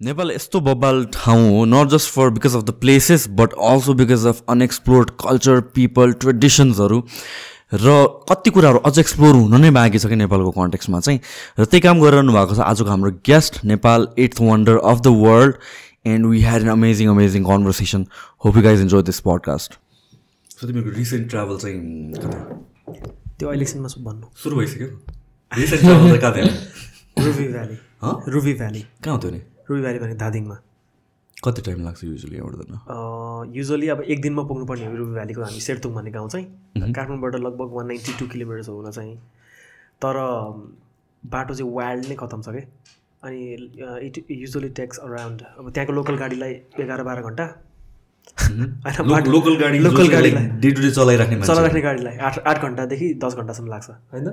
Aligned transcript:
नेपाल 0.00 0.30
यस्तो 0.30 0.60
बब्बाल 0.60 1.04
ठाउँ 1.14 1.48
हो 1.50 1.64
not 1.64 1.88
just 1.90 2.10
for 2.10 2.28
because 2.30 2.54
of 2.56 2.62
the 2.64 2.70
places 2.80 3.26
but 3.38 3.52
also 3.62 3.94
because 3.94 4.24
of 4.26 4.42
unexplored 4.48 5.10
culture 5.20 5.60
people 5.74 6.12
ट्रेडिसन्सहरू 6.22 7.00
र 7.74 7.96
कति 8.30 8.50
कुराहरू 8.50 8.78
अझ 8.88 8.98
एक्सप्लोर 8.98 9.34
हुन 9.34 9.60
नै 9.60 9.70
बाँकी 9.70 9.98
छ 9.98 10.06
कि 10.06 10.16
नेपालको 10.16 10.50
कन्टेक्समा 10.50 11.00
चाहिँ। 11.00 11.20
र 11.58 11.64
त्यही 11.64 11.80
काम 11.80 12.00
गरिरहनु 12.00 12.32
भएको 12.32 12.54
छ 12.54 12.60
आजको 12.60 12.88
हाम्रो 12.88 13.10
guest 13.26 13.60
Nepal 13.64 14.08
eighth 14.18 14.40
wonder 14.40 14.78
of 14.84 15.00
the 15.00 15.12
world 15.20 15.54
and 16.06 16.26
we 16.26 16.40
had 16.42 16.62
an 16.62 16.70
amazing 16.70 17.08
amazing 17.10 17.44
conversation 17.44 18.06
hope 18.44 18.56
you 18.56 18.62
guys 18.62 18.80
enjoy 18.80 19.02
this 19.12 19.20
podcast 19.28 19.78
so 20.56 20.66
तिमीहरूको 20.66 20.96
रिसेन्ट 20.98 21.30
ट्राभल 21.30 21.56
चाहिँ 21.58 21.78
कता? 22.16 22.38
त्यो 23.38 23.48
अहिलेसम्म 23.48 23.84
भन्नु। 24.08 24.32
सुरु 24.42 24.56
भइसक्यो। 24.56 24.88
रिसेन्ट 25.52 25.84
ट्राभल 25.84 26.18
कहाँ 26.18 26.32
थियो? 26.34 26.48
रुबी 27.26 27.48
भ्याली 27.52 27.78
हँ? 28.02 28.18
रुबी 28.28 28.54
भ्याली 28.54 28.84
कहाँ 29.04 29.14
हो 29.14 29.20
त्यो 29.20 29.30
नि? 29.30 29.40
रुबी 29.70 29.80
भ्याली 29.80 29.98
भने 29.98 30.14
धादिङमा? 30.18 30.56
कति 31.44 31.62
टाइम 31.62 31.84
लाग्छ 31.84 32.04
युजली 32.04 32.36
यहाँबाट 32.36 33.56
युजली 33.56 33.88
अब 33.88 34.00
एक 34.02 34.20
दिनमा 34.22 34.42
पुग्नुपर्ने 34.44 34.86
हो 34.86 34.96
रुबी 34.96 35.12
भ्यालीको 35.12 35.42
हामी 35.42 35.60
सेर्तुङ 35.60 35.94
भन्ने 35.94 36.10
गाउँ 36.10 36.28
चाहिँ। 36.28 36.46
काठमाडौँबाट 36.92 37.34
लगभग 37.36 37.72
वान 37.76 37.86
नाइन्टी 37.86 38.12
टू 38.18 38.26
किलोमिटर्स 38.28 38.68
हुन 38.68 38.90
चाहिँ। 38.90 39.16
तर 40.02 40.16
बाटो 41.22 41.54
चाहिँ 41.54 41.72
वाइल्ड 41.74 42.06
नै 42.08 42.14
खतम 42.20 42.42
छ 42.42 42.48
कि? 42.50 42.62
अनि 43.24 43.38
इट 44.06 44.24
युजली 44.30 44.68
टेक्स 44.76 44.98
अराउन्ड 44.98 45.42
अब 45.58 45.70
त्यहाँको 45.70 45.92
लोकल 45.92 46.16
गाडीलाई 46.16 46.52
एघार 46.80 47.02
बाह्र 47.02 47.22
घन्टा। 47.22 47.46
होइन, 48.40 49.30
लोकल 49.30 49.56
गाडी 49.56 49.78
लोकल 49.78 50.08
गाडीलाई। 50.08 50.44
डे 50.60 50.70
टु 50.70 50.82
डे 50.82 50.90
चलाइराख्ने 50.90 51.36
मान्छे। 51.36 51.52
चलाइराख्ने 51.52 51.80
गाडीलाई। 51.80 52.16
आठ 52.18 52.38
आठ 52.46 52.62
घन्टादेखि 52.62 53.06
दस 53.24 53.34
घन्टासम्म 53.36 53.68
लाग्छ 53.68 53.88
होइन? 54.12 54.26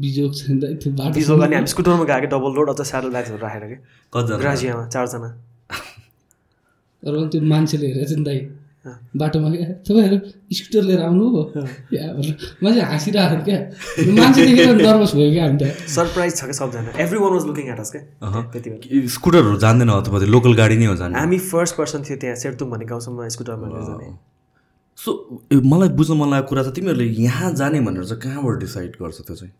बिजोग 0.00 0.30
छैन 0.34 0.60
त्यो 0.60 0.92
बाटो 0.92 1.14
बिजो 1.14 1.36
अनि 1.38 1.54
हामी 1.54 1.66
स्कुटरमा 1.66 2.04
गएको 2.04 2.26
डबल 2.32 2.52
रोड 2.56 2.68
अझ 2.70 2.80
स्याडल 2.82 3.10
ब्याग्सहरू 3.10 3.38
राखेर 3.42 3.64
कि? 3.70 3.76
कतिजना 4.12 4.36
ग्राजियामा 4.38 4.84
चारजना। 4.88 5.28
र 7.02 7.14
त्यो 7.28 7.40
मान्छेले 7.42 7.86
हेरेर 7.86 8.08
चाहिँ 8.08 8.24
दाइ। 8.24 8.38
बाटोमा 8.84 9.48
क्या 9.50 9.66
तपाईँहरू 9.86 10.18
स्कुटर 10.52 10.82
लिएर 10.82 11.00
आउनु 11.02 11.26
हो। 11.30 11.42
या 11.94 12.06
भनेर 12.12 12.34
म 12.62 12.70
चाहिँ 12.70 12.82
हाँसिरहेको 12.82 13.44
क्या। 13.46 13.58
मान्छे 14.18 14.46
देखेर 14.46 14.74
नर्भस 14.76 15.14
भयो 15.14 15.30
क्या 15.32 15.44
हामी 15.44 15.58
त 15.58 15.64
सरप्राइज 15.86 16.36
छ 16.36 16.42
क्या 16.44 16.56
सबजना। 16.58 16.90
Everyone 17.18 17.32
was 17.32 17.46
looking 17.46 17.68
at 17.72 17.80
us 17.80 17.90
क्या 17.92 18.02
त्यति 18.52 18.70
बेला 18.70 19.06
स्कुटरहरू 19.08 19.56
जान्दैन 19.64 19.88
अथवा 19.96 20.18
लोकल 20.34 20.54
गाडी 20.58 20.76
नै 20.82 20.86
हो 20.86 20.96
जाने 20.98 21.18
हामी 21.18 21.38
फर्स्ट 21.46 21.76
पर्सन 21.76 22.02
थियो 22.08 22.16
त्यहाँ 22.18 22.36
सेर्तुङ 22.42 22.70
भन्ने 22.70 22.86
गाउँसम्म 22.90 23.28
स्कुटरमा 23.28 23.68
लिएर 23.68 23.86
जाने। 23.86 24.10
सो 24.98 25.10
मलाई 25.64 25.88
बुझ्न 25.94 26.16
मन 26.18 26.30
लागेको 26.30 26.48
कुरा 26.48 26.62
चाहिँ 26.62 26.74
तिमीहरूले 26.76 27.06
यहाँ 27.22 27.52
जाने 27.54 27.80
भनेर 27.86 28.04
चाहिँ 28.04 28.20
कहाँबाट 28.22 28.58
डिसाइड 28.60 28.90
गर्छ 28.98 29.20
त्यो 29.22 29.36
चाहिँ? 29.36 29.52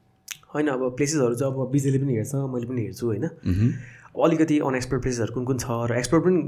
होइन 0.54 0.66
अब 0.68 0.82
प्लेसेसहरू 0.96 1.34
चाहिँ 1.34 1.54
अब 1.54 1.70
बिजेले 1.72 1.98
पनि 2.02 2.12
हेर्छ 2.16 2.34
मैले 2.34 2.66
पनि 2.66 2.80
हेर्छु 2.82 3.06
होइन। 3.06 3.24
अब 3.24 4.20
अलिकति 4.24 4.58
अनएक्सप्लोर 4.58 5.00
प्लेसेसहरू 5.00 5.32
कुन 5.34 5.44
कुन 5.44 5.58
छ 5.62 5.66
र 5.88 5.96
एक्सप्लोर 5.98 6.20
पनि 6.26 6.38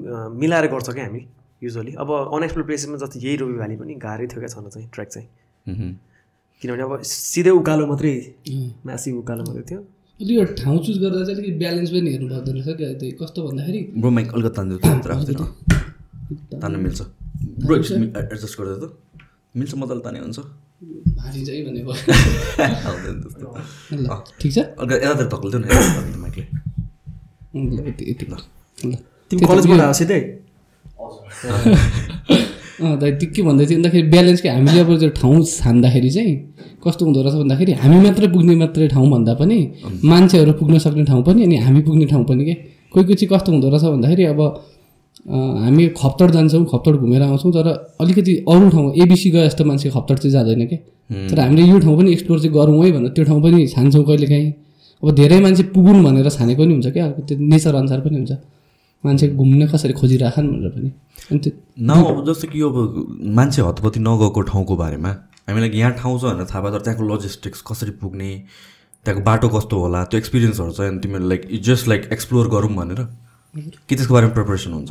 मिलाएर 0.42 0.67
गर्छ 0.75 0.91
क्या 0.91 1.06
हामी। 1.06 1.22
युजली 1.65 1.93
अब 1.98 2.09
अनएक्सप्लोर 2.37 2.67
प्लेसेसमा 2.67 2.97
जति 3.03 3.19
यही 3.27 3.37
रुबी 3.43 3.55
भ्याली 3.59 3.77
पनि 3.77 3.95
गाह्रै 4.05 4.27
थियो 4.31 4.41
क्या 4.41 4.51
छन 4.55 4.69
चाहिँ 4.69 4.89
ट्र्याक 4.93 5.09
चाहिँ। 5.15 5.29
किनभने 6.62 6.83
अब 6.83 6.93
सिधै 7.03 7.53
उकालो 7.61 7.84
मात्रै 7.87 8.15
म्यासिभ 8.87 9.15
उकालो 9.19 9.43
मात्रै 9.48 9.65
थियो। 9.70 9.81
अलिक 10.20 10.37
यो 10.39 10.45
ठाउँ 10.61 10.79
चुज 10.87 10.97
गर्दा 11.03 11.20
चाहिँ 11.27 11.37
अलिकति 11.37 11.59
ब्यालेन्स 11.59 11.91
पनि 11.91 12.09
हेर्नु 12.12 12.29
पर्दो 12.31 12.51
रहेछ 12.55 12.69
क्या 12.79 12.89
त्यो 13.01 13.17
कस्तो 13.20 13.41
भन्दाखेरि? 13.47 13.81
ब्रो 13.98 14.11
माइक 14.17 14.29
अलिकति 14.35 14.55
तान्दियो 14.57 14.79
त 14.79 15.07
राख्दैन 15.11 15.41
तान्न 16.62 16.75
मिल्छ। 16.85 17.01
ब्रो 17.65 17.75
एडजस्ट 17.77 18.55
गर्दा 18.61 18.77
त। 18.79 18.85
मिल्छ 19.55 19.73
मजाले 19.75 20.03
ताने 20.07 20.19
हुन्छ। 20.25 20.39
भारी 21.19 21.41
चाहिँ 21.47 21.62
भने 21.67 21.81
भयो। 21.83 21.95
आउँदैन 22.62 23.17
त्यस्तो। 23.23 23.47
ल 23.95 24.07
ठिक 24.41 24.51
छ। 24.55 24.59
अलिकति 24.59 25.03
यतातिर 25.05 25.27
धक्लिदियो 25.35 25.59
न 25.59 25.65
यता 25.67 26.19
माइकले 26.23 26.45
ल। 27.55 27.79
यति 27.91 28.27
ल। 28.31 28.35
तिमी 29.31 29.47
कलेजबाट 29.47 29.81
आएको 29.81 29.97
सिधै 29.98 30.20
दाइ 33.01 33.11
त्यो 33.19 33.29
के 33.35 33.43
भन्दै 33.43 33.65
थियो। 33.67 33.77
भन्दाखेरि 33.79 34.09
ब्यालेन्स 34.11 34.41
के? 34.41 34.49
हामीले 34.49 34.81
अब 34.81 34.91
त्यो 35.01 35.11
ठाउँ 35.21 35.37
छान्दाखेरि 35.47 36.11
चाहिँ 36.11 36.35
कस्तो 36.85 37.03
हुँदो 37.07 37.20
रहेछ 37.23 37.35
भन्दाखेरि 37.35 37.73
हामी 37.83 37.98
मात्रै 38.05 38.29
पुग्ने 38.35 38.55
मात्रै 38.63 38.89
ठाउँ 38.95 39.09
भन्दा 39.11 39.33
पनि 39.41 39.59
मान्छेहरू 40.05 40.53
पुग्न 40.61 40.79
सक्ने 40.85 41.05
ठाउँ 41.11 41.23
पनि 41.25 41.41
अनि 41.45 41.57
हामी 41.64 41.81
पुग्ने 41.87 42.07
ठाउँ 42.13 42.25
पनि 42.29 42.45
के? 42.45 42.55
कोही 42.93 43.05
कोही 43.05 43.14
चाहिँ 43.14 43.31
कस्तो 43.33 43.53
हुँदो 43.53 43.69
रहेछ 43.70 43.85
भन्दाखेरि 43.95 44.25
अब 44.33 44.41
हामी 45.64 45.83
खप्तड 46.01 46.31
जान्छौँ 46.37 46.64
खप्तड 46.73 46.95
घुमेर 47.01 47.23
आउँछौँ 47.23 47.53
तर 47.53 47.69
अलिकति 48.01 48.33
अरू 48.48 48.69
ठाउँ 48.75 48.93
एबिसी 49.03 49.31
गए 49.31 49.45
जस्तो 49.48 49.64
मान्छे 49.64 49.91
खप्तड 49.97 50.17
चाहिँ 50.19 50.33
जाँदैन 50.33 50.67
क्या 50.67 50.79
तर 51.31 51.41
हामीले 51.41 51.63
यो 51.70 51.79
ठाउँ 51.79 51.97
पनि 51.98 52.13
एक्सप्लोर 52.13 52.39
चाहिँ 52.41 52.55
गरौँ 52.55 52.85
है 52.85 52.91
भनेर 52.93 53.11
त्यो 53.17 53.25
ठाउँ 53.25 53.41
पनि 53.43 53.67
छान्छौँ 53.69 54.05
कहिलेकाहीँ। 54.05 54.51
अब 55.03 55.11
धेरै 55.14 55.41
मान्छे 55.41 55.63
पुगुन् 55.75 56.05
भनेर 56.05 56.29
छानेको 56.31 56.63
पनि 56.63 56.73
हुन्छ 56.73 56.87
क्या? 56.93 57.07
त्यो 57.29 57.39
नेचर 57.41 57.75
अनुसार 57.75 58.01
पनि 58.01 58.17
हुन्छ। 58.19 58.33
मान्छे 59.05 59.29
घुम्न 59.37 59.67
कसरी 59.69 59.92
खोजिराखन् 60.01 60.48
भनेर 60.51 60.70
पनि। 60.75 60.91
अनि 61.31 61.39
त्यो 61.39 61.53
न 61.81 61.91
अब 62.05 62.25
जस्तो 62.27 62.48
कि 62.48 62.61
यो 62.61 62.70
अब 62.70 62.79
मान्छे 63.37 63.63
हतपति 63.63 64.01
नगएको 64.01 64.41
ठाउँको 64.51 64.77
बारेमा 64.77 65.11
हामीलाई 65.48 65.70
यहाँ 65.75 65.92
ठाउँ 66.01 66.19
छ 66.19 66.25
भनेर 66.25 66.47
थाहा 66.51 66.61
भयो 66.61 66.73
तर 66.73 66.83
त्यहाँको 66.85 67.05
लजिस्टिक्स 67.09 67.63
कसरी 67.69 67.91
पुग्ने 68.01 68.31
त्यहाँको 69.05 69.25
बाटो 69.25 69.48
कस्तो 69.57 69.77
होला 69.81 70.05
त्यो 70.09 70.19
एक्सपिरियन्सहरू 70.19 70.73
चाहिँ 70.73 70.91
अनि 70.93 71.01
तिमीहरू 71.01 71.29
लाइक 71.29 71.43
जस्ट 71.63 71.89
लाइक 71.89 72.09
एक्सप्लोर 72.13 72.48
गरौँ 72.48 72.75
भनेर। 72.77 73.01
कि 73.55 73.95
त्यसको 73.95 74.14
बारेमा 74.14 74.33
प्रिपरेसन 74.35 74.73
हुन्छ 74.73 74.91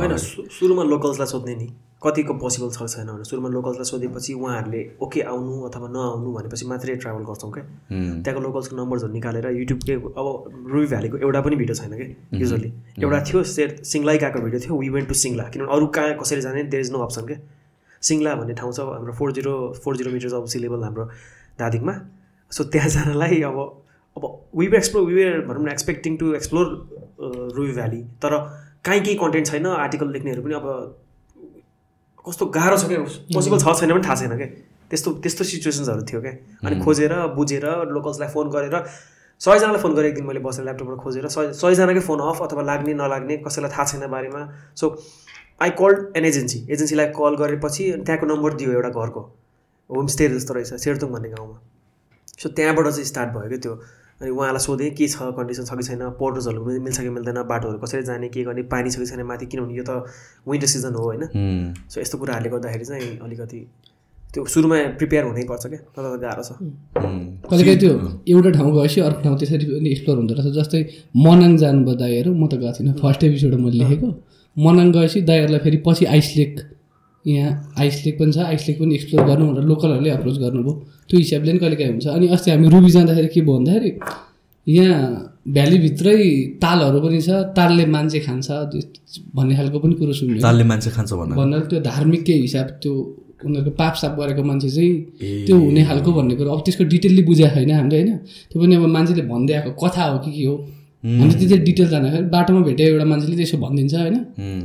सुरुमा 0.58 0.84
लोकल्सलाई 0.84 1.28
सोध्ने 1.28 1.56
नि। 1.56 1.68
कतिको 2.04 2.34
पोसिबल 2.44 2.70
छ 2.76 2.86
छैन 2.94 3.08
भने 3.08 3.24
सुरुमा 3.30 3.50
लोकल्सलाई 3.50 3.88
सोधेपछि 3.90 4.34
उहाँहरूले 4.34 4.82
ओके 5.06 5.22
आउनु 5.34 5.54
अथवा 5.68 5.88
नआउनु 5.96 6.32
भनेपछि 6.38 6.66
मात्रै 6.68 6.96
ट्राभल 7.04 7.24
गर्छौँ 7.30 7.52
क्या। 7.54 7.64
त्यहाँको 8.24 8.42
लोकल्सको 8.46 8.76
नम्बर्सहरू 8.76 9.14
निकालेर 9.14 9.46
युट्युबकै 9.60 9.96
अब 10.20 10.28
रुबी 10.74 10.88
भ्यालीको 10.94 11.18
एउटा 11.26 11.42
पनि 11.48 11.56
भिडियो 11.62 11.76
छैन 11.82 11.94
कि 12.00 12.42
युजली 12.42 12.72
एउटा 13.04 13.20
थियो 13.30 13.44
सेट 13.52 13.84
सिङ्गलाई 13.92 14.18
गएको 14.24 14.40
भिडियो 14.48 14.60
थियो 14.66 14.80
वी 14.80 14.90
वेन्ट 14.96 15.08
टु 15.08 15.16
सिङ्ला 15.22 15.44
किनभने 15.54 15.74
अरू 15.76 15.88
कहाँ 15.98 16.18
कसरी 16.22 16.42
जाने 16.48 16.64
देयर 16.74 16.84
इज 16.86 16.92
नो 16.92 17.00
अप्सन 17.08 17.26
क्या। 17.32 17.38
सिङ्ला 18.10 18.36
भन्ने 18.36 18.54
ठाउँ 18.60 18.74
छ 18.74 18.90
हाम्रो 18.90 19.14
four 19.20 19.32
zero 19.38 19.54
four 19.84 19.98
zero 19.98 20.12
metres 20.12 20.34
of 20.40 20.48
sea 20.54 20.60
level 20.60 20.84
हाम्रो 20.84 21.06
दादिङमा 21.60 21.94
सो 22.52 22.64
त्यहाँ 22.74 22.90
जानलाई 22.96 23.42
अब 23.50 23.60
अब 24.18 24.26
वी 24.56 24.66
एक्सप्लोर 24.78 25.06
वी 25.08 25.14
वेयर 25.14 25.40
भनौँ 25.48 25.64
न 25.64 25.70
expecting 25.70 26.18
to 26.18 26.34
explore 26.36 26.68
Ruby 27.56 27.72
Valley 27.72 28.02
तर 28.26 28.36
काहीँ 28.86 29.02
केही 29.02 29.16
कन्टेन्ट 29.24 29.48
छैन 29.48 29.66
आर्टिकल 29.68 30.12
लेख्नेहरू 30.14 30.44
पनि 30.44 30.54
अब 30.54 30.68
कस्तो 32.26 32.46
गाह्रो 32.56 32.78
छ 32.78 32.86
क्या? 32.88 33.00
पोसिबल 33.34 33.60
छ 33.60 33.68
छैन 33.80 33.92
पनि 33.94 34.04
थाहा 34.04 34.16
छैन 34.16 34.38
क्या। 34.38 34.48
त्यस्तो 34.90 35.12
त्यस्तो 35.24 35.44
सिचुएसन्सहरू 35.44 36.04
थियो 36.06 36.22
क्या। 36.22 36.34
अनि 36.64 36.76
खोजेर 36.84 37.14
बुझेर 37.36 37.66
लोकल्सलाई 37.92 38.30
फोन 38.30 38.50
गरेर 38.50 38.76
सयजनालाई 39.42 39.82
फोन 39.82 39.94
गरेँ 39.94 40.10
एक 40.10 40.16
दिन 40.16 40.26
मैले 40.26 40.40
बसेर 40.40 40.64
ल्यापटपबाट 40.66 40.98
खोजेर। 41.04 41.28
सय 41.28 41.52
सयजनाकै 41.54 42.00
फोन 42.08 42.20
अफ 42.22 42.42
अथवा 42.44 42.62
लाग्ने 42.64 42.94
नलाग्ने 42.96 43.38
कसैलाई 43.44 43.72
थाहा 43.72 43.86
छैन 43.86 44.08
बारेमा। 44.08 44.42
So 44.76 44.86
I 45.62 45.70
called 45.80 46.18
an 46.18 46.26
agency 46.26 46.60
एजेन्सीलाई 46.72 47.08
कल 47.18 47.36
गरेपछि 47.42 47.84
त्यहाँको 48.06 48.26
नम्बर 48.26 48.54
दियो 48.54 48.72
एउटा 48.72 48.90
घरको। 48.90 49.22
होमस्टे 49.90 50.30
जस्तो 50.30 50.54
रहेछ 50.54 50.74
सेर्तुङ 50.80 51.10
भन्ने 51.12 51.30
गाउँमा। 51.30 51.58
सो 52.40 52.50
त्यहाँबाट 52.50 52.88
चाहिँ 52.88 53.06
स्टार्ट 53.06 53.30
भयो 53.36 53.50
क्या 53.50 53.60
त्यो। 53.66 53.74
अनि 54.22 54.30
उहाँलाई 54.30 54.60
सोधेँ 54.60 54.90
के 54.98 55.08
छ 55.08 55.32
कन्डिसन 55.38 55.64
छ 55.66 55.78
कि 55.78 55.84
छैन 55.84 56.10
पोर्टर्सहरू 56.20 56.66
पनि 56.66 56.80
मिल्छ 56.80 57.00
कि 57.00 57.10
मिल्दैन 57.10 57.42
बाटोहरू 57.50 57.78
कसरी 57.80 58.04
जाने 58.04 58.30
के 58.30 58.44
गर्ने 58.44 58.64
पानी 58.74 58.90
छ 58.90 59.00
कि 59.00 59.06
छैन 59.06 59.24
माथि 59.24 59.46
किनभने 59.46 59.74
यो 59.78 59.84
त 59.84 60.06
विन्टर 60.48 60.68
सिजन 60.68 60.94
हो 60.94 61.04
होइन? 61.04 61.24
हुँ। 61.36 61.90
सो 61.90 62.02
यस्तो 62.02 62.18
कुराहरूले 62.18 62.50
गर्दाखेरि 62.50 62.86
चाहिँ 62.86 63.18
अलिकति 63.20 63.60
त्यो 64.34 64.46
सुरुमा 64.50 64.78
प्रिपेयर 64.98 65.24
हुनैपर्छ 65.26 65.66
क्या 65.68 65.80
तर 65.96 66.04
गाह्रो 66.22 66.44
छ। 66.44 66.52
हुँ। 66.58 66.70
कहिलेकाहीँ 67.50 67.80
त्यो 67.80 67.92
एउटा 68.34 68.50
ठाउँ 68.58 68.72
गएपछि 68.76 69.02
अर्को 69.02 69.22
ठाउँ 69.24 69.38
त्यसरी 69.40 69.66
पनि 69.66 69.90
एक्सप्लोर 69.90 70.18
हुँदो 70.18 70.34
रहेछ। 70.34 70.54
जस्तै 70.58 70.82
मनाङ 71.26 71.58
जानुभयो 71.64 71.96
दाईहरू 71.96 72.34
म 72.34 72.48
त 72.48 72.62
गएको 72.62 72.74
थिइनँ। 72.80 72.94
फर्स्ट 73.02 73.24
एपिसोड 73.24 73.54
मैले 73.66 73.78
लेखेको। 73.84 74.08
मनाङ 74.58 74.92
गएपछि 74.92 75.22
दाईहरूलाई 75.30 75.60
फेरि 75.60 75.78
पछि 75.86 76.06
आइस 76.06 76.34
लेक 76.38 76.54
यहाँ 77.26 77.74
आइस 77.80 78.06
लेक 78.06 78.16
पनि 78.20 78.32
छ 78.32 78.38
आइस 78.52 78.68
लेक 78.68 78.80
पनि 78.80 78.96
एक्सप्लोर 78.96 79.26
गर्नु 79.28 79.46
भनेर 79.48 79.64
लोकलहरूले 79.72 80.10
अप्रोच 80.10 80.38
गर्नुभयो। 80.44 80.74
त्यो 81.10 81.18
हिसाबले 81.20 81.52
पनि 81.52 81.60
कहिलेकाहीँ 81.60 81.92
हुन्छ। 81.92 82.08
अनि 82.08 82.28
अस्ति 82.36 82.52
हामी 82.52 82.68
रुबी 82.70 82.90
जाँदाखेरि 82.92 83.28
के 83.34 83.42
भयो 83.42 83.58
भन्दाखेरि 83.58 83.92
यहाँ 84.68 85.02
भ्यालीभित्रै 85.56 86.20
तालहरू 86.64 87.00
पनि 87.06 87.20
छ 87.22 87.30
तालले 87.56 87.86
मान्छे 87.96 88.20
खान्छ 88.28 88.48
भन्ने 89.36 89.56
खालको 89.56 89.80
पनि 89.80 89.94
कुरो 90.00 90.14
सुन्यो। 90.20 90.42
तालले 90.44 90.64
मान्छे 90.72 90.90
खान्छ 90.96 91.12
भनेर। 91.14 91.36
भन्नाले 91.40 91.66
त्यो 91.72 91.80
धार्मिक 91.90 92.24
के 92.28 92.34
हिसाब 92.44 92.68
त्यो 92.84 92.94
उनीहरूको 93.44 93.72
पाप 93.76 93.94
साप 94.02 94.14
गरेको 94.20 94.44
मान्छे 94.44 94.70
चाहिँ 94.76 95.46
त्यो 95.48 95.56
हुने 95.60 95.82
खालको 95.84 96.12
भन्ने 96.16 96.36
कुरो। 96.40 96.50
अब 96.56 96.60
त्यसको 96.66 96.84
डिटेलली 96.94 97.24
बुझाएको 97.28 97.56
छैन 97.60 97.72
हामीले 97.72 97.98
होइन? 98.00 98.12
त्यो 98.52 98.58
पनि 98.62 98.76
अब 98.76 98.86
मान्छेले 98.96 99.24
भन्दै 99.28 99.54
आएको 99.54 99.72
कथा 99.84 100.04
हो 100.12 100.18
कि 100.24 100.32
के 100.32 100.46
हो? 100.48 100.56
हामीले 101.04 101.36
त्यति 101.40 101.58
डिटेल 101.68 101.88
जाँदाखेरि 101.90 102.28
बाटोमा 102.32 102.62
भेट्यो 102.64 102.88
एउटा 102.88 103.06
मान्छेले 103.06 103.36
त्यसो 103.36 103.58
भनिदिन्छ 103.60 103.94
होइन? 103.94 104.16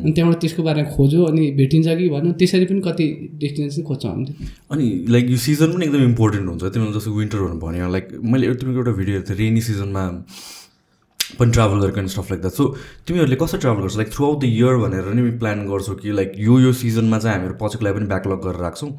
अनि 0.03 0.13
त्यहाँबाट 0.15 0.41
त्यसको 0.41 0.63
बारेमा 0.63 0.91
खोज्यो 0.95 1.25
अनि 1.31 1.43
भेटिन्छ 1.59 1.87
कि 1.99 2.09
भन्यो 2.15 2.33
त्यसरी 2.39 2.65
पनि 2.71 2.81
कति 2.87 3.07
डेस्टिनेसन 3.43 3.83
खोज्छौँ 3.89 4.11
हामीले। 4.13 4.33
अनि 4.71 4.85
लाइक 5.15 5.25
यो 5.31 5.39
सिजन 5.47 5.73
पनि 5.75 5.85
एकदम 5.87 6.03
इम्पोर्टेन्ट 6.15 6.47
हुन्छ। 6.49 6.63
तिमीले 6.75 6.93
जस्तो 6.99 7.11
विन्टरहरू 7.19 7.59
भन्यो 7.67 7.91
लाइक 7.91 8.07
मैले 8.23 8.55
तिमीको 8.55 8.79
एउटा 8.79 8.93
भिडियो 9.03 9.15
हेर्थेँ 9.19 9.37
रेनी 9.37 9.61
सिजनमा 9.67 10.05
पनि 11.39 11.51
ट्राभल 11.53 11.79
गरेको 11.81 11.99
and 12.01 12.11
stuff 12.11 12.31
like 12.31 12.41
that 12.41 12.55
so 12.55 12.65
तिमीहरूले 13.07 13.37
कसरी 13.37 13.61
ट्राभल 13.61 13.83
गर्छौ? 13.83 13.99
Like 13.99 14.11
through 14.15 14.25
out 14.27 14.41
the 14.41 14.45
year 14.45 14.77
भनेर 14.85 15.13
नि 15.15 15.31
प्लान 15.43 15.67
गर्छौ 15.69 15.95
कि 16.01 16.13
लाइक 16.13 16.33
यो 16.39 16.59
यो 16.61 16.73
सिजनमा 16.73 17.19
चाहिँ 17.19 17.37
हामीहरू 17.37 17.59
पछिको 17.61 17.85
लागि 17.85 17.99
पनि 17.99 18.07
ब्याकलग 18.15 18.39
गरेर 18.47 18.63
राख्छौँ? 18.63 18.91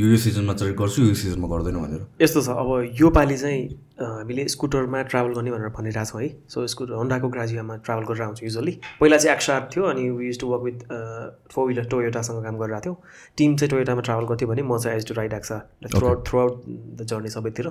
यो 0.00 0.06
यो 0.10 0.16
सिजनमा 0.18 0.52
चाहिँ 0.58 0.74
गर्छु 0.74 1.02
यो 1.02 1.14
सिजनमा 1.14 1.48
गर्दैन 1.48 1.76
भनेर। 1.78 2.02
यस्तो 2.22 2.40
छ 2.42 2.48
अब 2.50 2.98
यो 3.00 3.10
पालि 3.14 3.36
चाहिँ 3.38 3.62
हामीले 4.02 4.46
स्कुटरमा 4.50 5.02
ट्राभल 5.06 5.32
गर्ने 5.38 5.50
भनेर 5.54 5.70
भनिरहेको 5.70 6.10
छौँ 6.10 6.22
है। 6.22 6.28
सो 6.50 6.66
स्कुटर 6.66 6.94
होन्डाको 6.98 7.28
ग्राजियामा 7.30 7.76
ट्राभल 7.86 8.04
गरेर 8.10 8.22
आउँछु 8.26 8.44
युजली 8.44 8.72
पहिला 9.00 9.16
चाहिँ 9.16 9.34
एक्सार 9.36 9.68
थियो 9.70 9.84
अनि 9.94 10.08
we 10.10 10.26
used 10.26 10.40
to 10.40 10.46
work 10.50 10.62
with 10.64 10.78
four 11.54 11.66
wheeler 11.68 11.86
टोयोटासँग 11.94 12.42
काम 12.42 12.58
गरिरहेको 12.58 12.82
थियो। 12.84 12.94
टिम 13.38 13.56
चाहिँ 13.56 13.70
टोयोटामा 13.70 14.02
ट्राभल 14.02 14.26
गर्थ्यो 14.34 14.48
भने 14.50 14.62
म 14.66 14.78
चाहिँ 14.78 14.98
has 14.98 15.06
to 15.08 15.14
ride 15.14 15.32
XR 15.38 15.58
throughout 16.06 16.26
throughout 16.40 16.54
the 16.66 17.06
journey 17.06 17.30
सबैतिर। 17.30 17.70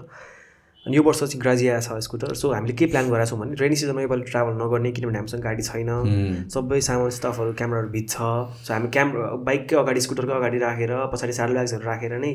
अनि 0.85 0.97
यो 0.97 1.03
वर्ष 1.03 1.19
चाहिँ 1.19 1.39
ग्राजिया 1.41 1.79
छ 1.79 1.99
स्कुटर। 2.03 2.33
सो 2.35 2.51
हामीले 2.51 2.73
के 2.75 2.85
प्लान 2.85 3.09
गरेका 3.09 3.25
छौँ 3.25 3.39
भने 3.39 3.55
रेनी 3.55 3.75
सिजनमा 3.75 4.01
योपालि 4.01 4.23
ट्राभल 4.27 4.53
नगर्ने 4.59 4.91
किनभने 4.91 5.17
हामीसँग 5.17 5.41
गाडी 5.43 5.63
छैन। 5.63 6.49
सबै 6.51 6.79
सामान 6.81 7.09
स्टफहरू 7.09 7.53
क्यामराहरू 7.55 7.89
भिज 7.89 8.09
छ। 8.09 8.19
सो 8.67 8.73
हामी 8.73 8.87
क्याम 8.91 9.11
बाइककै 9.47 9.75
अगाडि 9.79 10.01
स्कुटरकै 10.01 10.33
अगाडि 10.33 10.57
राखेर 10.59 10.91
पछाडि 11.13 11.33
स्याडल 11.33 11.53
ब्याग्सहरू 11.53 11.85
राखेर 11.87 12.17
नै 12.19 12.33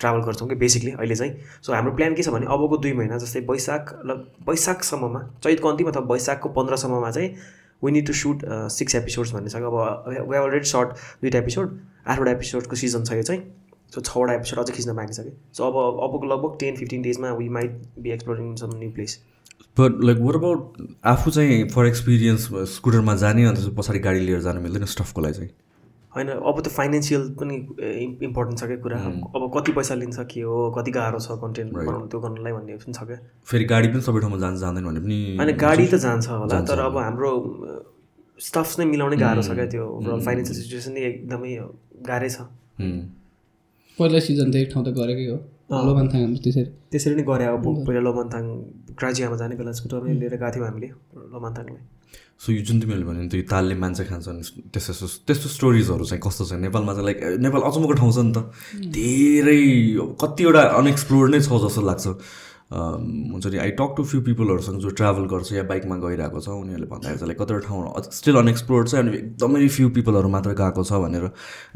ट्राभल 0.00 0.20
गर्छौँ 0.24 0.48
कि 0.48 0.54
बेसिकली 0.64 0.90
अहिले 0.96 1.14
चाहिँ। 1.14 1.32
सो 1.60 1.72
हाम्रो 1.72 1.92
प्लान 2.00 2.14
के 2.16 2.22
छ 2.22 2.32
भने 2.32 2.46
अबको 2.48 2.76
दुई 2.80 2.92
महिना 2.96 3.18
जस्तै 3.20 3.44
वैशाख 3.44 3.94
ल 4.08 4.10
वैशाखसम्ममा 4.48 5.20
चैतको 5.44 5.68
अन्तिम 5.68 5.88
अथवा 5.92 6.02
वैशाखको 6.08 6.48
पन्ध्रसम्ममा 6.56 7.10
चाहिँ 7.10 7.28
we 7.84 7.90
need 7.92 8.06
to 8.06 8.12
shoot 8.16 8.48
six 8.80 8.94
episodes 8.94 9.32
भन्ने 9.34 9.50
छ। 9.52 9.60
अब 9.60 9.76
वी 10.24 10.36
अलरेडी 10.36 10.68
सर्ट 10.72 10.88
दुइटा 11.20 11.38
एपिसोड 11.38 11.80
आठवटा 12.08 12.30
एपिसोडको 12.30 12.76
सिजन 12.76 13.04
छ 13.04 13.12
यो 13.20 13.22
चाहिँ। 13.28 13.42
सो 13.94 14.00
छवटा 14.02 14.34
एपिसोड 14.34 14.58
अझै 14.58 14.72
खिच्न 14.74 14.94
बाँकी 14.96 15.14
छ 15.14 15.20
कि 15.20 15.32
सो 15.58 15.64
अब 15.64 15.76
अबको 16.08 16.26
लगभग 16.34 16.56
ten 16.60 16.76
fifteen 16.76 17.02
डेजमा 17.02 17.32
we 17.38 17.48
might 17.56 17.80
be 17.98 18.10
exploring 18.10 18.54
some 18.56 18.76
new 18.78 18.90
place 18.98 19.18
but 19.78 20.04
like 20.04 20.18
were 20.20 20.36
about 20.36 20.86
आफू 21.06 21.30
चाहिँ 21.30 21.64
फर 21.74 21.86
एक्सपिरियन्स 21.86 22.48
स्कुटरमा 22.76 23.14
जाने 23.24 23.44
अन्त 23.46 23.74
पछाडि 23.78 23.98
गाडी 24.06 24.20
लिएर 24.20 24.40
जानु 24.46 24.60
मिल्दैन 24.60 24.84
स्टफको 24.92 25.20
लागि 25.20 25.34
चाहिँ? 25.34 25.50
होइन 26.12 26.28
अब 26.28 26.60
त 26.60 26.68
फाइनेन्सियल 26.76 27.28
पनि 27.40 27.56
इम्पोर्टेन्ट 28.26 28.58
छ 28.58 28.64
क्या 28.66 28.76
कुरा। 28.84 28.96
अब 29.36 29.50
कति 29.56 29.72
पैसा 29.72 29.94
लिन्छ 29.94 30.24
के 30.32 30.40
हो 30.42 30.70
कति 30.78 30.90
गाह्रो 30.96 31.18
छ 31.18 31.36
कन्टेन्ट 31.42 31.72
बनाउनु 31.74 32.06
त्यो 32.06 32.20
गर्नलाई 32.20 32.52
भन्ने 32.52 32.76
पनि 32.76 32.92
छ 32.92 33.04
क्या। 33.10 33.18
फेरि 33.52 33.64
गाडी 33.74 33.88
पनि 33.88 34.00
सबै 34.08 34.20
ठाउँमा 34.20 34.38
जान्छ 34.40 34.58
जाँदैन 34.60 34.84
भने 34.86 35.00
पनि 35.06 35.18
होइन 35.38 35.56
गाडी 35.60 35.86
त 35.86 36.02
जान्छ 36.06 36.28
होला 36.30 36.60
तर 36.72 36.80
अब 36.86 36.98
हाम्रो 36.98 37.30
स्टफ्स 38.38 38.78
नै 38.80 38.86
मिलाउनै 38.90 39.16
गाह्रो 39.22 39.42
छ 39.42 39.54
क्या 39.60 39.66
त्यो 39.76 39.86
फाइनेन्सियल 40.26 40.60
सिचुएसन 40.60 40.92
नै 40.98 41.06
एकदमै 41.10 41.56
गाह्रै 42.10 42.30
छ। 42.30 42.50
पहिला 44.00 44.18
सिजन 44.26 44.48
त 44.50 44.56
एक 44.64 44.68
ठाउँ 44.72 44.84
त 44.86 44.88
गरेकै 44.96 45.26
हो। 45.30 45.38
लोमान्थाङ 45.70 46.20
हाम्रो 46.24 46.40
त्यसरी। 46.44 46.68
त्यसरी 46.90 47.14
नै 47.20 47.24
गरे 47.30 47.44
अब 47.54 47.66
पहिला 47.86 48.00
लोमान्थाङ 48.08 48.44
ग्राजियामा 48.98 49.36
जाने 49.40 49.54
बेला 49.60 49.72
स्कुटरमै 49.78 50.12
लिएर 50.18 50.34
गएको 50.34 50.50
थियौँ 50.54 50.66
हामीले 50.66 50.88
लोमान्थाङलाई। 51.34 51.82
सो 52.42 52.48
यो 52.56 52.62
जुन 52.66 52.76
तिमीहरूले 52.80 53.06
भन्यो 53.06 53.22
नि 53.22 53.28
त्यो 53.30 53.44
तालले 53.52 53.74
मान्छे 53.84 54.04
खान्छन् 54.10 54.40
त्यस्तो 54.72 55.06
त्यस्तो 55.28 55.48
स्टोरिजहरू 55.56 56.04
चाहिँ 56.10 56.22
कस्तो 56.26 56.42
छ? 56.48 56.52
नेपालमा 56.66 56.92
चाहिँ 56.96 57.06
लाइक 57.06 57.18
नेपाल 57.44 57.60
अचम्मको 57.68 57.94
ठाउँ 58.00 58.12
छ 58.16 58.18
नि 58.26 58.32
त। 58.34 58.38
धेरै 58.96 59.62
अब 60.02 60.10
कतिवटा 60.22 60.62
अनएक्सप्लोर 60.80 61.24
नै 61.30 61.40
छ 61.44 61.48
जस्तो 61.64 61.80
लाग्छ। 61.84 62.06
हुन्छ 62.70 63.46
नि 63.46 63.58
आई 63.58 63.70
टक 63.78 63.94
टु 63.96 64.02
फ्यु 64.04 64.20
पिपलहरूसँग 64.22 64.78
जो 64.80 64.90
ट्राभल 64.98 65.24
गर्छ 65.30 65.52
या 65.52 65.62
बाइकमा 65.70 65.96
गइरहेको 65.98 66.40
छ 66.40 66.48
उनीहरूले 66.48 66.86
भन्दाखेरि 66.86 67.18
चाहिँ 67.18 67.28
लाइक 67.28 67.40
कतिवटा 67.42 67.66
ठाउँ 67.66 68.02
स्टिल 68.14 68.36
अनएक्सप्लोर्ड 68.36 68.88
छ 68.88 68.94
अनि 68.94 69.16
एकदमै 69.16 69.68
फ्यु 69.68 69.88
पिपलहरू 69.96 70.28
मात्र 70.30 70.54
गएको 70.60 70.84
छ 70.84 71.00
भनेर। 71.04 71.24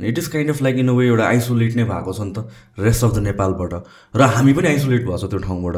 It 0.06 0.18
is 0.18 0.28
kind 0.34 0.50
of 0.50 0.62
like 0.62 0.76
in 0.78 0.88
a 0.88 0.92
way 0.94 1.06
एउटा 1.06 1.24
आइसोलेट 1.26 1.76
नै 1.76 1.84
भएको 1.84 2.12
छ 2.12 2.20
नि 2.20 2.32
त 2.32 2.46
रेस्ट 2.78 3.04
अफ 3.04 3.14
द 3.14 3.18
नेपालबाट 3.26 3.74
र 4.14 4.30
हामी 4.36 4.52
पनि 4.54 4.68
आइसोलेट 4.68 5.02
भएको 5.02 5.18
छ 5.18 5.30
त्यो 5.30 5.38
ठाउँबाट। 5.48 5.76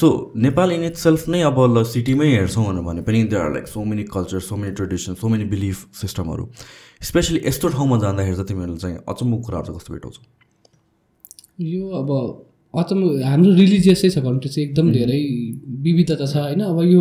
so 0.00 0.32
Nepal 0.48 0.72
in 0.72 0.84
it 0.84 0.96
self 1.04 1.28
नै 1.28 1.42
अब 1.42 1.60
ल 1.66 1.84
सिटीमै 1.92 2.32
हेर्छौँ 2.32 2.66
भने 2.88 3.02
पनि 3.02 3.22
there 3.28 3.42
are 3.42 3.52
like 3.52 3.68
so 3.68 3.84
many 3.84 4.04
culture 4.16 4.40
so 4.40 4.56
many 4.56 4.74
tradition 4.74 5.14
so 5.20 5.28
many 5.28 5.44
belief 5.52 5.86
सिस्टमहरू 6.00 6.48
स्पेसली 7.02 7.40
यस्तो 7.44 7.68
ठाउँमा 7.68 7.98
जाँदाखेरि 7.98 8.36
चाहिँ 8.36 8.48
तिमीहरूले 8.48 8.80
चाहिँ 8.80 8.98
अचम्मको 9.08 9.42
कुराहरू 9.46 9.66
चाहिँ 9.66 9.78
कस्तो 9.78 9.94
भेटाउँछौ? 9.94 10.22
यो 11.60 11.88
अब 12.00 12.08
अचम्म 12.74 13.02
हाम्रो 13.22 13.50
रिलिजियसै 13.62 14.08
छ 14.10 14.18
कन्ट्री 14.26 14.50
चाहिँ 14.54 14.68
एकदम 14.68 14.86
धेरै 14.92 15.20
विविधता 15.86 16.26
छ 16.26 16.36
होइन? 16.36 16.60
अब 16.72 16.78
यो 16.92 17.00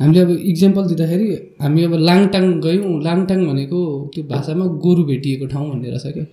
हामीले 0.00 0.20
अब 0.20 0.30
इक्जाम्पल 0.52 0.84
दिँदाखेरि 0.90 1.26
हामी 1.62 1.82
अब 1.88 1.92
लाङटाङ 2.08 2.44
गयौँ 2.66 2.92
लाङटाङ 3.06 3.40
भनेको 3.46 3.80
त्यो 4.14 4.22
भाषामा 4.32 4.64
गोरु 4.84 5.02
भेटिएको 5.10 5.46
ठाउँ 5.52 5.66
भन्ने 5.70 5.90
रहेछ 5.90 6.06
क्या। 6.16 6.24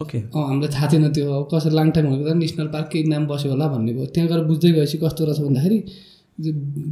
ओके 0.00 0.18
अँ 0.18 0.42
हामीलाई 0.48 0.70
थाहा 0.74 0.86
थिएन 0.92 1.04
त्यो। 1.16 1.32
अब 1.32 1.44
कसरी 1.52 1.74
लाङटाङ 1.78 2.04
भनेको 2.10 2.24
त 2.28 2.36
नेसनल 2.42 2.68
पार्क 2.74 2.88
केही 2.92 3.04
नाम 3.12 3.26
बस्यो 3.30 3.50
होला 3.52 3.66
भन्ने 3.74 3.92
भयो। 3.96 4.06
त्यहाँ 4.14 4.28
गएर 4.30 4.40
बुझ्दै 4.50 4.70
गएपछि 4.76 4.98
कस्तो 5.04 5.24
रहेछ 5.24 5.40
भन्दाखेरि 5.46 5.78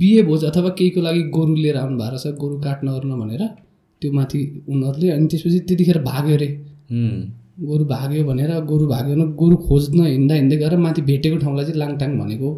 बिहे 0.00 0.22
भोज 0.28 0.44
अथवा 0.44 0.70
केहीको 0.78 1.00
लागि 1.00 1.22
गोरु 1.36 1.54
लिएर 1.54 1.76
आउनु 1.82 1.96
भएको 1.98 2.10
रहेछ 2.14 2.38
गोरु 2.42 2.56
काट्न 2.66 2.88
ओर्न 2.96 3.12
भनेर 3.20 3.42
त्यो 4.02 4.10
माथि 4.12 4.38
उनीहरूले 4.68 5.08
अनि 5.16 5.26
त्यसपछि 5.30 5.58
त्यतिखेर 5.68 5.98
भाग्यो 6.02 6.34
अरे। 6.38 6.48
गोरु 7.60 7.84
भाग्यो 7.84 8.24
भनेर 8.24 8.50
गोरु 8.70 8.86
भाग्यो 8.86 9.14
भने 9.14 9.26
गोरु 9.40 9.56
खोज्न 9.68 10.06
हिँड्दा 10.06 10.34
हिँड्दै 10.34 10.56
गएर 10.56 10.76
माथि 10.84 11.02
भेटेको 11.10 11.36
ठाउँलाई 11.44 11.64
चाहिँ 11.64 11.78
लाङटाङ 11.78 12.10
भनेको 12.18 12.50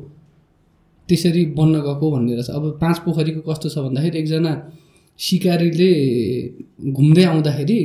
त्यसरी 1.09 1.43
बन्न 1.59 1.75
गएको 1.87 2.11
भन्ने 2.11 2.33
रहेछ 2.35 2.51
अब 2.51 2.65
पाँच 2.83 2.99
पोखरीको 3.05 3.41
कस्तो 3.49 3.69
छ 3.69 3.79
भन्दाखेरि 3.87 4.19
एकजना 4.19 4.53
सिकारीले 5.19 5.91
घुम्दै 6.93 7.25
आउँदाखेरि 7.33 7.79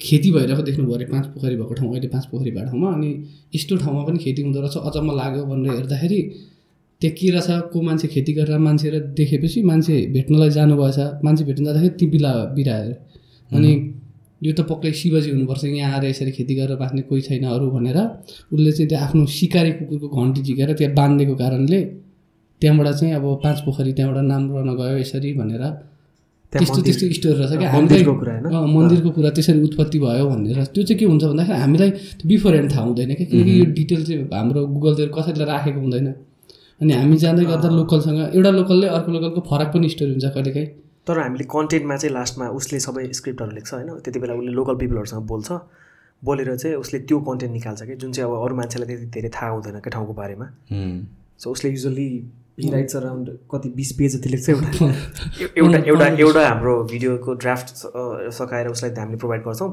खेती 0.00 0.30
भइरहेको 0.32 0.62
देख्नुभयो 0.62 0.94
अरे 0.94 1.06
पाँच 1.12 1.26
पोखरी 1.34 1.56
भएको 1.56 1.74
ठाउँ 1.74 1.90
अहिले 1.90 2.08
पाँच 2.08 2.24
पोखरी 2.30 2.50
भएको 2.50 2.66
ठाउँमा। 2.70 2.88
अनि 2.94 3.10
यस्तो 3.54 3.76
ठाउँमा 3.76 4.02
पनि 4.06 4.18
खेती 4.24 4.42
हुँदो 4.42 4.60
रहेछ। 4.60 4.76
अचम्म 4.88 5.16
लाग्यो 5.16 5.44
भनेर 5.44 5.72
हेर्दाखेरि 5.74 6.20
त्यहाँ 7.00 7.14
के 7.18 7.30
रहेछ 7.30 7.48
को 7.72 7.82
मान्छे 7.82 8.08
खेती 8.08 8.32
गरेर 8.32 8.58
मान्छे 8.58 8.90
र 8.90 9.00
देखेपछि 9.18 9.62
मान्छे 9.62 9.96
भेट्नलाई 10.14 10.50
जानुभएछ। 10.50 10.98
मान्छे 11.24 11.44
भेट्न 11.44 11.64
जाँदाखेरि 11.64 11.94
ती 11.98 12.06
बिला 12.14 12.32
बिरायो। 12.56 12.94
अनि 13.50 13.72
यो 14.44 14.52
त 14.52 14.60
पक्कै 14.70 14.92
शिवजी 15.00 15.30
हुनुपर्छ 15.30 15.64
यहाँ 15.64 15.92
आएर 15.94 16.04
यसरी 16.04 16.32
खेती 16.36 16.54
गरेर 16.54 16.76
बाँच्ने 16.82 17.02
कोही 17.08 17.22
छैन 17.26 17.44
अरू 17.48 17.70
भनेर 17.76 17.98
उसले 18.52 18.72
चाहिँ 18.76 18.88
त्यो 18.88 18.98
आफ्नो 19.06 19.24
सिकारी 19.38 19.70
कुकुरको 19.78 20.08
घन्टी 20.20 20.40
झिकेर 20.46 20.72
त्यहाँ 20.78 20.94
बाँधिदिएको 20.94 21.34
कारणले 21.42 21.80
त्यहाँबाट 22.60 22.88
चाहिँ 23.00 23.14
अब 23.14 23.24
पाँच 23.44 23.58
पोखरी 23.66 23.92
त्यहाँबाट 23.92 24.24
नाम 24.24 24.42
रहन 24.54 24.70
गयो 24.76 24.96
यसरी 24.98 25.32
भनेर 25.40 25.64
त्यस्तो 26.52 26.80
त्यस्तो 26.86 27.04
स्टोरी 27.18 27.34
रहेछ 27.38 27.52
क्या। 27.58 27.70
हामीलाई 27.70 28.02
मन्दिरको 28.74 29.10
कुरा 29.16 29.30
त्यसरी 29.36 29.60
उत्पत्ति 29.68 29.98
भयो 29.98 30.26
भनेर। 30.28 30.58
त्यो 30.74 30.82
चाहिँ 30.86 30.98
के 30.98 31.04
हुन्छ 31.04 31.24
भन्दाखेरि 31.24 31.58
हामीलाई 31.60 31.90
बिफोर 32.30 32.52
ह्यान्ड 32.54 32.70
थाहा 32.72 32.84
हुँदैन 32.84 33.10
क्या। 33.14 33.26
किनकि 33.26 33.52
यो 33.60 33.64
डिटेल 33.74 34.04
चाहिँ 34.06 34.28
हाम्रो 34.32 34.60
गुगलतिर 34.74 35.08
कसैले 35.16 35.44
राखेको 35.44 35.80
हुँदैन। 35.80 36.06
अनि 36.80 36.92
हामी 36.92 37.16
जाँदै 37.24 37.44
गर्दा 37.50 37.68
लोकलसँग 37.74 38.20
एउटा 38.38 38.50
लोकलले 38.60 38.86
अर्को 38.86 39.10
लोकलको 39.12 39.40
फरक 39.50 39.68
पनि 39.74 39.88
स्टोरी 39.88 40.10
हुन्छ 40.14 40.26
कहिलेकाहीँ। 40.34 40.68
तर 41.06 41.18
हामीले 41.18 41.44
कन्टेन्टमा 41.50 41.96
चाहिँ 41.96 42.14
लास्टमा 42.14 42.48
उसले 42.58 42.80
सबै 42.80 43.08
स्क्रिप्टहरू 43.12 43.50
लेख्छ 43.50 43.72
होइन। 43.74 43.98
त्यति 44.04 44.18
बेला 44.18 44.34
उसले 44.34 44.52
लोकल 44.52 44.76
पिपलहरूसँग 44.82 45.26
बोल्छ। 45.32 45.52
बोलेर 46.22 46.54
चाहिँ 46.56 46.76
उसले 46.76 46.98
त्यो 47.08 47.20
कन्टेन्ट 47.20 47.52
निकाल्छ 47.52 47.82
कि 47.82 47.96
जुन 47.96 48.12
चाहिँ 48.12 48.30
अब 48.30 48.42
अरू 48.44 48.54
मान्छेलाई 48.56 48.88
त्यति 48.88 49.06
धेरै 49.14 49.28
थाहा 49.34 49.50
हुँदैन 49.50 49.78
क्या 49.80 49.90
ठाउँको 49.92 50.12
बारेमा। 50.14 50.46
सो 51.38 51.50
उसले 51.50 51.70
युजली 51.70 52.08
हि 52.60 52.70
राइट्स 52.70 52.96
अराउन्ड 52.96 53.28
कति 53.52 53.68
बिस 53.76 53.92
पेज 53.98 54.16
जति 54.16 54.28
लेख्छ 54.28 54.48
एउटा। 54.50 54.70
एउटा 55.58 55.78
एउटा 55.78 56.06
एउटा 56.06 56.48
हाम्रो 56.48 56.74
भिडियोको 56.92 57.34
ड्राफ्ट 57.44 57.68
सकाएर 58.38 58.68
उसलाई 58.68 58.90
हामीले 58.98 59.18
प्रोभाइड 59.18 59.42
गर्छौँ। 59.44 59.70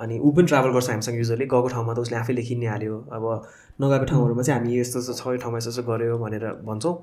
अनि 0.00 0.18
ऊ 0.18 0.30
पनि 0.30 0.46
ट्राभल 0.46 0.70
गर्छ 0.72 0.88
हामीसँग 0.90 1.16
युजली 1.18 1.44
गएको 1.44 1.68
ठाउँमा 1.68 1.94
त 1.94 1.98
उसले 1.98 2.16
आफै 2.18 2.32
लेखिने 2.32 2.66
हाल्यो। 2.66 2.96
अब 3.12 3.24
नगएको 3.82 4.04
ठाउँहरूमा 4.04 4.42
चाहिँ 4.42 4.60
हामी 4.60 4.78
यस्तो 4.78 4.98
यस्तो 4.98 5.14
छ 5.14 5.26
यो 5.26 5.36
ठाउँमा 5.42 5.58
यस्तो 5.58 5.70
यस्तो 5.70 5.82
गऱ्यो 5.90 6.18
भनेर 6.18 6.44
भन्छौँ। 6.62 6.94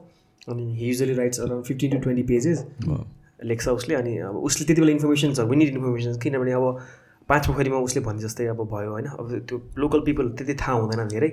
अनि 0.49 0.63
he 0.79 0.87
usually 0.87 1.13
writes 1.13 1.39
around 1.39 1.65
fifteen 1.65 1.91
to 1.91 1.97
twenty 2.03 2.23
pages 2.23 2.65
लेख्छ 3.41 3.67
उसले 3.69 3.95
अनि 3.95 4.17
अब 4.29 4.35
उसले 4.37 4.65
त्यति 4.65 4.81
बेला 4.81 4.93
इन्फर्मेसन 4.93 5.33
छ 5.33 5.39
विनिड 5.49 5.69
इन्फर्मेसन 5.75 6.19
किनभने 6.19 6.51
अब 6.51 6.65
पाँच 7.29 7.47
पोखरीमा 7.47 7.77
उसले 7.87 8.01
भने 8.01 8.19
जस्तै 8.19 8.45
अब 8.47 8.61
भयो 8.67 8.91
होइन। 8.91 9.05
अब 9.15 9.25
त्यो 9.47 9.57
लोकल 9.77 9.99
पिपल 10.05 10.29
त्यति 10.37 10.53
थाहा 10.55 10.73
हुँदैन 10.73 11.07
धेरै। 11.07 11.29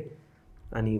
अनि 0.74 0.92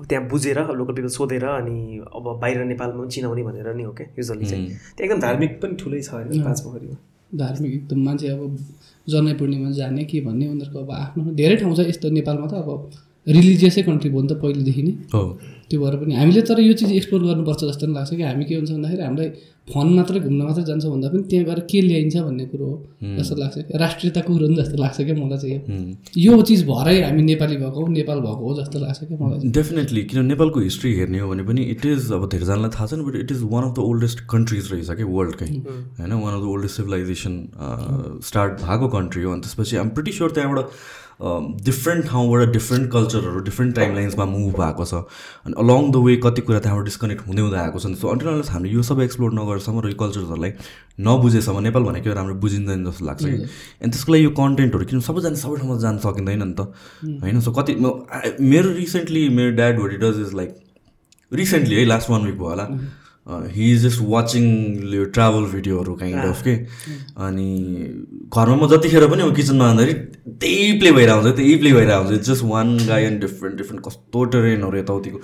त्यहाँ 0.00 0.26
बुझेर 0.28 0.58
लोकल 0.72 0.94
पिपल 0.94 1.08
सोधेर 1.12 1.44
अनि 1.44 1.76
अब 2.16 2.24
बाहिर 2.40 2.64
नेपालमा 2.64 3.00
पनि 3.00 3.10
चिनाउने 3.10 3.42
भनेर 3.42 3.74
नि 3.74 3.82
हो 3.82 3.92
क्या 3.92 4.06
युजली 4.18 4.46
चाहिँ। 4.46 4.66
त्यहाँ 4.66 5.04
एकदम 5.04 5.20
धार्मिक 5.20 5.60
पनि 5.62 5.74
ठुलै 5.76 6.00
छ 6.00 6.12
होइन 6.12 6.42
पाँच 6.44 6.60
पोखरीमा 6.60 6.96
धार्मिक 7.32 7.72
एकदम 7.74 7.98
मान्छे 8.04 8.28
अब 8.28 8.56
जनै 9.06 9.34
पूर्णिमा 9.34 9.70
जाने 9.72 10.04
के 10.04 10.20
भन्ने 10.20 10.48
उनीहरूको 10.48 10.78
अब 10.78 10.90
आफ्नो 10.90 11.32
धेरै 11.34 11.56
ठाउँ 11.56 11.74
छ 11.76 11.86
यस्तो 11.88 12.10
नेपालमा 12.10 12.46
त 12.46 12.54
अब 12.64 12.90
रिलिजियसै 13.26 13.82
कन्ट्री 13.82 14.10
भयो 14.10 14.22
नि 14.22 14.28
त 14.28 14.40
पहिलेदेखि 14.40 14.82
नै। 14.82 14.92
हो। 15.14 15.22
त्यो 15.70 15.80
भएर 15.80 15.96
पनि 15.96 16.14
हामीले 16.16 16.42
तर 16.50 16.60
यो 16.60 16.72
चिज 16.80 16.92
एक्सप्लोर 16.92 17.22
गर्नुपर्छ 17.22 17.64
जस्तो 17.64 17.86
पनि 17.86 17.94
लाग्छ 17.94 18.10
कि 18.10 18.22
हामी 18.22 18.44
के 18.44 18.54
हुन्छ 18.54 18.70
भन्दाखेरि 18.70 19.02
हामीलाई 19.02 19.28
फन 19.68 19.88
मात्रै 19.96 20.20
घुम्न 20.20 20.42
मात्रै 20.42 20.64
जान्छ 20.64 20.84
भन्दा 20.84 21.08
पनि 21.08 21.22
त्यहाँ 21.30 21.44
गएर 21.46 21.60
के 21.70 21.80
ल्याइन्छ 21.80 22.16
भन्ने 22.18 22.44
कुरो 22.52 22.66
हो 22.66 23.16
जस्तो 23.18 23.36
लाग्छ 23.36 23.76
राष्ट्रियताको 23.82 24.32
कुरो 24.34 24.46
नि 24.48 24.56
जस्तो 24.56 24.76
लाग्छ 24.82 24.96
क्या 25.00 25.14
मलाई 25.14 25.38
चाहिँ 25.38 25.96
यो। 26.18 26.40
चिज 26.42 26.64
भरै 26.66 26.96
हामी 27.02 27.22
नेपाली 27.22 27.56
भएको 27.56 27.80
हो 27.80 27.86
नेपाल 27.88 28.20
भएको 28.20 28.48
हो 28.48 28.54
जस्तो 28.60 28.78
लाग्छ 28.78 28.98
क्या 29.02 29.18
मलाई 29.20 29.50
डेफिनेटली 29.58 30.02
किन 30.10 30.24
नेपालको 30.26 30.60
हिस्ट्री 30.60 30.94
हेर्ने 30.94 31.18
हो 31.18 31.28
भने 31.30 31.42
पनि 31.50 31.62
इट 31.74 31.86
इज 31.86 32.12
अब 32.12 32.28
धेरैजनालाई 32.28 32.70
थाहा 32.78 32.86
छैन 32.86 33.04
but 33.04 33.16
it 33.16 33.30
is 33.32 33.42
one 33.52 33.64
of 33.64 33.74
the 33.76 33.86
oldest 33.90 34.20
countries 34.30 34.72
रहेछ 34.72 34.90
कि 34.90 35.06
वर्ल्डकै 35.16 35.50
होइन 35.50 36.12
one 36.12 36.32
of 36.34 36.40
the 36.40 36.50
oldest 36.54 36.76
civilisation 36.76 38.20
start 38.26 38.52
भएको 38.62 38.88
कन्ट्री 38.96 39.22
हो। 39.22 39.32
अनि 39.32 39.40
त्यसपछि 39.40 39.76
आम 39.76 39.88
प्रिटी 39.98 40.12
स्योर 40.12 40.30
त्यहाँबाट 40.30 40.80
डिफ्रेन्ट 41.20 42.06
ठाउँबाट 42.06 42.48
डिफ्रेन्ट 42.52 42.90
कल्चरहरू 42.92 43.40
डिफ्रेन्ट 43.44 43.74
टाइम 43.76 43.94
लाइन्समा 43.94 44.24
मुभ 44.24 44.52
भएको 44.56 44.84
छ। 44.84 44.94
अनि 45.44 45.54
अलङ 45.60 45.90
द 45.92 45.96
वे 46.04 46.16
कति 46.24 46.40
कुरा 46.42 46.60
त्यहाँबाट 46.60 46.84
डिस्कनेक्ट 46.84 47.26
हुँदै 47.26 47.42
हुँदै 47.42 47.58
आएको 47.60 47.78
छ। 47.78 47.92
सो 48.00 48.08
अन्टिल 48.08 48.28
हामीले 48.48 48.72
यो 48.72 48.82
सबै 48.82 49.04
एक्सप्लोर 49.04 49.32
नगरेसम्म 49.36 49.80
र 49.80 49.88
यो 49.92 49.96
कल्चर्सहरूलाई 50.00 50.52
नबुझेसम्म 51.00 51.60
नेपाल 51.60 51.82
भनेको 51.84 52.12
राम्रो 52.16 52.34
बुझिँदैन 52.40 52.84
जस्तो 52.88 53.04
लाग्छ 53.04 53.24
कि। 53.24 53.36
अनि 53.84 53.90
त्यसको 53.90 54.12
लागि 54.12 54.24
यो 54.24 54.30
कन्टेन्टहरू 54.40 54.84
किन 54.88 55.00
सबैजना 55.04 55.36
सबै 55.44 55.56
ठाउँमा 55.60 55.76
जान 55.84 55.98
सकिँदैन 56.00 56.42
नि 56.42 56.54
त। 56.56 56.72
होइन? 57.20 57.40
सो 57.40 57.52
कति 57.52 57.76
मेरो 58.40 58.68
रिसेन्टली 58.80 59.28
मेरो 59.28 59.50
dad 59.60 59.76
what 59.76 59.92
does 60.00 60.24
is 60.24 60.34
like 60.40 60.50
recently 61.32 61.76
है 61.76 61.84
लास्ट 61.84 62.10
वान 62.10 62.24
विक 62.26 62.38
भयो 62.40 62.48
होला। 62.48 62.64
हि 63.26 63.70
इज 63.72 63.82
जस्ट 63.86 64.00
वाचिङ 64.08 64.44
यो 64.94 65.04
ट्राभल 65.16 65.44
भिडियोहरू 65.50 65.94
काइन्ड 65.96 66.24
अफ 66.24 66.42
के 66.42 66.54
अनि 67.26 67.48
घरमा 68.32 68.56
म 68.56 68.68
जतिखेर 68.70 69.06
पनि 69.08 69.22
अब 69.22 69.34
किचनमा 69.36 69.66
जाँदाखेरि 69.66 69.94
त्यही 70.40 70.72
प्ले 70.80 70.92
भइरहेको 70.92 71.20
हुन्छ 71.20 71.36
त्यही 71.36 71.54
प्ले 71.56 71.72
भइरहेको 71.72 72.08
हुन्छ। 72.08 72.28
Just 72.28 72.44
one 72.44 72.76
guy 72.88 73.04
and 73.04 73.20
different 73.20 73.56
different 73.58 73.84
कस्तो 73.86 74.24
ट्रेनहरू 74.34 74.78
यताउतिको। 74.78 75.20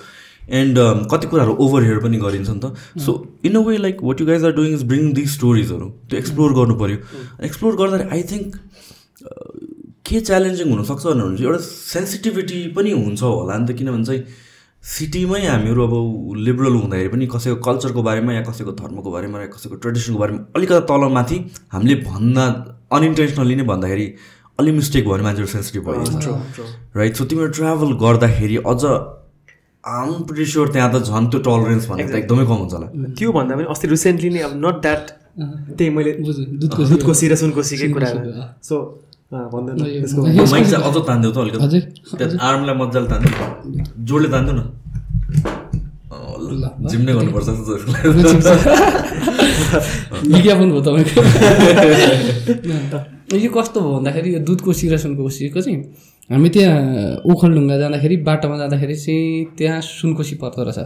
एन्ड 0.61 0.77
कति 1.11 1.27
कुराहरू 1.27 1.53
ओभर 1.65 1.83
हेयर 1.83 1.99
पनि 2.03 2.17
गरिन्छ 2.17 2.49
नि 2.49 2.59
त। 2.59 2.65
So 3.05 3.11
in 3.45 3.55
a 3.55 3.59
way 3.67 3.77
like 3.77 4.03
what 4.03 4.21
you 4.21 4.27
guys 4.27 4.45
are 4.45 4.51
doing 4.61 4.73
is 4.73 4.83
bring 4.93 5.13
this 5.13 5.33
स्टोरिजहरू 5.35 5.89
त्यो 6.09 6.19
एक्सप्लोर 6.19 6.53
गर्नु 6.59 6.75
पऱ्यो 6.79 6.97
एक्सप्लोर 7.45 7.75
गर्दाखेरि 7.75 8.09
आई 8.15 8.23
थिङ्क 8.31 8.55
के 10.07 10.19
च्यालेन्जिङ 10.21 10.67
हुनसक्छ 10.71 11.05
भनेर 11.05 11.37
चाहिँ 11.37 11.45
एउटा 11.45 11.61
सेन्सिटिभिटी 11.67 12.67
पनि 12.75 12.91
हुन्छ 12.91 13.21
होला 13.21 13.57
नि 13.57 13.65
त। 13.67 13.77
किनभने 13.77 14.05
चाहिँ 14.05 14.21
सिटीमै 14.87 15.39
हामीहरू 15.45 15.81
अब 15.83 15.93
लिबरल 16.47 16.75
हुँदाखेरि 16.75 17.09
पनि 17.13 17.25
कसैको 17.33 17.55
कल्चरको 17.67 18.01
बारेमा 18.07 18.33
या 18.33 18.41
कसैको 18.49 18.71
धर्मको 18.81 19.09
बारेमा 19.11 19.41
या 19.41 19.47
कसैको 19.55 19.75
ट्रेडिसनको 19.83 20.19
बारेमा 20.19 20.39
अलिकति 20.55 20.79
तलमाथि 20.91 21.37
हामीले 21.73 21.95
भन्दा 22.07 22.45
अनइन्टेन्सनली 22.97 23.55
नै 23.55 23.65
भन्दाखेरि 23.71 24.07
अलिक 24.59 24.73
मिस्टेक 24.75 25.03
भयो 25.05 25.13
भने 25.13 25.23
मान्छेहरू 25.23 25.51
सेन्सिटिभ 25.51 25.89
भइन्छ 25.89 26.27
राइट 26.97 27.15
सो 27.15 27.25
तिमीहरू 27.31 27.51
ट्राभल 27.59 27.91
गर्दाखेरि 28.03 28.57
अझ 28.73 28.83
आम 29.83 30.13
प्रिस्योर 30.29 30.71
त्यहाँ 30.73 30.89
त 30.93 31.03
झन् 31.03 31.27
त्यो 31.31 31.39
टलरेन्स 31.47 31.87
भनेको 31.89 32.11
त 32.11 32.15
एकदमै 32.21 32.45
कम 32.45 32.57
हुन्छ 32.61 32.73
होला। 32.73 32.87
त्यो 33.19 33.31
भन्दा 33.35 33.55
पनि 33.55 33.67
अस्ति 33.73 33.87
रिसेन्टली 33.87 34.29
नै 34.29 34.39
अब 34.47 34.53
नट 34.63 34.81
द्याट 34.85 35.03
त्यही 35.77 35.89
मैले 35.97 36.11
दुधको 36.61 36.81
दुधको 36.93 37.13
सिर 37.19 37.35
सुनकोसीकै 37.43 37.87
कुरा। 37.93 38.07
सो 38.69 38.75
भन्दा 39.31 39.71
न 39.73 39.75
यो- 39.85 40.01
त्यसको 40.01 40.27
यो- 40.29 40.49
माइक 40.51 40.65
चाहिँ 40.67 40.83
अझ 40.83 40.95
तान्देऊ 41.07 41.31
त 41.31 41.37
अलिकति 41.37 41.63
हजुर 41.63 41.81
त्यहाँ 42.17 42.37
आर्मलाई 42.47 42.75
मजाले 42.81 43.07
तान्देऊ 43.07 43.33
जोडले 44.05 44.29
तान्देऊ 44.31 44.55
न 44.55 44.61
अँ, 46.07 46.35
ल, 46.39 46.53
ल। 46.55 46.87
जिम 46.89 47.01
नै 47.03 47.13
गर्नुपर्छ। 47.13 47.49
विज्ञापन 50.31 50.67
हो 50.71 50.79
तपाईँको 50.81 51.21
यो 53.37 53.49
कस्तो 53.51 53.79
भयो 53.81 53.91
भन्दाखेरि 53.97 54.29
यो 54.33 54.39
दुधको 54.47 54.71
सिरा 54.73 54.97
सुनकोसीको 54.97 55.59
चाहिँ 55.61 55.77
हामी 56.29 56.49
त्यहाँ 56.49 57.27
ओखलढुङ्गा 57.27 57.75
जाँदाखेरि 57.77 58.15
बाटोमा 58.23 58.55
जाँदाखेरि 58.57 58.95
चाहिँ 58.95 59.45
त्यहाँ 59.57 59.79
सुनकोसी 59.83 60.35
पर्दो 60.41 60.63
रहेछ 60.63 60.79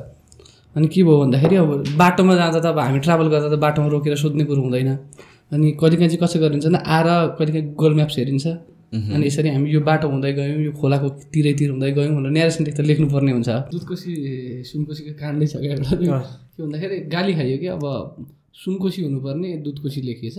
अनि 0.76 0.88
के 0.88 1.04
भयो 1.04 1.18
भन्दाखेरि 1.22 1.56
अब 1.62 1.70
बाटोमा 1.98 2.34
जाँदा 2.36 2.60
त 2.60 2.66
अब 2.74 2.80
हामी 2.80 3.00
ट्राभल 3.06 3.28
गर्दा 3.30 3.48
त 3.54 3.60
बाटोमा 3.62 3.88
रोकेर 3.94 4.16
सोध्ने 4.18 4.44
कुरो 4.50 4.62
हुँदैन 4.62 4.90
अनि 5.52 5.72
कहिलेकाहीँ 5.80 6.10
चाहिँ 6.10 6.22
कसो 6.24 6.38
गरिन्छ 6.40 6.66
भने 6.66 6.80
आएर 6.96 7.08
कहिलेकाहीँ 7.38 7.66
गुगल 7.76 7.94
म्याप्स 8.00 8.18
हेरिन्छ। 8.20 8.48
अनि 8.92 9.24
यसरी 9.28 9.50
हामी 9.50 9.68
यो 9.72 9.80
बाटो 9.88 10.08
हुँदै 10.12 10.32
गयौँ 10.36 10.62
यो 10.68 10.72
खोलाको 10.76 11.08
तिरैतिर 11.32 11.70
हुँदै 11.72 11.92
गयौँ 11.96 12.16
भनेर 12.16 12.32
न्यारेसन 12.38 12.64
त 12.68 12.80
लेख्नुपर्ने 12.84 13.32
हुन्छ। 13.32 13.50
दुधकोसी 13.72 14.12
सुनकोसीको 14.68 15.12
काण्डै 15.22 15.48
छ 15.52 15.56
क्या 15.64 15.72
एउटा 15.80 15.96
के 15.96 16.60
भन्दाखेरि 16.64 16.98
गाली 17.08 17.34
खाइयो 17.40 17.58
कि 17.64 17.68
अब 17.76 17.84
सुनकोसी 18.64 19.00
हुनुपर्ने 19.08 19.50
दुधकोसी 19.64 20.02
लेखिएछ। 20.02 20.38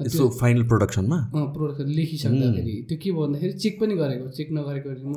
यसो 0.00 0.24
फाइनल 0.40 0.62
प्रोडक्सनमा 0.66 1.18
प्रोडक्ट 1.54 1.86
लेखिसक्दाखेरि। 1.98 2.74
त्यो 2.90 2.96
के 2.98 3.10
भयो 3.14 3.22
भन्दाखेरि 3.22 3.52
चेक 3.62 3.74
पनि 3.80 3.94
गरेको 4.02 4.26
चेक 4.34 4.48
नगरेको 4.50 4.88
म 5.06 5.14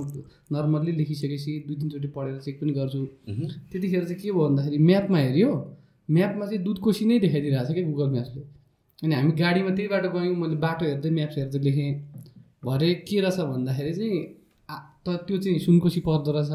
नर्मल्ली 0.53 0.91
लेखिसकेपछि 1.01 1.51
दुई 1.65 1.75
तिनचोटि 1.81 2.07
पढेर 2.13 2.37
चेक 2.45 2.55
पनि 2.61 2.71
गर्छु। 2.77 3.01
त्यतिखेर 3.71 4.03
चाहिँ 4.05 4.21
के 4.21 4.29
भयो 4.29 4.45
भन्दाखेरि 4.45 4.77
म्यापमा 4.77 5.17
हेऱ्यो 5.17 5.49
म्यापमा 6.09 6.45
चाहिँ 6.45 6.61
दुधकोसी 6.63 7.03
नै 7.09 7.17
देखाइदिइरहेको 7.25 7.65
छ 7.65 7.73
क्या 7.73 7.85
गुगल 7.89 8.09
म्याप्सले 8.13 8.41
अनि 9.03 9.13
हामी 9.15 9.31
गाडीमा 9.43 9.71
त्यही 9.77 9.87
बाटो 9.93 10.09
गयौँ 10.09 10.35
मैले 10.41 10.57
बाटो 10.65 10.83
हेर्दै 10.85 11.09
म्याप्स 11.17 11.37
हेर्दै 11.37 11.59
लेखेँ। 11.67 11.91
भरे 12.65 12.89
के 13.07 13.17
रहेछ 13.21 13.39
भन्दाखेरि 13.53 13.93
चाहिँ 13.93 14.17
त 15.05 15.07
त्यो 15.27 15.37
चाहिँ 15.37 15.59
सुनकोसी 15.65 15.99
पर्दो 16.07 16.31
रहेछ। 16.37 16.53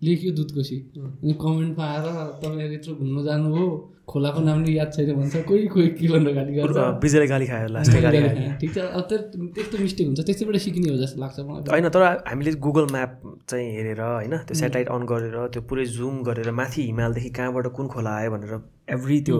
लेख्यो 0.00 0.30
दुधकोसी 0.32 0.76
अनि 0.96 1.32
कमेन्टमा 1.36 1.84
आएर 1.84 2.06
तपाईँहरू 2.40 2.72
यत्रो 2.74 2.92
घुम्नु 2.96 3.20
जानु 3.24 3.48
हो 3.52 3.64
खोलाको 4.08 4.40
नाम 4.40 4.58
नि 4.64 4.72
याद 4.78 4.88
छैन 4.96 5.12
भन्छ। 5.12 5.44
कोही 5.44 5.66
कोही 5.74 5.88
के 5.98 6.06
भनेर 6.08 6.34
गाली 6.34 6.52
गर्छ 6.56 7.04
विजयले 7.04 7.26
गाली 7.28 7.46
खायो 7.46 7.68
लास्टै 7.68 8.00
गाली 8.00 8.18
ठिक 8.60 8.70
छ। 8.74 8.78
अब 8.80 9.02
त्यो 9.10 9.18
त्यस्तो 9.54 9.76
मिस्टेक 9.84 10.06
हुन्छ। 10.08 10.20
त्यस्तैबाट 10.24 10.56
सिक्ने 10.56 10.88
हो 10.88 10.96
जस्तो 11.04 11.20
लाग्छ 11.20 11.38
मलाई। 11.44 11.68
होइन 11.68 11.88
तर 11.92 12.02
हामीले 12.32 12.50
गुगल 12.64 12.86
म्याप 12.96 13.12
चाहिँ 13.44 13.68
हेरेर 13.76 14.00
होइन 14.00 14.34
त्यो 14.48 14.54
सेटेलाइट 14.56 14.88
अन 14.88 15.02
गरेर 15.12 15.36
त्यो 15.52 15.62
पुरै 15.68 15.84
जुम 15.98 16.14
गरेर 16.24 16.48
माथि 16.48 16.80
हिमालदेखि 16.88 17.30
कहाँबाट 17.36 17.66
कुन 17.76 17.86
खोला 17.92 18.10
आयो 18.16 18.30
भनेर 18.32 18.52
एभ्री 18.96 19.20
त्यो 19.28 19.38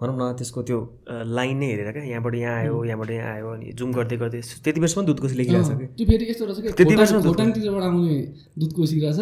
भनौँ 0.00 0.16
न 0.16 0.22
त्यसको 0.36 0.60
त्यो 0.68 0.78
लाइन 1.08 1.56
नै 1.56 1.66
हेरेर 1.72 1.88
क्या 1.92 2.04
यहाँबाट 2.04 2.34
यहाँ 2.36 2.54
आयो 2.60 2.84
यहाँबाट 2.84 3.10
यहाँ 3.10 3.32
आयो 3.34 3.48
अनि 3.48 3.66
जुम 3.80 3.92
गर्दै 3.96 4.16
गर्दै 4.22 4.40
त्यति 4.64 4.78
बेरसम्म 4.80 5.04
दुधकोसी 5.08 5.34
लेखिरहेको 5.40 5.64
छ 5.64 5.76
कि 5.80 5.86
त्यो 5.96 6.06
फेरि 6.06 6.24
यस्तो 6.30 6.44
रहेछ 6.46 6.58
कि 6.60 6.72
त्यति 6.76 6.94
खोटाङतिरबाट 7.28 7.84
आउने 7.88 8.16
दुधकोसी 8.60 8.96
रहेछ। 9.00 9.20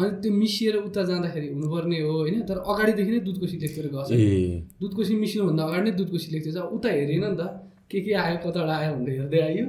अनि 0.00 0.10
त्यो 0.22 0.32
मिसिएर 0.32 0.76
उता 0.88 1.02
जाँदाखेरि 1.10 1.48
हुनुपर्ने 1.52 1.98
हो 2.00 2.12
होइन? 2.16 2.36
तर 2.48 2.56
अगाडिदेखि 2.64 3.10
नै 3.12 3.20
दुधकोसी 3.28 3.56
लेखेर 3.64 3.86
गछ 3.92 4.08
ए। 4.12 4.64
दुधकोसी 4.80 5.14
मिसिनुभन्दा 5.20 5.62
अगाडि 5.68 5.84
नै 5.84 5.92
दुधकोसी 6.00 6.28
लेख्दैछ 6.32 6.56
उता 6.76 6.88
हेरेन 6.96 7.24
नि 7.24 7.36
त 7.36 7.42
के 7.92 8.00
के 8.00 8.12
आयो 8.16 8.36
कताबाट 8.40 8.70
आयो 8.72 8.94
भनेर 8.96 9.20
हेर्दै 9.20 9.40
आयो 9.48 9.66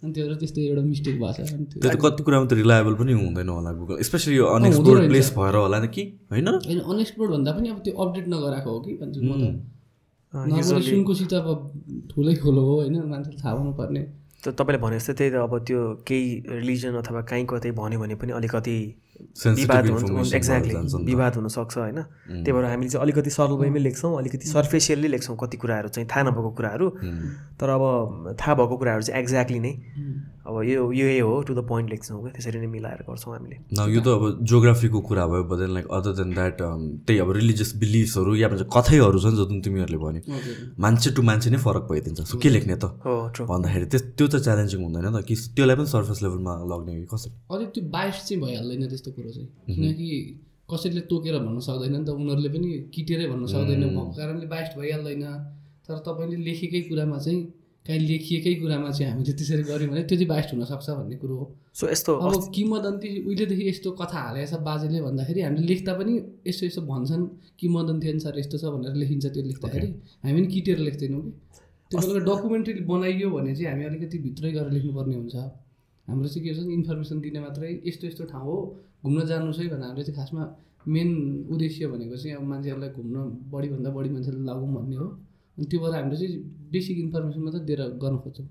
अनि 0.00 0.12
त्यो 0.14 0.34
त्यस्तो 0.38 0.60
एउटा 0.70 0.82
मिस्टेक 0.86 1.14
भएको 1.18 1.42
छ। 1.44 1.52
त्यो 1.66 1.90
त 1.90 1.98
कति 1.98 2.22
कुरामा 2.22 2.46
त 2.46 2.52
रिलायबल 2.62 2.94
पनि 2.94 3.12
हुँदैन 3.18 3.48
होला 3.50 3.70
गुगल 3.82 4.06
स्पेसली 4.06 4.38
यो 4.38 4.46
अनएक्सप्लोर्ड। 4.54 5.10
प्लेस 5.10 5.28
भएर 5.34 5.54
होला 5.60 5.78
नि 5.82 5.88
कि 5.90 6.02
होइन? 6.30 6.48
होइन 6.62 6.80
अनएक्सप्लोर्ड 6.94 7.30
भन्दा 7.34 7.50
पनि 7.58 7.68
अब 7.74 7.78
त्यो 7.84 7.92
अपडेट 8.06 8.26
नगराएको 8.32 8.70
हो 8.70 8.80
कि 8.86 8.92
भन्छु 9.02 9.20
म 9.26 9.34
त। 9.34 9.44
नर्मली 10.34 11.26
त 11.26 11.34
अब 11.34 11.48
ठुलै 12.10 12.34
खोलो 12.42 12.62
हो 12.62 12.74
होइन? 12.80 12.96
मान्छेले 13.10 13.38
थाहा 13.42 13.54
हुनुपर्ने 13.58 14.02
त 14.40 14.48
तपाईँले 14.56 14.78
भने 14.80 14.96
जस्तै 14.98 15.12
त्यही 15.18 15.30
त 15.30 15.36
अब 15.44 15.54
त्यो 15.68 15.80
केही 16.08 16.26
रिलिजन 16.48 16.94
अथवा 17.02 17.20
कहीँ 17.28 17.44
कतै 17.44 17.70
भन्यो 17.76 17.98
भने 18.00 18.14
पनि 18.16 18.32
अलिकति 18.32 18.76
विवाद 19.36 19.84
हुन्छ। 19.90 20.32
एक्ज्याक्टली। 20.32 21.04
विवाद 21.04 21.32
हुनसक्छ 21.36 21.76
होइन? 21.76 21.98
त्यही 22.40 22.52
भएर 22.52 22.64
हामीले 22.64 22.88
चाहिँ 22.88 23.02
अलिकति 23.04 23.30
सरल 23.30 23.52
वेमै 23.60 23.80
लेख्छौँ 23.84 24.16
अलिकति 24.18 24.46
सर्फेसियल्ली 24.48 25.08
लेख्छौँ 25.08 25.36
कति 25.36 25.56
कुराहरू 25.60 25.88
चाहिँ 25.92 26.08
थाहा 26.08 26.22
नभएको 26.30 26.50
कुराहरू। 26.56 26.86
तर 27.60 27.68
अब 27.68 27.84
थाहा 28.40 28.54
भएको 28.54 28.76
कुराहरू 28.80 29.02
चाहिँ 29.02 29.20
एक्ज्याक्टली 29.20 29.60
नै। 29.60 29.72
अब 30.40 30.62
यो 30.64 30.92
यही 30.92 31.18
हो 31.20 31.32
टु 31.44 31.54
द 31.54 31.62
पोइन्ट 31.68 31.90
लेख्छौँ 31.90 32.20
क्या 32.22 32.32
त्यसरी 32.32 32.58
नै 32.60 32.66
मिलाएर 32.66 33.00
गर्छौँ 33.08 33.32
हामीले। 33.34 33.56
न 33.76 33.80
यो 33.92 34.00
त 34.00 34.08
अब 34.08 34.22
जोग्राफीको 34.50 35.00
कुरा 35.08 35.24
भयो 35.30 35.44
but 35.44 35.58
then 35.60 35.70
like 35.76 35.86
other 35.92 36.12
than 36.16 36.30
that 36.34 36.56
त्यही 37.06 37.18
अब 37.20 37.30
रिलिजियस 37.36 37.70
बिलिफ्सहरू 37.76 38.34
या 38.40 38.48
भन्छ 38.48 38.64
कथैहरू 38.72 39.18
छन् 39.20 39.36
जुन 39.36 39.60
तिमीहरूले 39.60 39.98
भन्यो 40.00 40.22
मान्छे 40.80 41.10
टु 41.12 41.22
मान्छे 41.28 41.50
नै 41.52 41.58
फरक 41.60 41.84
भइदिन्छ। 41.92 42.20
सो 42.24 42.38
के 42.40 42.48
लेख्ने 42.56 42.76
त? 42.80 42.84
भन्दाखेरि 43.52 43.86
त्यस 43.92 44.02
त्यो 44.16 44.26
त 44.32 44.40
च्यालेन्जिङ 44.40 44.80
हुँदैन 44.80 45.06
त 45.12 45.24
कि 45.28 45.34
त्यसलाई 45.56 45.76
पनि 45.76 45.88
सर्फेस 45.92 46.18
लेभलमा 46.24 46.52
लग्ने 46.72 46.92
कि 46.96 47.06
कसरी? 47.12 47.32
अझै 47.52 47.66
त्यो 47.76 47.82
बाइस 47.92 48.16
चाहिँ 48.24 48.40
भइहाल्दैन 48.40 48.88
त्यस्तो 48.88 49.10
कुरो 49.12 49.30
चाहिँ। 49.36 49.48
किनकि 49.76 50.08
कसैले 50.72 51.00
तोकेर 51.10 51.36
भन्न 51.44 51.60
सक्दैन 51.68 51.92
नि 52.00 52.04
त 52.08 52.10
उनीहरूले 52.16 52.50
पनि 52.56 52.68
किटेरै 52.94 53.26
भन्न 53.28 53.44
सक्दैन। 53.52 53.82
भएको 53.92 54.02
कारणले 54.16 54.46
बाइस 54.56 54.68
भइहाल्दैन। 54.80 55.24
तर 55.84 55.98
तपाईँले 56.06 56.36
लेखेकै 56.48 56.80
कुरामा 56.88 57.18
चाहिँ 57.18 57.40
काहीँ 57.86 58.00
लेखिएकै 58.08 58.54
कुरामा 58.60 58.90
चाहिँ 58.90 59.12
हामीले 59.12 59.32
त्यसरी 59.32 59.62
गऱ्यौँ 59.68 59.90
भने 59.90 60.02
त्यो 60.04 60.16
चाहिँ 60.16 60.28
बाइस्ट 60.28 60.50
हुनसक्छ 60.54 60.88
भन्ने 60.90 61.16
कुरो 61.16 61.34
हो। 61.40 61.44
सो 61.74 61.84
यस्तो 61.90 62.12
अब 62.16 62.34
किंवदन्ती 62.54 63.10
उहिलेदेखि 63.26 63.64
यस्तो 63.68 63.90
कथा 64.00 64.20
हालेको 64.20 64.46
छ 64.50 64.60
बाजेले 64.68 65.00
भन्दाखेरि 65.00 65.40
हामीले 65.40 65.66
लेख्दा 65.72 65.92
पनि 65.98 66.12
यस्तो 66.46 66.66
यस्तो 66.66 66.82
भन्छन् 66.92 67.24
किंवदन्ती 67.60 68.06
अनुसार 68.10 68.38
यस्तो 68.38 68.56
छ 68.58 68.64
भनेर 68.74 68.94
लेखिन्छ 69.02 69.26
त्यो 69.26 69.42
लेख्दाखेरि। 69.50 69.88
हामी 70.22 70.32
पनि 70.36 70.48
किटेर 70.54 70.78
लेख्दैनौँ 70.86 71.22
कि। 71.24 71.32
त्यो 71.90 72.06
बेला 72.06 72.20
डकुमेन्ट्री 72.28 72.72
बनाइयो 72.92 73.28
भने 73.30 73.52
चाहिँ 73.56 73.68
हामी 73.72 73.84
अलिकति 73.90 74.18
भित्रै 74.26 74.50
गएर 74.52 74.68
लेख्नुपर्ने 74.76 75.16
हुन्छ। 75.16 75.36
हाम्रो 76.08 76.28
चाहिँ 76.28 76.42
के 76.44 76.50
हुन्छ 76.52 76.68
इन्फर्मेसन 76.78 77.20
दिने 77.20 77.40
मात्रै 77.40 77.70
यस्तो 77.88 78.06
यस्तो 78.06 78.24
ठाउँ 78.32 78.44
हो 78.44 78.56
घुम्न 79.04 79.18
जानुहोस् 79.26 79.58
है 79.60 79.66
भनेर 79.72 79.88
हामीले 79.88 80.04
चाहिँ 80.04 80.18
खासमा 80.20 80.42
मेन 80.88 81.08
उद्देश्य 81.50 81.86
भनेको 81.92 82.16
चाहिँ 82.16 82.36
अब 82.36 82.44
मान्छेहरूलाई 82.52 82.90
घुम्न 82.98 83.16
बढीभन्दा 83.52 83.90
बढी 83.96 84.08
मान्छेलाई 84.14 84.44
लागौँ 84.44 84.70
भन्ने 84.74 84.96
हो। 84.96 85.06
अनि 85.58 85.66
त्यो 85.70 85.78
भएर 85.80 85.94
हामीले 85.94 86.16
चाहिँ 86.20 86.38
बेसिक 86.72 86.98
इन्फर्मेसन 86.98 87.40
मात्रै 87.42 87.60
दिएर 87.66 87.82
गर्न 88.02 88.16
खोज्छौँ। 88.24 88.46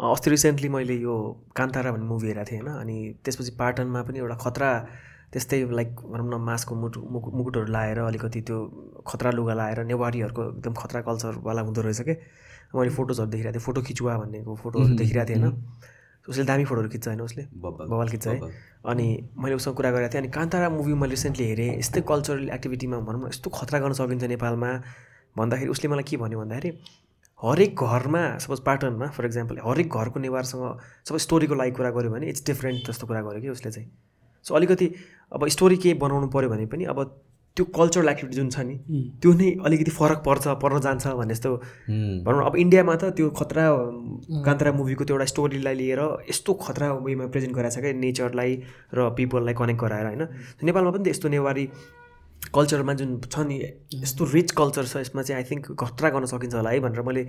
अस्ति 0.00 0.30
रिसेन्टली 0.30 0.68
मैले 0.68 0.96
यो 0.98 1.14
कान्तारा 1.56 1.92
भन्ने 1.92 2.06
मुभी 2.06 2.26
हेरेको 2.28 2.50
थिएँ 2.50 2.60
होइन 2.60 2.74
अनि 2.74 2.96
त्यसपछि 3.24 3.52
पाटनमा 3.58 4.02
पनि 4.02 4.18
एउटा 4.18 4.36
खतरा 4.44 4.70
त्यस्तै 5.32 5.58
लाइक 5.78 5.90
भनौँ 6.12 6.28
न 6.28 6.40
मासको 6.44 6.74
मुटु 6.74 7.00
मुकु 7.12 7.28
मुकुटहरू 7.30 7.66
लाएर 7.72 7.98
अलिकति 8.00 8.40
त्यो 8.48 8.58
खतरा 9.06 9.30
लुगा 9.32 9.54
लाएर 9.54 9.78
नेवारीहरूको 9.90 10.42
एकदम 10.48 10.74
खतरा 10.74 11.00
कल्चरवाला 11.08 11.60
हुँदो 11.62 11.80
रहेछ 11.82 12.00
कि। 12.08 12.14
मैले 12.74 12.90
फोटोजहरू 12.90 13.30
देखिरहेको 13.30 13.54
थिएँ 13.54 13.64
फोटो 13.64 13.80
खिचुवा 13.88 14.16
भन्नेको 14.18 14.54
फोटोहरू 14.56 14.94
देखिरहेको 14.96 15.28
थिएँ 15.28 15.40
होइन। 15.40 15.56
उसले 16.28 16.44
दामी 16.44 16.64
फोटोहरू 16.64 16.88
खिच्छ 16.88 17.06
होइन 17.08 17.20
उसले। 17.20 17.42
बवाल 17.52 18.08
खिच्छ 18.08 18.26
है। 18.26 18.40
अनि 18.90 19.06
मैले 19.36 19.54
उसँग 19.54 19.74
कुरा 19.76 19.90
गरेको 19.90 20.12
थिएँ 20.14 20.22
अनि 20.22 20.30
कान्तारा 20.32 20.68
मुभी 20.70 20.94
मैले 20.94 21.10
रिसेन्टली 21.12 21.44
हेरेँ 21.46 21.78
यस्तै 21.78 22.00
कल्चरल 22.08 22.48
एक्टिभिटीमा 22.56 22.98
भनौँ 23.06 23.20
न 23.22 23.28
यस्तो 23.28 23.50
खतरा 23.50 23.78
गर्न 23.78 23.92
सकिन्छ 23.92 24.24
नेपालमा। 24.34 24.70
भन्दाखेरि 25.36 25.70
उसले 25.70 25.88
मलाई 25.88 26.04
के 26.08 26.16
भन्यो 26.16 26.38
भन्दाखेरि 26.40 26.70
हरेक 27.44 27.82
घरमा 27.82 28.22
सपोज 28.38 28.60
पाटनमा 28.60 29.06
फर 29.16 29.24
इक्जाम्पल 29.26 29.58
हरेक 29.64 29.88
घरको 29.88 30.20
नेवारसँग 30.20 30.64
सपोज 31.08 31.20
स्टोरीको 31.20 31.54
लागि 31.54 31.70
कुरा 31.78 31.90
गऱ्यो 31.90 32.10
भने 32.10 32.28
इट्स 32.28 32.46
डिफ्रेन्ट 32.46 32.88
जस्तो 32.88 33.06
कुरा 33.06 33.20
गर्यो 33.22 33.40
कि 33.42 33.48
उसले 33.48 33.70
चाहिँ। 33.72 33.90
सो 34.46 34.54
अलिकति 34.54 34.86
अब 35.32 35.48
स्टोरी 35.48 35.76
केही 35.76 35.94
बनाउनु 35.98 36.28
पऱ्यो 36.28 36.48
भने 36.50 36.66
पनि 36.66 36.84
अब 36.84 36.98
त्यो 37.56 37.64
कल्चरल 37.76 38.08
एक्टिभिटी 38.08 38.36
जुन 38.36 38.48
छ 38.50 38.58
नि 38.64 38.74
त्यो 39.22 39.32
नै 39.32 39.48
अलिकति 39.64 39.90
फरक 39.90 40.22
पर्छ 40.26 40.48
पर्न 40.62 40.80
जान्छ 40.80 41.06
भन्ने 41.06 41.34
जस्तो 41.34 41.50
भनौँ 42.24 42.40
न 42.40 42.44
अब 42.46 42.56
इन्डियामा 42.56 42.94
त 42.96 43.10
त्यो 43.16 43.28
खतरा 43.30 43.64
कान्तरा 44.46 44.72
मुभीको 44.72 45.04
त्यो 45.04 45.16
एउटा 45.16 45.26
स्टोरीलाई 45.32 45.74
लिएर 45.74 46.00
यस्तो 46.28 46.54
खतरा 46.64 46.92
वेमा 47.04 47.26
प्रेजेन्ट 47.28 47.54
गराएको 47.56 47.76
छ 47.76 47.84
क्या 47.84 47.92
नेचरलाई 47.92 48.52
र 48.94 49.08
पिपललाई 49.18 49.54
कनेक्ट 49.54 49.80
गराएर 49.80 50.06
होइन? 50.06 50.22
नेपालमा 50.64 50.90
पनि 50.90 51.04
त 51.04 51.08
यस्तो 51.08 51.28
नेवारी 51.28 51.64
कल्चरमा 52.50 52.92
जुन 52.92 53.20
छ 53.32 53.38
नि 53.38 53.56
यस्तो 53.94 54.24
रिच 54.24 54.50
कल्चर 54.50 54.84
छ 54.84 54.96
यसमा 54.96 55.22
चाहिँ 55.22 55.42
आई 55.42 55.50
थिङ्क 55.50 55.66
खतरा 55.80 56.10
गर्न 56.10 56.24
सकिन्छ 56.26 56.54
होला 56.54 56.70
है 56.70 56.80
भनेर 56.80 57.02
मैले 57.02 57.22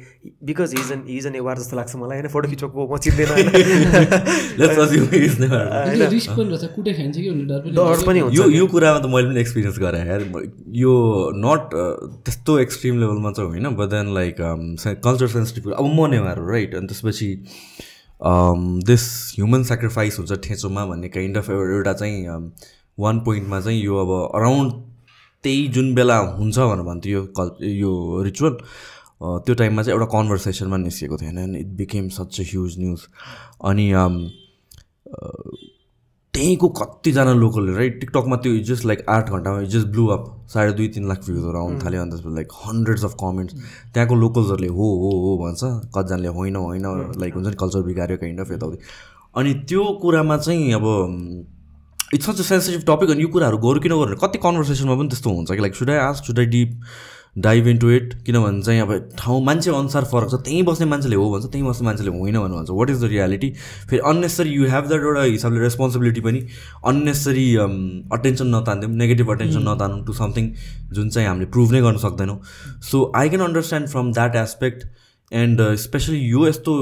because 0.43 0.73
he's 0.77 0.91
an 0.91 1.03
he's 1.07 1.25
an 1.25 1.31
Newar 1.33 1.57
जस्तो 1.57 1.75
लाग्छ 1.75 1.95
मलाई 1.95 2.17
होइन? 2.17 2.27
फोटो 2.27 2.49
खिचोको 2.49 2.87
म 2.93 2.97
चिन्दैन 2.97 3.27
होइन? 3.27 3.49
यो 8.33 8.49
यो 8.49 8.67
कुरामा 8.67 8.99
त 8.99 9.05
मैले 9.05 9.27
पनि 9.27 9.39
एक्सपिरियन्स 9.39 9.79
गरेँ 9.79 10.05
यार। 10.05 10.21
यो 10.67 10.93
नट 11.35 11.69
त्यस्तो 12.25 12.59
एक्सट्रिम 12.59 12.99
लेभलमा 12.99 13.31
चाहिँ 13.31 13.49
होइन 13.49 13.75
but 13.75 13.89
then 13.89 14.13
like 14.13 14.35
culture 15.03 15.27
sensitive 15.27 15.71
अब 15.73 15.85
म 15.85 16.07
नेवार 16.11 16.37
हो 16.37 16.49
राइट 16.51 16.75
अनि 16.75 16.87
त्यसपछि 16.87 17.29
दिस 18.83 19.33
ह्युमन 19.35 19.63
सेक्रिफाइस 19.63 20.19
हुन्छ 20.19 20.33
ठेचोमा 20.33 20.85
भन्ने 20.85 21.09
काइन्ड 21.09 21.37
अफ 21.37 21.49
एउटा 21.49 21.93
चाहिँ 21.93 22.25
वान 22.99 23.19
पोइन्टमा 23.19 23.59
चाहिँ 23.61 23.83
यो 23.83 23.97
अब 23.97 24.31
अराउन्ड 24.35 24.92
त्यही 25.43 25.67
जुन 25.67 25.93
बेला 25.95 26.17
हुन्छ 26.39 26.57
भनेर 26.59 26.85
भन्थ्यो 26.85 27.19
यो 27.19 27.25
कल 27.39 27.49
यो 27.65 27.91
रिचुअल 28.23 28.53
त्यो 29.45 29.55
टाइममा 29.55 29.83
चाहिँ 29.83 29.99
एउटा 29.99 30.07
कन्भर्सेसनमा 30.13 30.77
निस्किएको 30.77 31.17
थियो 31.17 31.31
होइन 31.31 31.55
it 31.55 31.67
became 31.77 32.07
such 32.09 32.39
a 32.39 32.43
huge 32.43 32.79
news 32.79 33.01
अनि 33.65 33.91
त्यहीँको 36.33 36.67
कतिजना 36.69 37.33
लोकलले 37.33 37.73
राइट 37.77 37.99
टिकटकमा 37.99 38.35
त्यो 38.35 38.57
जस्ट 38.67 38.85
लाइक 38.85 39.03
आठ 39.09 39.29
घन्टामा 39.29 39.61
जस्ट 39.73 39.87
ब्लु 39.87 40.07
अप 40.07 40.23
साढे 40.53 40.71
दुई 40.73 40.87
तिन 40.87 41.07
लाख 41.07 41.19
भ्युजहरू 41.25 41.57
आउनु 41.57 41.79
थाल्यो 41.83 42.01
अन्त 42.01 42.13
त्यसपछि 42.13 42.35
लाइक 42.35 42.47
हन्ड्रेड्स 42.65 43.03
अफ 43.05 43.13
कमेन्ट्स 43.21 43.53
त्यहाँको 43.93 44.15
लोकल्सहरूले 44.15 44.67
हो 44.67 44.87
हो 45.01 45.11
हो 45.23 45.37
भन्छ। 45.43 45.61
कतिजनाले 45.95 46.27
होइन 46.37 46.55
होइन 46.55 46.85
लाइक 47.21 47.33
हुन्छ 47.33 47.47
नि 47.47 47.55
कल्चर 47.59 47.81
बिगाऱ्यो 47.81 48.17
काइन्ड 48.17 48.39
अफ 48.39 48.51
यताउति। 48.51 48.77
अनि 49.35 49.53
त्यो 49.69 49.83
कुरामा 50.01 50.37
चाहिँ 50.37 50.73
अब 50.73 50.85
it's 52.13 52.25
such 52.25 52.39
a 52.39 52.43
sensitive 52.43 52.83
topic 52.87 53.09
अनि 53.09 53.23
यो 53.23 53.27
कुराहरू 53.29 53.57
गरौँ 53.65 53.81
किन 53.81 53.95
गरौँ 53.95 54.17
कति 54.23 54.37
कन्भर्सेसनमा 54.43 54.95
पनि 54.95 55.09
त्यस्तो 55.09 55.29
हुन्छ 55.29 55.51
कि 55.51 55.61
like 55.61 55.75
should 55.75 55.89
I 55.89 55.97
ask 56.03 56.25
should 56.25 56.39
I 56.39 56.45
deep 56.53 56.79
dive 57.43 57.67
into 57.67 57.89
it 57.91 58.13
किनभने 58.25 58.61
चाहिँ 58.61 58.81
अब 58.81 59.09
ठाउँ 59.19 59.43
मान्छे 59.43 59.69
अनुसार 59.71 60.03
फरक 60.05 60.29
छ। 60.31 60.35
त्यहीँ 60.45 60.63
बस्ने 60.63 60.85
मान्छेले 60.85 61.15
हो 61.15 61.29
भन्छ 61.31 61.45
त्यहीँ 61.51 61.67
बस्ने 61.67 61.85
मान्छेले 61.85 62.11
होइन 62.17 62.37
भन्नु 62.39 62.55
भन्छ। 62.55 62.69
वाट 62.69 62.89
इज 62.89 63.01
द 63.01 63.07
रियालिटी 63.09 63.49
फेरि 63.89 64.01
अन्नेसरी 64.05 64.49
यु 64.51 64.69
हेभ 64.69 64.87
द्याट 64.87 65.01
एउटा 65.01 65.23
हिसाबले 65.23 65.59
रेस्पोन्सिबिलिटी 65.61 66.21
पनि 66.21 66.39
अन्नेसरी 66.85 67.45
अटेन्सन 67.55 68.55
नतानिदिउँ 68.55 68.97
नेगेटिभ 68.97 69.31
अटेन्सन 69.31 69.67
नतानौँ 69.69 70.05
टु 70.05 70.13
समथिङ 70.13 70.51
जुन 70.93 71.09
चाहिँ 71.09 71.27
हामीले 71.27 71.49
प्रुभ 71.49 71.71
नै 71.73 71.81
गर्न 71.81 71.97
सक्दैनौँ। 72.05 72.37
So 72.91 73.11
I 73.15 73.29
can 73.29 73.43
understand 73.43 73.89
from 73.89 74.11
that 74.13 74.35
aspect 74.43 74.85
and 75.33 75.61
especially 75.83 76.19
यो 76.19 76.47
यस्तो 76.47 76.73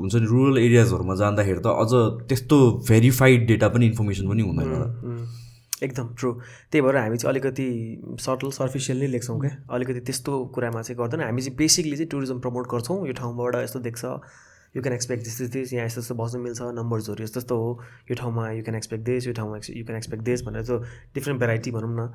हुन्छ 0.00 0.14
नि 0.14 0.26
रुरल 0.26 0.58
एरियाजहरूमा 0.58 1.14
जाँदाखेरि 1.14 1.60
त 1.60 1.66
अझ 1.66 1.92
त्यस्तो 2.28 2.58
भेरिफाइड 2.88 3.46
डेटा 3.46 3.68
पनि 3.68 3.86
इन्फर्मेसन 3.86 4.28
पनि 4.28 4.42
हुँदैन 4.42 4.72
उम्, 4.72 5.26
एकदम 5.82 6.08
ट्रु 6.18 6.32
त्यही 6.32 6.80
भएर 6.82 6.96
हामी 6.96 7.16
चाहिँ 7.16 7.30
अलिकति 7.32 7.66
सटल 8.20 8.50
सर्फिसियल 8.58 8.98
नै 9.00 9.06
लेख्छौँ 9.14 9.38
क्या। 9.40 9.50
अलिकति 9.74 10.00
त्यस्तो 10.06 10.32
कुरामा 10.54 10.82
चाहिँ 10.82 10.98
गर्दैन। 10.98 11.20
हामी 11.26 11.42
चाहिँ 11.42 11.56
बेसिकली 11.58 11.96
चाहिँ 11.96 12.08
टुरिज्म 12.10 12.38
प्रमोट 12.40 12.66
गर्छौँ। 12.70 13.06
यो 13.06 13.12
ठाउँबाट 13.18 13.54
यस्तो 13.62 13.78
देख्छ। 13.86 14.04
You 14.76 14.82
can 14.82 14.94
expect 14.94 15.22
this 15.24 15.50
this 15.52 15.72
यहाँ 15.72 15.86
यस्तो 15.86 16.00
यस्तो 16.00 16.14
बस्नु 16.14 16.42
मिल्छ। 16.42 16.60
नम्बर्सहरू 16.78 17.24
यस्तो 17.24 17.40
यस्तो 17.40 17.56
हो। 17.58 17.70
यो 18.10 18.14
ठाउँमा 18.14 18.50
यु 18.50 18.62
क्यान 18.62 18.76
एक्सपेक्ट 18.76 19.04
दिस 19.04 19.26
यो 19.26 19.32
ठाउँमा 19.34 19.56
यु 19.58 19.84
क्यान 19.84 19.96
एक्सपेक्ट 19.96 20.22
दिस 20.24 20.42
भनेर 20.46 20.62
त्यो 20.62 20.78
डिफ्रेन्ट 21.14 21.40
भेराइटी 21.40 21.70
भनौँ 21.70 21.92
न। 21.98 22.08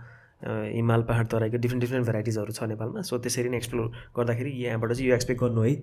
हिमाल 0.44 1.01
पाहाड 1.03 1.27
तराईको 1.27 1.58
डिफ्रेन्ट 1.58 1.82
डिफ्रेन्ट 1.82 2.06
भेराइटिजहरू 2.08 2.51
छ 2.53 2.63
नेपालमा। 2.70 3.01
सो 3.01 3.17
त्यसरी 3.17 3.50
नै 3.50 3.58
एक्सप्लोर 3.58 3.88
गर्दाखेरि 4.17 4.51
यहाँबाट 4.63 4.91
चाहिँ 4.94 5.10
यो 5.10 5.15
एक्सपेक्ट 5.15 5.41
गर्नु 5.41 5.62
है 5.62 5.74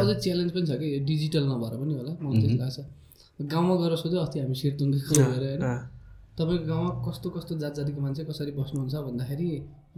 अझै 0.00 0.14
च्यालेन्ज 0.26 0.50
पनि 0.52 0.66
छ 0.66 0.78
कि 0.80 0.88
डिजिटल 1.06 1.44
नभएर 1.50 1.74
पनि 1.80 1.94
होला। 1.94 2.12
मलाई 2.18 2.40
त्यस्तो 2.40 2.58
लाग्छ। 2.64 2.78
गाउँमा 3.52 3.74
गएर 3.82 3.96
सोध्यो 4.02 4.20
अस्ति 4.20 4.38
हामी 4.40 4.54
सिरतुङ्गेको 4.62 5.12
गएर 5.14 5.44
होइन। 5.44 5.62
तपाईँको 6.38 6.66
गाउँमा 6.66 6.90
कस्तो 7.06 7.28
कस्तो 7.30 7.52
जात 7.62 7.74
जातिको 7.78 8.00
मान्छे 8.00 8.24
कसरी 8.24 8.52
बस्नुहुन्छ 8.58 8.94
भन्दाखेरि 9.06 9.48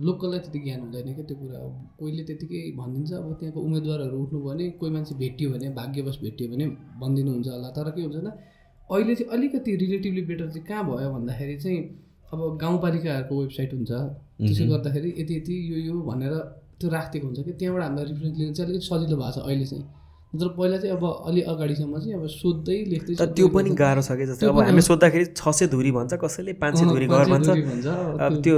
लोकललाई 0.00 0.40
त्यति 0.44 0.58
ज्ञान 0.64 0.80
हुँदैन 0.84 1.08
क्या 1.16 1.24
त्यो 1.28 1.36
कुरा। 1.40 1.58
अब 1.64 1.72
कोहीले 1.98 2.22
त्यतिकै 2.28 2.60
भनिदिन्छ 2.76 3.12
अब 3.12 3.32
त्यहाँको 3.40 3.60
उम्मेदवारहरू 3.66 4.16
उठ्नु 4.24 4.38
भने 4.46 4.64
कोही 4.80 4.90
मान्छे 4.92 5.14
भेटियो 5.22 5.48
भने 5.52 5.68
भाग्यवश 5.80 6.16
भेटियो 6.22 6.46
भने 6.52 6.66
भनिदिनुहुन्छ 7.00 7.48
होला। 7.48 7.68
तर 7.76 7.90
के 7.96 8.00
हुन्छ 8.02 8.16
भने 8.20 8.32
अहिले 8.92 9.14
चाहिँ 9.16 9.30
अलिकति 9.32 9.70
रिलेटिभली 9.82 10.22
बेटर 10.30 10.48
चाहिँ 10.52 10.66
कहाँ 10.68 10.84
भयो 10.88 11.08
भन्दाखेरि 11.16 11.56
चाहिँ 11.64 11.80
अब 12.32 12.40
गाउँपालिकाहरूको 12.60 13.34
वेबसाइट 13.40 13.70
हुन्छ। 13.74 13.92
त्यसो 13.92 14.64
गर्दाखेरि 14.72 15.08
यति 15.20 15.34
यति 15.36 15.54
यो 15.72 15.76
यो 15.86 15.94
भनेर 16.02 16.34
त्यो 16.80 16.88
राखिदिएको 16.90 17.26
हुन्छ 17.26 17.40
कि 17.46 17.52
त्यहाँबाट 17.60 17.82
हामीलाई 17.84 18.04
रिफरेन्स 18.10 18.38
लिनु 18.38 18.52
चाहिँ 18.52 18.68
अलिकति 18.68 18.86
सजिलो 18.86 19.16
भएको 19.16 19.32
छ 19.32 19.44
अहिले 19.44 19.66
चाहिँ। 19.72 19.84
नत्र 20.32 20.48
पहिला 20.56 20.76
चाहिँ 20.80 20.96
अब 20.96 21.04
अलि 21.28 21.40
अगाडिसम्म 21.52 21.98
चाहिँ 22.00 22.14
अब 22.16 22.26
सोध्दै 22.32 22.76
लेख्दै 22.88 23.14
तर 23.20 23.28
त्यो 23.36 23.48
पनि 23.52 23.70
गाह्रो 23.76 24.02
छ 24.02 24.16
कि 24.16 24.24
जस्तै 24.32 24.46
अब 24.48 24.58
हामीले 24.64 24.84
सोद्धाखेरि 24.88 25.24
छ 25.36 25.42
सय 25.52 25.66
धुरी 25.68 25.90
भन्छ 25.92 26.12
कसैले 26.24 26.52
पाँच 26.56 26.72
सय 26.80 26.84
धुरी 26.88 27.06
घर 27.06 27.28
भन्छ 27.28 27.48
अब 27.52 28.32
त्यो 28.40 28.56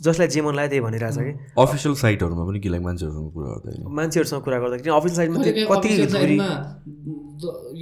जसलाई 0.00 0.28
जे 0.32 0.40
मन 0.40 0.54
लाग्यो 0.56 0.70
त्यही 0.72 0.82
भनिरहेछ 0.88 1.18
कि। 1.20 1.32
अफिसियल 1.60 1.94
साइटहरूमा 2.02 2.44
पनि 2.48 2.58
कि 2.64 2.68
लाइक 2.72 2.82
मान्छेहरूसँग 2.88 3.28
कुरा 3.36 3.48
गर्दाखेरि 3.52 3.92
मान्छेहरूसँग 4.00 4.42
कुरा 4.48 4.58
गर्दाखेरि 4.64 4.90
अफिसियल 4.96 5.28
त्यो 5.44 5.68
कति 5.68 5.90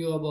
यो 0.02 0.08
अब 0.18 0.26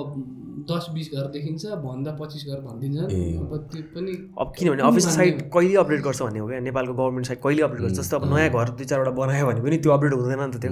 दस 0.68 0.86
बिस 0.94 1.08
घर 1.14 1.26
देखिन्छ 1.34 1.64
भन्दा 1.84 2.12
पच्चिस 2.20 2.44
घर 2.48 2.60
भनिदिन्छ। 2.68 3.00
अब 3.00 3.54
त्यो 3.72 3.82
पनि 3.96 4.12
अब 4.42 4.48
किनभने 4.58 4.84
अफिसियल 4.84 5.14
साइट 5.16 5.42
कहिले 5.54 5.76
अपडेट 5.82 6.02
गर्छ 6.04 6.22
भन्ने 6.22 6.40
हो 6.40 6.48
क्या? 6.48 6.60
नेपालको 6.68 6.94
गभर्मेन्ट 6.94 7.28
साइट 7.28 7.40
कहिले 7.44 7.62
अपडेट 7.68 7.82
गर्छ? 7.82 7.96
जस्तो 8.00 8.16
अब 8.18 8.24
नयाँ 8.34 8.50
घर 8.50 8.70
दुई 8.78 8.86
चारवटा 8.86 9.12
बनायो 9.18 9.46
भने 9.48 9.62
पनि 9.62 9.78
त्यो 9.80 9.92
अपडेट 9.98 10.14
हुँदैन 10.14 10.40
नि 10.40 10.52
त 10.52 10.58
त्यो। 10.62 10.72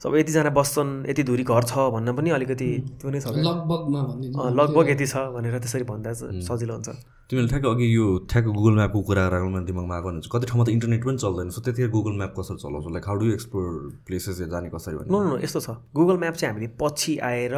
सो 0.00 0.08
अब 0.08 0.16
यतिजना 0.16 0.50
बस्छन् 0.56 0.90
यति 1.10 1.22
धुरी 1.28 1.44
घर 1.44 1.62
छ 1.68 1.74
भन्न 1.94 2.08
पनि 2.16 2.30
अलिकति 2.38 2.70
त्यो 3.00 3.08
नै 3.10 3.20
छ। 3.20 3.26
लगभगमा 3.30 4.00
भनिदिन्छ। 4.08 4.36
लगभग 4.60 4.84
यति 4.90 5.06
छ 5.06 5.14
भनेर 5.36 5.58
त्यसरी 5.60 5.84
भन्दा 5.90 6.10
सजिलो 6.48 6.74
हुन्छ। 6.74 6.88
तिमीले 7.30 7.48
ठ्याक्क 7.48 7.66
अघि 7.66 7.86
यो 7.86 8.06
ठ्याक्क 8.26 8.46
गुगल 8.50 8.74
म्यापको 8.74 9.00
कुरा 9.06 9.22
राख्नु 9.30 9.50
मेरो 9.54 9.64
दिमागमा 9.66 9.94
आएको 9.94 10.08
हुन्छ 10.10 10.26
कति 10.34 10.46
ठाउँमा 10.50 10.64
त 10.66 10.68
इन्टरनेट 10.74 11.02
पनि 11.06 11.18
चल्दैन। 11.22 11.48
सो 11.54 11.60
त्यतिखेर 11.62 11.90
गुगल 11.94 12.14
म्याप 12.18 12.32
कसरी 12.34 12.58
चलाउँछ? 12.58 12.86
Like 12.90 13.04
how 13.06 13.16
do 13.20 13.26
explore 13.38 13.70
places 14.06 14.36
जाने 14.50 14.68
कसरी 14.74 14.94
नो 14.94 15.04
भन्ने 15.06 15.30
नो 15.30 15.38
यस्तो 15.38 15.60
छ। 15.60 15.78
गुगल 15.94 16.16
म्याप 16.18 16.34
चाहिँ 16.34 16.50
हामीले 16.50 16.74
पछि 16.74 17.12
आएर 17.22 17.54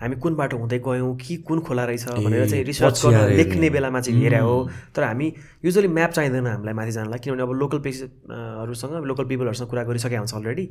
हामी 0.00 0.16
कुन 0.16 0.34
बाटो 0.34 0.56
हुँदै 0.58 0.78
गयौँ 0.78 1.16
कि 1.16 1.36
कुन 1.46 1.60
खोला 1.60 1.84
रहेछ 1.84 2.04
भनेर 2.08 2.48
चाहिँ 2.50 2.64
रिसर्च 2.64 3.06
गर्न 3.06 3.36
लेख्ने 3.36 3.70
बेलामा 3.70 4.00
चाहिँ 4.00 4.20
हेरे 4.22 4.38
हो। 4.38 4.56
तर 4.96 5.02
हामी 5.02 5.32
युजली 5.64 5.88
म्याप 5.88 6.10
चाहिँदैन 6.10 6.46
हामीलाई 6.46 6.74
माथि 6.74 6.92
जानलाई 6.92 7.18
किनभने 7.24 7.42
अब 7.42 7.52
लोकल 7.52 7.78
प्लेसेसहरूसँग 7.78 9.04
लोकल 9.06 9.24
पिपलहरूसँग 9.24 9.68
कुरा 9.70 9.82
गरिसकेको 9.84 10.18
हुन्छ 10.18 10.34
अलरेडी 10.34 10.66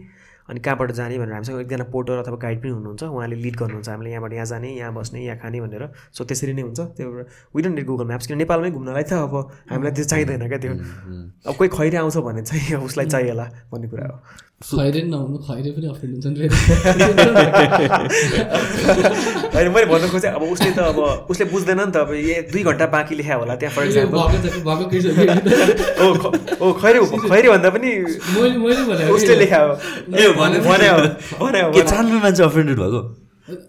अनि 0.50 0.60
कहाँबाट 0.60 0.92
जाने 0.92 1.18
भनेर 1.20 1.34
हामीसँग 1.34 1.60
एकजना 1.62 1.84
पोर्टर 1.94 2.18
अथवा 2.24 2.38
गाइड 2.42 2.62
पनि 2.62 2.72
हुनुहुन्छ 2.72 3.04
उहाँले 3.04 3.36
लिड 3.36 3.56
गर्नुहुन्छ 3.56 3.90
हामीले 3.90 4.10
यहाँबाट 4.12 4.34
यहाँ 4.34 4.46
जाने 4.46 4.70
यहाँ 4.76 4.94
बस्ने 4.94 5.24
यहाँ 5.24 5.38
खाने 5.40 5.62
भनेर। 5.62 5.88
सो 6.12 6.24
त्यसरी 6.24 6.54
नै 6.54 6.62
हुन्छ। 6.62 6.80
त्यो 7.00 7.10
विडन 7.56 7.74
निड 7.74 7.86
गुगल 7.88 8.06
म्याप्स 8.12 8.28
किन 8.28 8.38
नेपालमै 8.44 8.72
घुम्नलाई 8.72 9.04
त 9.04 9.14
अब 9.24 9.36
हामीलाई 9.72 9.92
त्यो 9.96 10.04
चाहिँदैन 10.04 10.48
क्या 10.48 10.58
त्यो। 10.64 10.74
अब 11.48 11.56
कोही 11.56 11.70
खैरे 11.72 11.98
आउँछ 11.98 12.18
भने 12.28 12.42
चाहिँ 12.44 12.76
अब 12.76 12.84
उसलाई 12.84 13.06
चाहिएला 13.14 13.46
भन्ने 13.72 13.88
कुरा 13.88 14.08
हो। 14.08 14.20
खैरे 14.64 15.02
नहुनु 15.12 15.38
खैरे 15.44 15.72
पनि 15.76 15.88
हुन्छ 15.92 16.24
नि 16.24 16.48
होइन 19.54 19.68
मैले 19.76 19.88
भन्नु 19.92 20.08
खोजेँ 20.08 20.32
अब 20.32 20.40
उसले 20.44 20.72
त 20.72 20.80
अब 20.88 21.28
उसले 21.30 21.46
बुझ्दैन 21.52 21.80
नि 21.84 21.92
त 21.92 22.08
अब 22.08 22.16
ए 22.16 22.48
दुई 22.48 22.64
घन्टा 22.64 22.88
बाँकी 22.96 23.16
लेख्या 23.20 23.36
होला 23.44 23.60
त्यहाँ 23.60 23.76
फर 23.76 23.92
इक्जाम्पल 23.92 24.16
कि? 24.88 25.04
ओ 26.64 26.72
खैरे 26.80 27.00
खैरे 27.30 27.48
भन्दा 27.52 27.70
पनि 27.76 27.92
उसले 29.12 29.36
लेख्या 29.36 29.60
हो। 29.68 29.76
चालमै 31.92 32.20
मान्छे 32.24 32.44
अफेन्डेड 32.44 32.78
भएको? 32.80 33.02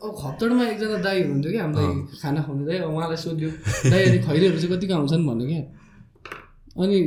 अब 0.04 0.10
खप्तडमा 0.22 0.64
एकजना 0.70 0.98
दाई 1.06 1.18
हुनुहुन्थ्यो 1.22 1.50
कि 1.52 1.58
हामीलाई 1.58 1.86
खाना 2.22 2.40
खुवाउने 2.46 2.64
दाई 2.68 2.78
अब 2.84 2.90
उहाँलाई 2.94 3.16
सोध्यो 3.24 3.48
दाई 3.90 4.02
अनि 4.08 4.18
खैरेहरू 4.26 4.56
चाहिँ 4.60 4.70
कतिको 4.76 4.94
आउँछन् 4.94 5.26
भन्यो 5.28 5.46
क्या। 5.50 5.62
अनि 6.84 6.98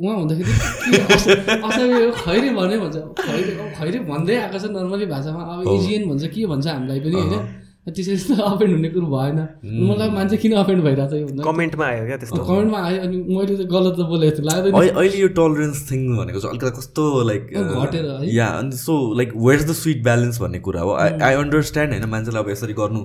उहाँ 0.00 0.14
हुँदाखेरि 0.18 0.50
के 0.50 0.98
अस- 1.14 1.28
असाध्यै 1.68 2.04
हो 2.04 2.10
खैरे 2.24 2.48
भन्यो 2.58 2.76
भन्छ। 2.82 2.96
खैरे 3.24 3.52
अब 3.60 3.68
खैरे 3.78 3.98
भन्दै 4.10 4.34
आएको 4.44 4.58
छ 4.58 4.64
नर्मली 4.74 5.06
भाषामा। 5.14 5.42
अब 5.52 5.68
एजियन 5.74 6.02
भन्छ 6.10 6.22
के 6.34 6.46
भन्छ 6.52 6.66
हामीलाई 6.66 7.00
पनि 7.04 7.14
होइन? 7.14 7.63
त्यसरी 7.84 8.16
त 8.16 8.40
अफेन्ड 8.40 8.72
हुने 8.74 8.88
कुरो 8.96 9.06
भएन। 9.12 9.38
मलाई 9.60 10.10
मान्छे 10.16 10.36
किन 10.40 10.52
अफेन्ड 10.56 10.80
भइरहेको 10.84 11.10
छ 11.10 11.20
यो 11.20 11.44
कमेन्टमा 11.44 11.84
आयो 11.86 12.04
क्या 12.06 12.16
त्यस्तो। 12.16 12.40
कमेन्टमा 12.48 12.78
आयो 12.80 12.98
अनि 13.04 13.16
मैले 13.28 13.54
त 13.56 13.68
गलत 13.68 13.94
त 14.00 14.08
बोलेको 14.08 14.30
जस्तो 14.30 14.44
लाग्दैन। 14.48 14.72
अहिले 14.72 15.18
यो 15.20 15.28
टलरेन्स 15.36 15.78
थिङ 15.90 16.00
भनेको 16.16 16.38
चाहिँ 16.40 16.56
अलिकति 16.56 16.72
कस्तो 16.80 17.02
लाइक 17.28 17.42
घटेर? 17.52 18.04
या 18.32 18.48
अनि 18.58 18.76
so 18.80 18.94
like 19.20 19.36
where 19.36 19.60
is 19.60 19.66
the 19.68 19.72
sweet 19.84 20.02
balance 20.02 20.40
भन्ने 20.40 20.58
कुरा 20.64 20.80
हो। 20.80 20.90
आई 21.04 21.10
आई 21.28 21.34
अन्डरस्ट्यान्ड 21.44 21.92
होइन 21.92 22.08
मान्छेलाई 22.16 22.42
अब 22.42 22.50
यसरी 22.50 22.74
गर्नु 22.80 23.00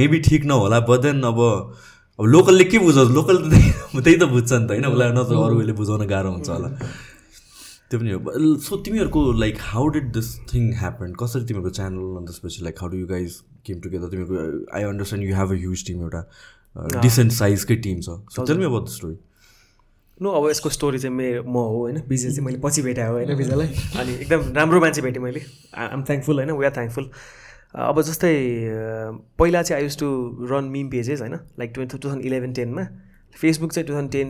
मेबी 0.00 0.18
ठिक 0.28 0.44
नहोला 0.48 0.80
बट 0.88 1.00
देन 1.04 1.22
अब 1.28 1.40
अब 2.18 2.24
लोकलले 2.32 2.64
के 2.72 2.78
बुझाउँछ 2.78 3.10
लोकल 3.12 3.36
त 3.36 3.52
त्यही 4.00 4.16
त 4.16 4.24
बुझ्छ 4.32 4.52
नि 4.52 4.66
त 4.66 4.70
होइन? 4.72 4.84
उसलाई 4.88 5.12
न 5.12 5.20
त 5.28 5.32
अरूले 5.44 5.72
बुझाउन 5.76 6.08
गाह्रो 6.08 6.30
हुन्छ 6.32 6.48
होला। 6.48 6.68
त्यो 7.92 8.00
पनि 8.00 8.10
हो। 8.16 8.56
सो 8.64 8.76
तिमीहरूको 8.80 9.20
like 9.44 9.56
how 9.60 9.88
did 9.92 10.12
this 10.12 10.28
thing 10.48 10.62
happen 10.80 11.08
कसरी 11.20 11.44
तिमीहरूको 11.44 11.72
च्यानल 11.76 12.04
अनि 12.16 12.26
त्यसपछि 12.28 12.64
like 12.64 12.76
how 12.80 12.88
do 12.88 12.96
you 12.96 13.06
guys 13.06 13.32
came 13.64 13.80
together 13.80 14.08
तिमीहरूको 14.08 14.76
I 14.76 14.82
understand 14.84 15.28
you 15.28 15.36
have 15.36 15.50
a 15.52 15.56
huge 15.56 15.86
team 15.86 16.02
एउटा 16.02 17.00
डिसेन्ट 17.00 17.32
साइजकै 17.32 17.76
टिम 17.82 18.00
छ 18.00 18.16
so 18.34 18.44
tell 18.46 18.58
me 18.58 18.64
about 18.64 18.84
the 18.86 18.92
story 18.92 19.16
no 20.20 20.30
अब 20.30 20.48
यसको 20.50 20.70
स्टोरी 20.70 20.98
चाहिँ 20.98 21.14
मेरो 21.16 21.42
म 21.44 21.54
हो 21.56 21.78
होइन? 21.78 22.02
विजय 22.08 22.30
चाहिँ 22.30 22.44
मैले 22.46 22.58
पछि 22.58 22.82
भेटाएँ 22.82 23.08
हो 23.08 23.14
होइन 23.14 23.34
विजयलाई 23.34 23.68
अनि 24.00 24.12
एकदम 24.14 24.52
राम्रो 24.56 24.80
मान्छे 24.80 25.02
भेटेँ 25.02 25.22
मैले। 25.22 25.40
आम 25.76 26.02
थ्याङ्कफुल 26.04 26.36
होइन? 26.36 26.50
वी 26.52 26.64
आर 26.66 26.72
थ्याङ्कफुल 26.76 27.08
अब 27.86 28.00
जस्तै 28.02 28.32
अ, 28.66 29.10
पहिला 29.38 29.62
चाहिँ 29.62 29.80
I 29.80 29.86
used 29.86 29.98
to 29.98 30.08
run 30.50 30.64
meme 30.70 30.88
pages 30.90 31.20
होइन? 31.20 31.34
Like 31.58 31.72
twenty 31.74 31.96
two 31.96 32.08
thousand 32.08 32.24
eleven 32.26 32.52
टेनमा 32.52 32.84
फेसबुक 33.36 33.72
चाहिँ 33.72 33.86
टु 33.88 33.92
थाउजन्ड 33.92 34.12
टेन 34.12 34.28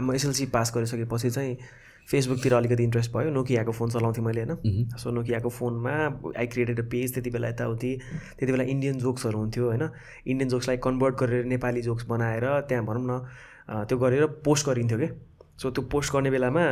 म 0.00 0.14
एसएलसी 0.14 0.46
पास 0.46 0.72
गरिसकेपछि 0.74 1.30
चाहिँ 1.30 1.56
फेसबुकतिर 2.10 2.54
अलिकति 2.54 2.82
इन्ट्रेस्ट 2.84 3.12
भयो। 3.12 3.30
नोकियाको 3.30 3.72
फोन 3.72 3.90
चलाउँथेँ 3.90 4.24
मैले 4.24 4.42
होइन? 4.42 4.96
सो 4.96 5.10
नोकियाको 5.10 5.48
फोनमा 5.48 5.94
आई 6.38 6.46
क्रिएटेड 6.46 6.80
अ 6.80 6.88
पेज 6.90 7.14
त्यति 7.14 7.30
बेला 7.30 7.48
यताउति। 7.48 7.92
त्यति 8.38 8.52
बेला 8.52 8.64
इन्डियन 8.64 8.98
जोक्सहरू 8.98 9.38
हुन्थ्यो 9.38 9.64
होइन? 9.64 9.88
इन्डियन 10.26 10.48
जोक्सलाई 10.48 10.76
कन्भर्ट 10.84 11.14
गरेर 11.20 11.44
नेपाली 11.46 11.82
जोक्स 11.82 12.06
बनाएर 12.08 12.44
त्यहाँ 12.68 12.84
भनौँ 12.86 13.04
न 13.10 13.84
त्यो 13.88 13.98
गरेर 13.98 14.26
पोस्ट 14.44 14.66
गरिन्थ्यो 14.66 14.98
कि? 14.98 15.08
सो 15.58 15.70
त्यो 15.70 15.82
पोस्ट 15.92 16.12
गर्ने 16.12 16.30
बेलामा 16.30 16.64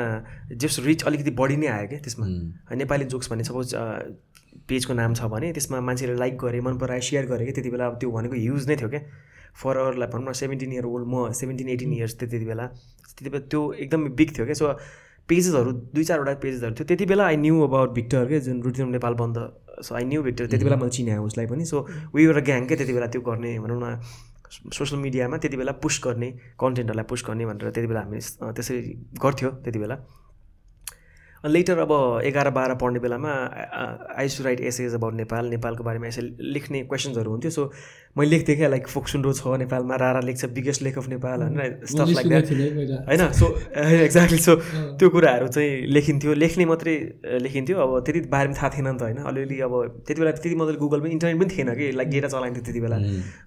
जस 0.57 0.79
रिच 0.85 1.03
अलिकति 1.05 1.31
बढी 1.37 1.57
नै 1.57 1.67
आयो 1.67 1.87
क्या 1.89 1.99
त्यसमा। 2.01 2.27
नेपाली 2.77 3.05
जोक्स 3.05 3.31
भन्ने 3.31 3.45
सपोज 3.45 3.75
पेजको 4.69 4.95
नाम 4.95 5.15
छ 5.15 5.29
भने 5.31 5.53
त्यसमा 5.53 5.81
मान्छेले 5.81 6.15
लाइक 6.17 6.37
गरे 6.39 6.61
मन 6.61 6.79
परायो 6.79 7.01
सेयर 7.03 7.27
गरे 7.27 7.47
कि? 7.47 7.53
त्यति 7.53 7.71
बेला 7.71 7.87
अब 7.87 7.99
त्यो 8.01 8.11
भनेको 8.11 8.35
युज 8.37 8.69
नै 8.69 8.77
थियो 8.77 8.89
क्या 8.89 9.01
फर 9.55 9.77
अवरलाई 9.77 10.09
भनौँ 10.09 10.29
न 10.29 10.33
सेभेन्टिन 10.33 10.73
इयर 10.73 10.85
ओल्ड 10.87 11.07
म 11.09 11.31
सेभेन्टिन 11.33 11.69
एटिन 11.69 11.93
इयर्स 11.93 12.15
थियो 12.15 12.31
त्यति 12.31 12.47
बेला। 12.47 12.67
त्यति 12.67 13.31
बेला 13.31 13.45
त्यो 13.51 13.73
एकदम 13.75 14.09
बिग 14.17 14.39
थियो 14.39 14.47
क्या 14.47 14.55
सो 14.55 14.73
पेजेसहरू 15.29 15.73
दुई 15.73 16.05
चारवटा 16.05 16.35
पेजेसहरू 16.43 16.75
थियो। 16.75 16.87
त्यति 16.87 17.07
बेला 17.07 17.27
आई 17.27 17.37
न्यू 17.37 17.61
अबाउट 17.63 17.91
भिक्टर 17.95 18.27
के 18.29 18.41
जुन 18.41 18.63
रुटिन 18.63 18.89
नेपाल 18.91 19.15
बन्द 19.23 19.39
सो 19.83 19.95
आई 19.95 20.05
न्यू 20.05 20.23
भिक्टर 20.23 20.47
त्यति 20.47 20.65
बेला 20.65 20.77
मैले 20.77 20.91
चिनाएँ 20.97 21.19
उसलाई 21.19 21.47
पनि 21.47 21.65
सो 21.65 21.87
वी 22.15 22.25
एउटा 22.25 22.41
ग्याङ 22.49 22.67
के 22.67 22.77
त्यति 22.77 22.93
बेला 22.93 23.07
त्यो 23.07 23.21
गर्ने 23.31 23.59
भनौँ 23.59 23.81
न 23.83 24.01
सोसियल 24.73 25.01
मिडियामा 25.03 25.37
त्यति 25.39 25.57
बेला 25.57 25.73
पुस 25.83 26.01
गर्ने 26.05 26.31
कन्टेन्टहरूलाई 26.61 27.05
पुस 27.11 27.25
गर्ने 27.29 27.47
भनेर 27.47 27.71
त्यति 27.71 27.87
बेला 27.87 28.01
हामी 28.01 28.21
त्यसरी 28.21 28.79
गर्थ्यो 29.23 29.51
त्यति 29.65 29.79
बेला। 29.79 29.97
लेटर 31.49 31.79
अब 31.79 31.93
एघार 32.25 32.51
बाह्र 32.51 32.75
पढ्ने 32.81 33.01
बेलामा 33.01 33.33
I 34.17 34.29
to 34.29 34.45
write 34.45 34.61
essays 34.63 34.95
about 34.95 35.15
Nepal 35.15 35.47
नेपालको 35.51 35.85
बारेमा 35.85 36.07
यसै 36.07 36.23
लेख्ने 36.55 36.83
क्वेसन्सहरू 36.85 37.31
हुन्थ्यो. 37.31 37.51
सो 37.51 37.71
मैले 38.19 38.31
लेख्थेँ 38.31 38.57
क्या 38.57 38.69
लाइक 38.69 38.89
फोक्सुन्डो 38.89 39.33
छ 39.33 39.57
नेपालमा 39.59 39.97
रारा 39.97 40.21
लेख्छ 40.27 40.45
बिगेस्ट 40.57 40.83
लेक 40.83 40.99
अफ 40.99 41.09
नेपाल 41.09 41.43
होइन? 41.43 41.87
स्टफ 41.87 42.09
लाइक 42.17 42.27
द्याट 42.29 42.47
होइन? 43.09 43.33
सो 43.33 43.47
एक्ज्याक्टली 44.03 44.39
सो 44.39 44.55
त्यो 44.99 45.09
कुराहरू 45.11 45.49
चाहिँ 45.49 45.87
लेखिन्थ्यो। 45.93 46.35
लेख्ने 46.35 46.65
मात्रै 46.67 46.97
लेखिन्थ्यो। 47.43 47.77
अब 47.79 47.99
त्यति 48.05 48.21
बारेमा 48.33 48.55
थाहा 48.57 48.71
थिएन 48.77 48.89
नि 48.89 48.99
त 48.99 49.03
होइन? 49.03 49.19
अलिअलि 49.31 49.61
अब 49.61 49.75
त्यति 50.07 50.21
बेला 50.21 50.33
त्यति 50.33 50.55
मजाले 50.57 50.79
गुगल 50.79 51.01
पनि 51.01 51.13
इन्टरनेट 51.13 51.41
पनि 51.41 51.57
थिएन 51.57 51.75
कि 51.75 51.91
लाइक 51.93 52.09
डेटा 52.11 52.29
चलाइन्थ्यो 52.29 52.65
त्यति 52.65 52.81
बेला 52.81 52.97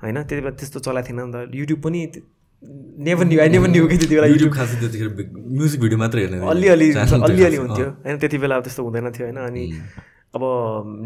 होइन? 0.04 0.18
त्यति 0.22 0.42
बेला 0.42 0.56
त्यस्तो 0.56 0.80
चलाएको 0.80 1.08
थिएन 1.10 1.20
नि 1.26 1.32
त। 1.34 1.56
युट्युब 1.56 1.82
पनि 1.82 2.00
never 2.63 3.26
knew 3.26 3.39
I 3.41 3.50
never 3.50 3.69
knew 3.69 3.88
कि 3.88 3.98
त्यति 3.98 4.15
बेला 4.15 4.28
युट्युब 4.28 4.54
खासै 4.54 4.80
त्यतिखेर 4.80 5.10
म्युजिक 5.58 5.82
भिडियो 5.82 5.98
मात्रै 6.00 6.22
हेर्ने 6.22 6.45
अलिअलि 6.50 6.91
अलिअलि 6.91 7.56
हुन्थ्यो। 7.56 7.86
होइन 8.06 8.17
त्यति 8.19 8.38
बेला 8.38 8.56
अब 8.56 8.63
त्यस्तो 8.63 8.84
हुँदैन 8.84 9.12
थियो 9.12 9.28
होइन 9.28 9.38
अनि 9.39 9.63
अब 10.36 10.43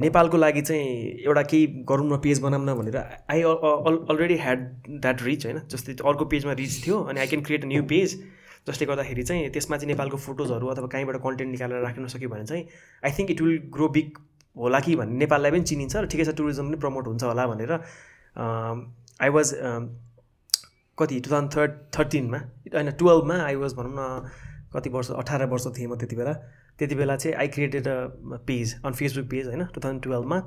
नेपालको 0.02 0.38
लागि 0.38 0.62
चाहिँ 0.62 0.88
एउटा 1.26 1.42
केही 1.52 1.66
गरौँ 1.90 2.08
न 2.08 2.18
पेज 2.24 2.40
बनाऊँ 2.42 2.66
न 2.66 2.74
भनेर 2.76 2.98
I 2.98 3.42
already 4.10 4.38
had 4.38 4.66
that 5.00 5.22
reach 5.24 5.46
होइन 5.46 5.60
जस्तै 5.72 5.94
अर्को 6.04 6.26
पेजमा 6.34 6.54
रिच 6.62 6.74
थियो 6.86 6.98
अनि 7.04 7.20
I 7.20 7.28
can 7.28 7.44
create 7.44 7.64
a 7.64 7.68
new 7.68 7.84
page 7.92 8.16
जसले 8.68 8.86
गर्दाखेरि 8.88 9.24
चाहिँ 9.24 9.50
त्यसमा 9.50 9.78
चाहिँ 9.78 9.88
नेपालको 9.88 10.18
फोटोजहरू 10.26 10.68
अथवा 10.68 10.88
कहीँबाट 10.94 11.18
कन्टेन्ट 11.24 11.52
निकालेर 11.52 11.84
राख्न 11.84 12.08
सक्यो 12.16 12.30
भने 12.30 12.46
चाहिँ 12.46 12.66
I 13.04 13.12
think 13.20 13.32
it 13.32 13.42
will 13.42 13.58
grow 13.74 13.88
big 13.96 14.18
होला 14.56 14.80
कि 14.80 14.96
भन्ने 14.96 15.18
नेपाललाई 15.20 15.52
पनि 15.52 15.64
चिनिन्छ 15.72 15.96
र 15.96 16.06
ठिकै 16.08 16.26
छ 16.26 16.36
टुरिज्म 16.38 16.68
पनि 16.68 16.78
प्रमोट 16.84 17.08
हुन्छ 17.08 17.24
होला 17.24 17.48
भनेर 17.48 17.72
आई 19.22 19.30
वाज 19.30 19.54
कति 20.98 21.20
टु 21.20 21.32
थाउजन्ड 21.32 21.56
थर्ड 21.56 21.72
थर्टिनमा 21.98 22.40
होइन 22.74 22.92
टुवेल्भमा 23.00 23.36
आई 23.44 23.56
वाज 23.56 23.74
भनौँ 23.74 23.94
न 23.94 24.30
कति 24.76 24.90
वर्ष 24.90 25.12
अठार 25.12 25.46
वर्ष 25.46 25.66
थिएँ 25.78 25.88
म 25.88 25.96
त्यति 25.96 26.16
बेला। 26.16 26.34
त्यति 26.80 26.96
बेला 26.96 27.16
चाहिँ 27.16 27.36
I 27.38 27.48
created 27.48 27.88
a 27.88 27.98
page 28.48 28.76
on 28.86 28.94
Facebook 28.94 29.26
page 29.30 29.48
होइन 29.48 29.66
टु 29.66 29.80
थाउजन्ड 29.80 30.04
टुवेल्भमा 30.04 30.38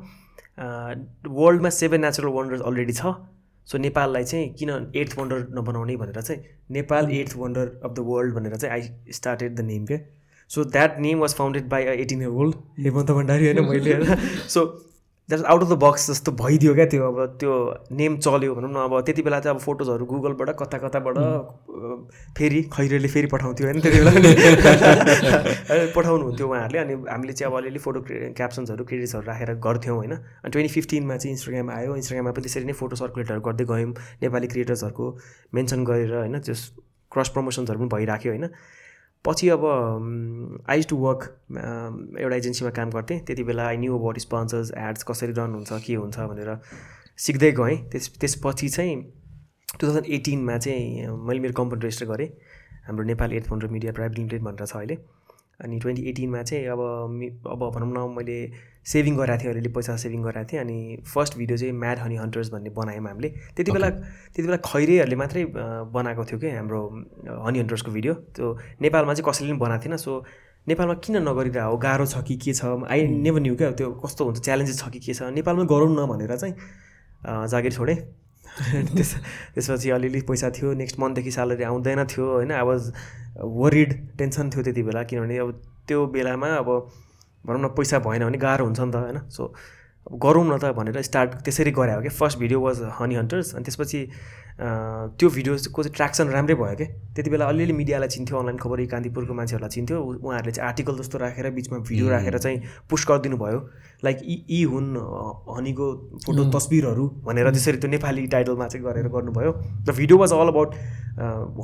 वर्ल्डमा 1.38 1.70
सेभेन 1.70 2.00
नेचुरल 2.00 2.28
वन्डर्स 2.34 2.62
अलरेडी 2.62 2.92
छ। 2.92 3.14
सो 3.68 3.78
नेपाललाई 3.78 4.24
चाहिँ 4.24 4.48
किन 4.54 4.70
एट्थ 4.96 5.18
वन्डर 5.18 5.46
नबनाउने 5.54 5.96
भनेर 5.96 6.20
चाहिँ 6.20 6.42
Nepal 6.70 7.10
eighth 7.12 7.36
wonder 7.36 7.80
of 7.84 7.92
the 7.92 8.04
world 8.06 8.34
भनेर 8.34 8.56
चाहिँ 8.56 8.72
आई 8.74 9.12
स्टार्टेड 9.12 9.54
द 9.56 9.60
नेम 9.60 9.84
के 9.86 9.98
so 10.50 10.64
that 10.66 10.98
name 11.00 11.18
was 11.20 11.34
founded 11.34 11.68
by 11.68 11.84
a 11.84 11.92
eighteen 12.02 12.22
year 12.22 12.30
old 12.30 12.56
Hemant 12.78 13.10
Bhandari 13.10 13.46
होइन 13.46 13.68
मैले 13.68 13.94
होइन। 13.94 14.16
So 14.54 14.64
that 15.28 15.42
out 15.42 15.62
of 15.62 15.68
the 15.68 15.72
box 15.82 16.10
जस्तो 16.10 16.32
भइदियो 16.38 16.74
क्या 16.74 16.86
त्यो 16.86 17.02
अब 17.04 17.36
त्यो 17.40 17.52
नेम 17.92 18.16
चल्यो 18.18 18.54
भनौँ 18.54 18.70
न 18.70 18.76
अब 18.84 19.00
त्यति 19.06 19.22
बेला 19.22 19.40
चाहिँ 19.40 19.56
अब 19.56 19.62
फोटोजहरू 19.62 20.04
गुगलबाट 20.06 20.50
कता 20.58 20.78
कताबाट 20.78 21.16
फेरि 22.38 22.62
खैरेले 22.72 23.08
फेरि 23.08 23.26
पठाउँथ्यो 23.32 23.66
होइन 23.66 23.80
त्यति 23.80 23.98
बेला। 23.98 24.10
अनि 25.66 25.92
पठाउनु 25.96 26.24
हुन्थ्यो 26.24 26.46
उहाँहरूले 26.48 26.78
अनि 26.78 26.94
हामीले 27.10 27.32
चाहिँ 27.32 27.52
अब 27.52 27.58
अलिअलि 27.58 27.78
फोटो 27.78 28.00
क्याप्सन्सहरू 28.10 28.84
क्रेडिट्सहरू 28.84 29.26
राखेर 29.26 29.54
गर्थ्यौँ 29.66 29.96
होइन। 29.96 30.12
अनि 30.12 30.50
ट्वेन्टी 30.50 30.72
फिफ्टिनमा 30.74 31.16
चाहिँ 31.16 31.34
इन्स्टाग्राम 31.34 31.70
आयो। 31.70 31.96
इन्स्टाग्राममा 31.96 32.32
पनि 32.32 32.42
त्यसरी 32.46 32.64
नै 32.64 32.72
फोटो 32.78 32.96
सर्कुलेटहरू 32.96 33.40
गर्दै 33.50 33.64
गयौँ। 33.66 33.92
नेपाली 34.22 34.46
क्रिएटर्सहरूको 34.54 35.06
मेन्सन 35.54 35.84
गरेर 35.84 36.14
होइन 36.22 36.38
त्यस 36.38 36.60
क्रस 37.12 37.28
प्रमोसन्सहरू 37.34 37.78
पनि 37.82 37.90
भइराख्यो 37.96 38.32
होइन। 38.32 38.46
पछि 39.26 39.48
अब 39.48 39.64
आई 40.70 40.82
टु 40.90 40.96
वर्क 40.96 41.22
एउटा 42.20 42.36
एजेन्सीमा 42.36 42.70
काम 42.78 42.90
गर्थेँ। 42.90 43.18
त्यति 43.26 43.44
बेला 43.44 43.66
I 43.66 43.76
knew 43.76 43.98
about 43.98 44.18
sponsors 44.20 44.72
ads 44.78 45.02
कसरी 45.10 45.32
रन 45.38 45.54
हुन्छ 45.54 45.72
के 45.86 45.94
हुन्छ 45.94 46.18
भनेर 46.18 46.50
सिक्दै 47.26 47.50
गएँ। 47.58 47.76
त्यस 47.92 48.08
त्यसपछि 48.20 48.68
चाहिँ 48.68 48.94
टु 49.78 49.86
थाउजन्ड 49.86 50.06
एटिनमा 50.14 50.56
चाहिँ 50.58 51.06
मैले 51.26 51.40
मेरो 51.40 51.54
कम्पनी 51.56 51.80
रेजिस्टर 51.82 52.06
गरेँ। 52.06 52.28
हाम्रो 52.86 53.04
Nepal 53.04 53.32
eight 53.32 53.50
hundred 53.52 53.72
media 53.72 53.92
private 53.92 54.18
limited 54.18 54.42
भनेर 54.42 54.66
छ 54.66 54.76
अहिले। 54.76 54.96
अनि 55.64 55.78
ट्वेन्टी 55.80 56.02
एटिनमा 56.10 56.42
चाहिँ 56.42 56.66
अब 56.68 56.80
अब 57.50 57.70
भनौँ 57.74 57.92
न 57.92 58.14
मैले 58.16 58.38
सेभिङ 58.92 59.16
गराएको 59.16 59.42
थिएँ 59.42 59.50
अलिअलि 59.52 59.68
पैसा 59.74 59.96
सेभिङ 59.96 60.22
गराएको 60.22 60.48
थिएँ 60.52 60.60
अनि 60.60 60.76
फर्स्ट 61.14 61.36
भिडियो 61.38 61.56
चाहिँ 61.58 61.72
म्याड 61.74 61.98
हनी 61.98 62.16
हन्टर्स 62.16 62.50
भन्ने 62.52 62.70
बनायौँ 62.70 63.06
हामीले। 63.06 63.28
त्यति 63.56 63.72
बेला 63.72 63.88
त्यति 63.90 64.42
बेला 64.42 64.56
खैरेहरूले 64.62 65.16
मात्रै 65.16 65.44
बनाएको 65.96 66.24
थियो 66.24 66.38
कि 66.40 66.50
हाम्रो 66.50 66.80
हनी 67.46 67.58
हन्टर्सको 67.58 67.90
भिडियो। 67.92 68.14
त्यो 68.36 68.56
नेपालमा 68.82 69.14
चाहिँ 69.14 69.30
कसैले 69.30 69.50
पनि 69.50 69.58
बनाएको 69.60 69.84
थिएन 69.84 69.96
सो 69.96 70.12
नेपालमा 70.68 70.94
किन 71.04 71.16
नगरिरहेको 71.28 71.70
हो 71.70 71.76
गाह्रो 71.78 72.06
छ 72.06 72.22
कि 72.26 72.36
के 72.36 72.52
छ? 72.52 72.64
आई 72.90 73.06
नेभर 73.06 73.40
न्यू 73.40 73.54
क्या 73.56 73.70
त्यो 73.74 73.90
कस्तो 74.04 74.24
हुन्छ 74.24 74.38
च्यालेन्जेस 74.44 74.78
छ 74.82 74.90
कि 74.90 75.00
के 75.00 75.14
छ? 75.14 75.22
नेपालमा 75.34 75.64
गरौँ 75.66 75.90
न 75.90 76.06
भनेर 76.06 76.36
चाहिँ 76.36 76.54
जागिर 77.50 77.72
छोडेँ। 77.72 77.98
त्यस 78.96 79.10
त्यसपछि 79.54 79.90
अलिअलि 79.90 80.20
पैसा 80.28 80.50
थियो 80.56 80.72
नेक्स्ट 80.80 80.98
मन्थदेखि 81.00 81.30
स्यालेरी 81.30 81.64
आउँदैन 81.64 82.04
थियो 82.06 82.26
होइन 82.32 82.52
आई 82.52 82.64
वाज 82.64 82.92
वरिड 83.42 83.90
टेन्सन 84.18 84.50
थियो 84.50 84.62
त्यति 84.62 84.82
बेला 84.82 85.02
किनभने 85.10 85.38
अब 85.38 85.50
त्यो 85.88 86.06
बेलामा 86.14 86.48
अब 86.56 86.70
भनौँ 87.46 87.60
न 87.60 87.68
पैसा 87.76 87.98
भएन 87.98 88.24
भने 88.24 88.38
गाह्रो 88.38 88.64
हुन्छ 88.64 88.80
नि 88.80 88.92
त 88.92 88.96
होइन? 88.96 89.18
सो 89.30 89.54
गरौँ 90.06 90.44
न 90.46 90.58
त 90.58 90.72
भनेर 90.76 91.02
स्टार्ट 91.02 91.30
त्यसरी 91.44 91.70
गरे 91.78 91.92
हो 91.94 92.02
कि 92.02 92.08
first 92.08 92.38
video 92.38 92.60
was 92.60 92.82
honey 93.00 93.14
hunters 93.14 93.54
अनि 93.54 93.64
त्यसपछि 93.64 94.00
त्यो 94.56 95.28
भिडियोको 95.30 95.82
चाहिँ 95.82 95.94
ट्र्याक्सन 95.94 96.28
राम्रै 96.32 96.54
भयो 96.56 96.76
क्या 96.76 96.86
त्यति 97.16 97.30
बेला 97.30 97.46
अलिअलि 97.46 97.72
मिडियालाई 97.72 98.08
चिन्थ्यो 98.08 98.38
अनलाइन 98.38 98.58
खबर 98.58 98.80
यी 98.80 98.86
कान्तिपुरको 98.86 99.34
मान्छेहरूलाई 99.34 99.70
चिन्थ्यो। 99.70 99.96
उहाँहरूले 100.00 100.52
चाहिँ 100.52 100.68
आर्टिकल 100.68 100.96
जस्तो 100.96 101.18
राखेर 101.18 101.50
बिचमा 101.50 101.78
भिडियो 101.78 102.08
राखेर 102.10 102.38
चाहिँ 102.38 102.58
पुस 102.90 103.04
गरिदिनु 103.08 103.36
भयो। 103.36 103.58
लाइक 104.04 104.18
यी 104.24 104.36
यी 104.50 104.62
हुन् 104.72 104.88
हनीको 105.56 105.86
फोटो 106.24 106.44
तस्बिरहरू 106.56 107.04
भनेर 107.26 107.50
त्यसरी 107.52 107.78
त्यो 107.84 107.90
नेपाली 107.90 108.26
टाइटलमा 108.32 108.66
चाहिँ 108.68 108.84
गरेर 108.86 109.08
गर्नुभयो। 109.08 109.52
र 109.88 109.92
video 109.92 110.18
was 110.18 110.32
all 110.32 110.48
about 110.48 110.74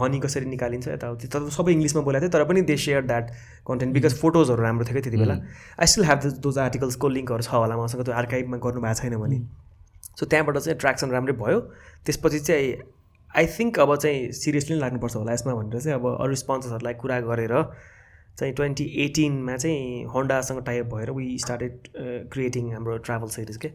honey 0.03 0.21
कसरी 0.21 0.47
निकालिन्छ 0.53 0.89
यताउति। 0.89 1.29
तर 1.33 1.49
सबै 1.49 1.73
इङ्ग्लिसमा 1.73 2.03
बोलेको 2.03 2.29
थियो 2.29 2.33
तर 2.37 2.45
पनि 2.45 2.61
they 2.69 2.77
share 2.77 3.03
that 3.09 3.25
content 3.69 3.93
because 3.95 4.21
फोटोजहरू 4.21 4.63
राम्रो 4.63 4.85
थियो 4.85 5.01
क्या 5.01 5.03
त्यति 5.09 5.17
बेला। 5.17 5.37
आई 5.81 5.87
स्टिल 5.87 6.05
ह्याभ 6.05 6.21
दोज 6.45 6.59
आर्टिकल्सको 6.69 7.09
लिङ्कहरू 7.09 7.43
छ 7.43 7.57
होला 7.57 7.77
मसँग 7.77 8.05
त्यो 8.05 8.15
आर्काइभमा 8.21 8.57
गर्नु 8.65 8.81
भएको 8.81 9.01
छैन 9.01 9.17
भने। 9.17 9.41
सो 10.17 10.27
त्यहाँबाट 10.27 10.59
चाहिँ 10.59 10.79
ट्र्याक्सन 10.79 11.11
राम्रै 11.11 11.33
भयो। 11.35 11.61
त्यसपछि 12.07 12.41
चाहिँ 12.41 12.73
आई 13.35 13.47
थिङ्क 13.49 13.79
अब 13.81 13.95
चाहिँ 13.97 14.33
सिरियसली 14.35 14.75
नै 14.75 14.81
लाग्नुपर्छ 14.81 15.17
होला 15.17 15.33
यसमा 15.33 15.55
भनेर 15.55 15.81
चाहिँ 15.81 15.99
अब 15.99 16.07
अरू 16.17 16.35
स्पोन्सर्सहरूलाई 16.37 16.95
कुरा 16.95 17.21
गरेर 17.29 17.55
चाहिँ 18.39 18.53
ट्वेन्टी 18.55 18.85
एटिनमा 19.05 19.57
चाहिँ 19.57 20.05
होन्डासँग 20.15 20.61
टाइप 20.67 20.87
भएर 20.95 21.11
वी 21.11 21.27
स्टार्टेड 21.39 21.89
क्रिएटिङ 22.33 22.73
हाम्रो 22.73 22.97
ट्राभल 23.09 23.29
सिरिज 23.31 23.57
के 23.57 23.71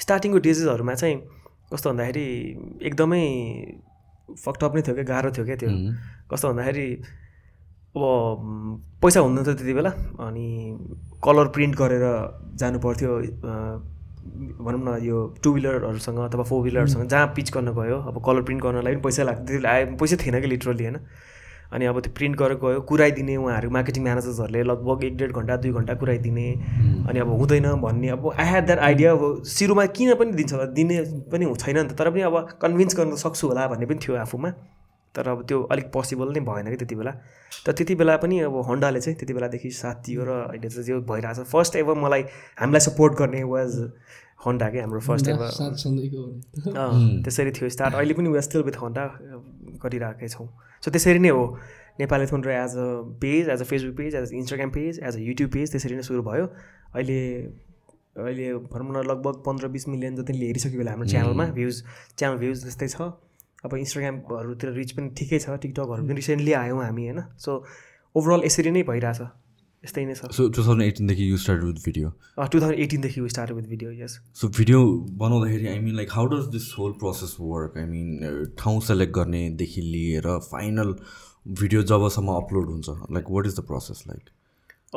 स्टार्टिङको 0.00 0.38
डिजिजहरूमा 0.38 0.94
चाहिँ 0.94 1.16
कस्तो 1.72 1.90
भन्दाखेरि 1.90 2.26
एकदमै 2.82 3.22
फकटप 4.44 4.72
नै 4.76 4.82
थियो 4.82 4.94
क्या 4.94 5.04
गाह्रो 5.04 5.30
थियो 5.30 5.44
क्या 5.46 5.56
त्यो 5.56 5.68
कस्तो 6.32 6.48
भन्दाखेरि 6.48 6.86
अब 7.96 8.02
पैसा 9.02 9.20
हुँदैन 9.20 9.44
थियो 9.44 9.54
त्यति 9.54 9.74
बेला 9.74 9.90
अनि 10.26 10.46
कलर 11.24 11.48
प्रिन्ट 11.56 11.76
गरेर 11.76 12.04
जानु 12.60 12.78
पर्थ्यो 12.80 13.12
अ, 13.18 13.54
भनौँ 14.60 14.80
न 14.84 14.98
यो 15.04 15.26
टु 15.42 15.52
विलरहरूसँग 15.52 16.18
अथवा 16.18 16.44
फोर 16.44 16.62
विलरहरूसँग 16.64 17.08
जहाँ 17.08 17.26
पिच 17.36 17.52
गर्न 17.54 17.72
गयो 17.72 17.96
अब 18.08 18.22
कलर 18.26 18.42
प्रिन्ट 18.42 18.62
गर्नलाई 18.62 18.94
पनि 18.94 19.02
पैसा 19.02 19.22
लाग्थ्यो 19.24 19.66
आए 19.68 19.84
पैसा 20.00 20.16
थिएन 20.24 20.40
कि 20.40 20.46
लिटरली 20.46 20.84
होइन? 20.84 20.98
अनि 21.72 21.84
अब 21.84 22.00
त्यो 22.00 22.12
प्रिन्ट 22.16 22.36
गरेर 22.38 22.56
गयो 22.64 22.80
कुराइदिने 22.88 23.36
उहाँहरू 23.36 23.70
मार्केटिङ 23.70 24.02
म्यानेजर्सहरूले 24.02 24.62
लगभग 24.62 25.04
एक 25.04 25.16
डेढ 25.16 25.32
घन्टा 25.32 25.56
दुई 25.56 25.72
घन्टा 25.72 25.94
कुराइदिने। 26.00 26.46
अनि 27.08 27.18
अब 27.20 27.28
हुँदैन 27.28 27.68
भन्ने 27.82 28.08
अब 28.08 28.32
आई 28.32 28.46
ह्याड 28.46 28.66
द्याट 28.66 28.78
आइडिया 28.78 29.12
अब 29.12 29.42
सुरुमा 29.44 29.86
किन 29.92 30.14
पनि 30.14 30.32
दिन्छ 30.32 30.52
होला 30.52 30.64
दिने 30.72 30.96
पनि 31.32 31.54
छैन 31.54 31.76
नि 31.78 31.88
त 31.88 31.98
तर 31.98 32.10
पनि 32.10 32.20
अब 32.24 32.36
कन्भिन्स 32.62 32.96
गर्न 32.96 33.16
सक्छु 33.20 33.48
होला 33.48 33.66
भन्ने 33.68 33.86
पनि 33.86 33.98
थियो 34.00 34.16
आफूमा। 34.16 34.52
तर 35.18 35.28
अब 35.28 35.42
त्यो 35.50 35.58
अलिक 35.74 35.86
पोसिबल 35.92 36.32
नै 36.32 36.40
भएन 36.46 36.70
कि 36.70 36.76
त्यति 36.78 36.94
बेला। 36.94 37.12
तर 37.66 37.72
त्यति 37.74 37.94
बेला 37.98 38.16
पनि 38.22 38.38
अब 38.46 38.54
होन्डाले 38.68 39.00
चाहिँ 39.00 39.18
त्यति 39.18 39.34
बेलादेखि 39.34 39.70
साथ 39.74 40.06
दियो 40.06 40.22
र 40.24 40.30
अहिले 40.54 40.68
चाहिँ 40.68 40.86
जो 40.86 41.00
भइरहेको 41.10 41.42
छ। 41.42 41.46
फर्स्ट 41.50 41.76
एभर 41.82 41.94
मलाई 41.98 42.22
हामीलाई 42.62 42.80
सपोर्ट 42.86 43.18
गर्ने 43.18 43.42
वाज 43.50 43.76
होन्डा 44.46 44.68
के 44.70 44.78
हाम्रो 44.78 45.00
फर्स्ट 45.02 45.28
एभर 45.28 45.50
त्यसरी 47.26 47.50
थियो 47.58 47.68
स्टार्ट 47.76 47.94
अहिले 47.98 48.14
पनि 48.14 48.28
वे 48.30 48.42
स्टिल 48.46 48.62
विथ 48.62 48.76
होन्डा 48.78 49.04
गरिरहेकै 49.82 50.28
छौँ। 50.28 50.48
सो 50.82 50.90
त्यसरी 50.94 51.18
नै 51.18 51.34
हो। 51.34 51.44
Nepali 52.00 52.26
Thundro 52.30 52.52
as 52.52 52.76
a 52.78 52.86
page 53.20 53.48
as 53.50 53.60
a 53.60 53.64
Facebook 53.66 53.96
page 53.96 54.14
as 54.14 54.30
a 54.30 54.34
Instagram 54.38 54.70
page 54.70 54.98
as 55.02 55.16
a 55.16 55.20
YouTube 55.20 55.50
page 55.50 55.70
त्यसरी 55.72 55.94
नै 55.96 56.02
सुरु 56.06 56.22
भयो। 56.22 56.46
अहिले 56.94 57.18
अहिले 58.18 58.46
भनौँ 58.70 58.92
न 58.92 59.02
लगभग 59.08 59.42
पन्ध्र 59.46 59.68
बिस 59.74 59.88
मिलियन 59.88 60.16
जति 60.16 60.32
हेरिसक्यो 60.38 60.78
बेला 60.78 60.90
हाम्रो 60.90 61.08
च्यानलमा 61.10 61.46
भ्युज 61.58 61.82
च्यानल 62.18 62.38
भ्युज 62.38 62.62
त्यस्तै 62.62 62.88
छ। 62.88 63.10
अब 63.64 63.74
इन्स्टाग्रामहरूतिर 63.76 64.70
रिच 64.72 64.90
पनि 64.96 65.08
ठिकै 65.18 65.38
छ 65.38 65.58
टिकटकहरू 65.62 66.02
पनि 66.06 66.14
रिसेन्टली 66.14 66.52
आयौँ 66.62 66.82
हामी 66.84 67.04
होइन? 67.08 67.20
सो 67.38 67.50
ओभरअल 68.14 68.44
यसरी 68.44 68.70
नै 68.70 68.82
भइरहेछ 68.90 69.20
यस्तै 69.84 70.04
नै 70.04 70.14
छ। 70.14 70.30
So 70.36 70.48
two 70.48 70.62
thousand 70.62 70.82
एटिनदेखि 70.82 71.24
you 71.30 71.36
start 71.38 71.62
with 71.64 71.82
video 71.84 72.08
two 72.38 72.60
thousand 72.60 72.78
एटिनदेखि 72.86 73.28
start 73.34 73.52
with 73.58 73.66
video 73.74 73.90
yes 73.98 74.18
so 74.40 74.48
video 74.58 74.80
बनाउँदाखेरि 75.22 75.66
I 75.68 75.78
mean 75.84 75.94
like 75.96 76.08
how 76.12 76.26
does 76.34 76.48
this 76.54 76.72
whole 76.78 76.92
process 77.02 77.36
work 77.40 77.78
I 77.78 77.84
mean 77.92 78.54
ठाउँ 78.58 78.80
सेलेक्ट 78.88 79.14
गर्नेदेखि 79.14 79.80
लिएर 79.92 80.28
फाइनल 80.48 80.94
भिडियो 81.60 81.82
जबसम्म 81.92 82.34
अपलोड 82.36 82.68
हुन्छ? 82.70 82.88
Like 82.88 83.30
what 83.30 83.46
is 83.46 83.60
the 83.60 83.64
process 83.66 84.04
like 84.08 84.34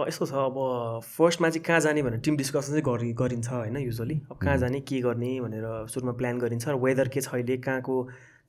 यस्तो 0.08 0.26
छ 0.26 0.34
अब 0.42 0.58
फर्स्टमा 1.06 1.50
चाहिँ 1.50 1.64
कहाँ 1.66 1.80
जाने 1.86 2.02
भनेर 2.04 2.20
टिम 2.26 2.38
डिस्कसन 2.38 2.72
चाहिँ 2.72 2.84
गरि 2.84 3.12
गरिन्छ 3.22 3.50
होइन 3.52 3.78
युजली 3.78 4.16
अब 4.32 4.38
कहाँ 4.44 4.58
जाने 4.58 4.80
के 4.88 5.00
गर्ने 5.02 5.32
भनेर 5.42 5.66
सुरुमा 5.94 6.12
प्लान 6.20 6.40
गरिन्छ 6.40 6.68
र 6.68 6.76
वेदर 6.86 7.08
के 7.16 7.22
छ 7.22 7.34
अहिले 7.34 7.58
कहाँको 7.66 7.96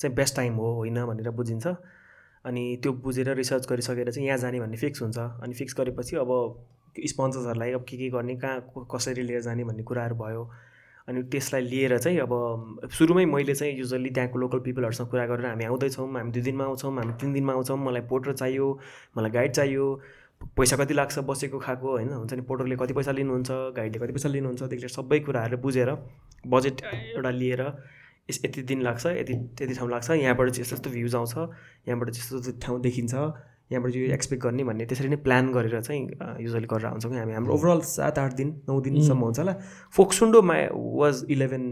चाहिँ 0.03 0.15
बेस्ट 0.17 0.37
टाइम 0.37 0.55
हो 0.57 0.75
होइन 0.75 1.05
भनेर 1.07 1.31
बुझिन्छ। 1.31 1.67
अनि 2.45 2.62
त्यो 2.83 2.93
बुझेर 3.03 3.35
रिसर्च 3.37 3.69
गरिसकेर 3.71 4.11
चाहिँ 4.11 4.27
यहाँ 4.27 4.38
जाने 4.38 4.61
भन्ने 4.61 4.77
फिक्स 4.77 5.03
हुन्छ। 5.03 5.19
अनि 5.19 5.55
फिक्स 5.55 5.75
गरेपछि 5.79 6.17
अब 6.17 6.31
स्पोन्सर्सहरूलाई 7.07 7.73
अब 7.73 7.85
के 7.88 7.97
के 7.97 8.09
गर्ने 8.11 8.35
कहाँ 8.37 8.87
कसरी 8.95 9.23
लिएर 9.23 9.41
जाने 9.43 9.65
भन्ने 9.65 9.83
कुराहरू 9.83 10.15
भयो। 10.17 10.43
अनि 11.09 11.23
त्यसलाई 11.31 11.62
लिएर 11.62 11.97
चाहिँ 11.99 12.19
अब 12.21 12.88
सुरुमै 12.93 13.25
मैले 13.27 13.55
चाहिँ 13.55 13.75
युजली 13.79 14.11
त्यहाँको 14.11 14.38
लोकल 14.38 14.59
पिपलहरूसँग 14.67 15.09
कुरा 15.11 15.27
गरेर 15.27 15.47
हामी 15.47 15.65
आउँदैछौँ 15.65 16.07
हामी 16.09 16.31
दुई 16.33 16.43
दिनमा 16.43 16.65
आउँछौँ 16.65 16.93
हामी 16.93 17.12
तिन 17.21 17.33
दिनमा 17.33 17.53
आउँछौँ 17.53 17.77
मलाई 17.79 18.03
पोर्टर 18.11 18.33
चाहियो 18.33 18.69
मलाई 19.19 19.31
गाइड 19.31 19.53
चाहियो। 19.53 19.87
पैसा 20.57 20.77
कति 20.77 20.95
लाग्छ 20.95 21.19
बसेको 21.19 21.59
खाएको 21.59 21.91
होइन 21.91 22.09
हुन्छ 22.11 22.33
नि 22.35 22.43
पोर्टरले 22.43 22.77
कति 22.77 22.95
पैसा 22.95 23.12
लिनुहुन्छ 23.12 23.51
गाइडले 23.77 23.99
कति 23.99 24.12
पैसा 24.12 24.29
लिनुहुन्छ 24.29 24.62
लिएर 24.62 24.88
सबै 24.91 25.19
कुराहरू 25.21 25.57
बुझेर 25.59 25.91
बजेट 26.47 26.83
एउटा 26.85 27.31
लिएर 27.31 27.62
यस 28.33 28.40
यति 28.45 28.62
दिन 28.73 28.83
लाग्छ 28.83 29.07
यति 29.07 29.35
त्यति 29.61 29.75
ठाउँ 29.77 29.90
लाग्छ। 29.90 30.11
यहाँबाट 30.11 30.51
चाहिँ 30.51 30.64
यस्तो 30.64 30.77
यस्तो 30.77 30.90
भ्युज 30.90 31.14
आउँछ 31.14 31.35
यहाँबाट 31.88 32.11
चाहिँ 32.11 32.40
यस्तो 32.40 32.53
ठाउँ 32.64 32.81
देखिन्छ 32.83 33.14
यहाँबाट 33.73 33.95
यो 33.97 34.12
एक्सपेक्ट 34.12 34.42
गर्ने 34.45 34.64
भन्ने 34.64 34.85
त्यसरी 34.85 35.09
नै 35.09 35.16
प्लान 35.25 35.53
गरेर 35.53 35.81
चाहिँ 35.81 36.01
युजली 36.45 36.66
गरेर 36.68 36.87
आउँछौँ 36.87 37.11
कि 37.12 37.18
हामी। 37.18 37.33
हाम्रो 37.33 37.55
ओभरअल 37.55 37.81
सात 37.88 38.18
आठ 38.18 38.33
दिन 38.37 38.49
नौ 38.68 38.81
दिनसम्म 38.85 39.23
हुन्छ 39.25 39.38
होला। 39.38 39.55
फोक्सुन्डोमा 39.97 40.57
वाज 40.75 41.25
इलेभेन 41.31 41.64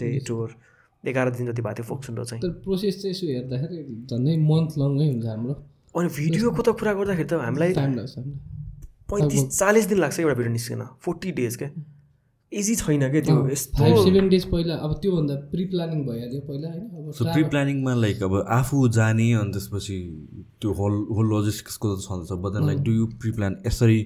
डे 0.00 0.08
टुर 0.26 0.56
एघार 1.04 1.30
दिन 1.30 1.46
जति 1.46 1.62
भएको 1.62 1.74
थियो 1.78 1.86
फोक्सुन्डो 1.86 2.24
चाहिँ। 2.24 2.42
प्रोसेस 2.64 2.94
चाहिँ 3.02 3.14
यसो 3.14 3.26
हेर्दाखेरि 3.26 3.82
झन्डै 4.10 4.36
मन्थ 4.50 4.70
लङै 4.82 5.06
हुन्छ 5.10 5.26
हाम्रो। 5.26 5.54
अनि 5.94 6.08
भिडियोको 6.18 6.62
त 6.62 6.68
कुरा 6.74 6.92
गर्दाखेरि 6.98 7.28
त 7.30 7.32
हामीलाई। 7.38 7.72
पैँतिस 9.04 9.42
चालिस 9.58 9.84
दिन 9.86 9.98
लाग्छ 10.00 10.20
एउटा 10.20 10.34
भिडियो 10.34 10.52
निस्किन। 10.52 10.82
फोर्टी 11.04 11.30
डेज 11.38 11.56
क्या। 11.62 11.70
इजी 12.60 12.74
छैन 12.80 13.00
क्या 13.12 13.20
त्यो 13.28 13.36
यस्तो 13.48 13.78
फाइभ 13.78 13.96
सेभेन 14.04 14.28
डेज 14.34 14.44
पहिला 14.50 14.74
अब 14.88 14.92
त्योभन्दा 15.02 15.34
प्रि 15.52 15.64
प्लानिङ 15.72 16.04
भइहाल्यो 16.06 16.40
पहिला 16.48 16.68
होइन 16.74 16.84
अब 17.00 17.12
सो 17.18 17.24
प्रि 17.32 17.42
प्लानिङमा 17.54 17.94
लाइक 18.04 18.22
अब 18.28 18.34
आफू 18.58 18.86
जाने 18.98 19.32
अनि 19.40 19.52
त्यसपछि 19.56 19.98
त्यो 20.60 20.72
होल 20.80 20.94
होल 21.18 21.32
लजिस्टिक्सको 21.34 21.94
त 21.96 22.06
छँदैछ 22.06 22.38
but 22.44 22.52
then 22.58 22.66
like 22.66 22.78
do 22.88 22.92
you 22.92 23.06
pre 23.24 23.32
plan 23.38 23.56
यसरी 23.66 23.98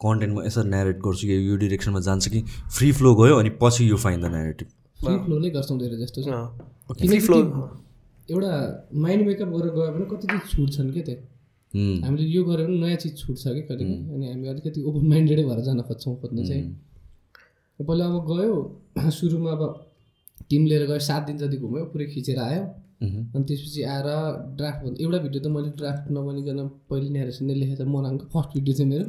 कन्टेन्टमा 0.00 0.44
यसरी 0.46 0.68
नेरेट 0.70 0.98
गर्छु 1.06 1.26
कि 1.28 1.36
यो 1.48 1.56
डिरेक्सनमा 1.62 2.00
जान्छ 2.08 2.28
कि 2.34 2.42
फ्री 2.78 2.90
फ्लो 3.00 3.14
गयो 3.22 3.36
अनि 3.38 3.50
पछि 3.62 3.88
यो 3.90 3.96
fine 4.06 4.20
the 4.20 4.32
narrative 4.34 4.68
free 4.98 5.16
flow 5.24 5.38
नै 5.38 5.50
गर्छौँ 5.56 5.78
धेरै 5.78 5.96
जस्तो 6.02 6.22
चाहिँ 6.22 6.38
अँ, 6.38 6.94
किनकि 7.00 7.20
फ्लो 7.26 7.38
एउटा 8.28 8.52
माइन्ड 9.02 9.26
मेकअप 9.26 9.48
गरेर 9.56 9.72
गयो 9.74 9.92
भने 9.92 10.04
कति 10.12 10.26
चिज 10.32 10.50
छुट्छन् 10.56 10.92
क्या 10.92 11.02
त्यहाँ 11.04 11.26
हामीले 12.04 12.26
यो 12.34 12.42
गऱ्यो 12.44 12.66
भने 12.66 12.78
नयाँ 12.80 12.96
चिज 13.02 13.16
छुट्छ 13.18 13.42
कि 13.44 13.62
कहिले 13.62 13.84
काहीँ। 13.84 14.14
अनि 14.14 14.28
हामी 14.28 14.48
अलिकति 14.48 14.82
ओपन 14.90 15.06
माइन्डेडै 15.08 15.44
भएर 15.48 15.60
जान 15.64 15.80
खोज्छौँ 15.88 16.14
खोज्नु 16.20 16.44
चाहिँ। 16.48 16.62
पहिला 17.86 18.04
अब 18.10 18.16
गयो 18.30 19.10
सुरुमा 19.18 19.50
अब 19.56 19.62
टिम 20.50 20.62
लिएर 20.66 20.84
गयो 20.90 20.98
सात 21.08 21.22
दिन 21.28 21.36
जति 21.38 21.56
घुम्यो 21.56 21.84
पुरै 21.94 22.06
खिचेर 22.12 22.38
आयो। 22.48 22.62
अनि 22.98 23.44
त्यसपछि 23.48 23.82
आएर 23.94 24.06
ड्राफ्ट 24.58 24.80
भन्दा 24.84 24.98
एउटा 25.04 25.18
भिडियो 25.24 25.40
त 25.42 25.46
मैले 25.54 25.70
ड्राफ्ट 25.80 26.04
नबनिकन 26.10 26.58
पहिले 26.90 27.08
न्यारेसन 27.16 27.44
नै 27.46 27.54
लेखेको 27.54 27.84
छ 27.84 27.88
मनाङको 27.94 28.24
फर्स्ट 28.34 28.50
भिडियो 28.58 28.74
चाहिँ 28.78 28.90
मेरो। 28.92 29.06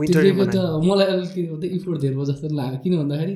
लेखेको 0.00 0.44
त 0.54 0.56
मलाई 0.88 1.06
अलिकति 1.14 1.68
इफोर्ट 1.78 2.00
धेरै 2.00 2.14
भयो 2.14 2.26
जस्तो 2.30 2.48
लाग्यो। 2.60 2.78
किन 2.84 2.96
भन्दाखेरि 3.00 3.34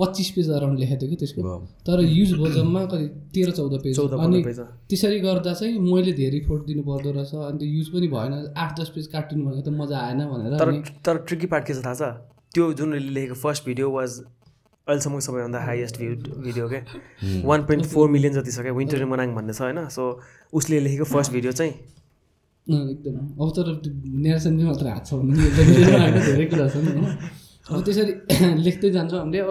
पच्चिस 0.00 0.28
पेज 0.34 0.48
अराउन्ड 0.56 0.78
लेखेको 0.80 1.00
थियो 1.00 1.10
कि 1.10 1.16
त्यसको। 1.22 1.40
तर 1.86 1.98
युज 2.00 2.30
भयो 2.40 2.50
जम्मा 2.52 2.84
कति 2.92 3.06
तेह्र 3.32 3.50
चौध 3.56 3.74
पेज। 3.84 3.98
अनि 4.24 4.42
त्यसरी 4.88 5.18
गर्दा 5.24 5.52
चाहिँ 5.52 5.78
मैले 5.78 6.12
धेरै 6.20 6.36
इफोर्ट 6.44 6.62
दिनु 6.68 6.82
पर्दो 6.88 7.10
रहेछ। 7.16 7.32
अनि 7.48 7.58
त्यो 7.58 7.68
युज 7.68 7.88
पनि 7.94 8.08
भएन। 8.14 8.32
आठ 8.56 8.70
दस 8.80 8.88
पेज 8.94 9.06
कार्टुन 9.14 9.44
भनेको 9.46 9.62
त 9.70 9.74
मजा 9.80 9.96
आएन 10.08 10.20
भनेर 10.32 10.52
तर 11.04 11.16
ट्रिकी 11.28 11.46
पार्ट 11.46 11.64
के 11.66 11.74
छ 11.74 11.84
थाहा 11.84 11.94
छ? 11.94 12.02
त्यो 12.54 12.72
जुन 12.78 12.94
लेखेको 13.16 13.34
फर्स्ट 13.42 13.64
भिडियो 13.66 13.90
वाज 13.90 14.18
अहिलेसम्म 14.86 15.18
सबैभन्दा 15.26 15.60
हाइएस्ट 15.64 15.98
भ्यू 15.98 16.14
भिडियो 16.46 16.68
क्या 16.68 16.80
वान 17.50 17.64
पोइन्ट 17.66 17.84
फोर 17.92 18.08
मिलियन 18.10 18.32
जति 18.34 18.50
छ 18.52 18.60
क्या 18.66 18.72
विन्टर 18.78 19.04
मनाङ 19.12 19.34
भन्ने 19.34 19.52
छ 19.52 19.60
होइन? 19.62 19.88
सो 19.88 20.02
उसले 20.60 20.80
लेखेको 20.86 21.04
फर्स्ट 21.12 21.32
भिडियो 21.32 21.52
चाहिँ 21.52 21.72
अँ, 21.72 22.90
एकदम। 22.90 23.14
अब 23.42 23.48
तर 23.56 23.66
नेरेसनकै 24.24 24.64
मात्र 24.64 24.86
हात 24.88 25.06
छ 25.06 25.12
धेरै 26.26 26.46
कुरा 26.52 26.66
छ 26.68 26.76
नि 26.82 26.90
अब 27.70 27.80
त्यसरी 27.86 28.12
लेख्दै 28.66 28.90
जान्छौँ 28.96 29.18
हामीले। 29.20 29.38
अब 29.38 29.50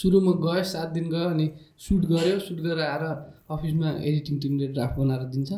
सुरुमा 0.00 0.32
गयो 0.44 0.62
सात 0.72 0.88
दिन 0.96 1.08
गयो 1.10 1.28
अनि 1.34 1.46
सुट 1.86 2.02
गऱ्यो। 2.10 2.38
सुट 2.46 2.58
गरेर 2.66 2.80
आएर 2.86 3.04
अफिसमा 3.54 3.88
एडिटिङ 4.08 4.38
टिमले 4.42 4.66
ड्राफ्ट 4.76 4.98
बनाएर 4.98 5.22
दिन्छ। 5.34 5.50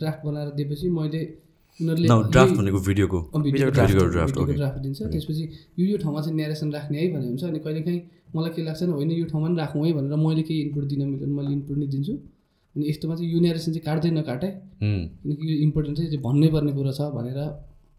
ड्राफ्ट 0.00 0.24
बनाएर 0.26 0.48
दिएपछि 0.58 0.88
मैले 0.98 1.20
उनीहरूले 1.80 2.08
ड्राफ्ट 2.32 2.54
भनेको 2.58 2.78
भिडियोको 2.88 3.18
ड्राफ्ट 3.72 4.78
दिन्छ। 4.84 5.00
त्यसपछि 5.02 5.44
यो 5.78 5.84
यो 5.86 5.96
ठाउँमा 6.02 6.20
चाहिँ 6.22 6.36
नेरेसन 6.36 6.68
राख्ने 6.72 6.98
है 6.98 7.06
भने 7.14 7.26
हुन्छ। 7.26 7.42
अनि 7.44 7.58
कहिलेकाहीँ 7.64 8.00
मलाई 8.34 8.50
के 8.56 8.62
लाग्छ 8.68 8.82
होइन 8.82 9.10
यो 9.10 9.24
ठाउँमा 9.30 9.48
पनि 9.48 9.56
राखौँ 9.58 9.86
है 9.86 9.92
भनेर 9.98 10.16
मैले 10.26 10.42
केही 10.48 10.60
इनपुट 10.66 10.84
दिन 10.90 11.00
मिल्दैन 11.08 11.30
मैले 11.38 11.52
इनपुट 11.52 11.76
नै 11.78 11.86
दिन्छु। 11.94 12.14
अनि 12.76 12.84
यस्तोमा 12.90 13.14
चाहिँ 13.14 13.30
यो 13.32 13.38
नेरेसन 13.46 13.70
चाहिँ 13.72 13.84
काट्दै 13.86 14.10
नकाटे. 14.18 14.48
किनकि 14.82 15.44
यो 15.50 15.56
इम्पोर्टेन्ट 15.66 15.96
चाहिँ 15.98 16.20
भन्नै 16.26 16.48
पर्ने 16.54 16.72
कुरो 16.78 16.92
छ 16.98 17.00
भनेर 17.14 17.38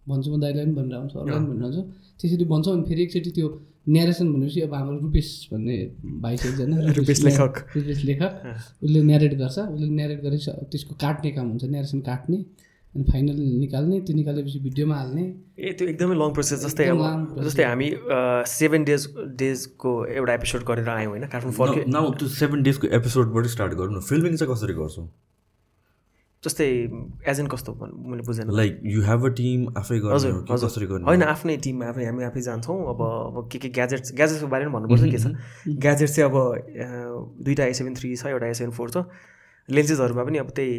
भन्छु 0.07 0.27
म 0.33 0.39
दाइलाई 0.43 0.65
पनि 0.65 0.73
भनेर 0.75 0.95
आउँछु 0.99 1.15
अरूलाई 1.19 1.39
पनि 1.39 1.47
भनेर 1.49 1.65
आउँछु। 1.65 1.81
त्यसरी 2.19 2.45
भन्छौँ 2.51 2.73
अनि 2.75 2.83
फेरि 2.89 3.01
एकचोटि 3.03 3.31
त्यो 3.37 3.47
न्यारेसन 3.89 4.27
भनेपछि 4.33 4.59
अब 4.67 4.73
हाम्रो 4.73 4.97
रुपेश 5.07 5.27
भन्ने 5.51 5.75
भाइ 6.23 6.35
छ 6.37 6.45
एकजना 6.45 6.75
रुपेश 6.99 7.19
लेखक। 7.25 7.53
रुपेश 7.75 7.99
लेखक। 8.05 8.31
उसले 8.83 8.99
न्यारेट 9.09 9.33
गर्छ। 9.41 9.57
उसले 9.73 9.87
न्यारेट 9.89 10.19
गरेपछि 10.23 10.51
त्यसको 10.71 10.93
काट्ने 11.03 11.29
काम 11.31 11.47
हुन्छ 11.49 11.63
न्यारेसन 11.73 11.99
काट्ने। 12.09 12.37
अनि 12.95 13.03
फाइनल 13.11 13.39
निकाल्ने 13.61 13.99
त्यो 14.01 14.15
निकालेपछि 14.15 14.59
भिडियोमा 14.59 14.95
हाल्ने। 14.95 15.23
ए 15.59 15.71
त्यो 15.77 15.87
एकदमै 15.87 16.15
लङ 16.21 16.31
प्रोसेस 16.37 16.59
जस्तै 16.65 16.83
एकदम 16.89 17.03
अब। 17.37 17.43
जस्तै 17.47 17.63
हामी 17.63 17.89
सेभेन 18.53 18.83
डेज 18.89 19.07
डेजको 19.41 19.91
एउटा 20.17 20.33
एपिसोड 20.33 20.63
गरेर 20.69 20.89
आयौँ 20.97 21.11
होइन 21.13 21.25
काठमाडौँ 21.33 21.57
फर्क्यो 21.59 21.83
नाउ 21.95 22.11
त्यो 22.19 22.27
सेभेन 22.41 22.63
डेजको 22.69 22.87
एपिसोडबाट 22.99 23.45
स्टार्ट 23.55 23.73
गरौँ 23.81 23.93
न। 23.93 23.99
फिल्मिङ 24.09 24.35
चाहिँ 24.41 24.53
कसरी 24.53 24.73
गर्छौ? 24.81 25.05
जस्तै 26.43 26.65
एज 27.29 27.39
एन 27.39 27.47
कस्तो 27.53 27.71
भन्- 27.79 27.95
मैले 28.09 28.23
बुझेन। 28.27 28.51
Like 28.57 28.79
you 28.91 29.01
have 29.05 29.25
a 29.25 29.29
team 29.39 29.65
आफै 29.77 29.97
कसरी 30.03 30.85
गर्ने 30.91 31.05
होइन 31.05 31.23
आफ्नै 31.29 31.55
टिम 31.65 31.83
आफै 31.83 32.05
हामी 32.05 32.23
आफै 32.23 32.41
जान्छौँ। 32.41 32.77
अब 32.91 33.01
अब 33.05 33.49
के 33.51 33.59
के 33.59 33.69
ग्याजेट्स 33.77 34.13
ग्याजेट्सको 34.15 34.47
बारेमा 34.53 34.71
भन्नुपर्छ 34.79 35.03
के 35.13 35.19
छ 35.19 35.77
ग्याजेट 35.85 36.09
चाहिँ 36.09 36.29
अब 36.31 36.35
अ, 36.39 36.87
दुईवटा 37.43 37.65
ए 37.65 37.73
सेभेन 37.81 37.93
थ्री 37.99 38.15
छ 38.15 38.25
एउटा 38.33 38.47
ए 38.47 38.53
सेभेन 38.61 38.71
फोर 38.79 38.89
छ। 38.89 39.03
लेन्सेसहरूमा 39.71 40.23
पनि 40.23 40.37
अब 40.37 40.49
त्यही 40.55 40.73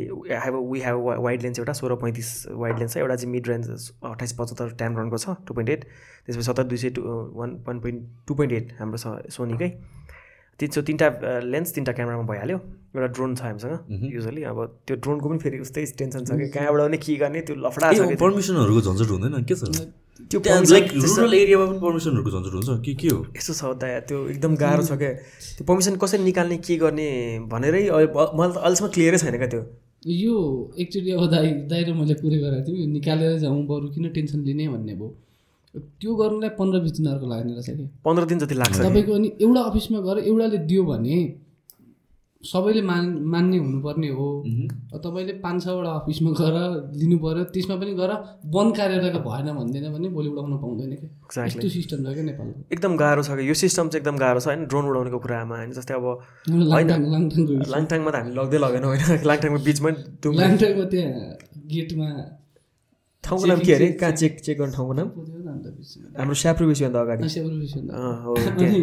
have 0.44 0.55
we 0.72 0.81
have 0.81 0.96
wide 1.24 1.42
lens 1.42 1.59
एउटा 1.59 1.72
सोह्र 1.72 1.94
पैँतिस 2.03 2.29
वाइड 2.50 2.79
लेन्स 2.79 2.92
छ 2.94 2.96
एउटा 2.98 3.16
चाहिँ 3.16 3.33
मिड 3.33 3.48
रेन्ज 3.48 3.90
अठाइस 4.05 4.33
पचहत्तर 4.38 4.74
ट्याम 4.79 4.98
रनको 4.98 5.18
छ 5.18 5.37
टु 5.46 5.55
पोइन्ट 5.55 5.70
एट। 5.70 5.85
त्यसपछि 6.26 6.44
सत्तर 6.46 6.64
दुई 6.72 6.79
सय 6.79 6.90
two 6.98 7.03
one 7.37 7.50
one 7.66 7.81
point 7.81 8.03
two 8.29 8.35
point 8.35 8.53
eight 8.53 8.72
हाम्रो 8.81 8.98
छ 8.98 9.33
सोनीकै। 9.37 9.68
तिन 10.61 10.70
सौ 10.70 10.83
तिनवटा 10.83 11.38
लेन्स 11.44 11.74
तिनवटा 11.74 11.92
क्यामेरामा 11.92 12.24
भइहाल्यो। 12.33 12.59
एउटा 12.96 13.07
ड्रोन 13.14 13.35
छ 13.35 13.42
हामीसँग 13.42 14.12
युजली। 14.14 14.42
अब 14.50 14.59
त्यो 14.87 14.96
ड्रोनको 14.96 15.29
पनि 15.29 15.38
फेरि 15.38 15.59
उस्तै 15.64 15.85
टेन्सन 15.98 16.24
छ 16.24 16.37
कि 16.37 16.48
कहाँबाट 16.50 16.81
पनि 16.87 16.98
के 16.98 17.16
गर्ने 17.22 17.40
त्यो 17.46 17.57
लफडा। 17.64 17.92
पर्मिसनहरूको 18.20 18.81
झन्झट 18.81 19.11
हुँदैन 19.11 19.44
के 19.44 19.55
छ? 19.55 19.62
त्यो 20.31 20.38
लाइक 20.73 20.87
रुरल 20.94 21.35
एरियामा 21.35 21.66
पनि 21.66 21.79
पर्मिसनहरूको 21.85 22.31
झन्झट 22.31 22.55
हुन्छ 22.55 22.70
के 22.87 22.92
के 23.01 23.09
हो? 23.09 23.18
यस्तो 23.37 23.53
छ 23.61 23.62
दाया 23.83 24.01
त्यो 24.09 24.18
एकदम 24.33 24.53
गाह्रो 24.62 24.83
छ 24.88 24.92
क्या 25.01 25.12
त्यो 25.57 25.64
पर्मिसन 25.68 25.96
कसरी 26.03 26.23
निकाल्ने 26.25 26.57
के 26.66 26.77
गर्ने 26.83 27.09
भनेरै 27.53 27.83
मलाई 27.88 28.51
त 28.53 28.57
अहिलेसम्म 28.57 28.88
क्लियरै 28.94 29.18
छैन 29.23 29.37
क्या 29.42 29.51
त्यो। 29.55 29.62
यो 30.25 30.37
एकचोटि 30.81 31.11
अब 31.12 31.25
दाइ 31.31 31.46
दाइ 31.73 31.83
र 31.85 31.92
मैले 31.96 32.14
कुरै 32.20 32.38
गरेको 32.44 32.62
थियौँ 32.68 32.87
निकालेर 32.92 33.38
जाउँ 33.40 33.64
बरु 33.68 33.88
किन 33.94 34.09
टेन्सन 34.16 34.40
लिने 34.49 34.68
भन्ने 34.68 34.94
भयो। 35.01 35.09
त्यो 36.01 36.11
गर्नुलाई 36.20 36.51
पन्ध्र 36.59 36.79
बिस 36.85 36.92
दिन 36.96 37.07
अर्को 37.12 37.27
लाग्ने 37.33 37.53
रहेछ 37.53 37.68
कि। 37.77 37.85
पन्ध्र 38.05 38.25
दिन 38.31 38.38
जति 38.38 38.55
लाग्छ। 38.55 38.79
तपाईँको 38.81 39.12
अनि 39.14 39.29
एउटा 39.40 39.61
अफिसमा 39.70 39.99
गएर 40.07 40.18
एउटाले 40.31 40.59
दियो 40.70 40.83
भने 40.85 41.18
सबैले 42.42 42.83
मान 42.83 43.05
मान्ने 43.33 43.57
हुनुपर्ने 43.59 44.09
हो। 44.16 44.26
तपाईँले 44.96 45.33
पाँच 45.44 45.57
छवटा 45.64 45.90
अफिसमा 46.00 46.31
गएर 46.40 46.57
लिनु 47.00 47.16
पऱ्यो 47.24 47.42
त्यसमा 47.53 47.76
पनि 47.81 47.92
गएर 48.00 48.12
वन 48.55 48.66
कार्यालयको 48.79 49.20
भएन 49.29 49.48
भन्दैन 49.61 49.85
भने 49.92 50.09
भोलि 50.16 50.29
उडाउन 50.33 50.53
पाउँदैन 50.64 50.92
क्या. 51.00 51.44
यस्तो 51.46 51.68
सिस्टम 51.76 51.98
छ 52.05 52.14
क्या 52.16 52.24
नेपालको 52.31 52.61
एकदम 52.72 52.92
गाह्रो 53.03 53.22
छ 53.29 53.37
कि? 53.37 53.44
यो 53.48 53.55
सिस्टम 53.62 53.85
चाहिँ 53.92 54.00
एकदम 54.00 54.16
गाह्रो 54.24 54.40
छ 54.40 54.46
होइन? 54.48 54.64
ड्रोन 54.72 54.85
उडाउनेको 54.90 55.18
कुरामा 55.24 55.55
होइन? 55.61 55.70
जस्तै 55.76 55.94
अब 56.00 56.07
लाङटाङमा 56.48 58.11
त 58.11 58.16
हामी 58.16 58.33
लग्दै 58.40 58.59
लगेन 58.64 58.85
होइन? 58.88 59.03
लाङटाङको 59.29 59.59
बिचमा 59.68 59.90
लाङटाङको 60.40 60.85
त्यहाँ 60.96 61.12
गेटमा 61.74 62.09
ठाउँको 63.24 63.44
नाम 63.53 63.59
के 63.68 63.72
अरे? 63.76 63.87
कहाँ 64.00 64.12
चेक 64.16 64.33
चेक 64.40 64.57
गर्ने 64.59 64.72
ठाउँको 64.81 64.92
नाम? 64.96 65.09
हाम्रो 66.18 66.35
स्याप्रो 66.42 66.64
बेसीभन्दा 66.72 67.00
अगाडि 67.05 67.29
सेभेन 67.37 67.53
रुपिस 67.53 67.72
अँ, 67.76 68.16
हो 68.24 68.33
अनि 68.57 68.81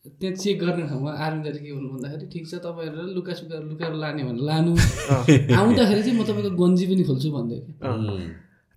त्यहाँ 0.00 0.34
चेक 0.34 0.56
गर्ने 0.60 0.82
ठाउँमा 0.88 1.10
आर्मीले 1.12 1.50
के 1.60 1.72
भन्नु 1.76 1.88
भन्दाखेरि 1.92 2.26
ठिक 2.32 2.44
छ 2.48 2.54
तपाईँहरू 2.64 3.12
लुका 3.20 3.32
सुका 3.36 3.56
लुकाएर 3.68 3.94
लाने 4.00 4.22
भने 4.24 4.40
लानु। 4.48 4.72
आउँदाखेरि 4.72 6.02
चाहिँ 6.02 6.16
म 6.16 6.24
तपाईँको 6.24 6.56
गन्जी 6.56 6.84
पनि 6.88 7.04
खोल्छु 7.04 7.28
भन्दै 7.36 7.58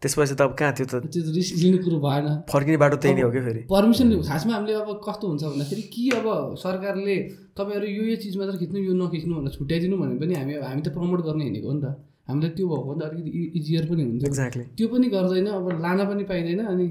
त्यसपछि 0.04 0.36
त 0.36 0.42
अब 0.44 0.52
कहाँ 0.60 0.74
थियो 0.76 0.86
त? 0.92 1.08
त्यो 1.08 1.32
रिस्क 1.32 1.56
लिने 1.64 1.78
कुरो 1.80 1.98
भएन। 2.04 2.28
फर्किने 2.52 2.78
बाटो 2.84 2.96
त्यही 3.00 3.16
नै 3.16 3.22
हो 3.24 3.32
क्या 3.32 3.44
फेरि? 3.48 3.62
पर्मिसन 3.72 4.08
खासमा 4.20 4.52
हामीले 4.52 4.74
अब 4.84 5.00
कस्तो 5.00 5.26
हुन्छ 5.32 5.44
भन्दाखेरि 5.48 5.84
कि 5.96 6.04
अब 6.20 6.28
सरकारले 6.60 7.16
तपाईँहरू 7.56 7.88
यो 7.88 8.04
यो 8.12 8.16
चिज 8.20 8.36
मात्र 8.36 8.60
खिच्नु 8.60 8.80
यो 8.84 8.94
नखिच्नु 9.00 9.32
भनेर 9.40 9.52
छुट्याइदिनु 9.56 9.96
भने 10.04 10.16
पनि 10.20 10.34
हामी 10.36 10.54
हामी 10.60 10.82
त 10.84 10.92
प्रमोट 10.92 11.20
गर्ने 11.24 11.44
हिँडेको 11.48 11.68
हो 11.72 11.76
नि 11.80 11.82
त। 11.88 11.88
हामीलाई 12.28 12.52
त्यो 12.52 12.68
भएको 12.68 12.94
त 13.00 13.02
अलिकति 13.08 13.32
इजियर 13.60 13.84
पनि 13.88 14.02
हुन्थ्यो 14.04 14.28
एक्ज्याक्टली 14.28 14.64
त्यो 14.76 14.88
पनि 14.92 15.08
गर्दैन 15.16 15.48
अब 15.56 15.68
लान 15.88 16.00
पनि 16.12 16.24
पाइँदैन 16.28 16.60
अनि 16.68 16.86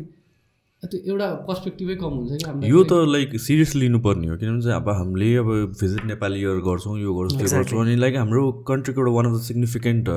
त्यो 0.83 0.99
एउटा 1.13 1.27
पर्सपेक्टिभै 1.49 1.95
कम 1.99 2.15
हुन्छ 2.19 2.39
कि 2.45 2.71
यो 2.71 2.81
त 2.85 2.97
लाइक 3.11 3.35
सिरियसली 3.43 3.81
लिनुपर्ने 3.83 4.29
हो 4.29 4.37
किनभने 4.37 4.63
चाहिँ 4.63 4.77
अब 4.77 4.89
हामीले 5.01 5.29
अब 5.43 5.51
भिजिट 5.83 6.05
नेपाली 6.11 6.41
इयर 6.41 6.59
गर्छौँ 6.69 6.97
यो 7.01 7.15
गर्छौँ 7.19 7.39
त्यो 7.41 7.51
गर्छौँ 7.57 7.81
अनि 7.85 7.95
लाइक 8.05 8.17
हाम्रो 8.19 8.43
कन्ट्रीको 8.71 9.01
एउटा 9.03 9.13
one 9.17 9.27
of 9.31 9.37
the 9.37 9.41
significant 9.49 10.09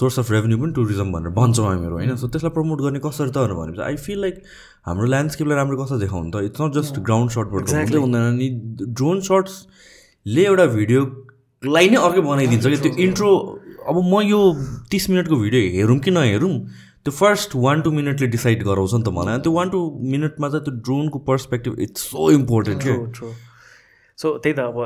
source 0.00 0.18
of 0.18 0.30
revenue 0.32 0.58
पनि 0.62 0.72
टुरिज्म 0.78 1.12
भनेर 1.12 1.32
भन्छौँ 1.40 1.66
हामीहरू 1.66 1.94
होइन? 1.96 2.14
सो 2.16 2.28
त्यसलाई 2.28 2.52
प्रमोट 2.58 2.80
गर्ने 2.86 3.00
कसरी 3.06 3.30
त 3.36 3.46
भनेपछि 3.60 3.82
आई 3.88 3.96
फिल 4.06 4.20
लाइक 4.26 4.42
हाम्रो 4.86 5.06
ल्यान्डस्केपलाई 5.14 5.56
राम्रो 5.56 5.76
कसरी 5.84 5.98
देखाउनु 6.04 6.30
त 6.30 6.44
इट्स 6.50 6.60
नट 6.60 6.72
जस्ट 6.80 7.00
ग्राउन्ड 7.08 7.30
सटबाट 7.38 7.72
हुँदै 7.72 7.98
हुँदैन 8.04 8.26
अनि 8.32 8.48
ड्रोन 9.00 9.20
सट्सले 9.30 10.44
एउटा 10.50 10.66
भिडियोलाई 10.76 11.88
नै 11.96 12.02
अर्कै 12.08 12.26
बनाइदिन्छ 12.28 12.66
कि 12.66 12.82
त्यो 12.84 12.92
इन्ट्रो 13.06 13.30
अब 13.88 13.96
म 14.12 14.20
यो 14.28 14.42
तिस 14.92 15.08
मिनटको 15.10 15.36
भिडियो 15.46 15.70
हेरौँ 15.78 15.98
कि 16.04 16.10
नहेरौँ 16.20 16.52
त्यो 17.06 17.12
फर्स्ट 17.14 17.54
वान 17.64 17.82
टू 17.82 17.90
मिनटले 17.98 18.26
डिसाइड 18.28 18.62
गराउँछ 18.68 18.94
नि 18.94 19.02
त 19.02 19.08
मलाई। 19.18 19.38
त्यो 19.46 19.52
वान 19.52 19.68
टू 19.70 19.80
मिनटमा 20.12 20.48
चाहिँ 20.48 20.64
त्यो 20.64 20.74
ड्रोनको 20.86 21.18
पर्सपेक्टिभ 21.28 21.78
इट्स 21.86 22.00
सो 22.10 22.30
इम्पोर्टेन्ट 22.30 22.82
क्या। 22.82 22.94
ट्रु 22.94 23.06
ट्रु 23.18 23.28
सो 24.18 24.26
त्यही 24.42 24.54
त 24.56 24.58
अब 24.60 24.78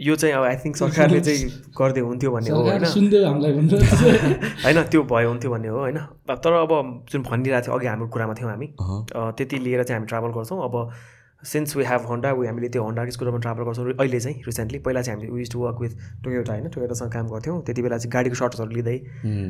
यो 0.00 0.14
चाहिँ 0.16 0.34
अब 0.34 0.44
आई 0.44 0.56
थिङ्क 0.64 0.76
सरकारले 0.76 1.20
चाहिँ 1.20 1.48
गर्दै 1.78 2.00
हुन्थ्यो 2.08 2.30
भन्ने 2.32 2.50
हो 2.50 2.60
होइन? 2.64 2.84
होइन 4.64 4.82
त्यो 4.90 5.02
भयो 5.12 5.28
हुन्थ्यो 5.28 5.50
भन्ने 5.50 5.68
हो 5.68 5.78
होइन? 5.78 5.98
तर 6.44 6.52
अब 6.52 6.72
जुन 7.12 7.22
भनिरहेको 7.22 7.66
थियो 7.66 7.74
अघि 7.76 7.86
हाम्रो 7.86 8.08
कुरामा 8.14 8.34
थियौँ 8.40 8.50
हामी। 8.50 8.68
त्यति 9.36 9.56
लिएर 9.64 9.82
चाहिँ 9.82 9.98
हामी 9.98 10.08
ट्राभल 10.08 10.30
गर्छौँ। 10.38 10.58
अब 10.64 10.74
since 11.42 11.76
we 11.76 11.84
have 11.84 12.00
Honda 12.06 12.32
we 12.32 12.46
हामीले 12.46 12.68
त्यो 12.68 12.82
होन्डाको 12.84 13.10
स्कुटरमा 13.10 13.38
ट्राभल 13.40 13.64
गर्छौँ 13.64 13.92
अहिले 13.92 14.20
चाहिँ 14.20 14.42
रिसेन्टली 14.46 14.78
पहिला 14.78 15.02
चाहिँ 15.02 15.16
हामीले 15.16 15.32
was 15.32 15.52
to 15.52 15.58
work 15.60 15.80
with 15.80 15.92
Toyota 16.24 16.52
होइन? 16.52 16.68
टोयोटासँग 16.68 17.12
काम 17.12 17.26
गर्थ्यौँ। 17.28 17.62
त्यति 17.64 17.82
बेला 17.82 17.98
चाहिँ 17.98 18.12
गाडीको 18.12 18.36
सर्ट्सहरू 18.36 18.70
लिँदै 18.70 18.96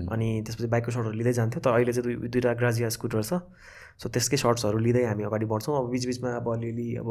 अनि 0.06 0.28
त्यसपछि 0.46 0.68
बाइकको 0.70 0.90
सर्टहरू 0.92 1.16
लिँदै 1.18 1.32
जान्थ्यो। 1.32 1.60
तर 1.60 1.70
अहिले 1.70 1.92
चाहिँ 1.92 2.04
दुई 2.06 2.28
दुईवटा 2.30 2.52
ग्राजिया 2.62 2.88
स्कुटर 2.94 3.22
छ। 3.22 3.42
सो 4.00 4.08
त्यसकै 4.08 4.36
सर्ट्सहरू 4.36 4.78
लिँदै 4.78 5.04
हामी 5.04 5.22
अगाडि 5.26 5.46
बढ्छौँ। 5.50 5.76
अब 5.78 5.90
बिचबिचमा 5.90 6.30
अब 6.36 6.46
अलिअलि 6.54 6.88
अब 7.02 7.08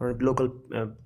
लोकल 0.00 0.46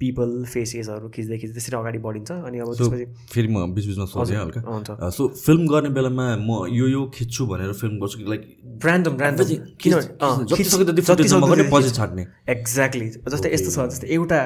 पिपल 0.01 0.31
फेसेसहरू 0.49 1.09
खिच्दै 1.09 1.37
खिच्दै 1.39 1.55
त्यसरी 1.55 1.77
अगाडि 1.77 1.99
बढिन्छ। 1.99 2.31
अनि 2.49 2.59
अब 2.59 2.69
त्यसपछि 2.75 3.05
फेरि 3.33 3.49
म 3.49 3.57
बिच 3.75 3.85
बिचमा 3.87 4.07
सोचेँ 4.09 4.37
हल्का। 4.37 4.61
हुन्छ। 4.65 4.89
सो 5.13 5.23
फिल्म 5.29 5.63
गर्ने 5.69 5.91
बेलामा 5.93 6.25
म 6.41 6.67
यो 6.73 6.87
यो 6.89 7.03
खिच्छु 7.15 7.47
भनेर 7.47 7.73
फिल्म 7.77 7.95
गर्छु 8.01 8.17
लाइक 8.25 8.43
ऱ्यान्डम 8.85 9.15
ऱ्यान्डम 9.21 9.45
किनभने 9.77 11.65
पछि 11.69 11.95
एक्ज्याक्टली 12.49 13.07
जस्तै 13.29 13.49
यस्तो 13.55 13.71
छ 13.71 13.79
जस्तै 13.93 14.09
एउटा 14.09 14.41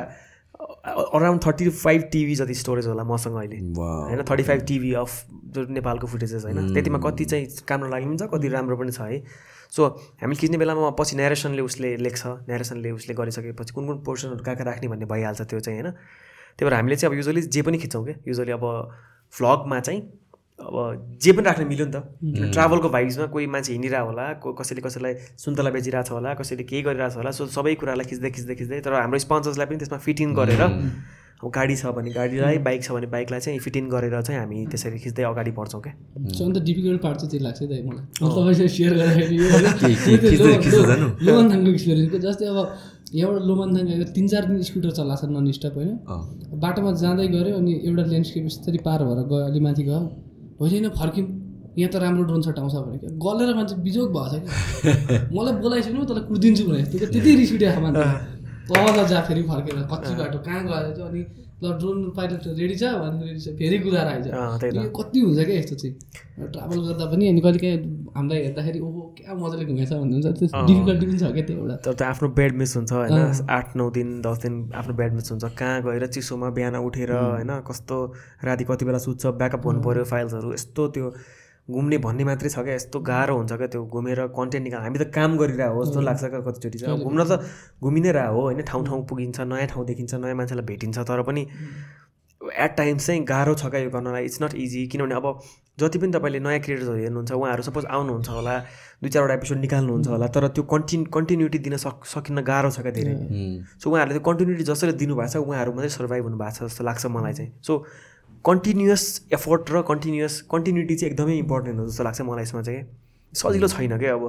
अराउन्ड 0.82 1.40
थर्टी 1.46 1.68
फाइभ 1.70 2.00
टिभी 2.12 2.34
जति 2.34 2.54
स्टोरेज 2.54 2.86
होला 2.86 3.04
मसँग 3.04 3.36
अहिले. 3.38 3.56
होइन 3.78 4.22
थर्टी 4.30 4.42
फाइभ 4.42 4.60
टिभी 4.68 4.92
अफ 4.98 5.10
जो 5.54 5.60
नेपालको 5.70 6.06
फुटेजेस 6.06 6.44
होइन। 6.44 6.74
त्यतिमा 6.74 6.98
कति 6.98 7.24
चाहिँ 7.24 7.46
काम 7.68 7.78
नलाग्ने 7.84 8.06
पनि 8.10 8.18
छ 8.18 8.28
कति 8.34 8.48
राम्रो 8.48 8.76
पनि 8.76 8.92
छ 8.92 9.00
है। 9.00 9.18
सो 9.72 9.86
हामी 10.22 10.36
खिच्ने 10.36 10.58
बेलामा 10.58 10.90
पछि 11.00 11.16
नेरेसनले 11.16 11.62
उसले 11.62 11.96
लेख्छ 11.96 12.22
नेरेसनले 12.48 12.90
उसले 12.92 13.14
गरिसकेपछि 13.14 13.72
कुन 13.72 13.86
कुन 13.86 13.98
पोर्सनहरू 14.04 14.44
कहाँ 14.44 14.56
कहाँ 14.56 14.66
राख्ने 14.66 14.88
भन्ने 14.88 15.06
भइहाल्छ 15.08 15.42
त्यो 15.42 15.60
चाहिँ 15.60 15.80
होइन। 15.80 15.90
त्यही 15.92 16.64
भएर 16.64 16.74
हामीले 16.74 16.96
चाहिँ 16.96 17.10
अब 17.12 17.16
युजली 17.16 17.42
जे 17.48 17.62
पनि 17.62 17.78
खिच्छौँ 17.78 18.04
क्या 18.04 18.14
युजली 18.28 18.52
अब 18.52 18.64
भ्लगमा 19.32 19.80
चाहिँ 19.80 20.00
अब 20.60 21.16
जे 21.22 21.32
पनि 21.32 21.44
राख्न 21.44 21.66
मिल्यो 21.66 21.86
नि 21.86 21.92
त। 21.92 22.52
ट्राभलको 22.52 22.88
भाइब्समा 22.88 23.26
कोही 23.32 23.46
मान्छे 23.48 23.72
हिँडिरहेको 23.72 24.06
होला 24.06 24.26
को 24.44 24.52
कसैले 24.60 24.80
कसैलाई 24.84 25.14
सुन्तला 25.40 25.70
बेचिरहेको 25.72 26.08
छ 26.08 26.12
होला 26.12 26.34
कसैले 26.36 26.64
केही 26.68 26.82
गरिरहेको 26.82 27.14
छ 27.14 27.16
होला 27.16 27.30
सो 27.32 27.46
सबै 27.56 27.74
कुरालाई 27.80 28.06
खिच्दै 28.12 28.30
खिच्दै 28.30 28.54
खिच्दै 28.60 28.80
तर 28.84 28.92
हाम्रो 29.00 29.18
स्पोन्सर्सलाई 29.24 29.66
पनि 29.72 29.78
त्यसमा 29.80 29.98
फिट 30.04 30.20
इन 30.20 30.34
गरेर 30.36 30.62
अब 31.42 31.50
गाडी 31.50 31.74
छ 31.76 31.86
भने 31.96 32.10
गाडीलाई 32.12 32.58
बाइक 32.66 32.82
छ 32.82 32.88
भने 32.92 33.06
बाइकलाई 33.14 33.40
चाहिँ 33.40 33.58
फिट 33.58 33.76
इन 33.76 33.88
गरेर 33.90 34.14
चाहिँ 34.22 34.38
हामी 34.40 34.56
त्यसरी 34.70 34.98
खिच्दै 35.04 35.22
अगाडि 35.22 35.50
बढ्छौँ 35.58 35.80
क्या? 35.82 35.92
सो 36.30 36.44
अन्त 36.44 36.58
डिफिकल्ट 36.62 37.00
पार्ट 37.02 37.16
चाहिँ 37.18 37.30
त्यही 37.30 37.44
लाग्छ 37.44 37.60
दाइ 37.72 37.82
मलाई। 37.82 38.04
तपाईँसँग 38.22 38.70
सेयर 38.76 38.92
गर्दाखेरि 38.94 39.36
जस्तै 42.26 42.46
अब 42.46 42.58
यहाँबाट 43.14 43.42
लोमानथाङ 43.42 43.84
गएको 43.86 44.04
तिन 44.14 44.26
चार 44.28 44.42
दिन 44.48 44.62
स्कुटर 44.62 44.90
चलाएको 44.98 45.26
छ 45.26 45.30
नन 45.34 45.50
स्टप 45.52 45.74
होइन 45.76 45.90
बाटोमा 46.60 46.90
जाँदै 47.02 47.26
गऱ्यो 47.34 47.54
अनि 47.58 47.72
एउटा 47.84 48.02
ल्यान्डस्केप 48.12 48.44
यसरी 48.46 48.78
पार 48.86 49.00
भएर 49.04 49.18
गयो 49.30 49.44
अलि 49.50 49.60
माथि 49.60 49.82
गयो। 49.82 49.98
होइन 50.60 50.72
होइन 50.72 50.88
फर्क्यौँ 51.00 51.26
यहाँ 51.78 51.90
त 51.92 51.96
राम्रो 52.04 52.24
ड्रोन 52.28 52.40
सट 52.42 52.58
आउँछ 52.58 52.74
भने 52.86 52.98
क्या 53.02 53.10
गलेर 53.26 53.54
मान्छे 53.56 53.74
बिजोग 53.82 54.08
भएको 54.12 54.28
छ 54.30 54.40
क्या 54.40 54.52
मलाई 55.36 55.54
बोलाइसक्नु 55.64 56.00
म 56.00 56.04
तँलाई 56.08 56.24
कुदिदिन्छु 56.30 56.64
भने 56.68 56.82
त्यो 56.92 57.06
त्यति 57.12 57.30
रिस 57.40 57.52
उठेको 57.52 57.80
मान्छे 57.84 58.06
तल 58.72 59.06
जा 59.06 59.20
फेरि 59.28 59.42
फर्केर 59.48 59.86
कच्ची 59.92 60.14
बाटो 60.20 60.38
कहाँ 60.46 60.62
गएर 60.66 60.92
चाहिँ 60.96 61.08
अनि 61.08 61.22
ल 61.62 61.72
ड्रोन 61.78 61.98
पाइलट 62.16 62.46
रेडी 62.58 62.76
छ 62.76 62.84
भने 62.98 63.26
रेडी 63.26 63.40
छ 63.40 63.48
फेरि 63.58 63.78
कुदाएर 63.78 64.08
आइज। 64.12 64.26
त। 64.26 64.90
कति 64.96 65.18
हुन्छ 65.20 65.44
क्या 65.46 65.56
यस्तो 65.58 65.74
चाहिँ? 65.82 65.94
ट्राभल 66.52 66.78
गर्दा 66.86 67.06
पनि 67.12 67.28
अनि 67.28 67.40
कहिले 67.40 67.58
काहीँ 67.62 67.78
हामीलाई 68.16 68.38
हेर्दाखेरि 68.42 68.78
ओहो 68.82 69.00
क्या 69.18 69.34
मजाले 69.38 69.64
घुमेछ 69.70 69.92
भन्नुहुन्छ 69.92 70.26
त्यो 70.38 70.46
डिफिकल्टी 70.66 71.06
पनि 71.06 71.18
छ 71.18 71.30
क्या 71.36 71.44
त्यो 71.46 71.56
एउटा। 71.56 71.76
तर 71.86 71.92
त्यो 71.94 72.06
आफ्नो 72.08 72.28
बेड 72.38 72.52
मिस 72.58 72.76
हुन्छ 72.76 72.92
होइन? 72.92 73.46
आठ 73.58 73.76
नौ 73.78 73.90
दिन 73.94 74.08
दस 74.26 74.38
दिन 74.42 74.54
आफ्नो 74.74 74.94
बेड 75.00 75.12
मिस 75.14 75.30
हुन्छ। 75.32 75.44
कहाँ 75.54 75.76
गएर 75.86 76.06
चिसोमा 76.18 76.50
बिहान 76.58 76.76
उठेर 76.82 77.12
होइन? 77.12 77.52
कस्तो 77.70 77.96
राति 78.42 78.64
कति 78.66 78.84
बेला 78.84 78.98
सुत्छ 79.06 79.22
ब्याकअप 79.38 79.62
गर्नु 79.66 79.80
पऱ्यो 79.86 80.04
फाइल्सहरू 80.10 80.52
यस्तो 80.52 80.88
त्यो 80.98 81.06
घुम्ने 81.68 81.98
भन्ने 82.04 82.24
मात्रै 82.24 82.50
छ 82.50 82.58
क्या 82.58 82.74
यस्तो 82.74 83.00
गाह्रो 83.00 83.36
हुन्छ 83.36 83.52
क्या 83.52 83.66
त्यो 83.72 83.84
घुमेर 83.86 84.26
कन्टेन्ट 84.36 84.64
निकाल 84.64 84.82
हामी 84.82 84.98
त 84.98 85.06
काम 85.14 85.36
गरिरहेको 85.38 85.74
हो 85.74 85.84
जस्तो 85.84 86.00
लाग्छ 86.00 86.24
क्या 86.24 86.40
कतिचोटि 86.42 86.78
चाहिँ। 86.78 86.98
घुम्न 86.98 87.24
त 87.24 87.40
घुमि 87.82 88.00
नै 88.00 88.12
रह 88.12 88.26
हो 88.34 88.40
होइन? 88.42 88.62
ठाउँ 88.66 88.84
ठाउँ 88.86 89.06
पुगिन्छ 89.06 89.40
नयाँ 89.46 89.66
ठाउँ 89.72 89.86
देखिन्छ 89.86 90.14
नयाँ 90.14 90.36
मान्छेलाई 90.36 90.66
भेटिन्छ 90.66 90.98
तर 90.98 91.22
पनि 91.22 91.46
एट 92.40 92.72
टाइम्स 92.76 93.06
चाहिँ 93.06 93.24
गाह्रो 93.24 93.54
छ 93.54 93.70
क्या 93.70 93.80
यो 93.80 93.90
गर्नलाई। 93.90 94.24
इट्स 94.24 94.42
नट 94.42 94.54
इजी 94.58 94.86
किनभने 94.92 95.14
अब 95.14 95.26
जति 95.78 95.98
पनि 95.98 96.12
तपाईँले 96.12 96.40
नयाँ 96.42 96.60
क्रिएटर्सहरू 96.60 96.98
हेर्नुहुन्छ 96.98 97.32
उहाँहरू 97.32 97.62
सपोज 97.62 97.84
आउनुहुन्छ 97.86 98.28
होला 98.28 98.58
दुई 99.02 99.10
चारवटा 99.10 99.34
एपिसोड 99.34 99.58
निकाल्नुहुन्छ 99.58 100.08
होला 100.08 100.26
तर 100.34 100.48
त्यो 100.48 100.64
कन्टिन्यू 100.74 101.06
कन्टिन्युटी 101.14 101.58
दिन 101.66 101.76
सक 101.78 102.04
सकिन्न 102.12 102.42
गाह्रो 102.42 102.70
छ 102.70 102.80
क्या 102.82 102.92
धेरै। 102.98 103.14
सो 103.78 103.90
उहाँहरूले 103.90 104.18
त्यो 104.18 104.24
कन्टिन्युटी 104.28 104.64
जसरी 104.66 104.92
दिनुभएको 104.98 105.32
छ 105.32 105.36
उहाँहरू 105.46 105.72
मात्रै 105.72 105.90
सर्भाइभ 105.96 106.24
हुनुभएको 106.24 106.56
छ 106.58 106.68
जस्तो 106.68 106.84
लाग्छ 106.84 107.06
मलाई 107.16 107.32
चाहिँ। 107.32 107.50
सो 107.62 107.72
कन्टिन्युस 108.44 109.04
एफोर्ट 109.32 109.70
र 109.72 109.82
कन्टिन्युस 109.88 110.40
कन्टिन्युटी 110.52 110.94
चाहिँ 110.96 111.12
एकदमै 111.12 111.36
इम्पोर्टेन्ट 111.38 111.78
हो 111.80 111.86
जस्तो 111.88 112.04
लाग्छ 112.04 112.20
मलाई 112.30 112.44
यसमा 112.44 112.62
चाहिँ 112.62 112.82
सजिलो 113.32 113.68
छैन 113.74 113.98
क्या 113.98 114.14
अब। 114.14 114.24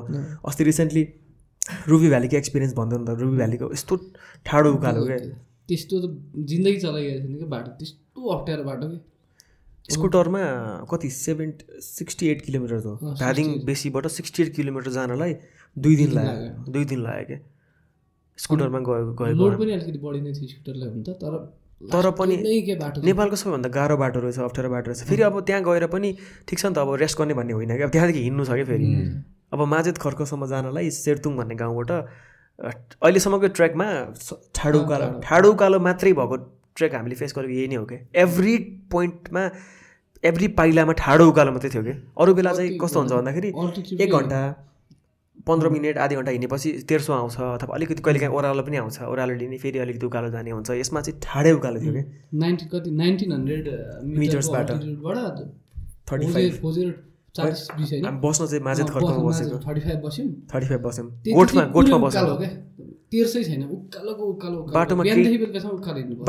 अस्ति 0.49 0.63
रिसेन्टली 0.63 1.04
रुबी 1.88 2.10
भ्यालीको 2.10 2.36
एक्सपिरियन्स 2.38 2.73
भन्दा 2.76 2.97
त 3.06 3.19
रुबी 3.21 3.38
भ्यालीको 3.38 3.71
यस्तो 3.73 3.95
ठाडो 4.45 4.73
उकालो 4.73 5.06
क्या। 5.06 5.17
त्यस्तो 5.69 5.95
त 6.04 6.06
जिन्दगी 6.52 6.78
चलाइरहेको 6.86 7.28
छैन 7.28 7.38
कि 7.39 7.45
बाटो 7.56 7.71
त्यस्तो 7.80 8.19
अप्ठ्यारो 8.36 8.63
बाटो 8.63 8.88
कि। 8.91 8.99
स्कुटरमा 9.93 10.43
कति 10.91 11.10
सेभेन 11.10 11.49
सिक्सटी 11.82 12.28
एट 12.30 12.41
किलोमिटर 12.41 12.78
हो। 12.86 13.15
धादिङ 13.21 13.47
बेसीबाट 13.65 14.08
सिक्सटी 14.17 14.43
एट 14.43 14.54
किलोमिटर 14.56 14.91
जानलाई 14.99 15.34
दुई 15.76 15.95
दिन 15.95 16.12
लाग्यो। 16.13 16.71
दुई 16.71 16.86
दिन 16.91 16.99
लाग्यो 17.04 17.26
क्या। 17.28 17.39
स्कुटरमा 18.39 18.80
गयो 18.88 19.12
गएको। 19.12 19.34
लोड 19.41 19.58
पनि 19.60 19.71
अलिकति 19.71 19.99
बढी 20.06 20.21
नै 20.21 20.32
थियो 20.38 20.47
स्कुटरलाई 20.54 20.89
हुन 20.89 21.04
त 21.04 21.10
तर 21.23 21.34
तर 21.91 22.10
पनि। 22.19 22.36
नेपालको 23.04 23.36
सबैभन्दा 23.36 23.69
गाह्रो 23.69 23.98
बाटो 23.98 24.19
रहेछ 24.19 24.39
अप्ठ्यारो 24.39 24.69
बाटो 24.69 24.91
रहेछ। 24.91 25.04
फेरि 25.10 25.22
अब 25.24 25.39
त्यहाँ 25.46 25.62
गएर 25.63 25.86
पनि 25.91 26.10
ठिक 26.48 26.60
छ 26.60 26.65
नि 26.65 26.74
त 26.74 26.78
अब 26.86 26.93
रेस्ट 27.04 27.17
गर्ने 27.19 27.34
भन्ने 27.34 27.54
होइन 27.54 27.76
कि 27.78 27.84
अब 27.84 27.89
त्यहाँदेखि 27.91 28.21
हिँड्नु 28.23 28.46
छ 28.46 28.52
कि 28.56 28.63
फेरि। 28.63 28.88
अब 29.54 29.60
माझेत 29.73 29.98
खर्कसम्म 29.98 30.46
जानलाई 30.48 30.90
सेर्तुङ 30.92 31.36
भन्ने 31.38 31.56
गाउँबाट 31.56 31.92
अहिलेसम्मको 33.02 33.48
ट्रेकमा 33.58 33.88
स- 34.15 34.40
ठाडो 34.56 34.79
उकालो 34.81 35.06
ठाडो 35.23 35.52
उकालो 35.52 35.79
मात्रै 35.79 36.13
भएको 36.13 36.36
ट्रेक 36.77 36.94
हामीले 36.96 37.15
फेस 37.15 37.34
गरेको 37.38 37.54
यही 37.54 37.67
नै 37.67 37.75
हो 37.75 37.86
क्या। 37.86 38.00
एभ्री 38.23 38.54
पोइन्टमा 38.92 39.44
एभ्री 40.23 40.48
पाइलामा 40.58 40.94
ठाडो 40.98 41.23
उकालो 41.29 41.52
मात्रै 41.52 41.69
थियो 41.69 41.84
कि 41.84 41.94
अरू 42.17 42.34
बेला 42.34 42.52
चाहिँ 42.54 42.77
कस्तो 42.79 43.00
हुन्छ 43.00 43.12
भन्दाखेरि 43.13 43.50
एक 44.04 44.12
घन्टा 44.13 44.40
पन्ध्र 45.48 45.69
मिनट 45.69 45.98
आधी 45.98 46.15
घन्टा 46.15 46.31
हिँडेपछि 46.31 46.71
तेर्सो 46.89 47.13
आउँछ 47.13 47.35
अथवा 47.37 47.75
अलिकति 47.75 48.02
कहिलेकाहीँ 48.02 48.33
ओह्रालो 48.33 48.63
पनि 48.63 48.77
आउँछ। 48.77 49.02
ओह्रालो 49.04 49.33
लिने 49.35 49.58
फेरि 49.60 49.79
अलिकति 49.79 50.06
उकालो 50.06 50.29
जाने 50.31 50.52
हुन्छ। 50.52 50.69
यसमा 50.71 51.02
चाहिँ 51.02 51.19
ठाडै 51.23 51.52
उकालो 51.60 51.79
थियो 51.81 51.94
कि 51.94 52.04
नाइन्टी 52.33 52.65
कति? 52.71 52.91
Nineteen 52.91 53.31
hundred 53.31 53.65
मिटर्सबाट। 54.19 54.67
Thirty 56.12 56.27
five. 56.33 56.54
बस्न 57.33 58.46
चाहिँ 58.46 58.63
माझे 58.63 58.83
थर्कमा 58.83 59.17
बसेको। 59.25 59.58
थर्टी 59.67 59.81
फाइभ 59.81 60.00
बस्यौँ। 60.06 60.27
थर्टी 60.54 60.67
फाइभ 60.67 60.81
बस्यौँ। 60.81 61.08
त्यति 61.10 61.33
गोठमा 61.33 61.63
गोठमा 61.75 61.98
बस्यौँ 61.98 62.37
तेर्सै 63.13 63.44
छैन। 63.44 63.63
उकालोको 63.63 64.23
उकालो। 64.25 64.58
बाटोमा 64.73 65.04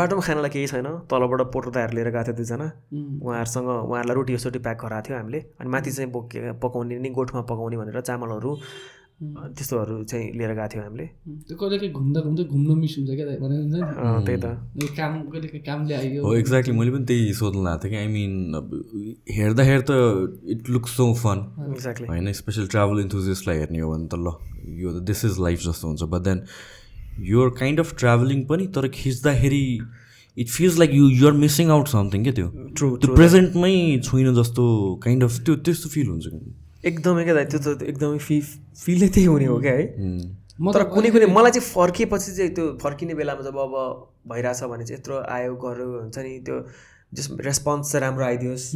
बाटोमा 0.01 0.23
खानालाई 0.27 0.51
केही 0.51 0.67
छैन। 0.67 0.87
तलबाट 1.11 1.41
पोटदाहरू 1.53 1.93
लिएर 1.97 2.09
गएको 2.11 2.25
थियो 2.25 2.37
दुईजना. 2.37 2.67
उहाँहरूसँग 3.25 3.69
उहाँहरूलाई 3.69 4.15
रोटी 4.17 4.37
सोटी 4.37 4.59
प्याक 4.65 4.77
गराएको 4.85 5.05
थियो 5.09 5.17
हामीले। 5.17 5.41
अनि 5.61 5.69
माथि 5.71 5.91
चाहिँ 5.93 6.11
बोके 6.12 6.53
पकाउने 6.61 6.99
नि 6.99 7.09
गोठमा 7.09 7.41
पकाउने 7.49 7.77
भनेर 7.77 8.01
चामलहरू 8.01 8.51
त्यस्तोहरू 9.57 9.95
चाहिँ 10.11 10.27
लिएर 10.39 10.53
गएको 10.55 10.68
थियो 10.72 10.83
हामीले। 10.83 11.07
त्यो 11.49 11.57
कहिले 11.57 11.77
काहीँ 11.79 11.93
घुम्दा 11.93 12.20
घुम्दै 12.20 12.45
घुम्न 12.45 12.70
मिस 12.79 12.95
हुन्छ 12.99 13.11
क्या 13.18 13.27
भने 13.43 13.57
हुन्छ 13.61 13.75
नि। 13.75 13.81
अँ, 13.81 14.20
त्यही 14.27 14.39
त। 14.45 14.47
यो 14.83 14.87
काम 14.97 15.12
कहिले 15.33 15.49
काहीँ 15.49 15.64
कामले 15.64 15.95
आइयो 15.95 16.20
हो 16.25 16.35
एक्ज्याक्टली 16.35 16.75
मैले 16.79 16.91
पनि 16.95 17.05
त्यही 17.11 17.33
सोध्नु 17.41 17.62
लागेको 17.64 17.83
थिएँ 17.85 17.93
कि 17.93 17.97
आई 17.97 18.09
मिन 18.14 18.33
अब 18.61 18.66
हेर्दा 19.39 19.62
हेर्दा 19.70 19.97
it 20.55 20.70
looks 20.70 20.97
so 20.97 21.05
fun 21.25 21.39
exactly 21.72 22.07
होइन 22.09 22.33
स्पेसल 22.41 22.66
ट्राभल 22.75 23.01
इन्थुजिस्टलाई 23.01 23.57
हेर्ने 23.59 23.81
हो 23.81 23.91
भने 23.93 24.09
त 24.09 24.14
ल 24.14 24.37
यो 24.83 24.89
त 24.93 25.05
दिस 25.11 25.25
इज 25.25 25.39
लाइफ 25.41 25.59
जस्तो 25.68 25.85
हुन्छ। 25.89 26.03
But 26.14 26.20
then 26.31 26.39
your 27.31 27.51
kind 27.59 27.81
of 27.81 27.95
travelling 27.99 28.45
पनि 28.51 28.66
तर 28.75 28.89
खिच्दाखेरि 28.95 29.64
it 30.37 30.49
feels 30.51 30.79
like 30.79 30.91
you 30.95 31.09
you're 31.09 31.33
missing 31.39 31.70
out 31.70 31.89
something 31.89 32.22
क्या 32.25 32.33
त्यो। 32.35 32.49
ट्रु 32.77 32.87
त्यो 32.97 33.14
प्रेजेन्टमै 33.14 33.75
छुइनँ 34.05 34.35
जस्तो 34.35 34.64
काइन्ड 35.05 35.25
अफ 35.25 35.39
त्यो 35.47 35.55
त्यस्तो 35.62 35.89
फिल 35.95 36.09
हुन्छ। 36.09 36.27
एकदमै 36.91 37.24
क्या 37.24 37.45
त्यो 37.45 37.59
त 37.64 37.82
एकदमै 37.91 38.18
फि 38.28 38.41
फिलै 38.85 39.09
त्यही 39.14 39.26
हुने 39.32 39.47
हो 39.53 39.59
क्या 39.66 39.72
है. 39.72 39.85
म 40.61 40.72
तर 40.72 40.82
कुनै 40.95 41.11
कुनै 41.14 41.26
मलाई 41.37 41.53
चाहिँ 41.57 41.68
फर्किएपछि 41.68 42.30
चाहिँ 42.39 42.51
त्यो 42.57 42.64
फर्किने 42.82 43.14
बेलामा 43.20 43.43
जब 43.47 43.57
अब 43.66 43.72
भइरहेछ 44.32 44.61
भने 44.72 44.85
चाहिँ 44.89 44.99
यत्रो 44.99 45.14
आयो 45.37 45.55
गर्यो 45.64 45.87
हुन्छ 46.01 46.18
नि 46.26 46.32
त्यो 46.47 46.57
जस 47.14 47.26
रेस्पोन्स 47.47 47.93
चाहिँ 47.93 48.03
राम्रो 48.05 48.24
आइदियोस् 48.24 48.66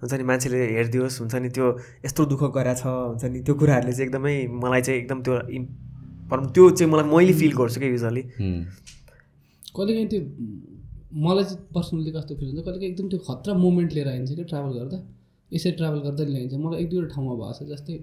हुन्छ 0.00 0.12
नि 0.20 0.24
मान्छेले 0.30 0.58
हेरिदियोस् 0.76 1.16
हुन्छ 1.20 1.34
नि 1.44 1.48
त्यो 1.56 1.66
यस्तो 2.06 2.24
दुःख 2.32 2.42
गरेछ 2.56 2.82
हुन्छ 2.86 3.24
नि 3.34 3.40
त्यो 3.46 3.54
कुराहरूले 3.60 3.92
चाहिँ 3.92 4.06
एकदमै 4.08 4.34
मलाई 4.64 4.82
चाहिँ 4.86 5.00
एकदम 5.00 5.18
त्यो 5.26 5.34
भनौँ 6.30 6.48
त्यो 6.56 6.64
चाहिँ 6.70 6.92
मलाई 6.92 7.06
मैले 7.12 7.32
फिल 7.40 7.52
गर्छु 7.60 7.78
क्या 7.80 7.90
युजली 7.90 8.22
उम्. 8.46 8.60
कहिले 9.76 9.92
काहीँ 9.96 10.08
त्यो 10.12 10.20
मलाई 11.26 11.44
चाहिँ 11.44 11.60
पर्सनली 11.76 12.10
कस्तो 12.16 12.32
फिल 12.40 12.48
हुन्छ 12.48 12.64
कहिले 12.64 12.78
काहीँ 12.80 12.90
एकदम 12.92 13.06
त्यो 13.12 13.18
खतरा 13.28 13.54
मोमेन्ट 13.64 13.90
लिएर 13.96 14.08
आइन्छ 14.08 14.30
क्या 14.32 14.44
ट्राभल 14.52 14.72
गर्दा। 14.78 14.98
यसरी 15.52 15.72
ट्राभल 15.78 15.98
गर्दा 16.06 16.24
ल्याइन्छ। 16.24 16.54
मलाई 16.54 16.78
एक 16.82 16.88
दुईवटा 16.90 17.08
ठाउँमा 17.14 17.34
भएको 17.40 17.52
छ 17.58 17.68
जस्तै 17.72 17.94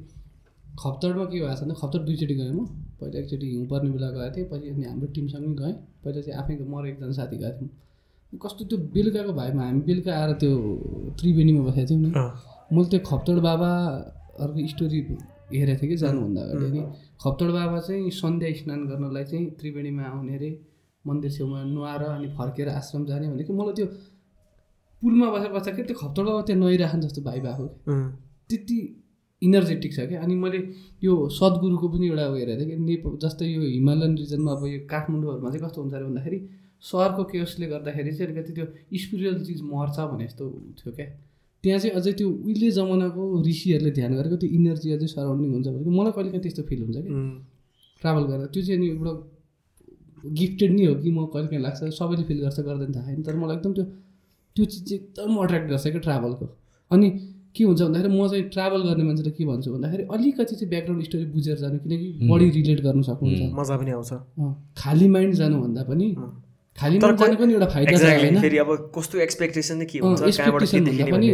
खप्तडमा 0.82 1.26
के 1.32 1.38
भएको 1.40 1.56
छ 1.56 1.62
भने 1.64 1.74
खप्तड 1.82 2.02
दुईचोटि 2.08 2.36
गएँ 2.36 2.52
म। 2.54 2.66
पहिला 3.00 3.20
एकचोटि 3.20 3.46
हिउँ 3.52 3.66
पर्ने 3.72 3.90
बेला 3.96 4.10
गएको 4.16 4.32
थिएँ 4.36 4.48
पछि 4.52 4.68
अनि 4.74 4.84
हाम्रो 4.90 5.08
टिमसँगै 5.16 5.54
गएँ 5.62 5.74
पहिला 6.04 6.22
चाहिँ 6.22 6.38
आफै 6.40 6.54
म 6.64 6.86
एकजना 6.88 7.12
साथी 7.20 7.38
गएको 7.44 7.58
थियौँ। 7.60 8.40
कस्तो 8.44 8.64
त्यो 8.66 8.78
बेलुकाको 8.96 9.34
भाइमा 9.34 9.62
हामी 9.64 9.82
बेलुका 9.90 10.12
आएर 10.14 10.32
त्यो 10.42 10.52
त्रिवेणीमा 11.20 11.62
बसेको 11.68 11.88
थियौँ 11.90 12.02
नि। 12.02 12.10
मैले 12.74 12.88
त्यो 12.90 13.00
खप्तड 13.10 13.38
बाबाहरूको 13.48 14.60
स्टोरी 14.74 15.00
हेरेको 15.54 15.82
थिएँ 15.82 15.90
कि 15.92 15.98
जानुभन्दा 16.02 16.42
अगाडि 16.42 16.66
अनि 16.66 16.82
खप्तड 17.24 17.50
बाबा 17.54 17.80
चाहिँ 17.88 18.10
सन्ध्या 18.22 18.50
स्नान 18.60 18.80
गर्नलाई 18.90 19.24
चाहिँ 19.30 19.46
त्रिवेणीमा 19.60 20.04
आउने 20.10 20.34
अरे 20.36 20.50
मन्दिर 21.06 21.32
छेउमा 21.32 21.58
नुहाएर 21.70 22.04
अनि 22.10 22.28
फर्केर 22.38 22.68
आश्रम 22.70 23.06
जाने 23.06 23.28
भनेको। 23.30 23.54
मलाई 23.54 23.74
त्यो 23.78 23.86
पुलमा 25.04 25.28
बसेर 25.32 25.52
बस्दा 25.52 25.72
के 25.76 25.84
त्यो 25.84 25.96
खप्तड 26.02 26.26
बाबा 26.26 26.42
त्यहाँ 26.48 26.60
नुहाइराखन् 26.60 27.02
जस्तो 27.06 27.22
भाइ 27.22 27.40
भएको 27.46 27.66
त्यति 28.50 28.78
इनर्जेटिक 29.42 29.94
छ 29.94 30.00
क्या 30.10 30.22
अनि 30.24 30.36
मैले 30.42 30.60
यो 31.04 31.14
सद्गुरुको 31.38 31.88
पनि 31.94 32.08
एउटा 32.08 32.26
उयो 32.28 32.40
हेरेको 32.40 32.60
थिएँ 32.60 32.70
कि 32.70 32.84
नेपाल 32.84 33.18
जस्तै 33.24 33.46
यो 33.46 33.62
हिमालयन 33.62 34.14
रिजनमा 34.18 34.52
अब 34.52 34.64
यो 34.68 34.80
काठमाडौँहरूमा 34.94 35.50
चाहिँ 35.52 35.64
कस्तो 35.66 35.82
हुन्छ 35.82 35.94
अरे 35.94 36.06
भन्दाखेरि 36.06 36.40
सहरको 36.84 37.24
केयसले 37.32 37.68
गर्दाखेरि 37.74 38.12
चाहिँ 38.16 38.32
अलिकति 38.32 38.54
त्यो 38.54 38.66
स्पिरिचुअल 39.04 39.44
चिज 39.44 39.62
मर्छ 39.74 39.98
भने 40.12 40.26
जस्तो 40.28 40.46
थियो 40.80 40.92
क्या। 40.96 41.08
त्यहाँ 41.64 41.80
चाहिँ 41.80 41.96
अझै 42.00 42.12
त्यो 42.20 42.30
उहिले 42.30 42.70
जमानाको 42.78 43.24
ऋषिहरूले 43.48 43.92
ध्यान 44.00 44.12
गरेको 44.20 44.38
त्यो 44.44 44.50
इनर्जी 44.60 44.92
अझै 44.96 45.08
सराउन्डिङ 45.16 45.52
हुन्छ 45.56 45.68
भने 45.68 45.92
मलाई 46.00 46.12
कहिले 46.16 46.30
काहीँ 46.32 46.44
त्यस्तो 46.44 46.64
फिल 46.70 46.82
हुन्छ 46.84 46.98
कि। 47.04 47.12
ट्राभल 48.02 48.24
गरेर। 48.32 48.48
त्यो 48.54 48.62
चाहिँ 48.64 48.80
अनि 48.80 48.88
एउटा 48.96 49.14
गिफ्टेड 50.40 50.72
नै 50.76 50.86
हो 50.86 50.96
कि 51.04 51.12
म 51.12 51.26
कहिले 51.34 51.48
काहीँ 51.52 51.64
लाग्छ 51.64 51.80
सबैले 52.00 52.24
फिल 52.30 52.40
गर्छ 52.44 52.60
गर्दैन 52.68 52.92
थाहा 52.96 53.06
छैन 53.08 53.24
तर 53.28 53.36
मलाई 53.44 53.56
एकदम 53.58 53.74
त्यो 53.78 53.86
त्यो 54.56 54.66
चिज 54.66 54.84
चाहिँ 54.90 55.02
एकदम 55.04 55.36
अट्र्याक्ट 55.44 55.68
गर्छ 55.70 55.84
क्या 55.88 56.02
ट्राभलको 56.08 56.46
अनि 56.92 57.10
के 57.56 57.64
हुन्छ 57.64 57.82
भन्दाखेरि 57.82 58.14
म 58.14 58.28
चाहिँ 58.28 58.44
ट्राभल 58.54 58.82
गर्ने 58.84 59.04
मान्छेलाई 59.04 59.34
के 59.38 59.46
भन्छु 59.46 59.70
भन्दाखेरि 59.74 60.04
अलिकति 60.14 60.56
चाहिँ 60.56 60.70
ब्याकग्राउन्ड 60.70 61.06
स्टोरी 61.06 61.26
बुझेर 61.34 61.58
जानु 61.58 61.78
किनकि 61.80 62.08
बढी 62.30 62.50
रिलेट 62.50 62.80
गर्न 62.86 63.02
सक्नुहुन्छ। 63.10 63.42
मजा 63.60 63.76
पनि 63.78 63.92
आउँछ। 63.92 64.12
खाली 64.78 65.08
माइन्ड 65.16 65.34
जानुभन्दा 65.42 65.84
पनि 65.90 66.08
खाली 66.78 67.00
माइन्ड 67.00 67.20
जानु 67.20 67.36
पनि 67.42 67.54
एउटा 67.54 67.68
फाइदा 67.76 67.92
एक्सपेक्टेसन 69.28 69.86
पनि 71.12 71.30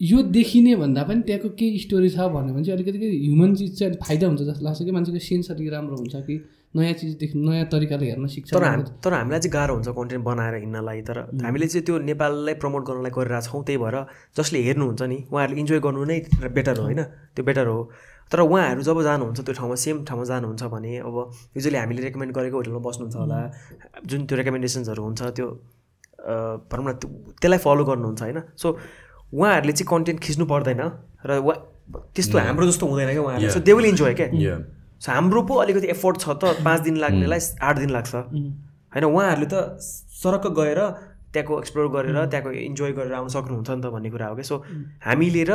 यो 0.00 0.22
देखिने 0.36 0.74
भन्दा 0.76 1.02
पनि 1.08 1.20
त्यहाँको 1.26 1.48
केही 1.58 1.78
स्टोरी 1.78 2.08
छ 2.10 2.28
भन्यो 2.36 2.52
भने 2.54 2.64
चाहिँ 2.64 2.76
अलिकति 2.78 3.08
ह्युमन 3.24 3.54
चिज 3.54 3.78
चाहिँ 3.78 3.90
अलिक 3.90 4.04
फाइदा 4.04 4.26
हुन्छ 4.26 4.42
जस्तो 4.42 4.64
लाग्छ 4.64 4.82
कि 4.84 4.92
मान्छेको 4.96 5.18
सेन्स 5.28 5.50
अलिक 5.50 5.72
राम्रो 5.72 5.96
हुन्छ 5.96 6.14
कि 6.28 6.34
नयाँ 6.76 6.92
चिजदेखि 7.00 7.38
नयाँ 7.38 7.66
तरिकाले 7.72 8.06
हेर्न 8.10 8.26
सिक्छ। 8.26 8.48
तर 8.54 8.62
हाम 8.64 8.80
तर 9.04 9.12
हामीलाई 9.12 9.40
चाहिँ 9.40 9.52
गाह्रो 9.52 9.74
हुन्छ 9.74 9.88
कन्टेन्ट 9.98 10.24
बनाएर 10.24 10.54
हिँड्नलाई 10.62 11.00
तर 11.08 11.16
हामीले 11.44 11.66
चाहिँ 11.66 11.84
त्यो 11.86 11.94
नेपाललाई 12.10 12.54
प्रमोट 12.62 12.82
गर्नलाई 12.88 13.12
गरिरहेको 13.16 13.46
छौँ 13.48 13.62
त्यही 13.66 13.78
भएर 13.84 13.96
जसले 14.36 14.58
हेर्नुहुन्छ 14.68 15.02
नि 15.12 15.18
उहाँहरूले 15.32 15.60
इन्जोय 15.60 15.80
गर्नु 15.86 16.04
नै 16.04 16.18
बेटर 16.56 16.76
हो 16.78 16.84
होइन? 16.84 17.02
त्यो 17.34 17.42
बेटर 17.44 17.66
हो। 17.66 17.78
तर 18.32 18.40
उहाँहरू 18.42 18.82
जब 18.82 18.98
जानुहुन्छ 19.02 19.38
त्यो 19.46 19.54
ठाउँमा 19.54 19.74
सेम 19.84 19.96
ठाउँमा 20.04 20.24
जानुहुन्छ 20.30 20.62
भने 20.74 20.92
अब 21.08 21.16
युजली 21.56 21.78
हामीले 21.78 22.02
रेकमेन्ड 22.02 22.32
गरेको 22.34 22.56
होटलमा 22.56 22.80
बस्नुहुन्छ 22.86 23.14
होला। 23.16 23.38
जुन 24.06 24.20
त्यो 24.26 24.34
रेकमेन्डेसन्सहरू 24.38 25.02
हुन्छ 25.06 25.20
त्यो 25.38 25.46
अ, 26.26 26.34
भनौँ 26.72 26.84
न 26.84 26.92
त्यो- 26.98 27.12
त्यसलाई 27.40 27.58
फलो 27.62 27.82
गर्नुहुन्छ 27.86 28.20
होइन? 28.22 28.38
सो 28.58 28.66
उहाँहरूले 29.32 29.72
चाहिँ 29.78 29.88
कन्टेन्ट 29.90 30.18
खिच्नु 30.20 30.44
पर्दैन 30.46 30.80
र 31.22 31.30
उहाँ 31.38 31.56
त्यस्तो 32.14 32.38
हाम्रो 32.38 32.66
जस्तो 32.66 32.84
हुँदैन 32.86 33.08
क्या 33.14 33.22
उहाँहरूले। 33.22 33.50
सो 33.54 33.60
दे 33.62 33.72
विल 33.72 33.86
इन्जोय 33.86 34.14
क्या. 34.18 34.26
सो 35.00 35.12
हाम्रो 35.12 35.42
पो 35.42 35.54
अलिकति 35.62 35.86
एफोर्ट 35.88 36.16
छ 36.20 36.28
त 36.42 36.56
पाँच 36.66 36.80
दिन 36.80 36.96
लाग्नेलाई 36.96 37.40
आठ 37.62 37.76
दिन 37.78 37.90
लाग्छ। 37.90 38.14
होइन 38.14 39.04
उहाँहरूले 39.04 39.48
त 39.52 39.78
सरक्क 40.16 40.46
गएर 40.58 40.80
त्यहाँको 41.32 41.58
एक्सप्लोर 41.58 41.88
गरेर 41.96 42.16
त्यहाँको 42.26 42.50
इन्जोय 42.50 42.92
गरेर 42.98 43.12
आउनु 43.12 43.28
सक्नुहुन्छ 43.28 43.70
नि 43.70 43.82
त 43.82 43.92
भन्ने 43.92 44.10
कुरा 44.10 44.26
हो 44.26 44.34
क्या। 44.34 44.46
सो 44.50 44.56
हामीले 45.04 45.44
र 45.44 45.52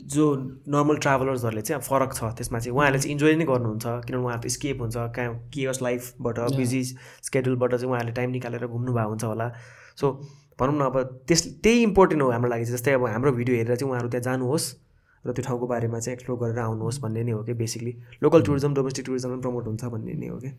जो 0.00 0.24
नर्मल 0.72 0.96
ट्राभलर्सहरूले 1.04 1.62
चाहिँ 1.62 1.82
फरक 1.82 2.12
छ 2.16 2.24
त्यसमा 2.38 2.58
चाहिँ 2.58 2.74
उहाँहरूले 2.76 2.98
चाहिँ 3.02 3.12
इन्जोय 3.12 3.34
नै 3.36 3.44
गर्नुहुन्छ। 3.44 3.86
किनभने 4.06 4.24
उहाँहरू 4.24 4.42
त 4.42 4.52
स्केप 4.56 4.80
हुन्छ 4.80 4.96
कहाँ 5.16 5.34
केयस 5.52 5.82
लाइफबाट 5.82 6.38
बिजी 6.56 6.82
स्केड्युलबाट 7.28 7.74
चाहिँ 7.74 7.90
उहाँहरूले 7.90 8.14
टाइम 8.16 8.30
निकालेर 8.30 8.66
घुम्नु 8.66 8.92
भएको 8.92 9.08
हुन्छ 9.10 9.24
होला। 9.24 9.48
सो 10.00 10.06
भनौँ 10.56 10.76
न 10.78 10.82
अब 10.88 10.96
त्यस 11.28 11.60
त्यही 11.60 11.82
इम्पोर्टेन्ट 11.82 12.22
हो 12.22 12.30
हाम्रो 12.30 12.50
लागि। 12.50 12.64
जस्तै 12.72 12.92
अब 12.96 13.04
हाम्रो 13.06 13.32
भिडियो 13.32 13.56
हेरेर 13.56 13.76
चाहिँ 13.76 13.90
उहाँहरू 13.90 14.08
त्यहाँ 14.08 14.24
जानुहोस्। 14.24 14.64
र 15.24 15.32
त्यो 15.32 15.42
ठाउँको 15.42 15.66
बारेमा 15.66 15.98
चाहिँ 15.98 16.14
एक्सप्लोर 16.16 16.38
गरेर 16.38 16.58
आउनुहोस् 16.58 17.00
भन्ने 17.00 17.22
नै 17.22 17.32
हो 17.32 17.42
कि 17.44 17.52
basically 17.52 17.92
local 18.22 18.42
tourism 18.42 18.74
domestic 18.74 19.06
tourism 19.06 19.30
पनि 19.30 19.40
प्रमोट 19.40 19.66
हुन्छ 19.66 19.84
भन्ने 19.84 20.14
नै 20.14 20.28
हो 20.28 20.38
कि। 20.38 20.50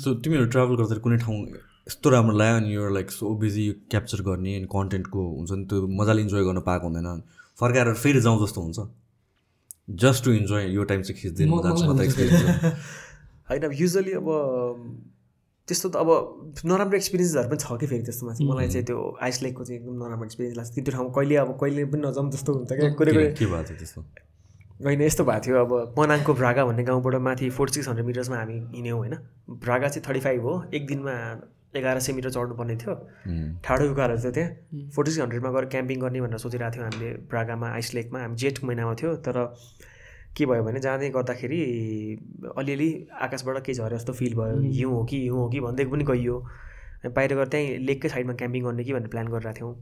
सो 0.00 0.14
तिमीहरू 0.14 0.46
ट्राभल 0.46 0.74
गर्दाखेरि 0.76 1.00
कुनै 1.00 1.16
ठाउँ 1.16 1.36
यस्तो 1.88 2.10
राम्रो 2.10 2.36
लाग्यो 2.36 2.56
अनि 2.56 2.74
यो 2.74 2.88
लाइक 2.88 3.10
सो 3.10 3.34
बिजी 3.34 3.64
क्याप्चर 3.90 4.22
गर्ने 4.22 4.56
अनि 4.56 4.66
कन्टेन्टको 4.66 5.20
हुन्छ 5.28 5.50
नि 5.52 5.64
त्यो 5.64 5.86
मजाले 6.00 6.22
इन्जोय 6.22 6.44
गर्न 6.44 6.60
पाएको 6.60 6.86
हुँदैन 6.86 7.22
फर्काएर 7.58 7.94
फेरि 7.94 8.20
जाउँ 8.20 8.46
जस्तो 8.46 8.60
हुन्छ? 8.60 8.78
जस्ट 9.90 10.24
टु 10.24 10.32
इन्जोय 10.32 10.64
यो 10.74 10.84
टाइम 10.84 11.02
चाहिँ 11.02 11.20
खिच्दैन 11.20 11.48
होइन 13.48 13.62
अब 13.62 13.72
युजली 13.72 14.12
अब 14.12 14.26
त्यस्तो 15.68 15.88
त 15.88 15.96
अब 15.96 16.08
नराम्रो 16.64 16.96
एक्सपिरियन्सहरू 16.96 17.48
पनि 17.48 17.58
छ 17.60 17.76
कि 17.80 17.86
फेरि 17.86 18.02
त्यस्तोमा 18.08 18.32
चाहिँ। 18.34 18.48
मलाई 18.50 18.68
चाहिँ 18.68 18.86
त्यो 18.88 18.98
आइस 19.22 19.42
लेकको 19.42 19.64
चाहिँ 19.64 19.80
एकदम 19.80 19.94
नराम्रो 20.02 20.24
एक्सपिरियन्स 20.24 20.56
लाग्छ। 20.58 20.70
कि 20.74 20.80
त्यो 20.80 20.92
ठाउँमा 20.96 21.12
कहिले 21.16 21.36
अब 21.36 21.50
कहिले 21.60 21.84
पनि 21.92 22.02
नजाउँ 22.08 22.30
जस्तो 22.32 22.50
हुन्छ 22.54 22.72
क्या। 22.72 22.90
कुनै 22.96 23.12
के 23.12 23.18
भएको 23.18 23.62
थियो 23.68 23.76
त्यस्तो? 23.76 24.00
होइन 24.84 25.00
यस्तो 25.02 25.24
भएको 25.24 25.44
थियो। 25.46 25.56
अब 25.64 25.94
मनाङको 25.98 26.34
भ्रागा 26.40 26.64
भन्ने 26.64 26.82
गाउँबाट 26.88 27.14
माथि 27.28 27.50
फोर्टी 27.50 27.74
सिक्स 27.74 27.88
हन्ड्रेड 27.88 28.06
मिटर्समा 28.06 28.36
हामी 28.38 28.56
हिँड्यौँ 28.74 28.98
होइन। 28.98 29.14
भ्रागा 29.60 29.88
चाहिँ 29.88 30.04
थर्टी 30.08 30.20
फाइभ 30.20 30.42
हो। 30.42 30.54
एक 30.74 30.86
दिनमा 30.86 31.14
एघार 31.76 31.98
सय 32.00 32.12
मिटर 32.12 32.30
चढ्नुपर्ने 32.30 32.76
थियो. 32.76 32.94
ठाडो 33.64 33.84
उकालो 33.92 34.16
थियो 34.18 34.32
त्यहाँ। 34.32 34.88
फोर्टी 34.94 35.10
सिक्स 35.10 35.22
हन्ड्रेडमा 35.22 35.50
गएर 35.52 35.64
क्याम्पिङ 35.74 36.00
गर्ने 36.00 36.20
भनेर 36.20 36.38
सोचिरहेको 36.38 36.74
थियौँ 36.74 36.84
हामीले 36.84 37.10
भ्रागामा 37.28 37.68
आइस 37.76 37.94
लेकमा। 37.94 38.18
हामी 38.22 38.36
जेठ 38.36 38.64
महिनामा 38.64 38.94
थियो। 38.94 39.14
तर 39.26 39.36
के 40.38 40.46
भयो 40.46 40.62
भने 40.64 40.80
जाँदै 40.80 41.10
गर्दाखेरि 41.10 41.60
अलिअलि 42.56 42.88
आकाशबाट 43.26 43.62
केही 43.66 43.78
झरे 43.78 43.96
जस्तो 43.96 44.12
फिल 44.12 44.34
भयो। 44.34 44.60
हिउँ 44.60 44.92
हो 44.92 45.04
कि 45.04 45.22
हिउँ 45.22 45.38
हो 45.38 45.48
कि 45.50 45.60
भन्दै 45.60 45.84
पनि 45.92 46.04
गइयो। 46.04 46.36
अनि 46.38 47.12
बाहिर 47.14 47.34
गएर 47.34 47.48
त्यहीँ 47.48 47.78
लेककै 47.86 48.08
साइडमा 48.08 48.34
क्याम्पिङ 48.34 48.64
गर्ने 48.64 48.84
कि 48.84 48.92
भनेर 48.92 49.08
प्लान 49.08 49.28
गरिरहेको 49.28 49.58
थियौँ। 49.58 49.74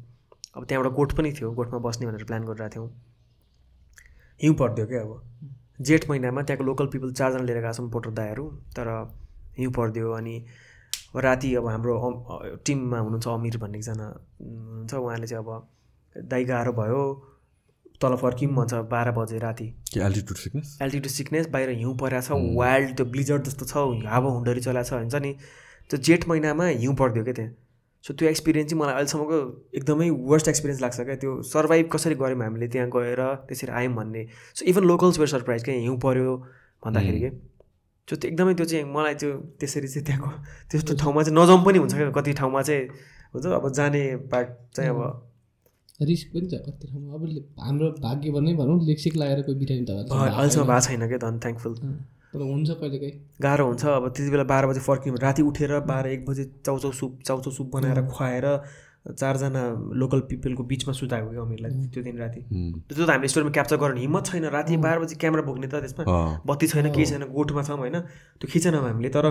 अब 0.57 0.64
त्यहाँबाट 0.64 0.92
गोठ 0.96 1.12
पनि 1.16 1.32
थियो 1.32 1.52
गोठमा 1.52 1.78
बस्ने 1.88 2.07
भनेर 2.07 2.24
प्लान 2.24 2.44
गरिरहेको 2.44 2.74
थियौँ। 2.74 2.88
हिउँ 4.40 4.54
पर्थ्यो 4.57 4.86
क्या 4.86 5.00
अब। 5.02 5.12
जेठ 5.80 6.09
महिनामा 6.11 6.42
त्यहाँको 6.42 6.64
लोकल 6.64 6.86
पिपल 6.92 7.12
चारजना 7.12 7.44
लिएर 7.44 7.61
गएको 7.61 7.72
छौँ 7.72 7.90
पोटर 7.90 8.11
दाईहरू 8.18 8.44
तर 8.76 8.88
हिउँ 9.59 9.72
पर्थ्यो 9.72 10.11
अनि 10.12 10.34
राति 11.16 11.54
अब 11.54 11.66
हाम्रो 11.68 11.94
टिममा 12.66 12.98
हुनुहुन्छ 12.98 13.28
अमिर 13.28 13.57
भन्ने 13.59 13.78
एकजना 13.78 14.07
हुनुहुन्छ 14.40 14.94
उहाँले 14.94 15.26
चाहिँ 15.26 15.44
अब 15.44 15.68
दाइ 16.16 16.44
गाह्रो 16.44 16.72
भयो। 16.72 17.02
तल 18.03 18.16
फर्किम 18.16 18.57
भन्छ 18.57 18.74
बाह्र 18.90 19.11
बजे 19.18 19.38
राति। 19.38 19.64
एल्टिट्युड 19.99 20.38
सिकनेस 20.38 20.78
एल्टिट्युड 20.82 21.12
सिकनेस 21.12 21.47
बाहिर 21.53 21.70
हिउँ 21.78 21.97
परेको 21.99 22.20
छ 22.26 22.57
वाइल्ड 22.57 22.97
त्यो 22.97 23.07
ब्लिजर्ड 23.07 23.42
जस्तो 23.44 23.64
छ 23.66 24.09
हावा 24.09 24.30
हुन्डरी 24.32 24.61
चलाएको 24.61 24.88
छ 24.88 24.92
हुन्छ 24.92 25.14
नि? 25.14 25.32
त्यो 25.90 25.99
जेठ 26.01 26.28
महिनामा 26.28 26.66
हिउँ 26.66 26.94
पर्थ्यो 26.97 27.24
क्या 27.24 27.34
त्यहाँ? 27.34 27.53
सो 28.05 28.14
त्यो 28.14 28.28
एक्सपिरियन्स 28.28 28.70
चाहिँ 28.70 28.80
मलाई 28.82 28.94
अहिलेसम्मको 28.94 29.36
एकदमै 29.74 30.09
वर्स्ट 30.30 30.49
एक्सपिरियन्स 30.49 30.82
लाग्छ 30.82 31.01
क्या। 31.01 31.16
त्यो 31.16 31.42
सर्भाइभ 31.42 31.88
कसरी 31.92 32.14
गऱ्यौँ 32.14 32.42
हामीले 32.42 32.68
त्यहाँ 32.68 32.88
गएर 32.90 33.22
त्यसरी 33.49 33.72
आयौँ 33.72 33.94
भन्ने। 33.94 34.26
So 34.55 34.64
even 34.70 34.84
locals 34.84 35.18
were 35.18 35.28
surprise 35.28 35.64
क्या 35.64 35.74
हिउँ 35.74 35.99
पऱ्यो 36.01 36.36
भन्दाखेरि 36.84 37.20
के? 37.20 37.30
सो 38.09 38.16
त्यो 38.16 38.30
एकदमै 38.30 38.55
त्यो 38.55 38.66
चाहिँ 38.66 38.84
मलाई 38.94 39.14
त्यो 39.20 39.32
त्यसरी 39.61 39.88
चाहिँ 39.88 40.05
त्यहाँको 40.07 40.30
त्यस्तो 40.70 40.97
ठाउँमा 40.97 41.22
चाहिँ 41.22 41.38
नजाउँ 41.38 41.64
पनि 41.64 41.78
हुन्छ 41.78 41.94
क्या। 41.94 42.11
कति 42.20 42.32
ठाउँमा 42.40 42.62
चाहिँ 42.62 42.82
हुन्छ 43.34 43.47
अब 43.47 43.72
जाने 43.74 44.05
पार्ट 44.30 44.49
चाहिँ 44.76 44.90
अब 44.90 45.26
रिस्क 46.01 46.26
पनि 46.34 46.47
छ 46.49 46.61
कति 46.64 46.86
ठाउँमा। 46.88 47.14
अब 47.14 47.22
हाम्रो 47.61 47.86
भाग्य 48.03 48.30
भन्ने 48.30 48.55
भनौँ 48.55 48.76
लेक्सिक 48.86 49.16
लागेर 49.16 49.42
कोही 49.42 49.59
बिरामी 49.59 49.84
त। 49.84 50.12
अहिलेसम्म 50.12 50.66
भएको 50.66 50.80
छैन 50.86 51.09
क्या 51.09 51.18
धन 51.24 51.38
थ्याङ्कफुल 51.44 51.74
तर 52.32 52.40
हुन्छ 52.42 52.70
कहिलेकाहीँ 52.70 53.14
गाह्रो 53.42 53.64
हुन्छ। 53.66 53.84
अब 53.86 54.09
त्यति 54.12 54.30
बेला 54.30 54.44
बाह्र 54.53 54.66
बजे 54.66 54.80
फर्किनु 54.84 55.16
राति 55.22 55.42
उठेर 55.51 55.72
बाह्र 55.88 56.07
एक 56.09 56.26
बजे 56.26 56.44
चाउचाउ 56.66 56.92
सुप 56.92 57.12
चाउचाउ 57.26 57.53
सुप 57.59 57.70
बनाएर 57.72 58.01
खुवाएर 58.12 58.47
चारजना 59.07 59.62
लोकल 59.94 60.20
पिपलको 60.26 60.62
बिचमा 60.66 60.92
सुताएको 60.92 61.30
क्या 61.30 61.42
अमिरलाई 61.42 61.70
त्यो 61.94 62.02
दिन 62.02 62.16
राति। 62.18 62.40
त्यो 62.90 63.04
त 63.07 63.11
हामीले 63.11 63.28
स्टोरीमा 63.30 63.52
क्याप्चर 63.54 63.76
गर्न 63.78 63.96
हिम्मत 64.02 64.24
छैन। 64.26 64.44
राति 64.50 64.76
बाह्र 64.82 64.98
बजी 64.98 65.14
क्यामेरा 65.22 65.42
बोक्ने 65.46 65.66
त 65.70 65.78
त्यसमा 65.78 66.02
बत्ती 66.42 66.66
छैन 66.66 66.90
केही 66.90 67.07
छैन 67.07 67.22
गोठमा 67.30 67.62
छौँ 67.62 67.78
होइन। 67.78 67.96
त्यो 68.42 68.46
खिचेनौँ 68.50 68.82
हामीले। 68.82 69.09
तर 69.14 69.26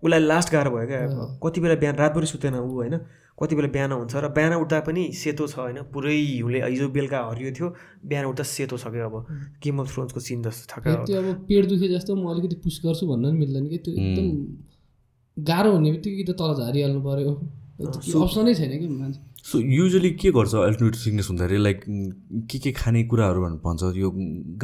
उसलाई 0.00 0.20
लास्ट 0.24 0.48
गाह्रो 0.52 0.70
भयो 0.72 0.86
क्या। 0.88 1.00
अब 1.04 1.40
कति 1.44 1.60
बेला 1.60 1.74
बिहान 1.76 1.96
रातभरि 2.00 2.26
सुतेन 2.32 2.56
ऊ 2.56 2.72
होइन। 2.80 2.96
कति 3.36 3.54
बेला 3.56 3.68
बिहान 3.68 3.92
हुन्छ 3.92 4.14
र 4.16 4.28
बिहान 4.32 4.52
उठ्दा 4.56 4.80
पनि 4.88 5.02
सेतो 5.12 5.44
छ 5.52 5.58
होइन। 5.68 5.78
पुरै 5.92 6.16
हिउँले 6.16 6.58
हिजो 6.64 6.88
बेलुका 6.88 7.18
हरियो 7.28 7.52
थियो। 7.52 7.68
बिहान 8.08 8.24
उठ्दा 8.32 8.44
सेतो 8.48 8.76
छ 8.80 8.88
क्या 8.88 9.04
अब। 9.04 9.14
गेम 9.60 9.76
अफ 9.80 9.86
थ्रोन्सको 9.92 10.20
सिन 10.20 10.42
जस्तो 10.48 10.64
छ 10.72 10.80
क्या 10.80 10.96
त्यो 11.04 11.20
अब 11.20 11.44
पेट 11.44 11.64
दुखे 11.68 11.88
जस्तो 11.92 12.16
म 12.16 12.24
अलिकति 12.32 12.56
पुस 12.64 12.80
गर्छु 12.84 13.04
भन्न 13.04 13.24
पनि 13.28 13.38
मिल्दैन 13.38 13.64
कि। 13.68 13.78
त्यो 13.84 13.92
एकदम 13.94 14.26
गाह्रो 15.36 15.70
हुने 15.72 15.88
बित्तिकै 15.92 16.16
कि 16.16 16.24
त 16.24 16.36
तल 16.36 16.50
झरिहाल्नु 16.56 17.00
पऱ्यो 17.00 17.32
त्यो 17.80 18.22
अप्सनै 18.22 18.54
छैन 18.54 18.72
कि 18.80 18.88
मान्छे? 18.88 19.20
सो 19.50 19.58
युजली 19.58 20.10
के 20.20 20.30
गर्छ 20.36 20.54
अल्टिट्युड 20.54 20.94
सिकनेस 21.02 21.28
हुँदाखेरि 21.30 21.60
लाइक 21.66 21.78
के 22.50 22.58
के 22.60 22.70
खाने 22.76 23.02
कुराहरू 23.10 23.40
भनेर 23.42 23.60
भन्छ 23.66 23.82
यो 23.96 24.08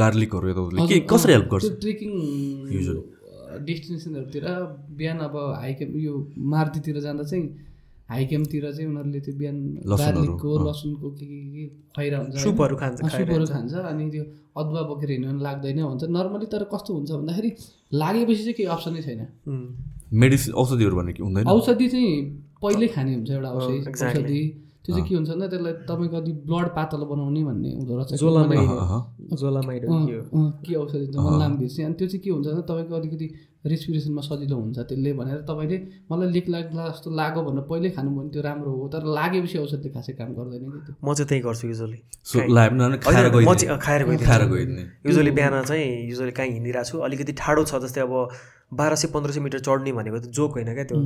गार्लिकहरू 0.01 0.47
यताउति 0.51 0.77
के 0.89 0.99
कसरी 1.13 1.33
हेल्प 1.33 1.49
गर्छ? 1.53 1.65
ट्रेकिङ 1.85 2.11
डेस्टिनेसनहरूतिर 3.67 4.45
बिहान 4.99 5.19
अब 5.29 5.35
हाइक्याम्प 5.63 5.97
यो 5.97 6.15
मारुतितिर 6.53 7.01
जाँदा 7.01 7.25
चाहिँ 7.25 7.45
हाइक्याम्पतिर 8.11 8.65
चाहिँ 8.73 8.89
उनीहरूले 8.91 9.21
त्यो 9.27 9.35
बिहान 9.41 9.57
गार्लिकको। 9.89 10.51
लसुनको 10.69 11.09
के 11.11 11.25
के 11.27 11.39
के 11.57 11.65
खुवाइरहेको 11.97 12.23
हुन्छ? 12.23 12.43
सुपहरू 12.45 12.77
खान्छ 12.77 12.97
सुपहरू 13.17 13.47
खान्छ 13.47 13.73
अनि 13.91 14.05
त्यो 14.13 14.25
अदुवा 14.61 14.83
बोकेर 14.93 15.11
हिँड्नु 15.11 15.41
लाग्दैन 15.49 15.81
भन्छ 15.89 16.05
नर्मली 16.17 16.47
तर 16.53 16.63
कस्तो 16.69 16.91
हुन्छ 16.95 17.11
भन्दाखेरि 17.11 17.51
लागेपछि 17.97 18.43
चाहिँ 18.45 18.57
केही 18.61 18.69
अप्सनै 18.77 19.03
छैन। 19.03 19.21
मेडिसिन 20.13 20.55
औषधिहरू 20.55 20.97
भने 20.97 21.13
के 21.13 21.23
हुँदैन 21.23 21.47
औषधि 21.47 21.89
चाहिँ 21.89 22.15
पहिल्यै 22.63 22.89
खाने 22.89 23.15
हुन्छ 23.15 23.31
एउटा 23.31 23.51
औषधि. 23.51 24.07
औषधि 24.07 24.43
त्यो 24.87 24.95
चाहिँ 24.95 25.09
के 25.09 25.15
हुन्छ 25.19 25.31
भन्दा 25.31 25.47
त्यसलाई 25.51 25.73
तपाईँको 25.91 26.17
अलिक 26.17 26.37
ब्लड 26.47 26.69
पातलो 26.79 27.07
बनाउने 27.11 27.43
भन्ने 27.45 27.71
हुँदो 27.75 27.93
रहेछ। 27.99 28.23
जोलामाइड 28.23 29.83
के 29.83 30.15
हो। 30.15 30.23
अँ, 30.39 30.51
के 30.63 30.75
औषधि 30.79 31.07
हुन्छ? 31.11 31.59
बिर्सेँ 31.59 31.85
अनि 31.87 31.95
त्यो 31.99 32.07
चाहिँ 32.07 32.23
के 32.23 32.31
हुन्छ 32.31 32.47
भन्दा 32.47 32.63
तपाईँको 32.71 32.95
अलिकति 32.95 33.27
रेस्पिरेसनमा 33.67 34.23
सजिलो 34.23 34.57
हुन्छ 34.57 34.79
त्यसले 34.79 35.13
भनेर 35.19 35.39
तपाईँले 35.51 35.77
मलाई 36.07 36.29
लेख 36.31 36.47
लाग्ला 36.55 36.83
जस्तो 36.89 37.11
लाग्यो 37.11 37.43
भनेर 37.43 37.65
पहिल्यै 37.67 37.91
खानु 37.99 38.11
भने 38.15 38.31
त्यो 38.31 38.43
राम्रो 38.47 38.71
हो। 38.71 38.87
तर 38.95 39.03
लागेपछि 39.19 39.59
औषधले 39.59 39.91
खासै 39.91 40.13
काम 40.15 40.31
गर्दैन 40.39 40.71
कि 40.71 40.79
त्यो। 40.87 40.95
म 41.03 41.15
चाहिँ 41.19 41.29
त्यही 41.29 41.43
गर्छु 41.43 41.67
युजली 41.67 41.99
सो 42.23 42.47
लाइफ 42.47 42.73
न 42.79 42.95
खाएर 43.03 43.27
गइदिने। 44.47 44.83
युजली 45.03 45.31
बिहान 45.35 45.55
चाहिँ 45.67 45.87
युजली 46.11 46.33
कहीँ 46.39 46.53
हिँडिरहेको 46.53 46.87
छु। 46.87 47.03
अलिकति 47.03 47.33
ठाडो 47.43 47.63
छ 47.67 47.83
जस्तै 47.83 48.07
अब 48.07 48.15
बाह्र 48.71 48.95
सय 49.03 49.09
पन्ध्र 49.11 49.31
सय 49.35 49.41
मिटर 49.43 49.59
चढ्ने 49.67 49.93
भनेको 49.99 50.19
त 50.23 50.31
जोक 50.31 50.63
होइन 50.63 50.71
क्या 50.71 50.87
त्यो। 50.87 51.03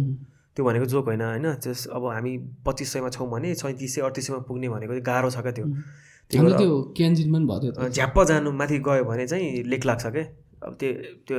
त्यो 0.57 0.65
भनेको 0.65 0.87
जोक 0.87 1.07
होइन 1.07 1.23
होइन? 1.23 1.47
त्यस 1.63 1.87
अब 1.95 2.07
हामी 2.07 2.33
पच्चिस 2.67 2.93
सयमा 2.93 3.09
छौँ 3.11 3.31
भने 3.31 3.55
सैँतिस 3.55 3.95
सय 3.95 4.01
अडतिस 4.03 4.27
सयमा 4.27 4.39
पुग्ने 4.49 4.69
भनेको 4.69 4.93
चाहिँ 4.93 5.05
गाह्रो 5.05 5.31
छ 5.31 5.41
क्या 5.41 5.53
त्यो। 5.53 5.67
त्यो 6.31 6.71
क्यान्जिनमा 6.97 7.39
पनि 7.39 7.71
भयो 7.71 7.89
झ्याप्प 7.89 8.23
जानु 8.29 8.51
माथि 8.53 8.79
गयो 8.87 9.05
भने 9.05 9.27
चाहिँ 9.27 9.63
लेक 9.67 9.85
लाग्छ 9.87 10.07
क्या। 10.07 10.25
अब 10.67 10.73
त्यो 10.81 10.91
त्यो 11.27 11.39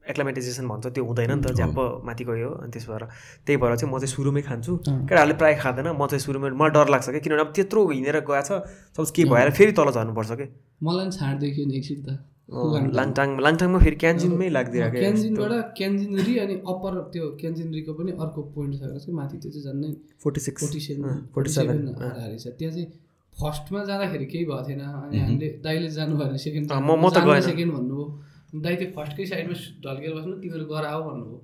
एक्लामेटाइजेसन 0.00 0.68
भन्छ 0.68 0.86
त्यो 0.96 1.04
हुँदैन 1.04 1.30
नि 1.32 1.42
त 1.44 1.52
झ्याप्प 1.52 1.78
माथि 2.04 2.24
गयो 2.24 2.50
अनि 2.62 2.70
त्यस 2.72 2.86
भएर 2.88 3.04
त्यही 3.46 3.56
भएर 3.60 3.76
चाहिँ 3.76 3.92
म 3.92 3.98
चाहिँ 3.98 4.12
सुरुमै 4.14 4.42
खान्छु। 4.42 4.76
केटाहरूले 4.86 5.36
प्रायः 5.36 5.60
खाँदैन 5.60 5.88
म 5.92 6.06
चाहिँ 6.06 6.22
सुरुमै 6.24 6.50
मलाई 6.56 6.70
डर 6.76 6.88
लाग्छ 6.88 7.08
क्या। 7.10 7.20
किनभने 7.20 7.42
अब 7.42 7.52
त्यत्रो 7.52 7.80
हिँडेर 7.90 8.16
गएको 8.20 8.40
छ 8.40 8.64
सपोज 8.96 9.10
के 9.16 9.24
भएर 9.32 9.50
फेरि 9.58 9.72
तल 9.76 9.90
झर्नुपर्छ 9.92 10.30
कि 10.40 10.46
मलाई 10.82 11.04
पनि 11.04 11.16
छाड्दैथ्यो 11.18 11.64
नि 11.68 11.76
एकछिन 11.76 12.00
त 12.02 12.08
लाङटाङ 12.50 13.28
लाङटाङमा 13.46 13.78
फेरि 13.84 13.96
क्यान्जिनमै 14.02 14.48
लाग्दिरहेको 14.56 14.92
क्या 14.92 15.02
क्यान्जिनबाट 15.02 15.52
क्यान्जिनरी 15.78 16.32
अनि 16.44 16.54
अप्पर 16.72 16.92
त्यो 17.12 17.24
क्यान्जिनरीको 17.40 17.92
पनि 17.98 18.10
अर्को 18.24 18.40
पोइन्ट 18.54 18.72
छ 18.80 18.82
चाहिँ 18.94 19.14
माथि 19.18 19.36
त्यो 19.42 19.50
चाहिँ 19.54 19.64
झन्नै 19.70 19.90
forty 20.22 20.40
six. 20.46 20.60
Forty 20.62 20.80
seven 20.86 21.20
forty 21.34 21.50
seven 21.56 21.78
हारेछ 22.00 22.46
त्यहाँ 22.58 22.72
चाहिँ 22.74 22.86
फर्स्टमा 23.34 23.80
जाँदाखेरि 23.88 24.26
केही 24.32 24.44
भएको 24.50 24.62
थिएन 24.68 24.80
अनि 24.80 25.18
हामीले 25.20 25.48
दाइले 25.64 25.88
जानु 25.96 26.16
भएन 26.18 26.36
सेकेन्ड 26.46 26.66
म- 26.72 26.98
म 27.02 27.06
त 27.14 27.16
गएन। 27.28 27.40
सेकेन्ड 27.50 27.70
भन्नुभयो 27.76 28.60
दाइ 28.64 28.74
त्यो 28.80 28.88
फर्स्टकै 28.96 29.24
साइडमा 29.30 29.54
ढल्केर 29.84 30.10
बस्नु 30.18 30.34
तिमीहरू 30.42 30.64
गर 30.72 30.84
आऊ 30.90 31.00
भन्नुभयो। 31.08 31.38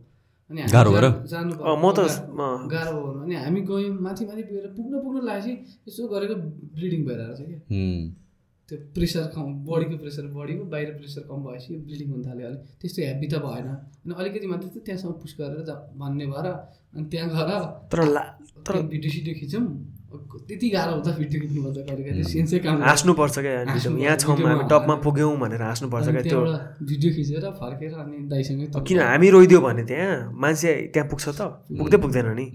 अनि 0.50 0.58
हामी 0.60 0.72
गाह्रो 0.74 0.90
जा- 0.90 1.00
भएर? 1.00 1.06
जानु 1.30 1.50
म 1.54 1.84
त 1.96 1.98
गाह्रो 2.74 2.98
भयो 2.98 3.12
भने। 3.14 3.24
अनि 3.24 3.34
हामी 3.44 3.60
गयौँ 3.70 3.94
माथि 4.06 4.22
माथि 4.26 4.42
पुगेर 4.48 4.66
पुग्न 4.76 4.94
पुग्न 5.04 5.16
लागेपछि 5.28 5.52
यसो 5.88 6.02
गरेको 6.12 6.34
ब्लिडिङ 6.74 7.00
भइरहेको 7.06 7.34
छ 7.38 7.40
क्या। 7.46 7.58
त्यो 8.68 8.76
प्रेसर 8.94 9.26
कम 9.34 9.46
बडीको 9.66 9.96
प्रेसर 10.02 10.24
बढीको 10.36 10.64
बाहिर 10.72 10.88
प्रेसर 10.98 11.22
कम 11.30 11.38
भएपछि 11.46 11.70
ब्लिडिङ 11.86 12.08
हुन 12.12 12.22
थाल्यो 12.26 12.46
अलिक 12.46 12.60
त्यस्तो 12.80 13.00
हेभी 13.02 13.26
त 13.26 13.34
भएन। 13.46 13.68
अनि 14.04 14.14
अलिकति 14.20 14.46
मात्रै 14.52 14.70
त 14.70 14.78
त्यहाँसम्म 14.86 15.12
पुस 15.22 15.32
गरेर 15.40 15.60
जा 15.68 15.74
भन्ने 16.00 16.26
भएर 16.32 16.46
अनि 16.46 17.04
त्यहाँ 17.10 17.28
गएर 17.30 17.62
तर 17.92 18.00
ला 18.14 18.24
तर 18.66 18.74
भिडियो 18.90 19.10
सिडियो 19.12 19.34
खिचौँ 19.40 19.66
त्यति 20.48 20.68
गाह्रो 20.70 20.92
हुन्छ 20.96 21.08
भिडियो 21.18 21.38
खिच्नुपर्छ 21.42 21.78
कहिले 21.86 22.02
कहिले 22.06 22.22
सेन्सै 22.24 22.58
काम। 22.64 22.82
हाँस्नुपर्छ 22.82 23.38
क्या 23.38 23.52
यहाँ 23.54 24.16
छौँ 24.16 24.36
हामी 24.36 24.64
टपमा। 24.70 24.94
पुग्यौँ 25.04 25.32
भनेर 25.38 25.62
हाँस्नुपर्छ 25.62 26.08
क्या 26.08 26.22
त्यो। 26.26 26.40
भिडियो 26.90 27.10
खिचेर 27.14 27.44
फर्केर 27.60 27.92
अनि 28.02 28.16
दाइसँगै 28.32 28.66
किन 28.82 28.98
हामी 28.98 29.28
रोइदियो 29.30 29.60
भने 29.60 29.82
त्यहाँ 29.86 30.14
मान्छे 30.42 30.72
त्यहाँ 30.94 31.08
पुग्छ 31.10 31.26
त। 31.28 31.40
पुग्दै 31.78 31.98
पुग्दैन 32.04 32.28
नि। 32.38 32.46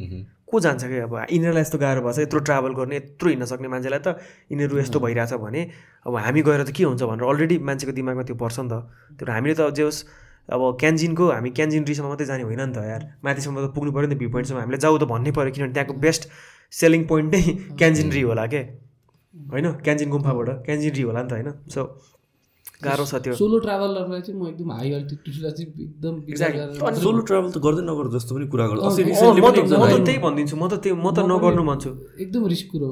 को 0.52 0.60
जान्छ 0.60 0.84
क्या 0.84 1.04
अब 1.04 1.16
यिनीहरूलाई 1.32 1.62
यस्तो 1.62 1.78
गाह्रो 1.80 2.02
भएछ 2.04 2.20
यत्रो 2.20 2.39
ट्राभल 2.47 2.74
गर्ने 2.80 2.95
यत्रो 2.95 3.30
हिँड्न 3.30 3.45
सक्ने 3.52 3.68
मान्छेलाई 3.74 4.02
त 4.06 4.20
यिनीहरू 4.52 4.78
यस्तो 4.80 4.99
भइरहेछ 4.99 5.34
भने 5.39 5.62
अब 6.06 6.16
हामी 6.16 6.41
गएर 6.43 6.64
त 6.64 6.72
के 6.76 6.84
हुन्छ 6.84 7.02
भनेर 7.04 7.26
अलरेडी 7.26 7.58
मान्छेको 7.64 7.93
दिमागमा 7.95 8.24
त्यो 8.28 8.36
पर्छ 8.36 8.58
नि 8.60 8.70
त। 8.70 8.76
त्यो 9.16 9.32
हामीले 9.32 9.56
त 9.56 9.72
जे 9.72 9.84
होस् 9.88 9.99
अब 10.52 10.62
क्यान्जिनको 10.82 11.26
हामी 11.32 11.49
क्यान्जिन 11.58 11.84
रिसम्म 11.88 12.08
मात्रै 12.12 12.28
जाने 12.28 12.43
होइन 12.43 12.62
नि 12.62 12.74
त 12.76 12.84
यार। 12.84 13.02
माथिसम्म 13.24 13.58
त 13.64 13.68
पुग्नु 13.72 13.91
पऱ्यो 13.95 14.08
नि 14.10 14.16
त 14.16 14.18
भ्यू 14.20 14.30
पोइन्टसम्म। 14.30 14.60
हामीले 14.60 14.78
जाऊ 14.84 14.97
त 14.97 15.04
भन्नै 15.08 15.32
पऱ्यो 15.32 15.52
किनभने 15.56 15.74
त्यहाँको 15.74 15.93
बेस्ट 15.95 16.24
सेलिङ 16.72 17.02
पोइन्ट 17.08 17.28
नै 17.36 17.41
क्यान्जिनरी 17.80 18.22
होला 18.22 18.45
के? 18.52 18.62
होइन? 19.34 19.68
क्यान्जिन 19.86 20.10
गुम्फाबाट 20.10 20.49
क्यान्जिनरी 20.68 21.04
होला 21.08 21.22
नि 21.24 21.30
त 21.30 21.34
होइन? 21.34 21.49
सो 21.72 21.82
गाह्रो 22.86 23.06
छ 23.06 23.14
त्यो। 23.24 23.34
सोलो 23.42 23.58
ट्राभलरलाई 23.66 24.22
चाहिँ 24.22 24.38
म 24.40 24.48
एकदम 24.52 24.72
हाई 24.72 24.92
अल्टिट्युडलाई 25.00 25.52
चाहिँ 25.58 25.70
एकदम 25.86 26.14
अनि 26.88 26.98
सोलो 27.02 27.22
ट्राभल 27.30 27.50
त 27.52 27.58
गर्दै 27.66 27.84
नगर 27.90 28.06
जस्तो 28.16 28.32
पनि 28.36 28.46
कुरा 28.52 28.66
गर्छ 28.72 28.82
म 28.82 28.90
त 28.92 29.42
म 29.42 29.48
एकजना 29.62 29.86
त 29.92 30.00
त्यही 30.06 30.20
भनिदिन्छु। 30.26 30.56
म 30.58 30.66
त 30.68 30.74
त्यो 30.84 30.96
म 30.96 31.08
त 31.12 31.20
नगर्नु 31.32 31.64
भन्छु। 31.70 31.90
एकदम 32.24 32.42
रिस्क 32.54 32.68
कुरो 32.72 32.86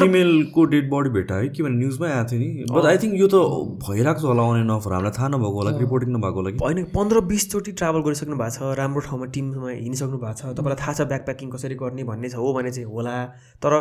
फिमेलको 0.00 0.60
डेड 0.72 0.84
बडी 0.92 1.10
भेटायो 1.16 1.48
कि 1.48 1.56
किनभने 1.56 1.76
न्युजमै 1.78 2.08
आएको 2.12 2.28
थियो 2.30 2.40
नि। 2.40 2.48
बट 2.72 2.84
आई 2.92 2.96
थिङ्क 3.02 3.14
यो 3.22 3.26
त 3.32 3.36
भइरहेको 3.84 4.20
छ 4.20 4.24
होला 4.32 4.42
अन 4.42 4.70
अफर 4.76 4.92
हामीलाई 4.92 5.14
थाहा 5.18 5.28
नभएको 5.34 5.58
होला 5.58 5.70
रिपोर्टिङ 5.78 6.10
नभएको 6.16 6.38
होला 6.40 6.50
कि? 6.50 6.58
होइन 6.64 6.78
पन्ध्र 6.96 7.16
बिसचोटि 7.30 7.72
ट्राभल 7.78 8.00
गरिसक्नु 8.08 8.36
भएको 8.42 8.56
छ 8.56 8.74
राम्रो 8.80 9.00
ठाउँमा 9.06 9.26
टिममा 9.36 9.70
हिँडिसक्नु 9.70 10.18
भएको 10.24 10.34
छ। 10.40 10.42
तपाईँलाई 10.58 10.78
थाहा 10.82 10.92
छ 10.92 11.00
ब्याक 11.12 11.22
प्याकिङ 11.28 11.46
कसरी 11.54 11.74
गर्ने 11.82 12.02
भन्ने 12.10 12.28
छ 12.32 12.36
हो 12.42 12.52
भने 12.56 12.70
चाहिँ 12.72 12.88
होला। 12.88 13.16
तर 13.62 13.72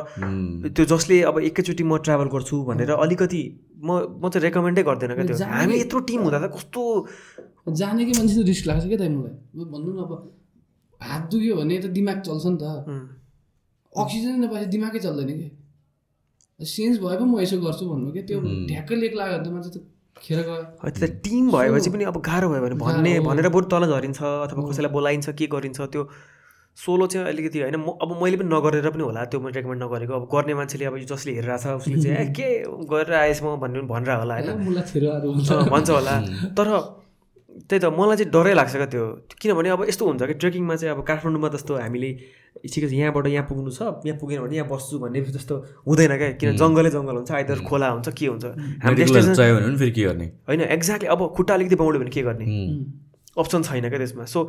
त्यो 0.76 0.86
जसले 0.94 1.22
अब 1.32 1.40
एकैचोटि 1.50 1.84
म 1.84 1.98
ट्राभल 2.06 2.28
गर्छु 2.36 2.56
भनेर 2.70 2.92
अलिकति 2.92 3.42
म 3.82 3.90
म 4.22 4.30
चाहिँ 4.30 4.44
रेकमेन्डै 4.46 4.84
गर्दैन 4.90 5.12
क्या 5.18 5.26
त्यो। 5.26 5.38
जाने- 5.42 5.56
हामी 5.58 5.76
यत्रो 5.82 6.00
टिम 6.10 6.20
हुँदा 6.26 6.40
त 6.44 6.46
कस्तो 6.56 6.82
जानेकै 7.82 8.14
मान्छे 8.18 8.34
त 8.38 8.42
रिस्क 8.52 8.66
लाग्छ 8.70 8.86
क्या 8.92 8.98
दाइ 9.02 9.10
मलाई। 9.10 9.34
अब 9.58 9.68
भन्नु 9.74 9.92
न 9.94 10.00
अब 10.06 10.12
हात 11.02 11.22
दुख्यो 11.32 11.54
भने 11.60 11.76
त 11.82 11.86
दिमाग 11.98 12.18
चल्छ 12.28 12.46
नि 12.54 12.58
त। 12.62 12.66
अक्सिजन 13.94 14.34
नपाएपछि 14.44 14.70
दिमागै 14.76 15.00
चल्दैन 15.06 15.30
कि? 15.40 15.48
सेन्स 16.60 16.96
भए 17.04 17.16
पो 17.20 17.26
म 17.26 17.40
यसो 17.42 17.58
गर्छु 17.66 17.84
भन्नु 17.92 18.10
क्या 18.16 18.24
त्यो 18.30 18.38
ढ्याक्कै 18.70 18.96
लेक 19.02 19.14
लाग्यो 19.20 19.38
भने 19.38 19.46
त 19.46 19.54
मान्छे 19.54 19.70
त 19.76 19.78
खेर 20.22 20.40
गयो 20.48 21.18
टिम 21.26 21.44
भएपछि 21.52 21.90
पनि 21.94 22.04
अब 22.12 22.18
गाह्रो 22.22 22.48
भयो 22.54 22.62
भने 22.62 22.76
भन्ने। 22.86 23.12
भनेर 23.28 23.48
बरु 23.56 23.66
तल 23.74 23.84
झरिन्छ 23.90 24.20
अथवा 24.46 24.62
कसैलाई 24.70 24.92
बोलाइन्छ 24.98 25.28
के 25.38 25.46
गरिन्छ 25.54 25.80
त्यो 25.94 26.02
सोलो 26.78 27.06
चाहिँ 27.08 27.28
अलिकति 27.28 27.60
होइन 27.62 27.76
म 27.76 27.94
अब 28.02 28.10
मैले 28.22 28.38
पनि 28.38 28.50
नगरेर 28.56 28.90
पनि 28.90 29.04
होला 29.04 29.24
त्यो 29.32 29.40
मैले 29.40 29.60
रेकमेन्ड 29.60 29.84
नगरेको। 29.84 30.14
अब 30.14 30.24
गर्ने 30.34 30.54
मान्छेले 30.56 30.86
अब 30.86 30.98
जसले 31.12 31.32
हेरिरहेको 31.38 31.62
छ 31.62 31.76
उसले 31.84 31.98
चाहिँ 32.02 32.18
ए 32.18 32.26
के 32.32 32.48
गरेर 32.92 33.14
आएछ 33.14 33.44
म? 33.44 33.56
भन्ने 33.62 33.80
पनि 33.80 33.88
भनेर 33.92 34.12
होला 34.24 34.36
होइन। 34.40 35.70
भन्छ 35.70 35.90
होला। 35.90 36.16
तर 36.58 36.68
त्यही 37.68 37.80
त 37.84 37.86
मलाई 37.92 38.16
चाहिँ 38.18 38.32
डरै 38.32 38.54
लाग्छ 38.56 38.74
क्या 38.76 38.86
त्यो। 38.88 39.04
किनभने 39.42 39.70
अब 39.76 39.84
यस्तो 39.92 40.04
हुन्छ 40.08 40.24
कि 40.24 40.34
ट्रेकिङमा 40.42 40.76
चाहिँ 40.80 40.96
अब 40.96 41.04
काठमाडौँमा 41.04 41.50
जस्तो 41.56 41.72
हामीले 41.84 42.10
ठिकै 42.72 42.88
छ 42.88 42.94
यहाँबाट 42.96 43.28
यहाँ 43.28 43.46
पुग्नु 43.52 43.72
छ 43.76 43.82
यहाँ 44.08 44.18
पुगेन 44.24 44.40
भने 44.42 44.56
यहाँ 44.56 44.68
बस्छु 44.72 44.96
भन्ने 45.04 45.20
जस्तो 45.36 45.56
हुँदैन 45.88 46.12
क्या। 46.18 46.30
किन 46.40 46.56
जङ्गलै 46.58 46.90
जङ्गल 46.96 47.16
हुन्छ 47.22 47.32
आइदर 47.32 47.58
खोला 47.68 47.88
हुन्छ 48.00 48.10
के 48.16 48.26
हुन्छ। 48.32 48.46
हामी 48.46 48.96
मेडिकल 48.96 49.12
destination- 49.12 49.38
चाहियो 49.38 49.54
भने 49.56 49.66
पनि 49.68 49.78
फेरि 49.84 49.92
के 49.92 50.04
गर्ने? 50.08 50.28
होइन 50.48 50.62
एक्ज्याक्टली 50.80 51.08
अब 51.12 51.20
खुट्टा 51.36 51.54
अलिकति 51.54 51.76
बाउड्यो 51.84 52.00
भने 52.02 52.12
के 52.16 52.22
गर्ने? 52.24 52.46
अप्सन 53.38 53.62
छैन 53.68 53.90
क्या 53.92 54.00
त्यसमा। 54.00 54.26
सो 54.32 54.40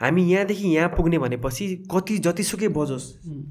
हामी 0.00 0.22
यहाँदेखि 0.32 0.68
यहाँ 0.68 0.88
पुग्ने 0.96 1.18
भनेपछि 1.18 1.64
कति 1.92 2.18
जतिसुकै 2.26 2.68
बजोस् 2.74 3.06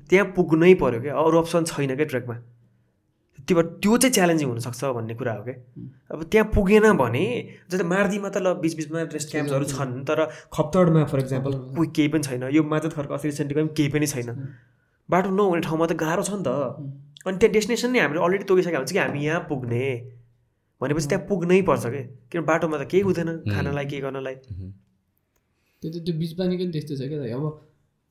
त्यहाँ 0.10 0.26
पुग्नै 0.36 0.74
पऱ्यो 0.82 1.00
क्या? 1.02 1.14
अरू 1.16 1.38
अप्सन 1.40 1.64
छैन 1.72 1.96
क्या 1.96 2.06
ट्रेकमा? 2.06 2.36
त्यो 3.48 3.62
त्यो 3.84 3.98
चाहिँ 3.98 4.14
च्यालेन्जिङ 4.14 4.48
हुनसक्छ 4.50 4.84
भन्ने 4.96 5.16
कुरा 5.16 5.34
हो 5.34 5.44
क्या? 5.44 5.56
अब 6.12 6.24
त्यहाँ 6.32 6.48
पुगेन 6.56 6.92
भने 7.00 7.26
जस्तै 7.72 7.86
मार्दीमा 7.88 8.30
त 8.30 8.38
ल 8.44 8.54
बिचबिचमा 8.64 9.02
रेस्ट 9.16 9.32
क्याम्प्सहरू 9.32 9.66
छन् 9.72 9.94
तर 10.08 10.20
खप्तडमा 10.56 11.04
फर 11.12 11.20
इक्जाम्पल 11.20 11.54
कोही 11.76 11.88
केही 11.96 12.08
पनि 12.16 12.24
छैन। 12.28 12.44
यो 12.52 12.64
माजत 12.64 12.92
खर्क 12.96 13.12
असरी 13.12 13.32
सेन्टिको 13.40 13.60
पनि 13.62 13.76
केही 13.78 13.90
पनि 13.96 14.08
छैन। 14.08 14.30
बाटो 15.10 15.30
नहुने 15.32 15.62
ठाउँमा 15.68 15.86
त 15.88 15.94
गाह्रो 16.04 16.24
छ 16.28 16.32
नि 16.36 16.44
त। 16.44 16.50
अनि 17.28 17.38
त्यहाँ 17.40 17.54
डेस्टिनेसन 17.56 17.92
नै 17.92 18.00
हामीले 18.04 18.20
अलरेडी 18.24 18.46
तोकिसकेको 18.48 18.78
हुन्छ 18.84 18.92
कि 18.92 19.00
हामी 19.00 19.20
यहाँ 19.28 19.42
पुग्ने। 19.48 19.84
भनेपछि 20.82 21.08
त्यहाँ 21.08 21.24
पुग्नै 21.28 21.62
पर्छ 21.68 21.84
कि 21.88 22.02
किन 22.32 22.42
बाटोमा 22.52 22.78
त 22.80 22.84
केही 22.92 23.04
हुँदैन 23.08 23.30
खानलाई 23.48 23.86
के 23.88 24.00
गर्नलाई। 24.04 24.36
त्यो 25.82 25.90
त 25.94 25.96
त्यो 26.06 26.14
बिचपानीको 26.22 26.64
नि 26.66 26.72
त्यस्तो 26.76 26.94
छ 27.00 27.02
क्या। 27.12 27.38
अब 27.38 27.46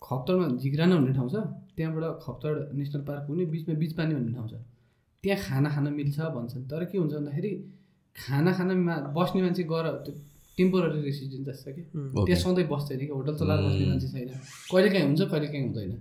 खप्तडमा 0.03 0.47
झिग्राना 0.63 0.95
भन्ने 0.97 1.13
ठाउँ 1.19 1.31
छ 1.35 1.37
त्यहाँबाट 1.77 2.05
खप्तड 2.25 2.57
नेसनल 2.79 3.03
पार्क 3.09 3.23
पुग्ने 3.27 3.45
बिचमा 3.53 3.75
बिचपानी 3.83 4.13
भन्ने 4.15 4.33
ठाउँ 4.37 4.49
छ। 4.49 4.55
त्यहाँ 5.25 5.39
खाना 5.47 5.69
खान 5.75 5.87
मिल्छ 5.99 6.19
भन्छन्। 6.37 6.65
तर 6.71 6.83
के 6.91 6.97
हुन्छ 6.99 7.13
भन्दाखेरि 7.15 7.51
खाना 8.17 8.51
खानमा 8.59 8.95
बस्ने 9.17 9.41
मान्छे 9.43 9.63
गएर 9.73 9.87
त्यो 10.05 10.13
टेम्पोररी 10.59 11.01
रेसिडेन्ट 11.09 11.47
जस्तो 11.49 11.71
छ 11.71 11.75
कि. 11.77 11.83
त्यहाँ 12.27 12.41
सधैँ 12.43 12.67
बस्दैन 12.73 12.99
कि 13.01 13.13
होटल 13.13 13.35
चलाएर 13.41 13.61
बस्ने 13.67 13.85
मान्छे 13.91 14.09
छैन। 14.15 14.29
कहिले 14.71 14.89
काहीँ 14.93 15.07
हुन्छ 15.07 15.23
कहिले 15.33 15.47
काहीँ 15.53 15.65
हुँदैन। 15.67 15.93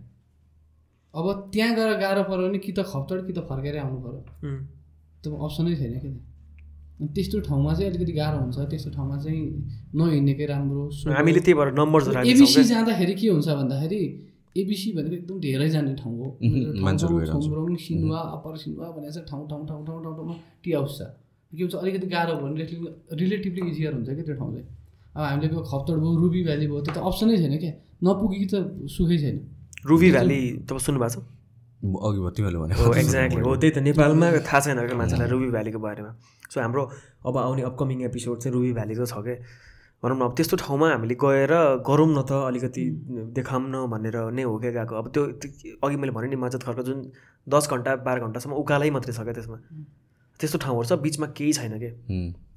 अब 1.13 1.25
त्यहाँ 1.53 1.71
गएर 1.75 1.91
गाह्रो 2.03 2.23
पऱ्यो 2.29 2.47
भने 2.47 2.59
कि 2.59 2.71
त 2.77 2.79
खप्तड 2.91 3.19
कि 3.27 3.33
त 3.33 3.39
फर्केरै 3.49 3.79
आउनु 3.79 3.99
पऱ्यो. 4.05 4.21
त्यो 5.23 5.29
अप्सनै 5.33 5.75
छैन 5.75 5.93
कि 5.99 6.07
अनि 6.07 6.19
त्यस्तो 6.95 7.39
ठाउँमा 7.47 7.73
चाहिँ 7.75 7.89
अलिकति 7.91 8.13
गाह्रो 8.15 8.37
हुन्छ 8.39 8.57
त्यस्तो 8.71 8.89
ठाउँमा 8.95 9.15
चाहिँ 9.23 9.41
नहिँडेकै 9.99 10.45
राम्रो। 10.47 10.83
सो- 10.95 11.13
हामीले 11.15 11.39
त्यही 11.45 11.53
भएर 11.59 11.69
नम्बर्स 11.79 12.07
एबिसी 12.31 12.63
जाँदाखेरि 12.71 13.13
के 13.19 13.27
हुन्छ 13.35 13.47
भन्दाखेरि 13.59 14.01
एबिसी 14.55 14.91
भनेको 14.95 15.15
एकदम 15.15 15.37
धेरै 15.43 15.67
जाने 15.75 15.93
ठाउँ 15.99 16.15
हो। 16.15 16.27
छोमरोङ 17.27 17.75
सिनुवा 17.85 18.19
अप्पर 18.39 18.55
सिनुवा 18.63 18.87
भनेर 18.95 19.11
चाहिँ 19.11 19.27
ठाउँ 19.27 19.43
ठाउँ 19.49 19.67
ठाउँ 19.67 19.81
ठाउँ 19.87 19.99
ठाउँ 20.03 20.15
ठाउँमा 20.15 20.35
टी 20.63 20.71
हाउस 20.71 20.97
छ। 20.97 21.01
के 21.51 21.61
हुन्छ 21.63 21.75
अलिकति 21.83 22.07
गाह्रो 22.15 22.33
भयो 22.39 22.47
भने 22.47 22.63
रिलेटिभली 23.21 23.61
इजियर 23.71 23.93
हुन्छ 23.93 24.07
क्या 24.15 24.23
त्यो 24.25 24.35
ठाउँ 24.39 24.51
चाहिँ 24.55 24.67
अब 25.15 25.21
हामीले 25.23 25.47
त्यो 25.51 25.61
खप्तड 25.71 25.95
भयो 25.99 26.15
रुबी 26.23 26.41
भ्याली 26.47 26.65
भयो 26.71 26.79
त्यो 26.87 26.93
त 26.95 26.97
अप्सनै 27.11 27.35
छैन 27.43 27.55
क्या। 27.59 27.73
नपुगी 28.07 28.45
त 28.51 28.55
सुखै 28.95 29.17
छैन। 29.23 29.35
रुबी 29.85 30.09
भ्याली 30.15 30.39
तपाईँ 30.63 30.83
सुन्नुभएको 30.87 31.21
छ? 31.21 31.34
अघि 31.85 32.19
भयो 32.19 32.31
तिमीहरूले 32.35 32.59
भने 32.63 32.73
हो 32.81 32.93
एक्ज्याक्टली 32.93 33.41
हो 33.45 33.55
त्यही 33.61 33.71
त 33.75 33.77
नेपालमा 33.87 34.27
थाहा 34.49 34.59
छैन 34.65 34.79
क्या 34.87 34.97
मान्छेलाई 34.97 35.29
रुबी 35.29 35.49
भ्यालीको 35.55 35.79
बारेमा। 35.85 36.11
सो 36.51 36.61
हाम्रो 36.61 36.83
अब 37.27 37.37
आउने 37.37 37.61
अपकमिङ 37.69 38.03
एपिसोड 38.09 38.37
चाहिँ 38.41 38.53
रुबी 38.55 38.71
भ्यालीको 38.73 39.05
छ 39.05 39.15
क्या 39.25 39.35
भनौँ 40.03 40.17
न 40.17 40.21
अब 40.21 40.33
त्यस्तो 40.37 40.55
ठाउँमा 40.61 40.87
हामीले 40.91 41.15
गएर 41.17 41.53
गरौँ 41.87 42.07
न 42.07 42.21
त 42.29 42.31
अलिकति 42.49 42.83
देखाऊँ 43.33 43.63
न 43.69 43.85
भनेर 43.89 44.17
नै 44.37 44.43
हो 44.43 44.57
क्या 44.59 44.71
गएको। 44.71 44.93
अब 44.95 45.07
त्यो 45.13 45.23
अघि 45.83 45.95
मैले 45.97 46.11
भने 46.13 46.27
नि 46.29 46.37
मजत 46.37 46.63
खर्क 46.63 46.79
जुन 46.85 46.97
दस 47.47 47.69
घन्टा 47.71 47.95
बाह्र 48.05 48.19
घन्टासम्म 48.27 48.53
उकालै 48.61 48.89
मात्रै 48.91 49.13
छ 49.13 49.21
क्या 49.25 49.33
त्यसमा? 49.33 49.57
त्यस्तो 50.39 50.57
ठाउँहरू 50.61 50.87
छ 50.89 50.99
बिचमा 51.01 51.27
केही 51.37 51.53
छैन 51.53 51.77
क्या 51.79 51.93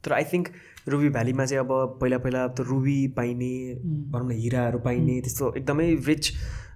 तर 0.04 0.12
आई 0.12 0.24
थिङ्क 0.32 0.48
रुबी 0.88 1.08
भ्यालीमा 1.16 1.44
चाहिँ 1.46 1.60
अब 1.64 1.98
पहिला 2.00 2.18
पहिला 2.24 2.46
त 2.48 2.66
रुबी 2.68 2.98
पाइने 3.16 3.52
भनौँ 4.12 4.28
न 4.28 4.32
हिराहरू 4.42 4.78
पाइने 4.84 5.20
त्यस्तो 5.24 5.52
एकदमै 5.58 5.88
रिच 6.06 6.24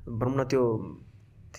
भनौँ 0.08 0.36
न 0.36 0.44
त्यो 0.50 0.62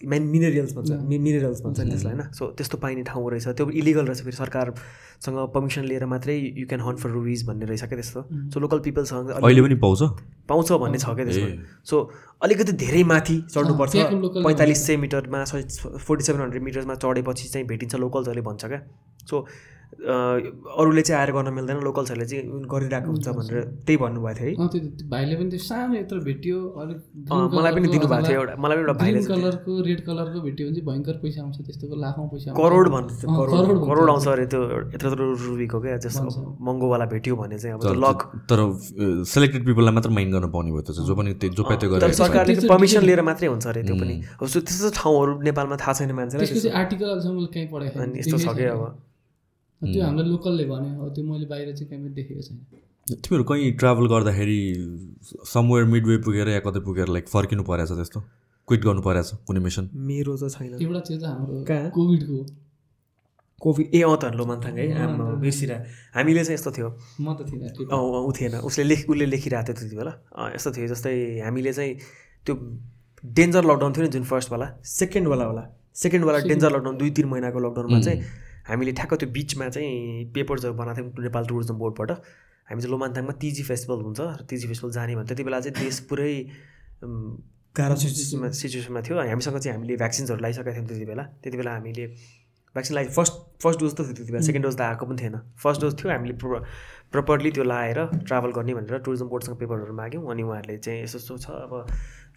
मेन 0.02 0.24
मिनेरल्स 0.28 0.74
भन्छ 0.76 0.92
मिनेरल्स 0.92 1.62
भन्छ 1.62 1.80
नि 1.80 1.90
त्यसलाई 1.90 2.14
होइन। 2.14 2.32
सो 2.34 2.46
त्यस्तो 2.58 2.78
पाइने 2.78 3.04
ठाउँ 3.04 3.30
रहेछ। 3.32 3.48
त्यो 3.48 3.70
इलिगल 3.70 4.06
रहेछ 4.06 4.22
फेरि 4.24 4.36
सरकारसँग 4.36 5.38
पर्मिसन 5.54 5.84
लिएर 5.86 6.06
मात्रै 6.06 6.36
you 6.58 6.66
can 6.68 6.82
hunt 6.82 7.00
for 7.00 7.10
rubies 7.10 7.46
भन्ने 7.48 7.66
रहेछ 7.66 7.84
क्या 7.84 7.98
त्यस्तो। 8.00 8.22
सो 8.54 8.60
लोकल 8.60 8.80
पिपलसँग 8.80 9.30
अहिले 9.30 9.62
पनि 9.62 9.76
पाउँछ? 9.78 10.02
पाउँछ 10.50 10.72
भन्ने 10.72 10.98
छ 10.98 11.06
क्या 11.14 11.26
त्यसमा। 11.26 11.48
सो 11.86 11.96
अलिकति 12.42 12.72
धेरै 12.74 13.04
माथि 13.04 13.38
चढ्नुपर्छ। 13.54 13.96
पैँतालिस 14.44 14.86
सय 14.88 14.98
मिटरमा 14.98 15.44
फोर्टी 15.46 16.24
सेभेन 16.24 16.42
हन्ड्रेड 16.42 16.64
मिटरमा 16.64 16.96
चढेपछि 16.96 17.48
चाहिँ 17.50 17.68
भेटिन्छ 17.68 17.96
लोकल्सहरूले 17.96 18.42
भन्छ 18.42 18.66
क्या। 18.66 18.82
सो 19.30 19.46
अरूले 19.94 21.02
चाहिँ 21.02 21.20
आएर 21.22 21.32
गर्न 21.34 21.54
मिल्दैन 21.54 21.78
लोकल्सहरूले 21.88 22.26
चाहिँ 22.26 22.44
गरिरहेको 22.74 23.10
हुन्छ 23.14 23.28
भनेर 23.38 23.64
त्यही 23.86 23.98
भन्नुभएको 24.04 24.40
थियो 24.40 24.50
है। 24.50 24.56
अँ 24.58 24.68
त्यो 24.74 24.80
त्यो 25.00 25.08
भाइले 25.14 25.36
पनि 25.40 25.50
त्यो 25.54 25.60
सानो 25.64 25.94
यत्रो 25.96 26.20
भेट्यो 26.28 26.58
अलिक 26.82 26.98
मलाई 27.56 27.72
पनि 27.74 27.88
दिनुभएको 27.94 28.28
थियो 28.28 28.40
एउटा 28.40 28.56
मलाई 28.64 28.76
पनि 28.78 28.84
एउटा 28.84 28.96
भाइले 29.04 29.22
कलरको 29.30 29.72
रेड 29.88 30.00
कलरको 30.08 30.40
भेट्यो 30.48 30.64
भने 30.68 30.76
चाहिँ 30.76 30.88
भयङ्कर 30.90 31.16
पैसा 31.24 31.40
आउँछ 31.44 31.58
त्यस्तोको 31.68 31.96
लाखौँ 32.04 32.28
पैसा 32.34 32.48
आउँछ। 32.52 32.60
करोड 32.60 32.88
भन्छ 32.96 33.12
करोड। 33.24 33.78
करोड 33.88 34.10
आउँछ 34.10 34.28
अरे 34.34 34.46
त्यो 34.54 34.62
यत्रो 34.94 35.10
यत्रो 35.12 35.26
रुबीको 35.46 35.78
क्या 35.86 35.98
जस्तो 36.06 36.30
महँगोवाला 36.62 37.06
भेट्यो 37.14 37.36
भने 37.36 37.58
चाहिँ 37.60 37.76
अब 37.78 37.82
लक। 38.06 38.20
तर 38.50 38.60
सेलेक्टेड 39.30 39.66
पिपललाई 39.66 39.94
मात्र 39.94 40.10
माइन्ड 40.18 40.34
गर्न 40.34 40.48
पाउने 40.52 40.72
भयो 40.72 40.84
त 40.84 40.92
जो 41.08 41.14
पनि 41.16 41.34
त्यो 41.38 41.50
जो 41.54 41.64
पाइ 41.64 41.78
गरेर 41.94 42.14
सरकारले 42.18 42.54
पर्मिसन 42.68 43.02
लिएर 43.06 43.22
मात्रै 43.30 43.48
हुन्छ 43.54 43.66
अरे 43.68 43.82
त्यो 43.88 43.96
पनि। 44.02 44.16
त्यस्तो 44.42 44.90
ठाउँहरू 45.00 45.32
नेपालमा 45.48 45.76
थाहा 45.78 45.94
छैन 45.94 46.12
मान्छेलाई 46.18 46.70
आर्टिकल 46.82 47.10
अहिलेसम्म 47.10 47.46
कहीँ 47.54 47.68
पढाएको 47.72 47.98
यस्तो 48.20 48.38
छ 48.38 48.56
क्या 48.58 48.72
अब। 48.74 48.84
त्यो 49.84 50.04
हाम्रो 50.06 50.24
लोकलले 50.32 50.66
भन्यो 50.72 50.92
हो 51.02 51.10
त्यो 51.16 51.24
मैले 51.24 51.46
बाहिर 51.52 51.76
चाहिँ 51.76 51.88
कहीँ 51.90 52.00
पनि 52.04 52.14
देखेको 52.16 52.42
छैन। 52.42 52.58
तिमीहरू 53.24 53.44
कहीँ 53.44 53.72
ट्राभल 53.82 54.06
गर्दाखेरि 54.14 54.60
समवेयर 55.54 55.86
मिडवे 55.94 56.18
पुगेर 56.24 56.48
या 56.56 56.60
कतै 56.64 56.80
पुगेर 56.88 57.08
लाइक 57.16 57.28
फर्किनु 57.28 57.64
परेछ 57.68 57.92
त्यस्तो? 57.92 58.20
क्विट 58.68 58.82
गर्नु 58.88 59.02
परेछ 59.04 59.28
कुनै 59.48 59.60
मिसन 59.60 59.90
मेरो 59.92 60.38
चाहिँ 60.40 60.72
छैन। 60.72 60.84
एउटा 60.84 61.00
त्यो 61.08 61.18
त 61.20 61.24
हाम्रो 61.28 61.64
कहाँ? 61.68 61.90
कोभिडको। 61.92 62.38
कोभिड 63.62 63.88
ए 63.96 64.02
अँ 64.08 64.16
त 64.22 64.24
लोमान्थाङ 64.40 64.74
है 64.80 64.86
आमा 65.04 65.26
बिर्सिरह। 65.44 65.78
हामीले 66.16 66.44
चाहिँ 66.44 66.56
यस्तो 66.56 66.72
थियो। 66.72 66.90
म 67.20 67.36
त 67.36 67.44
थिइनँ 67.44 67.70
ट्रिप 67.76 67.92
अँ 67.92 68.00
ऊ 68.00 68.32
थिएन। 68.32 68.56
उसले 68.64 68.84
लेख 68.88 69.00
उसले 69.12 69.26
लेखिरहेको 69.36 69.68
थियो 69.68 69.76
त्यति 69.80 69.96
बेला। 70.00 70.14
अँ, 70.32 70.50
यस्तो 70.56 70.70
थियो 70.72 70.88
जस्तै 70.96 71.44
हामीले 71.44 71.72
चाहिँ 71.74 71.94
त्यो 72.46 72.54
डेन्जर 73.24 73.64
लकडाउन 73.64 73.92
थियो 73.94 74.04
नि 74.04 74.12
जुन 74.16 74.24
फर्स्टवाला 74.32 74.68
सेकेन्डवाला 74.84 75.44
होला। 75.44 75.64
सेकेन्डवाला 75.96 76.40
डेन्जर 76.48 76.72
लकडाउन 76.76 76.96
दुई 76.98 77.10
तिन 77.16 77.28
महिनाको 77.32 77.60
लकडाउनमा 77.60 78.00
चाहिँ 78.00 78.20
हामीले 78.70 78.92
ठ्याक्क 79.00 79.14
त्यो 79.20 79.30
बिचमा 79.36 79.70
चाहिँ 79.70 80.32
पेपर्सहरू 80.34 80.74
बनाएको 80.74 81.02
थियौँ 81.02 81.24
नेपाल 81.28 81.44
टुरिज्म 81.52 81.76
बोर्डबाट 81.84 82.12
हामी 82.70 82.82
चाहिँ 82.82 82.92
लोमान्थाङमा 82.92 83.34
तिजी 83.42 83.64
फेस्टिभल 83.70 84.00
हुन्छ 84.08 84.20
र 84.20 84.46
तिजी 84.50 84.68
फेस्टिभल 84.68 84.92
जाने 84.94 85.16
भने 85.16 85.28
त्यति 85.28 85.44
बेला 85.44 85.60
चाहिँ 85.60 85.76
देश 85.84 86.00
पुरै 86.10 86.34
गाह्रो 87.76 87.96
सिचुएसनमा 87.96 88.50
सिचुएसनमा 88.54 89.02
थियो। 89.02 89.18
हामीसँग 89.20 89.58
चाहिँ 89.58 89.76
हामीले 89.76 89.96
भ्याक्सिन्सहरू 89.98 90.40
लगाइसकेका 90.40 90.72
थियौँ 90.74 90.88
त्यति 90.88 91.06
बेला। 91.06 91.24
त्यति 91.44 91.58
बेला 91.58 91.72
हामीले 91.74 92.06
भ्याक्सिन 92.76 92.98
लगाइ 92.98 93.10
फर्स्ट 93.18 93.34
फर्स्ट 93.64 93.80
डोज 93.80 93.94
त 93.94 94.00
थियो 94.00 94.14
त्यति 94.14 94.32
बेला। 94.32 94.42
सेकेन्ड 94.48 94.66
डोज 94.66 94.78
त 94.78 94.82
आएको 94.82 95.06
पनि 95.06 95.18
थिएन। 95.22 95.36
फर्स्ट 95.64 95.82
डोज 95.82 95.94
थियो। 96.00 96.12
हामीले 96.14 96.34
प्रो 96.38 96.60
प्रपरली 97.12 97.52
त्यो 97.52 97.64
लाएर 97.64 98.00
ट्राभल 98.30 98.52
गर्ने 98.58 98.74
भनेर 98.74 98.98
टुरिज्म 99.06 99.28
बोर्डसँग 99.28 99.58
पेपरहरू 99.60 99.94
माग्यौँ। 99.94 100.24
अनि 100.32 100.44
उहाँहरूले 100.44 100.78
चाहिँ 100.78 101.04
यस्तो 101.04 101.18
यस्तो 101.20 101.38
छ। 101.38 101.50
अब 101.66 101.74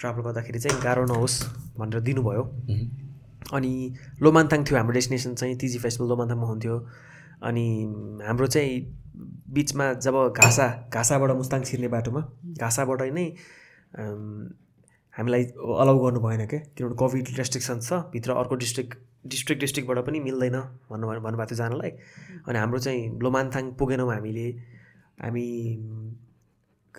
ट्राभल 0.00 0.22
गर्दाखेरि 0.26 0.58
चाहिँ 0.58 0.82
गाह्रो 0.82 1.04
नहोस् 1.12 1.36
भनेर 1.78 2.00
दिनुभयो। 2.00 2.42
अनि 3.52 3.72
लोमान्ताङ 4.22 4.64
थियो 4.64 4.76
हाम्रो 4.78 4.94
डेस्टिनेसन 4.94 5.34
चाहिँ 5.34 5.56
तिजी 5.58 5.78
फेस्टिभल 5.78 6.08
लोमान्ताङमा 6.08 6.46
हुन्थ्यो। 6.46 6.76
अनि 7.42 7.66
हाम्रो 8.26 8.46
चाहिँ 8.46 8.74
बिचमा 9.54 9.92
जब 10.04 10.16
घाँसा 10.36 10.66
घाँसाबाट 10.92 11.30
मुस्ताङ 11.36 11.62
छिर्ने 11.64 11.88
बाटोमा 11.88 12.20
घाँसाबाट 12.60 13.02
नै 13.12 13.26
हामीलाई 15.14 15.44
अलाउ 15.82 15.98
गर्नु 16.04 16.20
भएन 16.20 16.46
क्या 16.46 16.60
किनभने 16.76 16.96
कोभिड 16.96 17.28
रेस्ट्रिक्सन 17.38 17.80
छ 17.80 17.92
भित्र 18.12 18.32
अर्को 18.40 18.54
डिस्ट्रिक्ट 18.62 18.96
डिस्ट्रिक्ट 19.26 19.60
डिस्ट्रिक्टबाट 19.60 19.98
पनि 20.06 20.20
मिल्दैन 20.20 20.56
भन्नु 20.90 21.06
भन्नुभएको 21.06 21.46
थियो 21.50 21.56
जानलाई। 21.56 21.90
अनि 22.48 22.58
हाम्रो 22.58 22.78
चाहिँ 22.78 23.18
लोमान्ताङ 23.22 23.70
पुगेनौँ 23.78 24.12
हामीले। 24.12 24.48
हामी 25.22 25.46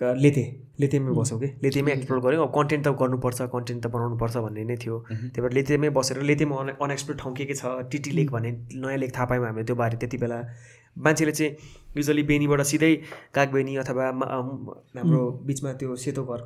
लेते 0.02 0.44
लेतेमै 0.80 1.12
बस्यौँ 1.14 1.40
कि? 1.40 1.46
लेतेमै 1.62 1.92
एक्सप्लोर 1.92 2.20
गऱ्यौँ। 2.20 2.46
अब 2.46 2.52
कन्टेन्ट 2.54 2.86
त 2.86 2.88
गर्नुपर्छ 3.00 3.38
कन्टेन्ट 3.54 3.80
त 3.84 3.86
बनाउनुपर्छ 3.90 4.36
भन्ने 4.46 4.64
नै 4.64 4.76
थियो। 4.78 4.96
त्यही 5.10 5.40
भएर 5.42 5.52
लेतेमै 5.58 5.88
बसेर 5.98 6.22
लेतेमा 6.22 6.56
अन 6.56 6.68
अनएक्सप्लोर 6.78 7.16
ठाउँ 7.18 7.34
के 7.34 7.44
के 7.50 7.54
छ? 7.54 7.64
टिटी 7.90 8.10
लेक 8.18 8.30
भन्ने 8.30 8.50
नयाँ 8.78 8.98
लेक 8.98 9.10
थाहा 9.16 9.26
पायौँ 9.26 9.44
हामीले 9.46 9.64
त्यो 9.66 9.76
बारे 9.76 9.96
त्यति 9.98 10.16
बेला। 10.22 10.38
मान्छेले 10.96 11.32
चाहिँ 11.32 11.50
युजली 11.96 12.22
बेनीबाट 12.30 12.60
सिधै 12.70 12.94
कागबेनी 13.34 13.76
अथवा 13.82 14.06
हाम्रो 14.06 15.20
बिचमा 15.46 15.72
त्यो 15.78 15.96
सेतो 16.04 16.22
घर 16.24 16.40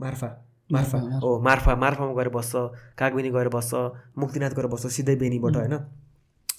मार्फा 0.00 0.28
मार्फा 0.72 0.98
हो 1.22 1.30
मार्फा 1.40 1.74
मार्फामा 1.76 2.12
गएर 2.18 2.28
बस्छ 2.28 2.52
कागबेनी 2.98 3.30
गएर 3.36 3.48
बस्छ 3.48 3.72
मुक्तिनाथ 4.18 4.52
गएर 4.56 4.66
बस्छ 4.72 4.86
सिधै 4.96 5.16
बेनीबाट 5.16 5.56
होइन? 5.56 5.76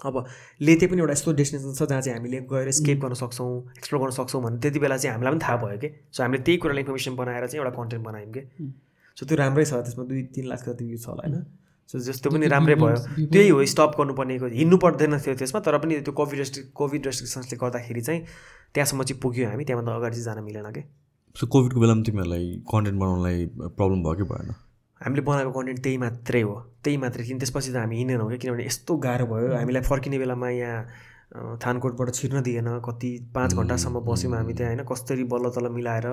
अब 0.05 0.25
लेते 0.61 0.87
पनि 0.87 0.99
एउटा 1.01 1.13
यस्तो 1.13 1.31
डेस्टिनेसन 1.39 1.73
छ 1.73 1.89
जहाँ 1.89 2.01
चाहिँ 2.01 2.17
हामीले 2.17 2.39
गएर 2.51 2.71
स्केप 2.71 2.99
गर्न 3.03 3.13
सक्छौँ 3.19 3.51
एक्सप्लोर 3.77 4.01
गर्न 4.01 4.11
सक्छौँ 4.15 4.41
भने 4.43 4.57
त्यति 4.63 4.79
बेला 4.79 4.97
चाहिँ 4.97 5.13
हामीलाई 5.13 5.33
पनि 5.33 5.43
थाहा 5.43 5.57
भयो 5.63 5.77
कि। 5.77 5.89
सो 6.11 6.23
हामीले 6.23 6.43
त्यही 6.43 6.57
कुरालाई 6.57 6.81
इन्फर्मेसन 6.83 7.15
बनाएर 7.15 7.47
चाहिँ 7.47 7.63
एउटा 7.63 7.75
कन्टेन्ट 7.77 8.05
बनायौँ 8.05 8.31
कि। 8.31 8.41
सो 9.17 9.25
त्यो 9.25 9.37
राम्रै 9.37 9.65
छ 9.65 9.73
त्यसमा 9.83 10.03
दुई 10.07 10.21
तिन 10.35 10.45
लाख 10.47 10.63
जति 10.69 10.85
भ्यू 10.85 10.97
छ 10.97 11.07
होला 11.09 11.23
होइन। 11.27 11.43
सो 11.89 11.99
जस्तो 11.99 12.29
पनि 12.29 12.47
राम्रै 12.47 12.75
भयो। 12.75 13.27
त्यही 13.27 13.49
हो 13.49 13.65
स्टप 13.65 13.91
गर्नुपर्ने 13.99 14.37
हिँड्नु 14.55 14.77
पर्दैन 14.77 15.17
थियो 15.19 15.35
त्यसमा 15.35 15.59
तर 15.67 15.77
पनि 15.83 15.99
त्यो 15.99 16.13
कोभिड 16.13 16.39
रेस्ट्रिक 16.39 16.71
कोभिड 16.71 17.05
रेस्ट्रिक्सन्सले 17.05 17.57
गर्दाखेरि 17.59 18.01
चाहिँ 18.01 18.21
त्यहाँसम्म 18.73 19.03
चाहिँ 19.03 19.19
पुग्यो 19.21 19.49
हामी 19.49 19.63
त्यहाँभन्दा 19.65 19.95
अगाडि 19.99 20.15
चाहिँ 20.15 20.25
जान 20.25 20.43
मिलेन 20.45 20.71
कि। 20.71 20.83
सो 21.35 21.47
कोभिडको 21.47 21.79
बेलामा 21.79 22.03
तिमीहरूलाई 22.07 22.45
कन्टेन्ट 22.71 22.97
बनाउनलाई 22.99 23.45
प्रब्लम 23.75 23.99
भयो 24.03 24.15
कि 24.15 24.25
भएन? 24.31 24.53
हामीले 25.01 25.21
बनाएको 25.27 25.51
कन्टेन्ट 25.51 25.79
त्यही 25.83 25.97
मात्रै 25.97 26.41
हो। 26.41 26.55
त्यही 26.83 26.97
मात्रै 26.97 27.23
किन 27.25 27.37
त्यसपछि 27.39 27.71
त 27.71 27.75
हामी 27.75 27.95
हिँडेनौँ 27.97 28.27
क्या 28.29 28.37
किनभने 28.43 28.65
यस्तो 28.65 28.97
गाह्रो 29.05 29.25
भयो। 29.31 29.55
हामीलाई 29.55 29.83
फर्किने 29.87 30.17
बेलामा 30.19 30.49
यहाँ 30.49 31.57
थानकोटबाट 31.63 32.09
छिर्न 32.19 32.41
दिएन। 32.43 32.69
कति 32.83 33.09
पाँच 33.35 33.53
घन्टासम्म 33.55 33.99
बस्यौँ 34.03 34.33
हामी 34.35 34.53
त्यहाँ 34.53 34.73
होइन? 34.75 34.83
कसरी 34.91 35.23
बल्ल 35.23 35.49
तल्ल 35.55 35.69
मिलाएर 35.71 36.07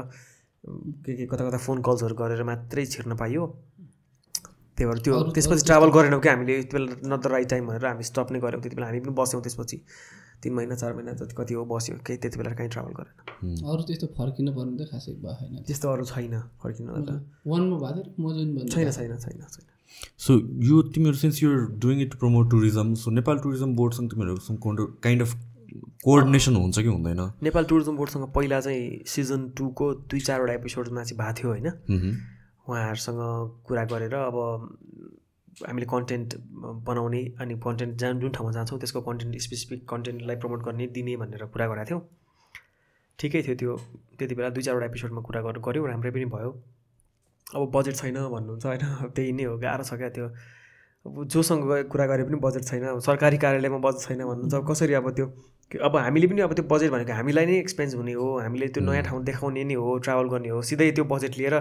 के 1.07 1.17
के 1.17 1.27
कता 1.27 1.43
कता 1.49 1.59
फोन 1.67 1.83
कल्सहरू 1.83 2.15
गरेर 2.15 2.43
मात्रै 2.43 2.85
छिर्न 2.87 3.17
पाइयो। 3.17 3.43
त्यही 4.77 4.87
भएर 4.87 4.99
त्यो 5.03 5.15
त्यसपछि 5.35 5.65
ट्राभल 5.67 5.91
गरेनौँ 5.91 6.21
कि 6.21 6.29
हामीले। 6.29 6.59
यति 6.59 6.77
बेला 6.77 6.95
न 7.07 7.21
द 7.21 7.27
राइट 7.27 7.49
टाइम 7.51 7.67
भनेर 7.67 7.87
हामी 7.87 8.05
स्टप 8.05 8.33
नै 8.33 8.39
गऱ्यौँ। 8.41 8.61
त्यति 8.63 8.77
बेला 8.77 8.87
हामी 8.87 9.01
पनि 9.01 9.15
बस्यौँ 9.19 9.43
त्यसपछि। 9.43 9.77
तिन 10.43 10.53
महिना 10.55 10.75
चार 10.75 10.93
महिना 10.95 11.13
जति 11.21 11.35
कति 11.39 11.55
हो 11.55 11.65
बस्यो 11.65 11.97
केही 12.07 12.19
त्यति 12.19 12.39
बेला 12.39 12.53
कहीँ 12.55 12.69
ट्राभल 12.69 12.93
गरेन। 12.99 13.65
अरू 13.65 13.83
त्यस्तो 13.89 14.07
फर्किनु 14.19 14.53
पर्ने 14.53 14.77
त 14.77 14.89
खासै 14.91 15.13
भएन 15.25 15.63
त्यस्तो 15.67 15.87
अरू 15.89 16.05
छैन 16.05 16.35
फर्किनु 16.63 16.91
त 17.09 17.23
वानमा 17.47 17.77
भएको 17.79 18.03
थियो 18.03 18.15
म 18.21 18.35
जुन 18.37 18.55
भन्नु 18.55 18.71
छैन 18.75 18.91
छैन 18.91 19.17
छैन 19.17 19.43
छैन। 19.55 19.67
सो 20.19 20.33
यो 20.69 20.83
तिमीहरू 20.95 21.17
since 21.19 21.43
you're 21.43 21.67
doing 21.83 22.01
it 22.03 22.15
promote 22.21 22.51
tourism 22.51 22.95
so 23.03 23.11
Nepal 23.19 23.39
tourism 23.45 23.75
बोर्डसँग 23.77 24.11
तिमीहरू 24.11 24.87
काइन्ड 25.03 25.23
अफ 25.23 25.35
कोअर्डिनेसन 26.05 26.57
हुन्छ 26.57 26.79
कि 26.79 26.89
हुँदैन? 26.89 27.21
नेपाल 27.43 27.65
टुरिज्म 27.65 27.97
बोर्डसँग 27.97 28.25
पहिला 28.35 28.61
चाहिँ 28.61 29.05
सिजन 29.07 29.49
टूको 29.57 29.93
दुई 30.11 30.21
चारवटा 30.21 30.53
एपिसोडमा 30.53 31.03
चाहिँ 31.05 31.19
भएको 31.19 31.35
थियो 31.39 31.49
होइन. 31.51 31.69
उहाँहरूसँग 32.69 33.21
कुरा 33.67 33.85
गरेर 33.91 34.15
अब 34.15 34.37
हामीले 35.57 35.87
कन्टेन्ट 35.87 36.35
बनाउने 36.85 37.35
अनि 37.41 37.55
कन्टेन्ट 37.55 37.97
जहाँ 37.97 38.15
जुन 38.15 38.31
ठाउँमा 38.31 38.53
जान्छौँ 38.53 38.79
त्यसको 38.79 39.01
कन्टेन्ट 39.01 39.41
स्पेसिफिक 39.41 39.89
कन्टेन्टलाई 39.89 40.37
प्रमोट 40.37 40.63
गर्ने 40.63 40.87
दिने 40.87 41.17
भनेर 41.17 41.45
कुरा 41.45 41.67
गरेको 41.67 41.85
थियौँ। 41.85 42.03
ठिकै 43.19 43.43
थियो 43.43 43.55
त्यो। 43.55 43.77
त्यति 44.19 44.35
बेला 44.35 44.49
दुई 44.51 44.63
चारवटा 44.63 44.87
एपिसोडमा 44.87 45.21
कुरा 45.21 45.41
गर 45.43 45.59
गऱ्यौँ 45.59 45.89
राम्रै 45.89 46.11
पनि 46.11 46.25
भयो। 46.25 46.51
अब 47.55 47.71
बजेट 47.75 47.95
छैन 47.97 48.15
भन्नुहुन्छ 48.29 48.67
होइन 48.67 49.09
त्यही 49.17 49.33
नै 49.33 49.45
हो 49.45 49.57
गाह्रो 49.59 49.85
छ 49.85 49.95
क्या 49.95 50.09
त्यो। 50.09 50.29
अब 51.07 51.25
जोसँग 51.25 51.65
गए- 51.65 51.89
कुरा 51.89 52.07
गरे 52.07 52.25
पनि 52.25 52.37
बजेट 52.37 52.65
छैन 52.65 52.85
अब 52.85 52.99
सरकारी 53.01 53.39
कार्यालयमा 53.39 53.79
बजेट 53.79 54.01
छैन 54.03 54.19
भन्नुहुन्छ 54.19 54.55
अब 54.55 54.71
कसरी 54.71 54.93
अब 54.95 55.11
त्यो? 55.11 55.27
अब 55.83 55.97
हामीले 55.97 56.27
पनि 56.27 56.41
अब 56.41 56.53
त्यो 56.53 56.65
बजेट 56.69 56.91
भनेको 56.91 57.13
हामीलाई 57.13 57.47
नै 57.47 57.59
एक्सपेन्स 57.59 57.95
हुने 57.95 58.13
हो 58.13 58.39
हामीले 58.39 58.69
त्यो 58.69 58.85
नयाँ 58.85 59.03
ठाउँ 59.03 59.25
देखाउने 59.25 59.65
नै 59.65 59.75
हो 59.75 59.99
ट्राभल 59.99 60.29
गर्ने 60.29 60.49
हो 60.49 60.63
सिधै 60.63 60.91
त्यो 60.93 61.05
बजेट 61.05 61.39
लिएर 61.39 61.55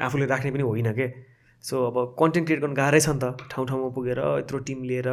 आफूले 0.00 0.26
राख्ने 0.26 0.50
पनि 0.50 0.62
होइन 0.62 0.92
के? 0.92 1.37
सो 1.64 1.84
अब 1.86 2.14
कन्टेन्ट 2.18 2.46
क्रिएट 2.46 2.60
गर्नु 2.62 2.76
गाह्रै 2.76 3.00
छ 3.00 3.08
नि 3.08 3.20
त 3.22 3.50
ठाउँ 3.50 3.66
ठाउँमा 3.68 3.88
पुगेर 3.94 4.18
यत्रो 4.38 4.58
टिम 4.70 4.82
लिएर 4.90 5.08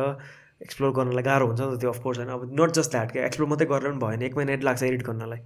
एक्सप्लोर 0.64 0.92
गर्नलाई 0.98 1.24
गाह्रो 1.24 1.48
हुन्छ 1.48 1.62
नि 1.62 1.76
त 1.76 1.80
त्यो 1.82 1.92
अफकोर्स 1.92 2.18
होइन 2.20 2.30
अब 2.30 2.42
नट 2.60 2.72
जस्ट 2.80 2.92
द्याट 2.92 3.12
क्या 3.12 3.26
एक्सप्लोर 3.26 3.50
मात्रै 3.50 3.68
गरेर 3.68 3.92
पनि 3.92 4.00
भएन 4.06 4.22
एक 4.30 4.38
महिना 4.38 4.54
एड 4.54 4.64
लाग्छ 4.64 4.84
एडिट 4.84 5.04
गर्नलाई. 5.04 5.40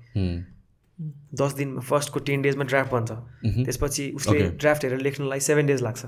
दस 1.41 1.53
दिनमा 1.57 1.81
फर्स्टको 1.89 2.19
टेन 2.27 2.41
डेजमा 2.41 2.63
ड्राफ्ट 2.63 2.91
मह्म. 2.93 3.63
त्यसपछि 3.65 4.11
उसले. 4.15 4.49
ड्राफ्ट 4.63 4.83
हेरेर 4.85 4.99
लेख्नलाई 5.01 5.39
सेभेन 5.47 5.65
डेज 5.65 5.81
लाग्छ 5.83 6.05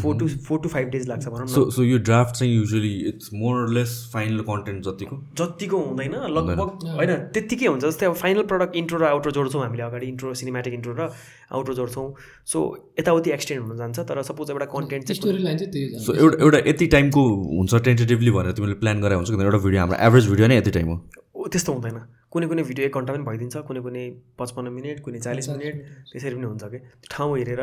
four 0.00 0.16
two 0.18 0.26
four 0.46 0.58
two 0.60 0.68
five 0.68 0.88
days 0.90 1.08
लाग्छ 1.08 1.26
भनौँ 1.28 1.46
सो 1.46 1.64
न 1.66 1.70
सो 1.70 1.82
यो 1.84 1.98
ड्राफ्ट 2.08 2.34
चाहिँ 2.36 2.54
usually 2.54 2.92
it's 3.08 3.30
more 3.34 3.68
less 3.74 3.92
final 4.12 4.40
content 4.48 4.84
जतिको? 4.84 5.16
जतिको 5.38 5.78
हुँदैन 5.84 6.14
लगभग 6.36 6.86
होइन 6.96 7.14
त्यत्तिकै 7.34 7.66
हुन्छ। 7.66 7.84
जस्तै 7.84 8.06
अब 8.06 8.14
फाइनल 8.22 8.42
प्रडक्ट 8.52 8.76
इन्ट्रो 8.76 8.98
र 8.98 9.04
आउट्रो 9.04 9.32
जोड्छौँ 9.32 9.62
हामीले 9.62 9.82
अगाडि 9.82 10.06
इन्ट्रो 10.06 10.34
सिनेमेटिक 10.34 10.74
इन्ट्रो 10.74 10.94
र 10.98 11.10
आउट्रो 11.52 11.74
जोड्छौँ। 11.74 12.06
सो 12.52 12.58
यताउति 13.00 13.30
एक्सटेन्ड 13.30 13.66
हुन 13.66 13.76
जान्छ 13.78 13.98
तर 14.08 14.22
सपोज 14.30 14.50
एउटा 14.50 14.66
कन्टेन्ट 14.76 15.12
चाहिँ 15.12 16.00
सो 16.06 16.14
एउटा 16.14 16.44
एउटा 16.44 16.58
यति 16.70 16.86
टाइमको 16.94 17.22
हुन्छ 17.56 17.74
टेन्टेटिभली 17.84 18.30
भनेर 18.38 18.52
तिमीले 18.58 18.74
प्लान 18.82 19.00
गरे 19.00 19.14
हुन्छ 19.14 19.28
किनभने 19.30 19.44
एउटा 19.44 19.58
भिडियो 19.64 19.80
हाम्रो 19.80 19.98
एभरेज 20.06 20.28
भिडियो 20.30 20.48
नै 20.48 20.56
यति 20.58 20.70
टाइम 20.70 20.88
हो। 20.88 20.96
ओ, 21.34 21.46
त्यस्तो 21.48 21.72
हुँदैन। 21.72 21.98
कुनै 22.34 22.46
कुनै 22.50 22.62
भिडियो 22.68 22.86
एक 22.90 22.96
घन्टा 22.98 23.12
पनि 23.14 23.24
भइदिन्छ 23.30 23.56
कुनै 23.70 23.80
कुनै 23.86 24.04
पचपन्न 24.38 24.74
मिनट 24.76 25.00
कुनै 25.06 25.18
चालिस 25.26 25.48
मिनट 25.54 25.74
त्यसरी 26.12 26.34
पनि 26.34 26.46
हुन्छ 26.50 26.64
कि? 26.72 26.78
त्यो 27.00 27.08
ठाउँ 27.14 27.38
हेरेर 27.38 27.62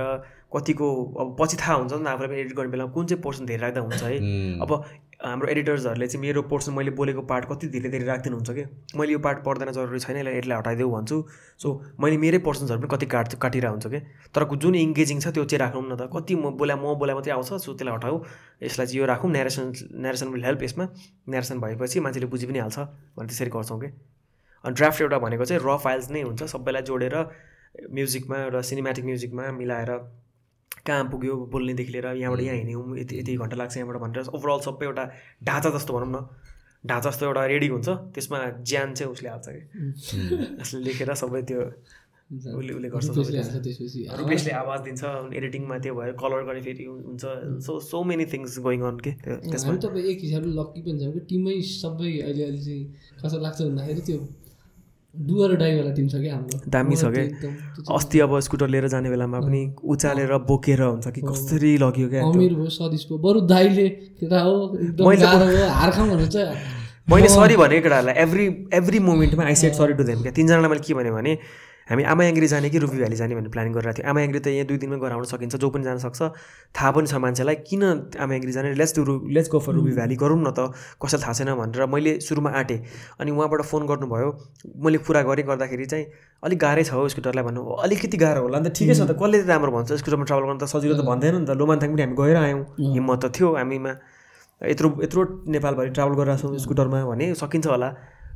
कतिको 0.55 0.88
अब 1.22 1.28
पछि 1.39 1.55
थाहा 1.59 1.76
हुन्छ 1.80 1.93
नि 1.93 2.03
त 2.03 2.07
आफूलाई 2.07 2.30
पनि 2.32 2.39
एडिट 2.43 2.55
गर्ने 2.55 2.72
बेलामा 2.72 2.91
कुन 2.95 3.05
चाहिँ 3.11 3.22
पोर्सन 3.24 3.45
धेरै 3.51 3.61
राख्दा 3.67 3.82
हुन्छ 3.84 4.03
है. 4.03 4.17
अब 4.63 4.72
हाम्रो 5.22 5.47
एडिटर्सहरूले 5.53 6.07
चाहिँ 6.07 6.22
मेरो 6.22 6.41
पोर्सन 6.51 6.72
मैले 6.74 6.91
बोलेको 6.97 7.22
पार्ट 7.32 7.45
कति 7.51 7.67
धेरै 7.76 7.89
धेरै 7.93 8.05
राखिदिनुहुन्छ 8.05 8.51
कि? 8.57 8.63
मैले 8.97 9.11
यो 9.13 9.19
पार्ट 9.26 9.43
पढ्दैन 9.45 9.72
जरुरी 9.78 9.99
छैन 9.99 10.17
यसलाई 10.17 10.38
यसलाई 10.39 10.57
हटाइदेऊ 10.57 10.89
भन्छु। 10.91 11.17
सो 11.61 11.67
मैले 12.01 12.17
मेरै 12.24 12.39
पोर्सन्सहरू 12.47 12.80
पनि 12.82 12.89
कति 12.95 13.05
काट 13.13 13.36
काटिरहेको 13.43 13.76
हुन्छ 13.76 13.88
कि? 13.93 13.99
तर 14.34 14.43
जुन 14.55 14.76
इङ्गेजिङ 14.76 15.19
छ 15.19 15.36
त्यो 15.36 15.45
चाहिँ 15.51 15.61
राखौँ 15.61 15.84
न 15.84 15.95
त। 15.99 16.09
कति 16.15 16.36
म 16.36 16.55
बोला 16.57 16.76
म 16.76 16.95
बोला 16.97 17.13
मात्रै 17.19 17.34
आउँछ 17.38 17.53
सो 17.59 17.76
त्यसलाई 17.76 17.95
हटाऊ। 17.95 18.15
यसलाई 18.65 18.88
चाहिँ 18.88 18.99
यो 18.99 19.05
राखौँ। 19.13 19.30
नेरेसन 19.32 19.72
नेरेसन 19.93 20.28
विल 20.34 20.43
हेल्प 20.47 20.63
यसमा। 20.63 20.86
नेरेसन 21.30 21.59
भएपछि 21.59 21.99
मान्छेले 22.01 22.28
बुझि 22.34 22.45
पनि 22.49 22.59
हाल्छ 22.65 22.80
भने 23.13 23.28
त्यसरी 23.30 23.51
गर्छौँ 23.53 23.80
कि? 23.84 23.89
अनि 24.64 24.74
ड्राफ्ट 24.76 25.01
एउटा 25.01 25.18
भनेको 25.20 25.45
चाहिँ 25.45 25.62
र 25.66 25.78
फाइल्स 25.84 26.09
नै 26.12 26.22
हुन्छ 26.22 26.43
सबैलाई 26.53 26.84
जोडेर 26.89 27.16
म्युजिकमा 27.91 28.38
एउटा 28.43 28.62
सिनेमेटिक 28.70 29.05
म्युजिकमा 29.05 29.51
मिलाएर 29.59 29.91
कहाँ 30.86 31.03
पुग्यो 31.12 31.36
बोल्नेदेखि 31.53 31.91
लिएर 31.91 32.07
यहाँबाट 32.18 32.41
यहाँ 32.41 32.55
हिँड्यौँ 32.57 32.97
यति 32.99 33.20
यति 33.20 33.36
घन्टा 33.38 33.57
लाग्छ 33.57 33.78
यहाँबाट 33.78 33.97
भनेर 34.01 34.30
ओभरअल 34.38 34.59
सबै 34.68 34.86
एउटा 34.86 35.03
ढाँचा 35.43 35.70
जस्तो 35.78 35.93
भनौँ 35.93 36.12
न 36.12 36.26
ढाँचा 36.88 37.09
जस्तो 37.09 37.26
एउटा 37.26 37.45
रेडी 37.45 37.68
हुन्छ 37.68 37.89
त्यसमा 38.14 38.38
ज्यान 38.66 38.93
चाहिँ 38.93 39.12
उसले 39.12 39.30
हाल्छ 39.30 39.47
कि। 39.49 39.62
उसले 40.62 40.80
लेखेर 40.84 41.14
सबै 41.14 41.41
त्यो 41.49 41.62
उसले 42.57 42.74
उसले 42.74 42.89
गर्छ 42.89 43.07
रुपेशले 44.20 44.51
आवाज 44.57 44.80
दिन्छ 44.82 45.03
एडिटिङमा 45.38 45.78
त्यो 45.86 45.93
भयो 45.95 46.14
कलर 46.22 46.43
गर्ने 46.47 46.62
फेरि 46.68 46.86
हुन्छ। 46.86 47.24
So 47.66 47.80
so 47.80 48.03
many 48.09 48.26
things 48.34 48.57
going 48.66 48.82
on 48.89 48.97
के 49.05 49.12
त्यो 49.22 49.36
त्यसमा। 49.51 49.76
तपाईँ 49.86 50.05
एक 50.12 50.20
हिसाबले 50.26 50.53
लक्की 50.59 50.82
पनि 50.82 50.99
छौँ 51.03 51.14
कि 51.14 51.22
टिमै 51.30 51.55
सबै 51.70 52.12
अहिले 52.20 52.43
अहिले 52.43 52.62
चाहिँ 52.66 52.84
कसो 53.24 53.38
लाग्छ 53.45 53.62
भन्दाखेरि 53.62 54.01
त्यो 54.09 54.20
डुवर 55.16 55.55
डाइवाला 55.57 55.91
टिम 55.93 56.07
छ 56.07 56.16
क्या 56.16 56.34
हाम्रो? 56.36 56.59
दामी 56.72 56.95
छ 56.95 57.05
क्या 57.14 57.95
अस्ति 57.95 58.20
अब 58.20 58.39
स्कुटर 58.39 58.68
लिएर 58.68 58.88
जाने 58.88 59.09
बेलामा 59.09 59.39
पनि 59.39 59.62
उचालेर 59.84 60.32
बोकेर 60.47 60.82
हुन्छ 60.82 61.07
कि 61.07 61.22
कसरी 61.22 61.72
लग्यो 61.78 62.07
क्या। 62.09 62.22
अमिर 62.26 62.53
भयो 62.55 62.70
भयो 62.70 63.18
बरु 63.26 63.41
दाइले 63.47 63.88
केटा 64.20 64.39
हो 64.41 64.53
हार 65.80 65.91
खाउँ 65.91 66.28
चाहिँ 66.28 66.55
मैले 67.09 67.28
सरी 67.30 67.55
भनेको 67.57 67.84
केटाहरूलाई 67.84 68.16
every 68.24 68.45
every 68.74 68.99
मोमेन्टमा 69.01 69.43
I 69.45 69.55
said 69.57 69.74
sorry 69.74 69.93
to 69.93 70.03
them 70.03 70.22
क्या। 70.22 70.32
तिनजनालाई 70.32 70.70
मैले 70.70 70.84
के 70.88 70.93
भने 70.93 71.38
हामी 71.92 72.04
आमायाङ्ग्री 72.08 72.48
जाने 72.48 72.70
कि 72.72 72.78
रुबी 72.80 72.98
भ्याली 73.04 73.16
जाने 73.20 73.36
भन्ने 73.36 73.50
प्लानिङ 73.52 73.72
गरिरहेको 73.76 74.00
थियो। 74.00 74.08
आमायाङ्ग्री 74.08 74.39
त 74.39 74.48
यहाँ 74.48 74.68
दुई 74.72 74.78
दिनमै 74.80 74.98
गएर 75.04 75.12
आउन 75.12 75.26
सकिन्छ 75.28 75.56
जो 75.60 75.70
पनि 75.76 75.84
जान 75.84 75.98
सक्छ 76.08 76.20
थाहा 76.72 76.92
पनि 76.96 77.08
छ 77.12 77.14
मान्छेलाई 77.20 77.56
किन 77.68 77.84
आमायाङ्ग्री 78.16 78.52
जाने? 78.56 78.74
Let's 78.80 78.94
to 78.96 79.02
let's 79.28 79.50
go 79.52 79.60
for 79.60 79.74
Ruby 79.76 79.92
Valley 80.00 80.16
गरौँ 80.16 80.39
न 80.39 80.56
त 80.56 80.72
कसैलाई 81.04 81.24
थाहा 81.28 81.34
छैन 81.36 81.52
भनेर 81.60 81.86
मैले 81.92 82.12
सुरुमा 82.24 82.50
आँटेँ। 82.56 82.80
अनि 83.20 83.30
उहाँबाट 83.36 83.62
फोन 83.68 83.82
गर्नुभयो 83.92 84.30
मैले 84.80 84.98
कुरा 85.04 85.22
गरेँ 85.28 85.46
गर्दाखेरि 85.52 85.86
चाहिँ 85.92 86.06
अलिक 86.48 86.60
गाह्रै 86.64 86.84
छ 86.88 86.96
हो 86.96 87.08
स्कुटरलाई 87.12 87.44
भन्नु। 87.44 87.62
अलिकति 87.84 88.18
गाह्रो 88.24 88.42
होला 88.48 88.60
नि 88.64 88.70
त 88.72 88.72
ठिकै 88.72 88.96
छ 88.96 89.04
त 89.12 89.20
कसले 89.20 89.44
त 89.44 89.52
राम्रो 89.52 89.72
भन्छ? 89.76 90.00
स्कुटरमा 90.00 90.26
ट्राभल 90.32 90.44
गर्नु 90.48 90.60
त 90.64 90.72
सजिलो 90.72 90.96
त 90.96 91.04
भन्दैन 91.04 91.44
नि 91.44 91.46
त। 91.50 91.60
लोमान्थाङ 91.60 91.89
पनि 91.92 92.02
हामी 92.08 92.16
गएर 92.16 92.38
आयौँ। 92.39 92.64
हिम्मत 92.80 93.20
त 93.20 93.26
थियो 93.36 93.48
हामीमा। 93.60 93.94
यत्रो 94.62 94.88
यत्रो 95.04 95.22
नेपालभरि 95.52 95.89
ट्राभल 95.92 96.14
गरिरहेको 96.16 96.56
छौँ 96.56 96.64
स्कुटरमा 96.64 97.00
भने 97.12 97.26
सकिन्छ 97.36 97.68
होला। 97.68 97.89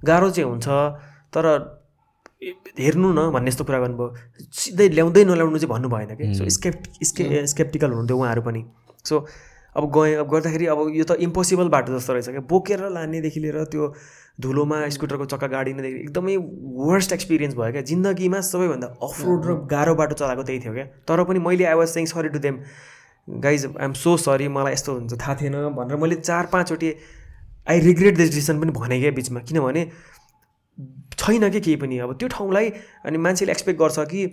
गाह्रो 0.03 0.27
चाहिँ 0.35 0.49
हुन्छ 0.51 0.67
तर 1.31 1.45
हेर्नु 2.41 3.11
न 3.13 3.31
भन्ने 3.31 3.49
यस्तो 3.49 3.63
कुरा 3.63 3.79
गर्नुभयो। 3.79 4.07
सिधै 4.51 4.87
ल्याउँदै 4.89 5.23
नल्याउनु 5.25 5.57
चाहिँ 5.57 5.71
भन्नु 5.71 5.89
भएन 5.89 6.15
कि। 6.15 6.33
सो 6.35 6.49
स्केप्ट 6.49 7.03
स्के 7.03 7.45
स्केप्टिकल 7.47 7.89
हुनुहुन्थ्यो 7.89 8.17
उहाँहरू 8.17 8.41
पनि। 8.41 8.61
सो 9.05 9.25
अब 9.75 9.83
गएँ 9.91 10.15
अब 10.19 10.27
गर्दाखेरि 10.31 10.65
अब 10.65 10.79
यो 10.95 11.03
त 11.03 11.19
इम्पोसिबल 11.19 11.67
बाटो 11.69 11.97
जस्तो 11.97 12.13
रहेछ 12.13 12.29
क्या। 12.29 12.43
बोकेर 12.49 12.89
लानेदेखि 12.91 13.39
लिएर 13.39 13.63
त्यो 13.71 13.93
धुलोमा 14.41 14.77
स्कुटरको 14.89 15.25
चक्का 15.31 15.47
गाडिनेदेखि 15.47 15.99
एकदमै 15.99 16.35
वर्स्ट 16.87 17.13
एक्सपिरियन्स 17.13 17.55
भयो 17.55 17.71
क्या। 17.71 17.81
जिन्दगीमा 17.87 18.39
सबैभन्दा 18.51 18.87
अफ 18.99 19.21
रोड 19.25 19.45
र 19.45 19.51
गाह्रो 19.71 19.95
बाटो 19.95 20.15
चलाएको 20.15 20.43
त्यही 20.43 20.59
थियो 20.59 20.73
क्या। 20.73 20.85
तर 21.07 21.23
पनि 21.23 21.39
मैले 21.39 21.65
I 21.65 21.75
was 21.75 21.87
saying 21.89 22.05
sorry 22.11 22.29
to 22.29 22.39
them 22.39 22.59
guys 23.27 23.65
I'm 23.65 23.93
so 23.95 24.15
sorry 24.17 24.47
मलाई 24.47 24.73
यस्तो 24.73 24.91
हुन्छ 24.93 25.13
थाहा 25.21 25.35
थिएन 25.41 25.55
भनेर 25.75 25.97
मैले 25.97 26.15
चार 26.23 26.45
पाँचवटि 26.51 26.93
आई 27.67 27.79
रिग्रेट 27.79 28.17
दिस 28.17 28.29
डिसिसन 28.29 28.59
पनि 28.61 28.71
भने 28.71 28.99
क्या 28.99 29.11
बिचमा। 29.11 29.39
किनभने 29.43 29.83
छैन 31.17 31.49
कि 31.49 31.59
केही 31.59 31.75
पनि। 31.77 31.97
अब 31.99 32.13
त्यो 32.19 32.27
ठाउँलाई 32.29 32.69
अनि 33.05 33.17
मान्छेले 33.17 33.51
एक्सपेक्ट 33.51 33.79
गर्छ 33.79 33.99
कि 34.11 34.25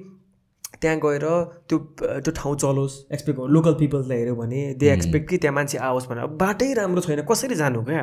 त्यहाँ 0.80 0.98
गएर 0.98 1.24
त्यो 1.68 1.78
त्यो 1.98 2.32
ठाउँ 2.32 2.56
चलोस् 2.56 2.94
एक्सपेक्ट 3.12 3.40
लोकल 3.48 3.74
पिपल्सलाई 3.78 4.18
हेऱ्यो 4.18 4.34
भने 4.36 4.62
दे 4.74 4.92
एक्सपेक्ट 4.92 5.28
कि 5.30 5.38
त्यहाँ 5.38 5.54
मान्छे 5.54 5.78
आओस् 5.78 6.08
भनेर। 6.08 6.22
अब 6.24 6.36
बाटै 6.38 6.72
राम्रो 6.74 7.00
छैन। 7.00 7.22
कसरी 7.30 7.54
जानु 7.54 7.84
क्या? 7.84 8.02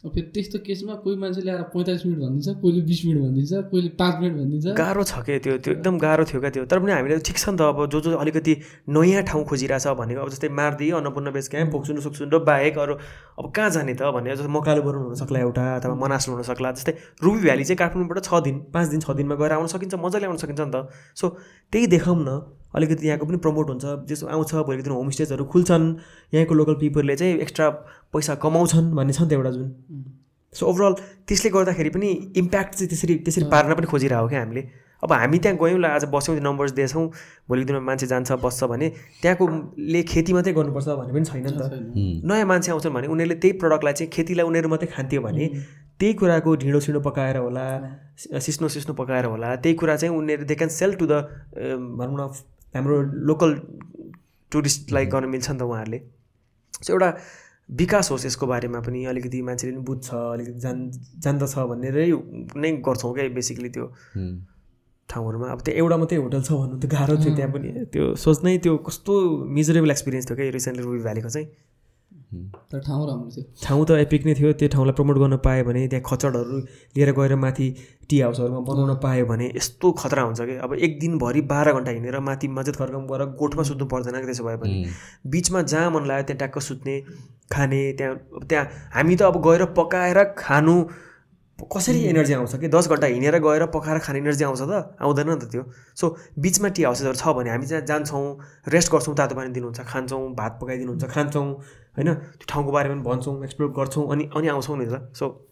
फेरि 0.00 0.26
त्यस्तो 0.32 0.58
केसमा 0.64 0.94
कोही 1.04 1.16
मान्छेले 1.20 1.50
आएर 1.50 1.62
पैँतालिस 1.76 2.04
मिनट 2.06 2.18
भनिदिन्छ 2.24 2.48
कोहीले 2.60 2.80
बिस 2.88 3.00
मिनट 3.04 3.20
भनिदिन्छ 3.20 3.52
कोहीले 3.70 3.88
पाँच 4.00 4.14
मिनट 4.20 4.34
भनिदिन्छ। 4.36 4.66
गाह्रो 4.80 5.02
छ 5.04 5.14
क्या 5.28 5.38
त्यो? 5.44 5.56
त्यो 5.60 5.72
एकदम 5.76 5.98
गाह्रो 6.00 6.24
थियो 6.24 6.40
क्या 6.40 6.50
त्यो। 6.50 6.64
तर 6.64 6.78
पनि 6.80 6.92
हामीले 6.92 7.18
ठिक 7.20 7.36
छ 7.36 7.48
नि 7.52 7.56
त 7.60 7.62
अब 7.68 7.84
जो 7.92 8.00
जो 8.00 8.16
अलिकति 8.16 8.54
नयाँ 8.88 9.22
ठाउँ 9.28 9.44
खोजिरहेछ 9.44 9.86
भनेको 10.00 10.20
अब 10.24 10.28
जस्तै 10.32 10.48
मार्दी 10.48 10.90
अन्नपूर्ण 10.96 11.28
बेस 11.36 11.48
क्याम्प 11.52 11.76
सक्छुन 11.84 12.30
र 12.32 12.38
बाहेक 12.48 12.78
अरू 12.80 12.94
अब 13.44 13.52
कहाँ 13.52 13.70
जाने 13.76 13.94
त 14.00 14.08
भने 14.08 14.36
जस्तै 14.40 14.48
मकालु 14.48 14.80
बरुन 14.88 15.02
हुनसक्ला 15.12 15.38
एउटा 15.44 15.64
अथवा 15.76 15.94
मनासु 16.00 16.32
हुनसक्ला 16.32 16.72
जस्तै 16.80 16.92
रुबी 17.20 17.40
भ्याली 17.44 17.64
चाहिँ 17.68 17.78
काठमाडौँबाट 17.84 18.24
छ 18.24 18.40
दिन 18.40 18.56
पाँच 18.72 18.88
दिन 18.88 19.00
छ 19.04 19.12
दिनमा 19.20 19.36
गएर 19.36 19.52
आउन 19.60 19.68
सकिन्छ 19.68 20.00
मजाले 20.00 20.26
आउन 20.32 20.40
सकिन्छ 20.40 20.60
नि 20.64 20.72
त। 20.72 20.88
सो 21.12 21.28
त्यही 21.72 21.86
देखाउँ 21.92 22.16
न 22.24 22.40
अलिकति 22.74 23.08
यहाँको 23.08 23.26
पनि 23.26 23.38
प्रमोट 23.44 23.68
हुन्छ। 23.70 23.84
जस्तो 24.08 24.26
आउँछ 24.26 24.54
भोलिको 24.54 24.82
दिन 24.82 24.92
होमस्टेजहरू 24.92 25.44
खुल्छन् 25.44 25.86
यहाँको 26.34 26.54
लोकल 26.54 26.74
पिपलले 26.80 27.16
चाहिँ 27.16 27.38
एक्स्ट्रा 27.46 27.68
पैसा 28.14 28.34
कमाउँछन् 28.38 28.94
भन्ने 28.96 29.12
छ 29.12 29.22
नि 29.22 29.28
त 29.28 29.32
एउटा 29.32 29.50
जुन। 29.50 29.68
सो 30.52 30.66
ओभरअल 30.66 30.94
त्यसले 31.28 31.50
गर्दाखेरि 31.50 31.90
पनि 31.90 32.08
इम्प्याक्ट 32.36 32.74
चाहिँ 32.74 32.88
त्यसरी 32.88 33.14
त्यसरी 33.26 33.44
पार्न 33.50 33.74
पनि 33.74 33.86
खोजिरहेको 33.86 34.28
क्या 34.28 34.40
हामीले। 34.40 34.62
अब 35.02 35.12
हामी 35.12 35.38
त्यहाँ 35.38 35.56
गयौँ 35.56 35.78
ल 35.80 35.84
आज 35.86 36.04
बस्यौँ 36.12 36.36
त्यो 36.36 36.44
नम्बर्स 36.44 36.72
दिएछौँ 36.76 37.04
भोलिको 37.48 37.66
दिनमा 37.66 37.80
मान्छे 37.80 38.06
जान्छ 38.06 38.32
बस्छ 38.44 38.64
भने 38.68 38.88
त्यहाँकोले 39.22 40.02
खेती 40.04 40.32
मात्रै 40.32 40.52
गर्नुपर्छ 40.52 40.88
भन्ने 41.00 41.12
पनि 41.14 41.24
छैन 41.24 41.42
नि 41.46 41.52
त। 41.56 41.62
नयाँ 42.28 42.46
मान्छे 42.46 42.70
आउँछन् 42.72 42.94
भने 42.94 43.06
उनीहरूले 43.08 43.36
त्यही 43.40 43.52
प्रडक्टलाई 43.62 43.92
चाहिँ 43.96 44.10
खेतीलाई 44.12 44.46
उनीहरू 44.46 44.68
मात्रै 44.68 44.88
खान्थ्यो 44.92 45.20
भने 45.22 45.46
त्यही 46.00 46.12
कुराको 46.20 46.54
ढिँडो 46.60 46.80
सिँडो 46.80 47.00
पकाएर 47.00 47.36
होला 47.36 47.64
सिस्नो 48.18 48.68
सिस्नो 48.68 48.94
पकाएर 49.00 49.24
होला 49.32 49.48
त्यही 49.56 49.74
कुरा 49.80 49.96
चाहिँ 49.96 50.12
उनीहरू 50.16 50.44
they 50.44 50.54
can 50.54 50.68
sell 50.68 50.94
to 51.00 51.06
the 51.08 51.24
भनौँ 51.96 52.16
न 52.20 52.28
हाम्रो 52.74 52.96
लोकल 53.28 53.50
टुरिस्टलाई 54.52 55.06
गर्न 55.06 55.28
मिल्छ 55.28 55.50
नि 55.50 55.58
त 55.58 55.62
उहाँहरूले। 55.62 55.98
सो 56.82 56.92
एउटा 56.92 57.08
विकास 57.80 58.10
होस् 58.10 58.26
यसको 58.26 58.46
बारेमा 58.46 58.80
पनि 58.82 59.04
अलिकति 59.10 59.42
मान्छेले 59.48 59.72
पनि 59.72 59.82
बुझ्छ 59.86 60.08
अलिकति 60.14 60.58
जान 60.60 60.78
जान्दछ 61.24 61.54
भनेरै 61.70 62.06
नै 62.62 62.70
गर्छौँ 62.86 63.12
क्या 63.14 63.28
बेसिकली 63.34 63.68
त्यो 63.70 63.86
ठाउँहरूमा। 65.08 65.46
अब 65.54 65.60
त्यो 65.66 65.74
एउटा 65.74 65.96
मात्रै 65.96 66.18
होटल 66.18 66.42
छ 66.42 66.50
भन्नु 66.52 66.76
त 66.82 66.86
गाह्रो 66.90 67.14
थियो 67.22 67.34
त्यहाँ 67.36 67.52
पनि। 67.54 67.68
त्यो 67.94 68.04
सोच्नै 68.24 68.58
त्यो 68.64 68.76
कस्तो 68.86 69.12
मिजरेबल 69.58 69.90
एक्सपिरियन्स 69.90 70.26
थियो 70.28 70.36
क्या 70.36 70.50
रिसेन्टली 70.58 70.82
रुबी 70.84 71.02
भ्यालीको 71.06 71.30
चाहिँ। 71.30 71.46
तर 72.30 72.78
ठाउँ 72.80 73.06
राम्रो 73.08 73.30
थियो। 73.30 73.44
ठाउँ 73.62 73.84
त 73.86 73.90
एपिक 74.00 74.26
नै 74.26 74.34
थियो। 74.34 74.52
त्यो 74.52 74.68
ठाउँलाई 74.68 74.94
प्रमोट 74.94 75.16
गर्न 75.18 75.36
पायो 75.44 75.64
भने 75.64 75.86
त्यहाँ 75.88 76.04
खचडहरू 76.06 76.58
लिएर 76.96 77.10
गएर 77.12 77.34
माथि 77.36 77.68
टी 78.10 78.20
हाउसहरूमा 78.20 78.60
बनाउन 78.70 78.94
पायो 79.02 79.26
भने 79.26 79.46
यस्तो 79.56 79.92
खतरा 79.98 80.22
हुन्छ 80.22 80.40
कि? 80.40 80.56
अब 80.62 80.74
एक 80.74 80.98
दिनभरि 81.00 81.40
बाह्र 81.50 81.72
घन्टा 81.72 81.90
हिँडेर 81.90 82.18
माथि 82.20 82.48
मस्जिद 82.48 82.76
खर्कम 82.76 83.06
गएर 83.10 83.24
गोठमा 83.34 83.62
सुत्नु 83.62 83.86
पर्दैन 83.86 84.20
कि 84.20 84.26
त्यसो 84.26 84.44
भए 84.44 84.56
पनि। 84.62 84.86
बिचमा 85.26 85.62
जहाँ 85.62 85.90
मन 85.90 86.06
लाग्यो 86.06 86.24
त्यहाँ 86.26 86.38
ट्याक्क 86.38 86.58
सुत्ने 86.62 87.00
खाने 87.52 87.82
त्यहाँ 87.98 88.14
त्यहाँ 88.46 88.64
हामी 88.94 89.16
त 89.16 89.22
अब 89.22 89.42
गएर 89.42 89.64
पकाएर 89.74 90.22
खानु 90.38 90.76
कसरी 91.66 92.00
एनर्जी 92.04 92.34
आउँछ 92.34 92.54
कि? 92.56 92.68
दस 92.68 92.88
घन्टा 92.88 93.06
हिँडेर 93.06 93.38
गएर 93.38 93.66
पकाएर 93.68 93.98
खाने 93.98 94.18
एनर्जी 94.18 94.44
आउँछ 94.44 94.62
त? 94.62 94.96
आउँदैन 95.00 95.28
नि 95.28 95.36
त 95.36 95.50
त्यो। 95.50 95.62
सो 95.96 96.16
बिचमा 96.38 96.68
टी 96.72 96.82
हाउसेसहरू 96.84 97.16
छ 97.16 97.26
भने 97.36 97.50
हामी 97.50 97.66
चाहिँ 97.66 97.84
जान्छौँ 97.84 98.24
रेस्ट 98.68 98.92
गर्छौँ 98.92 99.14
तातो 99.16 99.34
पानी 99.34 99.50
दिनुहुन्छ 99.52 99.80
खान्छौँ 99.82 100.22
भात 100.34 100.58
पकाइदिनुहुन्छ 100.62 101.04
खान्छौँ 101.04 101.46
होइन? 101.96 102.08
त्यो 102.38 102.46
ठाउँको 102.48 102.70
बारेमा 102.72 102.94
पनि 102.94 103.04
भन्छौँ 103.04 103.44
एक्सप्लोर 103.44 103.70
गर्छौँ 103.70 104.04
अनि 104.10 104.30
अनि 104.36 104.48
आउँछौँ 104.48 104.76
नि 104.78 104.86
त। 104.86 105.12
सो 105.12 105.49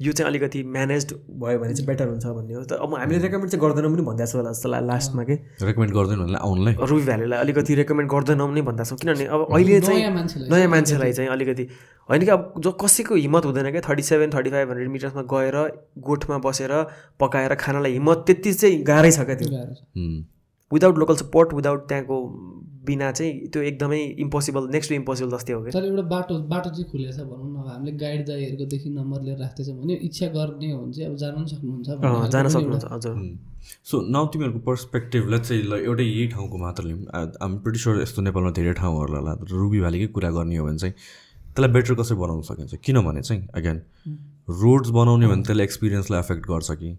यो 0.00 0.12
चाहिँ 0.12 0.28
अलिकति 0.28 0.62
म्यानेज 0.62 1.12
भयो 1.40 1.58
भने 1.58 1.74
चाहिँ 1.74 1.86
बेटर 1.86 2.08
हुन्छ 2.08 2.26
भन्ने 2.26 2.54
हो। 2.54 2.62
त 2.64 2.72
अब 2.76 2.94
हामीले 2.94 3.18
रेकमेन्ड 3.18 3.50
चाहिँ 3.50 3.60
गर्दैनौँ 3.60 3.90
पनि 3.92 4.02
भनिदिएको 4.04 4.28
छ 4.28 4.36
होला 4.36 4.50
जस्तो 4.52 4.68
लाग्यो 4.68 4.86
लास्टमा 4.86 5.22
कि? 5.24 5.34
रेकमेन्ड 5.62 5.92
गर्दैन 5.94 6.34
आउनलाई। 6.36 6.74
रुबी 6.84 7.04
भ्यालीलाई 7.04 7.38
अलिकति 7.40 7.74
रेकमेन्ड 7.74 8.10
गर्दैनौँ 8.12 8.48
नै 8.52 8.62
भन्दा 8.62 8.84
छौँ। 8.84 8.98
किनभने 8.98 9.24
अब 9.24 9.40
अहिले 9.48 9.80
चाहिँ 9.80 10.02
नयाँ 10.52 10.68
मान्छेलाई 10.68 11.12
चाहिँ 11.12 11.30
अलिकति 11.30 11.64
होइन 12.08 12.24
कि 12.24 12.30
अब 12.30 12.52
जो 12.60 12.72
कसैको 12.76 13.14
हिम्मत 13.16 13.44
हुँदैन 13.44 13.70
क्या 13.72 13.82
thirty 13.88 14.02
seven 14.02 14.30
thirty 14.36 14.50
five 14.50 14.68
hundred 14.70 14.90
मिटर्समा 14.90 15.22
गएर 15.32 15.56
गोठमा 16.04 16.38
बसेर 16.44 16.72
पकाएर 17.20 17.54
खानलाई 17.56 17.92
हिम्मत 17.92 18.24
त्यति 18.26 18.52
चाहिँ 18.52 18.82
गाह्रै 18.84 19.10
छ 19.10 19.24
क्या 19.24 19.36
त्यो। 19.40 19.48
विदाउट 20.72 20.98
लोकल 20.98 21.16
सपोर्ट 21.16 21.54
विदाउट 21.54 21.88
त्यहाँको 21.88 22.16
बिना 22.86 23.10
चाहिँ 23.12 23.48
त्यो 23.52 23.62
एकदमै 23.70 24.00
इम्पोसिबल 24.24 24.68
नेक्स्ट 24.72 24.90
टु 24.90 24.94
इम्पोसिबल 24.94 25.30
जस्तै 25.30 25.52
हो 25.52 25.60
तर 25.76 25.84
एउटा 25.84 26.02
बाटो 26.12 26.38
बाटो 26.52 26.70
चाहिँ 26.70 26.86
खुलेको 26.90 27.12
छ 27.16 27.26
भनौँ 27.30 27.50
न 27.50 27.56
अब 27.56 27.68
हामीले 27.68 27.92
गाइड 28.02 28.26
दाईहरूकोदेखि 28.28 28.90
नम्बर 28.96 29.22
लिएर 29.26 29.38
राख्दैछ 29.40 29.68
भने 29.80 29.94
इच्छा 30.08 30.26
गर्ने 30.36 30.70
हो 30.72 30.78
भने 30.80 30.92
चाहिँ 30.92 31.10
अब 31.10 31.16
जान 31.22 31.34
पनि 31.36 31.48
सक्नुहुन्छ 31.54 32.32
जान 32.32 32.48
सक्नुहुन्छ 32.48 32.84
हजुर। 32.92 33.14
सो 33.90 34.00
नाउ 34.14 34.26
तिमीहरूको 34.32 34.60
पर्सपेक्टिभलाई 34.66 35.40
चाहिँ 35.40 35.62
ल 35.62 35.72
एउटै 35.84 36.04
यही 36.04 36.26
ठाउँको 36.34 36.56
मात्र 36.58 36.82
लिउँ। 36.84 37.00
आम 37.42 37.58
प्रिटी 37.64 37.78
स्योर 37.78 38.00
यस्तो 38.02 38.22
नेपालमा 38.22 38.50
धेरै 38.58 38.72
ठाउँहरू 38.80 39.14
होला 39.16 39.32
रुबी 39.52 39.80
भ्यालीकै 39.80 40.06
कुरा 40.14 40.30
गर्ने 40.38 40.56
हो 40.56 40.66
भने 40.66 40.78
चाहिँ 40.78 40.94
त्यसलाई 40.94 41.72
बेटर 41.72 41.94
कसरी 42.00 42.16
बनाउन 42.18 42.42
सकिन्छ? 42.48 42.74
किनभने 42.84 43.22
चाहिँ 43.22 43.42
अगेन 43.58 43.82
रोड्स 44.62 44.88
बनाउने 44.96 45.26
भने 45.26 45.42
त्यसले 45.42 45.64
एक्सपिरियन्सलाई 45.64 46.20
एफेक्ट 46.20 46.46
गर्छ 46.48 46.70
कि? 46.80 46.90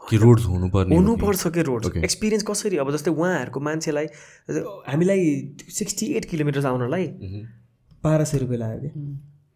कि 0.00 0.16
रोड्स 0.16 0.44
हुनुपर्ने? 0.46 0.96
हुनुपर्छ 0.96 1.48
कि 1.54 1.62
रोड. 1.62 1.86
एक्सपिरियन्स 1.98 2.44
कसरी? 2.44 2.76
अब 2.76 2.90
जस्तै 2.92 3.10
उहाँहरूको 3.10 3.60
मान्छेलाई 3.60 4.06
हामीलाई 4.88 5.20
सिक्सटी 5.70 6.06
एट 6.14 6.24
किलोमिटर्स 6.30 6.64
आउनलाई 6.66 7.06
बाह्र 8.04 8.24
सय 8.24 8.38
रुपियाँ 8.38 8.60
लाग्यो 8.60 8.80
कि. 8.80 8.90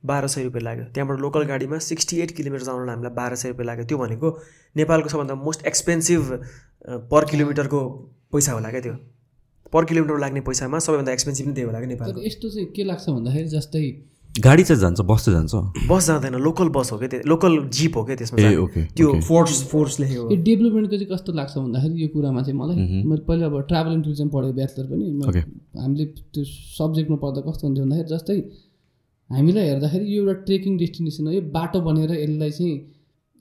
बाह्र 0.04 0.26
सय 0.28 0.42
रुपियाँ 0.44 0.64
लाग्यो। 0.64 0.84
त्यहाँबाट 0.94 1.18
लोकल 1.20 1.44
गाडीमा 1.46 1.78
सिक्सटी 1.80 2.20
एट 2.20 2.30
किलोमिटर्स 2.36 2.68
आउनलाई 2.68 2.94
हामीलाई 2.94 3.14
बाह्र 3.14 3.34
सय 3.42 3.48
रुपियाँ 3.48 3.66
लाग्यो। 3.66 3.84
त्यो 3.88 3.98
भनेको 3.98 4.28
नेपालको 4.76 5.08
सबभन्दा 5.08 5.34
मोस्ट 5.42 5.66
एक्सपेन्सिभ 5.66 6.22
पर 7.10 7.24
किलोमिटरको 7.30 7.80
पैसा 8.32 8.52
होला 8.52 8.70
क्या 8.70 8.80
त्यो। 8.80 8.96
पर 9.72 9.84
किलोमिटर 9.84 10.18
लाग्ने 10.20 10.40
पैसामा 10.46 10.78
सबैभन्दा 10.78 11.12
एक्सपेन्सिभ 11.12 11.46
नै 11.46 11.54
त्यही 11.54 11.66
होला 11.66 11.78
क्या 11.78 11.88
नेपालको। 11.88 12.20
यस्तो 12.26 12.50
चाहिँ 12.50 12.66
के 12.76 12.84
लाग्छ 12.84 13.08
भन्दाखेरि 13.08 13.48
जस्तै 13.48 13.86
गाडी 14.34 14.62
चाहिँ 14.64 14.80
जान्छ 14.80 15.00
बस 15.00 15.24
चाहिँ 15.24 15.38
जान्छ? 15.38 15.86
बस 15.88 16.06
जाँदैन 16.06 16.34
लोकल 16.42 16.68
बस 16.74 16.90
हो 16.92 16.98
क्या 16.98 17.20
लोकल 17.26 17.52
जिप 17.70 17.96
हो 17.96 18.02
क्या 18.04 18.16
त्यसमा 18.16 18.40
ए। 18.40 18.56
ओके 18.56 18.84
त्यो 18.90 19.12
फोर्स 19.22 19.62
फोर्स 19.70 19.98
लेखेको 20.00 20.30
यो 20.30 20.36
डेभलपमेन्टको 20.42 20.96
चाहिँ 20.96 21.08
कस्तो 21.12 21.32
लाग्छ 21.32 21.56
भन्दाखेरि 21.58 22.02
यो 22.02 22.08
कुरामा 22.14 22.42
चाहिँ 22.42 22.58
मलाई 22.58 22.76
मैले 23.04 23.22
पहिला 23.28 23.46
अब 23.46 23.60
ट्राभल 23.68 23.92
एन्ड 23.92 24.04
टुरिज्म 24.04 24.28
पढेको 24.28 24.52
ब्याचलर 24.54 24.86
पनि. 24.90 25.04
हामीले 25.78 26.04
त्यो 26.34 26.44
सब्जेक्टमा 26.78 27.16
पढ्दा 27.22 27.40
कस्तो 27.46 27.66
हुन्थ्यो 27.66 27.84
भन्दाखेरि 27.84 28.08
जस्तै 28.14 28.38
हामीलाई 29.30 29.64
हेर्दाखेरि 29.68 30.04
यो 30.16 30.22
एउटा 30.22 30.34
ट्रेकिङ 30.46 30.76
डेस्टिनेसन 30.78 31.26
हो 31.26 31.32
यो 31.32 31.42
बाटो 31.54 31.80
बनेर 31.80 32.10
यसलाई 32.12 32.50
चाहिँ 32.50 32.74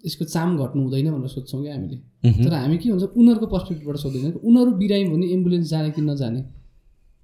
यसको 0.06 0.26
चाम 0.26 0.58
घट्नु 0.62 0.82
हुँदैन 0.84 1.12
भनेर 1.12 1.30
सोध्छौँ 1.30 1.62
क्या 1.64 1.74
हामीले। 1.74 1.98
तर 2.44 2.54
हामी 2.54 2.78
के 2.78 2.90
हुन्छ 2.90 3.04
उनीहरूको 3.18 3.48
पर्सपेक्टिभबाट 3.56 3.98
सोध्दैन 3.98 4.32
उनीहरू 4.44 4.72
बिरामी 4.82 5.06
भने 5.10 5.26
एम्बुलेन्स 5.34 5.70
जाने 5.70 5.90
कि 5.92 6.02
नजाने? 6.02 6.42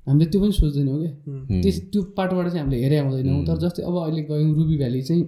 हामीले 0.08 0.26
त्यो 0.32 0.40
पनि 0.42 0.54
सोच्दैनौँ 0.60 0.98
क्या। 1.00 1.62
त्यस 1.62 1.78
त्यो 1.92 2.02
पाटोबाट 2.18 2.46
चाहिँ 2.48 2.62
हामीले 2.64 2.78
हेरे 2.84 2.98
आउँदैनौँ। 3.04 3.46
तर 3.48 3.58
जस्तै 3.64 3.82
अब 3.84 3.96
अहिले 3.98 4.22
गयौँ 4.30 4.54
रुबी 4.56 4.76
भ्याली 4.78 5.02
चाहिँ 5.10 5.24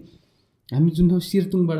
हामी 0.69 0.89
जुन 0.97 1.05
ठाउँ 1.09 1.21
सिर्तुङबाट 1.21 1.79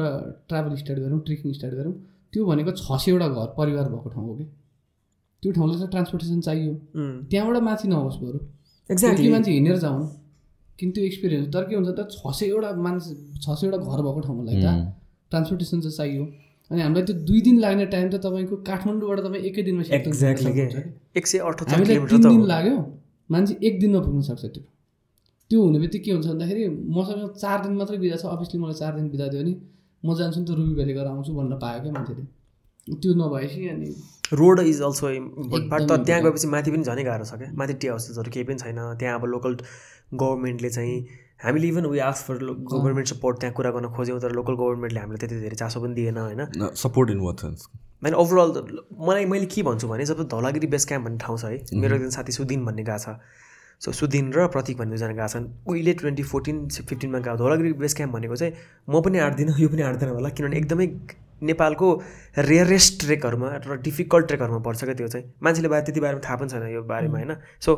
ट्राभल 0.50 0.76
स्टार्ट 0.82 1.00
गरौँ 1.00 1.20
ट्रेकिङ 1.26 1.54
स्टार्ट 1.54 1.74
गरौँ 1.80 1.94
त्यो 2.34 2.46
भनेको 2.46 2.72
छ 2.76 2.88
सयवटा 3.04 3.28
घर 3.28 3.48
परिवार 3.58 3.86
भएको 3.92 4.10
ठाउँ 4.10 4.26
हो 4.28 4.34
कि 4.36 4.46
त्यो 5.44 5.52
ठाउँलाई 5.52 5.78
चाहिँ 5.78 5.92
ट्रान्सपोर्टेसन 5.92 6.39
चाहियो। 6.48 6.74
त्यहाँबाट 7.32 7.58
माथि 7.64 7.88
नहोस् 7.88 8.18
बरु। 8.22 8.39
एक्ज्याक्टली 8.89 9.30
मान्छे 9.32 9.52
हिँडेर 9.52 9.78
जाउन्। 9.86 10.06
किन 10.80 10.92
त्यो 10.92 11.04
एक्सपिरियन्स 11.04 11.48
तर 11.54 11.64
के 11.70 11.76
हुन्छ 11.76 11.89
त 11.98 12.02
छ 12.12 12.22
सयवटा 12.39 12.70
मान्छे 12.78 13.12
छ 13.42 13.46
सयवटा 13.60 13.78
घर 13.78 14.00
भएको 14.06 14.22
ठाउँलाई 14.28 14.56
त 14.62 14.68
ट्रान्सपोर्टेसन 15.32 15.80
चाहिँ 15.82 15.98
चाहियो। 15.98 16.24
अनि 16.72 16.82
हामीलाई 16.82 17.03
त्यो 17.03 17.15
दुई 17.28 17.41
दिन 17.45 17.59
लाग्ने 17.59 17.86
टाइम 17.93 18.09
त 18.09 18.15
तपाईँको 18.26 18.55
काठमाडौँबाट 18.67 19.19
तपाईँ 19.28 19.43
एकै 19.49 19.61
दिनमा 19.67 19.84
एक्ज्याक्टली। 19.91 20.51
एक 21.19 21.26
सय 21.28 21.39
हामीलाई 21.39 21.97
तिन 22.11 22.22
दिन 22.28 22.43
लाग्यो। 22.53 22.78
मान्छे 23.30 23.53
एक 23.67 23.80
दिनमा 23.80 23.99
पुग्न 24.05 24.22
सक्छ 24.30 24.45
त्यो। 24.45 24.63
त्यो 25.51 25.59
हुने 25.61 25.80
बित्तिकै 25.80 26.05
के 26.05 26.11
हुन्छ 26.11 26.28
भन्दाखेरि 26.28 26.63
मसँग 26.95 27.24
चार 27.36 27.57
दिन 27.63 27.74
मात्रै 27.80 27.97
बिदा 28.03 28.17
छ। 28.22 28.26
अफिसले 28.36 28.57
मलाई 28.63 28.78
चार 28.82 28.91
दिन 28.95 29.09
बिदा 29.11 29.28
दियो 29.28 29.41
भने 29.43 29.53
म 30.03 30.15
जान्छु 30.15 30.39
नि 30.39 30.45
त 30.47 30.51
रुबी 30.57 30.74
भ्याली 30.80 30.93
गएर 30.95 31.07
आउँछु 31.11 31.32
भन्न 31.36 31.53
पायो 31.59 31.80
क्या 31.84 31.91
मान्छेले। 31.91 32.24
त्यो 32.88 33.11
नभएपछि 33.19 33.67
अनि 33.69 33.88
road 34.34 34.59
is 34.59 34.82
also 34.82 35.09
important 35.11 35.72
part 35.72 35.84
तर 35.89 36.03
त्यहाँ 36.07 36.22
गएपछि 36.24 36.47
माथि 36.47 36.72
पनि 36.72 36.84
झनै 36.88 37.03
गाह्रो 37.03 37.26
छ 37.28 37.34
क्या। 37.41 37.49
माथि 37.59 37.74
टी 37.82 37.88
हाउसेसहरू 37.88 38.32
केही 38.32 38.45
पनि 38.47 38.59
छैन। 38.63 38.80
त्यहाँ 38.99 39.19
अब 39.19 39.26
लोकल 39.34 39.53
गभर्मेन्टले 40.15 40.69
चाहिँ 40.69 40.95
हामीले 41.44 41.68
even 41.68 41.86
we 41.88 42.00
ask 42.00 42.26
for 42.26 42.38
government 42.72 43.08
support 43.08 43.39
त्यहाँ 43.39 43.54
कुरा 43.56 43.72
गर्न 43.72 43.88
खोज्यौँ 43.96 44.20
तर 44.22 44.32
लोकल 44.32 44.54
गभर्मेन्टले 44.56 45.00
हामीलाई 45.00 45.20
त्यति 45.20 45.39
धेरै 45.42 45.56
चासो 45.56 45.82
पनि 45.82 45.94
दिएन 45.94 46.18
होइन? 46.18 46.42
सपोर्ट 46.78 47.10
इन 47.12 47.20
वाट 47.20 47.39
सेन्स 47.42 47.68
मैले 48.04 48.16
ओभरअल 48.16 48.50
मलाई 49.08 49.26
मैले 49.26 49.46
के 49.46 49.64
भन्छु 49.64 49.88
भने 49.88 50.06
जब 50.06 50.28
धौलागिरी 50.30 50.68
बेस 50.68 50.86
क्याम्प 50.86 51.06
भन्ने 51.06 51.18
ठाउँ 51.26 51.38
छ 51.38 51.46
है 51.46 51.82
मेरो 51.82 51.96
एकजना 51.96 52.10
साथी 52.12 52.32
सुदिन 52.32 52.66
भन्ने 52.66 52.84
गएको 52.84 52.98
छ। 53.00 53.18
सो 53.82 53.92
सुदिन 53.92 54.32
र 54.34 54.48
प्रतीक 54.54 54.78
भन्ने 54.78 54.92
दुईजना 54.92 55.14
गएको 55.14 55.28
छन्। 55.34 55.46
उहिले 55.66 55.94
ट्वेन्टी 56.02 56.24
फोर्टिन 56.24 56.68
फिफ्टिनमा 56.70 57.20
गएको 57.20 57.38
धौलागिरी 57.38 57.74
बेस 57.82 57.94
क्याम्प 57.98 58.14
भनेको 58.14 58.36
चाहिँ 58.36 58.54
म 58.89 59.02
पनि 59.02 59.18
आँट्दिनँ 59.26 59.58
यो 59.60 59.70
पनि 59.70 59.82
आँट्दैन 59.82 60.10
होला 60.10 60.30
किनभने 60.30 60.58
एकदमै 60.58 60.88
नेपालको 61.42 61.88
रेयरेस्ट 62.38 63.00
ट्रेकहरूमा 63.02 63.48
र 63.66 63.78
डिफिकल्ट 63.82 64.28
ट्रेकहरूमा 64.28 64.60
पर्छ 64.62 64.84
क्या 64.84 64.94
त्यो 64.94 65.08
चाहिँ। 65.08 65.26
मान्छेले 65.42 65.68
बारे 65.74 65.84
त्यति 65.86 66.00
बारेमा 66.00 66.22
थाहा 66.22 66.36
पनि 66.38 66.50
छैन 66.50 66.68
यो 66.74 66.82
बारेमा 66.86 67.18
होइन? 67.18 67.34
सो 67.66 67.72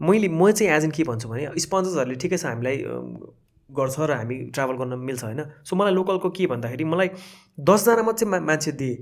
मैले 0.00 0.28
म 0.28 0.50
चाहिँ 0.50 0.72
एज 0.72 0.84
इन 0.84 0.90
के 0.90 1.04
भन्छु 1.04 1.28
भने 1.28 1.48
स्पोन्सर्सहरूले 1.58 2.16
ठिकै 2.16 2.36
छ 2.36 2.44
हामीलाई 2.46 2.76
गर्छ 3.70 3.96
र 4.00 4.12
हामी 4.12 4.36
ट्राभल 4.54 4.76
गर्न 4.76 4.98
मिल्छ 4.98 5.24
होइन? 5.24 5.40
सो 5.64 5.76
मलाई 5.76 5.92
लोकलको 5.94 6.30
के 6.30 6.46
भन्दाखेरि 6.46 6.84
मलाई 6.84 7.08
दसजना 7.60 8.02
मात्रै 8.02 8.28
मा 8.28 8.38
मान्छे 8.40 8.72
दिए 8.80 8.94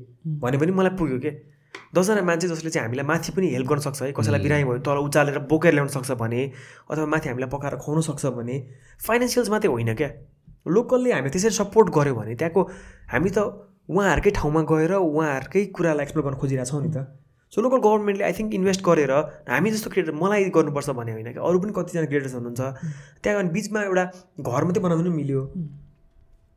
भने 0.43 0.59
पनि 0.59 0.73
मलाई 0.73 0.93
पुग्यो 0.99 1.19
के? 1.25 1.31
दसजना 1.95 2.23
मान्छे 2.23 2.49
जसले 2.49 2.71
चाहिँ 2.71 2.87
हामीलाई 2.87 3.07
माथि 3.07 3.33
पनि 3.33 3.47
हेल्प 3.55 3.69
गर्न 3.69 3.81
सक्छ 3.81 4.03
है? 4.03 4.13
कसैलाई 4.13 4.41
बिरामी 4.43 4.65
भयो 4.65 4.79
तल 4.85 4.99
उचालेर 5.09 5.39
बोकेर 5.49 5.73
ल्याउन 5.73 5.89
सक्छ 5.89 6.11
भने 6.21 6.41
अथवा 6.91 7.07
माथि 7.07 7.29
हामीलाई 7.29 7.51
पकाएर 7.55 7.77
खुवाउन 7.85 8.03
सक्छ 8.09 8.27
भने 8.39 8.57
फाइनेन्सियल्स 9.07 9.51
मात्रै 9.51 9.71
होइन 9.71 9.95
क्या? 9.95 10.11
लोकलले 10.69 11.13
हामी 11.13 11.31
त्यसरी 11.31 11.55
सपोर्ट 11.57 11.89
गऱ्यो 11.97 12.15
भने 12.15 12.35
त्यहाँको 12.37 12.63
हामी 13.13 13.31
त 13.31 13.39
उहाँहरूकै 13.89 14.31
ठाउँमा 14.37 14.63
गएर 14.69 14.93
उहाँहरूकै 15.01 15.65
कुरालाई 15.73 16.03
एक्सप्लोर 16.05 16.25
गर्न 16.27 16.37
खोजिरहेछौँ 16.43 16.83
नि 16.83 16.91
त। 16.93 16.99
सो 17.53 17.63
लोकल 17.63 17.79
गभर्मेन्टले 17.87 18.25
आई 18.25 18.33
थिङ्क 18.39 18.55
इन्भेस्ट 18.55 18.83
गरेर 18.85 19.13
हामी 19.49 19.71
जस्तो 19.71 19.91
क्रिएटर 19.91 20.13
मलाई 20.23 20.49
गर्नुपर्छ 20.57 20.91
भन्ने 20.99 21.13
होइन 21.13 21.33
कि 21.33 21.41
अरू 21.41 21.59
पनि 21.61 21.73
कतिजना 21.77 22.07
क्रिएटर्स 22.13 22.35
हुनुहुन्छ। 22.35 22.61
त्यहाँ 23.23 23.39
अनि 23.43 23.51
बिचमा 23.57 23.81
एउटा 23.89 24.05
घर 24.45 24.63
मात्रै 24.65 24.83
बनाउनु 24.85 25.11
मिल्यो। 25.11 25.43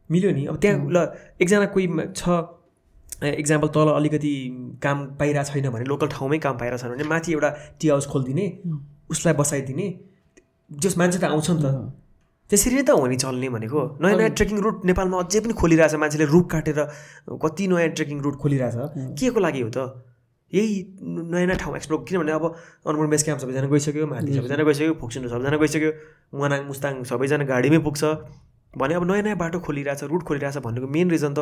मिल्यो 0.09 0.31
नि? 0.31 0.43
अब 0.51 0.55
त्यहाँ 0.59 0.77
ल 0.91 0.97
एकजना 1.41 1.65
कोही 1.75 1.87
छ 2.15 2.23
इक्जाम्पल 3.21 3.67
तल 3.69 3.87
अलिकति 3.95 4.33
काम 4.83 4.97
पाइरहेको 5.19 5.53
छैन 5.53 5.69
भने 5.71 5.85
लोकल 5.85 6.07
ठाउँमै 6.11 6.37
काम 6.43 6.55
पाइरहेको 6.57 6.81
छैन 6.83 6.91
भने 6.91 7.07
माथि 7.07 7.31
एउटा 7.31 7.49
टी 7.79 7.87
हाउस 7.87 8.05
खोलिदिने 8.11 8.45
उसलाई 9.13 9.33
बसाइदिने 9.39 9.87
जस 10.71 10.97
मान्छे 10.97 11.19
त 11.19 11.23
आउँछ 11.31 11.49
नि 11.51 11.61
त। 11.63 11.67
त्यसरी 12.49 12.75
नै 12.75 12.83
त 12.83 12.91
हो 12.91 13.07
नि 13.07 13.15
चल्ने 13.15 13.47
भनेको। 13.55 13.81
नयाँ 14.01 14.17
नयाँ 14.19 14.33
ट्रेकिङ 14.35 14.57
रुट 14.59 14.77
नेपालमा 14.89 15.17
अझै 15.23 15.39
पनि 15.39 15.53
खोलिरहेछ 15.53 15.95
मान्छेले 16.03 16.25
रुख 16.35 16.45
काटेर 16.51 16.79
कति 17.39 17.63
नयाँ 17.71 17.89
ट्रेकिङ 17.95 18.17
रुट 18.25 18.35
खोलिरहेछ। 18.41 18.75
के 19.15 19.29
को 19.29 19.39
लागि 19.39 19.61
हो 19.61 19.69
त? 19.69 20.10
यही 20.53 20.71
नयाँ 21.01 21.45
नयाँ 21.47 21.57
ठाउँ 21.57 21.75
एक्सप्लोर 21.75 22.05
किनभने 22.07 22.31
अब 22.31 22.45
अनुमोल 22.87 23.07
बेस 23.13 23.23
क्याम्प 23.23 23.41
सबैजना 23.41 23.67
गइसक्यो 23.73 24.07
माथि 24.07 24.33
सबैजना 24.33 24.63
गइसक्यो 24.69 24.93
फोक्सिन्डो 25.01 25.29
सबैजना 25.29 25.57
गइसक्यो 25.57 25.91
मनाङ 26.39 26.65
मुस्ताङ 26.71 27.03
सबैजना 27.11 27.45
गाडीमै 27.51 27.79
पुग्छ। 27.87 28.03
भने 28.73 28.93
अब 28.95 29.03
नयाँ 29.11 29.23
नयाँ 29.23 29.37
बाटो 29.37 29.59
खोलिरहेछ 29.59 30.03
रुट 30.11 30.23
खोलिरहेछ 30.23 30.57
भनेको 30.65 30.87
मेन 30.87 31.09
रिजन 31.11 31.33
त 31.37 31.39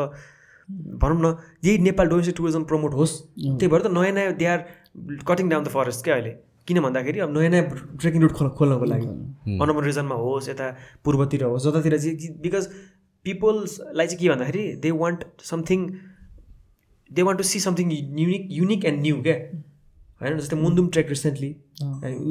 भनौँ 1.02 1.20
न 1.22 1.28
यही 1.66 1.78
नेपाल 1.88 2.08
डोमेस्टिक 2.10 2.36
टुरिज्म 2.38 2.64
प्रमोट 2.70 2.94
होस्। 2.94 3.14
त्यही 3.58 3.68
भएर 3.68 3.82
त 3.82 3.88
नयाँ 3.98 4.14
नयाँ 4.14 4.34
they 4.38 4.46
are 4.46 4.60
cutting 5.28 5.50
down 5.50 5.64
the 5.64 5.68
forest 5.74 6.04
क्या 6.06 6.16
अहिले। 6.16 6.32
किन 6.68 6.80
भन्दाखेरि 6.86 7.20
अब 7.20 7.30
नयाँ 7.38 7.50
नयाँ 7.50 7.66
ट्रेकिङ 7.98 8.22
रुट 8.22 8.34
खोल 8.38 8.50
खोल्नको 8.58 8.86
लागि। 8.86 9.08
अनुमोल 9.58 9.84
रिजनमा 9.86 10.16
होस् 10.16 10.50
यता 10.50 10.66
पूर्वतिर 11.06 11.44
होस् 11.44 11.66
जतातिर 11.68 11.98
चाहिँ 11.98 12.34
बिकज 12.42 12.66
पिपल्सलाई 13.26 14.08
चाहिँ 14.08 14.20
के 14.20 14.30
भन्दाखेरि 14.30 14.64
they 14.84 14.92
want 15.02 15.20
something 15.44 15.80
they 17.12 17.22
want 17.22 17.38
to 17.40 17.46
see 17.48 17.60
something 17.60 17.92
unique 17.92 18.48
unique 18.52 18.86
and 18.86 19.02
new 19.02 19.22
क्या 19.24 19.36
होइन 20.22 20.38
जस्तै 20.38 20.58
मुन्दुम 20.62 20.88
ट्रेक 20.94 21.10
रिसेन्टली 21.10 21.52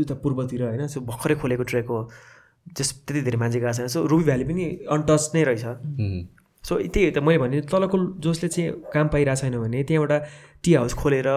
उता 0.01 0.15
पूर्वतिर 0.23 0.63
होइन? 0.63 0.87
सो 0.87 1.01
भर्खरै 1.01 1.35
खोलेको 1.35 1.63
ट्रेक 1.65 1.87
हो। 1.89 2.01
जस 2.77 2.93
त्यति 3.07 3.21
धेरै 3.23 3.39
मान्छे 3.39 3.61
गएको 3.61 3.73
छैन। 3.73 3.89
सो 3.89 4.07
रुबी 4.07 4.25
भ्याली 4.25 4.45
पनि 4.45 4.65
अनटच 4.93 5.31
नै 5.35 5.43
रहेछ। 5.49 5.65
सो 6.65 6.77
त्यही 6.77 7.05
हो 7.07 7.13
त 7.17 7.19
मैले 7.25 7.39
भने 7.39 7.61
तलको 7.65 7.99
जसले 8.21 8.49
चाहिँ 8.49 8.93
काम 8.93 9.09
पाइरहेको 9.09 9.41
छैन 9.41 9.57
भने 9.59 9.83
त्यहाँ 9.89 10.03
एउटा 10.03 10.19
टी 10.65 10.75
हाउस 10.75 10.95
खोलेर 11.01 11.29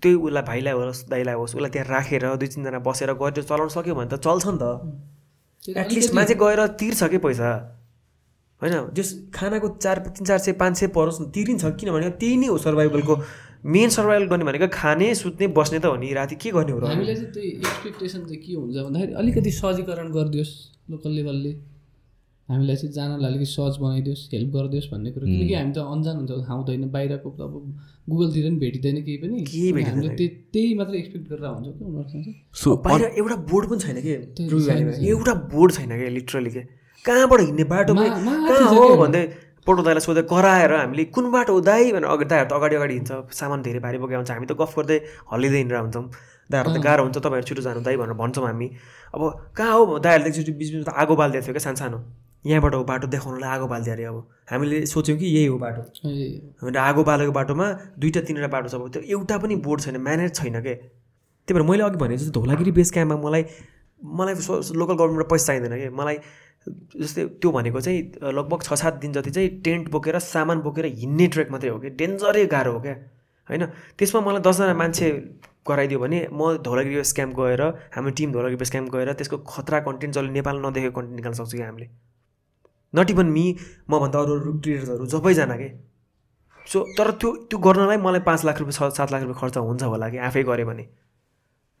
त्यही 0.00 0.14
उसलाई 0.16 0.42
भाइलाई 0.48 0.72
होस् 0.72 1.04
दाइलाई 1.10 1.34
होस् 1.34 1.54
उसलाई 1.56 1.70
त्यहाँ 1.70 1.88
राखेर 1.90 2.24
दुई 2.40 2.48
तिनजना 2.48 2.78
बसेर 2.88 3.12
गरेर 3.20 3.44
चलाउन 3.44 3.68
सक्यो 3.76 3.94
भने 3.94 4.08
त 4.08 4.16
चल्छ 4.24 4.46
नि 4.48 4.58
त। 4.62 4.64
एटलिस्ट 5.76 6.14
मान्छे 6.14 6.34
गएर 6.40 6.60
तिर्छ 6.80 7.00
कि 7.12 7.18
पैसा? 7.20 7.50
होइन 8.62 8.74
जस 8.94 9.08
खानाको 9.34 9.68
चार 9.76 9.98
तिन 10.08 10.24
चार 10.26 10.38
सय 10.38 10.52
पाँच 10.60 10.76
सय 10.78 10.86
परोस् 10.96 11.20
न 11.22 11.30
तिरिन्छ 11.34 11.64
किनभने 11.80 12.10
त्यही 12.20 12.36
नै 12.36 12.46
हो 12.46 12.58
सर्भाइभलको 12.66 13.16
मेन 13.64 13.88
सर्भाइभल 13.94 14.26
गर्ने 14.26 14.44
भनेको 14.44 14.68
खाने 14.72 15.14
सुत्ने 15.14 15.46
बस्ने 15.58 15.78
त 15.78 15.84
हो 15.86 15.96
नि 15.96 16.12
राति 16.12 16.36
के 16.36 16.50
गर्ने 16.50 16.72
हो 16.72 16.78
र? 16.78 16.86
हामीलाई 16.86 17.14
चाहिँ 17.14 17.32
त्यही 17.34 17.48
एक्सपेक्टेसन 17.48 18.20
चाहिँ 18.30 18.40
के 18.42 18.54
हुन्छ 18.54 18.76
भन्दाखेरि 18.76 19.12
अलिकति 19.22 19.50
सहजीकरण 19.58 20.10
गरिदियोस् 20.12 20.54
लोकल 20.90 21.10
लेभलले 21.18 21.52
हामीलाई 22.48 22.76
चाहिँ 22.76 22.92
जानलाई 22.94 23.30
अलिकति 23.30 23.46
सहज 23.46 23.76
बनाइदियोस् 23.82 24.22
हेल्प 24.32 24.50
गरिदियोस् 24.54 24.88
भन्ने 24.92 25.10
कुरो। 25.12 25.26
किनकि 25.26 25.54
हामी 25.54 25.72
त 25.72 25.78
अन्जान 25.94 26.16
हुन्छ 26.16 26.30
हुँदैन 26.50 26.90
बाहिरको 26.90 27.30
त 27.38 27.40
अब 27.40 27.54
गुगलतिर 28.10 28.44
पनि 28.48 28.58
भेटिँदैन 28.58 28.96
केही 29.06 29.18
पनि। 29.22 29.36
हामीले 29.86 30.08
त्यही 30.18 30.28
त्यही 30.52 30.74
मात्रै 30.78 30.98
एक्सपेक्ट 30.98 31.26
गरेर 31.30 31.46
हुन्छ 31.46 31.66
कि 31.78 31.84
उनीहरूसँग 31.84 32.22
चाहिँ। 32.24 32.34
सो 32.62 32.76
बाहिर 32.82 33.02
एउटा 33.22 33.36
बोर्ड 33.50 33.64
पनि 33.70 33.80
छैन 33.86 33.98
कि? 34.06 34.12
एउटा 35.10 35.34
बोर्ड 35.54 35.70
छैन 35.72 35.90
क्या 35.98 36.10
लिटरली 36.18 36.50
के? 36.50 36.62
कहाँबाट 37.04 37.40
हिँड्ने 37.40 37.64
बाटो 37.64 37.94
कहाँ 37.94 38.68
हो। 38.74 38.96
भन्दै 38.96 39.22
पोटो 39.66 39.82
दाइलाई 39.82 40.00
सोधेर 40.00 40.24
कराएर 40.26 40.72
हामीले 40.74 41.04
कुन 41.14 41.30
बाटो 41.30 41.52
हो 41.52 41.60
दाइ 41.60 41.92
भनेर 41.92 42.10
अगाडि 42.10 42.28
दाइहरू 42.30 42.48
त 42.50 42.52
अगाडि 42.52 42.74
अगाडि 42.76 42.94
हिँड्छ। 42.94 43.12
सामान 43.30 43.62
धेरै 43.62 43.78
भारी 43.78 43.98
बोकेको 43.98 44.18
हुन्छ। 44.22 44.30
हामी 44.30 44.46
त 44.46 44.54
गफ 44.58 44.72
गर्दै 44.78 44.98
हल्लिँदै 45.32 45.58
हिँडेर 45.58 45.78
हुन्छौँ 45.78 46.04
दाइहरू 46.50 46.70
त 46.74 46.78
गाह्रो 46.82 47.02
हुन्छ। 47.06 47.18
तपाईँहरू 47.18 47.46
छिटो 47.46 47.62
जानु 47.62 47.80
दाइ 47.86 47.96
भनेर 47.96 48.14
भन्छौँ 48.18 48.46
हामी। 48.46 48.68
अब 49.14 49.22
कहाँ 49.54 49.74
हो? 49.74 49.98
दाइहरूले 49.98 50.30
एकचोटि 50.30 50.52
बिच 50.58 50.68
बिचमा 50.74 50.84
त 50.86 50.94
आगो 50.94 51.14
बालिदिएको 51.14 51.46
थियो 51.46 51.54
क्या 51.54 51.64
सानो 51.66 51.78
सानो। 51.82 51.98
यहाँबाट 52.44 52.74
हो 52.74 52.82
बाटो 52.90 53.06
देखाउनुलाई 53.06 53.50
आगो 53.54 53.66
बालिदियो 53.70 53.94
अरे 53.94 54.04
अब। 54.10 54.16
हामीले 54.50 54.86
सोच्यौँ 54.86 55.18
कि 55.18 55.26
यही 55.26 55.46
हो 55.46 55.58
बाटो। 55.58 55.82
हामीले 56.62 56.78
आगो 56.78 57.02
बालेको 57.06 57.32
बाटोमा 57.38 57.66
दुईवटा 57.98 58.20
तिनवटा 58.26 58.50
बाटो 58.50 58.68
छ 58.68 58.74
अब। 58.74 58.90
त्यो 58.94 59.02
एउटा 59.14 59.38
पनि 59.38 59.54
बोर्ड 59.62 59.80
छैन 59.86 59.96
म्यानेज 60.02 60.34
छैन 60.34 60.58
के? 60.58 60.74
त्यही 61.46 61.54
भएर 61.54 61.62
मैले 61.70 61.82
अघि 61.82 61.98
भने 62.02 62.16
जस्तो 62.18 62.34
धौलागिरी 62.34 62.70
बेस 62.78 62.90
क्याम्पमा 62.94 63.18
मलाई 63.22 63.42
मलाई 64.02 64.34
लोकल 64.74 64.94
गभर्मेन्टबाट 64.98 65.30
पैसा 65.30 65.46
चाहिँदैन 65.46 65.74
कि? 65.78 65.88
मलाई 65.94 66.16
जस्तै 66.68 67.24
त्यो 67.42 67.50
भनेको 67.52 67.80
चाहिँ 67.80 68.32
लगभग 68.32 68.62
छ 68.62 68.74
सात 68.78 68.94
दिन 69.02 69.12
जति 69.12 69.30
चाहिँ 69.30 69.48
टेन्ट 69.62 69.90
बोकेर 69.90 70.18
सामान 70.18 70.60
बोकेर 70.62 70.86
हिँड्ने 70.86 71.26
ट्रेक 71.26 71.50
मात्रै 71.50 71.70
हो 71.70 71.78
कि? 71.78 71.90
डेन्जरै 71.90 72.44
गाह्रो 72.46 72.72
हो 72.72 72.80
क्या? 72.80 72.94
होइन? 73.50 73.66
त्यसमा 73.98 74.20
मलाई 74.20 74.42
दसजना 74.42 74.74
मान्छे 74.74 75.10
गराइदियो 75.68 75.98
भने 76.00 76.18
म 76.32 76.56
धौलागिरी 76.62 76.96
बेस 76.96 77.12
क्याम्प 77.12 77.34
गएर 77.36 77.62
हाम्रो 77.94 78.12
टिम 78.18 78.32
धौलागिरी 78.32 78.58
बेस 78.58 78.70
क्याम्प 78.70 78.92
गएर 78.94 79.12
त्यसको 79.12 79.38
खतरा 79.52 79.80
कन्टेन्ट 79.88 80.14
जसले 80.14 80.30
नेपाल 80.38 80.56
नदेखेको 80.66 80.94
कन्टेन्ट 81.00 81.16
निकाल्न 81.16 81.36
सक्छु 81.38 81.56
कि 81.56 81.62
हामीले? 81.62 81.88
नट 82.94 83.10
इभन 83.10 83.26
मी 83.26 83.44
मभन्दा 83.90 84.18
अरू 84.20 84.40
अरू 84.40 84.58
क्रिएटर्सहरू 84.60 85.06
सबैजना 85.06 85.56
के? 85.56 85.68
सो 86.66 86.78
तर 86.98 87.10
त्यो 87.10 87.30
त्यो 87.50 87.58
गर्नलाई 87.58 87.96
मलाई 87.98 88.20
पाँच 88.26 88.44
लाख 88.44 88.58
रुपियाँ 88.58 88.90
छ 88.90 88.94
सात 88.96 89.12
लाख 89.12 89.22
रुपियाँ 89.22 89.40
खर्च 89.40 89.56
हुन्छ 89.58 89.82
होला 89.82 90.08
कि? 90.08 90.18
आफै 90.18 90.42
गऱ्यो 90.42 90.66
भने। 90.66 90.84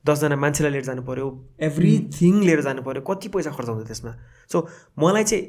दसजना 0.04 0.36
मान्छेलाई 0.36 0.72
लिएर 0.72 0.84
जानु 0.84 1.02
पऱ्यो 1.02 1.26
एभ्रिथिङ 1.68 2.40
लिएर 2.42 2.60
जानु 2.62 2.82
पऱ्यो 2.82 3.02
कति 3.10 3.28
पैसा 3.34 3.50
खर्च 3.56 3.68
हुन्छ 3.68 3.86
त्यसमा? 3.86 4.12
सो 4.52 4.66
मलाई 4.98 5.24
चाहिँ 5.24 5.42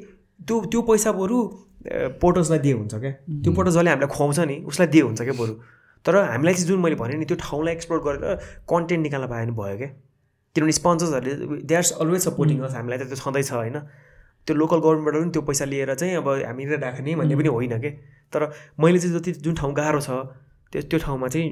त्यो 0.46 0.60
त्यो 0.72 0.82
पैसा 0.82 1.12
बरु 1.12 1.38
पोटर्सलाई 2.22 2.58
दिए 2.58 2.72
हुन्छ 2.72 2.94
क्या? 2.94 3.12
त्यो 3.42 3.52
पोटर्स 3.52 3.74
जसले 3.74 3.90
हामीलाई 3.90 4.16
खुवाउँछ 4.16 4.38
नि 4.50 4.56
उसलाई 4.70 4.88
दिए 4.94 5.02
हुन्छ 5.02 5.22
क्या 5.22 5.36
बरु? 5.40 5.54
तर 6.04 6.16
हामीलाई 6.16 6.54
चाहिँ 6.54 6.68
जुन 6.68 6.80
मैले 6.80 6.96
भने 7.02 7.16
नि 7.18 7.24
त्यो 7.24 7.36
ठाउँलाई 7.40 7.74
एक्सप्लोर 7.74 8.00
गरेर 8.06 8.34
कन्टेन्ट 8.70 9.02
निकाल्न 9.02 9.26
पायो 9.28 9.44
भने 9.44 9.56
भयो 9.58 9.76
क्या? 9.78 9.88
किनभने 10.54 10.72
स्पोन्सर्सहरूले 10.72 11.62
they 11.66 11.74
are 11.74 11.84
always 12.00 12.20
supporting 12.24 12.60
us 12.62 12.74
हामीलाई 12.74 12.98
त 12.98 13.10
त्यो 13.10 13.16
छँदैछ 13.24 13.52
होइन? 13.52 13.78
त्यो 14.46 14.54
लोकल 14.56 14.78
गभर्मेन्टबाट 14.84 15.14
पनि 15.22 15.30
त्यो 15.34 15.42
पैसा 15.42 15.64
लिएर 15.64 15.94
चाहिँ 15.94 16.16
अब 16.16 16.28
हामीले 16.28 16.76
राख्ने 16.76 17.14
भन्ने 17.16 17.36
पनि 17.36 17.48
होइन 17.48 17.78
कि 17.80 17.90
तर 18.32 18.50
मैले 18.80 18.98
चाहिँ 18.98 19.18
जति 19.18 19.32
जुन 19.44 19.54
ठाउँ 19.54 19.72
गाह्रो 19.74 20.00
छ 20.00 20.10
त्यो 20.72 20.82
त्यो 20.90 20.98
ठाउँमा 21.00 21.28
चाहिँ 21.28 21.48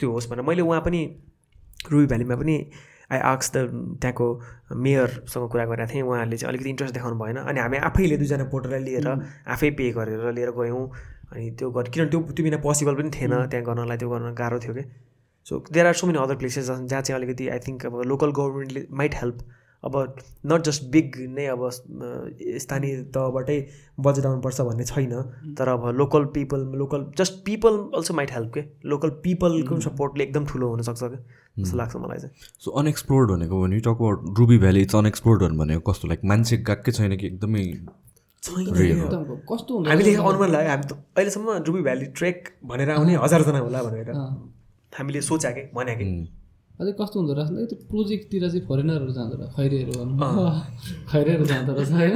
त्यो 0.00 0.10
होस् 0.12 0.28
भनेर 0.30 0.44
मैले 0.48 0.62
उहाँ 0.62 0.80
पनि 0.80 1.00
रुबी 1.90 2.06
भ्यालीमा 2.06 2.36
पनि 2.36 2.56
आई 3.12 3.18
आक्स 3.32 3.52
द 3.56 3.56
त्यहाँको 4.02 4.26
मेयरसँग 4.74 5.48
कुरा 5.50 5.64
गरेको 5.64 5.92
थिएँ। 5.92 6.02
उहाँहरूले 6.02 6.36
चाहिँ 6.36 6.50
अलिकति 6.50 6.70
इन्ट्रेस्ट 6.70 6.94
देखाउनु 6.94 7.18
भएन। 7.18 7.36
अनि 7.36 7.60
हामी 7.60 7.76
आफैले 7.88 8.16
दुईजना 8.16 8.44
पोटरलाई 8.52 8.80
लिएर 8.82 9.08
आफै 9.46 9.70
पे 9.78 9.90
गरेर 9.98 10.32
लिएर 10.32 10.50
गयौँ। 10.58 10.86
अनि 11.32 11.50
त्यो 11.58 11.70
गर 11.70 11.88
किनभने 11.90 12.10
त्यो 12.10 12.20
त्यो 12.34 12.44
बिना 12.44 12.58
पोसिबल 12.62 12.94
पनि 12.94 13.10
थिएन। 13.14 13.34
त्यहाँ 13.50 13.64
गर्नलाई 13.66 13.96
त्यो 13.98 14.08
गर्न 14.10 14.34
गाह्रो 14.34 14.58
थियो 14.58 14.74
कि? 14.74 14.84
So 15.46 15.62
there 15.72 15.86
are 15.86 15.94
so 15.94 16.06
many 16.06 16.18
other 16.18 16.36
places 16.36 16.66
जहाँ 16.66 17.02
चाहिँ 17.02 17.20
अलिकति 17.20 17.48
आई 17.48 17.58
थिङ्क 17.66 17.86
अब 17.86 18.00
लोकल 18.06 18.30
गभर्मेन्टले 18.34 18.86
माइट 18.90 19.14
हेल्प 19.14 19.38
अब 19.84 19.94
नट 20.46 20.62
जस्ट 20.66 20.84
बिग 20.90 21.16
नै 21.30 21.46
अब 21.46 21.68
स्थानीय 21.70 22.96
तहबाटै 23.14 23.58
बजेट 24.00 24.26
आउनुपर्छ 24.26 24.60
भन्ने 24.60 24.84
छैन। 24.84 25.12
तर 25.58 25.68
अब 25.68 25.86
local 25.96 26.24
people 26.34 26.60
local 26.78 27.04
just 27.18 27.34
people 27.46 27.78
also 27.94 28.14
might 28.14 28.32
help 28.32 28.52
के? 28.54 28.64
लोकल 28.84 29.10
पिपलको 29.22 29.80
सपोर्टले 29.80 30.24
एकदम 30.24 30.46
ठुलो 30.46 30.68
हुनसक्छ 30.70 31.02
क्या 31.02 31.18
जस्तो 31.58 31.76
लाग्छ 31.76 31.96
मलाई 31.96 32.18
चाहिँ। 32.18 32.34
सो 32.64 32.70
अनएक्सप्लोर्ड 32.70 33.30
भनेको 33.30 33.62
भने 33.62 33.78
talk 33.80 34.00
Ruby 34.38 34.58
Valley 34.58 34.80
it's 34.82 34.96
unexplored 34.96 35.42
भनेको 35.56 35.92
कस्तो? 35.92 36.08
लाइक 36.08 36.20
मान्छे 36.24 36.56
गएकै 36.68 36.92
छैन 36.92 37.16
कि 37.16 37.26
एकदमै 37.26 37.64
कस्तो 39.50 39.72
हामीले? 39.84 40.14
अनुमान 40.14 40.50
लाग्यो 40.52 40.70
हामी 40.70 40.84
त 40.86 40.92
अहिलेसम्म 41.16 41.48
रुबी 41.66 41.82
भ्याली 41.82 42.06
ट्रेक 42.18 42.38
भनेर 42.64 42.90
आउने 42.90 43.14
हजारजना 43.24 43.58
होला 43.58 43.82
भनेर। 43.82 44.08
हामीले 44.98 45.20
सोचा 45.20 45.50
कि 45.50 45.62
भने 45.74 45.94
कि। 45.96 46.04
अझै 46.80 46.92
कस्तो 47.00 47.16
हुँदो 47.20 47.32
रहेछ? 47.34 47.50
त्यो 47.70 47.78
प्रोजेक्टतिर 47.90 48.42
चाहिँ 48.48 48.64
फरेनरहरू 48.68 49.12
जाँदो 49.12 49.34
रहेछ। 49.40 49.50
खैरेहरू 49.56 49.92
खैरेहरू 51.10 51.44
जाँदो 51.44 51.72
रहेछ 51.72 51.90
होइन? 51.90 52.14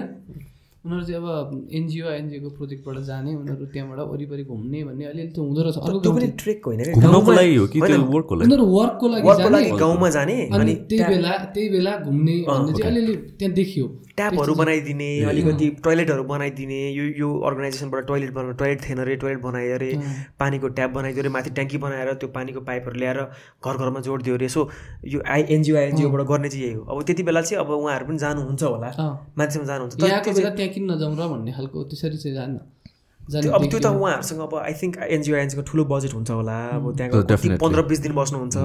उनीहरू 0.84 1.04
चाहिँ 1.04 1.20
अब 1.20 1.68
एनजिओ 1.70 2.06
एनजिओको 2.10 2.50
प्रोजेक्टबाट 2.56 2.98
जाने 3.04 3.34
उनीहरू 3.36 3.64
त्यहाँबाट 3.72 3.98
वरिपरि 4.10 4.44
घुम्ने 4.46 4.78
भन्ने 4.84 5.04
अलिअलि 5.06 5.30
त्यो 5.30 5.42
हुँदो 5.44 5.60
रहेछ। 5.62 5.76
अर्को 5.78 5.98
त्यो 6.00 6.12
पनि 6.12 6.26
ट्रेक 6.40 6.60
होइन 6.66 6.80
क्या 6.80 6.92
घुम्नको 6.94 7.10
गाउँमा- 7.12 7.36
लागि 7.36 7.54
हो 7.56 7.66
कि 7.66 7.78
त्यो 7.78 7.86
होइन, 7.86 8.00
वर्कको 8.14 8.34
लागि? 8.34 8.46
उनीहरू 8.46 8.66
वर्कको 8.72 9.06
लागि 9.08 9.26
वर्कको 9.28 9.42
जाने। 9.42 9.60
लागि 9.60 9.78
गाउँमा 9.78 10.08
जाने 10.10 10.36
अनि 10.50 10.74
त्यही 10.88 11.04
बेला 11.04 11.32
त्यही 11.54 11.68
बेला 11.68 11.92
घुम्ने 11.98 12.36
भन्ने 12.48 12.72
चाहिँ 12.72 12.90
अलिअलि 12.92 13.14
त्यहाँ 13.36 13.54
देखियो। 13.54 13.86
ट्यापहरू 14.16 14.54
बनाइदिने 14.54 15.08
अलिकति 15.24 15.66
टोइलेटहरू 15.84 16.24
बनाइदिने 16.24 16.80
यो 16.90 17.04
यो 17.18 17.28
अर्गनाइजेसनबाट 17.40 18.06
टोइलेट 18.06 18.30
बनाउनु 18.32 18.54
टोइलेट 18.54 18.78
थिएन 18.80 18.98
अरे 19.00 19.16
टोइलेट 19.16 19.40
बनायो 19.42 19.74
अरे 19.74 19.90
पानीको 20.40 20.68
ट्याप 20.70 20.90
बनाइदियो 20.90 21.22
अरे 21.22 21.30
माथि 21.30 21.50
ट्याङ्की 21.50 21.78
बनाएर 21.78 22.12
त्यो 22.14 22.28
पानीको 22.30 22.60
पाइपहरू 22.62 22.96
ल्याएर 22.98 23.18
घर 23.60 23.74
घरमा 23.76 24.00
जोडिदियो 24.00 24.34
अरे 24.36 24.48
सो 24.48 24.68
यो 25.06 25.20
आई 25.28 25.40
एनजिओ 25.50 25.76
आइएनजिओबाट 25.76 26.26
गर्ने 26.26 26.48
चाहिँ 26.48 26.64
यही 26.64 26.74
हो। 26.74 26.82
अब 26.86 27.02
त्यति 27.02 27.22
बेला 27.22 27.40
चाहिँ 27.42 27.64
अब 27.64 27.70
उहाँहरू 27.72 28.06
पनि 28.06 28.18
जानुहुन्छ 28.18 28.62
होला। 28.62 28.90
मान्छेमा 29.38 29.64
जानुहुन्छ। 29.64 30.69
किन 30.74 30.90
नजाउँ 30.90 31.14
र 31.18 31.22
भन्ने 31.32 31.52
खालको 31.52 31.78
त्यसरी 31.90 32.16
चाहिँ 32.22 32.36
जान्न। 32.36 32.58
अब 33.30 33.62
त्यो 33.70 33.78
त। 33.78 33.86
उहाँहरूसँग 33.86 34.40
अब 34.42 34.54
आई 34.58 34.74
थिङ्क 34.80 34.94
एनजिओ 35.06 35.34
आइएनजिओको 35.36 35.64
ठुलो 35.70 35.84
बजेट 35.86 36.12
हुन्छ 36.14 36.30
होला। 36.30 36.56
अब 36.78 36.84
त्यहाँको. 36.98 37.56
पन्ध्र 37.62 37.80
बिस 37.90 38.00
दिन 38.02 38.12
बस्नुहुन्छ। 38.18 38.56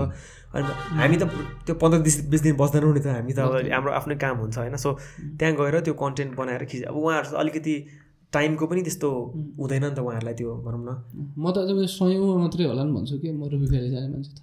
अनि 0.56 0.64
हामी 1.01 1.18
त 1.22 1.24
त्यो 1.66 1.76
पन्ध्र 1.76 1.99
बिस 2.01 2.16
बिस 2.32 2.41
दिन 2.41 2.56
बस्दैनौँ 2.58 2.93
नि 2.95 3.01
त 3.06 3.08
हामी 3.14 3.34
त 3.36 3.39
अब 3.45 3.70
हाम्रो 3.70 3.91
आफ्नै 3.99 4.16
काम 4.16 4.36
हुन्छ 4.41 4.58
होइन। 4.58 4.76
सो 4.82 4.89
त्यहाँ 5.38 5.53
गएर 5.53 5.76
त्यो 5.86 5.93
कन्टेन्ट 5.93 6.32
बनाएर 6.34 6.64
खिच 6.66 6.82
अब 6.89 6.95
उहाँहरू 6.97 7.38
अलिकति 7.38 7.76
टाइमको 8.34 8.66
पनि 8.68 8.82
त्यस्तो 8.88 9.10
हुँदैन 9.60 9.84
नि 9.86 9.95
त 9.95 9.99
उहाँहरूलाई 10.01 10.36
त्यो 10.39 10.49
भनौँ 10.66 10.82
न। 10.82 10.89
म 11.38 11.45
त 11.53 11.58
अझ 11.62 11.70
सयौँ 11.86 12.26
मात्रै 12.41 12.66
होला 12.66 12.84
नि 12.88 12.91
भन्छु 12.95 13.16
कि 13.22 13.30
म 13.32 13.45
भ्याली 13.45 13.89
जाने 13.93 14.08
मान्छे 14.10 14.32
त। 14.34 14.41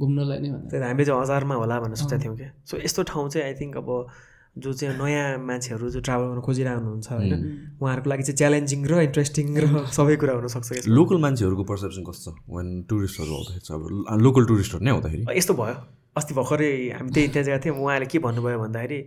घुम्नलाई 0.00 0.38
नै 0.40 0.48
हामीले 0.88 1.04
चाहिँ 1.04 1.20
हजारमा 1.20 1.54
होला 1.60 1.76
भनेर 1.84 1.98
सोचेको 2.00 2.22
थियौँ 2.22 2.36
क्या। 2.40 2.50
सो 2.64 2.74
यस्तो 2.80 3.02
ठाउँ 3.10 3.28
चाहिँ 3.28 3.44
आई 3.44 3.54
थिङ्क 3.60 3.76
अब 3.76 3.88
जो 4.56 4.72
चाहिँ 4.72 4.98
नयाँ 4.98 5.38
मान्छेहरू 5.38 5.90
जो 5.90 6.00
ट्राभल 6.00 6.26
गर्न 6.26 6.40
खोजिरहेको 6.42 6.80
हुनुहुन्छ 6.80 7.08
होइन 7.12 7.32
उहाँहरूको 7.80 8.10
लागि 8.10 8.22
चाहिँ 8.22 8.36
च्यालेन्जिङ 8.36 8.80
र 8.90 8.94
इन्ट्रेस्टिङ 9.06 9.46
र 9.62 9.66
सबै 9.98 10.16
कुरा 10.18 10.32
हुनसक्छ 10.38 10.90
लोकल 10.90 11.18
मान्छेहरूको 11.24 11.64
पर्सेप्सन 11.70 12.02
कस्तो 12.02 12.30
छ? 12.30 12.36
वेन 12.50 12.68
टुरिस्टहरू 12.90 13.30
आउँदाखेरि 13.30 13.62
चाहिँ 13.62 13.78
अब 13.80 14.20
लोकल 14.26 14.44
टुरिस्टहरू 14.50 14.84
नै 14.84 14.90
आउँदाखेरि? 14.90 15.22
यस्तो 15.38 15.54
भयो। 15.54 15.76
अस्ति 16.18 16.34
भर्खरै 16.34 16.70
हामी 16.98 17.10
त्यही 17.14 17.28
त्यहाँ 17.30 17.46
गएको 17.46 17.62
थियौँ 17.64 17.76
उहाँले 17.78 18.06
के 18.10 18.18
भन्नुभयो 18.18 18.58
भन्दाखेरि 18.58 18.98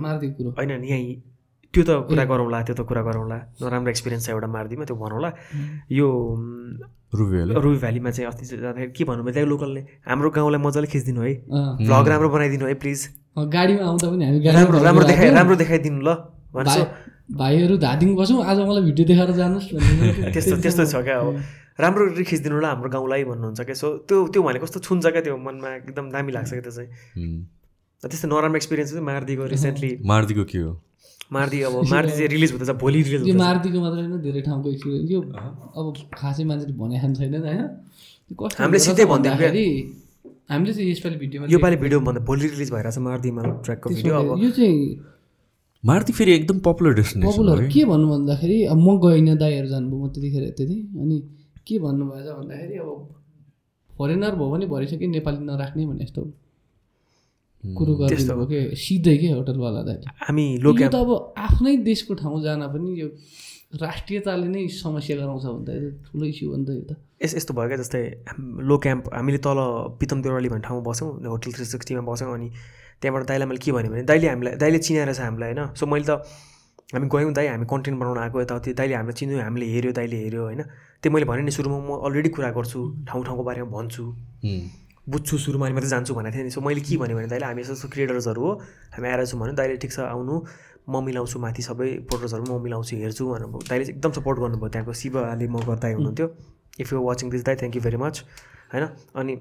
मार्दी 0.00 0.26
कुरो। 0.36 0.50
होइन 0.56 0.72
नि 0.80 0.88
यहीँ 0.88 1.14
त्यो 1.74 1.82
त 1.84 1.90
कुरा 2.08 2.24
गरौँला 2.24 2.58
त्यो 2.64 2.74
त 2.74 2.80
कुरा 2.88 3.02
गरौँला। 3.04 3.38
नराम्रो 3.60 3.90
एक्सपिरियन्स 3.92 4.24
छ 4.26 4.30
एउटा 4.32 4.48
मार्दिमा 4.56 4.84
त्यो 4.88 4.96
भनौँला। 4.96 5.30
यो 5.92 6.06
रुबियाले 7.12 7.52
रुबी 7.60 7.78
भ्यालीमा 7.84 8.10
चाहिँ 8.10 8.28
अस्ति 8.32 8.44
जाँदाखेरि 8.56 8.92
के 8.96 9.04
भन्नुभयो 9.04 9.32
त्यहाँ 9.36 9.48
लोकलले 9.52 9.80
हाम्रो 10.08 10.28
गाउँलाई 10.32 10.60
मजाले 10.64 10.88
खिचिदिनु 10.88 11.20
है। 11.22 11.32
भ्लग 11.84 12.08
राम्रो 12.08 12.28
बनाइदिनु 12.32 12.66
है 12.66 12.74
प्लिज 12.80 13.00
गाडीमा 13.36 13.84
आउँदा 13.84 14.06
पनि 14.10 14.24
हामी 14.24 14.38
राम्रो 14.56 14.78
राम्रो 14.86 15.04
देखाइ। 15.06 15.30
राम्रो 15.36 15.56
देखाइदिनु 15.62 16.00
ल 16.00 16.10
भाइहरू 17.36 17.76
धादिङ 17.76 18.14
बसौँ 18.16 18.38
आज 18.44 18.58
मलाई 18.68 18.82
भिडियो 18.88 19.04
देखाएर 19.06 19.30
जानुहोस् 19.36 19.68
त्यस्तो 20.34 20.56
त्यस्तो 20.62 20.84
छ 20.86 20.94
क्या 21.04 21.18
अब 21.20 21.28
राम्रो 21.82 22.04
खिचिदिनु 22.22 22.56
ल 22.60 22.64
हाम्रो 22.64 22.88
गाउँलाई 22.90 23.24
भन्नुहुन्छ 23.28 23.60
क्या। 23.66 23.76
सो 23.76 23.86
त्यो 24.08 24.16
त्यो 24.32 24.42
भने 24.42 24.58
कस्तो 24.62 24.78
छुन्छ 24.86 25.06
क्या 25.06 25.22
त्यो 25.26 25.36
मनमा 25.36 25.68
एकदम 25.84 26.06
दामी 26.14 26.32
लाग्छ 26.32 26.50
क्या 26.50 26.62
त्यो 26.64 26.72
चाहिँ. 26.72 26.88
त्यस्तो 28.02 28.26
नराम्रो 28.30 28.56
एक्सपिरियन्स 28.56 28.90
चाहिँ 28.92 29.04
मारिदिएको 29.04 29.44
रिसेन्टली 29.52 29.90
मार्दीको 30.06 30.44
के 30.46 30.58
हो? 30.58 30.72
मार्दी 31.32 31.58
अब 31.66 31.74
मार्दी 31.92 32.12
चाहिँ 32.16 32.28
रिलिज 32.30 32.50
हुँदैछ 32.52 32.70
भोलि 32.78 33.02
रिलिज 33.02 33.12
यो 33.12 33.18
हुँदैछ। 33.18 33.36
मार्दीको 33.42 33.78
मात्रै 33.82 34.02
होइन 34.06 34.22
धेरै 34.22 34.40
ठाउँको 34.46 34.68
एक्सपिरियन्स 34.70 35.10
यो 35.10 35.20
अब 35.76 35.86
खासै 36.14 36.44
मान्छेले 36.46 36.74
भने 36.78 36.96
खान 37.02 37.12
छैन 37.18 37.34
होइन। 37.42 37.60
हामीले 38.60 38.78
सिधै। 38.86 39.04
भन्दाखेरि 39.04 39.66
हामीले 40.50 40.72
चाहिँ 40.74 40.90
यसपालि 40.90 41.16
भिडियोमा 41.22 41.46
योपालि 41.50 41.76
भिडियो 41.82 42.00
भन्दा 42.06 42.20
भोलि 42.24 42.46
रिलिज 42.48 42.70
भइरहेछ 42.72 42.98
मार्दीमा 43.06 43.42
ट्र्याकको 43.64 43.90
भिडियो 43.90 44.14
अब। 44.14 44.42
यो 44.42 44.50
चाहिँ 44.58 44.78
मार्दी 45.84 46.12
फेरि 46.12 46.32
एकदम 46.34 46.58
पपुलर 46.66 46.92
डेस्टिनेसन 46.94 47.30
पपुलर 47.30 47.66
के 47.74 47.84
भन्नु 47.84 48.06
भन्दाखेरि 48.14 48.58
अब 48.72 48.78
म 48.78 48.88
गइनँ 49.04 49.36
दाईहरू 49.42 49.68
जानुभयो 49.68 49.98
म 49.98 50.08
त्यतिखेर 50.14 50.44
त्यति। 50.58 50.78
अनि 51.02 51.16
के 51.66 51.78
भन्नुभएछ 51.78 52.28
भन्दाखेरि 52.38 52.76
अब 52.78 52.90
फरेनर 53.90 54.34
भयो 54.38 54.50
भने 54.50 54.66
भरिसक्यो 54.66 55.08
नेपाली 55.10 55.40
नराख्ने 55.46 55.86
भने 55.86 56.04
यस्तो 56.04 56.22
कुरो 57.64 57.92
गरिदिनु 57.98 58.44
कि? 58.46 58.58
सिधै 58.76 59.16
के 59.18 59.28
होटलवाला 59.34 59.82
दाइले 59.82 60.06
हामी 60.26 60.46
त 60.62 60.94
अब 60.94 61.10
आफ्नै 61.46 61.76
देशको 61.90 62.14
ठाउँ 62.22 62.42
जान 62.42 62.62
पनि 62.74 62.88
यो 63.00 63.08
राष्ट्रियताले 63.72 64.46
नै 64.48 64.66
समस्या 64.72 65.16
गराउँछ 65.16 65.44
भने 65.44 65.64
त 65.66 65.70
यो 65.82 65.90
त 65.90 66.12
ठुलो 66.12 66.24
इस्यु 66.26 66.50
हो 66.50 66.56
नि 66.56 66.64
त 66.66 66.70
यो 66.70 66.82
त। 66.86 66.92
यस 67.22 67.34
यस्तो 67.36 67.52
भयो 67.54 67.68
क्या 67.68 67.76
जस्तै 67.82 68.02
हाम- 68.30 68.60
लो 68.68 68.76
क्याम्प 68.78 69.04
हामीले 69.14 69.38
तल 69.42 69.58
पितम 70.00 70.22
देउराली 70.22 70.48
भन्ने 70.48 70.64
ठाउँमा 70.66 70.82
बस्यौँ 70.90 71.10
होटल 71.26 71.50
थ्री 71.56 71.64
सिक्सटीमा 71.74 72.02
बस्यौँ 72.06 72.32
अनि 72.34 72.48
त्यहाँबाट 73.00 73.26
दाइलाई 73.28 73.46
मैले 73.48 73.60
के 73.64 73.72
भनेँ 73.72 73.90
भने 73.90 74.02
दाइले 74.10 74.26
हामीलाई 74.28 74.54
दाइले 74.62 74.78
चिनाएर 74.78 75.12
छ 75.12 75.20
हामीलाई 75.20 75.50
होइन? 75.52 75.74
सो 75.74 75.84
मैले 75.86 76.04
त 76.06 76.22
हामी 76.94 77.06
गयौँ 77.10 77.32
दाइ 77.34 77.46
हामी 77.52 77.66
कन्टेन्ट 77.66 77.96
बनाउन 78.00 78.18
आएको 78.22 78.36
यताउति 78.40 78.70
दाइले 78.78 78.94
हामीलाई 78.94 79.16
चिन्यो 79.18 79.36
हामीले 79.42 79.66
हेऱ्यो 79.74 79.92
दाइले 79.98 80.16
हेऱ्यो 80.24 80.42
होइन? 80.46 80.62
त्यो 81.02 81.10
मैले 81.12 81.26
भने 81.26 81.42
नि 81.42 81.50
सुरुमा 81.50 81.78
म 81.82 81.90
अलरेडी 82.06 82.28
कुरा 82.38 82.50
गर्छु 82.56 82.78
ठाउँ 83.08 83.22
ठाउँको 83.26 83.42
बारेमा 83.44 83.68
भन्छु 83.76 84.04
बुझ्छु 85.06 85.34
सुरुमा 85.38 85.66
अनि 85.66 85.74
मात्रै 85.74 85.90
जान्छु 85.90 86.14
भनेको 86.14 86.34
थिएँ 86.34 86.44
नि। 86.46 86.50
सो 86.50 86.60
मैले 86.62 86.80
के 86.82 86.96
भने 86.98 87.14
भने 87.14 87.26
दाइले 87.30 87.46
हामी 87.46 87.60
यस्तो 87.62 87.74
यस्तो 87.74 87.88
क्रिएटर्सहरू 87.94 88.42
हो 88.42 88.50
हामी 88.94 89.06
आएर 89.08 89.26
छौँ 89.26 89.38
भने 89.40 89.52
दाइले 89.58 89.76
ठिक 89.82 89.92
छ 89.92 89.98
आउनु। 90.02 90.34
म 90.88 91.02
मिलाउँछु 91.04 91.38
माथि 91.38 91.62
सबै 91.62 91.88
फोटोजहरू 92.10 92.44
म 92.46 92.62
मिलाउँछु 92.62 92.96
हेर्छु 92.96 93.24
भनेर 93.26 93.46
दाइले 93.68 93.84
चाहिँ 93.84 93.96
एकदम 93.96 94.10
सपोर्ट 94.18 94.38
गर्नुभयो 94.38 94.68
त्यहाँको 94.68 94.92
शिवले 94.92 95.46
म 95.48 95.56
गर्दा 95.68 95.88
हुनुहुन्थ्यो। 95.94 96.28
इफ 96.80 96.92
यु 96.92 97.02
वाचिङ 97.02 97.30
दिस 97.30 97.44
दाइ 97.44 97.56
थ्याङ्क 97.56 97.76
यू 97.76 97.82
भेरी 97.82 97.96
मच 97.96 98.24
होइन? 98.72 98.84
अनि 99.14 99.34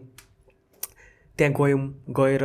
त्यहाँ 1.38 1.54
गयौँ 1.54 1.82
गएर 2.18 2.43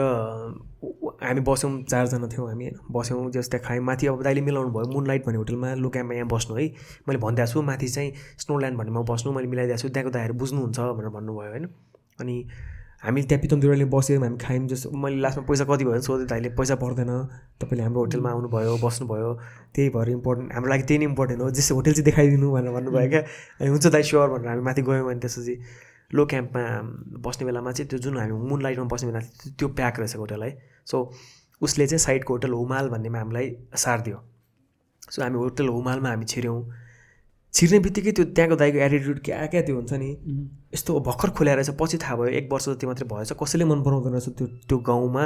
हामी 1.22 1.40
बस्यौँ 1.46 1.70
चारजना 1.82 2.26
थियौँ 2.28 2.48
हामी 2.48 2.64
होइन? 2.64 2.76
बस्यौँ 2.90 3.30
जस 3.30 3.50
त्यहाँ 3.50 3.64
खायौँ। 3.66 3.84
माथि 3.84 4.06
अब 4.06 4.22
दाइले 4.22 4.40
मिलाउनु 4.40 4.70
भयो 4.74 4.92
मुनलाइट 4.92 5.26
भन्ने 5.26 5.38
होटलमा 5.38 5.74
लोक्याम्पमा 5.74 6.14
यहाँ 6.14 6.28
बस्नु 6.28 6.56
है। 6.56 6.66
मैले 7.08 7.18
भनिदिएको 7.24 7.52
छु 7.52 7.62
माथि 7.62 7.88
चाहिँ 7.88 8.12
स्नोल्यान्ड 8.42 8.78
भन्नेमा 8.78 9.00
बस्नु 9.12 9.32
मैले 9.32 9.48
मिलाइदिएको 9.48 9.80
छु 9.82 9.88
त्यहाँको 9.88 10.10
दाइहरू 10.10 10.34
बुझ्नुहुन्छ 10.34 10.78
भनेर 10.80 11.10
भन्नुभयो 11.16 11.50
होइन? 11.50 11.64
अनि 12.20 12.36
हामी 13.04 13.22
त्यहाँ 13.22 13.40
पितम 13.42 13.60
देउराले 13.60 13.84
बस्यौँ 13.88 14.20
हामी 14.22 14.36
खायौँ 14.36 14.66
जस 14.68 14.86
मैले 14.92 15.20
लास्टमा 15.24 15.44
पैसा 15.48 15.64
कति 15.64 15.84
भयो 15.84 15.92
भने 15.92 16.02
सोधेँ 16.04 16.26
दाइले 16.28 16.48
पैसा 16.52 16.74
पर्दैन। 16.76 17.10
तपाईँले 17.60 17.82
हाम्रो 17.82 18.00
होटलमा 18.00 18.30
आउनुभयो 18.30 18.76
बस्नुभयो। 18.84 19.30
त्यही 19.74 19.88
भएर 19.96 20.08
इम्पोर्टेन्ट 20.10 20.52
हाम्रो 20.52 20.70
लागि 20.70 20.82
त्यही 20.82 20.98
नै 20.98 21.04
इम्पोर्टेन्ट 21.04 21.42
हो। 21.42 21.50
जस्तो 21.50 21.74
होटल 21.74 21.92
चाहिँ 21.92 22.04
देखाइदिनु 22.04 22.50
भनेर 22.52 22.72
भन्नुभयो 22.76 23.08
क्या। 23.08 23.20
अनि 23.60 23.68
हुन्छ 23.72 23.86
दाइ 23.86 24.02
स्योर 24.02 24.28
भनेर 24.28 24.48
हामी 24.48 24.62
माथि 24.68 24.82
गयौँ 24.82 25.10
अनि 25.10 25.20
त्यसपछि 25.20 25.54
लो 26.14 26.26
क्याम्पमा 26.26 26.62
बस्ने 27.24 27.44
बेलामा 27.46 27.72
चाहिँ 27.72 27.88
त्यो 27.88 27.98
जुन 28.04 28.18
हामी 28.18 28.32
मुन 28.32 28.62
लाइटमा 28.62 28.84
बस्ने 28.92 29.06
बेला 29.10 29.20
त्यो- 29.20 29.54
त्यो 29.58 29.68
प्याक 29.80 29.98
रहेछ 30.00 30.16
होटल 30.16 30.42
है 30.42 30.50
सो 30.84 30.96
उसले 31.62 31.86
चाहिँ 31.86 31.98
साइडको 32.04 32.34
होटल 32.34 32.52
हुमाल 32.52 32.88
भन्नेमा 32.88 33.18
हामीलाई 33.18 33.56
सारिदियो 33.76 34.18
सो 35.10 35.22
हामी 35.22 35.38
होटल 35.38 35.68
हुमालमा 35.68 36.08
हामी 36.08 36.24
छिर्यौँ। 36.24 36.60
छिर्ने 37.54 37.78
बित्तिकै 37.84 38.12
त्यो 38.12 38.24
त्यहाँको 38.36 38.56
दाइको 38.56 38.78
एटिट्युड 38.78 39.18
क्या 39.24 39.46
क्या 39.52 39.62
त्यो 39.66 39.74
हुन्छ 39.76 39.92
नि? 39.92 40.10
यस्तो 40.74 41.00
भर्खर 41.02 41.30
खोल्या 41.36 41.54
रहेछ 41.54 41.70
पछि 41.80 41.98
थाहा 41.98 42.16
भयो 42.16 42.28
एक 42.38 42.52
वर्ष 42.52 42.68
जति 42.68 42.86
मात्रै 42.86 43.06
भएछ 43.10 43.32
कसैले 43.42 43.64
मन 43.64 43.82
पराउँदैन 43.82 44.12
रहेछ 44.12 44.28
त्यो 44.38 44.46
त्यो 44.68 44.78
गाउँमा 44.78 45.24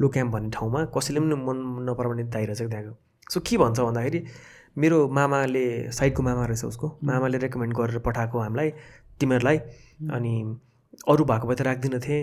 लो 0.00 0.08
क्याम्प 0.08 0.32
भन्ने 0.32 0.50
ठाउँमा 0.54 0.84
कसैले 0.94 1.20
पनि 1.20 1.34
मन 1.46 1.58
नपराउने 1.88 2.24
दाइ 2.30 2.44
रहेछ 2.46 2.62
त्यहाँको। 2.62 2.94
सो 3.30 3.40
के 3.40 3.56
भन्छ 3.58 3.80
भन्दाखेरि 3.80 4.20
मेरो 4.78 4.98
मामाले 5.08 5.64
साइडको 5.92 6.22
मामा 6.22 6.46
रहेछ 6.46 6.64
उसको 6.64 6.86
मामाले 7.04 7.38
रेकमेन्ड 7.38 7.74
गरेर 7.74 7.98
पठाएको 8.06 8.38
हामीलाई 8.38 8.70
तिमीहरूलाई 9.20 9.58
अनि 10.14 10.32
अरू 11.08 11.24
भएको 11.24 11.46
भए 11.48 11.54
त 11.54 11.62
राख्दिनँ 11.62 12.00
थिएँ। 12.00 12.22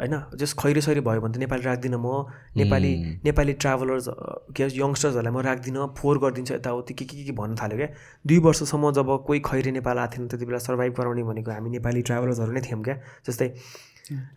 होइन 0.00 0.38
जस 0.38 0.52
खैरे 0.54 0.80
सैरे 0.80 1.00
भयो 1.00 1.20
भने 1.20 1.34
त 1.34 1.38
नेपाली 1.38 1.62
राख्दिनँ 1.62 1.98
म। 1.98 2.26
नेपाली 2.56 2.92
नेपाली 3.24 3.52
ट्राभलर्स 3.54 4.06
के 4.54 4.62
यङ्स्टर्सहरूलाई 4.74 5.32
म 5.32 5.42
राख्दिनँ 5.42 5.86
फोहोर 5.98 6.18
गरिदिन्छु 6.18 6.54
यताउति 6.54 6.94
के 6.94 7.04
के 7.04 7.24
के 7.24 7.32
भन्न 7.34 7.56
थाल्यो 7.56 7.76
क्या। 7.76 7.88
दुई 8.24 8.38
वर्षसम्म 8.46 8.92
जब 8.94 9.08
कोही 9.26 9.40
खैरे 9.44 9.70
नेपाल 9.74 9.98
आएको 9.98 10.12
थिएन 10.14 10.28
त्यति 10.28 10.44
बेला 10.46 10.58
सर्भाइभ 10.60 10.92
गराउने 10.98 11.22
भनेको 11.24 11.50
हामी 11.50 11.70
नेपाली 11.70 12.02
ट्राभलर्सहरू 12.08 12.52
नै 12.52 12.60
थियौँ 12.62 12.82
क्या। 12.82 12.96
जस्तै 13.26 13.48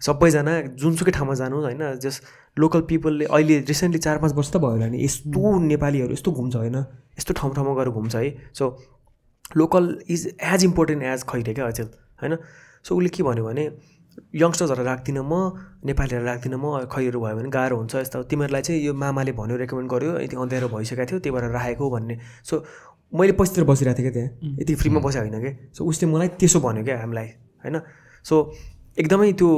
सबैजना 0.01 0.53
जुनसुकै 0.75 1.11
ठाउँमा 1.11 1.33
जानु 1.39 1.61
होइन 1.63 1.83
जस 2.03 2.21
लोकल 2.57 2.81
पिपलले 2.89 3.25
अहिले 3.27 3.59
रिसेन्टली 3.69 3.99
चार 3.99 4.17
पाँच 4.19 4.33
वर्ष 4.35 4.49
त 4.51 4.57
भयो 4.57 4.71
होला 4.71 4.87
नि 4.91 5.03
यस्तो 5.03 5.59
नेपालीहरू 5.67 6.13
यस्तो 6.13 6.31
घुम्छ 6.31 6.55
होइन 6.55 6.75
यस्तो 6.75 7.33
ठाउँ 7.39 7.53
ठाउँमा 7.55 7.73
गएर 7.75 7.89
घुम्छ 7.91 8.15
है। 8.15 8.51
So 8.51 8.65
local 9.57 9.87
is 10.09 10.27
as 10.43 10.63
important 10.63 11.03
as 11.03 11.23
Khaire 11.29 11.53
क्या 11.53 11.67
अचेल 11.67 11.87
होइन। 12.19 12.35
सो 12.83 12.95
उसले 12.95 13.09
के 13.15 13.23
भन्यो 13.23 13.45
भने 13.45 13.65
यङ्स्टर्सहरूलाई 14.35 14.85
राख्दिनँ 14.85 15.23
म 15.23 15.33
नेपालीहरूलाई 15.85 16.33
राख्दिनँ 16.33 16.59
म 16.59 16.85
खैहरू 16.91 17.19
भयो 17.21 17.35
भने 17.35 17.49
गाह्रो 17.49 17.75
हुन्छ 17.77 17.95
यस्तो। 17.95 18.23
तिमीहरूलाई 18.31 18.61
चाहिँ 18.61 18.81
यो 18.83 18.93
मामाले 18.93 19.31
भन्यो 19.31 19.55
रेकमेन्ड 19.63 19.89
गर्यो 19.91 20.11
यति 20.27 20.35
अँध्यारो 20.35 20.67
भइसकेको 20.67 21.05
थियो 21.11 21.19
त्यही 21.19 21.33
भएर 21.35 21.51
राखेको 21.51 21.89
भन्ने। 21.89 22.15
सो 22.43 22.63
मैले 23.13 23.33
पछितिर 23.39 23.63
बसिरहेको 23.63 23.99
थिएँ 23.99 24.11
क्या 24.11 24.27
त्यहाँ। 24.27 24.55
यति 24.61 24.75
फ्रीमा 24.75 24.99
बसेको 24.99 25.25
होइन 25.27 25.37
कि? 25.43 25.51
सो 25.75 25.85
उसले 25.85 26.05
मलाई 26.11 26.27
त्यसो 26.39 26.59
भन्यो 26.59 26.83
क्या 26.83 26.99
हामीलाई 26.99 27.27
होइन? 27.63 27.75
सो 28.23 28.35
एकदमै 28.99 29.31
त्यो 29.39 29.49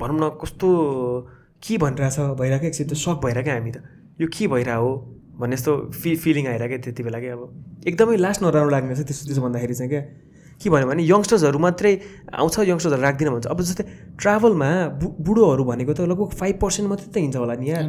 भनौँ 0.00 0.18
न 0.20 0.24
कस्तो 0.40 0.68
के 1.60 1.76
भनिरहेछ 1.78 2.18
भइरहेको 2.40 2.66
एकछिन 2.66 2.86
त्यो 2.88 2.96
सक 2.96 3.20
भइरहेको 3.24 3.50
हामी 3.50 3.70
त। 3.72 3.78
यो 4.20 4.26
के 4.28 4.46
भइरहेको 4.48 4.80
हो? 4.80 4.92
भन्ने 5.40 5.54
यस्तो 5.56 5.72
फि 5.92 6.16
फिलिङ 6.16 6.46
आइरहेको 6.52 6.68
क्या 6.68 6.78
त्यति 6.84 7.02
बेला 7.02 7.18
क्या 7.20 7.32
अब। 7.32 7.42
एकदमै 7.88 8.16
लास्ट 8.16 8.42
नराम्रो 8.42 8.70
लाग्ने 8.70 8.92
रहेछ 8.92 9.06
त्यसो 9.08 9.24
त्यसो 9.28 9.42
भन्दाखेरि 9.42 9.74
चाहिँ 9.74 9.90
क्या। 9.92 10.02
के 10.60 10.68
भन्यो 10.70 10.86
भने 10.86 11.02
यङ्स्टर्सहरू 11.08 11.58
मात्रै 11.58 11.92
आउँछ 12.36 12.56
यङ्स्टर्सहरू 12.68 13.02
राख्दिनँ 13.02 13.32
भन्छ। 13.32 13.46
अब 13.48 13.58
जस्तै 13.64 13.84
ट्राभलमा 14.20 14.68
बु 15.00 15.06
बुढोहरू 15.24 15.64
भनेको 15.64 15.92
त 15.96 16.00
लगभग 16.04 16.30
फाइभ 16.36 16.56
पर्सेन्ट 16.60 16.86
मात्रै 16.92 17.08
त 17.08 17.16
हिँड्छ 17.16 17.36
होला 17.40 17.54
नि 17.56 17.66
यहाँ 17.68 17.84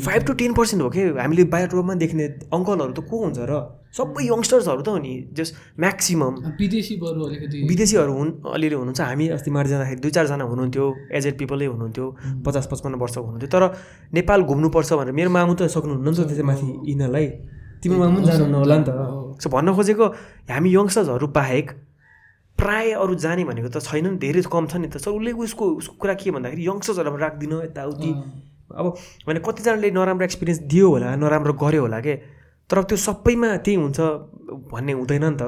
फाइभ 0.00 0.22
टु 0.24 0.32
टेन 0.40 0.52
पर्सेन्ट 0.56 0.80
हो 0.82 0.90
कि? 0.90 1.02
हामीले 1.20 1.44
बाहिर 1.52 1.68
रोडमा 1.76 1.94
देख्ने 2.00 2.24
अङ्कलहरू 2.48 2.92
त 2.96 3.00
को 3.04 3.14
हुन्छ 3.24 3.38
र? 3.44 3.52
सबै 3.94 4.22
यङ्स्टर्सहरू 4.26 4.82
त 4.82 4.88
हो 4.88 4.98
नि 4.98 5.12
जस 5.36 5.48
म्याक्सिमम् 5.78 6.36
विदेशी 6.58 6.94
बरु 6.98 7.20
अलिकति। 7.28 7.56
विदेशीहरू 7.70 8.12
हुन् 8.18 8.30
अलिअलि 8.42 8.76
हुनुहुन्छ। 8.80 9.00
हामी 9.00 9.24
अस्ति 9.36 9.50
मार 9.54 9.66
जाँदाखेरि 9.70 10.00
दुई 10.02 10.12
चारजना 10.16 10.44
हुनुहुन्थ्यो 10.50 10.86
एजेड 11.14 11.34
पिपलै 11.38 11.66
हुनुहुन्थ्यो 11.70 12.06
पचास 12.42 12.66
पचपन्न 12.72 12.94
वर्षको 12.98 13.22
हुनुहुन्थ्यो। 13.22 13.50
तर 13.54 13.62
नेपाल 14.16 14.40
घुम्नुपर्छ 14.50 14.90
भनेर 14.98 15.14
मेरो 15.14 15.30
मामु 15.30 15.54
त 15.54 15.70
सक्नुहुन्न 15.70 16.08
नि 16.10 16.16
त 16.16 16.26
त्यसै 16.26 16.42
माथि 16.42 16.66
यिनीहरूलाई। 16.90 17.26
तिम्रो 17.84 17.98
मामु 18.02 18.16
पनि 18.18 18.26
जानुहुन्न 18.26 18.56
होला 18.64 18.76
नि 18.80 18.84
त। 18.88 18.90
सो 19.38 19.46
भन्न 19.54 19.68
खोजेको 19.76 20.06
हामी 20.50 20.68
यङ्स्टर्सहरू 20.74 21.26
बाहेक 21.30 21.66
प्राय 22.58 22.92
अरू 23.02 23.14
जाने 23.14 23.44
भनेको 23.44 23.68
त 23.68 23.82
छैन 23.82 24.06
नि 24.06 24.18
धेरै 24.22 24.42
कम 24.46 24.66
छ 24.70 24.76
नि 24.78 24.88
त। 24.88 24.96
सर 25.02 25.10
उसले 25.10 25.32
उसको 25.32 25.64
उसको 25.80 25.94
कुरा 26.00 26.14
के 26.14 26.30
भन्दाखेरि 26.30 26.62
यङ्स्टर्सहरूलाई 26.64 27.20
राख्दिनँ 27.20 27.62
यताउति। 27.64 28.10
अब 28.74 28.86
भने 29.26 29.40
कतिजनाले 29.44 29.90
नराम्रो 29.90 30.24
एक्सपिरियन्स 30.24 30.60
दियो 30.70 30.88
होला 30.88 31.14
नराम्रो 31.18 31.52
गर्यो 31.58 31.80
होला 31.86 32.00
के? 32.00 32.14
तर 32.70 32.82
त्यो 32.88 32.96
सबैमा 32.96 33.48
त्यही 33.60 33.76
हुन्छ 33.76 33.98
भन्ने 34.72 34.92
हुँदैन 34.98 35.24
नि 35.24 35.36
त। 35.36 35.42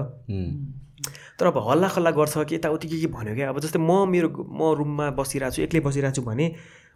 तर 1.39 1.47
अब 1.47 1.57
हल्ला 1.69 1.89
खल्ला 1.95 2.11
गर्छ 2.11 2.35
कि 2.49 2.55
यताउति 2.55 2.89
के 2.89 2.97
के 3.01 3.09
भन्यो 3.13 3.35
क्या? 3.35 3.49
अब 3.49 3.59
जस्तै 3.61 3.79
म 3.79 4.09
मेरो 4.09 4.29
म 4.33 4.75
रुममा 4.77 5.07
बसिरहेको 5.17 5.55
छु 5.57 5.63
एक्लै 5.63 5.81
बसिरहेको 5.87 6.17
छु 6.17 6.23
भने 6.23 6.47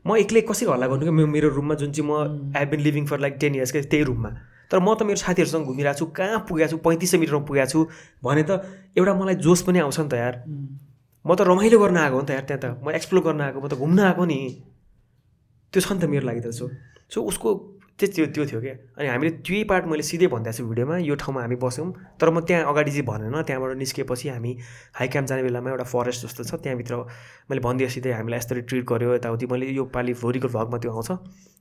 म 0.04 0.16
एक्लै 0.16 0.40
कसरी 0.48 0.66
हल्ला 0.70 0.86
गर्नु 0.90 1.04
क्या? 1.06 1.12
मेरो 1.12 1.48
रुममा 1.56 1.74
जुन 1.80 1.92
चाहिँ 1.92 2.08
म 2.08 2.52
I 2.56 2.64
been 2.72 2.80
living 2.80 3.04
for 3.06 3.18
like 3.20 3.34
ten 3.40 3.54
years 3.54 3.72
क्या 3.72 3.82
त्यही 3.84 4.04
रुममा। 4.10 4.30
तर 4.70 4.78
म 4.78 4.94
त 4.94 5.02
मेरो 5.02 5.18
साथीहरूसँग 5.18 5.66
घुमिरहेको 5.66 5.98
छु 5.98 6.06
कहाँ 6.14 6.38
पुगेको 6.48 6.70
छु 6.70 6.76
पैँतिस 6.78 7.10
सय 7.10 7.18
मिटरमा 7.18 7.44
पुगेको 7.46 7.70
छु 7.70 7.80
भने 8.22 8.42
त 8.46 8.50
एउटा 8.96 9.12
मलाई 9.14 9.36
जोस 9.42 9.60
पनि 9.66 9.78
आउँछ 9.82 9.98
नि 10.00 10.08
त 10.08 10.14
यार। 10.14 10.34
म 11.26 11.34
त 11.34 11.40
रमाइलो 11.42 11.78
गर्न 11.78 11.96
आएको 11.96 12.16
हो 12.16 12.22
नि 12.22 12.26
त 12.26 12.30
यार 12.30 12.44
त्यहाँ 12.46 12.62
त। 12.62 12.66
म 12.84 12.90
एक्सप्लोर 12.94 13.22
गर्न 13.24 13.40
आएको 13.40 13.58
म 13.60 13.66
त 13.66 13.74
घुम्न 13.74 13.98
आएको 13.98 14.24
नि। 14.24 14.38
त्यो 15.72 15.80
छ 15.82 15.92
नि 15.92 16.00
त 16.00 16.04
मेरो 16.06 16.26
लागि 16.26 16.40
त 16.40 16.50
सो 16.54 16.70
सो 17.10 17.18
उसको 17.26 17.48
त्यो 18.06 18.26
त्यो 18.32 18.44
थियो 18.46 18.60
क्या 18.60 18.74
अनि 18.98 19.08
हामीले 19.08 19.30
त्यही 19.44 19.64
पार्ट 19.70 19.84
मैले 19.90 20.02
सिधै 20.02 20.26
भनिदिएको 20.32 20.56
छु 20.56 20.64
भिडियोमा 20.68 20.96
यो 21.04 21.14
ठाउँमा 21.20 21.40
हामी 21.40 21.56
बस्यौँ। 21.60 21.88
तर 22.20 22.30
म 22.30 22.40
त्यहाँ 22.40 22.64
अगाडि 22.72 22.90
चाहिँ 22.90 23.06
भनेन 23.06 23.36
त्यहाँबाट 23.42 23.76
निस्केपछि 23.76 24.28
हामी 24.28 24.52
हाई 24.96 25.08
क्याम्प 25.08 25.28
जाने 25.28 25.42
बेलामा 25.42 25.70
एउटा 25.70 25.84
फरेस्ट 25.84 26.20
जस्तो 26.26 26.42
छ 26.44 26.52
त्यहाँभित्र 26.62 26.94
मैले 27.50 27.60
भनिदिएँ 27.60 27.90
सिधै 27.90 28.12
हामीलाई 28.16 28.38
यसरी 28.38 28.60
ट्रिट 28.68 28.84
गर्यो। 28.88 29.14
यताउति 29.14 29.46
मैले 29.52 29.66
यो 29.76 29.84
पालि 29.90 30.12
भोलिको 30.16 30.48
भगमा 30.48 30.78
त्यो 30.78 30.90
आउँछ। 30.90 31.10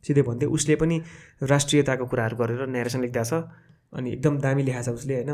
सिधै 0.05 0.21
भनिदिएँ 0.23 0.51
उसले 0.51 0.75
पनि 0.79 0.97
राष्ट्रियताको 1.43 2.05
कुराहरू 2.05 2.35
गरेर 2.37 2.67
नेरेसन 2.67 3.01
लेखिदिएको 3.01 3.25
छ। 3.25 3.43
अनि 3.93 4.11
एकदम 4.13 4.37
दामी 4.37 4.63
लेखाएको 4.63 4.91
छ 4.91 4.95
उसले 4.95 5.13
होइन? 5.15 5.31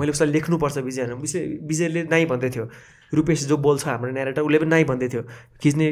मैले 0.00 0.10
उसलाई 0.10 0.30
लेख्नुपर्छ 0.32 0.78
विजय 0.78 1.02
होइन 1.04 1.22
उसले 1.22 1.40
विजयले 1.68 2.02
नाइ 2.08 2.24
भन्दै 2.26 2.50
थियो। 2.50 2.64
रुपेश 3.14 3.46
जो 3.46 3.56
बोल्छ 3.56 3.86
हाम्रो 3.86 4.12
न्यारेटर 4.12 4.42
उसले 4.42 4.58
पनि 4.58 4.70
नाइ 4.70 4.84
भन्दै 4.84 5.08
थियो। 5.08 5.22
खिच्ने 5.60 5.86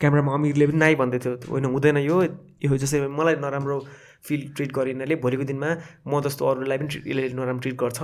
क्यामरामा 0.00 0.30
अमिरले 0.34 0.66
पनि 0.66 0.78
नाइ 0.78 0.94
भन्दै 0.94 1.18
थियो। 1.18 1.32
होइन 1.50 1.64
हुँदैन 1.64 1.96
यो। 2.06 2.16
यो 2.62 2.76
जस्तै 2.78 3.06
मलाई 3.10 3.34
नराम्रो 3.42 3.76
फिल 4.22 4.40
ट्रिट 4.54 4.70
गरिनाले 4.72 5.14
भोलिको 5.18 5.44
दिनमा 5.50 5.70
म 6.06 6.20
जस्तो 6.22 6.42
अरूलाई 6.46 6.78
पनि 6.78 6.88
यसले 7.10 7.34
नराम्रो 7.34 7.62
ट्रिट 7.62 7.74
गर्छ। 7.74 7.98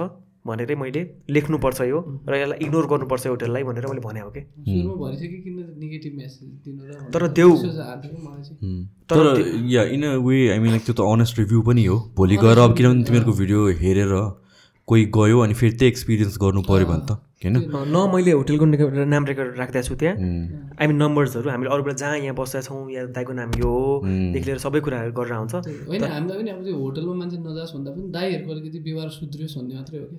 भनेरै 0.48 0.74
मैले 0.82 1.02
लेख्नुपर्छ 1.36 1.80
यो 1.92 1.98
र 2.28 2.32
यसलाई 2.40 2.58
इग्नोर 2.64 2.86
गर्नुपर्छ 2.92 3.22
यो 3.26 3.32
होटेललाई 3.32 3.62
भनेर 3.68 3.86
मैले 3.92 4.02
भने 4.08 4.20
हो 4.20 4.30
कि? 4.34 4.40
सुरुमा 4.64 4.94
भनिसक्यो 5.02 5.38
किन 5.44 5.56
नेगेटिभ 5.84 6.12
मेसेज 6.18 6.48
दिनु 6.64 6.82
र 6.88 6.90
तर 7.12 7.22
देऊ। 7.38 7.52
तर 9.10 9.24
yeah 9.74 9.82
in 9.94 10.02
a 10.02 10.16
way 10.26 10.36
I 10.48 10.58
mean 10.58 10.70
like 10.74 10.84
त्यो 10.88 10.94
त 10.94 11.00
अनेस्ट 11.12 11.38
रिभ्यू 11.38 11.62
पनि 11.68 11.84
हो। 11.84 11.96
भोलि 12.16 12.36
गएर 12.42 12.58
अब 12.58 12.76
किनभने 12.76 13.04
तिमीहरूको 13.04 13.32
भिडियो 13.40 13.60
हेरेर 13.84 14.12
कोही 14.88 15.04
गयो 15.14 15.38
अनि 15.44 15.54
फेरि 15.54 15.74
त्यही 15.76 15.90
एक्सपिरियन्स 15.92 16.36
गर्नु 16.42 16.62
पऱ्यो 16.64 16.86
भने 16.90 17.06
त। 17.06 17.20
होइन? 17.44 17.56
न 17.94 17.96
मैले 18.14 18.32
होटेलको 18.34 18.64
नाम 19.14 19.24
रेकर्ड 19.30 19.58
राखिदिएको 19.58 19.86
छु 19.88 19.94
त्यहाँ। 19.94 20.16
आई 20.74 20.86
मिन 20.90 20.96
नम्बर्सहरू 21.02 21.48
हामीले 21.50 21.70
अरूबाट 21.70 21.96
जहाँ 22.02 22.18
यहाँ 22.18 22.34
बस्दा 22.34 22.60
छौँ 22.66 22.90
या 22.90 23.06
दाईको 23.14 23.32
नाम 23.38 23.50
यो 23.62 23.70
हो 23.70 24.02
देखि 24.34 24.44
लिएर 24.46 24.58
सबै 24.58 24.80
कुराहरू 24.82 25.12
गरेर 25.14 25.34
आउँछ। 25.38 25.54
होइन 25.86 26.02
हामीलाई 26.02 26.36
पनि 26.38 26.50
अब 26.50 26.60
त्यो 26.66 26.74
होटलमा 26.82 27.14
मान्छे 27.14 27.36
नजाओस् 27.38 27.72
भन्दा 27.76 27.90
पनि 27.94 28.10
दाईहरूको 28.10 28.50
अलिकति 28.52 28.78
व्यवहार 28.86 29.08
सुध्रियोस् 29.18 29.54
भन्ने 29.58 29.74
मात्रै 29.78 29.98
हो 30.02 30.06
कि? 30.10 30.18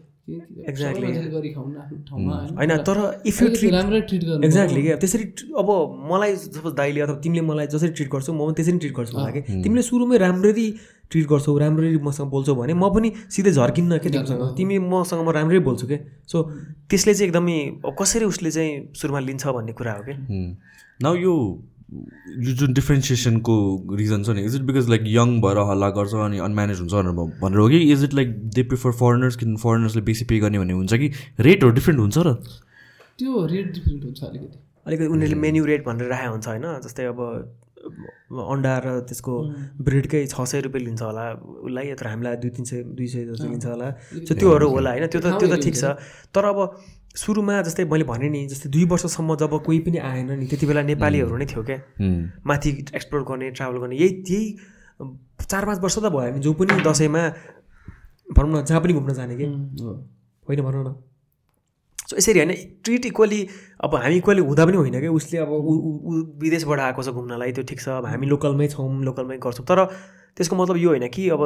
ठाउँमा 2.08 2.36
होइन? 2.56 2.72
तर 2.88 2.98
इफ 3.26 3.42
यु 3.42 3.48
ट्रिट 3.50 3.74
राम्रै 3.74 4.02
ट्रिट 4.10 4.24
गर्नु 4.24 4.46
एक्ज्याक्टली 4.48 4.82
क्या 4.82 4.96
त्यसरी 5.04 5.24
अब 5.60 5.70
मलाई 6.12 6.32
सपोज 6.56 6.74
दाइले 6.80 7.00
अथवा 7.02 7.18
तिमीले 7.26 7.44
मलाई 7.50 7.68
जसरी 7.74 7.92
ट्रिट 8.00 8.10
गर्छौ 8.16 8.32
म 8.32 8.48
पनि 8.48 8.54
त्यसरी 8.62 8.78
ट्रिट 8.80 8.94
गर्छु 8.96 9.18
होला 9.18 9.32
कि? 9.36 9.42
तिमीले 9.66 9.84
सुरुमै 9.90 10.18
राम्ररी 10.24 10.68
ट्रिट 11.12 11.26
गर्छौ 11.28 11.58
राम्ररी 11.58 11.98
मसँग 12.06 12.30
बोल्छौ 12.30 12.54
भने 12.56 12.74
म 12.78 12.94
पनि 12.94 13.10
सिधै 13.34 13.52
झर्किन्न 13.52 13.98
क्या 13.98 14.12
तिमीसँग? 14.14 14.42
तिमी 14.58 14.78
मसँग 14.94 15.22
म 15.26 15.30
राम्रै 15.34 15.60
बोल्छु 15.66 15.86
क्या 15.90 16.00
सो 16.30 16.38
त्यसले 16.90 17.09
चाहिँ 17.14 17.28
एकदमै 17.30 17.58
कसरी 18.00 18.26
उसले 18.26 18.52
चाहिँ 18.52 18.94
सुरुमा 18.96 19.20
लिन्छ 19.26 19.48
भन्ने 19.48 19.74
कुरा 19.74 19.94
हो 19.94 20.04
क्या? 20.04 20.18
नाउ 21.04 21.16
यो 21.16 21.34
यो 22.46 22.52
जुन 22.56 22.74
डिफ्रेन्सिएसनको 22.74 23.54
रिजन 23.98 24.24
छ 24.24 24.30
नि 24.38 24.42
is 24.46 24.56
it 24.56 24.62
because 24.64 24.90
like 24.90 25.04
young 25.08 25.40
भएर 25.42 25.58
हल्ला 25.70 25.90
गर्छ 25.98 26.14
अनि 26.26 26.40
अनम्यानेज 26.48 26.80
हुन्छ 26.80 26.94
भनेर 26.94 27.14
भनेर 27.42 27.60
हो 27.60 27.68
कि 27.70 27.80
is 27.92 28.04
it 28.04 28.14
like 28.14 28.36
they 28.56 28.64
prefer 28.74 28.92
foreigners 29.00 29.36
किन 29.36 29.56
फरेनर्सले 29.64 30.02
बेसी 30.10 30.26
पे 30.26 30.40
गर्ने 30.40 30.60
भन्ने 30.60 30.74
हुन्छ 30.74 30.94
कि 30.94 31.12
रेटहरू 31.40 31.72
डिफ्रेन्ट 31.80 32.00
हुन्छ 32.00 32.18
र? 32.18 32.34
त्यो 33.20 33.46
रेट 33.46 33.74
डिफ्रेन्ट 33.74 34.04
हुन्छ 34.04 34.24
अलिकति। 34.24 34.60
अलिकति 34.88 35.08
उनीहरूले 35.08 35.40
मेन्यु 35.42 35.66
रेट 35.66 35.86
भनेर 35.86 36.08
राखेको 36.14 36.32
हुन्छ 36.32 36.48
होइन 36.48 36.68
जस्तै 36.86 37.06
अब 37.06 37.20
अन्डा 38.54 38.74
र 38.86 38.88
त्यसको 39.10 39.34
ब्रेडकै 39.82 40.26
छ 40.28 40.46
सय 40.46 40.62
रुपियाँ 40.62 40.86
लिन्छ 40.86 41.02
होला 41.02 41.26
उसलाई 41.66 41.94
तर 42.00 42.08
हामीलाई 42.08 42.36
दुई 42.44 42.50
तिन 42.54 42.66
सय 42.70 42.84
दुई 42.86 43.08
सय 43.08 43.26
जस्तो 43.26 43.48
लिन्छ 43.50 43.66
होला। 43.66 43.88
सो 44.30 44.34
त्योहरू 44.36 44.68
होला 44.70 44.90
होइन 44.92 45.08
त्यो 45.08 45.22
त 45.22 45.40
त्यो 45.40 45.48
त 45.50 45.60
ठिक 45.64 45.76
छ। 45.76 45.98
तर 46.36 46.44
अब 46.52 46.60
सुरुमा 47.16 47.62
जस्तै 47.62 47.86
मैले 47.86 48.04
भने 48.04 48.30
नि 48.30 48.46
जस्तै 48.48 48.70
दुई 48.70 48.86
वर्षसम्म 48.86 49.36
जब 49.36 49.54
कोही 49.66 49.80
पनि 49.80 49.98
आएन 49.98 50.32
नि 50.40 50.46
त्यति 50.48 50.66
बेला 50.66 50.82
नेपालीहरू 50.84 51.38
नै 51.38 51.46
थियो 51.46 51.64
क्या। 51.64 51.80
माथि 52.46 52.70
एक्सप्लोर 52.96 53.24
गर्ने 53.24 53.50
ट्राभल 53.52 53.78
गर्ने 53.78 53.96
यही 53.96 54.10
त्यही 54.22 54.58
चार 55.42 55.66
पाँच 55.66 55.80
वर्ष 55.80 55.98
त 56.00 56.10
भयो 56.14 56.20
हामी 56.20 56.40
जो 56.40 56.54
पनि 56.54 56.82
दसैँमा 56.86 57.22
भनौँ 58.38 58.62
न 58.62 58.66
जहाँ 58.66 58.82
पनि 58.82 58.94
घुम्न 58.94 59.14
जाने 59.14 59.36
कि। 59.36 59.46
होइन 60.48 60.62
भनौँ 60.62 60.84
न। 60.86 60.96
सो 62.10 62.18
यसरी 62.18 62.40
होइन 62.40 62.54
ट्रिट 62.84 63.06
इक्वली 63.06 63.42
अब 63.84 63.96
हामी 63.96 64.16
इक्वली 64.18 64.42
हुँदा 64.42 64.66
पनि 64.66 64.78
होइन 64.78 65.00
क्या 65.00 65.12
उसले 65.12 65.38
अब 65.40 65.52
ऊ 65.52 66.14
विदेशबाट 66.42 66.80
आएको 66.80 67.04
छ 67.04 67.10
घुम्नलाई 67.10 67.52
त्यो 67.52 67.64
ठिक 67.70 67.80
छ 67.82 67.90
अब 68.02 68.06
हामी 68.06 68.26
लोकलमै 68.28 68.68
छौँ 68.68 68.90
लोकलमै 69.06 69.38
गर्छौँ। 69.38 69.66
तर 69.66 69.86
त्यसको 70.38 70.56
मतलब 70.56 70.78
यो 70.78 70.90
होइन 70.90 71.08
कि 71.14 71.30
अब 71.30 71.42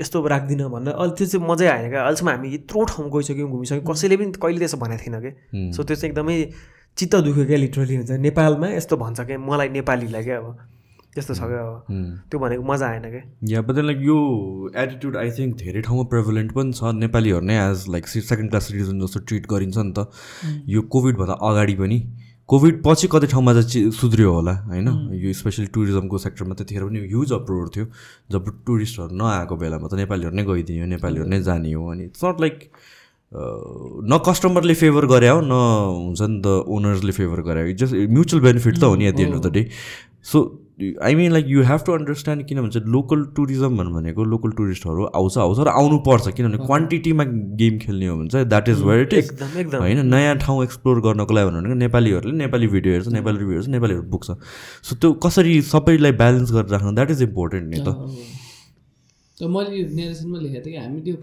यस्तो 0.00 0.26
राख्दिनँ 0.26 0.68
भनेर 0.70 0.94
अहिले 0.94 1.14
त्यो 1.14 1.26
चाहिँ 1.26 1.46
मजै 1.48 1.66
आएन 1.68 1.88
क्या। 1.90 2.02
अहिलेसम्म 2.02 2.30
हामी 2.30 2.54
यत्रो 2.54 2.84
ठाउँ 2.84 3.10
गइसक्यौँ 3.10 3.50
घुमिसक्यौँ 3.50 3.84
कसैले 3.84 4.16
पनि 4.16 4.32
कहिले 4.40 4.58
त्यसो 4.58 4.76
भनेको 4.80 5.02
थिएन 5.04 5.20
कि। 5.20 5.30
सो 5.76 5.82
त्यो 5.84 5.96
चाहिँ 5.96 6.10
एकदमै 6.10 6.36
चित्त 6.98 7.14
दुख्यो 7.26 7.44
क्या 7.44 7.58
लिटरली 7.58 7.94
हुन्छ। 7.96 8.10
नेपालमा 8.24 8.68
यस्तो 8.78 8.96
भन्छ 8.96 9.20
क्या 9.20 9.38
मलाई 9.38 9.68
नेपालीलाई 9.76 10.24
क्या 10.24 10.38
अब। 10.38 10.48
त्यस्तो 11.14 11.34
छ 11.34 11.42
क्या 11.46 11.62
अब। 11.62 11.74
त्यो 12.30 12.38
भनेको 12.40 12.62
मजा 12.62 12.86
आएन 12.86 13.06
क्या 13.10 13.22
या 13.50 13.62
बट 13.62 13.78
लाइक 13.78 13.98
यो 14.02 14.18
एटिट्युड 14.74 15.16
आई 15.16 15.30
थिङ्क 15.38 15.56
धेरै 15.56 15.80
ठाउँमा 15.82 16.04
प्रेभलेन्ट 16.10 16.52
पनि 16.52 16.72
छ। 16.72 16.92
नेपालीहरू 16.98 17.44
नै 17.46 17.56
as 17.62 17.88
like 17.90 18.06
second 18.08 18.50
class 18.50 18.68
citizen 18.68 19.00
जस्तो 19.00 19.20
ट्रिट 19.24 19.46
गरिन्छ 19.50 19.76
नि 19.78 19.92
त। 19.92 20.10
यो 20.68 20.82
कोभिडभन्दा 20.90 21.34
अगाडि 21.48 21.74
पनि। 21.80 21.98
कोभिड 22.48 22.82
पछि 22.84 23.08
कति 23.08 23.26
ठाउँमा 23.26 23.52
चाहिँ 23.56 23.90
सुध्रियो 23.90 24.32
होला 24.32 24.52
होइन? 24.68 24.88
यो 25.16 25.32
स्पेसली 25.32 25.66
टुरिज्मको 25.74 26.18
सेक्टरमा 26.18 26.54
त्यतिखेर 26.54 26.84
पनि 26.84 27.00
ह्युज 27.08 27.32
अप्रोड 27.32 27.68
थियो। 27.76 27.86
जब 28.32 28.44
टुरिस्टहरू 28.66 29.16
नआएको 29.16 29.56
बेलामा 29.56 29.88
त 29.88 29.94
नेपालीहरू 30.02 30.34
नै 30.36 30.44
गइदियो 30.44 30.86
नेपालीहरू 30.92 31.28
नै 31.28 31.40
जाने 31.40 31.72
हो 31.72 31.86
अनि 31.92 32.04
इट्स 32.04 32.24
नट 32.24 32.40
लाइक 32.40 32.68
न 33.32 34.18
कस्टमरले 34.26 34.74
फेभर 34.76 35.06
गरे 35.08 35.28
हो 35.28 35.40
न 35.40 35.54
हुन्छ 35.54 36.20
नि 36.20 36.38
त 36.44 36.46
ओनर्सले 36.68 37.12
फेभर 37.16 37.40
गरे 37.48 37.62
हो। 37.62 37.72
जस्ट 37.80 37.94
म्युचुअल 38.12 38.42
बेनिफिट 38.42 38.76
त 38.76 38.84
हो 38.84 38.94
नि 38.94 39.04
at 39.08 39.16
the 39.16 39.20
end 39.20 39.34
of 39.34 39.42
the 39.42 39.52
day 39.52 39.62
so 40.22 40.38
I 40.78 41.14
mean 41.14 41.32
like 41.32 41.46
you 41.48 41.62
have 41.64 41.80
to 41.86 41.92
understand 41.92 42.46
किन 42.46 42.60
भन्छ 42.60 42.76
लोकल 42.94 43.24
टुरिज्म 43.36 43.76
भन्नु 43.78 43.94
भनेको 43.94 44.24
लोकल 44.24 44.50
टुरिस्टहरू 44.58 45.04
आउँछ 45.20 45.38
आउँछ 45.38 45.58
र 45.58 45.68
आउनुपर्छ 45.70 46.28
किनभने 46.36 46.66
क्वान्टिटीमा 46.66 47.24
गेम 47.60 47.78
खेल्ने 47.78 48.06
हो 48.06 48.16
भने 48.16 48.28
चाहिँ 48.28 48.48
that 48.48 48.68
is 48.68 48.82
where 48.82 49.00
it 49.02 49.12
is 49.14 49.24
एकदम 49.24 49.58
एकदम. 49.60 49.78
होइन 49.78 50.06
नयाँ 50.06 50.36
ठाउँ 50.38 50.62
एक्सप्लोर 50.64 51.00
गर्नको 51.00 51.34
लागि 51.34 51.50
भनेको 51.50 51.74
नेपालीहरूले 51.84 52.36
नेपाली 52.38 52.66
भिडियो 52.74 52.94
हेर्छ 52.94 53.08
नेपाली 53.18 53.38
रिभ्यू 53.38 53.54
हेर्छ 53.54 53.68
नेपालीहरू 53.76 54.02
पुग्छ 54.10 54.30
सो 54.88 54.96
त्यो 54.96 55.12
कसरी 55.26 55.60
सबैलाई 55.70 56.12
ब्यालेन्स 56.24 56.52
गरेर 56.52 56.70
राख्नु 56.76 56.92
द्याट 56.94 57.10
इज 57.10 57.22
इम्पोर्टेन्ट 57.22 57.74
नि 57.74 57.78
त। 57.78 57.88
त 59.38 59.52
मैले 59.54 59.86
नेरेसनमा 59.94 60.38
लेखेको 60.40 60.66
थिएँ 60.66 60.74
कि 60.74 60.80
हामी 60.80 61.00
त्यो 61.02 61.16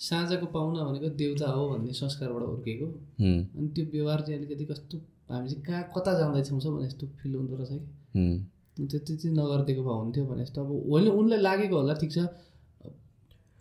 साँझको 0.00 0.46
पाहुना 0.54 0.84
भनेको 0.84 1.08
देउता 1.18 1.50
हो 1.50 1.68
भन्ने 1.68 1.92
संस्कारबाट 1.94 2.42
हुर्केको। 2.42 2.86
हुँ, 3.20 3.36
अनि 3.58 3.68
त्यो 3.74 3.84
व्यवहार 3.92 4.20
चाहिँ 4.26 4.38
अलिकति 4.38 4.64
कस्तो 4.72 4.96
हामी 5.30 5.48
चाहिँ 5.48 5.62
कहाँ 5.66 5.82
कता 5.96 6.18
जाँदैछौँ 6.18 6.58
भने 6.60 6.86
जस्तो 6.86 7.06
फिल 7.22 7.34
हुँदो 7.34 7.56
रहेछ 7.56 7.70
कि। 7.70 7.78
हुँ, 8.18 8.34
त्यति 8.78 9.16
चाहिँ 9.16 9.36
नगरिदिएको 9.36 9.82
भए 9.82 9.96
हुन्थ्यो 10.00 10.24
भने 10.24 10.44
जस्तो 10.44 10.60
अब 10.64 10.70
होइन 10.90 11.08
उनलाई 11.10 11.40
लागेको 11.40 11.76
होला 11.76 11.94
ठिक 12.02 12.12
छ। 12.12 12.26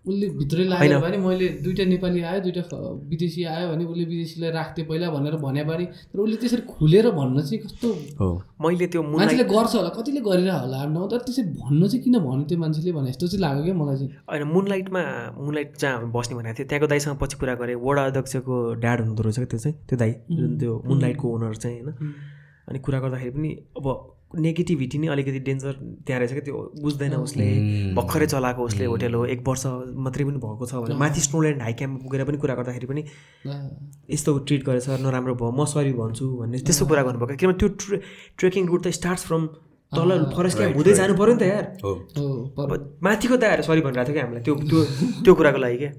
उसले 0.05 0.27
भित्रै 0.35 0.63
लागेको 0.67 0.99
भने 0.99 1.17
मैले 1.17 1.47
दुइटा 1.63 1.83
नेपाली 1.87 2.21
आयो 2.27 2.39
दुइटा 2.43 2.61
विदेशी 3.07 3.43
आयो 3.47 3.67
भने 3.71 3.83
उसले 3.87 4.05
विदेशीलाई 4.05 4.51
राख्थेँ 4.51 4.85
पहिला 4.85 5.09
भनेर 5.15 5.35
भने 5.39 5.63
बारे 5.63 5.85
तर 6.11 6.19
उसले 6.19 6.35
त्यसरी 6.43 6.61
खुलेर 6.67 7.09
भन्न 7.15 7.41
चाहिँ 7.41 7.59
कस्तो 7.63 7.87
हो। 8.19 8.27
मैले 8.61 8.87
त्यो 8.91 9.03
मुन 9.03 9.15
मान्छेले 9.15 9.43
गर्छ 9.47 9.75
होला 9.75 9.89
कतिले 9.95 10.21
गरिरह 10.27 10.57
होला 10.59 10.77
ठाउँमा, 10.83 11.07
तर 11.07 11.19
त्यसरी 11.23 11.47
भन्नु 11.55 11.87
चाहिँ 11.87 12.03
किन 12.03 12.19
भन्यो 12.19 12.43
त्यो 12.51 12.57
मान्छेले 12.59 12.91
भने 12.91 13.11
जस्तो 13.11 13.27
चाहिँ 13.27 13.41
लाग्यो 13.41 13.63
क्या 13.63 13.75
मलाई 13.79 13.95
चाहिँ। 13.95 14.11
होइन 14.27 14.43
मुनलाइटमा 14.51 15.01
मुनलाइट 15.39 15.69
जहाँ 15.79 15.93
हामी 15.95 16.11
बस्ने 16.11 16.35
भनेको 16.35 16.55
थियो 16.59 16.67
त्यहाँको 16.67 16.87
दाइसँग 16.91 17.17
पछि 17.23 17.35
कुरा 17.39 17.55
गरेँ 17.63 17.75
वडा 17.79 18.03
अध्यक्षको 18.11 18.55
ड्याड 18.83 18.97
हुनुहुँदो 18.99 19.23
रहेछ 19.23 19.37
क्या 19.39 19.47
त्यो 19.47 19.59
चाहिँ 19.63 19.75
त्यो 19.87 19.97
दाई 20.03 20.11
जुन 20.35 20.51
त्यो 20.59 20.71
मुनलाइटको 20.83 21.25
ओनर 21.35 21.55
चाहिँ 21.63 21.79
होइन। 21.79 22.11
अनि 22.67 22.79
कुरा 22.79 22.99
गर्दाखेरि 22.99 23.31
पनि 23.39 23.51
अब 23.79 23.87
नेगेटिभिटी 24.35 24.97
नै 24.97 25.07
अलिकति 25.07 25.39
डेन्जर 25.47 25.73
त्यहाँ 26.05 26.19
रहेछ 26.19 26.31
क्या 26.31 26.43
त्यो 26.43 26.61
बुझ्दैन 26.81 27.13
उसले 27.15 27.47
भर्खरै 27.95 28.27
चलाएको 28.33 28.63
उसले 28.63 28.85
होटेल 28.85 29.13
हो 29.13 29.25
एक 29.33 29.41
वर्ष 29.47 29.65
मात्रै 30.05 30.23
पनि 30.25 30.39
भएको 30.45 30.65
छ 30.65 30.73
भने 30.85 30.95
माथि 31.03 31.21
स्नोल्यान्ड 31.27 31.61
हाई 31.61 31.73
क्याम्प 31.81 32.01
पुगेर 32.03 32.23
पनि 32.29 32.37
कुरा 32.45 32.55
गर्दाखेरि 32.55 32.87
पनि 32.93 33.01
यस्तो 34.13 34.37
ट्रिट 34.47 34.63
गरेछ 34.69 34.89
नराम्रो 35.05 35.35
भयो 35.35 35.51
म 35.51 35.65
सरी 35.73 35.93
भन्छु 35.99 36.25
भन्ने 36.39 36.57
त्यस्तो 36.65 36.85
कुरा 36.89 37.03
गर्नुभएको 37.09 37.37
किनभने 37.39 37.59
त्यो 37.59 37.69
ट्रे 37.81 38.01
ट्रेकिङ 38.37 38.63
रुट 38.73 38.81
त 38.87 38.97
स्टार्ट्स 38.99 39.25
फ्रम 39.29 39.47
तल 39.91 40.09
फरेस्ट 40.33 40.57
क्याम्प 40.57 40.75
हुँदै 40.77 40.93
जानु 40.99 41.13
पऱ्यो 41.17 41.33
नि 41.33 41.39
त 41.39 41.43
यार। 41.53 41.65
माथिको 43.03 43.37
दायाएर 43.37 43.61
सरी 43.61 43.81
भनिरहेको 43.85 44.09
थियो 44.09 44.15
कि 44.15 44.21
हामीलाई। 44.25 44.43
त्यो 44.43 44.53
त्यो 44.69 44.79
त्यो 45.23 45.33
कुराको 45.37 45.59
लागि 45.61 45.77
क्या। 45.77 45.91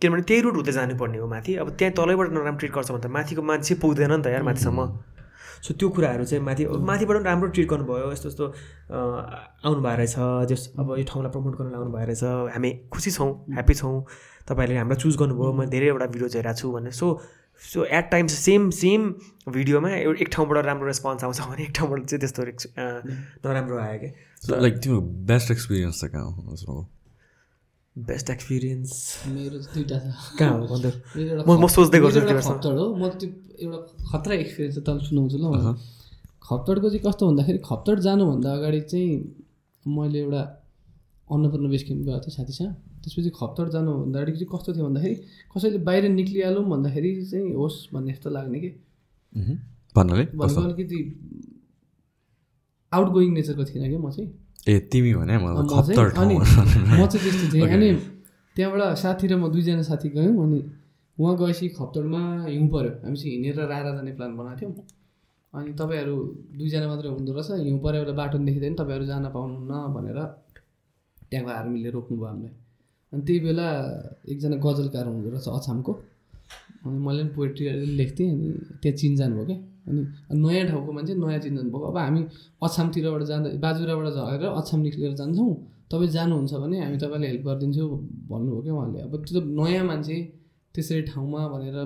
किनभने 0.00 0.22
त्यही 0.28 0.40
रुट 0.42 0.54
हुँदै 0.56 0.72
जानुपर्ने 0.72 1.18
हो 1.18 1.26
माथि। 1.28 1.52
अब 1.60 1.68
त्यहाँ 1.76 1.92
तलैबाट 1.92 2.28
नराम्रो 2.32 2.58
ट्रिट 2.58 2.72
गर्छ 2.72 2.90
भने 2.90 3.02
त 3.04 3.12
माथिको 3.12 3.42
मान्छे 3.50 3.74
पुग्दैन 3.84 4.12
नि 4.12 4.22
त 4.24 4.26
यार 4.32 4.42
माथिसम्म। 4.48 4.80
सो 5.62 5.74
त्यो 5.74 5.88
कुराहरू 5.88 6.24
चाहिँ 6.24 6.44
माथि 6.44 6.66
माथिबाट 6.66 7.16
पनि 7.16 7.24
राम्रो 7.24 7.48
ट्रिट 7.54 7.68
गर्नुभयो। 7.70 8.12
यस्तो 8.12 8.28
यस्तो 8.28 8.46
आउनु 9.64 9.80
भएको 9.82 9.96
रहेछ 9.96 10.16
जस 10.50 10.62
अब 10.78 10.94
यो 10.98 11.04
ठाउँलाई 11.10 11.30
प्रमोट 11.32 11.54
गर्न 11.58 11.74
आउनु 11.74 11.90
भएको 11.92 12.06
रहेछ 12.06 12.24
हामी 12.54 12.70
खुसी 12.92 13.10
छौँ 13.10 13.30
ह्याप्पी 13.52 13.74
छौँ। 13.74 13.94
तपाईँहरूले 14.48 14.78
हामीलाई 14.78 15.00
चुज 15.02 15.16
गर्नुभयो। 15.22 15.52
म 15.52 15.66
धेरैवटा 15.70 16.06
भिडियोज 16.12 16.36
हेरेको 16.36 16.58
छु 16.58 16.72
भने 16.72 16.90
so 16.90 17.06
so 17.62 17.84
at 17.84 18.10
times 18.10 18.32
same 18.32 18.70
same 18.74 19.00
भिडियोमा 19.52 19.90
एक 20.18 20.28
ठाउँबाट 20.32 20.64
राम्रो 20.66 20.86
रेस्पोन्स 20.86 21.24
आउँछ 21.24 21.40
भने 21.40 21.62
एक 21.62 21.72
ठाउँबाट 21.76 22.00
चाहिँ 22.10 22.20
त्यस्तो 22.20 22.42
नराम्रो 23.46 23.78
आयो 23.78 23.98
क्या 24.00 24.58
लाइक 24.60 24.74
त्यो 24.82 25.00
बेस्ट 25.30 25.50
एक्सपिरियन्स 25.50 26.00
चाहिँ 26.00 26.12
कहाँ? 26.14 26.88
बेस्ट 27.92 28.30
एक्सपिरियन्स 28.30 28.90
मेरो 29.28 29.58
दुइटा 29.68 29.98
छ। 30.00 30.36
कहाँ 30.38 30.58
हो? 30.58 30.64
भन्दा। 30.64 31.44
म 31.44 31.50
म 31.60 31.66
सोच्दै 31.68 31.98
गर्छु। 32.00 32.20
खप्तड 32.24 32.76
हो। 32.80 32.86
म 32.96 33.08
त्यो 33.20 33.28
एउटा 33.64 33.78
खतरा 34.08 34.34
एक्सपिरियन्स 34.34 34.74
छ 34.76 34.80
तपाईँले 34.80 35.04
सुनाउँछु 35.12 35.36
ल। 35.36 35.76
खप्तडको 36.40 36.88
चाहिँ 36.88 37.02
कस्तो 37.04 37.22
भन्दाखेरि 37.28 37.58
खप्तड 37.68 37.98
जानुभन्दा 38.00 38.48
अगाडि 38.48 38.80
चाहिँ 38.88 39.08
मैले 39.84 40.18
एउटा 40.24 40.42
अन्नपूर्ण 41.28 41.68
बेस 41.68 41.82
क्याम्प 41.84 42.02
गएको 42.08 42.20
थिएँ 42.24 42.34
साथीसँग 42.36 42.72
त्यसपछि 43.04 43.30
खप्तर 43.36 43.68
जानु 43.76 43.90
भन्दाखेरि 43.92 44.36
चाहिँ 44.40 44.50
कस्तो 44.52 44.70
थियो 44.72 44.84
भन्दाखेरि 44.88 45.16
कसैले 45.52 45.78
बाहिर 45.84 46.08
निक्लिहालौँ 46.16 46.64
भन्दाखेरि 46.64 47.10
चाहिँ 47.28 47.52
होस् 47.60 47.92
भन्ने 47.92 48.12
जस्तो 48.12 48.28
लाग्ने 48.30 48.58
कि। 48.60 48.70
भन्नाले 49.96 50.24
भनेको 50.32 50.60
अलिकति 50.64 50.98
आउट 52.92 53.08
गोइङ 53.12 53.30
नेचरको 53.32 53.64
थिएन 53.68 53.84
कि 53.90 53.98
म 54.00 54.10
चाहिँ। 54.10 54.28
ए 54.68 54.78
तिमी 54.92 55.12
भने 55.14 55.34
अनि 55.34 55.42
म 55.42 55.46
चाहिँ 57.06 57.22
त्यस्तो 57.24 57.46
थिएँ 57.52 57.66
अनि 57.66 57.90
त्यहाँबाट 58.56 58.96
साथी 59.02 59.26
र 59.26 59.36
म 59.36 59.48
दुईजना 59.52 59.82
साथी 59.82 60.08
गयौँ 60.14 60.34
अनि 60.44 60.58
उहाँ 61.18 61.34
गएपछि 61.36 61.68
खप्तडमा 61.78 62.20
हिउँ 62.46 62.68
पऱ्यो 62.72 62.90
हामी 63.04 63.16
चाहिँ 63.16 63.32
हिँडेर 63.34 63.58
रारा 63.66 63.90
जाने 63.96 64.12
प्लान 64.16 64.36
बनाएको 64.36 64.60
थियौँ। 64.60 64.72
अनि 65.54 65.72
तपाईँहरू 65.80 66.16
दुईजना 66.58 66.86
मात्रै 66.88 67.08
हुँदो 67.10 67.32
रहेछ। 67.32 67.50
हिउँ 67.66 67.78
पऱ्यो 67.84 67.98
एउटा 68.00 68.14
बाटो 68.20 68.36
पनि 68.38 68.46
देखिँदैन 68.46 68.74
तपाईँहरू 68.80 69.04
जान 69.06 69.24
पाउनुहुन्न 69.36 69.72
भनेर 69.96 70.18
त्यहाँको 71.30 71.50
आर्मीले 71.50 71.90
रोक्नुभयो 71.96 72.26
हामीलाई। 72.28 72.54
अनि 73.12 73.22
त्यही 73.26 73.40
बेला 73.46 73.66
एकजना 74.32 74.56
गजलकार 74.66 75.04
हुँदो 75.06 75.28
रहेछ 75.30 75.48
अछामको। 75.58 75.92
अनि 76.86 76.98
मैले 77.06 77.22
पनि 77.22 77.32
पोइट्रीहरू 77.36 77.84
लेख्थेँ 78.00 78.28
अनि 78.32 78.48
त्यहाँ 78.82 78.96
चिनजान 78.96 79.30
भयो 79.36 79.44
क्या। 79.46 79.58
अनि 79.86 80.00
नयाँ 80.38 80.66
ठाउँको 80.68 80.92
मान्छे 80.92 81.14
नयाँ 81.14 81.40
चिनजान 81.40 81.66
भएको 81.70 81.86
अब 81.90 81.96
हामी 81.98 82.20
अछामतिरबाट 82.62 83.22
जाँदा 83.30 83.48
बाजुराबाट 83.64 84.06
झरेर 84.12 84.44
अछाम 84.50 84.80
निस्केर 84.80 85.14
जान्छौँ। 85.20 85.50
तपाईँ 85.90 86.10
जानुहुन्छ 86.10 86.52
भने 86.62 86.76
हामी 86.80 86.96
तपाईँलाई 86.98 87.28
हेल्प 87.30 87.44
गरिदिन्छौँ 87.46 87.88
भन्नुभयो 88.30 88.60
क्या 88.62 88.74
उहाँले। 88.74 89.00
अब 89.02 89.14
त्यो 89.24 89.40
त 89.40 89.44
नयाँ 89.58 89.84
मान्छे 89.84 90.16
त्यसरी 90.74 91.02
ठाउँमा 91.10 91.40
भनेर 91.48 91.76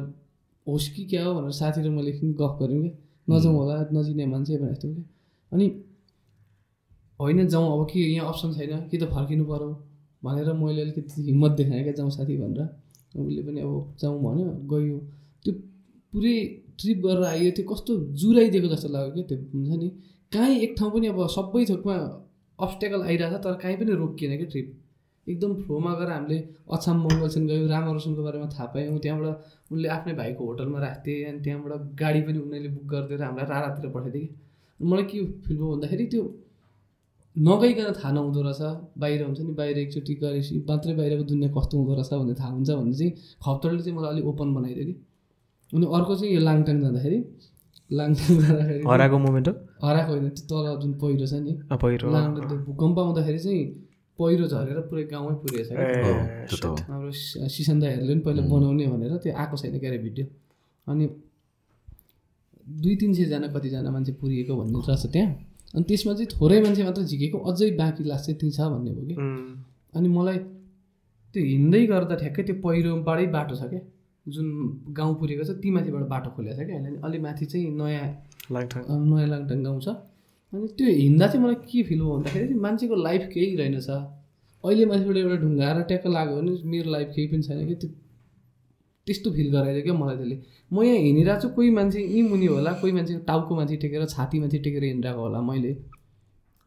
होस् 0.67 0.89
कि 0.95 1.03
क्या 1.11 1.25
हो 1.25 1.31
भनेर 1.35 1.53
साथी 1.53 1.81
र 1.83 1.91
मैले 1.91 2.11
एकछिन 2.11 2.33
गफ 2.41 2.55
गऱ्यौँ 2.61 2.83
कि 2.83 2.91
नजाउँ 3.29 3.55
होला 3.57 3.75
नचिने 3.93 4.27
मान्छे 4.27 4.59
भनेर 4.59 4.75
जस्तो 4.75 4.89
क्या। 4.95 5.05
अनि 5.53 5.67
होइन 7.21 7.47
जाउँ 7.49 7.67
अब 7.73 7.87
के 7.91 7.99
यहाँ 7.99 8.29
अप्सन 8.29 8.53
छैन 8.55 8.73
कि 8.91 8.97
त 8.99 9.05
फर्किनु 9.11 9.45
पऱ्यो 9.45 9.71
भनेर 10.23 10.53
मैले 10.53 10.81
अलिकति 10.83 11.23
हिम्मत 11.23 11.53
देखाएँ 11.59 11.83
क्या 11.83 11.93
जाउँ 11.99 12.11
साथी 12.11 12.37
भनेर। 12.37 12.61
उसले 13.17 13.43
पनि 13.43 13.61
अब 13.61 13.97
जाउँ 14.01 14.17
भन्यो 14.23 14.47
गयो। 14.71 14.99
त्यो 15.45 15.53
पुरै 16.13 16.37
ट्रिप 16.79 16.99
गरेर 17.05 17.25
आयो 17.27 17.51
त्यो 17.57 17.65
कस्तो 17.73 17.93
जुराइदिएको 18.21 18.69
जस्तो 18.75 18.89
लाग्यो 18.95 19.13
क्या 19.15 19.25
त्यो 19.29 19.39
हुन्छ 19.53 19.79
नि? 19.83 19.89
कहीँ 20.33 20.57
एक 20.61 20.75
ठाउँ 20.79 20.91
पनि 20.93 21.07
अब 21.09 21.27
सबै 21.37 21.65
थोकमा 21.67 21.95
अब्सटेकल 22.59 23.03
आइरहेछ 23.03 23.43
तर 23.45 23.55
कहीँ 23.63 23.77
पनि 23.77 23.93
रोकिएन 24.03 24.37
क्या 24.37 24.49
ट्रिप 24.55 24.67
एकदम 25.27 25.55
फ्लोमा 25.63 25.93
गएर 25.99 26.11
हामीले 26.11 26.39
अछाम 26.75 26.97
मङ्गलसेन 27.03 27.47
गयौँ 27.47 27.69
रामरोसनको 27.69 28.23
बारेमा 28.23 28.49
थाहा 28.49 28.67
पायौँ। 28.75 28.99
त्यहाँबाट 28.99 29.73
उनले 29.73 29.89
आफ्नै 29.89 30.15
भाइको 30.21 30.43
होटलमा 30.47 30.79
राख्थे 30.81 31.15
अनि 31.31 31.41
त्यहाँबाट 31.45 31.73
गाडी 32.01 32.21
पनि 32.27 32.39
उनीहरूले 32.39 32.71
बुक 32.75 32.85
गरिदिएर 32.93 33.23
हामीलाई 33.23 33.47
रारातिर 33.51 33.91
पठाइदिए 33.91 34.21
कि। 34.23 34.85
मलाई 34.85 35.05
के 35.05 35.25
फिल 35.45 35.57
भयो 35.57 35.71
भन्दाखेरि 35.73 36.07
त्यो 36.13 36.23
नगइकन 37.37 37.93
थाहा 37.99 38.13
नहुँदो 38.13 38.43
रहेछ। 38.43 38.63
बाहिर 38.99 39.23
हुन्छ 39.25 39.41
नि 39.41 39.53
बाहिर 39.61 39.79
एकचोटि 39.79 40.15
गरेपछि 40.23 40.55
मात्रै 40.69 40.95
बाहिरको 41.01 41.25
दुनियाँ 41.33 41.53
कस्तो 41.57 41.75
हुँदो 41.79 41.95
रहेछ 41.95 42.13
भन्ने 42.13 42.35
थाहा 42.41 42.51
हुन्छ 42.53 42.71
भन्ने 42.71 42.95
चाहिँ 42.95 43.13
खप्तडले 43.45 43.83
चाहिँ 43.83 43.97
मलाई 43.99 44.11
अलिक 44.13 44.27
ओपन 44.27 44.55
बनाइदियो 44.55 44.87
कि। 44.87 44.95
अनि 45.73 45.87
अर्को 45.97 46.13
चाहिँ 46.17 46.33
यो 46.35 46.41
लाङटाङ 46.49 46.77
जाँदाखेरि 46.83 47.19
लाङटाङ 47.91 48.33
जाँदाखेरि 48.43 48.83
हराएको 48.87 49.17
मोमेन्ट 49.27 49.47
हो? 49.49 49.55
हराएको 49.85 50.11
होइन 50.13 50.29
त्यो 50.37 50.45
तल 50.51 50.67
जुन 50.83 50.93
पहिरो 51.03 51.27
छ 51.27 51.35
नि 51.43 51.53
अँ, 51.71 51.77
पहिरो 51.83 52.07
लाङटाङ 52.11 52.45
त्यो 52.49 52.59
भूकम्प 52.69 52.99
आउँदाखेरि 52.99 53.39
चाहिँ 53.47 53.65
पहिरो 54.19 54.45
झरेर 54.49 54.79
पुरै 54.91 55.05
गाउँमै 55.13 55.35
हो, 55.37 55.47
त 56.57 56.65
हो। 56.65 56.75
हाम्रो 56.89 57.11
सिसन 57.55 57.77
दाईहरूले 57.81 58.13
पनि 58.15 58.23
पहिला 58.27 58.43
बनाउने 58.49 58.87
भनेर 58.93 59.13
त्यो 59.25 59.33
आएको 59.37 59.57
छैन 59.61 59.79
क्यारे 59.79 59.99
भिडियो। 60.07 60.27
अनि 60.87 61.05
दुई 62.83 62.95
तिन 62.97 63.13
सयजना 63.15 63.49
कतिजना 63.55 63.91
मान्छे 63.91 64.13
पुरिएको 64.21 64.53
भन्ने 64.57 64.79
रहेछ 64.89 65.05
त्यहाँ। 65.15 65.31
अनि 65.75 65.85
त्यसमा 65.85 66.13
चाहिँ 66.17 66.31
थोरै 66.33 66.59
मान्छे 66.65 66.83
मात्र 66.89 67.03
झिकेको 67.11 67.39
अझै 67.51 67.71
बाँकी 67.77 68.03
लास 68.11 68.21
चाहिँ 68.27 68.39
त्यहीँ 68.41 68.55
छ 68.57 68.61
भन्ने 68.73 68.91
भयो 68.97 69.07
कि। 69.09 69.15
अनि 69.95 70.09
मलाई 70.17 70.39
त्यो 71.35 71.43
हिँड्दै 71.45 71.83
गर्दा 71.93 72.15
ठ्याक्कै 72.23 72.43
त्यो 72.49 72.57
पहिरोबाटै 72.65 73.27
बाटो 73.37 73.55
छ 73.61 73.63
क्या। 73.71 73.81
जुन 74.27 74.47
गाउँ 74.99 75.15
पुगेको 75.21 75.45
छ 75.45 75.51
ती 75.63 75.71
माथिबाट 75.71 76.05
बाटो 76.13 76.31
खोलेको 76.37 76.57
छ 76.59 76.67
क्या 76.67 76.77
अहिले 76.79 76.99
अलि 77.07 77.19
माथि 77.27 77.47
चाहिँ 77.47 77.71
नयाँ 77.81 78.07
लाङटाङ 78.53 78.83
अँ, 78.83 78.99
नयाँ 79.11 79.29
लाङटाङ 79.29 79.63
गाउँ 79.67 79.81
छ। 79.81 79.89
अनि 80.53 80.67
त्यो 80.79 80.87
हिँड्दा 81.03 81.27
चाहिँ 81.27 81.43
मलाई 81.45 81.55
के 81.69 81.83
फिल 81.89 82.01
भयो 82.01 82.17
भन्दाखेरि 82.17 82.55
मान्छेको 82.67 82.97
लाइफ 83.07 83.23
केही 83.35 83.55
रहेनछ 83.57 83.89
अहिले 83.91 84.85
माथिबाट 84.91 85.17
एउटा 85.17 85.37
ढुङ्गा 85.45 85.65
आएर 85.69 85.83
ट्याक्क 85.91 86.07
लाग्यो 86.17 86.37
भने 86.37 86.53
मेरो 86.73 86.91
लाइफ 86.91 87.09
केही 87.17 87.27
पनि 87.33 87.43
छैन 87.47 87.67
कि 87.69 87.75
त्यो 87.81 87.91
त्यस्तो 89.07 89.31
फिल 89.33 89.49
गराइदियो 89.53 89.83
क्या 89.87 89.95
मलाई 89.95 90.17
त्यसले। 90.17 90.37
म 90.73 90.83
यहाँ 90.83 90.99
हिँडिरहेको 91.07 91.41
छु 91.43 91.49
कोही 91.57 91.71
मान्छे 91.79 92.01
यहीँ 92.03 92.23
मुनि 92.29 92.47
होला 92.51 92.73
कोही 92.83 92.93
मान्छे 92.93 93.19
टाउको 93.27 93.53
माथि 93.57 93.77
टेकेर 93.83 94.07
छाती 94.15 94.41
माथि 94.43 94.59
टेकेर 94.67 94.85
हिँडिरहेको 94.85 95.21
होला 95.23 95.41
मैले। 95.51 95.73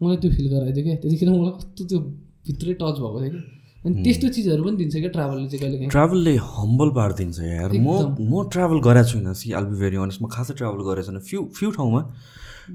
मलाई 0.01 0.17
त्यो 0.23 0.31
फिल 0.31 0.47
गराइदियो 0.55 0.83
क्या। 0.85 0.95
त्यतिखेर 1.03 1.29
मलाई 1.29 1.51
कस्तो 1.59 1.83
त्यो 1.89 1.99
भित्रै 2.47 2.73
टच 2.79 2.95
भएको 3.03 3.19
थियो 3.19 3.31
कि। 3.35 3.58
अनि 3.85 4.03
त्यस्तो 4.03 4.27
चिजहरू 4.35 4.63
पनि 4.63 4.75
दिन्छ 4.77 4.95
क्या 4.95 5.09
ट्राभलले 5.09 5.47
चाहिँ 5.47 5.59
कहिले 5.59 5.77
काहीँ। 5.77 5.89
ट्राभलले 5.89 6.35
हम्बल 6.55 6.89
पारिदिन्छ 6.99 7.39
यार। 7.39 7.69
म। 7.71 8.19
म 8.19 8.43
ट्राभल 8.51 8.79
गरेको 8.87 9.09
छुइनँ 9.11 9.33
C 9.39 9.51
all 9.55 9.65
be 9.71 9.79
very 9.79 9.97
honest 10.03 10.21
म 10.21 10.27
खासै 10.35 10.53
ट्राभल 10.59 10.79
गरेको 10.89 11.07
छैन। 11.07 11.19
फ्यु 11.29 11.39
फ्यु 11.57 11.71
ठाउँमा 11.79 12.01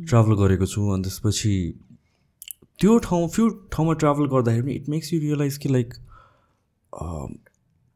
ट्राभल 0.09 0.33
गरेको 0.43 0.67
छु 0.67 0.81
अनि 0.95 1.03
त्यसपछि 1.05 1.55
त्यो 2.81 2.99
ठाउँ 3.07 3.29
फ्यु 3.37 3.49
ठाउँमा 3.73 3.93
ट्राभल 4.03 4.25
गर्दाखेरि 4.33 4.63
पनि 4.63 4.75
इट 4.75 4.89
मेक्स 4.89 5.13
यु 5.13 5.21
रियलाइज 5.21 5.57
कि 5.61 5.69
लाइक 5.69 5.95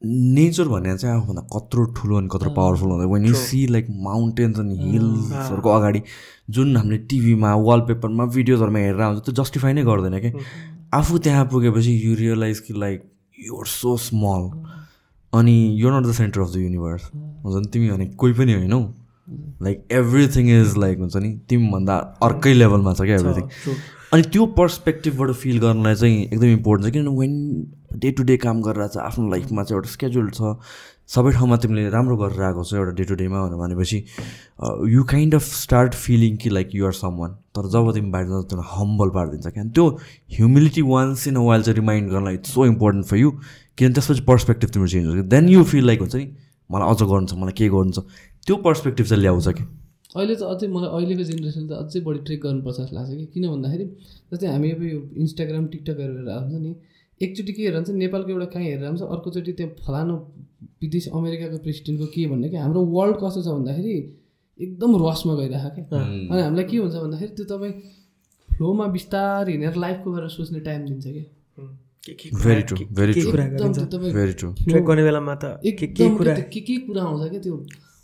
नेचर 0.02 0.68
भन्ने 0.68 0.96
चाहिँ 0.98 1.16
आफूभन्दा 1.16 1.42
कत्रो 1.54 1.84
ठुलो 1.96 2.16
अनि 2.16 2.28
कत्रो 2.32 2.50
पावरफुल 2.54 2.90
हुँदा 2.90 3.06
when 3.12 3.24
you 3.26 3.34
see 3.34 3.66
like 3.66 3.86
mountains 4.04 4.58
अनि 4.60 4.76
हिल्सहरूको 4.78 5.70
अगाडि 5.70 6.02
जुन 6.50 6.76
हामीले 6.76 6.98
टिभीमा 7.10 7.54
वालपेपरमा 7.68 8.24
भिडियोजहरूमा 8.36 8.78
हेरेर 8.78 9.00
आउँछ 9.02 9.24
त्यो 9.24 9.42
जस्टिफाई 9.42 9.72
नै 9.72 9.82
गर्दैन 9.90 10.18
कि 10.20 10.30
आफू 10.94 11.18
त्यहाँ 11.18 11.44
पुगेपछि 11.52 11.92
यु 12.04 12.14
रियलाइज 12.16 12.60
कि 12.60 12.74
लाइक 12.80 13.02
युआर 13.38 13.66
सो 13.66 13.96
स्मल 13.96 14.48
अनि 15.32 15.56
यो 15.80 15.90
not 15.90 16.06
the 16.06 16.12
centre 16.12 16.40
of 16.40 16.52
the 16.52 16.56
universe 16.56 17.10
हुन्छ 17.44 17.56
नि? 17.56 17.66
तिमी 17.72 17.90
भने 17.90 18.06
कोही 18.16 18.32
पनि 18.32 18.52
होइनौ 18.52 18.80
लाइक 19.62 19.86
एभ्रिथिङ 19.92 20.50
इज 20.50 20.76
लाइक 20.78 20.98
हुन्छ 20.98 21.16
नि? 21.16 21.30
तिमीभन्दा 21.48 21.96
अर्कै 22.22 22.52
लेभलमा 22.54 22.94
छ 22.94 23.00
क्या 23.02 23.16
एभ्रिथिङ 23.16 23.74
अनि 24.12 24.22
त्यो 24.32 24.46
पर्सपेक्टिभबाट 24.58 25.30
फिल 25.36 25.58
गर्नलाई 25.60 25.94
चाहिँ 25.94 26.22
एकदम 26.22 26.46
इम्पोर्टेन्ट 26.46 26.88
छ। 26.88 26.92
किनभने 26.92 27.18
वेन 27.18 27.98
डे 28.00 28.10
टु 28.10 28.22
डे 28.22 28.36
काम 28.44 28.62
गरेर 28.62 28.86
चाहिँ 28.86 29.06
आफ्नो 29.06 29.30
लाइफमा 29.30 29.62
चाहिँ 29.62 29.78
एउटा 29.78 29.90
स्केड्युल 29.92 30.30
छ। 30.30 30.56
सबै 31.08 31.30
ठाउँमा 31.32 31.56
तिमीले 31.56 31.88
राम्रो 31.90 32.16
गरेर 32.16 32.42
आएको 32.48 32.62
छ 32.64 32.74
एउटा 32.74 32.92
डे 32.96 33.04
टु 33.10 33.14
डेमा 33.20 33.38
भनेर 33.44 33.58
भनेपछि 33.60 33.98
you 34.94 35.04
kind 35.12 35.34
of 35.34 35.44
start 35.60 35.94
feeling 36.04 36.36
कि 36.42 36.50
लाइक 36.50 36.74
युआर 36.74 36.92
सम 36.98 37.16
वान 37.20 37.30
तर 37.56 37.68
जब 37.74 37.90
तिमी 37.94 38.10
बाहिर 38.10 38.28
जाँदा 38.28 38.48
तिमीलाई 38.50 38.74
हम्बल 38.74 39.08
पारिदिन्छ 39.16 39.46
क्या। 39.54 39.64
त्यो 39.78 39.86
humility 40.36 40.82
once 40.90 41.26
in 41.28 41.36
a 41.36 41.44
while 41.48 41.62
चाहिँ 41.62 41.76
रिमाइन्ड 41.78 42.10
गर्नलाई 42.10 42.34
it's 42.34 42.52
so 42.54 42.66
important 42.66 43.06
for 43.06 43.16
you 43.16 43.30
किनभने 43.30 43.94
त्यसपछि 43.94 44.22
पर्सपेक्टिभ 44.28 44.70
तिम्रो 44.70 44.88
चेन्ज 44.94 45.06
हुन्छ। 45.06 45.26
देन 45.34 45.48
यु 45.48 45.64
फिल 45.72 45.86
लाइक 45.86 46.00
हुन्छ 46.00 46.14
नि 46.16 46.26
मलाई 46.70 46.94
अझ 46.94 47.02
गर्नु 47.02 47.26
छ 47.26 47.34
मलाई 47.42 47.54
के 47.58 47.68
गर्नु 47.76 47.92
छ? 47.92 48.04
त्यो 48.46 48.56
पर्सपेक्टिभ 48.68 49.06
चाहिँ 49.06 49.22
ल्याउँछ 49.22 49.48
कि 49.48 49.64
अहिले 50.16 50.34
त 50.36 50.42
अझै 50.52 50.66
मलाई 50.74 50.90
अहिलेको 50.96 51.24
जेनेरेसनले 51.30 51.68
त 51.68 51.78
अझै 51.84 52.00
बढी 52.04 52.18
ट्रेक 52.26 52.40
गर्नुपर्छ 52.44 52.76
जस्तो 52.80 52.96
लाग्छ 52.96 53.10
कि। 53.16 53.26
किन 53.32 53.48
भन्दाखेरि 53.48 53.86
जस्तै 54.32 54.46
हामी 54.52 54.70
अब 54.76 54.82
यो 54.82 55.00
इन्स्टाग्राम 55.24 55.66
टिकटकहरू 55.72 56.12
हेरेर 56.18 56.36
हुन्छ 56.36 56.60
नि 56.64 56.72
एकचोटि 57.20 57.52
के 57.52 57.68
हुन्छ 57.76 57.90
नेपालको 58.04 58.30
एउटा 58.36 58.48
कहीँ 58.54 58.68
हेरेर 58.70 58.88
हुन्छ 58.88 59.02
अर्कोचोटि 59.16 59.52
त्यो 59.60 59.68
फलानु 59.86 60.16
विदेश 60.82 61.08
अमेरिकाको 61.18 61.58
प्रेसिडेन्टको 61.66 62.06
के 62.14 62.26
भन्ने 62.32 62.48
कि 62.48 62.56
हाम्रो 62.64 62.80
वर्ल्ड 62.96 63.16
कस्तो 63.22 63.42
छ 63.42 63.48
भन्दाखेरि 63.58 63.94
एकदम 64.58 64.90
रसमा 65.06 65.34
गइरहेको 65.40 65.82
क्या 65.90 66.00
अनि 66.02 66.42
हामीलाई 66.42 66.64
के 66.70 66.76
हुन्छ 66.84 66.94
भन्दाखेरि 67.04 67.32
त्यो 67.38 67.44
तपाईँ 67.52 67.72
फ्लोमा 68.48 68.86
बिस्तारै 68.96 69.52
हिँडेर 69.52 69.74
लाइफको 69.84 70.12
बारेमा 70.12 70.28
सोच्ने 70.36 70.60
टाइम 70.68 70.84
दिन्छ 70.86 71.04
कि। 71.06 71.22
उम्, 71.58 71.68
के 72.06 72.12
के 72.20 72.28
Very 72.30 72.62
कुरा- 72.62 72.66
true, 72.68 72.78
के- 72.78 72.96
very 73.00 73.14
के 73.14 73.20
true. 73.20 73.30
कुरा 73.32 73.44
एकदम 73.44 73.58
गरिन्छ 73.58 73.78
त्यो 73.78 73.86
तपाईँ 73.98 74.12
भेरी 74.18 74.32
ट्रु 74.40 74.48
ट्रेक 74.62 74.84
गर्ने 74.90 75.02
बेलामा 75.08 75.34
त 75.42 75.44
के 75.64 75.70
के 75.72 75.84
एकदम 75.86 76.16
कुरा 76.18 76.34
के 76.38 76.42
के 76.54 76.60
के 76.68 76.76
कुरा 76.86 77.02
आउँछ 77.10 77.30
क्या 77.30 77.40
त्यो 77.46 77.56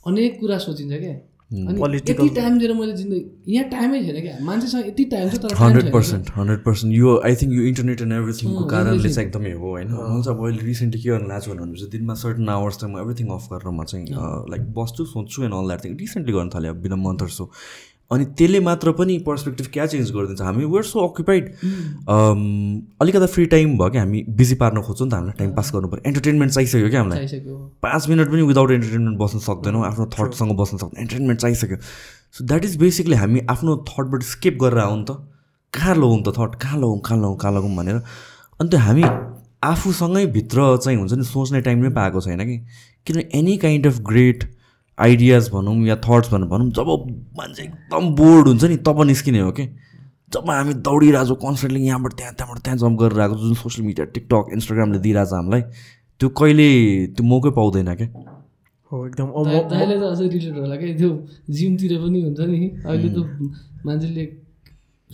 अनेक 0.06 0.38
कुरा 0.40 0.58
सोचिन्छ 0.66 0.92
क्या 1.04 1.14
अनि 1.50 1.78
Political- 1.78 2.24
यति 2.24 2.34
टाइम 2.36 2.58
दिएर 2.58 2.72
मैले 2.74 2.92
जिन्दगी 2.96 3.52
यहाँ 3.54 3.68
टाइमै 3.70 3.98
छैन 4.04 4.20
क्या? 4.22 4.36
मान्छेसँग 4.44 4.86
यति 4.86 5.04
टाइम 5.12 5.28
छ 5.30 5.38
तर 5.42 5.54
हन्ड्रेड 5.56 5.92
पर्सेन्ट 5.92 6.30
हन्ड्रेड 6.36 6.62
पर्सेन्ट 6.64 6.94
यो 6.94 7.16
आई 7.24 7.34
थिङ्क 7.42 7.52
यो 7.54 7.62
इन्टरनेट 7.68 8.00
एन्ड 8.02 8.12
एभ्रिथिङको 8.12 8.64
कारणले. 8.72 9.08
चाहिँ 9.08 9.28
एकदमै 9.28 9.52
हो 9.52 9.68
होइन? 9.70 9.88
मैले 9.88 10.22
चाहिँ 10.22 10.36
अब 10.38 10.44
अहिले 10.46 10.62
रिसेन्टली 10.66 11.02
के 11.02 11.08
गर्न 11.10 11.28
लाग्छु 11.28 11.50
भनेपछि 11.52 11.86
दिनमा 11.92 12.14
सर्टन 12.24 12.48
आवर्स 12.56 12.76
चाहिँ 12.80 12.94
म 12.94 13.00
एभ्रिथिङ 13.00 13.28
अफ 13.36 13.48
गरेर 13.52 13.70
म 13.70 13.84
चाहिँ 13.84 14.06
लाइक 14.50 14.72
बस्छु 14.78 15.04
सोच्छु 15.14 15.42
and 15.44 15.54
all 15.54 15.66
that 15.68 15.84
thing 15.84 15.96
recently 16.00 16.32
गर्न 16.32 16.48
थालेँ 16.54 16.70
अब 16.70 16.80
बिना 16.82 16.96
मन्थ 17.06 17.28
सो 17.38 17.50
अनि 18.14 18.24
त्यसले 18.38 18.60
मात्र 18.60 18.92
पनि 18.98 19.18
पर्सपेक्टिभ 19.26 19.66
क्या 19.72 19.86
चेन्ज 19.86 20.10
गरिदिन्छ? 20.14 20.40
हामी 20.42 20.64
वेयर 20.64 20.84
सो 20.84 21.06
अक्युपाइड 21.08 21.44
अलिकता 23.02 23.26
फ्री 23.26 23.44
टाइम 23.54 23.76
भयो 23.78 23.90
क्या 23.90 24.02
हामी 24.02 24.24
बिजी 24.38 24.54
पार्न 24.62 24.80
खोज्छौँ 24.82 25.06
नि 25.06 25.10
त 25.10 25.14
हामीलाई 25.14 25.38
टाइम 25.38 25.52
पास 25.54 25.70
गर्नु 25.74 25.88
पऱ्यो। 25.88 26.02
एन्टरटेनमेन्ट 26.06 26.52
चाहिसक्यो 26.52 26.88
क्या 26.88 27.00
हामीलाई? 27.00 27.40
पाँच 27.82 28.08
मिनट 28.08 28.30
पनि 28.30 28.42
विदाउट 28.52 28.70
एन्टरटेनमेन्ट 28.70 29.18
बस्न 29.18 29.38
सक्दैनौँ 29.48 29.84
आफ्नो 29.86 30.06
थटसँग 30.14 30.56
बस्न 30.56 30.76
सक्दैन। 30.78 31.00
एन्टरटेनमेन्ट 31.00 31.40
चाहिसक्यो। 31.40 31.76
सो 32.32 32.44
द्याट 32.44 32.64
इज 32.64 32.76
बेसिकली 32.76 33.16
हामी 33.16 33.40
आफ्नो 33.50 33.76
थटबाट 33.90 34.22
स्केप 34.32 34.58
गरेर 34.62 34.78
आउँ 34.78 34.98
नि 34.98 35.04
त। 35.10 35.20
कहाँ 35.72 35.94
लगौँ 35.94 36.22
त 36.22 36.34
थट 36.38 36.54
कहाँ 36.62 36.78
लगौँ 36.80 36.98
कहाँ 37.00 37.18
लगौँ 37.18 37.36
कहाँ 37.36 37.52
लगौँ 37.52 37.76
भनेर। 37.76 37.96
अनि 38.60 38.68
त्यो 38.70 38.80
हामी 38.80 39.04
आफूसँगै 39.64 40.26
भित्र 40.32 40.76
चाहिँ 40.76 40.98
हुन्छ 40.98 41.12
नि 41.12 41.24
सोच्ने 41.24 41.60
टाइम 41.66 41.78
नै 41.82 41.90
पाएको 41.94 42.20
छैन 42.20 42.44
कि। 42.44 42.56
किनभने 43.06 43.38
any 43.38 43.56
kind 43.58 43.86
of 43.86 43.98
great 44.08 44.44
ideas 44.98 45.48
भनौँ 45.50 45.74
या 45.86 45.96
थट्स 46.04 46.30
भनौँ 46.32 46.48
भनौँ 46.48 46.70
जब 46.70 46.88
मान्छे 47.38 47.62
एकदम 47.62 48.14
बोर्ड 48.16 48.48
हुन्छ 48.48 48.64
नि 48.64 48.76
तब 48.86 49.02
निस्किने 49.06 49.40
हो 49.40 49.50
कि 49.52 49.66
जब 50.32 50.50
हामी 50.50 50.74
दौडिरहेको 50.82 51.26
छौँ 51.28 51.36
कन्सर्टले 51.42 51.80
यहाँबाट 51.80 52.12
त्यहाँ 52.12 52.32
त्यहाँबाट 52.34 52.62
त्यहाँ 52.64 52.78
जम्प 52.78 53.00
गरेर 53.00 53.20
आएको 53.20 53.36
जुन 53.36 53.54
सोसियल 53.54 53.86
मिडिया 53.86 54.06
टिकटक 54.14 54.52
इन्स्टाग्रामले 54.52 54.98
दिइरहेको 54.98 55.30
छ 55.30 55.34
हामीलाई 55.34 55.62
त्यो 56.20 56.28
कहिले 56.40 56.68
त्यो 57.16 57.26
मौकै 57.26 57.50
पाउँदैन 57.58 57.94
क्या 57.94 58.08
हो 58.92 59.06
एकदम 59.06 59.28
त 59.30 60.02
अझै 60.12 60.28
रिलेट 60.28 60.56
होला 60.58 60.76
क्या 60.76 60.96
त्यो 60.98 61.10
जिमतिर 61.50 61.98
पनि 61.98 62.22
हुन्छ 62.22 62.40
नि 62.40 62.58
अहिले 62.86 63.08
त 63.10 63.18
मान्छेले 63.86 64.24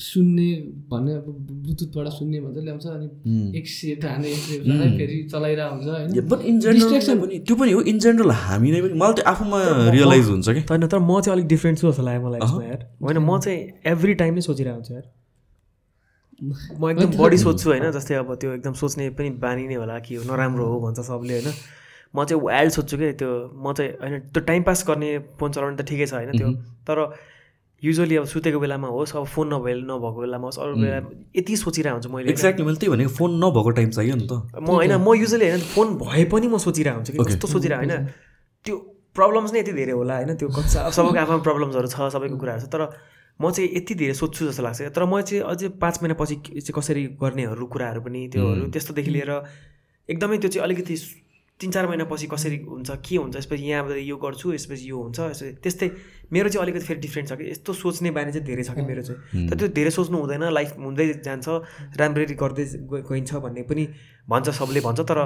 सुन्ने 0.01 0.49
भन्ने 0.91 1.13
अब 1.15 1.27
ब्लुटुथबाट 1.51 2.07
सुन्ने 2.09 2.41
भन्छ 2.41 2.59
ल्याउँछ 2.65 2.87
अनि 2.87 3.59
एक 3.59 3.69
सेट 3.69 4.05
हाने 4.05 4.29
एक 4.29 4.39
सेट 4.39 4.67
हाने, 4.69 4.91
फेरि 4.99 5.17
चलाइरहेको 5.33 5.75
हुन्छ 5.75 5.89
होइन। 5.89 6.29
बट 6.29 6.41
इन 6.51 6.61
जेनरल 6.61 7.21
पनि 7.21 7.39
त्यो 7.39 7.57
पनि 7.57 7.73
हो 7.73 7.81
इन 7.93 7.99
जेनरल 7.99 8.31
हामी 8.43 8.71
नै 8.71 8.81
पनि 8.83 8.95
मलाई 9.01 9.15
त्यो 9.15 9.25
आफूमा 9.31 9.59
रियलाइज 9.91 10.27
हुन्छ 10.29 10.49
कि। 10.49 10.61
होइन 10.71 10.87
तर 10.87 10.99
म 10.99 11.21
चाहिँ 11.21 11.37
अलिक 11.37 11.49
डिफ्रेन्ट 11.49 11.79
छु 11.79 11.91
जस्तो 11.91 12.03
लाग्यो 12.03 12.27
मलाई 12.29 12.69
यार। 12.69 12.81
होइन 13.03 13.19
म 13.19 13.39
चाहिँ 13.39 13.59
एभ्री 13.87 14.15
टाइम 14.15 14.35
नै 14.35 14.41
सोचिरहेको 14.41 14.77
हुन्छु 14.77 14.95
यार। 14.95 15.07
म 16.81 16.91
एकदम 16.91 17.11
बढी 17.19 17.39
सोध्छु 17.39 17.71
होइन 17.71 17.91
जस्तै 17.91 18.15
अब 18.15 18.35
त्यो 18.35 18.53
एकदम 18.55 18.73
सोच्ने 18.73 19.11
पनि 19.19 19.31
बानी 19.43 19.67
नै 19.69 19.75
होला 19.75 19.99
कि 20.01 20.17
नराम्रो 20.25 20.67
हो 20.67 20.81
भन्छ 20.81 21.01
सबले 21.01 21.41
होइन। 21.41 21.53
म 22.17 22.25
चाहिँ 22.25 22.43
वाइल्ड 22.43 22.73
सोध्छु 22.73 22.97
कि 22.97 23.13
त्यो 23.21 23.31
म 23.55 23.73
चाहिँ 23.73 23.91
होइन 24.01 24.19
त्यो 24.33 24.43
टाइम 24.43 24.63
पास 24.63 24.85
गर्ने 24.89 25.11
फोन 25.41 25.53
चलाउने 25.53 25.77
त 25.77 25.87
ठिकै 25.87 26.07
छ 26.07 26.15
होइन 26.15 26.33
त्यो। 26.39 26.49
तर 26.89 26.97
युजली 27.83 28.17
अब 28.17 28.25
सुतेको 28.25 28.59
बेलामा 28.61 28.89
होस् 28.89 29.17
अब 29.17 29.25
फोन 29.25 29.47
नभए 29.55 29.75
नभएको 29.89 30.21
बेलामा 30.21 30.47
होस् 30.47 30.59
अरू 30.61 30.75
बेला 30.77 30.97
यति 31.37 31.57
सोचिरहेको 31.57 31.97
हुन्छु 31.97 32.09
मैले। 32.13 32.31
एक्ज्याक्टली 32.31 32.65
मैले 32.67 32.77
त्यही 32.77 32.93
भनेको 32.93 33.13
फोन 33.17 33.31
नभएको 33.45 33.71
टाइम 33.71 33.91
चाहियो 33.91 34.15
नि 34.17 34.27
त। 34.29 34.33
म 34.61 34.67
होइन 34.77 34.95
म 35.01 35.15
युजली 35.17 35.49
होइन 35.49 35.63
फोन 35.75 35.89
भए 35.97 36.25
पनि 36.29 36.47
म 36.49 36.59
सोचिरहेको 36.59 36.97
हुन्छु 36.97 37.13
कि 37.13 37.19
कस्तो 37.25 37.47
सोचिरहेको 37.49 37.81
होइन? 37.81 38.07
त्यो 38.65 38.77
प्रब्लम्स 39.17 39.53
नै 39.53 39.59
यति 39.61 39.73
धेरै 39.73 39.93
होला 39.93 40.15
होइन? 40.17 40.37
त्यो 40.37 40.49
अब 40.49 40.93
सबैको 40.93 41.19
आफ्नो 41.25 41.39
प्रब्लम्सहरू 41.41 41.89
छ 41.89 42.13
सबैको 42.13 42.37
कुराहरू 42.37 42.67
छ 42.67 42.69
तर 42.69 42.83
म 43.41 43.51
चाहिँ 43.51 43.71
यति 43.73 43.95
धेरै 43.97 44.15
सोध्छु 44.15 44.53
जस्तो 44.53 44.63
लाग्छ। 44.63 44.93
तर 44.93 45.05
म 45.09 45.21
चाहिँ 45.25 45.41
अझै 45.41 45.69
पाँच 45.81 45.95
महिनापछि 46.03 46.37
चाहिँ 46.61 46.75
कसरी 46.77 47.03
गर्नेहरू 47.17 47.67
कुराहरू 47.67 48.01
पनि 48.05 48.29
त्योहरू 48.29 48.69
त्यस्तोदेखि 48.77 49.11
लिएर 49.11 49.33
एकदमै 50.09 50.37
त्यो 50.39 50.51
चाहिँ 50.53 50.65
अलिकति 50.69 50.95
तिन 51.61 51.71
चार 51.71 51.87
महिनापछि 51.87 52.27
कसरी 52.27 52.57
हुन्छ 52.65 52.91
के 53.05 53.17
हुन्छ 53.17 53.37
यसपछि 53.37 53.65
यहाँबाट 53.65 53.97
यो 54.01 54.17
गर्छु 54.17 54.53
यसपछि 54.53 54.85
यो 54.91 54.97
हुन्छ 54.97 55.21
यसपछि 55.21 55.53
त्यस्तै 55.65 55.89
मेरो 56.33 56.49
चाहिँ 56.49 56.63
अलिकति 56.65 56.85
फेरि 56.87 57.01
डिफ्रेन्ट 57.01 57.29
छ 57.29 57.33
कि 57.39 57.51
यस्तो 57.51 57.73
सोच्ने 57.75 58.11
बानी 58.17 58.33
चाहिँ 58.33 58.47
धेरै 58.47 58.63
छ 58.63 58.71
कि 58.77 58.83
मेरो 58.91 59.03
चाहिँ। 59.03 59.49
तर 59.49 59.57
त्यो 59.57 59.69
धेरै 59.79 59.91
सोच्नु 59.91 60.17
हुँदैन 60.19 60.45
लाइफ 60.59 60.71
हुँदै 60.79 61.07
जान्छ 61.27 61.47
राम्ररी 62.01 62.35
गर्दै 62.43 62.65
गइ- 62.93 63.05
गइन्छ 63.11 63.31
भन्ने 63.45 63.63
पनि 63.71 63.85
भन्छ 64.31 64.49
सबले 64.61 64.81
भन्छ 64.87 65.01
तर 65.11 65.19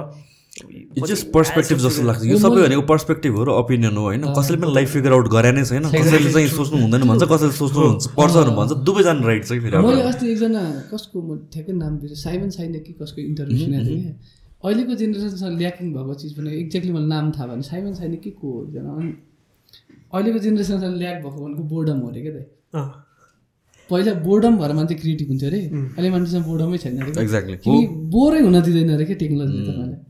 जस्ट 0.55 1.31
पर्सपेक्टिभ 1.35 1.77
जस्तो 1.83 2.03
लाग्छ। 2.07 2.21
यो 2.25 2.37
सबै 2.39 2.61
भनेको 2.63 2.81
पर्सपेक्टिभ 2.89 3.31
हो 3.37 3.43
र 3.43 3.49
ओपिनियन 3.61 3.95
हो 3.99 4.03
होइन? 4.07 4.23
कसैले 4.33 4.57
पनि 4.61 4.73
लाइफ 4.73 4.89
फिगर 4.95 5.11
आउट 5.13 5.27
गरे 5.35 5.51
नै 5.51 5.63
छैन 5.67 5.83
कसैले 5.93 6.31
चाहिँ 6.31 6.47
सोच्नु 6.47 6.77
हुँदैन 6.81 7.01
भन्छ 7.11 7.23
कसैले 7.31 7.51
सोच्नु 7.59 7.83
पर्छ 8.15 8.35
भन्छ 8.59 8.71
दुवैजना 8.87 9.27
राइट 9.27 9.43
छ 9.45 9.51
कि 9.51 9.59
फेरि 9.67 9.77
मैले। 9.83 10.01
अस्ति 10.09 10.25
एकजना 10.31 10.61
कसको 10.93 11.17
म 11.21 11.29
ठ्याक्कै 11.53 11.73
नाम 11.75 11.93
बिर्सेँ 11.99 12.19
साइमन 12.23 12.49
साइन 12.57 12.79
कि 12.87 12.93
कसको 13.03 13.19
इन्टरभ्यू 13.21 13.57
सुनेको 13.65 13.85
थिएँ 13.85 14.01
क्या? 14.01 14.13
अहिलेको 14.65 14.93
जेनेरेसनसँग 14.95 15.57
ल्याकिङ 15.59 15.85
भएको 15.93 16.13
चिज 16.23 16.31
भने 16.39 16.49
एक्ज्याक्टली 16.63 16.91
मलाई 16.95 17.09
नाम 17.13 17.25
थाहा 17.35 17.45
भएन। 17.51 17.61
साइमन 17.69 17.93
साइन 17.99 18.15
के 18.23 18.29
को 18.39 18.47
हो 18.47 18.63
एकजना? 18.65 18.91
अनि 18.95 19.11
अहिलेको 20.15 20.39
जेनेरेसनसँग 20.45 20.95
ल्याक 21.03 21.17
भएको 21.23 21.45
भनेको 21.45 21.63
बोर्डम 21.75 21.97
हो 21.99 22.09
अरे 22.09 22.21
क्या 22.25 22.81
अँ, 22.81 22.87
पहिला 23.89 24.13
बोर्डम 24.25 24.57
भएर 24.57 24.73
मान्छे 24.73 24.95
क्रिएटिभ 24.95 25.27
हुन्थ्यो 25.29 25.49
अरे। 25.49 25.59
अहिले 25.69 26.09
मान्छेसँग 26.09 26.45
बोर्डमै 26.45 26.77
छैन 26.83 26.99
अरे. 27.01 27.11
किनकि 27.63 27.87
बोरै 28.15 28.39
हुन 28.41 28.61
दिँदैन 28.61 28.89
अरे 28.95 29.05
क्या 29.05 29.17
टेक्नोलोजीले 29.23 29.63
तपाईँलाई। 29.69 30.03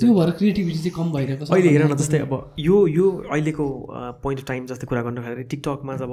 त्यो 0.00 0.14
भएर 0.14 0.30
क्रिएटिभिटी 0.38 0.78
चाहिँ 0.78 0.92
कम 0.96 1.10
भइरहेको 1.12 1.44
छ। 1.44 1.50
अहिले 1.50 1.70
हेर 1.72 1.84
न 1.84 1.96
जस्तै 1.96 2.18
अब 2.20 2.32
यो 2.58 2.76
यो 2.86 3.06
अहिलेको 3.32 3.66
पोइन्ट 4.22 4.40
अफ 4.40 4.46
टाइम 4.48 4.66
जस्तै 4.70 4.86
कुरा 4.86 5.02
गर्नु 5.02 5.20
खाँदाखेरि 5.22 5.48
टिकटकमा 5.50 5.96
जब 5.96 6.12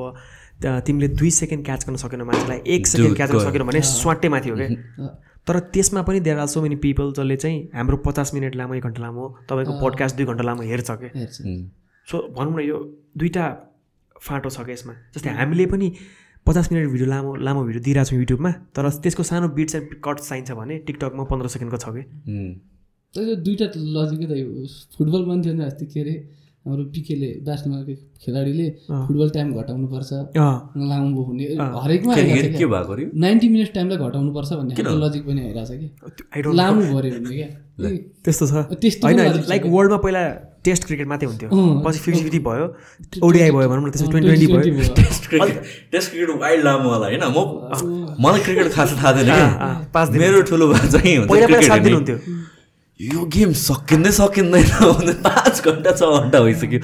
तिमीले 0.87 1.07
दुई 1.21 1.31
सेकेन्ड 1.37 1.65
क्याच 1.65 1.85
गर्न 1.87 1.97
सकेन 2.03 2.21
मान्छेलाई 2.29 2.59
एक 2.75 2.87
सेकेन्ड 2.87 3.15
क्याच 3.15 3.31
गर्न 3.31 3.43
सकेन 3.49 3.63
भने 3.69 3.81
स्वाट्टै 3.89 4.29
माथि 4.35 4.49
हो 4.49 4.55
क्या। 4.57 5.07
तर 5.47 5.59
त्यसमा 5.75 6.01
पनि 6.07 6.19
there 6.19 6.37
are 6.39 6.47
so 6.53 6.61
many 6.61 6.75
people 6.83 7.11
जसले 7.17 7.35
चाहिँ 7.43 7.59
हाम्रो 7.75 7.97
पचास 8.07 8.33
मिनट 8.33 8.55
लामो 8.55 8.73
एक 8.79 8.83
घन्टा 8.83 9.01
लामो 9.01 9.27
तपाईँको 9.49 9.79
पोडकास्ट 9.81 10.15
दुई 10.17 10.25
घन्टा 10.25 10.43
लामो 10.43 10.61
हेर्छ 10.71 10.89
क्या। 11.03 11.11
सो 12.07 12.15
भनौँ 12.35 12.53
न 12.55 12.59
यो 12.63 12.77
दुइटा 13.19 13.45
फाटो 14.15 14.49
छ 14.49 14.63
क्या 14.63 14.73
यसमा। 14.73 14.93
जस्तै 15.13 15.29
हामीले 15.39 15.65
पनि 15.67 15.87
पचास 16.47 16.71
मिनट 16.71 16.87
भिडियो 16.91 17.07
लामो 17.11 17.35
लामो 17.43 17.61
भिडियो 17.67 17.83
दिइरहेको 17.83 18.09
छौँ 18.09 18.19
युट्युबमा 18.19 18.51
तर 18.75 18.83
त्यसको 19.03 19.23
सानो 19.29 19.47
बिट्स 19.51 19.75
एन्ड 19.75 19.99
कट 19.99 20.17
चाहिन्छ 20.23 20.51
भने 20.59 20.75
टिकटकमा 20.87 21.23
पन्ध्र 21.27 21.47
सेकेन्डको 21.53 21.77
छ 21.83 21.85
कि। 21.91 22.03
उम्. 22.31 22.53
तर 23.13 23.21
यो 23.27 23.35
दुइटा 23.43 23.65
लजिकै 23.75 24.25
त 24.31 24.33
यो 24.39 24.47
फुटबल 24.95 25.21
पनि 25.27 25.39
थियो 25.43 25.53
नि 25.59 25.63
अस्ति 25.67 25.85
के 25.91 25.99
अरे 25.99 26.15
हाम्रो 26.67 26.83
पिकेले 26.95 27.29
बास्केटबलको 27.47 27.93
खेलाडीले 28.23 28.67
फुटबल 28.87 29.29
टाइम 29.35 29.47
घटाउनुपर्छ। 29.59 30.11
लामो 30.91 31.21
हुने 31.27 31.45
हरेकमा? 31.83 32.13
नाइन्टी 33.23 33.47
मिनट 33.51 33.69
टाइमलाई 33.75 33.97
घटाउनुपर्छ 34.07 34.51
भन्ने 34.59 34.73
लजिक 35.03 35.23
पनि 35.27 35.41
आइरहेको 35.47 35.67
छ 35.67 35.71
कि। 35.79 36.55
लामो 36.59 36.81
भऱ्यो 36.95 37.11
भने 37.19 37.35
क्या। 37.35 37.49
त्यस्तो 38.23 38.45
छ। 38.47 38.53
त्यस्तो 38.83 39.07
लाइक। 39.51 39.63
वर्ल्डमा 39.75 39.97
पहिला 40.03 40.23
टेस्ट 40.67 40.85
क्रिकेट 40.87 41.07
मात्रै 41.07 41.27
हुन्थ्यो। 41.29 41.49
पछि 41.85 41.99
फिफ्टी 41.99 42.21
फिफ्टी 42.23 42.39
भयो। 42.47 42.65
ओडिआई 43.23 43.51
भयो 43.51 43.67
भनौँ 43.69 43.83
न 43.83 43.91
त्यसपछि 43.91 44.11
ट्वेन्टी 44.11 44.45
ट्वेन्टी 44.47 44.71
भयो। 44.71 44.93
Test 44.99 45.29
cricket. 45.29 45.55
Test 45.91 46.07
cricket 46.11 46.29
wild 46.41 46.63
लामो 46.65 46.89
होला 46.89 47.07
होइन? 47.07 47.23
म 47.23 48.17
मलाई 48.25 48.39
क्रिकेट 48.45 48.67
खास 48.73 48.89
थाहा 48.99 49.11
थिएन 49.17 49.31
पाँच 49.93 50.09
मेरो 50.21 50.41
ठुलो 50.51 50.65
चाहिँ 50.73 51.17
पहिला 51.27 51.27
पहिला 51.27 51.45
क्रिकेट 51.47 51.67
सात 51.67 51.81
दिन। 51.81 51.93
हुन्थ्यो। 51.93 52.17
यो 52.97 53.25
गेम 53.29 53.51
सकिँदै 53.53 54.11
सकिँदैन 54.11 54.63
भने 54.81 55.13
पाँच 55.21 55.55
घन्टा 55.61 55.91
छ 55.93 56.01
घन्टा 56.01 56.39
भइसक्यो। 56.41 56.79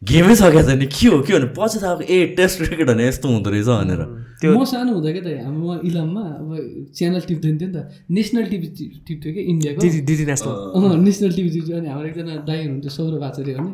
गेमै 0.00 0.34
सकेको 0.40 0.62
छैन। 0.64 0.84
के 0.88 1.06
हो? 1.12 1.20
के 1.20 1.32
भने 1.36 1.48
पछि 1.52 1.78
थाहा 1.82 2.00
ए 2.08 2.32
टेस्ट 2.36 2.56
क्रिकेट 2.64 2.86
भने 2.88 3.08
यस्तो 3.08 3.28
हुँदो 3.28 3.50
रहेछ 3.52 3.68
भनेर। 3.68 4.00
म 4.48 4.64
सानो 4.64 4.96
हुँदा 4.96 5.10
क्या 5.12 5.22
त 5.26 5.28
हाम्रो 5.44 5.84
इलाममा 5.84 6.24
अब 6.40 6.48
च्यानल 6.96 7.20
टिप्दैन 7.28 7.54
थियो 7.60 7.68
नि 7.68 7.74
त। 7.76 7.78
नेसनल 8.08 8.44
टिभी 8.48 8.68
टिप्थ्यो 9.04 9.30
कि 9.34 9.40
इन्डियाको? 9.52 9.80
नेसनल 9.84 10.96
नेसनल 11.04 11.32
टिभी 11.36 11.50
टिप्थ्यो 11.52 11.76
अनि 11.76 11.88
हाम्रो 11.92 12.08
एकजना 12.08 12.34
दाई 12.48 12.58
हुनुहुन्थ्यो 12.64 12.90
सौरभ 12.96 13.22
आचार्य 13.28 13.54
भने 13.60 13.70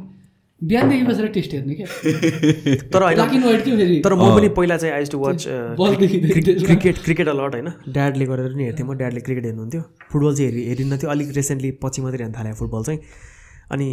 बिहानदेखि 0.63 1.05
बसेर 1.05 1.27
टेस्ट 1.29 1.53
हेर्ने 1.53 1.75
क्या? 1.75 1.87
तर 2.93 3.03
होइन 3.03 4.01
तर 4.03 4.15
म 4.15 4.29
पनि 4.37 4.49
पहिला 4.49 4.77
चाहिँ 4.77 4.95
I 4.95 5.05
to 5.05 5.19
watch 5.19 5.45
cricket 5.47 6.99
cricket 7.05 7.29
a lot 7.29 7.55
होइन? 7.55 7.69
ड्याडले 7.89 8.27
गरेर 8.27 8.53
पनि 8.53 8.65
हेर्थेँ 8.65 8.87
म 8.87 8.95
ड्याडले 8.97 9.21
क्रिकेट 9.21 9.45
हेर्नुहुन्थ्यो। 9.45 9.83
फुटबल 10.13 10.35
चाहिँ 10.35 10.51
हेरि 10.51 10.63
हेरिन्न 10.69 10.99
थियो 10.99 11.11
अलिक 11.11 11.29
रिसेन्टली 11.37 11.71
पछि 11.83 12.03
मात्रै 12.03 12.23
हेर्न 12.25 12.35
थालेँ 12.39 12.55
फुटबल 12.55 12.83
चाहिँ। 12.83 13.01
अनि 13.73 13.89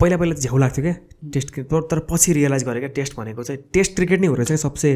पहिला 0.00 0.16
पहिला 0.16 0.34
चाहिँ 0.34 0.48
झ्याउ 0.48 0.58
लाग्थ्यो 0.58 0.82
क्या 0.84 0.94
टेस्ट 1.34 1.48
क्रिकेट 1.52 1.70
तर 1.72 1.80
तर 1.90 1.98
पछि 2.10 2.32
रियलाइज 2.38 2.64
गरेँ 2.64 2.80
क्या 2.80 2.92
टेस्ट 3.00 3.16
भनेको 3.16 3.42
चाहिँ 3.42 3.60
टेस्ट 3.74 3.94
क्रिकेट 3.96 4.20
नै 4.20 4.26
हो 4.26 4.34
रहेछ 4.34 4.52
सबसे 4.60 4.88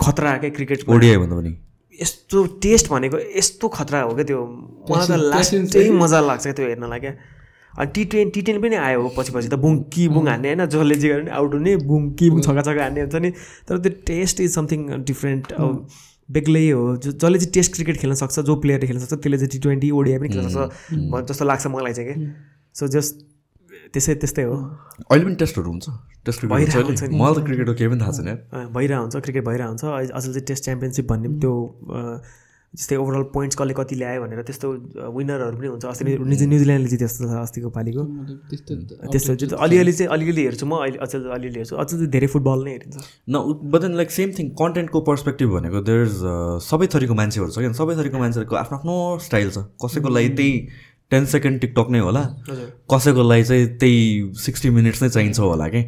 खतरा 0.00 0.36
क्या 0.38 0.50
क्रिकेट 0.50 0.88
ओडिआई 0.88 1.16
भन्दा। 1.16 1.36
पनि। 1.36 1.52
यस्तो 1.98 2.44
टेस्ट 2.62 2.90
भनेको 2.90 3.18
यस्तो 3.38 3.68
खतरा 3.68 4.00
हो 4.02 4.14
क्या 4.14 4.24
त्यो। 4.30 4.40
मलाई 4.90 5.06
त 5.08 5.10
लास्टै 5.34 5.88
मजा 5.90 6.20
लाग्छ 6.20 6.42
क्या 6.42 6.52
त्यो 6.52 6.66
हेर्नलाई 6.66 7.00
क्या। 7.00 7.14
अनि 7.78 7.90
टी 7.94 8.04
ट्वेन 8.12 8.30
टी 8.30 8.42
टेन 8.42 8.60
पनि 8.62 8.76
आयो 8.76 9.02
हो 9.02 9.08
पछि 9.16 9.32
पछि 9.32 9.48
त 9.48 9.54
बुङ 9.64 9.82
कि 9.92 10.08
बुङ 10.08 10.28
हान्ने 10.28 10.48
होइन? 10.48 10.66
जसले 10.66 10.94
जे 10.94 11.08
गरे 11.08 11.22
पनि 11.22 11.30
आउट 11.40 11.54
हुने 11.54 11.76
बुङ 11.88 12.10
कि 12.18 12.30
बुङ 12.30 12.40
छक्का 12.42 12.62
छक्का 12.62 12.82
हान्ने 12.82 13.00
हुन्छ 13.00 13.16
नि। 13.16 13.30
तर 13.68 13.78
त्यो 13.78 13.92
टेस्ट 14.06 14.40
इज 14.40 14.50
समथिङ 14.54 14.80
डिफ्रेन्ट। 15.10 15.52
बेग्लै 16.28 16.68
हो। 16.70 16.96
जो 16.96 17.12
जसले 17.12 17.38
चाहिँ 17.38 17.52
टेस्ट 17.52 17.74
क्रिकेट 17.74 17.96
खेल्न 18.00 18.14
सक्छ 18.14 18.40
जो 18.40 18.56
प्लेयरले 18.64 18.86
खेल्न 18.86 19.00
सक्छ 19.00 19.14
त्यसले 19.14 19.36
चाहिँ 19.38 19.50
टी 19.52 19.58
ट्वेन्टी 19.58 19.90
ओडिआई 19.90 20.18
पनि 20.18 20.28
खेल्न 20.28 20.48
सक्छ। 20.48 21.28
जस्तो 21.28 21.44
लाग्छ 21.44 21.66
मलाई 21.66 21.92
चाहिँ 21.92 22.08
क्या 22.08 22.32
सो 22.74 22.88
जस्ट 22.88 23.14
त्यसै 23.92 24.14
त्यस्तै 24.20 24.42
हो। 24.42 24.56
अहिले 25.10 25.24
पनि 25.24 25.34
टेस्टहरू 25.42 25.68
हुन्छ? 25.70 25.86
टेस्ट 26.24 26.46
भइरहेको 26.52 26.88
हुन्छ। 26.88 27.02
मलाई 27.12 27.34
त 27.34 27.44
क्रिकेटको 27.44 27.74
केही 27.74 27.88
पनि 27.92 28.00
थाहा 28.00 28.12
छैन। 28.16 28.28
भइरहेको 28.72 29.02
हुन्छ 29.02 29.16
क्रिकेट 29.26 29.44
भइरहेको 29.44 29.70
हुन्छ। 29.72 29.84
अझै 30.16 30.28
चाहिँ 30.32 30.44
टेस्ट 30.48 30.64
च्याम्पियनसिप 30.64 31.06
भन्ने 31.12 31.28
त्यो 31.42 31.52
जस्तै 32.72 32.96
ओभरअल 32.96 33.22
पोइन्ट्स 33.36 33.56
कसले 33.60 33.74
कति 33.76 33.94
ल्यायो 34.00 34.20
भनेर 34.22 34.42
त्यस्तो 34.48 34.66
विनरहरू 35.12 35.56
पनि 35.56 35.68
हुन्छ। 35.72 35.84
अस्ति 35.84 36.04
न्युजि 36.04 36.46
न्युजिल्यान्डले 36.48 36.88
जित्यो 36.88 37.08
जस्तो 37.08 37.28
छ 37.28 37.36
अस्तिको 37.44 37.68
पालिको। 37.68 38.02
त्यस्तो 38.48 39.34
त्यस्तो 39.36 39.56
अलिअलि 39.60 39.92
चाहिँ 39.92 40.08
अलिअलि 40.08 40.42
हेर्छु 40.48 40.66
म 40.66 40.80
अहिले 40.80 40.98
अचेल 41.04 41.22
अलिअलि 41.36 41.58
हेर्छु। 41.60 41.76
अचेल 41.76 41.98
चाहिँ 41.98 42.10
धेरै 42.16 42.28
फुटबल 42.32 42.58
नै 42.64 42.70
हेरिन्छ। 42.72 42.96
न 43.28 43.34
but 43.68 43.80
then 43.84 43.92
like 44.00 44.10
same 44.10 44.28
thing 44.38 44.46
कन्टेन्टको 44.56 44.98
perspective 45.04 45.48
भनेको 45.52 45.80
देयर 45.84 46.00
इज 46.08 46.16
सबै 46.64 46.86
थरीको 46.96 47.14
मान्छेहरू 47.20 47.50
छ 47.52 47.58
क्या। 47.60 47.72
सबै 47.76 47.92
थरीको 48.00 48.18
मान्छेहरूको 48.24 48.56
आफ्नो 48.56 48.76
आफ्नो 48.80 48.96
स्टाइल 49.20 49.48
छ। 49.52 49.58
कसैको 49.76 50.08
लागि 50.08 50.28
त्यही 50.40 50.52
टेन 51.12 51.24
सेकेन्ड 51.32 51.60
टिकटक 51.60 51.90
नै 51.92 51.98
होला। 52.06 52.22
कसैको 52.92 53.22
लागि 53.30 53.44
चाहिँ 53.44 53.66
त्यही 53.80 54.00
सिक्सटी 54.44 54.70
मिनट्स 54.76 55.02
नै 55.02 55.08
चाहिन्छ 55.08 55.38
होला 55.38 55.68
कि? 55.74 55.82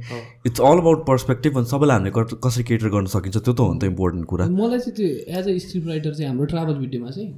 इट्स 0.46 0.60
अल 0.60 0.78
अबाउट 0.78 1.06
पर्सपेक्टिभ 1.06 1.58
अनि 1.58 1.66
सबैलाई 1.74 1.96
हामीले 1.98 2.38
कसरी 2.46 2.64
केटर 2.70 2.88
गर्न 2.96 3.06
सकिन्छ 3.14 3.36
त्यो 3.36 3.52
त 3.52 3.60
हो 3.60 3.72
नि 3.74 3.78
त 3.80 3.84
इम्पोर्टेन्ट 3.92 4.24
कुरा। 4.32 4.48
मलाई 4.58 4.78
चाहिँ 4.84 4.96
त्यो 4.96 5.08
एज 5.38 5.48
अ 5.48 5.56
स्क्रिप्ट 5.66 5.88
राइटर 5.88 6.14
चाहिँ 6.14 6.28
हाम्रो 6.28 6.46
ट्राभल 6.52 6.74
भिडियोमा 6.84 7.10
चाहिँ 7.16 7.30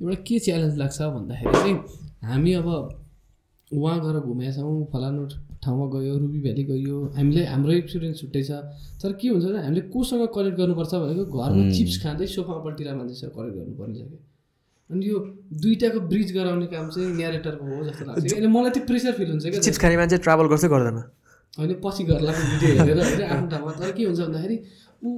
एउटा 0.00 0.22
के 0.28 0.38
च्यालेन्ज 0.46 0.78
लाग्छ 0.78 0.98
भन्दाखेरि 1.18 1.52
चाहिँ 1.58 1.76
हामी 2.30 2.52
अब 2.62 2.68
उहाँ 3.68 3.96
गएर 4.00 4.16
घुमेका 4.24 4.52
छौँ 4.56 4.84
फलानु 4.92 5.26
ठाउँमा 5.64 5.86
गयो 5.92 6.16
रुबी 6.18 6.40
भ्याली 6.40 6.62
गयो। 6.64 6.96
हामीले 7.16 7.44
हाम्रो 7.44 7.72
एक्सपिरियन्स 7.72 8.20
छुट्टै 8.20 8.42
छ। 8.48 8.50
तर 9.02 9.12
के 9.20 9.28
हुन्छ 9.28 9.44
भने 9.44 9.60
हामीले 9.66 9.80
कोसँग 9.92 10.24
कनेक्ट 10.36 10.56
गर्नुपर्छ 10.58 10.92
भनेको 10.94 11.24
घरमा 11.28 11.62
चिप्स 11.76 11.96
खाँदै 12.02 12.26
सोफामा 12.32 12.60
मान्छेसँग 12.64 13.32
कनेक्ट 13.36 13.56
गर्नुपर्ने 13.58 13.94
छ 13.98 14.02
कि? 14.08 14.16
अनि 14.90 15.06
यो 15.08 15.18
दुइटाको 15.62 16.00
ब्रिज 16.10 16.32
गराउने 16.34 16.66
काम 16.72 16.88
चाहिँ 16.90 17.08
न्यारेटरको 17.16 17.64
हो 17.70 17.84
जस्तो 17.88 18.04
लाग्छ। 18.04 18.34
अनि 18.34 18.46
मलाई 18.56 18.70
त्यो 18.76 18.82
प्रेसर 18.90 19.12
फिल 19.18 19.30
हुन्छ 19.30 19.44
क्या। 19.46 19.60
चिप्स 19.60 19.78
खाने 19.78 19.96
मान्छे 19.96 20.18
ट्राभल 20.26 20.46
गर्छ 20.52 20.64
गर्दैन? 20.74 20.98
होइन 21.58 21.72
पछि 21.84 22.04
गर्लाको 22.10 22.42
भिडियो 22.52 22.70
हेरेर 22.80 22.98
होइन 23.00 23.22
आफ्नो 23.28 23.48
ठाउँमा। 23.50 23.72
तर 23.80 23.92
के 23.92 24.04
हुन्छ 24.04 24.20
भन्दाखेरि 24.20 24.56
ऊ 25.04 25.10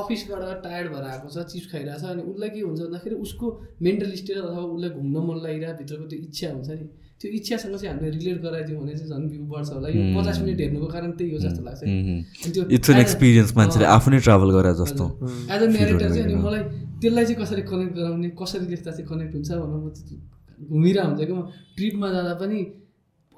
अफिसबाट 0.00 0.62
टायर्ड 0.64 0.88
भएर 0.92 1.04
आएको 1.10 1.28
छ 1.28 1.44
चिप्स 1.52 1.66
खाइरहेको 1.72 2.00
छ 2.00 2.10
अनि 2.14 2.22
उसलाई 2.32 2.50
के 2.50 2.60
हुन्छ 2.60 2.80
भन्दाखेरि 2.80 3.16
उसको 3.26 3.46
मेन्टल 3.82 4.10
स्टेट 4.20 4.36
अथवा 4.38 4.62
उसलाई 4.76 4.90
घुम्न 4.90 5.16
मन 5.28 5.36
लागिरहेको 5.44 5.78
भित्रको 5.78 6.04
त्यो 6.10 6.18
इच्छा 6.26 6.48
हुन्छ 6.52 6.68
नि। 6.70 6.86
त्यो 7.20 7.30
इच्छासँग 7.38 7.76
चाहिँ 7.76 7.90
हामीले 7.92 8.10
रिलेट 8.16 8.38
गराइदियौँ 8.42 8.80
भने 8.82 8.94
चाहिँ 8.94 9.10
झन् 9.10 9.28
भ्यू 9.28 9.44
बढ्छ 9.52 9.70
होला। 9.74 9.88
यो 9.88 10.02
पचास 10.16 10.38
मिनट 10.40 10.60
हेर्नुको 10.60 10.86
कारण 10.94 11.10
त्यही 11.18 11.30
हो 11.34 11.38
जस्तो 11.44 11.62
लाग्छ। 11.66 11.82
अनि 11.82 12.50
त्यो 12.54 12.62
इट्स 12.76 12.90
एन 12.90 12.98
एक्सपिरियन्स 12.98 13.56
मान्छेले 13.56 13.86
आफू 13.96 14.10
नै 14.10 14.18
ट्राभल 14.26 14.50
गरे 14.56 14.72
जस्तो। 14.82 15.04
एज 15.50 15.62
अ 15.62 15.66
नेरेटर 15.66 16.08
चाहिँ 16.08 16.24
अनि 16.24 16.34
मलाई 16.46 16.62
त्यसलाई 17.02 17.24
चाहिँ 17.24 17.38
कसरी 17.42 17.62
कनेक्ट 17.70 17.94
गराउने 17.98 18.28
कसरी 18.42 18.66
लेख्दा 18.70 18.90
चाहिँ 18.90 19.06
कनेक्ट 19.10 19.32
हुन्छ 19.34 19.50
भनेर 19.50 19.80
म 19.82 19.90
चाहिँ 19.98 20.20
घुमिरहेको 20.70 21.08
हुन्छ 21.08 21.26
कि 21.26 21.32
म 21.32 21.40
ट्रिपमा 21.76 22.08
जाँदा 22.14 22.34
पनि 22.42 22.58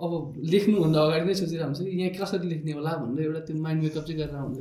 अब 0.00 0.12
लेख्नुभन्दा 0.52 1.00
अगाडि 1.00 1.24
नै 1.28 1.34
सोचिरहेको 1.40 1.68
हुन्छ 1.68 1.80
कि 1.80 1.96
यहाँ 2.00 2.12
कसरी 2.20 2.46
लेख्ने 2.52 2.72
होला 2.76 2.92
भनेर 3.00 3.24
एउटा 3.24 3.40
त्यो 3.48 3.56
माइन्ड 3.64 3.82
मेकअप 3.82 4.04
चाहिँ 4.04 4.18
गरेर 4.20 4.36
हुन्छ. 4.44 4.58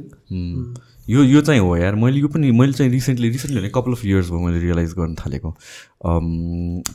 यो 1.10 1.24
यो 1.24 1.41
चाहिँ 1.41 1.62
हो 1.62 1.76
यार। 1.78 1.96
मैले 1.96 2.20
यो 2.20 2.28
पनि 2.28 2.52
मैले 2.56 2.74
चाहिँ 2.80 2.91
रिसेन्टली 2.91 3.30
रिसेन्टली 3.36 3.60
भने 3.60 3.70
कपाल 3.76 3.94
अफ 3.96 4.04
इयर्स 4.06 4.30
भयो 4.32 4.40
मैले 4.48 4.60
रियलाइज 4.60 4.91
गर्न 5.00 5.16
थालेको। 5.22 5.50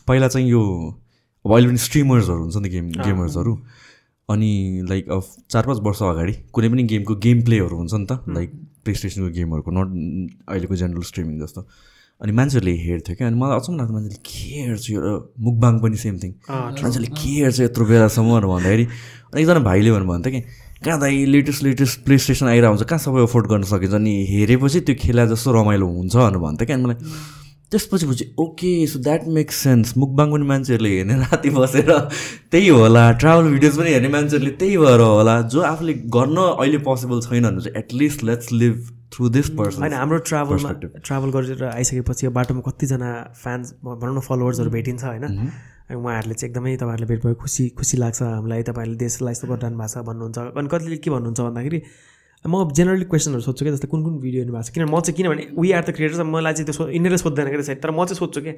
पहिला 0.08 0.28
चाहिँ 0.28 0.48
यो 0.50 0.60
अब 1.44 1.52
अहिले 1.52 1.68
पनि 1.68 1.78
स्ट्रिमर्सहरू 1.78 2.40
हुन्छ 2.42 2.56
नि 2.56 2.68
गेम 2.68 2.86
गेमर्सहरू। 3.04 3.52
अनि 4.28 4.50
लाइक 4.90 5.08
अब 5.12 5.22
चार 5.50 5.62
पाँच 5.66 5.78
वर्ष 5.86 6.02
अगाडि 6.02 6.32
कुनै 6.52 6.68
पनि 6.72 6.82
गेमको 6.92 7.14
गेम 7.24 7.42
प्लेहरू 7.44 7.76
हुन्छ 7.76 7.94
नि 7.94 8.06
त 8.10 8.12
लाइक 8.36 8.50
प्ले 8.84 8.94
स्टेसनको 8.94 9.28
गेमहरूको 9.34 9.70
नट 9.70 9.88
अहिलेको 10.48 10.76
जेनरल 10.76 11.02
स्ट्रिमिङ 11.10 11.40
जस्तो। 11.40 11.60
अनि 12.20 12.32
मान्छेहरूले 12.32 12.74
हेर्थ्यो 12.80 13.14
क्या 13.16 13.26
अनि 13.28 13.36
मलाई 13.36 13.58
अचम्म 13.60 13.76
लाग्थ्यो 13.76 13.94
मान्छेले 13.94 14.18
के 14.24 14.60
हेर्छु 14.64 14.92
यो 14.94 15.00
र 15.04 15.08
मुकबाङ 15.44 15.78
पनि 15.84 15.96
सेम 16.00 16.18
थिङ 16.22 16.32
मान्छेले 16.48 17.08
के 17.12 17.30
हेर्छ 17.44 17.60
यत्रो 17.60 17.84
बेलासम्म 17.84 18.40
भन्दाखेरि 18.40 18.84
अनि 18.84 19.42
एकजना 19.42 19.60
भाइले 19.68 19.90
भन्नु 19.92 20.08
भन्थ्यो 20.12 20.32
कि 20.32 20.40
कहाँ 20.84 20.98
दाइ 21.00 21.24
लेटेस्ट 21.26 21.62
लेटेस्ट 21.62 22.04
प्ले 22.04 22.18
स्टेसन 22.24 22.46
आइरहेको 22.48 22.72
हुन्छ 22.74 22.88
कहाँ 22.88 23.02
सबै 23.04 23.22
अफोर्ड 23.28 23.46
गर्न 23.52 23.62
सकिन्छ? 23.68 23.94
अनि 23.94 24.14
हेरेपछि 24.30 24.80
त्यो 24.80 24.94
खेला 25.00 25.24
जस्तो 25.32 25.52
रमाइलो 25.52 25.86
हुन्छ 25.86 26.14
भनेर 26.16 26.38
भन्थ्यो 26.46 26.66
क्या 26.66 26.76
अनि 26.76 26.84
मलाई 26.84 26.96
त्यसपछि 27.74 28.06
पछि 28.06 28.24
okay 28.38 28.72
so 28.86 28.98
that 29.02 29.26
makes 29.36 29.56
sense 29.62 29.96
mukbang 29.98 30.32
पनि 30.32 30.46
मान्छेहरूले 30.46 30.90
हेर्ने 30.96 31.14
राति 31.20 31.50
बसेर 31.50 31.90
त्यही 32.52 32.68
होला। 32.68 33.04
ट्राभल 33.20 33.50
भिडियोज 33.50 33.78
पनि 33.78 33.90
हेर्ने 33.92 34.08
मान्छेहरूले 34.08 34.52
त्यही 34.60 34.76
भएर 34.78 35.00
होला। 35.00 35.40
जो 35.52 35.60
आफूले 35.70 35.94
गर्न 36.16 36.36
अहिले 36.36 36.78
पोसिबल 36.86 37.20
छैन 37.20 37.44
भने 37.44 37.60
चाहिँ 37.60 37.78
at least 37.78 38.22
let's 38.24 38.52
live 38.52 38.74
through 39.14 39.28
this 39.30 39.48
person 39.58 39.82
होइन 39.82 39.92
हाम्रो 39.94 40.18
ट्राभलमा 40.30 40.72
ट्राभल 40.96 41.30
गरेर 41.30 41.64
आइसकेपछि 41.64 42.28
बाटोमा 42.38 42.62
कतिजना 42.70 43.10
फ्यान्स 43.42 43.74
भनौँ 43.84 44.16
न 44.16 44.20
फलोवर्सहरू 44.30 44.70
भेटिन्छ 44.70 45.04
होइन? 45.04 45.24
अनि 45.84 45.96
उहाँहरूले 46.00 46.34
चाहिँ 46.34 46.50
एकदमै 46.50 46.76
तपाईँहरूले 46.76 47.08
भेट 47.12 47.24
भयो 47.26 47.34
खुसी 47.42 47.68
खुसी 47.78 47.96
लाग्छ 47.96 48.22
हामीलाई 48.22 48.62
तपाईँहरूले 48.70 48.98
देशलाई 48.98 49.32
यस्तो 49.32 49.46
गरिरहनु 49.48 49.78
भएको 49.78 49.92
छ 49.94 50.06
भन्नुहुन्छ। 50.08 50.38
अनि 50.58 50.68
कतिले 50.72 50.96
के 50.96 51.10
भन्नुहुन्छ 51.10 51.40
भन्दाखेरि 51.40 51.82
म 52.44 52.68
जेनरली 52.76 53.04
क्वेसनहरू 53.08 53.40
सोध्छु 53.40 53.64
क्या 53.64 53.72
जस्तै 53.74 53.88
कुन 53.88 54.02
कुन 54.04 54.14
भिडियो 54.20 54.40
हेर्नु 54.44 54.52
भएको 54.52 54.68
छ? 54.68 54.72
किनभने 54.76 54.92
म 54.92 55.00
चाहिँ 55.00 55.16
किनभने 55.16 55.44
वी 55.56 55.72
आर 55.72 55.84
द 55.84 55.90
क्रिएटर्स 55.96 56.20
मलाई 56.28 56.52
चाहिँ 56.52 56.66
त्यो 56.68 56.88
यिनीहरूले 56.92 57.18
सोध्दैन 57.24 57.46
क्या 57.48 57.56
त्यसरी 57.56 57.80
तर 57.80 57.90
म 57.90 58.04
चाहिँ 58.04 58.20
सोध्छु 58.20 58.40
क्या 58.44 58.52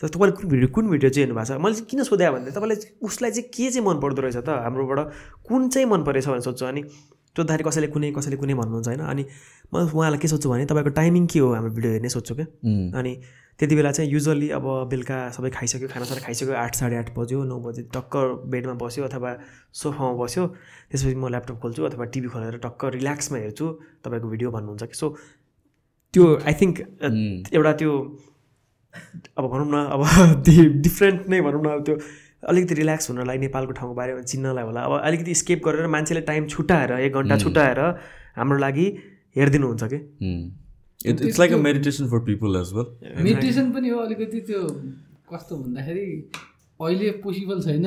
तर 0.00 0.08
तपाईँले 0.08 0.36
कुन 0.40 0.48
भिडियो 0.48 0.68
कुन 0.72 0.84
भिडियो 0.88 1.10
चाहिँ 1.12 1.28
हेर्नु 1.28 1.36
भएको 1.36 1.52
छ? 1.52 1.60
मैले 1.60 1.74
चाहिँ 1.76 1.88
किन 1.90 2.00
सोधेँ 2.08 2.30
भने 2.32 2.50
तपाईँलाई 2.56 2.76
उसलाई 3.04 3.30
चाहिँ 3.36 3.48
के 3.52 3.64
चाहिँ 3.70 3.84
मन 3.84 4.00
पर्दो 4.00 4.20
रहेछ 4.24 4.36
त 4.40 4.48
हाम्रोबाट? 4.64 4.98
कुन 5.44 5.68
चाहिँ 5.68 5.86
मन 5.92 6.00
परेछ 6.08 6.26
भनेर 6.32 6.40
सोध्छु। 6.48 6.64
अनि 6.64 6.80
सोद्धाखेरि 7.36 7.64
कसैले 7.68 7.86
कुनै 7.94 8.10
कसैले 8.16 8.36
कुनै 8.36 8.54
भन्नुहुन्छ 8.60 8.88
होइन। 8.88 9.00
अनि 9.00 9.24
म 9.72 9.76
उहाँलाई 9.86 10.18
के 10.18 10.28
सोध्छु 10.28 10.48
भने 10.50 10.64
तपाईँको 10.66 10.90
टाइमिङ 10.98 11.26
के 11.32 11.38
हो 11.38 11.52
हाम्रो 11.54 11.72
भिडियो 11.76 11.92
हेर्ने 11.92 12.08
सोध्छु 12.16 12.34
क्या। 12.34 12.46
अनि 12.98 13.12
त्यति 13.58 13.74
बेला 13.76 13.90
चाहिँ 13.92 14.10
युजली 14.10 14.48
अब 14.56 14.66
बेलुका 14.90 15.16
सबै 15.36 15.50
खाइसक्यो 15.52 15.88
खानासाना 15.92 16.20
खाइसक्यो 16.26 16.54
आठ 16.56 16.74
साढे 16.76 16.96
आठ 16.96 17.08
बज्यो 17.18 17.44
नौ 17.44 17.58
बजी 17.60 17.82
टक्क 17.94 18.16
बेडमा 18.50 18.74
बस्यो 18.82 19.04
अथवा 19.04 19.30
सोफामा 19.80 20.12
बस्यो 20.22 20.46
त्यसपछि 20.90 21.14
म 21.14 21.28
ल्यापटप 21.28 21.56
खोल्छु 21.62 21.84
अथवा 21.90 22.04
टिभी 22.14 22.28
खोलेर 22.34 22.56
टक्क 22.64 22.84
रिल्याक्समा 22.96 23.38
हेर्छु 23.38 23.66
तपाईँको 24.04 24.28
भिडियो 24.32 24.50
भन्नुहुन्छ 24.50 24.82
कि। 24.90 24.96
सो 24.96 25.06
त्यो 26.14 26.24
आई 26.48 26.54
थिङ्क 26.60 26.74
एउटा 27.52 27.72
त्यो 27.80 27.92
अब 29.38 29.44
भनौँ 29.52 29.68
न 29.70 29.76
अब 29.94 30.02
डिफ्रेन्ट 30.86 31.28
नै 31.28 31.40
भनौँ 31.40 31.62
न 31.62 31.68
अब 31.68 31.84
त्यो 31.84 31.96
अलिकति 32.42 32.74
रिल्याक्स 32.74 33.10
हुनलाई 33.10 33.38
नेपालको 33.38 33.72
ठाउँको 33.72 33.94
बारेमा 33.94 34.20
चिन्नलाई 34.22 34.64
होला। 34.64 34.80
अब 34.80 34.92
अलिकति 35.00 35.34
स्केप 35.34 35.64
गरेर 35.64 35.86
मान्छेले 35.96 36.20
टाइम 36.30 36.46
छुट्याएर 36.46 36.92
एक 37.00 37.12
घन्टा 37.12 37.36
छुट्याएर 37.38 37.80
हाम्रो 38.36 38.58
लागि 38.58 38.86
हेरिदिनुहुन्छ 39.36 39.82
कि? 39.84 39.98
It 41.00 41.20
it's 41.20 41.38
like 41.38 41.52
a 41.52 41.56
meditation 41.58 42.08
for 42.10 42.18
people 42.24 42.56
as 42.60 42.72
well 42.74 43.22
meditation 43.24 43.70
पनि 43.72 43.88
हो 43.88 43.98
अलिकति 43.98 44.40
त्यो 44.48 44.62
कस्तो 45.32 45.56
भन्दाखेरि 45.56 46.06
अहिले 46.80 47.10
पोसिबल 47.24 47.60
छैन। 47.62 47.86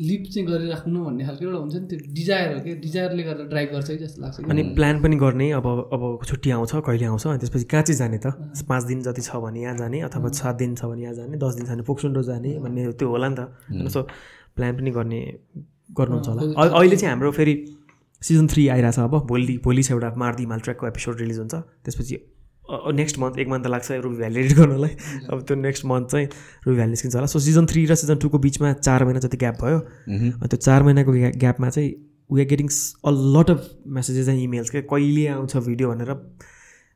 लिप 0.00 0.24
चाहिँ 0.34 0.46
गरिराख्नु 0.48 1.04
भन्ने 1.04 1.24
खालको 1.26 1.44
एउटा 1.44 1.58
हुन्छ 1.58 1.74
नि 1.74 1.86
त्यो 1.88 1.98
डिजायर 2.14 2.52
हो 2.54 2.60
कि? 2.64 2.74
डिजायरले 2.86 3.22
गर्दा 3.22 3.44
ड्राइभ 3.52 3.68
गर्छ 3.72 3.88
कि 3.88 3.96
जस्तो 3.98 4.22
लाग्छ 4.22 4.50
अनि 4.50 4.62
प्लान 4.78 5.02
पनि 5.02 5.16
गर्ने 5.16 5.50
अब 5.58 5.66
अब 5.66 6.02
छुट्टी 6.26 6.50
आउँछ 6.50 6.72
कहिले 6.86 7.06
आउँछ 7.06 7.26
अनि 7.26 7.38
त्यसपछि 7.38 7.64
कहाँ 7.72 7.82
चाहिँ 7.82 7.98
जाने 7.98 8.18
त? 8.18 8.26
पाँच 8.68 8.84
दिन 8.84 9.02
जति 9.02 9.22
छ 9.22 9.36
भने 9.42 9.60
यहाँ 9.62 9.76
जाने 9.76 10.00
अथवा 10.08 10.28
सात 10.38 10.54
दिन 10.62 10.74
छ 10.74 10.84
भने 10.84 11.02
यहाँ 11.02 11.14
जाने 11.14 11.36
दस 11.36 11.54
दिन 11.54 11.66
छ 11.66 11.70
भने 11.70 11.82
पोक्सुन्डो 11.90 12.22
जाने 12.30 12.58
भन्ने 12.62 12.92
त्यो 12.94 13.08
होला 13.08 13.28
नि 13.28 13.36
त। 13.38 13.90
सो 13.90 14.02
प्लान 14.56 14.76
पनि 14.78 14.90
गर्ने 14.90 15.20
गर्नुहुन्छ 15.98 16.28
होला। 16.28 16.62
अहिले 16.62 16.96
चाहिँ 16.96 17.10
हाम्रो 17.10 17.30
फेरि 17.34 17.54
सिजन 18.22 18.46
थ्री 18.48 18.68
आइरहेछ 18.68 18.98
अब। 18.98 19.14
भोलि 19.26 19.58
भोलि 19.64 19.82
चाहिँ 19.82 20.00
एउटा 20.00 20.14
मार्दी 20.18 20.42
हिमाल 20.42 20.60
ट्र्याकको 20.60 20.86
एपिसोड 20.86 21.20
रिलिज 21.20 21.38
हुन्छ। 21.38 21.54
त्यसपछि 21.54 22.16
नेक्स्ट 22.70 23.18
मन्थ 23.18 23.38
एक 23.38 23.48
मन्थ 23.48 23.66
लाग्छ 23.66 23.90
रुबी 24.04 24.16
भ्याली 24.16 24.40
एडिट 24.40 24.56
गर्नलाई। 24.58 24.90
अब 25.32 25.42
त्यो 25.48 25.56
नेक्स्ट 25.56 25.84
मन्थ 25.84 26.08
चाहिँ 26.12 26.26
रुबी 26.66 26.74
भ्याली 26.76 26.90
निस्किन्छ 26.90 27.14
होला। 27.16 27.26
सो 27.26 27.38
सिजन 27.40 27.66
थ्री 27.66 27.84
र 27.86 27.94
सिजन 27.94 28.16
टूको 28.22 28.38
बिचमा 28.38 28.72
चार 28.72 29.04
महिना 29.04 29.20
जति 29.26 29.36
ग्याप 29.44 29.62
भयो 29.64 29.78
त्यो 30.46 30.56
चार 30.56 30.82
महिनाको 30.82 31.12
ग्या- 31.12 31.36
ग्यापमा 31.36 31.70
चाहिँ 31.70 31.90
we 32.32 32.40
are 32.42 32.48
getting 32.48 32.68
a 32.68 33.10
lot 33.36 33.50
of 33.50 33.68
messages 33.98 34.28
and 34.28 34.40
emails 34.42 34.70
क्या 34.70 34.80
कहिले 34.92 35.26
आउँछ 35.36 35.56
भिडियो 35.56 35.90
भनेर 35.92 36.10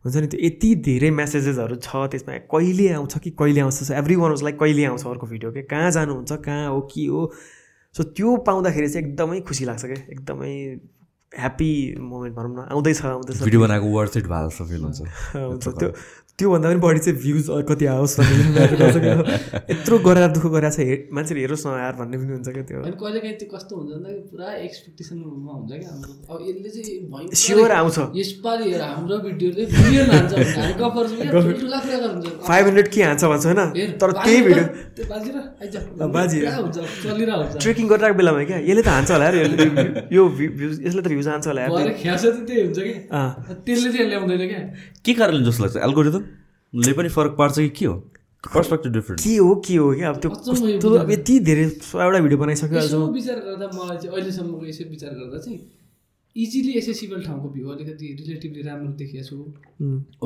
हुन्छ 0.05 0.17
नि 0.17 0.27
त्यो 0.27 0.41
यति 0.47 0.75
धेरै 0.85 1.11
मेसेजेसहरू 1.17 1.77
छ 1.83 2.05
त्यसमा। 2.13 2.37
कहिले 2.53 2.89
आउँछ 2.93 3.19
कि 3.25 3.31
कहिले 3.39 3.61
आउँछ? 3.61 3.91
एभ्री 4.03 4.17
वान 4.17 4.35
लाइक 4.43 4.59
कहिले 4.61 4.85
आउँछ 4.85 5.07
अर्को 5.07 5.27
भिडियो 5.27 5.51
के? 5.53 5.63
कहाँ 5.73 5.91
जानुहुन्छ? 5.97 6.33
कहाँ 6.47 6.69
हो? 6.71 6.81
के 6.95 7.07
हो? 7.07 7.21
सो 7.95 8.03
त्यो 8.17 8.37
पाउँदाखेरि 8.47 8.89
चाहिँ 8.89 9.07
एकदमै 9.07 9.41
खुसी 9.49 9.65
लाग्छ 9.65 9.85
क्या 9.85 9.97
एकदमै 10.13 10.53
ह्याप्पी 11.39 11.71
मोमेन्ट 12.01 12.37
भनौँ 12.37 12.55
न 12.57 12.69
आउँदैछ 12.71 13.05
आउँदैछ। 13.05 13.43
भिडियो 13.43 13.61
बनाएको 13.61 13.87
वर्थ 13.87 14.17
इट 14.17 14.27
भएको 14.27 14.49
जस्तो 14.51 14.65
फिल 14.65 14.83
हुन्छ। 14.85 15.01
हुन्छ 15.37 15.69
त्यो 15.69 15.89
त्योभन्दा 16.39 16.67
पनि 16.69 16.81
बढी 16.81 17.01
चाहिँ 17.05 17.19
भ्युज 17.23 17.45
कति 17.69 17.85
आओस् 17.93 18.15
भन्ने 18.19 18.45
matter 18.57 18.77
गर्छ 18.81 18.97
क्या। 19.05 19.15
यत्रो 19.71 19.97
गरेर 20.07 20.25
दुःख 20.33 20.47
गरेर 20.55 20.71
छ 20.73 20.79
हे 20.81 20.95
मान्छेले 21.13 21.41
हेरोस् 21.45 21.65
न 21.67 21.69
यार 21.77 21.95
भन्ने 22.01 22.17
पनि 22.19 22.33
हुन्छ 22.33 22.49
क्या 22.57 22.65
त्यो। 22.69 22.81
अनि 22.83 22.97
कहिले 22.97 23.21
काहीँ 23.21 23.37
त्यो 23.37 23.49
कस्तो 23.53 23.73
हुन्छ 23.77 23.91
भन्दा 23.93 24.11
पुरा 24.33 24.47
एक्सपेक्टेसनमा 24.67 25.53
हुन्छ 25.53 25.73
क्या 25.73 25.91
हाम्रो। 25.93 26.13
अब 26.33 26.39
यसले 26.49 26.71
चाहिँ 26.73 27.37
स्योर 27.37 27.71
आउँछ। 27.79 27.97
यसपालि 28.17 28.67
हाम्रो 28.73 29.17
भिडियोले 29.29 29.63
मिलियन 29.77 30.09
हान्छ 30.09 30.33
फाइभ 32.49 32.65
हन्ड्रेड 32.67 32.89
के 32.89 33.01
हान्छ 33.03 33.23
भन्छ 33.25 33.45
होइन। 33.47 33.61
तर 34.01 34.11
त्यही 34.25 34.41
भिडियो 34.49 34.65
त्यो 34.97 35.05
बाजी 36.17 36.39
ट्रेकिङ 37.61 37.85
गरिरहेको 37.93 38.17
बेलामा 38.19 38.43
क्या। 38.49 38.59
यसले 38.73 38.83
त 38.83 38.89
हान्छ 38.89 39.11
होला 39.13 39.25
यार 39.29 39.37
यो 40.17 40.23
भ्युज 40.33 40.75
यसले 40.89 41.01
त 41.03 41.07
भ्युज 41.13 41.29
हान्छ 41.29 41.47
होला 41.53 41.61
यार। 41.63 41.93
त्यसले 43.69 43.89
चाहिँ 43.93 44.09
ल्याउँदैन 44.09 44.43
क्या। 44.49 44.61
के 45.05 45.13
कारणले 45.13 45.45
जस्तो 45.45 45.63
लाग्छ? 45.63 46.22
एल्गोरिदमले 46.75 46.93
पनि 46.99 47.09
फरक 47.09 47.37
पार्छ 47.39 47.59
कि 47.59 47.69
के 47.69 47.87
हो? 47.87 47.95
पर्सपेक्टिभ 48.45 48.93
डिफ्रेन्ट 48.93 49.21
के 49.23 49.37
हो 49.37 49.55
के 49.67 49.77
हो 49.77 49.95
क्या? 49.95 50.09
अब 50.11 50.17
त्यो 50.21 50.97
अब 50.99 51.11
यति 51.11 51.39
धेरै 51.47 51.69
सयवटा 51.69 52.21
भिडियो 52.21 52.39
बनाइसक्यो 52.39 53.07
विचार 53.13 53.39
गर्दा 53.47 53.67
मलाई 53.75 53.97
चाहिँ 53.99 54.17
अहिलेसम्मको 54.17 54.67
यसो 54.67 54.85
विचार 54.91 55.11
गर्दा 55.15 55.39
चाहिँ 55.45 55.59
इजिली 56.37 56.73
एसेसिबल 56.79 57.23
ठाउँको 57.23 57.49
भ्यू 57.55 57.69
अलिकति 57.71 58.07
रिलेटिभली 58.21 58.63
राम्रो 58.69 58.93
देखिएको 58.99 59.25
छु. 59.29 59.37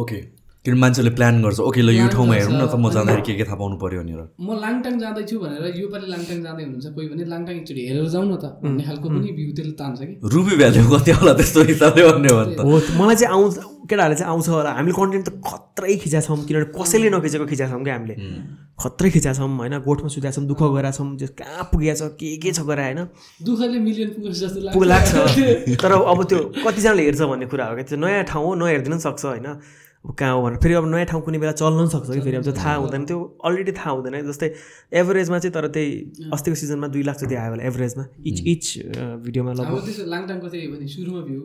ओके 0.01 0.19
किन 0.67 0.75
मान्छेले 0.83 1.11
प्लान 1.15 1.43
गर्छ 1.43 1.61
ओके 1.63 1.81
ल 1.87 1.95
यो 1.95 2.07
ठाउँमा 2.11 2.35
हेरौँ 2.35 2.55
न 2.59 2.67
त 2.67 2.75
म 2.75 2.91
जाँदाखेरि 2.91 3.23
के 3.23 3.35
के 3.39 3.45
थाहा 3.47 3.59
पाउनु 3.63 3.77
पऱ्यो 3.79 4.03
भनेर। 4.03 4.23
म 4.43 4.59
लाङटाङ 4.59 4.95
जाँदैछु 4.99 5.39
भनेर 5.39 5.65
यो 5.79 5.87
पालि 5.95 6.07
लाङटाङ 6.11 6.39
जाँदै 6.43 6.63
हुनुहुन्छ 6.67 6.87
कोही 6.97 7.07
भने 7.15 7.25
लाङटाङ 7.31 7.55
एकचोटि 7.63 7.83
हेरेर 7.87 8.09
जाउँ 8.11 8.27
न 8.27 8.35
त 8.43 8.45
भन्ने 8.67 8.83
खालको 8.83 9.07
पनि 9.15 9.31
भ्यू 9.39 9.53
त्यसले 9.55 9.75
तान्छ 9.79 10.01
कि। 10.03 10.15
रुबी 10.35 10.55
भ्याल्यु 10.59 10.85
कति 10.91 11.11
होला 11.23 11.33
त्यस्तो 11.39 11.61
हिसाबले 11.71 12.03
भन्ने 12.11 12.29
हो 12.35 12.43
नि 12.51 12.55
त 12.59 12.61
हो 12.67 12.75
मलाई 12.99 13.17
चाहिँ 13.23 13.33
आउँछ 13.37 13.55
केटाहरूले 13.87 14.19
चाहिँ 14.19 14.31
आउँछ 14.35 14.47
होला। 14.51 14.71
हामीले 14.77 14.95
कन्टेन्ट 14.99 15.27
त 15.27 15.31
खत्रै 15.47 15.95
खिचाएको 16.03 16.27
छौँ 16.27 16.45
किनभने 16.47 16.67
कसैले 16.75 17.09
नखिचेको 17.15 17.47
खिचाएको 17.47 17.73
छौँ 17.73 17.85
क्या 17.87 17.95
हामीले। 17.95 18.15
खत्रै 18.83 19.09
खिचाएको 19.15 19.39
छौँ 19.39 19.51
होइन? 19.63 19.75
गोठमा 19.87 20.09
सुतेका 20.11 20.31
छौँ 20.35 20.45
दुःख 20.51 20.63
गरेका 20.75 20.91
छौँ 20.99 21.07
कहाँ 21.39 21.65
पुगेको 21.71 21.95
छ 21.95 22.11
के 22.19 22.29
के 22.43 22.51
छ 22.51 22.61
गरे 22.67 22.83
होइन? 22.83 23.01
दुःखले 23.47 23.79
मिलियन 23.87 24.09
पुगेको 24.19 24.35
जस्तो 24.35 24.61
लाग्छ। 24.91 25.15
तर 25.83 25.93
अब 25.95 26.19
त्यो 26.27 26.39
कतिजनाले 26.67 27.03
हेर्छ 27.07 27.23
भन्ने 27.31 27.47
कुरा 27.47 27.65
हो 27.71 27.75
क्या? 27.79 27.85
त्यो 27.87 27.99
नयाँ 28.03 28.25
ठाउँ 28.27 28.47
हो 28.47 28.55
नहेरिदिनु 28.59 28.97
पनि 28.99 29.05
सक्छ 29.07 29.23
होइन? 29.25 29.47
अब 30.05 30.15
कहाँ 30.15 30.35
हो 30.35 30.43
भनेर। 30.43 30.59
फेरि 30.63 30.75
अब 30.75 30.85
नयाँ 30.91 31.07
ठाउँ 31.07 31.23
कुनै 31.23 31.39
बेला 31.39 31.53
चल्न 31.53 31.77
पनि 31.79 31.91
सक्छ 31.91 32.11
कि 32.11 32.21
फेरि। 32.21 32.37
अब 32.37 32.43
त्यो 32.45 32.53
थाहा 32.53 32.75
हुँदैन। 32.83 33.05
त्यो 33.07 33.19
अलरेडी 33.45 33.73
थाहा 33.73 33.91
हुँदैन 33.91 34.15
जस्तै 34.27 34.49
एभरेजमा 35.01 35.39
चाहिँ 35.39 35.53
तर 35.55 35.67
त्यही 35.75 36.31
अस्तिको 36.33 36.57
सिजनमा 36.57 36.87
दुई 36.95 37.03
लाख 37.03 37.17
जति 37.23 37.35
आयो 37.35 37.51
होला 37.51 37.63
एभरेजमा 37.71 38.05
इच 38.27 38.39
इच 38.47 38.65
भिडियोमा 39.25 39.53
लगभग 39.57 39.81
सुरुमा 40.87 41.21
भ्यू 41.27 41.41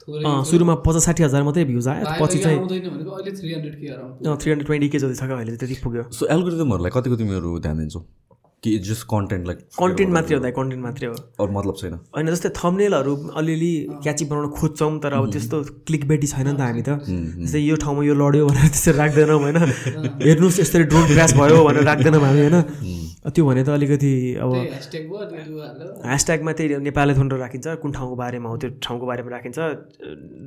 थोरै 0.00 0.24
अँ, 0.24 0.44
सुरुमा 0.44 0.74
पचास 0.80 1.04
साठी 1.04 1.22
हजार 1.22 1.42
मात्रै 1.44 1.64
भ्युज 1.64 1.88
आयो। 1.88 2.04
पछि 2.20 2.38
चाहिँ 2.38 2.58
आउँदैन 2.58 2.88
भनेको 2.88 3.10
अहिले 3.10 3.30
थ्री 3.36 3.52
हन्ड्रेड 3.52 4.66
ट्वेन्टी 4.66 4.88
के 4.88 4.98
जति 4.98 5.14
छ 5.14 5.22
क्या 5.28 5.36
अहिले 5.36 5.56
त्यति 5.60 5.76
पुग्यो। 5.84 6.02
सो 6.10 6.26
एल्गोरिदमहरूलाई 6.34 6.90
कति 6.94 7.10
कति 7.10 7.24
मेरो 7.30 7.58
ध्यान 7.60 7.76
दिन्छौ? 7.78 8.00
कि 8.62 8.78
जस्ट 8.78 9.02
कन्टेन्ट 9.10 9.46
लाइक 9.46 9.58
कन्टेन्ट 9.78 10.12
मात्रै 10.12 10.36
हो 10.36 10.42
दाइ 10.42 10.52
कन्टेन्ट 10.52 10.82
मात्रै 10.84 11.06
हो। 11.08 11.14
अरू 11.40 11.52
मतलब 11.52 11.74
छैन। 11.80 11.94
होइन 12.16 12.26
जस्तै 12.30 12.48
थम्नेलहरू 12.56 13.12
अलिअलि 13.40 13.72
क्याची 14.04 14.24
बनाउन 14.30 14.48
खोज्छौँ 14.58 14.98
तर 15.00 15.12
अब 15.16 15.30
त्यस्तो 15.32 15.62
क्लिक 15.88 16.02
बेटी 16.08 16.26
छैन 16.26 16.48
नि 16.48 16.54
त 16.54 16.60
हामी 16.60 16.82
त। 16.84 17.00
जस्तै 17.40 17.60
यो 17.60 17.76
ठाउँमा 17.80 18.04
यो 18.04 18.14
लड्यो 18.14 18.46
भनेर 18.46 18.68
त्यसरी 18.68 18.96
राख्दैनौँ 18.98 19.38
होइन? 19.40 19.56
हेर्नुहोस् 20.28 20.60
यसरी 20.60 20.84
ड्रोन 20.92 21.04
क्रास 21.14 21.32
भयो 21.40 21.64
भनेर 21.64 21.84
राख्दैनौँ 21.88 22.20
हामी 22.20 22.40
होइन? 22.40 22.58
त्यो 23.20 23.44
भने 23.44 23.62
त 23.64 23.68
अलिकति 23.68 24.12
अब 24.44 24.52
ह्यासट्यागमा 26.04 26.52
त्यही 26.52 26.76
नेपाली 26.84 27.12
थोन्डो 27.16 27.36
राखिन्छ 27.36 27.66
कुन 27.80 27.90
ठाउँको 27.92 28.16
बारेमा 28.16 28.48
हो 28.48 28.56
त्यो 28.60 28.70
ठाउँको 28.84 29.04
बारेमा 29.06 29.30
राखिन्छ 29.30 29.58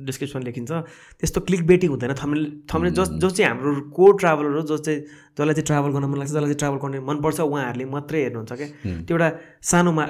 डिस्क्रिप्सन 0.06 0.42
लेखिन्छ। 0.42 0.70
त्यस्तो 1.18 1.40
क्लिक 1.46 1.62
बेटिङ 1.66 1.90
हुँदैन 1.90 2.14
थम्नेल 2.22 2.42
थम्नेल 2.70 2.92
जस 2.94 3.08
जो 3.22 3.30
चाहिँ 3.30 3.50
हाम्रो 3.50 3.90
को 3.94 4.04
ट्राभलर 4.22 4.58
हो 4.58 4.62
जो 4.70 4.78
चाहिँ 4.78 4.98
जसलाई 5.34 5.54
चाहिँ 5.54 5.66
ट्राभल 5.66 5.90
गर्न 5.94 6.04
मन 6.10 6.18
लाग्छ 6.18 6.30
जसलाई 6.30 6.50
चाहिँ 6.50 6.58
ट्राभल 6.62 6.78
गर्ने 6.82 6.98
मनपर्छ 7.10 7.40
उहाँहरूले 7.40 7.84
मात्रै 8.04 8.22
हेर्नुहुन्छ 8.28 8.52
क्या? 8.52 8.68
त्यो 9.08 9.16
एउटा 9.16 9.28
सानो 9.72 9.92
मा 9.98 10.04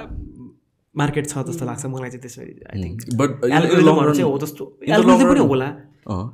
मार्केट 0.95 1.25
छ 1.27 1.41
जस्तो 1.47 1.65
लाग्छ 1.65 1.85
मलाई 1.91 2.09
चाहिँ 2.11 2.21
त्यसरी 2.23 2.53
आई 2.71 2.77
थिङ्क 2.83 2.97
बट 3.19 3.29
चाहिँ 3.49 4.23
हो 4.23 4.37
जस्तो। 4.43 4.63
पनि 4.85 5.43
होला। 5.51 5.67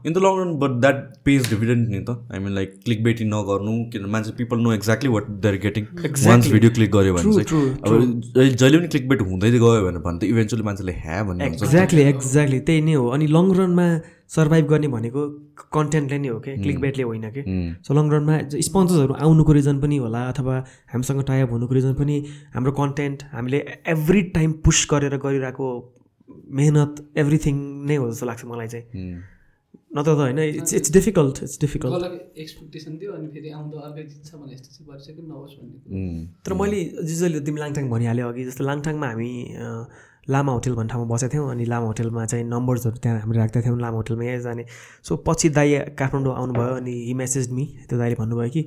In 0.06 0.14
the 0.14 0.18
long 0.24 0.34
run 0.38 0.50
but 0.62 0.72
that 0.84 0.98
pays 1.26 1.50
dividend 1.50 1.90
नि 1.90 2.00
त। 2.08 2.16
आई 2.34 2.40
मिन 2.44 2.54
लाइक 2.54 2.70
क्लिक 2.86 3.04
बेटी 3.04 3.26
नगर्नु 3.26 3.74
किन 3.92 4.06
मान्छे 4.14 4.32
people 4.38 4.58
know 4.64 4.74
exactly 4.74 5.10
what 5.12 5.30
they're 5.44 5.56
getting 5.66 5.86
once 6.28 6.52
video 6.52 6.72
click 6.78 6.92
गऱ्यो 6.92 7.14
भने 7.16 7.44
चाहिँ। 7.44 7.62
अब 7.82 7.92
जहिले 8.36 8.78
पनि 8.78 8.88
क्लिक 8.88 9.08
बेट 9.10 9.22
हुँदै 9.30 9.52
गयो 9.58 9.82
भने 9.86 10.00
त 10.20 10.24
इभेन्चुली 10.30 10.64
मान्छेले 10.70 10.94
ह्या 11.04 11.24
भन्ने 11.30 11.48
एक्ज्याक्टली 11.48 12.02
एक्ज्याक्टली 12.14 12.60
त्यही 12.70 12.82
नै 12.90 12.94
हो। 12.94 13.08
अनि 13.18 13.28
लङ 13.38 13.46
रनमा 13.60 13.88
सर्भाइभ 14.32 14.66
गर्ने 14.68 14.88
भनेको 14.88 15.22
कन्टेन्टले 15.76 16.18
नै 16.20 16.28
हो 16.28 16.40
क्या 16.40 16.56
क्लिक 16.62 16.80
बेटले 16.80 17.04
होइन 17.04 17.30
कि? 17.38 17.42
सो 17.88 17.94
लङ 17.94 18.12
रनमा 18.12 18.38
स्पोन्सर्सहरू 18.68 19.14
आउनुको 19.26 19.52
रिजन 19.60 19.80
पनि 19.82 19.98
होला 20.04 20.22
अथवा 20.30 20.56
हामीसँग 20.94 21.24
टाइप 21.32 21.52
हुनुको 21.52 21.74
रिजन 21.74 21.94
पनि 21.94 22.16
हाम्रो 22.54 22.72
कन्टेन्ट 22.80 23.24
हामीले 23.32 23.60
एभ्री 23.96 24.22
टाइम 24.38 24.52
पुस 24.66 24.88
गरेर 24.92 25.18
गरिरहेको 25.26 25.68
मेहनत 26.60 27.04
एभ्रिथिङ 27.18 27.56
नै 27.88 27.96
हो 27.96 28.10
जस्तो 28.12 28.26
लाग्छ 28.26 28.46
मलाई 28.46 28.68
चाहिँ। 28.68 28.88
नत्र 29.96 30.12
त 30.12 30.18
होइन 30.18 30.40
it's 30.40 30.74
it's 30.74 30.92
difficult 30.94 31.44
it's 31.44 31.60
difficult 31.62 32.38
expectation 32.44 32.98
थियो 33.00 33.12
अनि 33.14 33.28
फेरि 33.34 33.50
आउँदा 33.58 33.80
अर्कै 33.88 34.04
जित्छ 34.04 34.30
भने 34.36 34.54
यस्तो 34.54 34.70
चाहिँ 34.76 34.88
भइसक्यो 34.92 35.24
नहोस् 35.28 35.56
भन्ने 35.60 36.14
तर 36.46 36.54
मैले 36.62 36.80
जिजले 37.10 37.40
तिमी 37.48 37.60
लाङटाङ 37.60 37.90
भनिहाल्यो 37.90 38.28
अघि 38.30 38.46
जस्तो 38.46 38.64
लाङटाङमा 38.64 39.08
हामी 39.08 39.30
लामा 40.30 40.52
होटेल 40.52 40.74
भन्ने 40.76 40.90
ठाउँमा 40.90 41.14
बसेको 41.16 41.34
थियौँ 41.34 41.50
अनि 41.52 41.66
लामा 41.66 41.86
होटेलमा 41.88 42.26
चाहिँ 42.26 42.46
नम्बर्सहरू 42.46 42.98
त्यहाँ 43.04 43.20
हामीले 43.20 43.40
राख्दै 43.40 43.62
थियौँ 43.62 43.80
लामा 43.80 43.98
होटेलमा 43.98 44.24
यहीँ 44.24 44.42
जाने 44.42 44.66
सो 45.04 45.16
पछि 45.28 45.50
दाई 45.50 45.80
काठमाडौँ 45.98 46.36
आउनुभयो 46.36 46.76
अनि 46.76 46.94
हि 47.08 47.14
मेसेज 47.14 47.52
मी 47.52 47.66
त्यो 47.90 48.00
दाइले 48.00 48.16
भन्नुभयो 48.20 48.50
कि 48.50 48.62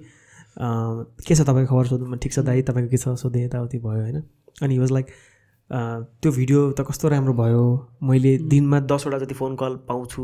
के 1.26 1.35
छ 1.35 1.40
तपाईँको 1.40 1.74
खबर 1.74 1.86
सोध्नु? 1.86 2.06
म 2.06 2.16
ठिक 2.16 2.32
छ 2.32 2.39
दाई 2.47 2.62
तपाईँको 2.62 2.90
के 2.90 2.97
छ? 2.97 3.09
सोधेँ 3.18 3.44
यताउति 3.44 3.78
भयो 3.78 4.02
होइन? 4.02 4.22
अनि 4.62 4.78
वाज 4.78 4.90
लाइक 4.93 5.06
त्यो 6.22 6.31
भिडियो 6.32 6.60
त 6.72 6.81
कस्तो 6.89 7.09
राम्रो 7.09 7.32
भयो? 7.35 7.62
मैले 8.02 8.36
दिनमा 8.51 8.81
दसवटा 8.86 9.18
जति 9.18 9.35
फोन 9.35 9.56
कल 9.56 9.76
पाउँछु। 9.89 10.22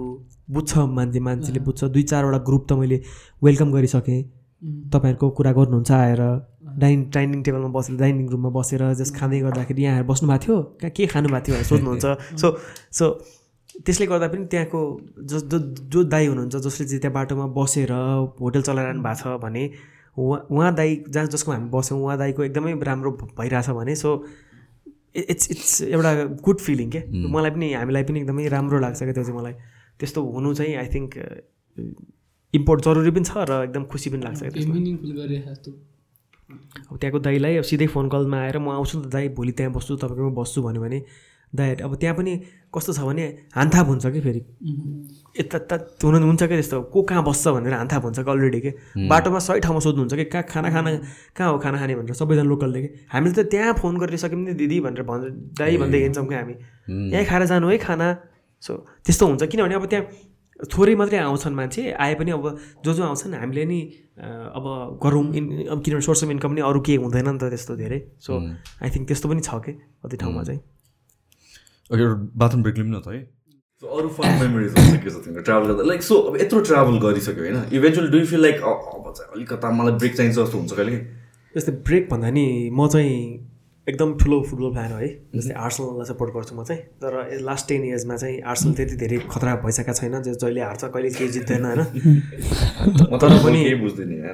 बुझ्छ 0.50 0.78
मान्छे 0.78 1.20
मान्छेले 1.20 1.60
बुझ्छ। 1.60 1.84
दुई 1.84 2.02
चारवटा 2.02 2.38
ग्रुप 2.46 2.66
त 2.68 2.72
मैले 2.78 3.02
वेलकम 3.42 3.72
गरिसकेँ। 3.72 4.22
तपाईँहरूको 4.92 5.30
कुरा 5.30 5.52
गर्नुहुन्छ 5.52 5.90
आएर। 5.90 6.22
डाइनिङ 6.78 7.04
डाइनिङ 7.14 7.42
टेबलमा 7.42 7.68
बसेर 7.76 7.96
डाइनिङ 7.96 8.28
रुममा 8.30 8.50
बसेर 8.58 8.82
जस्ट 9.00 9.14
खाँदै 9.16 9.40
गर्दाखेरि 9.40 9.82
यहाँ 9.82 9.96
आएर 9.96 10.04
बस्नु 10.10 10.28
भएको 10.28 10.44
थियो। 10.44 10.56
कहाँ 10.80 10.90
के 10.96 11.06
खानु 11.12 11.28
भएको 11.28 11.44
थियो 11.46 11.54
भनेर 11.56 11.68
सोध्नुहुन्छ। 11.70 12.06
सो 12.40 12.46
सो 12.98 13.04
त्यसले 13.86 14.06
गर्दा 14.06 14.28
पनि 14.28 14.44
त्यहाँको 14.52 14.80
जो 15.30 15.40
जो 15.50 15.58
जो 15.92 16.04
दाई 16.04 16.26
हुनुहुन्छ 16.26 16.56
जसले 16.56 16.86
चाहिँ 16.86 17.00
त्यहाँ 17.00 17.14
बाटोमा 17.14 17.46
बसेर 17.58 17.92
होटल 18.40 18.62
चलाइरहनु 18.68 19.02
भएको 19.02 19.20
छ 19.20 19.40
भने 19.42 19.64
उहाँ 20.18 20.40
उहाँ 20.50 20.74
दाई 20.74 20.90
जहाँ 21.08 21.26
जसको 21.34 21.52
हामी 21.52 21.68
बस्यौँ 21.70 22.00
उहाँ 22.00 22.16
दाईको 22.18 22.42
एकदमै 22.44 22.72
राम्रो 22.82 23.10
भइरहेछ 23.38 23.68
भने 23.80 23.94
सो 23.96 24.10
इट्स 25.16 25.50
इट्स 25.50 25.82
एउटा 25.82 26.12
गुड 26.46 26.58
फिलिङ 26.60 26.90
के 26.90 27.00
मलाई 27.34 27.50
पनि 27.50 27.72
हामीलाई 27.72 28.02
पनि 28.10 28.20
एकदमै 28.20 28.48
राम्रो 28.48 28.78
लाग्छ 28.78 28.98
क्या 29.02 29.12
त्यो 29.12 29.24
चाहिँ 29.24 29.38
मलाई। 29.38 29.54
त्यस्तो 29.98 30.22
हुनु 30.34 30.54
चाहिँ 30.54 30.74
आई 30.76 30.86
थिङ्क 30.94 31.10
इम्पोर्ट 32.54 32.84
जरुरी 32.84 33.10
पनि 33.10 33.24
छ 33.24 33.32
र 33.48 33.62
एकदम 33.64 33.84
खुसी 33.92 34.10
पनि 34.10 34.22
लाग्छ 34.24 34.42
अब 36.90 36.96
त्यहाँको 36.98 37.18
दाईलाई 37.18 37.56
अब 37.56 37.64
सिधै 37.64 37.86
फोन 37.86 38.08
कलमा 38.08 38.38
आएर 38.40 38.58
म 38.58 38.68
आउँछु 38.76 38.98
नि 38.98 39.04
त 39.04 39.12
दाई 39.12 39.28
भोलि 39.34 39.52
त्यहाँ 39.52 39.72
बस्छु 39.72 39.96
तपाईँकोमा 39.96 40.34
बस्छु 40.40 40.62
भन्यो 40.62 40.82
भने 40.82 41.00
दाईहरू 41.52 41.82
अब 41.88 41.94
त्यहाँ 41.98 42.16
पनि 42.16 42.32
कस्तो 42.70 42.92
छ 42.94 43.00
भने 43.02 43.24
हान्थाप 43.58 43.86
हुन्छ 43.90 44.06
कि 44.06 44.20
फेरि? 44.22 44.40
यता 45.40 45.58
यता 45.58 45.76
हुनु 45.98 46.26
हुन्छ 46.26 46.42
क्या 46.46 46.56
त्यस्तो? 46.62 46.78
को 46.94 47.02
कहाँ 47.02 47.22
बस्छ 47.26 47.48
भनेर 47.48 47.74
हान्थाप 47.74 48.02
हुन्छ 48.04 48.18
कि 48.22 48.30
अलरेडी 48.30 48.60
के? 48.60 48.70
बाटोमा 49.10 49.38
सही 49.38 49.60
ठाउँमा 49.60 49.80
सोध्नुहुन्छ 49.82 50.14
कि 50.14 50.24
कहाँ 50.30 50.44
खाना 50.46 50.70
खाना 50.70 50.90
कहाँ 51.34 51.50
हो 51.50 51.58
खाना 51.58 51.78
खाने 51.78 51.94
भनेर 51.98 52.14
सबैजना 52.14 52.46
लोकलले 52.46 52.82
कि 52.82 52.88
हामीले 53.10 53.34
त 53.34 53.50
त्यहाँ 53.50 53.74
फोन 53.82 53.98
गरेर 53.98 54.18
सक्यौँ 54.22 54.42
नि 54.46 54.54
दिदी 54.54 54.78
भनेर 54.80 55.02
भन्छ 55.02 55.58
दाई 55.58 55.76
भन्दै 55.82 55.98
हिँड्छौँ 55.98 56.26
क्या 56.30 56.38
हामी। 56.38 56.54
यहीँ 57.14 57.26
खाएर 57.26 57.44
जानु 57.50 57.66
है 57.66 57.78
खाना। 57.82 58.08
सो 58.62 58.72
त्यस्तो 59.02 59.26
हुन्छ 59.26 59.42
किनभने 59.50 59.74
अब 59.74 59.86
त्यहाँ 59.90 60.06
थोरै 60.70 60.94
मात्रै 60.94 61.18
आउँछन् 61.18 61.54
मान्छे 61.56 61.82
आए 61.98 62.14
पनि 62.14 62.30
अब 62.30 62.46
जो 62.84 62.94
जो 62.94 63.02
आउँछन् 63.02 63.34
हामीले 63.34 63.64
नि 63.64 63.78
अब 64.20 64.64
गरौँ 65.02 65.24
इन 65.34 65.44
अब 65.66 65.82
किनभने 65.84 66.04
सोर्स 66.04 66.24
अफ 66.24 66.30
इन्कम 66.30 66.52
नि 66.52 66.60
अरू 66.60 66.80
केही 66.80 66.98
हुँदैन 67.00 67.28
नि 67.28 67.38
त 67.38 67.48
त्यस्तो 67.50 67.76
धेरै। 67.76 67.98
सो 68.20 68.32
आई 68.36 68.88
थिङ्क 68.90 69.06
त्यस्तो 69.08 69.28
पनि 69.28 69.40
छ 69.40 69.50
कि 69.64 69.72
कति 70.04 70.16
ठाउँमा 70.20 70.42
चाहिँ। 70.44 70.60
बाथरुम 71.90 72.62
ब्रेक 72.62 72.76
लिउँ 72.78 72.88
न 72.88 73.00
त 73.00 73.08
है। 73.08 73.20
सो 73.82 73.86
अरू 73.88 74.08
फन 74.12 75.00
के 75.00 75.10
छ 75.10 75.24
तिम्रो 75.24 75.42
ट्राभल 75.42 75.66
गर्दा? 75.72 75.82
लाइक 75.88 76.02
सो 76.02 76.14
अब 76.28 76.36
यत्रो 76.40 76.60
ट्राभल 76.68 76.98
गरिसक्यो 77.00 77.44
होइन? 77.44 77.56
इभेन्चुअली 77.72 78.10
डु 78.12 78.24
फिल 78.26 78.40
लाइक 78.42 78.56
अब 78.60 79.12
चाहिँ 79.16 79.32
अलिकता 79.32 79.70
मलाई 79.72 79.92
ब्रेक 79.96 80.16
चाहिन्छ 80.16 80.36
जस्तो 80.36 80.58
हुन्छ 80.58 80.72
कहिले? 80.72 80.96
जस्तै 81.56 81.72
ब्रेक 81.88 82.08
भन्दा 82.10 82.30
नि 82.30 82.46
म 82.72 82.88
चाहिँ 82.88 83.49
एकदम 83.90 84.12
ठुलो 84.18 84.40
फुटबल 84.50 84.72
फ्यान 84.72 84.92
हो 84.92 84.98
है। 84.98 85.08
जस्तै 85.36 85.54
आर्सनललाई 85.66 86.06
सपोर्ट 86.10 86.30
गर्छु 86.34 86.54
म 86.56 86.64
चाहिँ। 86.64 86.82
तर 87.02 87.12
लास्ट 87.42 87.68
टेन 87.68 87.84
इयर्समा 87.84 88.16
चाहिँ 88.16 88.40
आर्सनल 88.52 88.72
त्यति 88.74 88.96
धेरै 89.02 89.18
खतरा 89.30 89.54
भइसकेका 89.64 89.92
छैन 89.92 90.22
जो 90.22 90.34
जहिले 90.34 90.60
हार्छ 90.60 90.84
कहिले 90.84 91.10
केही 91.10 91.28
जित्दैन 91.36 91.64
होइन। 91.64 91.80
म 93.12 93.18
तर 93.18 93.28
त 93.28 93.42
पनि- 93.44 93.64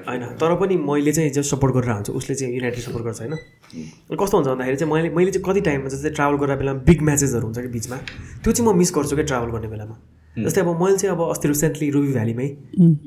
होइन 0.08 0.22
तर 0.40 0.54
पनि 0.60 0.76
मैले 0.88 1.12
चाहिँ 1.12 1.30
जो 1.30 1.42
सपोर्ट 1.42 1.74
गरेर 1.74 1.90
हुन्छु 1.92 2.12
उसले 2.12 2.34
चाहिँ 2.34 2.54
युनाइटेड 2.54 2.80
सपोर्ट 2.84 3.04
गर्छ 3.04 3.20
होइन। 3.20 3.34
कस्तो 4.20 4.36
हुन्छ 4.36 4.48
भन्दाखेरि 4.48 4.76
चाहिँ 4.76 4.92
मैले 4.92 5.08
मैले 5.16 5.30
चाहिँ 5.30 5.44
कति 5.48 5.60
टाइममा 5.68 5.88
जस्तै 5.94 6.10
ट्राभल 6.10 6.36
गरेर 6.44 6.56
बेलामा 6.56 6.80
बिग 6.86 7.02
म्याचेसहरू 7.02 7.46
हुन्छ 7.46 7.58
कि 7.58 7.68
बिचमा 7.68 7.96
त्यो 8.44 8.52
चाहिँ 8.52 8.66
म 8.72 8.76
मिस 8.78 8.92
गर्छु 8.96 9.14
क्या 9.16 9.24
ट्राभल 9.32 9.50
गर्ने 9.56 9.68
बेलामा। 9.68 9.96
जस्तै 10.36 10.60
अब 10.60 10.68
मैले 10.82 10.96
चाहिँ 10.98 11.14
अब 11.16 11.20
अस्ति 11.30 11.48
रिसेन्टली 11.48 11.90
रुबी 11.90 12.12
भ्यालीमै 12.12 12.46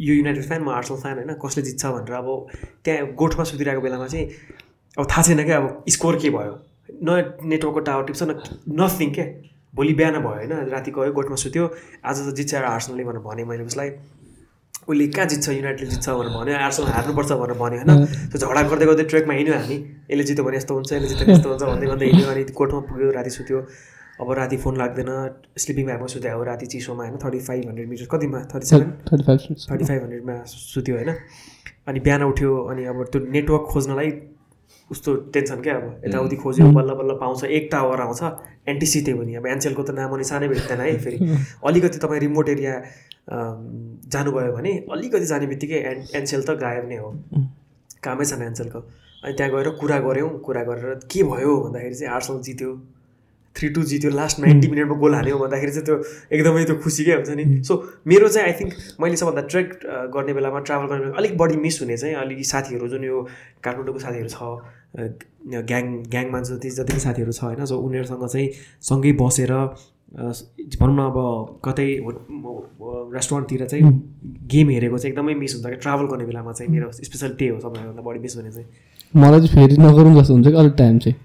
यो 0.07 0.13
युनाइटेड 0.13 0.43
फ्यान 0.43 0.61
म 0.63 0.69
आर्सनल 0.79 0.97
फ्यान 1.01 1.15
होइन 1.19 1.33
कसले 1.45 1.61
जित्छ 1.63 1.85
भनेर 1.85 2.13
अब 2.13 2.27
त्यहाँ 2.85 3.05
गोठमा 3.21 3.43
सुतिरहेको 3.51 3.81
बेलामा 3.81 4.07
चाहिँ 4.07 4.25
अब 4.97 5.07
थाहा 5.11 5.21
छैन 5.21 5.43
क्या 5.45 5.57
अब 5.57 5.83
स्कोर 5.89 6.15
के 6.21 6.29
भयो? 6.29 6.53
न 7.03 7.09
नेटवर्कको 7.45 7.79
टावर 7.79 8.03
टिप्छ 8.05 8.23
न 8.23 8.39
नथिङ 8.79 9.09
के? 9.13 9.23
भोलि 9.75 9.93
बिहान 9.93 10.15
भयो 10.19 10.29
होइन 10.29 10.69
राति 10.69 10.91
गयो 10.91 11.11
गोठमा 11.13 11.35
सुत्यो 11.37 11.65
आज 12.05 12.17
त 12.19 12.33
जित्छ 12.35 12.55
आर्सनलले 12.55 13.03
भनेर 13.03 13.21
भने 13.21 13.43
मैले 13.45 13.63
उसलाई। 13.63 13.89
उसले 14.89 15.07
कहाँ 15.13 15.27
जित्छ 15.27 15.49
युनाइटेडले 15.49 15.89
जित्छ 15.89 16.09
भनेर 16.09 16.33
भन्यो 16.33 16.55
आर्सनल 16.57 16.87
हार्नुपर्छ 16.89 17.31
भनेर 17.31 17.57
भन्यो 17.61 17.79
होइन। 17.79 18.05
त्यो 18.33 18.37
झगडा 18.39 18.61
गर्दै 18.69 18.85
गर्दै 18.85 19.03
ट्रेकमा 19.13 19.33
हिँड्यो 19.33 19.55
हामी। 19.55 19.77
यसले 20.09 20.23
जित्यो 20.23 20.43
भने 20.45 20.57
यस्तो 20.57 20.73
हुन्छ 20.73 20.93
यसले 20.93 21.07
जित्यो 21.07 21.25
भने 21.25 21.33
यस्तो 21.33 21.49
हुन्छ 21.49 21.63
भन्दै 21.69 21.87
भन्दै 21.91 22.05
हिँड्यो 22.09 22.27
अनि 22.33 22.43
कोर्टमा 22.59 22.79
पुग्यो 22.89 23.11
राति 23.17 23.31
सुत्यो। 23.37 23.59
अब 24.19 24.31
राति 24.41 24.57
फोन 24.57 24.77
लाग्दैन 24.77 25.11
स्लिपिङ 25.55 25.85
ब्यागमा 25.85 26.07
सुत्यो 26.13 26.31
अब 26.33 26.43
राति 26.49 26.65
चिसोमा 26.65 27.03
होइन 27.03 27.17
थर्टी 27.23 27.39
फाइभ 27.39 27.67
हन्ड्रेड 27.69 27.87
मिटर 27.89 28.07
कतिमा? 28.11 28.39
Thirty 28.51 28.65
seven 28.67 28.89
thirty 29.05 29.23
five 29.23 29.39
thirty 29.69 29.85
five 29.85 30.01
हन्ड्रेडमा 30.03 30.35
सुत्यो 30.49 30.95
होइन। 30.95 31.09
अनि 31.87 31.99
बिहान 31.99 32.23
उठ्यो 32.23 32.51
अनि 32.73 32.85
अब 32.89 33.03
त्यो 33.11 33.21
नेटवर्क 33.29 33.63
खोज्नलाई 33.71 34.11
उस्तो 34.91 35.15
टेन्सन 35.33 35.61
क्या 35.61 35.75
अब? 35.75 36.01
यताउति 36.05 36.35
खोज्यो 36.35 36.71
बल्ल 36.73 36.93
बल्ल 36.99 37.13
पाउँछ 37.21 37.43
एक 37.43 37.69
टावर 37.71 38.01
आउँछ 38.01 38.21
एनटिसी 38.69 39.01
त्यो 39.01 39.17
पनि। 39.17 39.35
अब 39.35 39.47
एनसेलको 39.47 39.83
त 39.83 39.91
नाम 39.95 40.15
निसानै 40.17 40.47
भेट्दैन 40.47 40.81
है 40.81 40.97
फेरि। 40.97 41.17
अलिकति 41.67 41.97
तपाईँ 41.99 42.19
रिमोट 42.19 42.49
एरिया 42.49 42.75
जानुभयो 43.29 44.51
भने 44.53 44.71
अलिकति 44.91 45.25
जाने 45.25 45.47
बित्तिकै 45.47 45.79
एन 45.89 46.05
एनसेल 46.15 46.41
त 46.43 46.57
गायब 46.61 46.85
नै 46.89 46.97
हो। 46.97 47.09
कामै 48.03 48.25
छैन 48.25 48.41
एनसेलको 48.43 48.79
अनि 49.23 49.33
त्यहाँ 49.33 49.51
गएर 49.53 49.69
कुरा 49.81 49.99
गऱ्यौँ 49.99 50.29
कुरा 50.45 50.63
गरेर 50.63 50.99
के 51.11 51.23
भयो 51.23 51.57
भन्दाखेरि 51.63 51.95
चाहिँ 51.95 52.13
आर्सनल 52.13 52.41
जित्यो। 52.41 52.71
थ्री 53.55 53.67
टू 53.75 53.81
जित्यो 53.83 54.09
लास्ट 54.11 54.39
नाइन्टी 54.39 54.67
मिनटमा 54.71 54.95
गोल 54.97 55.13
हान्यो 55.15 55.37
भन्दाखेरि 55.37 55.71
चाहिँ 55.71 55.85
त्यो 55.85 55.95
एकदमै 56.31 56.63
त्यो 56.65 56.75
खुसीकै 56.83 57.13
हुन्छ 57.13 57.29
नि। 57.37 57.45
सो 57.67 57.73
मेरो 58.07 58.27
चाहिँ 58.29 58.47
आई 58.47 58.53
थिङ्क 58.59 58.73
मैले 59.01 59.15
सबभन्दा 59.21 59.41
ट्रेक 59.51 59.67
गर्ने 60.15 60.33
बेलामा 60.33 60.59
ट्राभल 60.65 60.85
गर्ने 60.87 61.01
बेलामा 61.03 61.17
अलिक 61.17 61.37
बढी 61.37 61.55
मिस 61.65 61.81
हुने 61.81 61.97
चाहिँ 61.97 62.15
अलिक 62.15 62.45
साथीहरू 62.45 62.87
जुन 62.87 63.03
यो 63.03 63.17
काठमाडौँको 63.63 63.99
साथीहरू 63.99 64.29
छ 64.29 64.41
ग्याङ 64.95 65.85
ग्याङमा 66.09 66.39
जति 66.41 66.69
जति 66.69 66.93
पनि 66.93 66.99
साथीहरू 66.99 67.31
छ 67.31 67.43
होइन? 67.43 67.65
सो 67.65 67.77
उनीहरूसँग 67.77 68.27
चाहिँ 68.27 68.49
सँगै 68.81 69.11
बसेर 69.21 69.51
भनौँ 70.09 70.95
न 70.95 70.99
अब 71.05 71.17
कतै 71.65 71.87
रेस्टुरेन्टतिर 73.15 73.65
चाहिँ 73.65 73.83
गेम 74.49 74.69
हेरेको 74.69 74.97
चाहिँ 74.97 75.13
एकदमै 75.13 75.33
मिस 75.35 75.53
हुन्छ 75.55 75.65
क्या? 75.65 75.77
ट्राभल 75.77 76.05
गर्ने 76.11 76.25
बेलामा 76.25 76.51
चाहिँ 76.51 76.71
मेरो 76.71 76.91
स्पेसल 76.91 77.29
त्यही 77.37 77.51
हो 77.51 77.59
सबैभन्दा 77.59 78.01
बढी 78.01 78.19
मिस 78.19 78.35
हुने 78.37 78.51
चाहिँ। 78.51 78.67
मलाई 79.13 79.39
चाहिँ 79.39 79.53
फेरि 79.55 79.81
नगरौँ 79.81 80.13
जस्तो 80.17 80.33
हुन्छ 80.33 80.47
कि 80.47 80.57
अलिक 80.57 80.73
टाइम 80.77 80.97
चाहिँ। 80.99 81.15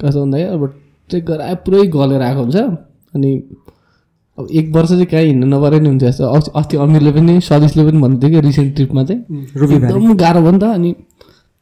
कस्तो 0.00 0.20
भन्दाखेरि 0.20 0.50
अब 0.56 0.62
ट्रेक 1.10 1.24
गरेर 1.26 1.54
पुरै 1.64 1.86
गलेर 1.92 2.22
आएको 2.22 2.40
हुन्छ। 2.40 2.56
अनि 3.14 3.30
अब 4.38 4.48
एक 4.50 4.66
वर्ष 4.74 4.88
चाहिँ 4.88 5.06
कहीँ 5.06 5.26
हिँड्नु 5.26 5.46
नपरे 5.46 5.80
नि 5.80 5.88
हुन्छ 5.88 6.04
जस्तो। 6.04 6.24
अस्ति 6.58 6.76
अमिरले 6.76 7.12
पनि 7.12 7.40
सदिसले 7.40 7.82
पनि 7.84 7.98
भन्दै 8.00 8.28
थियो 8.28 8.40
कि 8.40 8.46
रिसेन्ट 8.46 8.74
ट्रिपमा 8.76 9.04
चाहिँ। 9.04 9.20
रुबी 9.56 9.74
एकदम 9.74 10.14
गाह्रो 10.16 10.40
भयो 10.40 10.52
नि 10.52 10.58
त। 10.58 10.64
अनि 10.64 10.90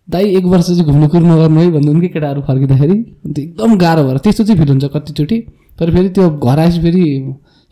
दाइ 0.09 0.25
एक 0.37 0.45
वर्ष 0.45 0.67
चाहिँ 0.67 0.85
घुम्नु 0.85 1.09
कुर्नु 1.09 1.37
गर्नु 1.39 1.61
है 1.61 1.71
भन्नु 1.71 2.01
कि 2.01 2.09
केटाहरू 2.09 2.41
फर्किँदाखेरि 2.43 2.99
अन्त 3.27 3.39
एकदम 3.39 3.77
गाह्रो 3.79 4.03
भएर 4.05 4.19
त्यस्तो 4.19 4.45
चाहिँ 4.45 4.59
फिल 4.61 4.71
हुन्छ 4.71 4.85
कतिचोटि। 4.95 5.39
तर 5.79 5.91
फेरि 5.93 6.09
त्यो 6.17 6.29
घर 6.31 6.59
आएपछि 6.59 6.81
फेरि 6.83 7.03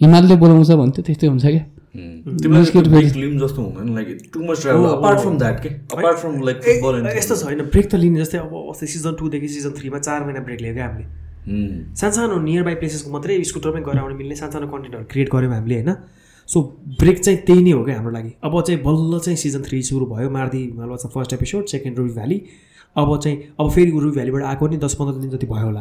हिमालले 0.00 0.36
बोलाउँछ 0.36 0.70
भन्थ्यो 0.80 1.02
त्यस्तै 1.06 1.26
हुन्छ 1.26 1.46
क्या। 1.46 1.64
तिमीलाई 2.42 2.82
ब्रेक 2.88 3.16
लिम 3.16 3.38
जस्तो 3.38 3.62
हुँदैन 3.62 3.94
like 3.94 4.30
too 4.34 4.40
much 4.40 4.60
travel 4.62 4.84
apart 4.88 5.18
from 5.20 5.38
that 5.38 5.56
के? 5.62 5.68
Apart 5.68 6.18
from 6.18 6.34
like 6.46 6.56
uh, 6.56 6.80
football 6.80 7.06
यस्तो 7.16 7.34
छ 7.36 7.42
होइन 7.44 7.62
ब्रेक 7.66 7.90
त 7.90 7.94
लिने 7.98 8.20
जस्तै 8.20 8.38
अब 8.38 8.54
अस्ति 8.70 8.86
सिजन 8.86 9.12
टूदेखि 9.18 9.48
सिजन 9.48 9.72
थ्रीमा 9.80 9.98
चार 9.98 10.24
महिना 10.24 10.40
ब्रेक 10.46 10.60
लियो 10.60 10.74
क्या 10.74 10.86
हामीले। 10.86 11.06
सानसानो 11.98 12.38
नियर 12.40 12.62
बाई 12.62 12.74
प्लेसेसको 12.80 13.10
मात्रै 13.10 13.42
स्कुटरमै 13.50 13.82
गएर 13.82 13.98
आउने 13.98 14.14
मिल्ने 14.14 14.36
सानसानो 14.38 14.66
कन्टेन्टहरू 14.70 15.04
क्रिएट 15.10 15.28
गऱ्यौँ 15.34 15.52
हामीले 15.52 15.74
होइन? 15.80 15.90
सो 16.50 16.60
ब्रेक 17.00 17.18
चाहिँ 17.20 17.38
त्यही 17.46 17.62
नै 17.62 17.70
हो 17.70 17.84
क्या 17.84 17.94
हाम्रो 17.96 18.12
लागि। 18.12 18.32
अब 18.44 18.60
चाहिँ 18.60 18.82
बल्ल 18.82 19.18
चाहिँ 19.20 19.36
सिजन 19.36 19.62
थ्री 19.62 19.82
सुरु 19.82 20.06
भयो। 20.06 20.30
Mardi 20.30 20.58
Himal 20.60 20.88
was 20.88 21.06
first 21.14 21.32
episode 21.32 21.66
second 21.68 21.98
Ruby 21.98 22.12
Valley 22.12 22.42
अब 22.96 23.18
चाहिँ 23.18 23.36
अब 23.60 23.70
फेरि 23.70 23.90
रुबी 23.90 24.10
भ्यालीबाट 24.10 24.42
आएको 24.42 24.68
नि 24.68 24.76
दस 24.76 24.94
पन्ध्र 25.00 25.20
दिन 25.20 25.30
जति 25.30 25.46
भयो 25.46 25.64
होला। 25.64 25.80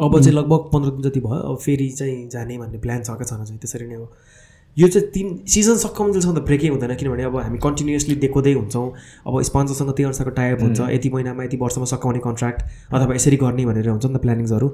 अब 0.00 0.20
चाहिँ 0.20 0.36
लगभग 0.36 0.70
पन्ध्र 0.72 0.90
दिन 0.90 1.02
जति 1.02 1.20
भयो 1.20 1.40
अब 1.50 1.56
फेरि 1.58 1.88
चाहिँ 1.90 2.28
जाने 2.28 2.58
भन्ने 2.58 2.78
प्लान 2.78 3.02
छ 3.02 3.10
क्या 3.10 3.24
छन 3.26 3.44
चाहिँ 3.44 3.58
त्यसरी 3.58 3.86
नै 3.86 3.94
हो। 3.94 4.10
यो 4.76 4.88
चाहिँ 4.88 5.08
तिन 5.10 5.36
सिजन 5.46 5.76
सकिन्जेलसम्म 5.78 6.34
त 6.34 6.42
ब्रेकै 6.44 6.68
हुँदैन 6.68 6.94
किनभने 6.94 7.22
अब 7.24 7.36
हामी 7.38 7.58
कन्टिन्युसली 7.58 8.14
देखाउँदै 8.22 8.52
हुन्छौँ। 8.52 8.86
अब 9.26 9.40
स्पोन्सरसँग 9.48 9.90
त्यही 9.90 10.04
अनुसारको 10.04 10.34
टाइप 10.34 10.62
हुन्छ। 10.62 10.80
यति 10.90 11.10
महिनामा 11.10 11.44
यति 11.44 11.56
वर्षमा 11.56 11.84
सकाउने 11.92 12.20
कन्ट्र्याक्ट 12.20 12.62
अथवा 12.92 13.14
यसरी 13.14 13.36
गर्ने 13.36 13.66
भनेर 13.66 13.88
हुन्छ 13.88 14.06
नि 14.06 14.14
त 14.14 14.20
प्लानिङ्सहरू 14.20 14.68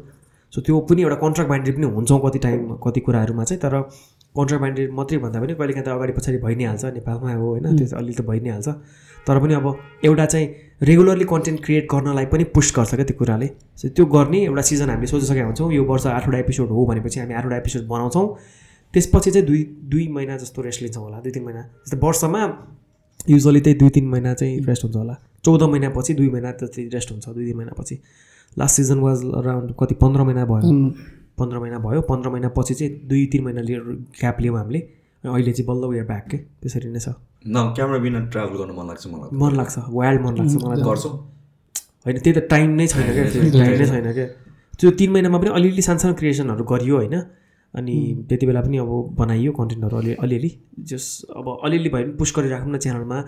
सो 0.53 0.61
त्यो 0.67 0.79
पनि 0.89 1.03
एउटा 1.03 1.17
कन्ट्र्याक्ट 1.17 1.51
बाइन्डेड 1.51 1.77
पनि 1.77 1.87
हुन्छौँ 1.95 2.21
कति 2.25 2.39
टाइम 2.39 2.75
कति 2.85 3.01
कुराहरूमा 3.01 3.45
चाहिँ 3.45 3.61
तर 3.61 3.75
कन्ट्र्याक्ट 4.35 4.62
बाइन्डेड 4.62 4.90
मात्रै 4.98 5.19
भन्दा 5.19 5.39
पनि 5.40 5.55
कहिलेकाहीँ 5.61 5.86
त 5.86 5.89
अगाडि 5.90 6.12
पछाडि 6.19 6.39
भइ 6.44 6.55
नै 6.55 6.65
हाल्छ 6.65 6.85
नेपालमा 6.97 7.32
हो 7.35 7.47
होइन 7.51 7.77
त्यो 7.78 7.97
अलिअलि 7.98 8.15
त 8.15 8.23
भइ 8.31 8.40
नै 8.40 8.51
हाल्छ 8.51 8.69
तर 9.27 9.39
पनि 9.43 9.55
अब 9.55 9.66
एउटा 10.05 10.27
चाहिँ 10.32 10.47
रेगुलरली 10.82 11.24
कन्टेन्ट 11.32 11.59
क्रिएट 11.65 11.85
गर्नलाई 11.93 12.27
पनि 12.32 12.44
पुस्ट 12.57 12.77
गर्छ 12.77 12.94
क्या 12.94 13.05
त्यो 13.05 13.16
कुराले। 13.19 13.48
सो 13.77 13.89
त्यो 13.97 14.05
गर्ने 14.16 14.39
एउटा 14.44 14.62
सिजन 14.70 14.90
हामीले 14.90 15.11
सोचिसकेका 15.12 15.47
हुन्छौँ 15.47 15.73
यो 15.73 15.85
वर्ष 15.85 16.07
आठवटा 16.07 16.39
एपिसोड 16.39 16.69
हो 16.70 16.86
भनेपछि 16.86 17.20
हामी 17.20 17.35
आठवटा 17.35 17.57
एपिसोड 17.57 17.82
बनाउँछौँ। 17.89 18.27
त्यसपछि 18.94 19.31
चाहिँ 19.31 19.47
दुई 19.47 19.62
दुई 19.93 20.09
महिना 20.09 20.36
जस्तो 20.36 20.62
रेस्ट 20.62 20.82
लिन्छौँ 20.82 21.05
होला 21.05 21.20
दुई 21.20 21.32
तिन 21.32 21.44
महिना। 21.44 21.62
जस्तै 21.85 21.98
वर्षमा 22.07 22.40
युजली 23.28 23.61
त्यही 23.61 23.78
दुई 23.78 23.90
तिन 23.94 24.07
महिना 24.09 24.35
चाहिँ 24.35 24.61
रेस्ट 24.66 24.85
हुन्छ 24.85 24.97
होला। 24.97 25.15
चौध 25.44 25.62
महिनापछि 25.62 26.15
दुई 26.15 26.28
महिना 26.31 26.51
जति 26.62 26.89
रेस्ट 26.94 27.11
हुन्छ 27.12 27.28
दुई 27.28 27.47
तिन 27.47 27.57
महिनापछि। 27.57 27.94
लास्ट 28.57 28.77
सिजन 28.77 28.98
वाज 29.01 29.19
अराउन्ड 29.36 29.74
कति 29.81 29.94
पन्ध्र 30.01 30.23
महिना 30.23 30.44
भयो। 30.44 30.70
पन्ध्र 31.41 31.59
महिना 31.59 31.79
भयो। 31.87 32.01
पन्ध्र 32.11 32.31
महिनापछि 32.31 32.75
चाहिँ 32.75 32.93
दुई 33.09 33.25
तिन 33.33 33.45
महिना 33.45 33.61
लिएर 33.69 33.83
ग्याप 34.21 34.41
लियौँ 34.41 34.57
हामीले। 34.59 34.81
अनि 35.25 35.33
अहिले 35.33 35.53
चाहिँ 35.53 35.67
बल्ल 35.69 35.85
उयो 35.87 36.05
ब्याक 36.07 36.25
के? 36.31 36.37
त्यसरी 36.61 36.91
नै 36.93 37.01
छ। 37.01 37.09
न 37.47 37.73
क्यामेरा 37.77 37.99
बिना 38.05 38.21
ट्राभल 38.33 38.57
गर्न 38.61 38.73
मन 38.79 38.87
लाग्छ 38.89 39.07
मलाई। 39.07 39.37
मन 39.43 39.53
लाग्छ। 39.57 39.77
वाइल्ड 39.91 40.21
मन 40.27 40.33
लाग्छ 40.39 40.55
मलाई 40.65 40.83
गर्छौ? 40.89 41.11
होइन 42.05 42.17
त्यही 42.19 42.33
त 42.37 42.49
टाइम 42.51 42.71
नै 42.79 42.87
छैन 42.87 43.12
क्या 43.12 43.25
टाइम 43.59 43.75
नै 43.81 43.87
छैन 43.87 44.12
क्या 44.12 44.27
त्यो 44.81 44.91
तिन 44.99 45.11
महिनामा 45.12 45.39
पनि 45.39 45.51
अलिअलि 45.59 45.83
सानसानो 45.83 46.15
क्रिएसनहरू 46.21 46.65
गरियो 46.73 46.97
होइन। 46.97 47.17
अनि 47.75 47.95
त्यति 48.29 48.47
बेला 48.47 48.61
पनि 48.61 48.79
अब 48.83 48.93
बनाइयो 49.19 49.53
कन्टेन्टहरू 49.53 49.97
अलि 49.97 50.15
अलिअलि। 50.25 50.51
जस 50.91 51.05
अब 51.37 51.47
अलिअलि 51.65 51.89
भए 51.89 52.03
पनि 52.03 52.12
पुस्ट 52.19 52.37
गरिराखौँ 52.37 52.73
न 52.73 52.79
च्यानलमा 52.79 53.19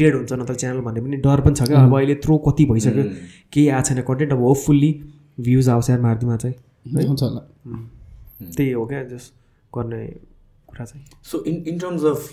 डेड 0.00 0.14
हुन्छ 0.14 0.32
न 0.32 0.42
त 0.42 0.56
च्यानल 0.58 0.80
भन्ने 0.86 1.00
पनि 1.00 1.16
डर 1.26 1.40
पनि 1.40 1.54
छ 1.54 1.68
क्या 1.68 1.84
अब 1.86 1.94
अहिले 1.96 2.14
थ्रो 2.24 2.38
कति 2.46 2.64
भइसक्यो? 2.72 3.04
केही 3.52 3.68
आएको 3.68 3.88
छैन 3.88 4.00
कन्टेन्ट 4.08 4.32
अब 4.32 4.40
होपफुल्ली 4.42 4.90
भ्युज 5.40 5.68
आउँछ 5.68 5.90
यार 5.90 6.00
मार्दीमा 6.00 6.36
चाहिँ। 6.36 6.56
हुन्छ 6.84 7.22
होला 7.22 7.40
त्यही 8.42 8.70
हो 8.72 8.84
क्या 8.86 9.02
जस 9.06 9.30
गर्ने 9.72 10.04
कुरा 10.68 10.84
चाहिँ 10.84 11.04
so 11.24 11.42
in 11.46 11.64
in 11.66 11.78
terms 11.78 12.04
of 12.06 12.28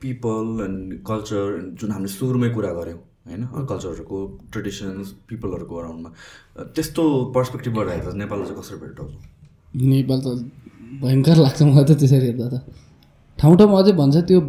people 0.00 0.64
and 0.64 0.98
culture 1.06 1.60
जुन 1.74 1.90
हामीले 1.90 2.12
सुरुमै 2.12 2.48
कुरा 2.50 2.72
गऱ्यौँ 2.74 2.98
होइन 3.26 3.44
कल्चरहरूको 3.64 4.18
ट्रेडिसन्स 4.52 5.12
पिपलहरूको 5.28 5.76
अराउन्डमा 5.76 6.10
त्यस्तो 6.72 7.04
पर्सपेक्टिभबाट 7.34 7.88
हेर्दा 7.88 8.12
नेपाललाई 8.16 8.46
चाहिँ 8.46 8.60
कसरी 8.60 8.78
भेट्टाउँछौँ 8.78 9.88
नेपाल 9.88 10.20
त 10.20 10.28
भयङ्कर 11.00 11.36
लाग्छ 11.38 11.62
मलाई 11.64 11.84
त 11.84 11.98
त्यसरी 11.98 12.26
हेर्दा 12.26 12.48
त 12.48 12.84
ठाउँ 13.38 13.56
ठाउँमा 13.56 13.78
अझै 13.78 13.92
भन्छ 13.94 14.16
त्यो 14.24 14.40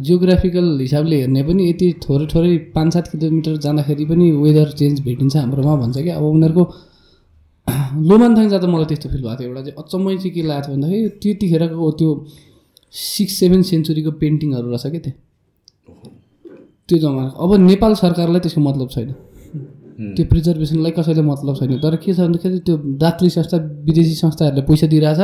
जियोग्राफिकल 0.00 0.66
हिसाबले 0.80 1.16
हेर्ने 1.16 1.42
पनि 1.44 1.68
यति 1.68 1.86
थोरै 2.02 2.26
थोरै 2.28 2.56
पाँच 2.74 2.92
सात 2.92 3.06
किलोमिटर 3.10 3.56
जाँदाखेरि 3.58 4.04
पनि 4.06 4.26
वेदर 4.38 4.68
चेन्ज 4.80 5.00
भेटिन्छ 5.02 5.36
हाम्रोमा 5.36 5.76
भन्छ 5.76 5.96
कि 5.98 6.10
अब 6.10 6.24
उनीहरूको 6.28 6.64
लोमान्थाङ 7.68 8.48
जाँदा 8.48 8.66
मलाई 8.68 8.86
त्यस्तो 8.90 9.08
फिल 9.08 9.22
भएको 9.22 9.36
थियो 9.40 9.48
एउटा 9.48 9.62
चाहिँ 9.62 9.76
अचम्मै 9.82 10.16
चाहिँ 10.16 10.32
के 10.34 10.42
लागेको 10.42 10.66
थियो 10.66 10.76
भन्दाखेरि 10.76 11.08
त्यतिखेरको 11.22 11.90
त्यो 11.98 12.10
सिक्स 12.92 13.32
सेभेन 13.40 13.62
सेन्चुरीको 13.70 14.10
पेन्टिङहरू 14.22 14.68
रहेछ 14.70 14.86
क्या 14.86 15.00
त्यो? 15.04 15.12
त्यो 16.88 16.98
जमाना। 16.98 17.30
अब 17.44 17.50
नेपाल 17.70 17.92
सरकारलाई 18.02 18.40
त्यसको 18.44 18.60
मतलब 18.60 18.88
छैन। 18.94 19.10
त्यो 20.14 20.24
प्रिजर्भेसनलाई 20.32 20.92
कसैले 20.98 21.22
मतलब 21.22 21.54
छैन। 21.58 21.78
तर 21.84 21.96
के 21.96 22.12
छ 22.12 22.18
भन्दाखेरि 22.20 22.58
त्यो 22.66 22.76
दात्री 23.02 23.28
संस्था 23.36 23.56
विदेशी 23.86 24.14
संस्थाहरूले 24.14 24.62
पैसा 24.68 24.86
दिइरहेछ 24.92 25.20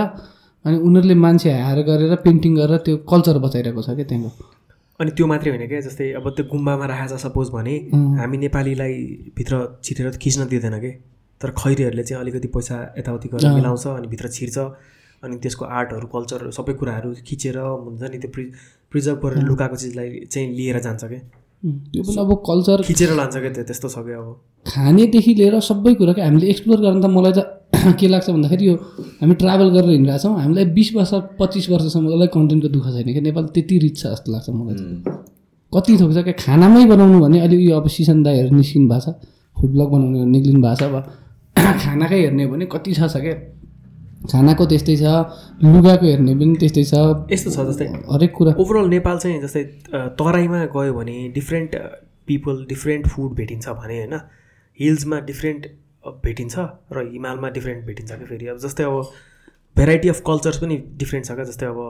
अनि 0.64 0.76
उनीहरूले 0.86 1.14
मान्छे 1.14 1.50
हायर 1.50 1.80
गरेर 1.90 2.14
पेन्टिङ 2.24 2.56
गरेर 2.56 2.78
त्यो 2.86 2.96
कल्चर 3.12 3.38
बचाइरहेको 3.44 3.82
छ 3.82 3.90
क्या 3.98 4.06
त्यहाँको। 4.10 4.30
अनि 5.00 5.10
त्यो 5.16 5.26
मात्रै 5.26 5.50
होइन 5.50 5.68
क्या 5.68 5.80
जस्तै 5.86 6.06
अब 6.18 6.26
त्यो 6.36 6.44
गुम्बामा 6.52 6.86
राखेको 6.86 7.16
छ 7.16 7.20
सपोज 7.26 7.46
भने 7.52 7.74
हामी 8.20 8.36
नेपालीलाई 8.46 8.94
भित्र 9.36 9.54
छिटेर 9.84 10.10
त 10.10 10.16
खिच्न 10.16 10.48
दिँदैन 10.48 10.76
कि? 10.80 10.90
तर 11.40 11.50
खैरीहरूले 11.58 12.02
चाहिँ 12.08 12.20
अलिकति 12.22 12.48
पैसा 12.56 12.76
यताउति 12.98 13.28
गरेर 13.32 13.52
मिलाउँछ 13.58 13.86
अनि 13.86 14.08
भित्र 14.12 14.28
छिर्छ। 14.36 14.58
अनि 15.22 15.36
त्यसको 15.44 15.64
आर्टहरू 15.78 16.06
कल्चर 16.14 16.50
सबै 16.56 16.72
कुराहरू 16.80 17.08
खिचेर 17.28 17.56
हुन्छ 17.58 18.02
नि 18.12 18.18
त्यो 18.18 18.30
प्रि 18.34 18.44
प्रिजर्भ 18.92 19.18
गरेर 19.24 19.42
लुकाएको 19.48 19.76
चिजलाई 19.82 20.08
चाहिँ 20.32 20.48
लिएर 20.56 20.78
जान्छ 20.86 21.04
क्या 21.04 21.20
त्यो 21.92 22.02
पनि 22.02 22.16
अब 22.22 22.30
कल्चर 22.48 22.82
खिचेर 22.88 23.10
लान्छ 23.20 23.36
क्या 23.36 23.50
त्यो? 23.56 23.64
त्यस्तो 23.68 23.88
छ 23.88 23.98
क्या 24.06 24.18
अब? 24.18 24.28
खानेदेखि 24.66 25.32
लिएर 25.40 25.58
सबै 25.70 25.92
कुरा 26.00 26.12
क्या 26.16 26.24
हामीले 26.26 26.46
एक्सप्लोर 26.52 26.80
गर्न 26.84 27.00
त 27.04 27.06
मलाई 27.16 27.32
त 27.36 27.40
के 28.00 28.06
लाग्छ 28.08 28.28
भन्दाखेरि 28.30 28.66
यो 28.68 28.74
हामी 29.20 29.34
ट्राभल 29.42 29.68
गरेर 29.76 29.90
हिँडिरहेको 29.96 30.22
छौँ 30.24 30.40
हामीलाई 30.40 30.64
बिस 30.76 30.88
वर्ष 30.96 31.12
पच्चिस 31.40 31.68
वर्षसम्मलाई 31.70 32.28
कन्टेन्टको 32.36 32.68
दुःख 32.76 32.86
छैन 32.96 33.08
क्या 33.12 33.22
नेपाल 33.28 33.44
त्यति 33.54 33.78
रिच 33.84 33.96
छ 34.00 34.02
जस्तो 34.12 34.32
लाग्छ 34.32 34.48
मलाई 34.58 34.76
कति 35.72 35.92
थोक 36.00 36.10
छ 36.16 36.24
क्या 36.26 36.34
खानामै 36.44 36.84
बनाउनु 36.92 37.20
भने 37.24 37.40
अलि 37.46 37.56
यो 37.68 37.76
अब 37.80 37.86
सिसन 37.96 38.22
दाईहरू 38.24 38.56
निस्किनु 38.56 38.88
भएको 38.92 39.00
छ 39.04 39.14
फुड 39.56 39.70
ब्लग 39.76 39.88
बनाउने 39.94 40.24
निक्लिनु 40.36 40.60
भएको 40.66 40.76
छ 40.80 40.82
अब। 40.90 40.96
खानाकै 41.78 42.20
हेर्ने 42.20 42.44
हो 42.44 42.50
भने 42.50 42.66
कति 42.66 42.92
छ 42.94 43.08
छ 43.12 43.16
क्या? 43.24 43.34
खानाको 44.32 44.64
त्यस्तै 44.70 44.96
छ 44.96 45.04
लुगाको 45.64 46.06
हेर्ने 46.06 46.34
पनि 46.40 46.54
त्यस्तै 46.60 46.84
छ। 46.84 46.94
यस्तो 47.32 47.50
छ 47.50 47.58
जस्तै। 47.68 47.86
हरेक 48.12 48.32
कुरा। 48.36 48.52
ओभरअल 48.60 48.88
नेपाल 48.90 49.18
चाहिँ 49.18 49.40
जस्तै 49.42 49.62
तराईमा 50.20 50.64
गयो 50.76 50.92
भने 50.94 51.16
डिफ्रेन्ट 51.34 51.76
पिपल 52.26 52.64
डिफ्रेन्ट 52.68 53.06
फुड 53.08 53.30
भेटिन्छ 53.36 53.68
भने 53.80 53.96
होइन 53.98 54.14
हिल्समा 54.78 55.18
डिफ्रेन्ट 55.30 55.66
भेटिन्छ 56.24 56.54
र 56.92 57.06
हिमालमा 57.08 57.48
डिफ्रेन्ट 57.56 57.86
भेटिन्छ 57.86 58.10
क्या 58.12 58.26
फेरि। 58.26 58.46
अब 58.46 58.58
जस्तै 58.58 58.84
अब 58.84 58.96
भेराइटी 59.76 60.08
अफ 60.08 60.20
कल्चर्स 60.26 60.58
पनि 60.58 60.76
डिफ्रेन्ट 61.00 61.26
छ 61.26 61.32
क्या 61.32 61.44
जस्तै 61.44 61.66
अब 61.66 61.80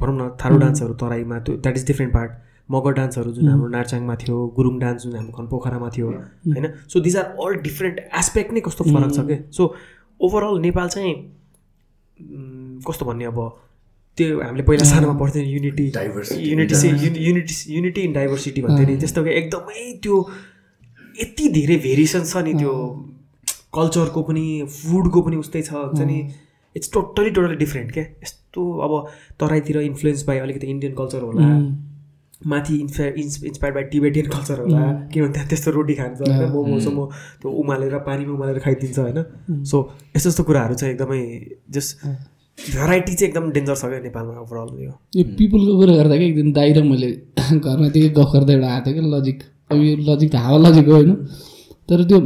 भनौँ 0.00 0.16
न 0.16 0.30
थारू 0.40 0.56
डान्सहरू 0.58 0.94
तराईमा 1.02 1.38
त्यो 1.40 1.56
that 1.56 1.76
is 1.76 1.86
different 1.86 2.14
part 2.14 2.30
Magar 2.70 2.92
dances 2.98 3.30
जुन 3.32 3.48
हाम्रो 3.48 3.68
नार्चाङमा 3.68 4.14
थियो 4.22 4.36
गुरुङ 4.56 4.78
डान्स 4.78 5.02
जुन 5.02 5.16
हाम्रो 5.16 5.32
खनपोखरामा 5.38 5.88
थियो 5.96 6.08
होइन? 6.08 6.66
So 6.88 7.00
these 7.00 7.16
are 7.16 7.26
all 7.46 7.54
different 7.62 7.98
aspect 8.18 8.52
नै 8.52 8.60
कस्तो 8.68 8.84
फरक 8.84 9.10
छ 9.14 9.26
क्या 9.26 9.38
सो 9.58 9.74
ओभरअल 10.20 10.60
नेपाल 10.60 10.88
चाहिँ 10.88 11.14
कस्तो 12.86 13.06
भन्ने 13.06 13.24
अब 13.24 13.38
त्यो 14.18 14.40
हामीले 14.40 14.62
पहिला 14.68 14.84
सानोमा 14.84 15.18
पढ्थ्यौँ 15.18 15.44
unity 15.46 15.84
Diversity. 15.96 16.48
Unity 16.50 16.74
unity 17.26 17.54
unity 17.74 18.00
in 18.02 18.12
diversity 18.12 18.62
भन्थ्यो 18.62 18.86
नि। 18.86 18.96
त्यस्तो 19.00 19.22
क्या 19.24 19.34
एकदमै 19.40 19.92
त्यो 20.02 20.16
यति 21.20 21.48
धेरै 21.52 21.76
भेरिएसन 21.84 22.24
छ 22.24 22.42
नि 22.46 22.54
त्यो 22.54 22.72
कल्चरको 23.74 24.22
पनि 24.30 24.46
फुडको 24.68 25.20
पनि 25.22 25.36
उस्तै 25.36 25.62
छ। 25.62 25.72
हुन्छ 25.72 26.00
नि? 26.10 26.18
इट्स 26.76 26.92
टोटली 26.94 27.30
टोटली 27.36 27.56
डिफ्रेन्ट 27.56 27.92
क्या 27.92 28.04
यस्तो 28.24 28.62
अब 28.86 28.92
तराईतिर 29.40 29.80
इन्फ्लुएन्स 29.82 30.26
बाई 30.26 30.38
अलिकति 30.38 30.66
इन्डियन 30.66 30.94
कल्चर 30.94 31.22
होला। 31.22 31.46
माथि 32.46 32.74
इन्फा 32.76 33.04
इन्स 33.20 33.42
इन्सपायर 33.44 33.74
बाई 33.74 33.82
टिबेटियन 33.92 34.26
कल्चर 34.26 34.58
होला। 34.60 34.80
किनभने 35.12 35.32
त्यहाँ 35.32 35.48
त्यस्तो 35.48 35.70
रोटी 35.70 35.94
खान्छ 35.94 36.20
होइन 36.20 36.50
मोमो 36.52 36.78
सोमो 36.80 37.04
त्यो 37.40 37.50
उमालेर 37.62 37.98
पानीमा 38.08 38.32
उमालेर 38.34 38.58
खाइदिन्छ 38.64 38.98
होइन। 38.98 39.18
सो 39.64 39.76
यस्तो 40.16 40.28
यस्तो 40.28 40.42
कुराहरू 40.44 40.74
चाहिँ 40.74 40.94
एकदमै 40.94 41.20
जस 41.70 41.86
भेराइटी 42.58 43.14
चाहिँ 43.14 43.28
एकदम 43.30 43.50
डेन्जर 43.52 43.74
छ 43.74 43.84
क्या 43.84 44.00
नेपालमा 44.00 44.40
ओभरअल 44.40 44.68
यो। 44.84 44.92
यो 45.16 45.24
पिपुलको 45.36 45.76
कुरा 45.78 45.94
गर्दा 45.96 46.16
क्या 46.16 46.26
एकदिन 46.26 46.52
दाइ 46.52 46.72
र 46.72 46.82
मैले 46.84 47.10
घरमा 47.64 47.88
त्यही 47.88 48.08
गफ 48.18 48.30
गर्दा 48.34 48.52
एउटा 48.52 48.68
आएको 48.68 48.90
थियो 48.90 49.00
क्या 49.00 49.18
लजिक 49.18 49.42
अब 49.70 49.82
यो 49.82 49.96
लजिक 50.08 50.32
त 50.32 50.36
हावा 50.46 50.58
लजिक 50.68 50.88
हो 50.88 50.94
होइन। 50.94 51.14
तर 51.88 52.04
त्यो 52.08 52.18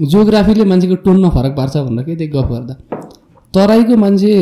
जियोग्राफीले 0.00 0.64
मान्छेको 0.64 0.96
टोनमा 1.06 1.30
फरक 1.30 1.56
पार्छ 1.56 1.76
भनेर 1.76 2.04
के 2.04 2.16
त्यही 2.16 2.30
गफ 2.34 2.48
गर्दा। 2.50 2.74
तराईको 3.54 3.96
मान्छे 3.96 4.34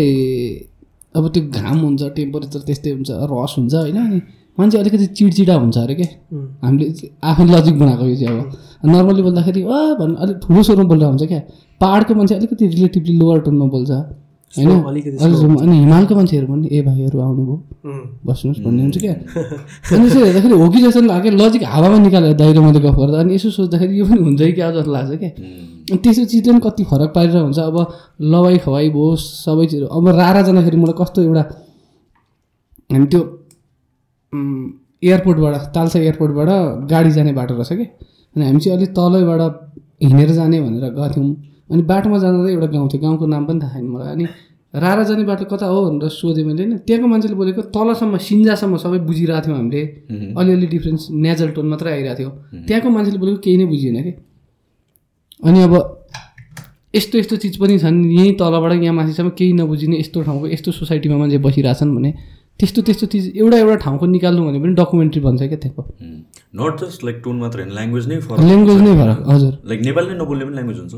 अब 1.17 1.29
त्यो 1.35 1.43
घाम 1.61 1.79
हुन्छ 1.79 2.03
टेम्परेचर 2.17 2.61
त्यस्तै 2.69 2.91
हुन्छ 2.91 3.11
रस 3.33 3.55
हुन्छ 3.59 3.75
होइन 3.75 3.97
अनि 3.99 4.21
मान्छे 4.59 4.79
अलिकति 4.79 5.07
चिडचिडा 5.07 5.55
हुन्छ 5.55 5.77
अरे 5.79 5.95
क्या 5.95 6.09
हामीले 6.65 6.91
चाहिँ 6.93 7.11
आफै 7.25 7.45
लजिक 7.45 7.79
बनाएको 7.79 8.05
यो 8.07 8.17
चाहिँ 8.17 8.41
अब 8.83 8.91
नर्मली 8.91 9.23
बोल्दाखेरि 9.23 9.63
अ 9.63 9.79
भन्नु 10.01 10.15
अलिक 10.23 10.37
ठुलो 10.45 10.63
स्वरमा 10.63 10.85
बोल्दा 10.85 11.07
हुन्छ 11.07 11.23
क्या? 11.23 11.41
पाहाडको 11.81 12.15
मान्छे 12.15 12.35
अलिकति 12.35 12.67
रिलेटिभली 12.67 13.13
लोवर 13.19 13.41
टोनमा 13.41 13.67
बोल्छ। 13.75 13.91
होइन? 14.55 14.71
अलिक। 14.83 15.07
अनि 15.63 15.79
हिमालको 15.79 16.15
मान्छेहरू 16.15 16.47
पनि 16.47 16.69
ए 16.73 16.83
भाइहरू 16.83 17.21
आउनुभयो। 17.21 17.57
बस्नुहोस् 18.27 18.61
भन्ने 18.65 18.83
हुन्छ 18.83 18.99
क्या। 18.99 19.13
अनि 19.95 20.07
यसो 20.07 20.25
हेर्दाखेरि 20.25 20.55
हो 20.55 20.69
कि 20.69 20.83
जस्तो 20.83 21.01
लाग्यो। 21.01 21.33
लजिक 21.33 21.65
हावामा 21.65 21.99
निकालेर 21.99 22.35
दाइरो 22.35 22.63
मैले 22.63 22.81
गफ 22.81 22.97
गर्दा। 22.99 23.19
अनि 23.21 23.35
यसो 23.35 23.51
सोच्दाखेरि 23.51 23.99
यो 24.01 24.05
पनि 24.07 24.23
हुन्छ 24.23 24.41
कि 24.43 24.53
क्या 24.53 24.71
जस्तो 24.73 24.93
लाग्छ 24.93 25.19
क्या। 25.19 25.31
अनि 25.91 25.99
त्यसो 25.99 26.25
चिजले 26.25 26.53
पनि 26.53 26.61
कति 26.67 26.85
फरक 26.85 27.13
पारेर 27.15 27.37
हुन्छ। 27.37 27.59
अब 27.59 27.77
लवाई 28.21 28.59
खवाई 28.59 28.89
भयो 28.91 29.17
सबै 29.17 29.67
चिज। 29.67 29.83
अब 29.83 30.09
रारा 30.21 30.43
जाँदाखेरि 30.43 30.77
मलाई 30.77 30.97
कस्तो 31.03 31.23
एउटा 31.23 31.43
हामी 32.91 33.07
त्यो 33.07 33.21
एयरपोर्टबाट 34.33 35.55
तालसा 35.75 35.99
एयरपोर्टबाट 35.99 36.49
गाडी 36.91 37.11
जाने 37.11 37.33
बाटो 37.33 37.55
रहेछ 37.55 37.73
कि? 37.73 37.85
अनि 38.37 38.45
हामी 38.45 38.61
चाहिँ 38.61 38.77
अलिक 38.79 38.91
तलैबाट 38.99 39.43
हिँडेर 40.03 40.31
जाने 40.31 40.61
भनेर 40.61 40.85
गएको 40.91 41.09
थियौँ 41.15 41.35
अनि 41.71 41.83
बाटोमा 41.83 42.19
जाँदा 42.19 42.39
चाहिँ 42.39 42.55
एउटा 42.55 42.67
गाउँ 42.67 42.89
थियो। 42.89 43.01
गाउँको 43.03 43.27
नाम 43.27 43.45
पनि 43.47 43.61
थाहा 43.61 43.73
छैन 43.75 43.89
मलाई। 43.89 44.13
अनि 44.13 44.25
रारा 44.75 45.03
जाने 45.03 45.25
बाटो 45.25 45.45
कता 45.49 45.67
हो 45.67 45.79
भनेर 45.91 46.09
सोधेँ 46.09 46.45
मैले 46.45 46.63
होइन। 46.63 46.79
त्यहाँको 46.87 47.07
मान्छेले 47.09 47.35
बोलेको 47.35 47.63
तलसम्म 47.73 48.17
सिन्जासम्म 48.29 48.77
सबै 48.77 48.99
बुझिरहेको 49.09 49.47
थियौँ 49.47 49.57
हामीले। 49.59 49.83
अलिअलि 50.37 50.67
डिफ्रेन्स 50.67 51.03
नेजल 51.25 51.49
टोन 51.57 51.67
मात्रै 51.69 51.93
आइरहेको 51.93 52.19
थियो। 52.19 52.31
त्यहाँको 52.69 52.89
मान्छेले 52.89 53.19
बोलेको 53.19 53.39
केही 53.45 53.57
नै 53.57 53.67
बुझिएन 53.67 53.97
कि? 54.03 54.13
अनि 55.41 55.59
अब 55.63 55.75
यस्तो 56.95 57.19
यस्तो 57.19 57.37
चिज 57.37 57.57
पनि 57.57 57.79
छन्। 57.79 57.97
यहीँ 58.13 58.33
तलबाट 58.37 58.73
यहाँ 58.83 58.95
माथिसम्म 58.95 59.31
केही 59.39 59.53
नबुझिने 59.53 59.97
यस्तो 59.99 60.23
ठाउँको 60.23 60.47
यस्तो 60.49 60.71
सोसाइटीमा 60.73 61.17
मान्छे 61.17 61.39
बसिरहेछन् 61.39 61.95
भने 61.97 62.11
त्यस्तो 62.59 62.83
त्यस्तो 62.83 63.07
चिज 63.13 63.25
एउटा 63.37 63.57
एउटा 63.59 63.77
ठाउँको 63.85 64.07
निकाल्नु 64.07 64.41
भने 64.47 64.59
पनि 64.63 64.75
डकुमेन्ट्री 64.75 65.21
भन्छ 65.27 65.41
क्या 65.43 65.59
त्यहाँको। 65.63 65.83
नट 66.59 66.75
जस्ट 66.83 67.05
लाइक 67.05 67.17
टोन 67.25 67.37
मात्र 67.39 67.59
होइन 67.61 67.73
ल्याङ्ग्वेज 67.79 68.05
नै 68.09 68.19
फरक। 68.27 68.41
ल्याङ्ग्वेज 68.41 68.81
नै 68.83 68.93
फरक 69.01 69.19
हजुर। 69.31 69.53
लाइक 69.71 69.81
नेपाली 69.87 70.07
नै 70.09 70.17
नबोल्ने 70.19 70.45
पनि 70.45 70.55
ल्याङ्ग्वेज 70.59 70.79
हुन्छ। 70.83 70.95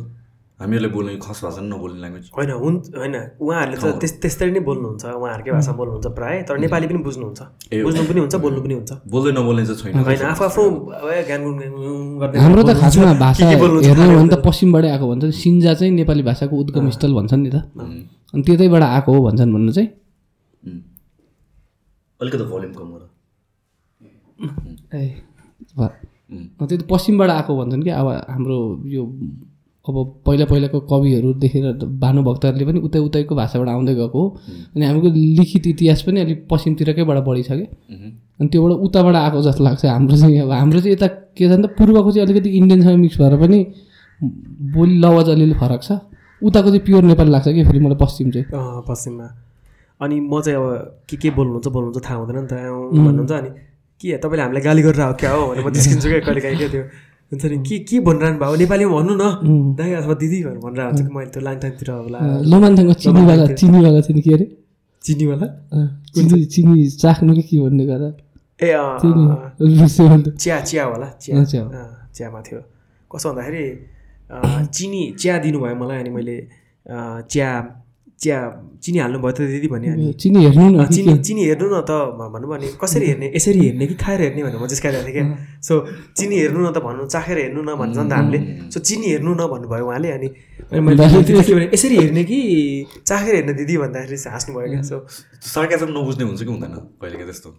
हामीहरूले 0.61 0.89
बोल्ने 0.93 1.13
खस 1.25 1.39
भाषा 1.45 1.61
नै 1.61 1.69
नबोल्ने 1.73 1.99
ल्याङ्ग्वेज 2.01 2.25
होइन 2.37 2.51
हुन् 2.65 2.77
होइन 3.01 3.15
उहाँहरूले 3.45 3.77
त 3.77 3.85
त्यस 4.01 4.13
त्यस्तरी 4.23 4.51
नै 4.57 4.61
बोल्नुहुन्छ 4.69 5.05
उहाँहरूकै 5.21 5.53
भाषा 5.57 5.73
बोल्नुहुन्छ 5.81 6.07
प्रायः 6.17 6.43
तर 6.49 6.57
नेपाली 6.65 6.87
पनि 6.91 7.01
बुझ्नुहुन्छ। 7.05 7.41
बुझ्नु 7.85 8.03
पनि 8.09 8.21
हुन्छ 8.25 8.35
बोल्नु 8.45 8.61
पनि 8.65 8.75
हुन्छ। 8.81 8.93
बोल्दै 9.13 9.33
नबोल्ने 9.37 9.63
चाहिँ 9.69 9.81
छैन। 9.81 10.05
होइन 10.05 10.25
आफू 10.33 10.45
आफ्नो 10.45 10.69
हाम्रो 12.45 12.63
त 12.69 12.71
खासमा 12.81 13.13
भाषा 13.25 13.45
हेर्नु 13.49 14.17
भने 14.17 14.29
त। 14.33 14.37
पश्चिमबाटै 14.49 14.89
आएको 14.97 15.07
भन्छ 15.13 15.25
सिन्जा 15.45 15.73
चाहिँ 15.81 15.93
नेपाली 16.01 16.23
भाषाको 16.29 16.55
उद्गम 16.57 16.85
स्थल 16.97 17.13
भन्छन् 17.21 17.43
नि 17.45 17.51
त। 17.53 17.57
अनि 18.33 18.43
त्यतैबाट 18.49 18.83
आएको 18.97 19.11
हो 19.13 19.21
भन्छन् 19.29 19.53
भन्नु 19.53 19.73
चाहिँ. 19.73 19.89
अलिकति 22.21 22.45
भोल्युम 22.45 22.73
कम 22.79 22.89
गर 22.95 23.03
ए 24.97 25.05
त्यो 26.31 26.77
त 26.77 26.83
पश्चिमबाट 26.91 27.31
आएको 27.31 27.57
भन्छन् 27.57 27.83
कि 27.83 27.91
अब 27.91 28.09
हाम्रो 28.31 28.59
यो 28.87 29.03
अब 29.87 29.97
पहिला 30.27 30.45
पहिलाको 30.45 30.79
कविहरू 30.93 31.33
देखेर 31.43 31.65
भानुभक्तहरूले 31.99 32.65
पनि 32.65 32.79
उतै 32.87 32.99
उतैको 33.01 33.35
भाषाबाट 33.35 33.69
आउँदै 33.69 33.95
गएको 33.95 34.19
हो। 34.21 34.29
अनि 34.77 34.85
हाम्रो 34.85 35.11
लिखित 35.39 35.67
इतिहास 35.67 36.03
पनि 36.07 36.21
अलिक 36.21 36.47
पश्चिमतिरकै 36.51 37.05
बढी 37.05 37.43
छ 37.43 37.51
कि 37.59 37.67
अनि 38.41 38.49
त्योबाट 38.49 38.73
उताबाट 38.87 39.15
आएको 39.17 39.43
जस्तो 39.43 39.65
लाग्छ 39.65 39.85
हाम्रो 39.87 40.17
चाहिँ 40.17 40.39
अब 40.41 40.51
हाम्रो 40.53 40.81
चाहिँ 40.81 40.93
यता 40.95 41.07
के 41.37 41.49
छ 41.49 41.51
भने 41.51 41.67
त 41.67 41.71
पूर्वको 41.79 42.11
चाहिँ 42.13 42.27
अलिकति 42.27 42.51
इन्डियनसँग 42.59 42.99
मिक्स 43.01 43.19
भएर 43.21 43.37
पनि 43.41 43.59
बोली 44.77 44.99
लवज 45.01 45.29
अलिअलि 45.29 45.55
फरक 45.61 45.83
छ। 45.83 45.91
उताको 46.43 46.69
चाहिँ 46.69 46.85
प्योर 46.85 47.03
नेपाली 47.05 47.31
लाग्छ 47.31 47.49
कि 47.49 47.65
फेरि 47.65 47.81
मलाई 47.81 47.99
पश्चिम 48.01 48.31
चाहिँ। 48.31 48.47
अँ, 48.47 48.83
पश्चिममा। 48.89 49.27
अनि 50.01 50.17
म 50.33 50.41
चाहिँ 50.45 50.57
अब 50.59 50.67
के 51.09 51.17
के 51.23 51.29
बोल्नुहुन्छ 51.37 51.69
बोल्नुहुन्छ 51.75 51.99
थाहा 52.07 52.17
हुँदैन 52.21 52.37
नि 52.41 52.49
त। 52.51 52.55
भन्नुहुन्छ 53.05 53.33
अनि 53.41 53.51
के 54.01 54.17
तपाईँले 54.23 54.43
हामीलाई 54.43 54.63
गाली 54.69 54.83
गरेर 54.83 55.03
हो 55.05 55.13
क्या 55.21 55.31
हो? 55.37 55.41
भनेर 55.53 55.65
म 55.67 55.71
जिस्किन्छु 55.77 56.09
क्या 56.09 56.21
कहिले 56.27 56.41
काहीँ 56.45 56.57
क्या 56.61 56.69
त्यो। 56.75 56.83
हुन्छ 57.31 57.45
नि 57.53 57.57
के 57.69 57.77
के 57.89 57.97
भनिरहनु 58.07 58.39
भयो 58.43 58.57
नेपालीमा 58.63 58.91
भन्नु 58.97 59.15
न। 59.21 59.25
दाइ 59.79 59.91
अथवा 60.01 60.15
दिदी 60.23 60.39
भनेर 60.45 60.59
भनेर 60.65 60.83
हुन्छ 60.89 61.01
कि 61.05 61.13
मैले 61.15 61.31
त्यो 61.35 61.41
लाङटाङतिर 61.47 61.89
होला 61.91 62.19
लोमान्थाङको 62.51 62.95
चिनीवाला 63.05 63.45
चिनीवाला 63.61 64.01
थियो 64.07 64.15
नि 64.17 64.23
के 64.25 64.31
अरे? 64.35 64.47
चिनीवाला? 65.05 65.47
चिनी 66.15 66.39
चिनी 66.55 66.75
चाख्नु 67.03 67.31
कि 67.39 67.43
के 67.49 67.57
भन्ने 67.65 67.85
गरेर 67.91 68.15
ए 68.61 68.73
चिया 70.43 70.57
चिया। 70.69 70.85
होला 70.91 71.09
चिया। 71.23 71.45
चियामा 72.17 72.41
थियो। 72.47 72.61
कस्तो 73.11 73.29
भन्दाखेरि 73.33 73.65
चिनी 74.77 75.03
चिया 75.21 75.35
दिनुभयो 75.45 75.75
मलाई 75.83 75.99
अनि 76.03 76.11
मैले 76.17 76.37
चिया 77.31 77.49
चिया 78.21 78.39
चिनी 78.85 78.99
हाल्नुभयो 79.01 79.33
त 79.33 79.41
दिदी 79.49 79.69
भने 79.73 79.89
अनि। 79.97 80.13
चिनी 80.21 80.39
हेर्नु 80.45 80.65
न 80.77 80.85
चिनी 80.93 81.13
चिनी 81.25 81.43
हेर्नु 81.49 81.67
न 81.73 81.81
त 81.89 81.91
भन्नु 82.21 82.47
भने 82.53 82.67
कसरी 82.77 83.07
हेर्ने 83.17 83.27
यसरी 83.33 83.61
हेर्ने 83.65 83.85
कि 83.89 83.95
खाएर 83.97 84.21
हेर्ने 84.21 84.41
भनेर 84.45 84.61
म 84.61 84.69
जिस्काइरहेको 84.69 85.09
थिएँ 85.09 85.17
क्या। 85.17 85.25
सो 85.65 85.75
चिनी 86.21 86.37
हेर्नु 86.37 86.61
न 86.61 86.73
त 86.77 86.85
भन्नु 86.85 87.09
चाखेर 87.09 87.39
हेर्नु 87.41 87.61
न 87.65 87.81
भन्छ 87.81 87.97
नि 87.97 88.09
त 88.09 88.13
हामीले। 88.13 88.39
सो 88.69 88.79
चिनी 88.85 89.07
हेर्नु 89.09 89.33
न 89.41 89.43
भन्नुभयो 89.53 89.85
उहाँले 89.89 90.11
अनि 90.21 90.29
मैले 90.85 91.01
यसरी 91.73 91.97
हेर्ने 91.97 92.23
कि 92.29 92.39
चाखेर 93.09 93.35
हेर्ने 93.41 93.53
दिदी 93.57 93.75
भन्दाखेरि 93.89 94.17
चाहिँ 94.21 94.33
हाँस्नुभयो 94.37 94.69
क्या। 94.69 94.85
सो 94.85 94.97
सार्काजम 95.57 95.89
नबुझ्ने 95.97 96.25
हुन्छ 96.29 96.41
कि 96.45 96.53
हुँदैन 96.53 96.77
कहिलेकाहीँ 97.01 97.29
त्यस्तो? 97.33 97.51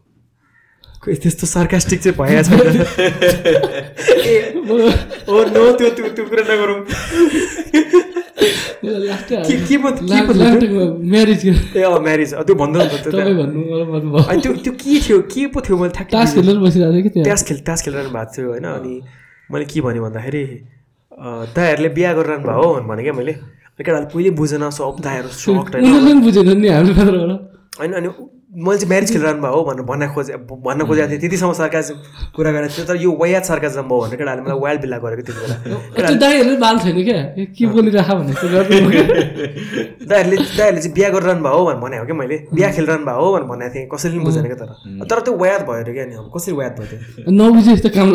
खोइ 1.01 1.15
त्यस्तो 1.25 1.45
सर्कास्टिक 1.49 1.99
चाहिँ 2.05 2.13
भएछ 2.21 2.53
ए 4.29 4.53
ओ 4.61 5.33
नो 5.49 5.61
त्यो 5.73 5.89
त्यो 5.97 6.05
त्यो 6.13 6.23
कुरा 6.29 6.43
नगरौँ। 6.45 6.79
के 8.41 9.77
पो 9.77 9.89
त्यो? 9.91 10.85
म्यारिज 11.11 11.45
ए 11.47 11.81
अँ 11.83 11.99
म्यारिज 12.01 12.33
त्यो 12.45 12.55
भन्दा 12.55 12.85
के 14.77 14.99
थियो 14.99 15.19
के 15.33 15.45
पो 15.53 15.61
थियो 15.61 15.77
मैले 15.77 15.93
तास 16.11 16.33
खेलेर 16.35 16.57
बसिरहेको 16.59 16.93
थियो 16.93 17.03
कि 17.03 17.09
त्यहाँ 17.11 17.29
तास 17.29 17.43
खेल 17.47 17.59
तास 17.69 17.81
खेलिरहनु 17.85 18.09
भएको 18.11 18.31
थियो 18.35 18.47
होइन 18.49 18.65
अनि 18.73 18.93
मैले 19.49 19.65
के 19.65 19.81
भने 19.81 19.99
भन्दाखेरि 19.99 20.43
अँ, 21.11 21.45
दाइहरूले 21.55 21.89
बिहा 21.97 22.13
गरिरहनु 22.13 22.45
भयो 22.47 22.63
हो 22.63 22.81
भने 22.89 23.03
क्या 23.03 23.13
मैले 23.13 23.33
केटाहरूले 23.77 24.09
पहिले 24.13 24.29
बुझेन 24.39 24.69
सब 24.69 25.01
उनीहरूले 25.79 26.11
पनि 26.11 26.21
बुझेन 26.21 26.57
नि 26.57 26.67
होइन 27.79 27.93
अनि 27.93 28.09
मैले 28.51 28.77
चाहिँ 28.77 28.89
म्यारिज 28.89 29.11
खेलिरहनु 29.11 29.41
भयो 29.41 29.55
हो 29.55 29.63
भनेर 29.63 29.85
भन्न 29.87 30.07
खोजे 30.11 30.35
भन्न 30.43 30.83
खोजेको 30.87 31.07
थिएँ। 31.09 31.19
त्यतिसम्म 31.23 31.53
सरकार 31.55 31.81
कुरा 32.35 32.51
गरेको 32.51 32.73
थियो 32.75 32.85
तर 32.85 32.95
यो 32.99 33.11
वायात 33.15 33.43
सरकार 33.47 33.69
भयो 33.71 33.99
भनेर 34.01 34.17
केटाहरूले 34.19 34.43
मलाई 34.43 34.59
वाइल्ड 34.59 34.81
बिल्ला 34.81 34.97
गरेको 34.99 35.23
त्यति 35.23 35.39
बेला 35.39 35.55
दाईहरूले 36.19 36.55
दाइहरूले 40.11 40.81
चाहिँ 40.83 40.93
बिहा 40.95 41.09
गरिरहनु 41.15 41.43
भयो 41.47 41.63
भनेर 41.63 41.79
भनेको 41.79 42.05
क्या 42.05 42.15
मैले? 42.19 42.37
बिहा 42.51 42.69
खेलिरहनु 42.75 43.05
भयो 43.07 43.27
भनेर 43.31 43.47
भनेको 43.51 43.71
थिएँ। 43.75 43.87
कसैले 43.87 44.19
पनि 44.19 44.23
बुझेन 44.25 44.45
क्या 44.51 44.57
तर। 44.59 44.69
तर 45.09 45.19
त्यो 45.23 45.33
वायात 45.39 45.61
भयो 45.67 45.79
अरे 45.83 45.93
क्या 45.95 46.05
नि। 46.11 46.15
अब 46.19 46.27
कसरी 46.35 46.53
वायात 46.59 46.73
भयो 46.79 46.87
त्यो? 46.91 47.31
नबुझे 47.31 47.71
जस्तो 47.71 47.89
काम 47.95 48.07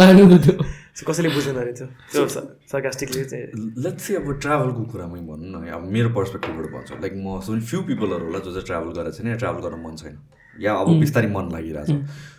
त्यो। 0.44 0.54
कसैले 1.09 1.28
बुझेन 1.28 1.56
अरे 1.60 1.73
त्यो 1.77 2.27
सर्कास्टिकली 2.68 3.24
चाहिँ। 3.24 3.47
लेट्स 3.85 4.06
चाहिँ 4.06 4.16
अब 4.23 4.32
ट्राभलको 4.40 4.82
कुरा 4.93 5.06
मै 5.06 5.20
भनौँ 5.28 5.60
न 5.60 5.68
अब 5.68 5.82
मेरो 5.93 6.09
पर्सपेक्टिभबाट 6.16 6.66
भन्छु। 6.73 6.94
लाइक 7.01 7.12
म 7.16 7.40
सो 7.47 7.60
फ्यु 7.60 7.82
पिपलहरू 7.89 8.24
होला 8.27 8.39
जो 8.39 8.51
चाहिँ 8.52 8.66
ट्राभल 8.66 8.90
गरेको 8.97 9.16
छैन 9.16 9.28
या 9.28 9.36
ट्राभल 9.36 9.60
गर्न 9.68 9.81
मन 9.85 9.97
छैन। 9.97 10.14
या 10.56 10.74
अब 10.74 10.89
बिस्तारै 11.01 11.28
मन 11.36 11.52
लागिरहेछ। 11.52 11.90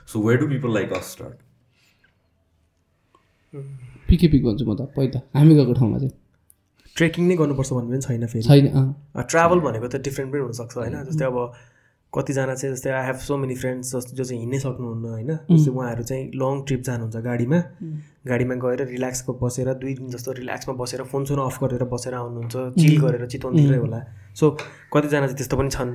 So 0.10 0.16
where 0.28 0.40
do 0.42 0.48
people 0.48 0.74
like 0.74 0.94
us 0.94 1.12
start 1.14 1.36
PK 4.10 4.28
pick 4.28 4.42
भन्छु 4.46 4.66
म 4.66 4.76
त 4.76 4.90
पहिला। 4.98 5.20
हामी 5.38 5.54
गएको 5.56 5.74
ठाउँमा 5.74 5.98
चाहिँ। 6.00 6.14
ट्रेकिङ 6.96 7.28
नै 7.28 7.36
गर्नुपर्छ 7.38 7.70
भन्ने 7.74 7.90
पनि 7.94 8.02
छैन 8.02 8.26
फेरि। 8.26 8.44
छैन 8.44 8.68
अँ। 8.74 9.24
ट्राभल 9.30 9.60
भनेको 9.60 9.88
त 9.88 10.02
डिफ्रेन्ट 10.02 10.34
पनि 10.34 10.42
हुनसक्छ 10.42 10.78
होइन? 10.78 10.96
जस्तै 11.06 11.26
अब 11.26 11.38
कतिजना 12.14 12.54
चाहिँ 12.56 12.76
जस्तै 12.76 12.90
I 12.90 13.06
have 13.06 13.18
so 13.28 13.38
many 13.38 13.56
friends 13.56 13.96
जस्तो 13.96 14.16
जो 14.18 14.24
चाहिँ 14.24 14.40
हिँड्नै 14.42 14.60
सक्नुहुन्न 14.60 15.06
होइन? 15.06 15.32
जस्तै 15.52 15.72
उहाँहरू 15.72 16.04
चाहिँ 16.04 16.24
लङ 16.36 16.62
ट्रिप 16.68 16.82
जानुहुन्छ 16.88 17.18
गाडीमा। 17.28 17.60
गाडीमा 18.28 18.56
गएर 18.64 18.82
रिल्याक्सको 18.88 19.34
बसेर 19.44 19.74
दुई 19.82 19.94
दिन 20.00 20.08
जस्तो 20.16 20.32
रिल्याक्समा 20.40 20.74
बसेर 20.82 21.04
फोन 21.12 21.26
सोन 21.26 21.40
अफ 21.40 21.58
गरेर 21.64 21.84
बसेर 21.94 22.14
आउनुहुन्छ 22.14 22.56
चिल 22.80 22.96
गरेर 23.02 23.26
चितवनतिरै 23.28 23.78
होला। 23.78 24.00
सो 24.40 24.46
कतिजना 24.94 25.26
चाहिँ 25.28 25.38
त्यस्तो 25.38 25.58
पनि 25.58 25.70
छन्। 25.70 25.92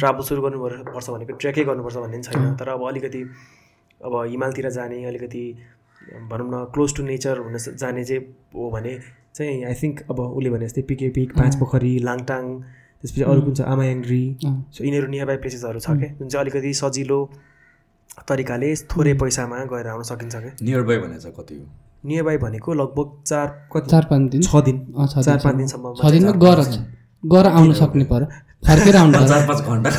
ट्राभल 0.00 0.22
सुरु 0.28 0.42
गर्नु 0.42 0.58
पर्छ 0.96 1.06
भनेको 1.10 1.36
ट्रेकै 1.36 1.64
गर्नुपर्छ 1.64 1.96
भन्ने 1.96 2.18
पनि 2.18 2.24
छैन। 2.24 2.56
तर 2.56 2.68
अब 2.74 2.82
अलिकति 2.88 3.22
अब 4.00 4.14
हिमालतिर 4.32 4.70
जाने 4.70 5.04
अलिकति 5.04 5.44
भनौँ 6.30 6.48
न 6.48 6.64
क्लोज 6.74 6.96
टु 6.96 7.02
नेचर 7.04 7.38
हुन 7.38 7.56
जाने 7.56 8.04
चाहिँ 8.04 8.22
हो 8.56 8.70
भने 8.70 8.98
चाहिँ 9.34 9.64
आई 9.64 9.74
थिङ्क 9.82 10.00
अब 10.10 10.20
उसले 10.20 10.50
भने 10.50 10.66
जस्तै 10.66 10.82
पिके 10.88 11.08
पिक 11.16 11.36
पाँच 11.36 11.56
पोखरी 11.60 11.98
लाङटाङ 12.00 12.44
त्यसपछि 13.02 13.22
अरू 13.32 13.40
कुन 13.42 13.54
छ 13.54 13.60
आमायाङ्ग्री। 13.74 14.22
सो 14.44 14.84
यिनीहरू 14.84 15.06
नियर 15.14 15.26
बाई 15.26 15.36
प्लेसेसहरू 15.44 15.78
छ 15.80 15.96
क्या 16.00 16.10
जुन 16.18 16.28
चाहिँ 16.28 16.42
अलिकति 16.44 16.72
सजिलो 16.80 17.20
तरिकाले 18.28 18.74
थोरै 18.92 19.14
पैसामा 19.22 19.64
गएर 19.72 19.86
आउन 19.94 20.02
सकिन्छ 20.10 20.34
क्या 20.36 20.52
नियर 20.62 20.82
बाई 20.88 20.98
भने 21.04 21.18
चाहिँ 21.20 21.34
कति 21.38 21.54
हो? 21.54 21.64
नियर 22.06 22.22
बाई 22.24 22.36
भनेको 22.44 22.74
लगभग 22.74 23.08
चार 23.26 23.46
कति? 23.72 23.90
चार 23.90 24.04
पाँच 24.10 24.30
दिन। 24.30 24.42
छ 24.42 24.62
दिन। 24.68 24.78
चार। 25.14 25.38
पाँच 25.44 25.54
दिनसम्म 25.56 25.94
छ 26.00 26.10
दिनमा 26.12 26.32
गएर 26.44 26.60
गएर 27.32 27.46
आउन 27.46 27.72
सक्ने 27.80 28.04
पर। 28.12 28.24
फर्केर 28.66 28.96
आउनु 28.96 29.18
चार 29.32 29.46
पाँच 29.48 29.60
घन्टा। 29.64 29.90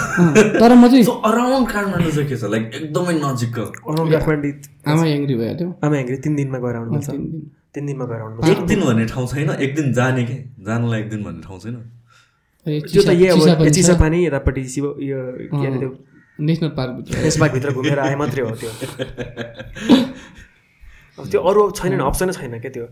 तर 0.60 0.74
म 0.76 0.88
चाहिँ 0.88 1.04
सो 1.10 1.12
अराउन्ड 1.30 1.68
काठमाडौँ 1.70 2.12
चाहिँ 2.12 2.28
के 2.30 2.38
छ? 2.38 2.44
लाइक 2.54 2.64
एकदमै 2.82 3.14
नजिकको। 3.22 3.66
अराउन्ड 3.92 4.14
काठमाडौँ। 4.14 4.52
आमा 4.94 5.06
एङ्ग्री 5.16 5.36
भइहाल्यो? 5.42 5.68
आमायाङ्ग्री 5.86 6.18
तिन 6.26 6.36
दिनमा 6.36 6.58
गएर 6.66 6.76
आउनु 6.82 6.92
मिल्छ 6.92 7.10
तिन 7.10 7.24
दिन। 7.32 7.42
तिन 7.74 7.86
दिनमा 7.86 8.06
गएर 8.12 8.22
आउनु 8.22 8.52
एक 8.52 8.66
दिन 8.68 8.80
भन्ने 8.86 9.06
ठाउँ 9.14 9.28
छैन? 9.34 9.50
एक 9.66 9.76
दिन 9.76 9.94
जाने 9.94 10.24
के? 10.30 10.38
जानलाई 10.70 11.00
एक 11.02 11.10
दिन 11.10 11.24
भन्ने 11.24 11.42
ठाउँ 11.48 11.60
छैन? 11.60 11.76
त्यो 12.66 13.02
त 13.02 13.10
यही 13.16 13.70
चिसा 13.72 13.94
पनि 13.98 14.18
यतापट्टि 14.26 14.64
शिव 14.70 14.86
यो 15.04 15.20
के 15.52 15.66
अरे 15.68 15.78
त्यो? 15.80 15.90
नेसनल 16.40 16.70
पार्कभित्र 16.78 17.26
यसबागभित्र 17.26 17.70
घुमेर 17.74 18.00
आए 18.02 18.16
मात्रै 18.18 18.42
हो 18.44 18.52
त्यो। 18.56 18.70
अब 21.18 21.26
त्यो 21.28 21.40
अरू 21.44 21.62
छैन 21.74 21.94
नि 21.94 22.04
अप्सनै 22.04 22.34
छैन 22.34 22.54
क्या 22.60 22.72
त्यो। 22.72 22.86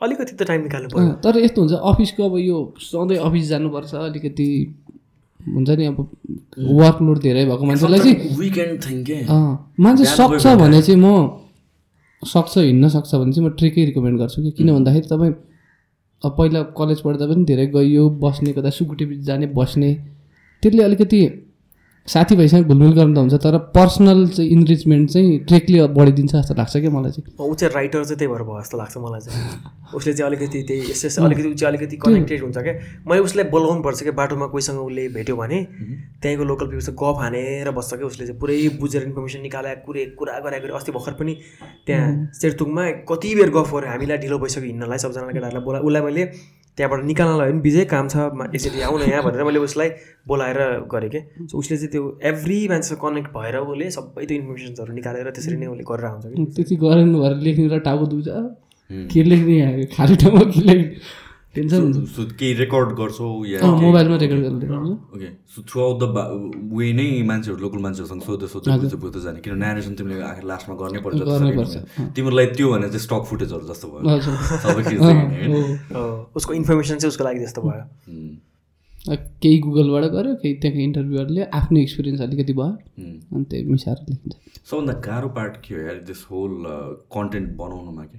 अलिकति 0.00 0.32
त 0.34 0.42
टाइम 0.44 0.60
निकाल्नु 0.62 0.88
पर्यो। 0.90 1.12
तर 1.22 1.34
यस्तो 1.40 1.58
हुन्छ 1.60 1.74
अफिसको 1.90 2.22
अब 2.24 2.34
यो 2.40 2.56
सधैँ 2.82 3.18
अफिस 3.20 3.44
जानुपर्छ 3.48 3.92
अलिकति 4.02 4.48
हुन्छ 5.40 5.70
नि 5.70 5.84
अब 5.86 5.96
वर्कलोड 6.74 7.18
धेरै 7.20 7.44
भएको 7.46 7.64
मान्छेलाई 7.64 8.00
चाहिँ 8.00 8.16
विकेन्ड 8.38 8.74
थिङ्के 8.84 9.16
अँ, 9.26 9.52
मान्छे 9.78 10.04
सक्छ 10.12 10.44
भने 10.56 10.80
चाहिँ 10.82 11.00
म 11.00 11.08
सक्छ 12.22 12.54
हिँड्न 12.60 12.88
सक्छ 12.90 13.10
भने 13.14 13.32
चाहिँ 13.32 13.44
म 13.44 13.52
ट्रेकै 13.54 13.84
रिकमेन्ड 13.86 14.16
गर्छु 14.18 14.38
कि 14.42 14.50
किन 14.58 14.68
भन्दाखेरि 14.74 15.06
तपाईँ 15.08 15.32
अब 16.22 16.34
पहिला 16.38 16.62
कलेज 16.78 17.00
पढ्दा 17.00 17.26
पनि 17.26 17.44
धेरै 17.44 17.66
गइयो 17.68 18.08
बस्ने 18.20 18.52
कता 18.52 18.70
सुकुटी 18.70 19.06
जाने 19.22 19.46
बस्ने 19.56 19.90
त्यसले 20.62 20.82
अलिकति 20.82 21.20
साथीभाइसँग 22.08 22.66
घुलमुल 22.68 22.92
गर्नु 22.94 23.14
त 23.14 23.18
हुन्छ 23.18 23.34
तर 23.40 23.56
पर्सनल 23.72 24.26
चाहिँ 24.28 24.50
इन्रिचमेन्ट 24.50 25.10
चाहिँ 25.10 25.38
ट्रेकले 25.48 25.86
बढिदिन्छ 25.96 26.32
जस्तो 26.34 26.54
लाग्छ 26.54 26.76
क्या 26.76 26.90
मलाई 26.90 27.12
चाहिँ। 27.12 27.32
ऊ 27.40 27.54
चाहिँ 27.54 27.72
राइटर 27.74 28.04
चाहिँ 28.04 28.18
त्यही 28.18 28.32
भएर 28.32 28.42
भयो 28.44 28.60
जस्तो 28.60 28.76
लाग्छ 28.78 28.96
मलाई 29.00 29.20
चाहिँ। 29.20 29.96
उसले 29.96 30.12
चाहिँ 30.12 30.28
अलिकति 30.28 30.62
त्यही 30.68 30.90
यस 30.90 31.18
अलिकति 31.18 31.48
ऊ 31.48 31.54
चाहिँ 31.54 31.70
अलिकति 31.72 31.96
कनेक्टेड 31.96 32.42
हुन्छ 32.42 32.58
क्या। 32.58 32.74
मैले 33.08 33.20
उसलाई 33.24 33.44
बोलाउनु 33.48 33.82
पर्छ 33.82 34.02
क्या 34.02 34.12
बाटोमा 34.20 34.46
कोहीसँग 34.52 34.80
उसले 34.84 35.08
भेट्यो 35.16 35.36
भने। 35.36 35.58
त्यहीँको 36.20 36.44
लोकल 36.44 36.66
पिपलसँग 36.66 36.96
गफ 37.00 37.16
हानेर 37.24 37.70
बस्छ 37.72 37.94
क्या 37.94 38.06
उसले 38.06 38.26
चाहिँ। 38.26 38.40
पुरै 38.40 38.56
बुझेर 38.80 39.02
इन्फर्मेसन 39.02 39.40
निकालेर 39.48 39.76
कुरै 39.86 40.04
कुरा 40.20 40.38
गरे 40.44 40.60
गरे 40.60 40.76
अस्ति 40.76 40.92
भर्खर 40.92 41.12
पनि 41.16 41.32
त्यहाँ 41.86 42.10
सेरतुङमा 42.36 42.84
कति 43.08 43.34
बेर 43.40 43.50
गफ 43.56 43.72
गऱ्यो 43.74 43.88
हामीलाई 43.88 44.18
ढिलो 44.20 44.38
भइसक्यो 44.44 44.64
हिँड्नलाई 44.64 44.98
सबजना 45.00 45.32
केटाहरूलाई 45.32 45.64
बोला 45.64 45.78
उसलाई 45.80 46.02
मैले 46.04 46.24
त्यहाँबाट 46.78 47.04
निकाल्नलाई 47.04 47.50
पनि 47.50 47.60
विजय 47.64 47.84
काम 47.94 48.08
छ 48.08 48.16
यसरी 48.54 48.80
आउन 48.82 49.02
यहाँ 49.02 49.22
भनेर 49.24 49.44
मैले 49.44 49.58
उसलाई 49.68 49.88
बोलाएर 50.28 50.58
गरेँ 50.92 51.10
क्या 51.10 51.22
सो 51.46 51.58
उसले 51.58 51.76
चाहिँ 51.76 51.90
त्यो 51.92 52.02
एभ्री 52.30 52.56
मान्छेसँग 52.68 52.98
कनेक्ट 53.02 53.28
भएर 53.36 53.56
उसले 53.62 53.90
सबै 53.96 54.24
त्यो 54.26 54.36
इन्फर्मेसन्सहरू 54.38 54.92
निकालेर 54.94 55.30
त्यसरी 55.30 55.56
नै 55.56 55.66
उसले 55.74 55.84
गरेर 55.90 56.06
आउँछ 56.10 56.24
कि। 56.26 56.44
त्यति 56.56 56.76
गरेन 56.84 57.12
भएर 57.14 57.34
लेख्ने 57.46 57.66
र 57.74 57.78
टाउको 57.86 58.06
दुख्छ 58.12 58.28
के 59.12 59.22
लेख्ने 59.22 59.54
यहाँ? 59.58 59.84
खाली 59.96 60.16
ठाउँमा 60.22 60.44
के 60.50 60.60
लेख्ने? 60.60 60.88
टेन्सन 61.56 61.80
हुन्छ 61.82 61.98
सो 62.14 62.22
केही 62.40 62.52
रेकर्ड 62.60 62.88
गर्छौ 63.00 63.28
या 63.46 63.58
मोबाइलमा 63.82 64.16
रेकर्ड 64.22 64.40
लेख्नुहुन्छ 64.62 65.16
okay 65.16 65.28
so 65.54 65.62
throughout 65.82 65.96
the 66.02 66.06
way 66.78 66.86
नै 67.00 67.06
मान्छेहरू 67.30 67.60
लोकल 67.64 67.80
मान्छेहरूसँग 67.86 68.22
सोध्दै 68.28 68.48
सोध्दै 68.54 68.78
बुझ्दै 68.84 68.98
बुझ्दै 69.04 69.20
जाने 69.26 69.40
किनभने 69.44 69.66
नेरेसन 69.66 69.94
तिमीले 70.00 70.22
आखिर 70.30 70.44
लास्टमा 70.52 70.74
गर्नै 70.82 71.00
पर्छ 71.04 71.14
जस्तो 71.16 71.30
गर्नै 71.30 71.50
लाग्यो 71.50 71.60
पर्छ, 71.60 71.74
मलाई। 71.76 72.10
तिमीहरूलाई 72.16 72.46
त्यो 72.58 72.66
भने 72.72 72.88
चाहिँ 72.94 73.04
स्टक 73.06 73.22
फुटेजहरू 73.30 73.64
जस्तो 73.70 73.86
भयो। 73.92 74.02
उसको 76.40 76.52
इन्फर्मेसन 76.54 76.96
चाहिँ 76.98 77.12
उसको 77.14 77.24
लागि 77.24 77.38
त्यस्तो 77.44 77.62
भयो। 77.68 77.84
केही 79.14 79.56
गुगलबाट 79.64 80.04
गऱ्यो 80.12 80.34
केही 80.42 80.54
त्यहाँको 80.60 80.80
इन्टरभ्यूहरूले 80.82 81.42
आफ्नो 81.60 81.78
एक्सपिरियन्स 81.80 82.20
अलिकति 82.26 82.52
भयो। 82.60 82.74
अनि 83.34 83.44
त्यही 83.50 83.64
मिसाएर 83.70 83.98
लेखिन्छ। 84.08 84.34
सबभन्दा 84.70 84.92
गाह्रो 85.06 85.28
पार्ट 85.38 85.56
के 85.64 85.74
हो 85.74 85.80
यार 85.80 85.98
दिस 86.10 86.20
होल 86.30 86.52
कन्टेन्ट 87.16 87.48
बनाउनुमा 87.58 88.04
के? 88.04 88.18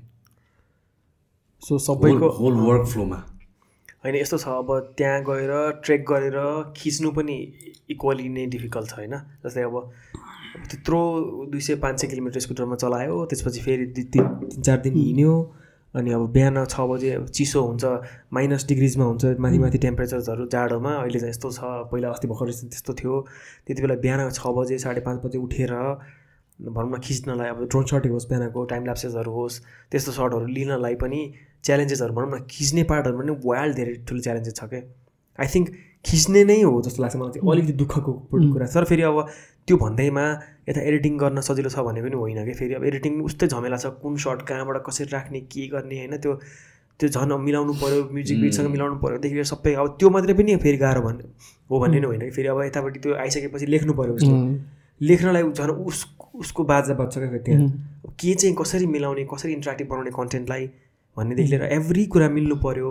सो 1.65 1.77
सबैको 1.77 2.29
होल 2.29 2.53
वर्क 2.53 2.87
फ्लोमा 2.87 3.15
होइन 4.05 4.15
यस्तो 4.15 4.37
छ 4.37 4.47
अब 4.47 4.67
त्यहाँ 4.97 5.21
गएर 5.21 5.81
ट्रेक 5.85 6.05
गरेर 6.05 6.37
खिच्नु 6.77 7.11
पनि 7.11 7.37
इक्वली 7.89 8.29
नै 8.29 8.45
डिफिकल्ट 8.45 8.89
छ 8.89 8.93
होइन? 8.93 9.15
जस्तै 9.45 9.61
अब 9.61 9.75
त्यत्रो 10.69 10.99
दुई 11.51 11.59
सय 11.59 11.75
पाँच 11.75 12.01
सय 12.01 12.07
किलोमिटर 12.07 12.39
स्कुटरमा 12.39 12.75
चलायो 12.75 13.25
त्यसपछि 13.25 13.61
फेरि 13.61 13.85
दुई 13.85 14.03
तिन 14.03 14.27
तिन 14.45 14.61
चार 14.61 14.77
दिन 14.77 14.93
हिँड्यो 14.93 15.33
अनि 15.95 16.11
अब 16.11 16.27
बिहान 16.31 16.65
छ 16.65 16.85
बजे 16.91 17.11
अब 17.11 17.25
चिसो 17.27 17.61
हुन्छ 17.61 17.85
माइनस 18.33 18.67
डिग्रिजमा 18.67 19.05
हुन्छ 19.05 19.25
माथि 19.39 19.57
माथि 19.57 19.77
टेम्परेचर्सहरू 19.77 20.45
जाडोमा 20.47 20.93
अहिले 20.95 21.19
चाहिँ 21.19 21.29
यस्तो 21.29 21.51
छ 21.51 21.71
पहिला 21.91 22.09
अस्ति 22.09 22.27
भर्खर 22.27 22.51
त्यस्तो 22.51 22.93
थियो। 22.93 23.19
त्यति 23.67 23.81
बेला 23.81 23.95
बिहान 24.05 24.29
छ 24.29 24.53
बजे 24.57 24.77
साढे 24.77 25.01
पाँच 25.01 25.25
बजे 25.25 25.37
उठेर 25.37 25.73
भनौँ 26.59 26.91
न 26.91 27.01
खिच्नलाई 27.03 27.49
अब 27.49 27.63
ड्रोन 27.67 27.83
सटै 27.85 28.09
होस् 28.09 28.29
बिहानको 28.29 28.65
टाइम 28.65 28.83
ल्याप्सेसहरू 28.83 29.31
होस् 29.31 29.59
त्यस्तो 29.91 30.11
सटहरू 30.11 30.45
लिनलाई 30.45 30.95
पनि 30.95 31.21
च्यालेन्जेसहरू 31.65 32.13
भनौँ 32.13 32.29
न 32.31 32.45
खिच्ने 32.51 32.83
पार्टहरू 32.91 33.17
पनि 33.19 33.33
वाइल्ड 33.45 33.75
धेरै 33.75 33.93
ठुलो 34.07 34.21
च्यालेन्जेस 34.21 34.55
छ 34.55 34.69
क्या 34.71 34.81
आई 35.39 35.47
थिङ्क 35.55 35.67
खिच्ने 36.05 36.43
नै 36.45 36.61
हो 36.61 36.81
जस्तो 36.85 37.01
लाग्छ 37.03 37.15
मलाई 37.15 37.31
चाहिँ 37.33 37.51
अलिकति 37.51 37.73
दुःखको 37.81 38.11
कुरा। 38.31 38.65
तर 38.73 38.83
फेरि 38.85 39.01
अब 39.01 39.17
त्यो 39.67 39.77
भन्दैमा 39.77 40.23
यता 40.69 40.81
एडिटिङ 40.89 41.17
गर्न 41.17 41.41
सजिलो 41.41 41.69
छ 41.69 41.81
भने 41.87 42.01
पनि 42.05 42.15
होइन 42.15 42.45
कि? 42.45 42.53
फेरि 42.53 42.73
अब 42.77 42.83
एडिटिङ 42.85 43.21
उस्तै 43.25 43.47
झमेला 43.47 43.77
छ। 43.77 43.89
कुन 44.03 44.17
सर्ट 44.23 44.41
कहाँबाट 44.47 44.77
कसरी 44.85 45.09
राख्ने 45.13 45.39
के 45.49 45.67
गर्ने 45.73 45.97
होइन? 45.99 46.17
त्यो 46.21 46.33
त्यो 46.99 47.09
झन् 47.09 47.33
मिलाउनु 47.41 47.73
पऱ्यो 47.81 48.03
म्युजिक 48.13 48.41
बिटसँग 48.41 48.69
मिलाउनु 48.71 48.95
पऱ्योदेखि 49.01 49.35
लिएर 49.35 49.49
सबै 49.49 49.73
अब 49.73 49.97
त्यो 49.99 50.09
मात्रै 50.09 50.33
पनि 50.37 50.55
फेरि 50.61 50.77
गाह्रो 50.77 51.01
भन्ने 51.01 51.25
हो 51.69 51.79
भन्ने 51.79 51.99
नै 51.99 52.07
होइन 52.07 52.21
कि? 52.21 52.31
फेरि 52.37 52.47
अब 52.47 52.61
यतापट्टि 52.69 52.99
त्यो 52.99 53.15
आइसकेपछि 53.25 53.65
लेख्नु 53.65 53.93
पऱ्यो 53.99 54.13
उसले। 54.21 54.37
लेख्नलाई 55.01 55.43
झन् 55.51 55.71
उस 55.89 56.05
उसको 56.35 56.63
बाजा 56.69 56.93
बज्छ 56.95 57.17
क्या 57.17 57.37
त्यहाँ 57.45 58.13
के 58.19 58.33
चाहिँ 58.33 58.55
कसरी 58.55 58.85
मिलाउने 58.87 59.23
कसरी 59.33 59.53
इन्ट्राक्टिभ 59.53 59.87
बनाउने 59.89 60.11
कन्टेन्टलाई 60.15 60.63
भन्नेदेखि 61.17 61.49
लिएर 61.49 61.63
एभ्री 61.77 62.05
कुरा 62.13 62.29
मिल्नु 62.29 62.55
पऱ्यो 62.65 62.89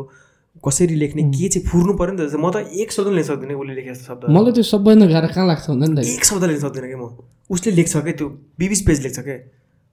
कसरी 0.64 0.94
लेख्ने 0.94 1.22
के 1.34 1.48
चाहिँ 1.48 1.66
फुर्नु 1.68 1.92
पऱ्यो 1.98 2.12
नि 2.14 2.18
त? 2.24 2.36
म 2.38 2.50
त 2.50 2.56
एक 2.72 2.92
शब्द 2.92 3.08
लेख्न 3.12 3.28
सक्दिनँ 3.28 3.54
उसले 3.58 3.74
लेखेको 3.74 3.94
जस्तो 3.94 4.06
शब्द? 4.06 4.22
मलाई 4.30 4.52
त्यो 4.54 4.64
सबभन्दा 4.64 5.06
गाह्रो 5.12 5.28
कहाँ 5.34 5.46
लाग्छ 5.46 5.66
भन्दा 5.70 5.86
नि 5.86 5.94
त? 5.94 6.06
एक 6.06 6.24
शब्द 6.24 6.44
लेख्न 6.44 6.60
सक्दिनँ 6.62 6.88
कि 6.88 6.96
म? 6.96 7.04
उसले 7.50 7.70
लेख्छ 7.74 7.94
क्या 7.96 8.12
त्यो 8.14 8.28
बिबिस 8.58 8.80
पेज 8.86 8.98
लेख्छ 9.02 9.18
क्या 9.18 9.36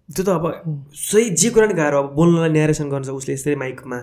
त्यो 0.09 0.23
त 0.23 0.29
अब 0.29 0.45
सही 0.91 1.29
जे 1.39 1.49
कुरा 1.49 1.65
नि 1.67 1.73
गाह्रो। 1.73 1.97
अब 1.97 2.07
बोल्नलाई 2.15 2.49
न्यारेसन 2.51 2.87
गर्छ 2.89 3.09
उसले 3.09 3.33
यस्तै 3.33 3.55
माइकमा 3.55 3.97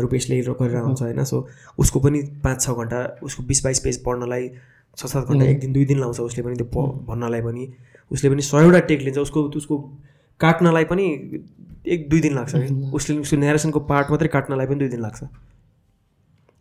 रुपेशले 0.00 0.40
गरेर 0.40 0.76
आउँछ 0.76 1.02
होइन। 1.02 1.24
सो 1.24 1.36
उसको 1.78 1.98
पनि 2.00 2.18
पाँच 2.44 2.58
छ 2.62 2.70
घन्टा 2.72 2.98
उसको 3.22 3.42
बिस 3.42 3.60
बाइस 3.64 3.78
पेज 3.84 3.96
पढ्नलाई 4.04 4.44
छ 4.96 5.06
सात 5.06 5.24
घन्टा 5.28 5.44
एक 5.44 5.58
दिन 5.60 5.72
दुई 5.72 5.84
दिन 5.84 5.98
लाउँछ 5.98 6.20
उसले 6.20 6.42
पनि 6.42 6.56
त्यो 6.56 6.82
भन्नलाई 7.04 7.42
पनि। 7.42 7.64
उसले 8.10 8.30
पनि 8.30 8.42
सयवटा 8.42 8.80
टेक 8.88 9.00
लिन्छ। 9.02 9.18
उसको 9.18 9.40
उसको 9.60 9.76
काट्नलाई 10.40 10.84
पनि 10.88 11.06
एक 11.94 12.08
दुई 12.10 12.20
दिन 12.20 12.34
लाग्छ 12.34 12.52
कि 12.54 12.90
उसले 12.98 13.16
उसको 13.18 13.36
न्यारेसनको 13.36 13.80
पार्ट 13.90 14.10
मात्रै 14.10 14.28
काट्नलाई 14.36 14.66
पनि 14.66 14.78
दुई 14.78 14.88
दिन 14.94 15.00
लाग्छ। 15.00 15.20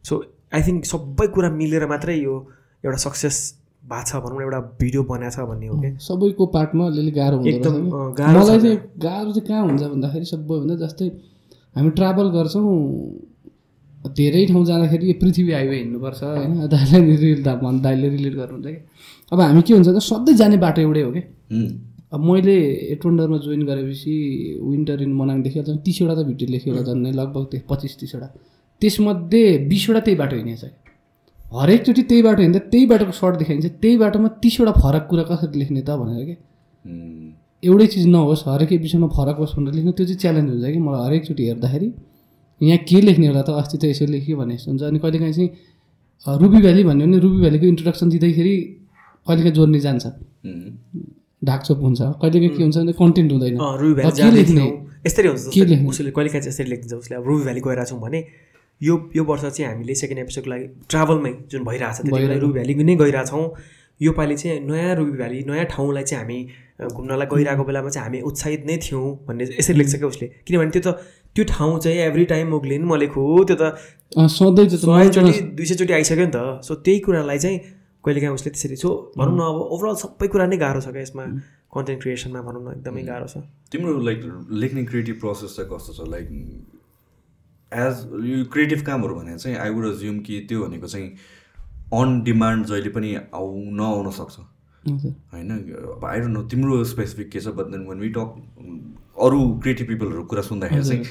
सो 0.06 0.14
आई 0.56 0.62
थिङ्क 0.68 0.86
सबै 0.86 1.28
कुरा 1.38 1.50
मिलेर 1.62 1.88
मात्रै 1.94 2.16
यो 2.18 2.36
एउटा 2.84 2.98
सक्सेस 3.06 3.38
भएको 3.84 4.06
छ 4.10 4.22
भनौँ 4.24 4.38
न 4.40 4.44
एउटा 4.44 4.60
भिडियो 4.82 5.04
बनाएको 5.10 5.36
छ 5.36 5.48
भन्ने 5.50 5.68
हो 5.68 5.76
कि 5.82 5.90
सबैको 6.06 6.46
पार्टमा 6.56 6.86
अलिअलि 6.92 7.12
गाह्रो 7.18 7.38
एकदम। 7.48 7.76
गाह्रो 8.20 8.40
मलाई 8.40 8.60
चाहिँ 8.60 8.78
गाह्रो 9.08 9.32
चाहिँ 9.32 9.48
कहाँ 9.48 9.64
हुन्छ 9.68 9.84
भन्दाखेरि 9.84 10.26
सबैभन्दा 10.34 10.76
जस्तै 10.86 11.08
हामी 11.76 11.90
ट्राभल 12.00 12.30
गर्छौँ 12.36 12.76
धेरै 14.18 14.46
ठाउँ 14.48 14.64
जाँदाखेरि 14.66 15.08
यो 15.08 15.14
पृथ्वी 15.22 15.52
हाइवे 15.52 15.76
हिँड्नुपर्छ 15.78 16.24
होइन? 16.24 16.68
दाइले 16.74 17.16
रिल 17.24 17.44
दा 17.44 17.54
भन् 17.64 17.80
दाइले 17.82 18.10
रिलेट 18.10 18.36
गर्नुहुन्छ 18.36 18.68
कि? 18.68 18.80
अब 19.32 19.40
हामी 19.42 19.62
के 19.62 19.74
हुन्छ 19.74 19.88
त 19.88 20.00
सधैँ 20.04 20.36
जाने 20.42 20.58
बाटो 20.64 20.82
एउटै 20.82 21.02
हो 21.02 21.12
कि 21.12 21.22
अब 22.12 22.20
मैले 22.24 22.56
एटवन्डरमा 22.94 23.38
जोइन 23.46 23.62
गरेपछि 23.68 24.14
विन्टर 24.64 25.02
इन 25.02 25.14
मनाङदेखि 25.14 25.60
अझ 25.60 25.70
तिसवटा 25.86 26.14
त 26.16 26.26
भिडियो 26.28 26.48
लेखेँ 26.52 26.72
होला 26.72 26.84
झन् 26.88 27.06
लगभग 27.16 27.44
त्यो 27.52 27.60
पच्चिस 27.70 27.94
तिसवटा। 28.00 28.28
त्यसमध्ये 28.82 29.44
बिसवटा 29.68 30.00
त्यही 30.06 30.18
बाटो 30.18 30.36
हिँडेको 30.36 30.58
छ 30.62 30.72
हरेकचोटि 31.40 32.02
त्यही 32.10 32.22
बाटो 32.22 32.42
हिँड्दा 32.42 32.60
त्यही 32.72 32.86
बाटोको 32.86 33.12
सर्ट 33.20 33.36
देखाइन्छ 33.40 33.66
त्यही 33.82 33.98
बाटोमा 33.98 34.28
तिसवटा 34.44 34.72
फरक 34.84 35.04
कुरा 35.10 35.24
कसरी 35.30 35.60
लेख्ने 35.60 35.82
त 35.82 35.90
भनेर 36.00 36.24
कि? 36.28 36.36
एउटै 37.64 37.88
चिज 37.94 38.06
नहोस् 38.08 38.44
हरेक 38.48 38.72
एपिसोडमा 38.80 39.08
फरक 39.18 39.38
होस् 39.44 39.56
भनेर 39.58 39.74
लेख्नु 39.76 39.92
त्यो 39.98 40.06
चाहिँ 40.06 40.20
च्यालेन्ज 40.24 40.50
हुन्छ 40.52 40.66
कि 40.74 40.80
मलाई 40.88 41.02
हरेकचोटि 41.08 41.44
हेर्दाखेरि। 41.48 41.88
यहाँ 42.62 42.80
के 42.90 43.02
लेख्ने 43.02 43.28
होला 43.28 43.42
त 43.48 43.50
अस्ति 43.62 43.78
त 43.78 43.84
यसो 43.92 44.06
लेख्यो 44.16 44.36
भने 44.38 44.56
जस्तो 44.56 44.72
हुन्छ। 44.72 44.84
अनि 44.84 45.00
कहिलेकाहीँ 45.00 45.34
चाहिँ 45.34 46.40
रुबी 46.42 46.60
भ्याली 46.62 46.84
भन्यो 46.84 47.06
भने 47.08 47.18
रुबी 47.26 47.40
भ्यालीको 47.44 47.66
इन्ट्रोडक्सन 47.66 48.08
दिँदाखेरि 48.10 48.56
कहिलेकाहीँ 49.28 49.56
जोड्ने 49.56 49.80
जान्छ। 49.80 50.06
उम्, 51.42 51.48
ढाकचोप 51.48 51.80
हुन्छ। 51.82 52.02
कहिलेकाहीँ 52.22 52.58
के 52.58 52.64
हुन्छ 52.64 52.78
भने 52.78 52.94
कन्टेन्ट 52.94 53.32
हुँदैन। 53.32 53.58
के 54.18 54.32
लेख्ने? 54.32 54.66
यस्तरी 55.06 55.28
हुन्छ 55.28 55.54
के 55.54 55.66
लेख्ने? 55.66 55.88
उसले 55.88 56.12
कहिले 56.12 56.30
काहीँ 56.30 56.42
चाहिँ 56.42 56.54
यसरी 56.54 56.70
लेखिदिन्छ 56.70 56.94
उसले 56.94 57.16
अब 57.18 57.28
रुबी 57.28 57.44
भ्याली 57.44 57.62
गएर 57.62 57.84
छौँ 57.86 58.00
भने 58.02 58.20
यो 58.82 58.94
यो 59.16 59.24
वर्ष 59.24 59.46
चाहिँ 59.46 59.72
हामीले 59.72 59.94
सेकेन्ड 59.96 60.20
एपिसोडको 60.22 60.50
लागि 60.50 60.66
ट्राभलमै 60.90 61.34
जुन 61.52 61.64
भइरहेको 61.64 61.94
छ 61.94 62.02
त्यति 62.02 62.12
बेला 62.12 62.36
रुबी 62.42 62.54
भ्याली 62.54 62.74
नै 62.84 62.96
गइरहेछौँ। 62.96 63.46
यो 64.02 64.12
पालि 64.14 64.36
चाहिँ 64.38 64.60
नयाँ 64.70 64.96
रुबी 64.96 65.12
भ्याली 65.18 65.44
नयाँ 65.50 65.66
ठाउँलाई 65.74 66.04
चाहिँ 66.04 66.22
हामी 66.22 66.40
घुम्नलाई 66.94 67.28
गइरहेको 67.34 67.64
बेलामा 67.66 67.90
चाहिँ 67.90 68.06
हामी 68.06 68.20
उत्साहित 68.30 68.66
नै 68.70 68.78
थियौँ 68.78 69.06
भन्ने 69.28 69.44
यसरी 69.58 69.78
लेख्छ 69.78 69.96
क्या 69.96 70.08
उसले। 70.08 70.28
किनभने 70.46 70.70
त्यो 70.70 70.82
त 70.86 71.02
त्यो 71.34 71.44
ठाउँ 71.50 71.80
चाहिँ 71.80 71.98
एभ्री 71.98 72.26
टाइम 72.34 72.48
मोग्लिन 72.50 72.82
म 72.86 72.96
लेखु 73.02 73.22
त्यो 73.50 73.58
त 73.58 73.78
सधैँ 74.38 74.66
दुई 74.70 75.66
सयचोटि 75.66 75.94
आइसक्यो 75.94 76.26
नि 76.26 76.32
त। 76.34 76.62
सो 76.62 76.76
त्यही 76.86 77.00
कुरालाई 77.06 77.38
चाहिँ 77.38 77.58
कहिलेकाहीँ 78.04 78.34
उसले 78.34 78.52
त्यसरी 78.52 78.76
सो 78.76 78.90
भनौँ 79.18 79.36
न 79.36 79.42
अब 79.42 79.58
ओभरअल 79.76 79.96
सबै 80.02 80.28
कुरा 80.28 80.46
नै 80.48 80.58
गाह्रो 80.58 80.82
छ 80.82 80.92
क्या 80.96 81.02
यसमा 81.02 81.24
कन्टेन्ट 81.76 82.02
क्रिएसनमा 82.02 82.42
भनौँ 82.42 82.64
न 82.64 82.78
एकदमै 82.78 83.04
गाह्रो 83.04 83.28
छ। 83.28 83.44
तिम्रो 83.72 84.00
लाइक 84.02 84.20
लेख्ने 84.52 84.84
क्रिएटिभ 84.86 85.20
प्रोसेस 85.20 85.56
चाहिँ 85.56 85.70
कस्तो 85.72 85.94
छ? 85.94 86.10
लाइक 86.10 86.28
एज 87.72 87.96
यो 88.26 88.44
क्रिएटिभ 88.54 88.82
कामहरू 88.86 89.16
भने 89.16 89.38
चाहिँ 89.38 89.58
आई 89.58 89.70
वुड 89.70 89.86
अज्युम 89.88 90.20
कि 90.28 90.40
त्यो 90.50 90.64
भनेको 90.66 90.88
चाहिँ 90.88 91.10
अन 91.94 92.22
डिमान्ड 92.24 92.66
जहिले 92.66 92.90
पनि 92.90 93.16
आउ 93.16 93.48
नआउन 93.80 94.12
सक्छ। 94.12 94.40
होइन? 95.34 95.52
अब 95.96 96.06
आई 96.06 96.20
डोन्ट 96.20 96.34
नो 96.34 96.44
तिम्रो 96.48 96.84
स्पेसिफिक 96.86 97.30
के 97.32 97.40
छ? 97.40 97.48
But 97.58 97.72
then 97.72 97.86
when 97.88 98.00
we 98.00 98.10
talk 98.18 98.30
अरू 99.26 99.40
क्रिएटिभ 99.64 99.88
पिपलहरू 99.88 100.24
कुरा 100.32 100.42
सुन्दाखेरि 100.48 100.84
चाहिँ 100.84 101.04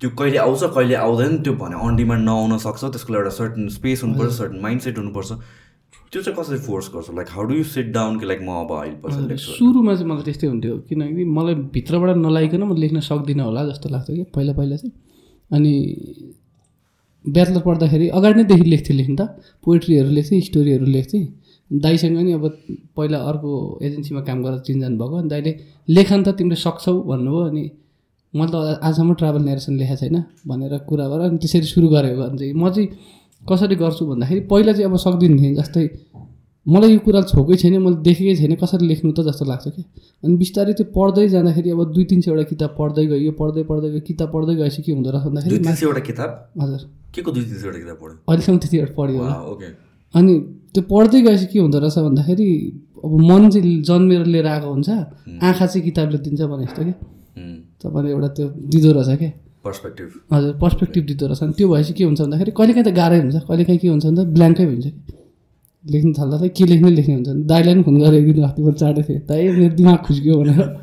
त्यो 0.00 0.10
कहिले 0.18 0.38
आउँछ 0.38 0.62
कहिले 0.76 0.94
आउँदैन 1.00 1.42
त्यो 1.42 1.52
भने 1.56 1.76
अन 1.80 1.96
डिमान्ड 1.96 2.24
नआउन 2.24 2.56
सक्छ। 2.58 2.84
त्यसको 2.84 3.12
लागि 3.12 3.22
एउटा 3.22 3.36
सर्टन 3.36 3.68
स्पेस 3.72 4.02
हुनुपर्छ 4.02 4.32
सर्टन 4.32 4.60
माइन्ड 4.60 4.82
सेट 4.82 4.98
हुनुपर्छ। 4.98 5.32
त्यो 6.14 6.22
चाहिँ 6.22 6.36
कसरी 6.38 6.58
फोर्स 6.62 6.86
गर्छ? 6.94 7.10
Like 7.10 7.28
how 7.34 7.44
do 7.50 7.54
you 7.54 7.64
sit 7.66 7.86
down 7.92 8.18
कि 8.18 8.26
लाइक 8.26 8.40
म 8.46 8.50
अब 8.62 8.70
अहिले 8.70 8.96
पछि 9.02 9.36
सुरुमा 9.58 9.94
चाहिँ 9.94 10.08
मलाई 10.10 10.24
त्यस्तै 10.24 10.46
हुन्थ्यो 10.46 10.74
किनकि 10.88 11.24
मलाई 11.26 11.54
भित्रबाट 11.74 12.16
नलाइकन 12.16 12.62
म 12.62 12.76
लेख्न 12.78 13.00
सक्दिनँ 13.02 13.44
होला 13.44 13.64
जस्तो 13.68 13.88
लाग्थ्यो 13.90 14.14
कि 14.16 14.24
पहिला 14.30 14.52
पहिला 14.54 14.76
चाहिँ। 14.78 14.92
अनि 15.50 15.72
ब्याचलर 17.24 17.60
पढ्दाखेरि 17.66 18.06
अगाडि 18.14 18.34
नैदेखि 18.38 18.66
लेख्थेँ 18.70 18.96
लेख्नु 18.96 19.16
त 19.18 19.22
पोइट्रीहरू 19.66 20.10
लेख्थेँ 20.18 20.40
स्टोरीहरू 20.48 20.86
लेख्थेँ 20.86 21.24
दाइसँग 21.70 22.18
नि 22.18 22.32
अब 22.38 22.44
पहिला 22.94 23.18
अर्को 23.30 23.50
एजेन्सीमा 23.82 24.20
काम 24.28 24.38
गरेर 24.44 24.60
चिनजान 24.66 24.92
भएको 24.98 25.16
अनि 25.18 25.28
दाइले 25.34 25.52
लेखन 25.88 26.20
त 26.22 26.28
तिमीले 26.38 26.56
सक्छौ 26.62 26.94
भन्नुभयो 27.10 27.42
अनि 27.50 27.64
मैले 28.34 28.50
त 28.54 28.78
आजसम्म 28.86 29.14
ट्राभल 29.18 29.42
नेरेसन 29.50 29.74
लेखेको 29.82 29.96
छैन 29.98 30.16
भनेर 30.46 30.78
कुरा 30.86 31.06
गरेर 31.10 31.26
अनि 31.30 31.38
त्यसरी 31.42 31.66
सुरु 31.74 31.88
गरेको। 31.90 32.22
भने 32.22 32.38
चाहिँ 32.38 32.54
म 32.54 32.70
चाहिँ 32.70 32.88
कसरी 33.48 33.76
गर्छु 33.76 34.06
भन्दाखेरि 34.06 34.40
पहिला 34.50 34.72
चाहिँ 34.72 34.90
अब 34.90 34.96
सक्दिनँ 35.04 35.38
थिएँ 35.40 35.54
जस्तै 35.56 35.84
मलाई 36.66 36.92
यो 36.92 36.98
कुरा 37.06 37.20
छोकै 37.28 37.56
छैन 37.60 37.74
मैले 37.84 37.96
देखेकै 38.08 38.34
छैन 38.40 38.54
कसरी 38.62 38.86
लेख्नु 38.88 39.12
त 39.12 39.20
जस्तो 39.28 39.44
लाग्छ 39.44 39.68
कि? 39.68 39.82
अनि 40.24 40.36
बिस्तारै 40.42 40.72
त्यो 40.78 40.86
पढ्दै 40.96 41.28
जाँदाखेरि 41.34 41.70
अब 41.70 41.80
दुई 41.92 42.04
तिन 42.10 42.20
सयवटा 42.24 42.44
किताब 42.52 42.70
पढ्दै 42.78 43.04
गयो 43.12 43.32
पढ्दै 43.40 43.62
पढ्दै 43.70 43.88
गयो 43.92 44.00
किताब 44.08 44.28
पढ्दै 44.34 44.54
गएपछि 44.60 44.82
के 44.82 44.92
हुँदो 44.92 45.10
रहेछ 45.12 45.24
भन्दाखेरि 45.28 45.58
तिन 45.60 45.74
सयवटा 45.74 46.00
किताब? 46.08 46.30
हजुर। 46.62 46.80
के 47.14 47.20
को 47.22 47.30
दुई 47.36 47.44
तिन 47.44 47.58
सयवटा 47.60 47.78
किताब 47.84 47.96
पढ्यो? 48.02 48.16
अहिलेसम्म 48.28 48.58
त्यतिवटा 48.64 48.92
पढ्यो 48.96 49.20
ओके 49.52 49.68
अनि 50.14 50.32
त्यो 50.72 50.82
पढ्दै 50.92 51.20
गएपछि 51.28 51.46
के 51.52 51.58
हुँदो 51.58 51.78
रहेछ 51.84 51.98
भन्दाखेरि 52.08 52.48
अब 53.04 53.12
मन 53.28 53.42
चाहिँ 53.52 53.82
जन्मेर 53.84 54.24
लिएर 54.32 54.46
आएको 54.48 54.68
हुन्छ 54.72 54.88
आँखा 55.44 55.66
चाहिँ 55.66 55.82
किताबले 55.84 56.18
दिन्छ 56.24 56.40
भने 56.48 56.64
जस्तो 56.64 56.82
कि? 56.84 56.92
तपाईँले 57.84 58.10
एउटा 58.10 58.28
त्यो 58.36 58.46
दिँदो 58.72 58.92
रहेछ 58.98 59.18
क्या 59.20 59.30
पर्सपेक्टिभ। 59.64 60.10
हजुर 60.32 60.52
पर्सपेक्टिभ 60.52 61.06
दिँदो 61.06 61.26
रहेछ। 61.26 61.42
अनि 61.42 61.52
त्यो 61.52 61.68
भएपछि 61.68 61.92
के 61.92 62.04
हुन्छ 62.04 62.20
भन्दाखेरि 62.20 62.50
कहिलेकाहीँ 62.50 62.86
त 62.86 62.96
गाह्रै 62.96 63.18
हुन्छ। 63.18 63.34
कहिलेकाहीँ 63.34 63.78
के 63.78 63.88
हुन्छ 63.88 64.06
भन्दा 64.06 64.22
ब्ल्याङ्कै 64.24 64.64
हुन्छ। 64.64 64.86
कि 64.86 65.92
लेख्नु 65.92 66.12
थाल्दा 66.12 66.36
चाहिँ 66.36 66.50
के 66.50 66.64
लेख्ने 66.64 66.90
लेख्ने 66.90 67.14
हुन्छ 67.14 67.28
दाइलाई 67.28 67.74
पनि 67.74 67.82
फोन 67.82 68.00
गरेर 68.00 68.14
एक 68.14 68.34
दिन 68.34 68.44
अस्ति 68.44 68.62
म 68.62 68.72
चाँडै 68.72 69.02
थिएँ। 69.02 69.18
दाइ 69.18 69.48
मेरो 69.48 69.74
दिमाग 69.74 69.96
खुस्क्यो 69.96 70.34
भनेर। 70.36 70.80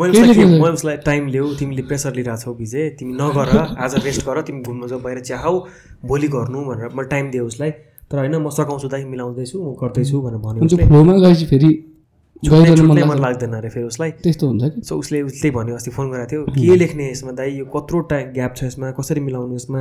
मैले 0.00 0.20
उसलाई 0.20 0.34
के- 0.34 0.46
मैले 0.46 0.96
टाइम 0.96 1.26
ल्याऊ। 1.26 1.54
तिमीले 1.54 1.82
प्रेसर 1.82 2.14
लिइरहेको 2.14 2.42
छौ 2.42 2.54
विजय 2.54 2.88
तिमी 2.88 3.12
नगर। 3.12 3.56
आज 3.78 4.04
रेस्ट 4.04 4.26
गर। 4.26 4.42
तिमी 4.42 4.62
घुम्न 4.62 4.88
जाऊ 4.88 5.00
बाहिर 5.00 5.20
चियाउ 5.20 5.60
भोलि 6.04 6.28
गर्नु 6.28 6.58
भनेर 6.58 6.88
मैले 6.88 7.08
टाइम 7.08 7.30
दिएँ 7.30 7.42
उसलाई। 7.42 7.70
तर 8.10 8.18
होइन 8.18 8.36
म 8.36 8.50
सघाउँछु 8.50 8.88
दाइ 8.88 9.04
मिलाउँदैछु 9.04 9.62
म 9.62 9.72
गर्दैछु 9.72 10.20
भनेर 10.20 10.64
उसले। 10.64 10.86
फ्लोमा 10.86 11.16
गएपछि 11.16 11.46
फेरि 11.46 11.95
छुट्नै 12.44 13.04
मन 13.08 13.18
लाग्दैन 13.20 13.52
अरे 13.56 13.68
फेरि 13.72 13.86
उसलाई। 13.86 14.10
त्यस्तो 14.22 14.46
हुन्छ 14.46 14.64
कि? 14.64 14.80
सो 14.88 14.96
उसले 14.98 15.22
उसले 15.22 15.50
भन्यो 15.50 15.74
अस्ति 15.74 15.90
फोन 15.90 16.06
गरेको 16.12 16.26
थियो 16.30 16.40
के 16.52 16.76
लेख्ने 16.76 17.10
यसमा 17.10 17.32
दाइ? 17.32 17.50
यो 17.58 17.64
कत्रो 17.74 18.00
टाइम 18.12 18.32
ग्याप 18.32 18.52
छ 18.56 18.64
यसमा 18.64 18.90
कसरी 18.98 19.20
मिलाउनु 19.20 19.54
यसमा? 19.56 19.80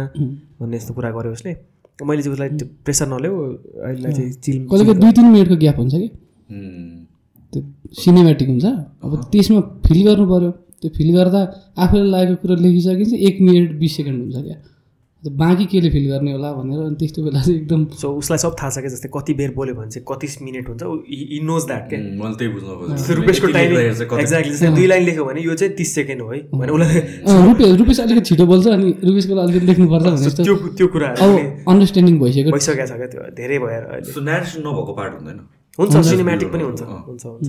भन्ने 0.60 0.78
यस्तो 0.78 0.94
कुरा 0.94 1.10
गर्यो 1.18 1.32
उसले। 1.32 1.52
मैले 2.04 2.22
चाहिँ 2.22 2.34
उसलाई 2.34 2.50
त्यो 2.60 2.68
प्रेसर 2.86 3.08
नल्याऊ 3.08 3.36
अहिले 3.88 4.12
चाहिँ 4.12 4.32
चिल 4.44 4.58
कहिले 4.72 4.94
दुई 5.04 5.12
तिन 5.16 5.26
मिनटको 5.32 5.56
ग्याप 5.64 5.78
हुन्छ 5.80 5.94
कि? 5.96 6.08
त्यो 7.54 7.62
सिनेमेटिक 8.04 8.48
हुन्छ। 8.50 8.66
अब 9.04 9.12
त्यसमा 9.32 9.60
फिल 9.88 10.00
गर्नु 10.08 10.26
पऱ्यो 10.32 10.52
त्यो 10.82 10.90
फिल 10.98 11.10
गर्दा 11.16 11.42
आफूलाई 11.84 12.10
लागेको 12.12 12.36
कुरो 12.42 12.56
लेखिसकेपछि 12.64 13.16
एक 13.28 13.36
मिनट 13.42 13.70
बिस 13.80 13.96
सेकेन्ड 13.98 14.18
हुन्छ 14.24 14.38
क्या? 14.48 14.58
बाँकी 15.32 15.66
केले 15.72 15.90
फिल 15.90 16.06
गर्ने 16.10 16.32
होला 16.32 16.52
भनेर 16.54 16.80
अनि 16.86 16.96
त्यस्तो 17.00 17.24
बेला 17.24 17.42
चाहिँ 17.42 17.60
एकदम 17.60 17.86
सो 18.02 18.08
उसलाई 18.22 18.38
सब 18.38 18.56
थाहा 18.62 18.70
छ 18.70 18.78
क्या 18.80 18.90
जस्तै 18.90 19.10
कति 19.14 19.34
बेर 19.34 19.52
बोल्यो 19.56 19.76
भने 19.76 19.90
चाहिँ 19.90 20.06
कति 20.10 20.28
मिनट 20.42 20.68
हुन्छ। 20.70 20.84
इ 21.10 21.40
नोज 21.44 21.64
द्याट 21.66 21.84
क्या? 21.90 22.00
मैले 22.22 22.36
त्यही 22.36 22.52
बुझ्न 22.54 22.68
रुपेशको 23.20 23.48
टाइम 23.54 23.70
एक्ज्याक्टली 23.78 24.52
जस्तै 24.52 24.70
दुई 24.76 24.88
लाइन 24.88 25.04
लेख्यो 25.06 25.26
भने 25.26 25.42
यो 25.42 25.56
चाहिँ 25.56 25.74
तिस 25.76 25.96
सेकेन्ड 25.96 26.22
हो 26.22 26.30
है। 26.32 26.40
भने 26.54 26.72
उसलाई 26.72 27.00
रुपेश 27.48 27.78
रुपेश 27.80 28.00
अलिकति 28.00 28.26
छिटो 28.30 28.46
बोल्छ 28.46 28.68
अनि 28.68 28.90
रुपेशको 29.04 29.34
लागि 29.36 29.52
अलिकति 29.52 29.68
लेख्नुपर्छ 29.68 30.06
भने 30.06 30.30
त्यो 30.44 30.56
त्यो 30.78 30.88
पनि 30.96 31.42
अन्डरस्ट्यान्डिङ 31.68 32.20
भइसक्यो। 32.20 32.52
भइसकेको 32.52 32.86
छ 32.86 33.00
क्या 33.00 33.08
त्यो। 33.14 33.22
धेरै 33.40 33.58
भएर 33.66 33.84
अहिले। 33.96 34.22
नेरेसन 34.30 34.62
नभएको 34.68 34.94
पार्ट 35.00 35.14
हुँदैन। 35.20 35.40
हुन्छ 35.80 35.94
सिनेमेटिक 36.10 36.50
पनि 36.54 36.64
हुन्छ। 36.64 36.82
हुन्छ 36.82 37.26
हुन्छ। 37.26 37.48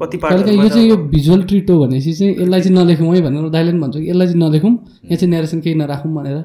कति 0.00 0.16
यो 0.16 0.68
चाहिँ 0.68 0.88
यो 0.88 0.96
भिजुअल 0.96 1.42
ट्रिट 1.48 1.70
हो 1.70 1.74
भनेपछि 1.80 2.12
चाहिँ 2.12 2.32
यसलाई 2.40 2.60
चाहिँ 2.60 2.76
नलेखौँ 2.76 3.14
है 3.14 3.20
भनेर 3.22 3.48
दाइले 3.50 3.70
पनि 3.72 3.80
भन्छ 3.80 3.96
कि 3.96 4.08
यसलाई 4.08 4.26
चाहिँ 4.26 4.40
नलेखौँ। 4.40 4.72
यहाँ 4.72 5.16
चाहिँ 5.16 5.30
नेरेसन 5.34 5.60
केही 5.60 5.74
नराखौँ 5.76 6.14
भनेर। 6.14 6.38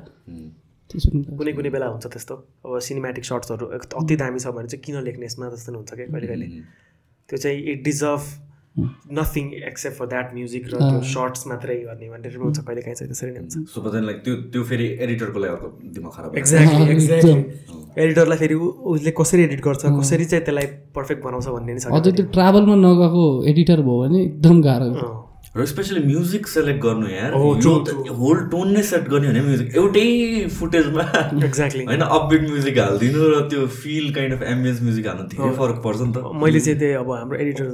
कुनै 0.96 1.52
कुनै 1.54 1.70
बेला 1.76 1.88
हुन्छ 1.92 2.06
त्यस्तो। 2.08 2.36
अब 2.66 2.80
सिनेमेटिक 2.88 3.26
सर्ट्सहरू 3.26 3.66
अति 4.02 4.16
दामी 4.16 4.40
छ 4.40 4.48
भने 4.56 4.68
चाहिँ 4.72 4.84
किन 4.86 4.96
लेख्ने 5.04 5.26
यसमा 5.26 5.50
जस्तो 5.54 5.72
नि 5.72 5.78
हुन्छ 5.78 5.92
क्या 5.94 6.08
कहिले 6.08 6.28
कहिले। 6.28 6.48
त्यो 7.30 7.38
चाहिँ 7.38 7.58
it 7.72 7.84
deserve 7.84 8.24
nothing 9.18 9.46
except 9.68 9.96
for 9.98 10.06
that 10.12 10.34
music 10.36 10.64
र 10.68 10.78
त्यो 10.78 11.02
सर्ट्स 11.08 11.48
मात्रै 11.48 11.76
गर्ने 11.88 12.10
भनेर 12.12 12.32
पनि 12.36 12.44
हुन्छ 12.44 12.60
कहिले 12.60 12.82
काहीँ 12.84 12.96
चाहिँ 12.96 13.10
त्यसरी 13.12 13.32
नै 13.32 13.40
हुन्छ। 13.40 13.56
त्यो 14.26 14.34
त्यो 14.52 14.64
फेरि 14.70 14.88
एडिटरको 15.00 15.40
लागि 15.40 15.52
अर्को 15.56 15.68
दिमाग 15.96 16.12
खराब। 16.12 16.36
एक्ज्याक्टली। 16.36 16.92
एक्ज्याक्टली 16.96 18.04
एडिटरलाई 18.04 18.38
फेरि 18.38 18.56
उसले 18.56 19.12
कसरी 19.16 19.42
एडिट 19.44 19.62
गर्छ 19.64 19.84
कसरी 20.00 20.26
चाहिँ 20.32 20.44
त्यसलाई 20.46 20.68
पर्फेक्ट 20.92 21.24
बनाउँछ 21.24 21.48
भन्ने 21.56 21.74
नि 21.74 21.80
छ 21.80 21.88
अझै 21.88 22.12
त्यो 22.12 22.26
ट्राभलमा 22.36 22.76
नगएको 22.84 23.24
एडिटर 23.52 23.80
भयो 23.88 23.98
भने 24.04 24.20
एकदम 24.24 24.62
गाह्रो। 24.68 24.90
र 25.56 25.66
स्पेसली 25.66 26.00
म्युजिक 26.06 26.48
सेलेक्ट 26.48 26.82
गर्नु 26.84 27.08
यार। 27.10 27.34
Oh, 27.34 27.56
यो 27.56 27.60
true, 27.64 27.76
त 27.88 28.16
होल 28.20 28.40
टोन 28.52 28.72
नै 28.76 28.82
सेट 28.84 29.08
गर्ने 29.12 29.28
भने 29.30 29.42
म्युजिक 29.42 29.76
एउटै 29.80 30.04
फुटेजमा 30.52 31.04
एक्ज्याक्टली 31.48 31.84
होइन 31.90 32.02
अपबिट 32.18 32.42
म्युजिक 32.50 32.80
हालिदिनु 32.80 33.30
र 33.34 33.40
त्यो 33.54 33.68
feel 33.76 34.12
kind 34.18 34.34
of 34.36 34.44
ambience 34.54 34.82
music 34.88 35.08
हाल्नु 35.08 35.24
धेरै 35.32 35.52
फरक 35.60 35.78
पर्छ 35.86 36.02
नि 36.02 36.12
त। 36.12 36.36
मैले 36.44 36.60
चाहिँ 36.60 36.80
त्यही 36.80 36.94
अब 37.04 37.12
हाम्रो 37.12 37.38
एडिटर 37.40 37.70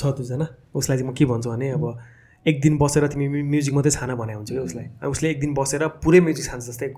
छ 0.00 0.02
दुईजना। 0.16 0.46
उसलाई 0.80 0.96
चाहिँ 0.98 1.10
म 1.10 1.14
के 1.20 1.24
भन्छु 1.34 1.50
भने 1.50 1.68
अब 1.76 1.84
एक 2.46 2.56
दिन 2.64 2.78
बसेर 2.80 3.06
तिमी 3.12 3.28
म्यु- 3.28 3.46
म्युजिक 3.52 3.74
मात्रै 3.74 3.92
छान 3.98 4.14
भने 4.16 4.32
हुन्छ 4.40 4.50
क्या 4.50 4.62
उसलाई। 4.64 4.86
उसले 5.12 5.30
एक 5.30 5.40
दिन 5.44 5.54
बसेर 5.60 5.86
पुरै 6.00 6.20
म्युजिक 6.24 6.44
छान्छ 6.48 6.64
जस्तै 6.72 6.88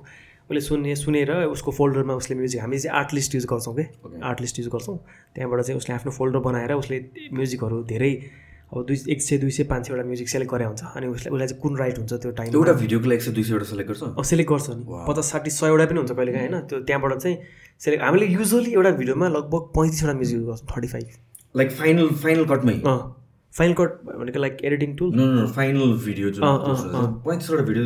उसले 0.47 0.61
सुन्ने 0.71 0.95
सुनेर 1.03 1.31
उसको 1.51 1.71
फोल्डरमा 1.75 2.15
उसले 2.23 2.35
म्युजिक 2.39 2.61
हामी 2.63 2.79
चाहिँ 2.79 2.95
आर्ट 2.95 3.11
लिस्ट 3.15 3.35
युज 3.35 3.47
गर्छौँ 3.51 3.75
कि 3.75 3.85
आर्ट 4.23 4.39
लिस्ट 4.41 4.59
युज 4.63 4.69
गर्छौँ। 4.71 4.97
त्यहाँबाट 5.35 5.61
चाहिँ 5.67 5.79
उसले 5.83 5.95
आफ्नो 5.99 6.11
फोल्डर 6.15 6.39
बनाएर 6.47 6.73
उसले 6.79 6.97
म्युजिकहरू 7.35 7.83
धेरै 7.91 8.13
अब 8.73 8.85
दुई 8.87 8.97
एक 9.13 9.23
सय 9.23 9.39
दुई 9.39 9.51
सय 9.51 9.65
पाँच 9.71 9.87
सयवटा 9.87 10.05
म्युजिक 10.05 10.29
सेलेक्ट 10.29 10.53
गरे 10.53 10.65
हुन्छ। 10.65 10.83
अनि 10.97 11.07
उसलाई 11.07 11.31
उसलाई 11.35 11.49
चाहिँ 11.49 11.61
कुन 11.63 11.77
राइट 11.79 11.99
हुन्छ 11.99 12.13
त्यो 12.13 12.31
टाइम 12.39 12.49
एउटा 12.55 12.73
भिडियोको 12.83 13.07
लागि 13.09 13.17
एक 13.17 13.23
सय 13.23 13.33
दुई 13.33 13.45
सयवटा 13.45 13.67
सेलेक्ट 13.67 13.91
गर्छ? 13.91 14.03
अब 14.03 14.25
सेलेक्ट 14.31 14.51
गर्छ 14.51 14.67
नि। 14.71 14.85
पचास 15.09 15.31
साठी 15.33 15.51
सयवटा 15.51 15.85
पनि 15.87 15.99
हुन्छ 15.99 16.13
कहिले 16.13 16.33
काहीँ 16.33 16.49
होइन? 16.49 16.61
त्यो 16.67 16.81
त्यहाँबाट 16.83 17.13
चाहिँ 17.19 17.37
सेलेक्ट 17.81 18.03
हामीले 18.05 18.27
युजली 18.27 18.73
एउटा 18.73 18.91
भिडियोमा 18.99 19.29
लगभग 19.29 19.63
पैँतिसवटा 19.77 20.15
म्युजिक 20.15 20.37
युज 20.39 20.47
गर्छौँ 20.47 20.69
thirty 20.75 20.89
five 20.89 21.07
like 21.57 21.71
final 21.73 22.09
final 22.25 22.45
कटमै 22.47 22.75
अँ 22.87 22.99
फाइनल 23.53 23.75
कट 23.75 23.91
भनेको 24.07 24.39
like 24.41 24.57
editing 24.65 24.97
tool 24.97 25.11
final 25.55 25.93
video. 26.05 26.31
पैँतिसवटा 27.27 27.63
भिडियो 27.65 27.85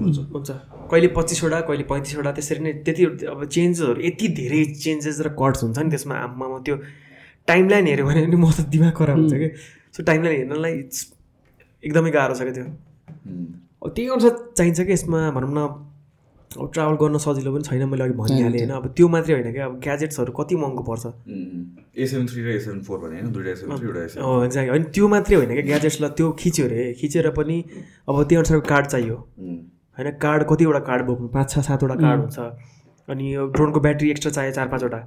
हुन्छ। 0.00 0.50
कहिले 0.90 1.08
पच्चिसवटा 1.16 1.60
कहिले 1.68 1.84
पैँतिसवटा 1.92 2.32
त्यसरी 2.32 2.60
नै 2.60 2.72
त्यति 2.84 3.04
अब 3.32 3.44
चेन्जेसहरू 3.46 4.00
यति 4.02 4.28
धेरै 4.40 4.64
चेन्जेस 4.82 5.20
र 5.20 5.28
कट्स 5.38 5.62
हुन्छ 5.64 5.78
नि 5.78 5.90
त्यसमा। 5.90 6.14
आम्मामा 6.26 6.58
त्यो 6.66 6.76
टाइम 7.48 7.68
लाइन 7.68 7.86
हेऱ्यो 7.86 8.06
भने 8.06 8.26
पनि 8.26 8.36
म 8.36 8.50
त 8.50 8.68
दिमाग 8.68 8.92
खराब 8.92 9.16
हुन्छ 9.18 9.34
कि 9.34 9.48
सो 9.94 10.02
टाइम 10.02 10.22
लाइन 10.22 10.36
हेर्नलाई 10.36 10.72
it's 10.82 11.00
एकदमै 11.84 12.10
गाह्रो 12.10 12.34
छ 12.34 12.42
क्या 12.42 12.52
त्यो? 12.52 12.64
अब 13.82 13.88
त्यही 13.90 14.08
अनुसार 14.08 14.34
चाहिन्छ 14.56 14.80
कि 14.80 14.92
यसमा? 14.92 15.30
भनौँ 15.30 15.52
न 15.52 15.60
अब 16.52 16.70
ट्राभल 16.72 16.96
गर्न 17.00 17.18
सजिलो 17.18 17.52
पनि 17.52 17.64
छैन 17.64 17.82
मैले 17.88 18.04
अघि 18.04 18.14
भनिहालेँ 18.14 18.60
होइन? 18.60 18.70
अब 18.76 18.86
त्यो 18.96 19.08
मात्रै 19.08 19.34
होइन 19.34 19.52
क्या। 19.52 19.66
अब 19.66 19.78
ग्याजेट्सहरू 19.84 20.32
कति 20.38 20.56
महँगो 20.56 20.82
पर्छ? 20.84 21.04
ए 21.96 22.06
सेभेन 22.06 22.26
थ्री 22.28 22.42
र 22.44 22.48
ए 22.48 22.58
सेभेन 22.60 22.80
फोर 22.84 22.98
भने 23.00 23.16
एक्ज्याक्ट 24.44 24.70
होइन 24.70 24.84
त्यो 24.92 25.08
मात्रै 25.08 25.36
होइन 25.36 25.52
क्या 25.52 25.64
ग्याजेट्सलाई 25.66 26.10
त्यो 26.18 26.30
खिच्यो 26.40 26.66
अरे। 26.66 26.92
खिचेर 27.00 27.30
पनि 27.38 27.56
अब 28.08 28.22
त्यो 28.28 28.38
अनुसारको 28.38 28.68
कार्ड 28.68 28.86
चाहियो। 28.86 29.16
होइन 29.98 30.10
कार्ड 30.20 30.40
कतिवटा 30.50 30.80
कार्ड 30.88 31.02
बोक्नु? 31.06 31.28
पाँच 31.28 31.50
छ 31.50 31.64
सातवटा 31.68 31.96
कार्ड 32.04 32.20
हुन्छ। 32.20 32.38
अनि 33.08 33.34
यो 33.34 33.46
ड्रोनको 33.56 33.80
ब्याट्री 33.80 34.10
एक्स्ट्रा 34.10 34.32
चाहियो 34.32 34.52
चार 34.52 34.68
पाँचवटा। 34.68 35.00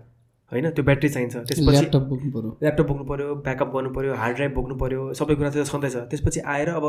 होइन 0.52 0.70
त्यो 0.70 0.84
ब्याट्री 0.86 1.10
चाहिन्छ। 1.10 1.36
त्यसपछि 1.36 1.72
ल्यापटप 1.72 2.04
बोक्नु 2.10 2.32
पऱ्यो 2.32 2.50
ल्यापटप 2.62 2.86
बोक्नु 2.88 3.06
पऱ्यो 3.06 3.36
ब्याकअप 3.46 3.70
गर्नु 3.76 3.90
पऱ्यो 3.94 4.14
हार्ड 4.16 4.36
ड्राइभ 4.36 4.54
बोक्नु 4.54 4.76
पऱ्यो 4.78 5.02
सबै 5.20 5.36
कुरा 5.36 5.50
त्यो 5.50 5.64
छँदैछ 5.66 5.96
त्यसपछि 6.12 6.40
आएर 6.54 6.70
अब 6.70 6.86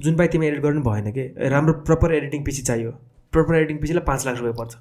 जुन 0.00 0.16
पाइ 0.16 0.28
तिमी 0.28 0.46
एडिट 0.46 0.62
गर्नु 0.62 0.82
भएन 0.82 1.10
कि 1.12 1.24
राम्रो 1.50 1.72
प्रपर 1.88 2.14
एडिटिङ 2.14 2.44
पछि 2.44 2.62
चाहियो। 2.62 2.90
प्रपर 3.32 3.54
एडिटिङ 3.56 3.76
पछिलाई 3.82 4.04
पाँच 4.06 4.26
लाख 4.26 4.36
रुपियाँ 4.38 4.56
पर्छ। 4.58 4.74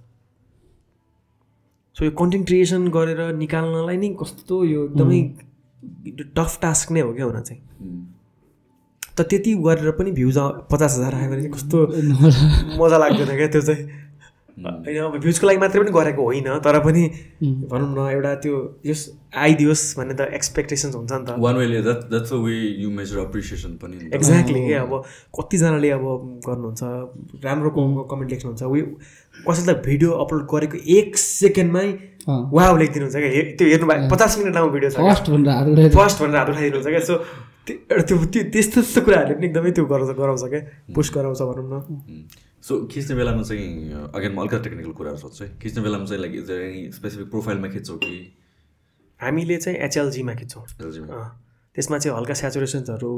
सो 1.97 2.05
यो 2.05 2.11
कन्टेन्ट 2.19 2.45
क्रिएसन 2.47 2.87
गरेर 2.89 3.21
निकाल्नलाई 3.35 3.97
नै 3.97 4.09
कस्तो 4.19 4.63
यो 4.65 4.85
एकदमै 4.85 5.21
टफ 6.37 6.59
टास्क 6.61 6.91
नै 6.91 7.01
हो 7.01 7.13
क्या 7.13 7.25
हुन 7.25 7.41
चाहिँ। 7.41 7.61
त 9.17 9.21
त्यति 9.29 9.53
गरेर 9.65 9.91
पनि 9.97 10.11
भ्युज 10.11 10.37
पचास 10.71 10.97
हजार 10.97 11.13
आयो 11.15 11.29
भने 11.31 11.41
चाहिँ 11.41 11.53
कस्तो 11.53 11.77
मजा 12.79 12.97
लाग्दैन 12.97 13.31
क्या 13.37 13.47
त्यो 13.47 13.61
चाहिँ। 13.61 13.83
होइन 14.59 14.97
अब 15.03 15.17
भ्युजको 15.23 15.47
लागि 15.47 15.57
मात्रै 15.59 15.79
पनि 15.81 15.91
गरेको 15.91 16.23
होइन 16.23 16.47
तर 16.65 16.79
पनि 16.85 17.03
भनौँ 17.71 17.89
न 17.95 18.09
एउटा 18.11 18.33
त्यो 18.43 18.55
यस 18.85 19.01
आइदियोस् 19.45 19.83
भन्ने 19.97 20.13
त 20.19 20.27
एक्सपेक्टेसन्स 20.33 20.95
हुन्छ 20.95 21.11
नि 21.11 21.25
त। 21.25 21.35
वान 21.39 21.55
वेले 21.55 21.81
that 21.81 21.99
that's 22.09 22.31
way 22.45 22.55
you 22.83 22.89
measure 22.91 23.17
appreciation 23.25 23.71
पनि 23.81 23.95
नि 23.95 24.09
त। 24.09 24.13
एक्ज्याक्टली 24.15 24.61
के 24.67 24.73
अब 24.83 24.91
कतिजनाले 25.39 25.89
अब 25.97 26.05
गर्नुहुन्छ 26.47 26.81
राम्रो 27.45 27.69
कमेन्ट 28.11 28.29
लेख्नुहुन्छ 28.31 28.63
उयो 28.63 28.85
कसैलाई 29.47 29.75
भिडियो 29.85 30.11
अपलोड 30.23 30.43
गरेको 30.53 30.77
एक 30.97 31.17
सेकेन्डमै। 31.17 31.87
वा 32.27 32.63
लेखिदिनुहुन्छ 32.79 33.15
क्या 33.15 33.29
हे- 33.35 33.45
त्यो 33.57 33.67
हेर्नु 33.69 33.87
भयो 33.89 34.09
पचास 34.11 34.37
मिनट 34.39 34.53
लामो 34.55 34.69
भिडियो 34.75 34.89
छ 34.91 34.97
फर्स्ट 35.07 35.29
भनेर 35.29 35.49
हात 35.49 35.67
उठाएर 35.73 35.89
फर्स्ट 35.95 36.17
भनेर 36.23 36.37
हात 36.39 36.49
उठाइदिनुहुन्छ 36.49 36.87
क्या 36.89 37.03
सो 37.09 37.15
त्यो 37.69 38.01
त्यो 38.01 38.17
त्यो 38.33 38.43
त्यस्तो 38.53 38.81
त्यस्तो 38.81 39.01
कुराहरूले 39.07 39.35
पनि 39.39 39.45
एकदमै 39.47 39.71
त्यो 39.77 39.85
गराउँछ 39.85 40.11
गराउँछ 40.19 40.43
क्या 40.53 40.61
पुस्ट 40.95 41.13
गराउँछ 41.15 41.41
भनौँ 41.41 41.65
न। 41.69 42.25
सो 42.61 42.85
खिच्ने 42.91 43.15
बेलामा 43.15 43.43
चाहिँ 43.43 44.11
अगेन 44.15 44.31
म 44.33 44.39
अलिकति 44.41 44.69
टेक्निकल 44.69 44.91
कुराहरू 44.91 45.17
सोध्छु 45.17 45.43
है। 45.43 45.49
खिच्ने 45.59 45.83
बेलामा 45.83 46.05
चाहिँ 46.05 46.21
लाइक 46.21 46.33
इज 46.35 46.51
एनी 46.51 46.91
स्पेसिफिक 46.91 47.29
प्रोफाइलमा 47.31 47.67
खिच्छौ 47.71 47.95
कि? 48.03 48.15
हामीले 49.19 49.57
चाहिँ 49.57 49.79
एचएलजीमा 49.79 50.33
खिच्छौँ। 50.35 50.63
त्यसमा 51.75 51.97
चाहिँ 51.97 52.17
हल्का 52.17 52.33
सेचुरेसन्सहरू 52.33 53.11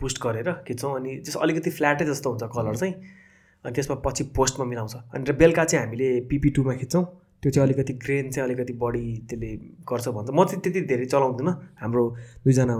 बुस्ट 0.00 0.22
गरेर 0.22 0.52
खिच्छौँ 0.66 0.94
अनि 0.96 1.16
त्यस 1.26 1.36
अलिकति 1.36 1.70
फ्ल्याटै 1.70 2.04
जस्तो 2.06 2.30
हुन्छ 2.30 2.44
कलर 2.54 2.76
चाहिँ। 2.76 2.94
अनि 3.64 3.74
त्यसमा 3.74 3.96
पछि 4.06 4.24
पोस्टमा 4.36 4.64
मिलाउँछ। 4.70 4.94
अनि 5.14 5.24
र 5.24 5.32
बेलुका 5.34 5.64
चाहिँ 5.64 5.84
हामीले 5.84 6.08
पिपी 6.30 6.50
टूमा 6.54 6.74
खिच्छौँ। 6.78 7.04
त्यो 7.42 7.50
चाहिँ 7.50 7.66
अलिकति 7.66 7.92
ग्रेन 8.02 8.30
चाहिँ 8.30 8.46
अलिकति 8.46 8.72
बढी 8.78 9.06
त्यसले 9.26 9.50
गर्छ 9.82 10.08
भन्छ। 10.14 10.30
म 10.30 10.44
चाहिँ 10.46 10.62
त्यति 10.62 10.80
धेरै 10.86 11.06
चलाउँदिनँ। 11.06 11.54
हाम्रो 11.82 12.04
दुईजना 12.44 12.74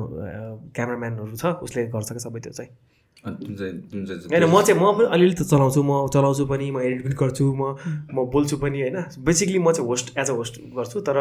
क्यामराम्यानहरू 0.75 1.35
छ 1.35 1.59
उसले 1.67 1.87
गर्छ 1.91 2.09
क्या 2.15 2.23
सबै 2.23 2.41
त्यो 2.47 2.53
चाहिँ। 2.53 2.71
होइन 3.29 4.45
म 4.45 4.63
चाहिँ 4.63 4.81
म 4.81 4.93
पनि 4.99 5.07
अलिअलि 5.15 5.35
त 5.35 5.43
चलाउँछु 5.51 5.83
म 5.83 6.07
चलाउँछु 6.15 6.45
पनि 6.47 6.71
म 6.71 6.81
एडिट 6.81 7.03
पनि 7.05 7.15
गर्छु 7.21 7.45
म 7.53 7.75
म 8.15 8.27
बोल्छु 8.33 8.57
पनि 8.63 8.81
होइन। 8.83 8.99
बेसिकली 9.25 9.59
म 9.59 9.73
चाहिँ 9.73 9.89
होस्ट 9.89 10.07
एज 10.19 10.31
अ 10.31 10.35
होस्ट 10.41 10.55
गर्छु 10.77 11.01
तर 11.09 11.19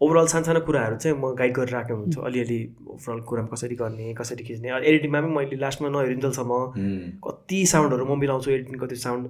ओभरअल 0.00 0.26
सानसानो 0.32 0.60
कुराहरू 0.66 0.96
चाहिँ 0.96 1.16
म 1.18 1.34
गाइड 1.38 1.52
गरेर 1.56 1.74
राखेको 1.74 1.98
हुन्छु 2.00 2.20
अलिअलि 2.20 2.60
ओभरअल 2.88 3.20
कुरामा 3.28 3.48
कसरी 3.52 3.76
गर्ने 3.82 4.14
कसरी 4.20 4.44
खिच्ने। 4.44 4.68
एडिटिङमा 4.80 5.20
पनि 5.20 5.34
मैले 5.34 5.56
लास्टमा 5.60 5.88
नहेरिन्जेलसम्म 5.90 6.52
कति 7.26 7.58
साउन्डहरू 7.72 8.04
म 8.04 8.18
मिलाउँछु 8.18 8.50
एडिटिङको 8.50 8.86
त्यो 8.86 9.00
साउन्ड 9.06 9.24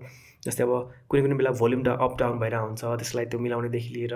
जस्तै 0.46 0.64
अब 0.64 0.72
कुनै 1.08 1.20
कुनै 1.22 1.36
बेला 1.40 1.50
भोल्युम 1.60 1.82
अप 1.84 2.12
डाउन 2.20 2.38
भइरहेको 2.40 2.66
हुन्छ 2.66 2.82
त्यसलाई 3.00 3.24
त्यो 3.30 3.38
मिलाउनेदेखि 3.40 3.90
लिएर 3.94 4.14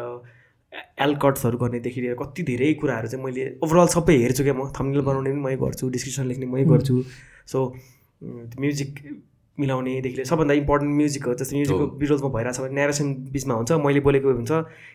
एलकट्सहरू 1.04 1.58
गर्नेदेखि 1.58 2.00
लिएर 2.00 2.14
कति 2.22 2.42
धेरै 2.50 2.72
कुराहरू 2.80 3.08
चाहिँ 3.08 3.24
मैले 3.24 3.42
ओभरअल 3.64 3.88
सबै 3.94 4.16
हेर्छु 4.22 4.42
क्या 4.44 4.54
म 4.54 4.70
थम्नेल 4.78 5.02
बनाउने 5.08 5.30
पनि 5.30 5.42
मै 5.46 5.56
गर्छु 5.64 5.88
डिस्क्रिप्सन 5.96 6.26
लेख्ने 6.30 6.46
मै 6.54 6.64
गर्छु। 6.70 6.96
सो 7.52 7.58
म्युजिक 8.60 8.90
मिलाउनेदेखि 9.58 10.16
लिएर 10.16 10.26
सबभन्दा 10.26 10.54
इम्पोर्टेन्ट 10.60 10.92
म्युजिक 11.00 11.24
हो 11.26 11.34
जस्तै 11.40 11.56
म्युजिकको। 11.56 11.86
भिडियोजमा 11.98 12.28
भइरहेको 12.36 12.56
छ 12.56 12.60
भने 12.64 12.74
नेरेसन 12.80 13.06
बिचमा 13.34 13.54
हुन्छ 13.54 13.72
मैले 13.86 14.00
बोलेको 14.06 14.32
हुन्छ 14.38 14.52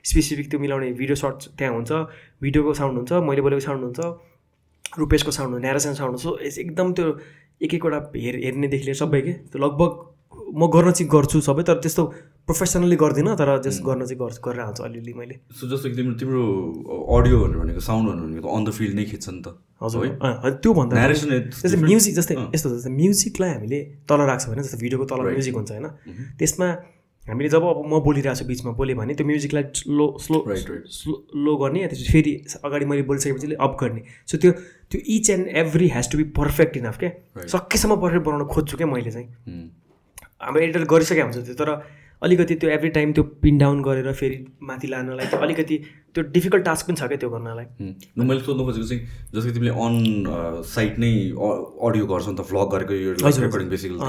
स्पेसिफिक 0.10 0.50
त्यो 0.52 0.60
मिलाउने 0.60 0.92
भिडियो 1.02 1.16
सर्ट 1.24 1.40
त्यहाँ 1.58 1.74
हुन्छ 1.76 1.92
भिडियोको 2.44 2.74
साउन्ड 2.80 2.96
हुन्छ 3.00 3.12
मैले 3.30 3.42
बोलेको 3.48 3.64
साउन्ड 3.68 3.84
हुन्छ 3.88 4.00
रुपेशको 5.00 5.32
साउन्ड 5.38 5.54
हुन्छ 5.54 5.64
नेरेसन 5.66 5.94
साउन्ड 6.02 6.14
हुन्छ 6.16 6.24
सो 6.24 6.62
एकदम 6.64 6.94
त्यो 7.00 7.08
एक 7.62 7.74
एकवटा 7.74 8.00
हेर 8.16 8.36
हेर्नेदेखि 8.46 8.84
लिएर 8.84 9.00
सबै 9.04 9.22
के 9.22 9.34
त्यो 9.54 9.60
लगभग 9.66 9.92
म 10.60 10.68
गर्न 10.76 10.92
चाहिँ 10.92 11.10
गर्छु 11.12 11.42
सबै 11.48 11.64
तर 11.70 11.80
त्यस्तो 11.86 12.04
प्रोफेसनली 12.50 12.98
गर्दिनँ 12.98 13.38
तर 13.38 13.50
जस 13.62 13.80
गर्न 13.86 14.06
चाहिँ 14.10 14.20
गर्छु 14.20 14.42
गरेर 14.42 14.62
आउँछु 14.66 14.84
अलिअलि 14.84 15.14
मैले 15.14 15.36
सो 15.54 15.70
जस्तो 15.70 15.90
कि 15.90 15.96
तिम्रो 15.96 16.14
तिम्रो 16.20 16.44
अडियो 17.16 17.38
भनेको 17.56 17.82
साउन्ड 17.88 18.06
भनेको 18.26 18.48
अन 18.58 18.64
द 18.66 18.70
फिल्ड 18.78 18.94
नै 19.00 19.06
खिच्छ 19.06 19.26
नि 19.30 19.42
त 19.46 19.48
हजुर 19.80 20.06
त्यो 20.60 20.72
भन्दा 20.76 20.94
जस्तै. 21.08 21.78
म्युजिक 21.80 22.14
जस्तै। 22.16 22.36
यस्तो 22.52 22.70
जस्तै 22.70 22.92
म्युजिकलाई 22.92 23.52
हामीले 23.56 23.80
तल 24.10 24.20
राख्छ 24.30 24.44
भने 24.50 24.64
जस्तो 24.66 24.78
भिडियोको 24.82 25.06
तल. 25.12 25.20
म्युजिक 25.30 25.56
हुन्छ 25.56 25.72
होइन. 25.72 25.88
त्यसमा 26.40 26.68
हामीले 27.24 27.50
जब 27.50 27.64
अब 27.64 27.80
म 27.86 28.00
बोलिरहेको 28.04 28.40
छु 28.40 28.46
बिचमा 28.50 28.72
बोलेँ 28.76 28.96
भने 28.98 29.14
त्यो 29.16 29.26
म्युजिकलाई 29.30 29.64
स्लो 29.80 30.06
स्लो. 30.20 30.38
स्लो 30.90 31.14
लो 31.46 31.54
गर्ने 31.62 31.80
त्यसपछि 31.88 32.12
फेरि 32.12 32.34
अगाडि 32.66 32.86
मैले 32.92 33.04
बोलिसकेपछि 33.08 33.56
अप 33.56 33.78
गर्ने 33.82 34.02
सो 34.28 34.36
त्यो 34.42 34.52
त्यो 34.92 35.00
each 35.16 35.30
and 35.30 35.48
every 35.64 35.88
has 35.96 36.12
to 36.12 36.18
be 36.18 36.26
perfect 36.36 36.78
enough 36.78 36.98
क्या. 37.00 37.12
सकेसम्म 37.48 37.96
पर्फेक्ट 38.04 38.26
बनाउन 38.26 38.44
खोज्छु 38.52 38.78
क्या 38.78 38.88
मैले 38.90 39.12
चाहिँ 39.12 39.28
हाम्रो 40.42 40.60
एडिटर 40.60 40.84
गरिसकेको 40.92 41.30
हुन्छ 41.30 41.46
त्यो 41.46 41.56
तर 41.56 41.70
अलिकति 42.22 42.56
त्यो 42.56 42.70
एभ्री 42.70 42.90
टाइम 42.96 43.12
त्यो 43.14 43.24
पिन 43.44 43.58
डाउन 43.58 43.82
गरेर 43.84 44.12
फेरि 44.14 44.38
माथि 44.70 44.88
लानलाई 44.88 45.28
त्यो 45.28 45.40
अलिकति 45.40 45.78
त्यो 46.14 46.24
डिफिकल्ट 46.36 46.64
टास्क 46.66 46.88
पनि 46.88 46.96
छ 46.96 47.08
क्या 47.08 47.18
त्यो 47.18 47.30
गर्नलाई। 47.30 47.66
मैले 48.20 48.40
सोध्नु 48.44 48.64
खोजेको 48.66 48.88
चाहिँ 48.88 49.02
जस्तो 49.34 49.48
कि 49.48 49.54
तिमीले 49.56 49.72
अन 49.72 50.64
साइट 50.68 51.00
नै 51.00 51.12
अडियो 51.88 52.06
गर्छौ 52.12 52.32
नि 52.32 52.38
त 52.38 52.44
भ्लग 52.52 52.68
गरेको 52.76 52.94
यो 52.94 53.12
रेकर्डिङ 53.20 53.70
बेसिकली। 53.70 54.00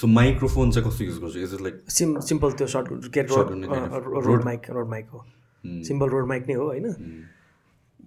सो 0.00 0.06
माइक्रोफोन 0.06 0.70
चाहिँ 0.70 0.88
कस्तो 0.88 1.04
युज 1.04 1.18
गर्छु? 1.22 1.38
Is 1.38 1.54
it 1.54 1.62
like 1.62 1.74
sim 1.90 2.18
simple 2.28 2.52
त्यो 2.60 2.66
short 2.74 2.86
Rode. 2.90 4.44
Mic 4.44 4.70
Rode 4.70 4.88
mic 4.90 5.06
हो. 5.12 5.24
सिम्पल 5.64 6.08
रोड 6.08 6.28
माइक 6.28 6.42
नै 6.48 6.54
हो 6.54 6.66
होइन? 6.66 6.86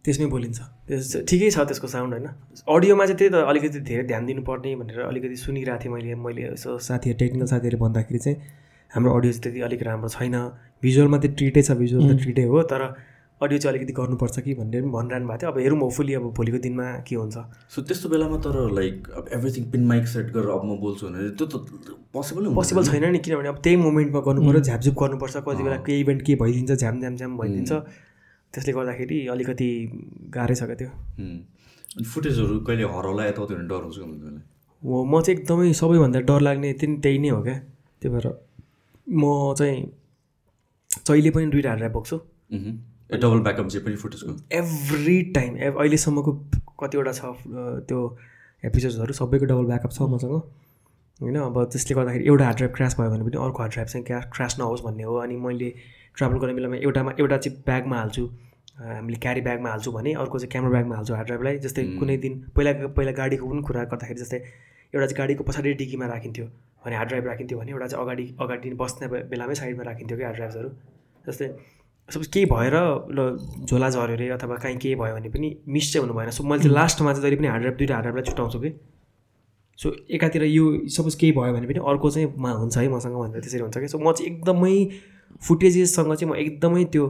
त्यसमै 0.05 0.25
बोलिन्छ। 0.31 0.59
त्यस 0.87 1.27
ठिकै 1.27 1.49
छ 1.51 1.67
त्यसको 1.67 1.87
साउन्ड 1.87 2.13
होइन? 2.13 2.27
अडियोमा 2.63 3.05
चाहिँ 3.05 3.17
त्यही 3.19 3.31
त 3.31 3.43
अलिकति 3.43 3.79
धेरै 3.91 4.03
ध्यान 4.07 4.25
दिनुपर्ने 4.25 4.75
भनेर 4.75 4.99
अलिकति 5.01 5.35
सुनिरहेको 5.43 5.83
थिएँ 5.83 5.93
मैले 5.93 6.15
मैले 6.15 6.41
यसो 6.47 6.77
साथीहरू 6.87 7.17
टेक्निकल 7.19 7.47
साथीहरू 7.53 7.77
भन्दाखेरि 7.83 8.19
चाहिँ। 8.19 8.37
हाम्रो 8.91 9.13
अडियो 9.17 9.31
चाहिँ 9.33 9.43
त्यति 9.43 9.61
अलिक 9.67 9.83
राम्रो 9.83 10.09
छैन। 10.09 10.35
भिजुअलमा 10.83 11.17
त 11.17 11.25
ट्रिटै 11.37 11.61
छ 11.61 11.71
भिजुअल 11.77 12.03
त 12.09 12.21
ट्रिटै 12.21 12.43
हो 12.49 12.63
तर 12.71 12.81
अडियो 13.41 13.57
चाहिँ 13.59 13.71
अलिकति 13.71 13.93
गर्नुपर्छ 13.93 14.39
कि 14.39 14.53
भनेर 14.53 14.81
पनि 14.83 14.91
भनिरहनु 14.91 15.27
भएको 15.27 15.37
थियो। 15.39 15.51
अब 15.51 15.57
हेरौँ 15.59 15.79
होपफुली 15.79 16.13
अब 16.13 16.25
भोलिको 16.37 16.57
दिनमा 16.59 16.85
के 17.07 17.15
हुन्छ। 17.15 17.37
सो 17.71 17.81
त्यस्तो 17.87 18.09
बेलामा 18.09 18.37
तर 18.43 18.55
लाइक 18.75 18.95
अब 19.15 19.25
एभ्रिथिङ 19.37 19.63
पिन 19.71 19.83
माइक 19.91 20.07
सेट 20.13 20.25
गरेर 20.35 20.49
अब 20.51 20.63
म 20.65 20.75
बोल्छु 20.81 21.07
भने 21.07 21.29
त्यो 21.39 21.45
त 21.47 21.55
पोसिबल 22.13 22.53
पोसिबल 22.57 22.83
छैन 22.89 23.05
नि 23.11 23.19
किनभने 23.19 23.49
अब 23.49 23.57
त्यही 23.63 23.75
मोमेन्टमा 23.85 24.19
गर्नु 24.27 24.41
पऱ्यो 24.43 24.61
झ्यापझुप 24.61 24.95
गर्नुपर्छ 25.01 25.37
कति 25.47 25.63
बेला 25.63 25.77
केही 25.87 25.99
इभेन्ट 26.01 26.21
के 26.25 26.35
भइदिन्छ 26.41 26.71
झ्याम 26.73 26.99
झ्याम 26.99 27.15
झ्याम 27.15 27.37
भइदिन्छ 27.37 27.71
त्यसले 28.53 28.71
गर्दाखेरि 28.73 29.17
अलिकति 29.31 29.69
गाह्रै 30.35 30.55
छ 30.55 30.63
क्या 30.67 30.75
त्यो। 30.81 30.89
अनि 30.89 32.05
फुटेजहरू 32.11 32.59
कहिले 32.67 32.83
हराउला 32.97 33.25
यताउति 33.29 33.53
भने 33.55 33.67
डर 33.71 33.81
हुन्छ 33.87 33.97
म 34.83 35.21
चाहिँ 35.21 35.39
एकदमै 35.39 35.71
सबैभन्दा 35.79 36.19
डर 36.27 36.41
लाग्ने 36.47 36.73
त्यही 36.81 36.95
त्यही 37.03 37.17
नै 37.23 37.29
हो 37.29 37.41
क्या 37.47 37.57
त्यही 38.01 38.15
भएर। 38.15 38.27
म 39.09 39.53
चाहिँ 39.57 39.81
जहिले 41.07 41.31
पनि 41.31 41.45
दुइटा 41.51 41.69
हालेर 41.69 41.89
बोक्छु। 41.91 42.17
डबल 43.11 43.39
ब्याकअप 43.41 43.67
जे 43.67 43.79
पनि 43.79 43.95
फुटेजको 43.95 44.31
एभ्री 44.57 45.21
टाइम 45.35 45.57
एभ 45.57 45.77
अहिलेसम्मको 45.79 46.31
कतिवटा 46.81 47.11
छ 47.11 47.21
त्यो 47.89 47.99
एपिसोड्सहरू 48.63 49.13
सबैको 49.13 49.45
डबल 49.45 49.65
ब्याकअप 49.65 49.91
छ 49.91 50.01
मसँग। 50.13 50.33
होइन 51.19 51.35
अब 51.37 51.63
त्यसले 51.71 51.95
गर्दाखेरि 51.95 52.25
एउटा 52.25 52.45
हार्ड 52.45 52.57
ड्राइभ 52.57 52.73
क्रास 52.75 52.95
भयो 52.99 53.09
भने 53.09 53.23
पनि 53.23 53.37
अर्को 53.45 53.59
हार्ड 53.59 53.73
ड्राइभ 53.73 53.87
चाहिँ 53.87 54.05
क्या 54.05 54.19
क्रास 54.35 54.59
नहोस् 54.59 54.83
भन्ने 54.83 55.03
हो। 55.03 55.15
अनि 55.23 55.35
मैले 55.37 55.73
ट्राभल 56.17 56.37
गर्ने 56.39 56.53
बेलामा 56.53 56.75
एउटामा 56.77 57.11
एउटा 57.19 57.37
चाहिँ 57.37 57.57
ब्यागमा 57.65 57.97
हाल्छु 57.97 58.25
हामीले 58.79 59.17
क्यारी 59.19 59.41
ब्यागमा 59.41 59.69
हाल्छु 59.69 59.91
भने 59.91 60.13
अर्को 60.13 60.39
चाहिँ 60.39 60.51
क्यामरा 60.51 60.71
ब्यागमा 60.71 60.95
हाल्छु 60.95 61.13
हार्ड 61.13 61.27
ड्राइभलाई 61.27 61.57
जस्तै 61.65 61.83
कुनै 61.99 62.17
दिन 62.17 62.33
पहिला 62.55 62.71
पहिला 62.87 63.11
गाडीको 63.19 63.49
पनि 63.49 63.61
कुरा 63.67 63.83
गर्दाखेरि 63.91 64.19
जस्तै 64.19 64.37
एउटा 64.37 65.05
चाहिँ 65.05 65.17
गाडीको 65.17 65.43
पछाडि 65.43 65.73
डिकीमा 65.81 66.05
राखिन्थ्यो। 66.07 66.45
भने 66.85 66.95
हार्ड 66.95 67.09
ड्राइभ 67.09 67.25
राखिन्थ्यो 67.27 67.59
भने 67.59 67.71
एउटा 67.71 67.87
चाहिँ 67.87 68.03
अगाडि 68.03 68.25
अगाडि 68.41 68.69
बस्ने 68.81 69.07
बेलामै 69.31 69.55
साइडमा 69.55 69.83
राखिन्थ्यो 69.83 70.17
कि 70.17 70.23
हार्ड 70.23 70.35
ड्राइभ्सहरू 70.35 70.69
जस्तै 71.27 71.47
सपोज 72.09 72.27
केही 72.33 72.45
भएर 72.45 72.75
ल 73.13 73.37
झोला 73.65 73.89
झऱ्यो 73.89 74.15
अरे 74.15 74.29
अथवा 74.29 74.55
कहीँ 74.57 74.77
केही 74.77 74.95
भयो 74.95 75.15
भने 75.15 75.29
पनि 75.29 75.49
मिस 75.67 75.91
चाहिँ 75.93 76.07
हुनु 76.07 76.13
भएन। 76.19 76.29
सो 76.31 76.43
मैले 76.43 76.63
चाहिँ 76.63 76.75
लास्टमा 76.75 77.11
चाहिँ 77.13 77.23
जहिले 77.23 77.37
पनि 77.37 77.47
हार्ड 77.47 77.61
ड्राइभ 77.61 77.77
दुइटा 77.77 77.93
हार्ड 77.93 78.05
ड्राइभलाई 78.05 78.25
छुट्याउँछु 78.29 78.59
कि। 78.59 78.69
सो 79.79 79.91
एकातिर 80.09 80.43
यो 80.43 80.65
सपोज 80.89 81.15
केही 81.15 81.31
भयो 81.31 81.53
भने 81.53 81.67
पनि 81.67 81.79
अर्को 81.85 82.09
चाहिँ 82.11 82.33
मा 82.37 82.51
हुन्छ 82.51 82.77
है 82.77 82.87
मसँग 82.89 83.13
भनेर 83.13 83.41
त्यसरी 83.41 83.61
हुन्छ 83.61 83.77
कि। 83.77 83.87
सो 83.87 83.99
म 83.99 84.11
चाहिँ 84.11 84.31
एकदमै 84.31 84.73
फुटेजेससँग 85.41 86.13
चाहिँ 86.15 86.31
म 86.31 86.35
एकदमै 86.35 86.83
त्यो 86.93 87.05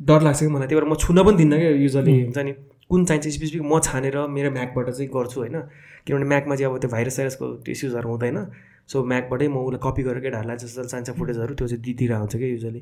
डर 0.00 0.20
लाग्छ 0.22 0.40
कि 0.40 0.46
मलाई। 0.46 0.66
त्यही 0.68 0.80
भएर 0.80 0.90
म 0.90 0.94
छुन 0.98 1.22
पनि 1.22 1.36
दिन्न 1.36 1.58
क्या 1.58 1.70
युजली 1.70 2.20
हुन्छ 2.22 2.38
नि? 2.38 2.52
कुन 2.90 3.04
चाहिन्छ 3.04 3.28
स्पेसिफिक 3.30 3.62
म 3.62 3.78
छानेर 3.80 4.16
मेरो 4.26 4.50
म्याकबाट 4.50 4.90
चाहिँ 4.90 5.08
गर्छु 5.14 5.40
होइन? 5.40 5.56
किनभने 6.06 6.26
म्याकमा 6.32 6.54
चाहिँ 6.56 6.72
अब 6.72 6.78
त्यो 6.80 6.90
भाइरस 6.90 7.16
साइरसको 7.16 7.46
त्यो 7.64 7.72
इस्युजहरू 7.72 8.08
हुँदैन। 8.10 8.38
सो 8.84 9.04
म्याकबाटै 9.12 9.48
म 9.48 9.56
उसलाई 9.64 9.80
कपी 9.82 10.02
गरेर 10.02 10.20
केटाहरूलाई 10.20 10.56
जस्तो 10.62 10.84
चाहिन्छ 10.84 11.10
फुटेजहरू 11.18 11.54
त्यो 11.54 11.66
चाहिँ 11.68 11.82
दिइदिएर 11.84 12.12
हुन्छ 12.14 12.36
क्या 12.36 12.48
युजली 12.48 12.80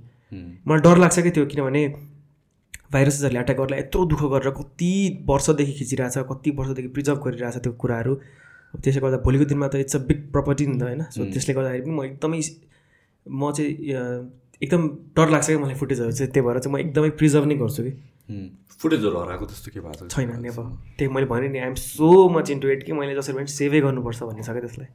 मलाई 0.67 0.81
डर 0.83 0.97
लाग्छ 0.99 1.19
क्या 1.21 1.33
त्यो 1.33 1.45
किनभने 1.53 1.83
भाइरसेसहरूले 2.93 3.41
एट्याक 3.41 3.59
गर्दा 3.59 3.77
यत्रो 3.79 4.05
दुःख 4.11 4.23
गरेर 4.33 4.51
कति 4.59 4.93
वर्षदेखि 5.29 5.73
खिचिरहेछ 5.79 6.17
कति 6.31 6.51
वर्षदेखि 6.59 6.89
प्रिजर्भ 6.97 7.19
गरिरहेछ 7.25 7.57
त्यो 7.65 7.73
कुराहरू। 7.83 8.15
त्यसले 8.75 9.01
गर्दा 9.01 9.19
भोलिको 9.25 9.45
दिनमा 9.49 9.69
त 9.69 9.75
इट्स 9.85 9.97
अ 9.97 10.01
बिग 10.09 10.21
प्रपर्टी 10.33 10.67
नि 10.67 10.77
त 10.79 10.83
होइन। 10.83 11.03
सो 11.15 11.25
त्यसले 11.33 11.55
गर्दाखेरि 11.55 11.83
पनि 11.85 11.95
म 11.95 12.05
एकदमै 12.05 12.41
म 13.27 13.53
चाहिँ 13.53 13.71
एकदम 14.63 14.83
डर 15.17 15.29
लाग्छ 15.29 15.47
क्या 15.47 15.59
मलाई 15.59 15.77
फुटेजहरू 15.81 16.13
चाहिँ। 16.13 16.33
त्यही 16.33 16.47
भएर 16.47 16.59
चाहिँ 16.59 16.73
म 16.75 16.79
एकदमै 16.81 17.11
प्रिजर्भ 17.21 17.47
नै 17.47 17.57
गर्छु 17.63 17.83
कि। 17.83 17.93
फुटेजहरू 18.81 19.19
हराएको 19.21 19.45
त्यस्तो 19.47 19.71
के 19.75 19.81
भएको 19.81 20.07
छ 20.09 20.15
छैन 20.15 20.31
नेभर 20.43 20.65
त्यही 20.99 21.13
मैले 21.15 21.27
भने 21.27 21.49
नि 21.49 21.59
I'm 21.59 21.75
so 21.75 22.29
much 22.29 22.51
into 22.51 22.69
it 22.69 22.83
कि 22.87 22.93
मैले 22.93 23.15
जसरी 23.15 23.35
पनि 23.37 23.47
सेभै 23.47 23.81
गर्नुपर्छ 23.81 24.23
भन्ने 24.23 24.43
छ 24.43 24.51
क्या 24.51 24.61
त्यसलाई. 24.61 24.89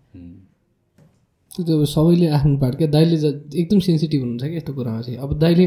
त्यो 1.55 1.63
त 1.65 1.69
अब 1.77 1.83
सबैले 1.95 2.27
आफ्नो 2.37 2.57
पार्ट 2.57 2.75
क्या 2.77 2.87
दाइले 2.95 3.17
ज- 3.17 3.55
एकदम 3.61 3.79
सेन्सिटिभ 3.87 4.21
हुनुहुन्छ 4.21 4.43
कि 4.51 4.57
यस्तो 4.57 4.73
कुरामा 4.73 5.01
चाहिँ। 5.01 5.17
अब 5.19 5.37
दाइले 5.39 5.65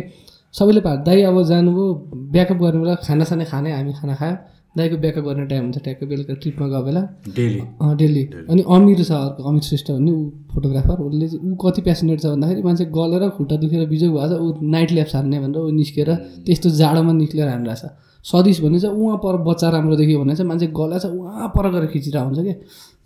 सबैले 0.55 0.81
पार्ट 0.87 1.01
दाइ 1.07 1.23
अब 1.31 1.37
जानुभयो 1.51 1.87
ब्याकअप 2.35 2.57
गर्ने 2.63 2.81
बेला 2.81 2.95
खाना 3.07 3.25
साना 3.31 3.45
खाने 3.53 3.73
हामी 3.73 3.93
खाना 4.01 4.15
खायो। 4.21 4.37
दाइको 4.77 4.97
ब्याकअप 4.97 5.25
गर्ने 5.25 5.45
टाइम 5.47 5.63
हुन्छ 5.63 5.79
ट्याक्कै 5.85 6.07
बेलुका 6.07 6.35
ट्रिपमा 6.43 6.67
गयो 6.69 6.83
बेला। 6.85 7.01
डेली। 7.37 7.61
अँ, 7.61 7.97
डेली। 7.97 8.23
अनि 8.51 8.63
अमिर 8.69 9.03
छ 9.03 9.11
अर्को 9.13 9.43
अमित 9.43 9.63
श्रेष्ठ 9.63 9.91
भन्ने 9.91 10.11
ऊ 10.11 10.31
फोटोग्राफर। 10.53 11.03
उसले 11.03 11.29
चाहिँ 11.29 11.51
ऊ 11.51 11.55
कति 11.63 11.83
प्यासनेट 11.83 12.21
छ 12.21 12.27
भन्दाखेरि 12.27 12.63
मान्छे 12.63 12.85
गलेर 12.95 13.29
खुट्टा 13.37 13.57
दुखेर 13.63 13.87
बिजोग 13.89 14.11
भएको 14.15 14.29
छ 14.29 14.41
ऊ 14.41 14.71
नाइट 14.71 14.91
ल्याप्स 14.93 15.15
हान्ने 15.15 15.41
भनेर 15.41 15.59
ऊ 15.59 15.71
निस्केर 15.75 16.15
त्यस्तो 16.47 16.71
जाडोमा 16.81 17.13
निस्केर 17.13 17.49
हानिरहेछ 17.49 17.83
सदिस 18.25 18.61
भने 18.61 18.79
चाहिँ 18.81 18.97
उहाँ 18.97 19.17
पर 19.19 19.37
बच्चा 19.43 19.69
राम्रो 19.75 19.97
देखियो 19.97 20.19
भने 20.23 20.35
चाहिँ 20.37 20.49
मान्छे 20.49 20.67
गलेछ 20.77 21.05
उहाँ 21.07 21.49
पर 21.57 21.65
गएर 21.73 21.87
खिचिरहेको 21.91 22.29
हुन्छ 22.29 22.41
कि? 22.47 22.55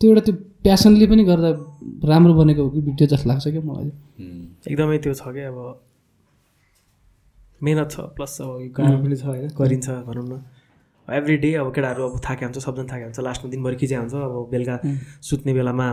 त्यो 0.01 0.11
एउटा 0.11 0.23
त्यो 0.27 0.35
प्यासनले 0.65 1.07
पनि 1.07 1.25
गर्दा 1.25 1.51
राम्रो 2.13 2.35
बनेको 2.35 2.63
हो 2.63 2.71
कि 2.71 2.81
भिडियो 2.89 3.07
जस्तो 3.09 3.29
लाग्छ 3.31 3.45
क्या 3.49 3.63
मलाई 3.65 3.89
चाहिँ। 3.89 4.33
एकदमै 4.69 4.99
त्यो 4.99 5.15
छ 5.15 5.23
क्या 5.33 5.49
अब 5.49 5.59
मेहनत 7.61 7.89
छ 7.91 7.97
प्लस 8.17 8.37
अब 8.43 8.51
गाह्रो 8.77 8.97
पनि 9.05 9.17
छ 9.17 9.25
होइन 9.25 9.49
गरिन्छ 9.61 9.89
भनौँ 10.09 10.27
न। 10.29 10.43
एभ्री 11.09 11.37
डे 11.37 11.55
अब 11.61 11.73
केटाहरू 11.75 12.03
अब 12.09 12.21
थाके 12.25 12.45
हुन्छ 12.45 12.59
सबजना 12.59 12.89
थाके 12.93 13.05
हुन्छ 13.05 13.21
लास्टमा 13.21 13.51
दिनभरि 13.51 13.77
खिच्या 13.77 14.01
हुन्छ 14.01 14.15
अब 14.15 14.49
बेलुका 14.51 14.77
सुत्ने 15.23 15.53
बेलामा 15.55 15.89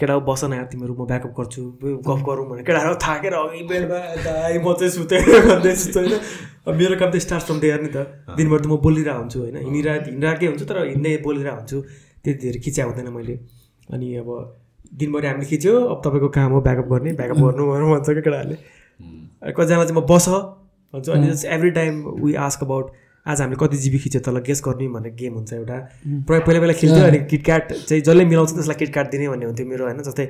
केटा 0.00 0.18
बस 0.24 0.44
न 0.44 0.52
यार 0.54 0.64
तिमीहरू 0.72 0.94
म 0.94 1.06
ब्याकअप 1.06 1.32
गर्छु 1.38 1.62
गफ 2.06 2.20
गरौँ 2.28 2.46
भने 2.50 2.62
केटाहरू 2.64 2.94
थाकेर 3.04 3.34
अघि 3.34 3.62
बेलमा 3.68 3.98
दाइ 4.24 4.58
म 4.64 4.72
चाहिँ 4.78 4.90
सुतेँ 4.96 5.20
सुत्छु 5.20 6.00
होइन? 6.00 6.14
अब 6.66 6.74
मेरो 6.74 6.96
काम 6.96 7.10
त 7.10 7.16
स्टार्ट 7.20 7.44
फ्रम 7.44 7.60
डेयर 7.60 7.80
नि 7.82 7.90
त। 7.92 7.98
दिनभरि 8.32 8.62
त 8.62 8.66
म 8.66 8.76
बोलिरहेको 8.80 9.18
हुन्छु 9.18 9.38
होइन? 9.40 9.56
हिँडिरहेको 9.60 10.10
हिँडिरहेकै 10.10 10.46
हुन्छु 10.46 10.64
तर 10.64 10.78
हिँड्दै 10.88 11.16
बोलिरहेको 11.26 11.56
हुन्छु। 11.58 11.78
त्यति 12.24 12.38
धेरै 12.40 12.60
खिच्या 12.64 12.84
हुँदैन 12.86 13.08
मैले। 13.12 13.34
अनि 13.92 14.08
अब 14.24 14.28
दिनभरि 14.96 15.26
हामीले 15.26 15.46
खिच्यो 15.52 15.74
अब 15.92 15.98
तपाईँको 16.04 16.28
काम 16.32 16.50
हो 16.56 16.60
ब्याकअप 16.64 16.88
गर्ने 16.92 17.12
ब्याकअप 17.20 17.38
गर्नु 17.44 17.62
गर्नु 17.72 17.86
भन्छ 17.92 18.08
क्या 18.08 18.22
केटाहरूले। 18.24 18.56
कतिजना 19.52 19.84
चाहिँ 19.84 19.96
म 20.00 20.06
बस 20.08 20.26
भन्छु। 20.94 21.10
अनि 21.12 21.28
every 21.54 21.70
time 21.76 21.92
we 22.24 22.34
ask 22.48 22.62
about 22.64 22.86
आज 23.26 23.40
हामीले 23.40 23.56
कति 23.56 23.76
जिबी 23.76 23.98
खिच्यो 23.98 24.20
तल 24.20 24.38
गेस 24.44 24.60
गर्ने 24.64 24.86
भन्ने 24.92 25.10
गेम 25.16 25.34
हुन्छ 25.34 25.52
एउटा। 25.52 25.76
प्रायः 26.28 26.44
पहिला 26.44 26.60
पहिला 26.60 26.72
खेल्थ्यो 26.76 27.04
अनि 27.04 27.18
किटक्याट 27.24 27.72
चाहिँ 27.72 28.02
जसले 28.04 28.24
मिलाउँछ 28.24 28.50
त्यसलाई 28.52 28.76
किटक्याट 28.76 29.10
दिने 29.10 29.28
भन्ने 29.28 29.46
हुन्थ्यो 29.46 29.66
मेरो 29.66 29.84
होइन? 29.84 30.02
जस्तै 30.04 30.26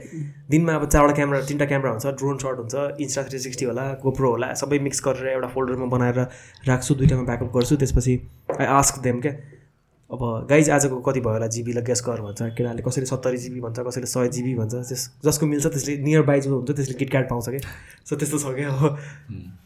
दिनमा 0.51 0.75
अब 0.75 0.87
चारवटा 0.87 1.15
क्यामेरा 1.15 1.41
तिनवटा 1.43 1.67
क्यामेरा 1.67 1.91
हुन्छ 1.91 2.07
ड्रोन 2.07 2.39
सर्ट 2.39 2.59
हुन्छ 2.59 3.03
इन्स्टा 3.03 3.23
थ्री 3.25 3.39
सिक्सटी 3.47 3.65
होला 3.67 3.85
गोप्रो 3.99 4.31
होला 4.31 4.53
सबै 4.63 4.79
मिक्स 4.87 5.03
गरेर 5.07 5.27
एउटा 5.33 5.49
फोल्डरमा 5.55 5.87
बनाएर 5.91 6.19
राख्छु 6.71 6.95
दुइटामा 6.95 7.23
ब्याकअप 7.25 7.51
गर्छु 7.57 7.77
त्यसपछि 7.83 8.15
आई 8.61 8.67
आस्क 8.79 9.03
देम 9.03 9.21
क्या। 9.27 9.33
अब 10.11 10.47
गाइज 10.51 10.71
आजको 10.71 11.01
कति 11.03 11.21
भयो 11.21 11.33
होला 11.35 11.47
जिबीलाई 11.51 11.85
गेस 11.91 12.03
गर 12.07 12.21
भन्छ 12.23 12.43
केटाले 12.55 12.83
कसैले 12.87 13.07
सत्तरी 13.07 13.39
जिबी 13.43 13.61
भन्छ 13.67 13.79
कसैले 13.91 14.07
सय 14.07 14.29
जिबी 14.39 14.55
भन्छ 14.55 14.75
त्यस 14.87 15.03
जसको 15.27 15.47
मिल्छ 15.51 15.67
त्यसले 15.67 15.99
नियर 16.07 16.23
बाई 16.31 16.41
जो 16.47 16.55
हुन्छ 16.55 16.71
त्यसले 16.71 16.95
किटक्याट 17.03 17.29
पाउँछ 17.31 17.49
क्या। 17.49 17.75
सो 18.07 18.17
त्यस्तो 18.17 18.39
छ 18.39 18.55
क्या। 18.55 18.71
अब 18.71 19.64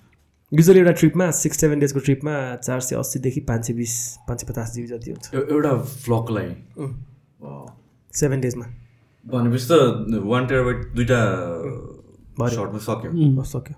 युजली 0.52 0.78
एउटा 0.78 0.92
ट्रिपमा 0.92 1.30
सिक्स 1.38 1.58
सेभेन 1.60 1.78
डेजको 1.80 2.00
ट्रिपमा 2.00 2.34
चार 2.56 2.80
सय 2.80 2.96
अस्सीदेखि 2.96 3.40
पाँच 3.48 3.66
सय 3.66 3.72
बिस 3.74 3.94
पाँच 4.28 4.40
सय 4.40 4.46
पचास 4.52 4.72
जिबी 4.74 4.86
जति 4.88 5.10
हुन्छ 5.10 5.34
एउ- 5.34 5.50
एउटा 5.50 5.72
फ्लकलाई 6.04 6.48
सेभेन 8.12 8.40
डेजमा 8.40 8.66
भनेपछि 9.26 9.66
त 9.70 9.72
वान 10.24 10.46
टेराबाइट 10.46 10.86
दुइटा। 10.96 11.18
सर्टमा 12.38 12.78
सक्यो। 12.78 13.10
बस 13.36 13.52
सक्यो। 13.52 13.76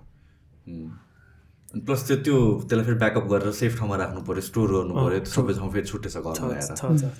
प्लस 1.85 2.07
त्यो 2.07 2.17
त्यो 2.25 2.37
त्यसलाई 2.69 2.85
फेरि 2.85 2.97
ब्याकअप 3.03 3.25
गरेर 3.31 3.51
सेफ 3.59 3.77
ठाउँमा 3.79 3.95
राख्नु 3.97 4.21
पऱ्यो 4.27 4.41
स्टोर 4.47 4.67
गर्नु 4.71 4.93
पऱ्यो 4.95 5.19
त्यो 5.19 5.31
सबै 5.33 5.53
ठाउँ 5.59 5.69
फेरि 5.73 5.87
छुट्टै 5.87 6.09
छ 6.09 6.17
घरमा 6.23 6.47
ल्याएर। 6.47 7.11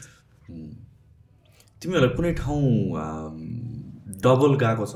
तिमीहरूलाई 1.82 2.16
कुनै 2.16 2.32
ठाउँ 2.40 2.64
डबल 4.24 4.52
गएको 4.64 4.86
छ? 4.86 4.96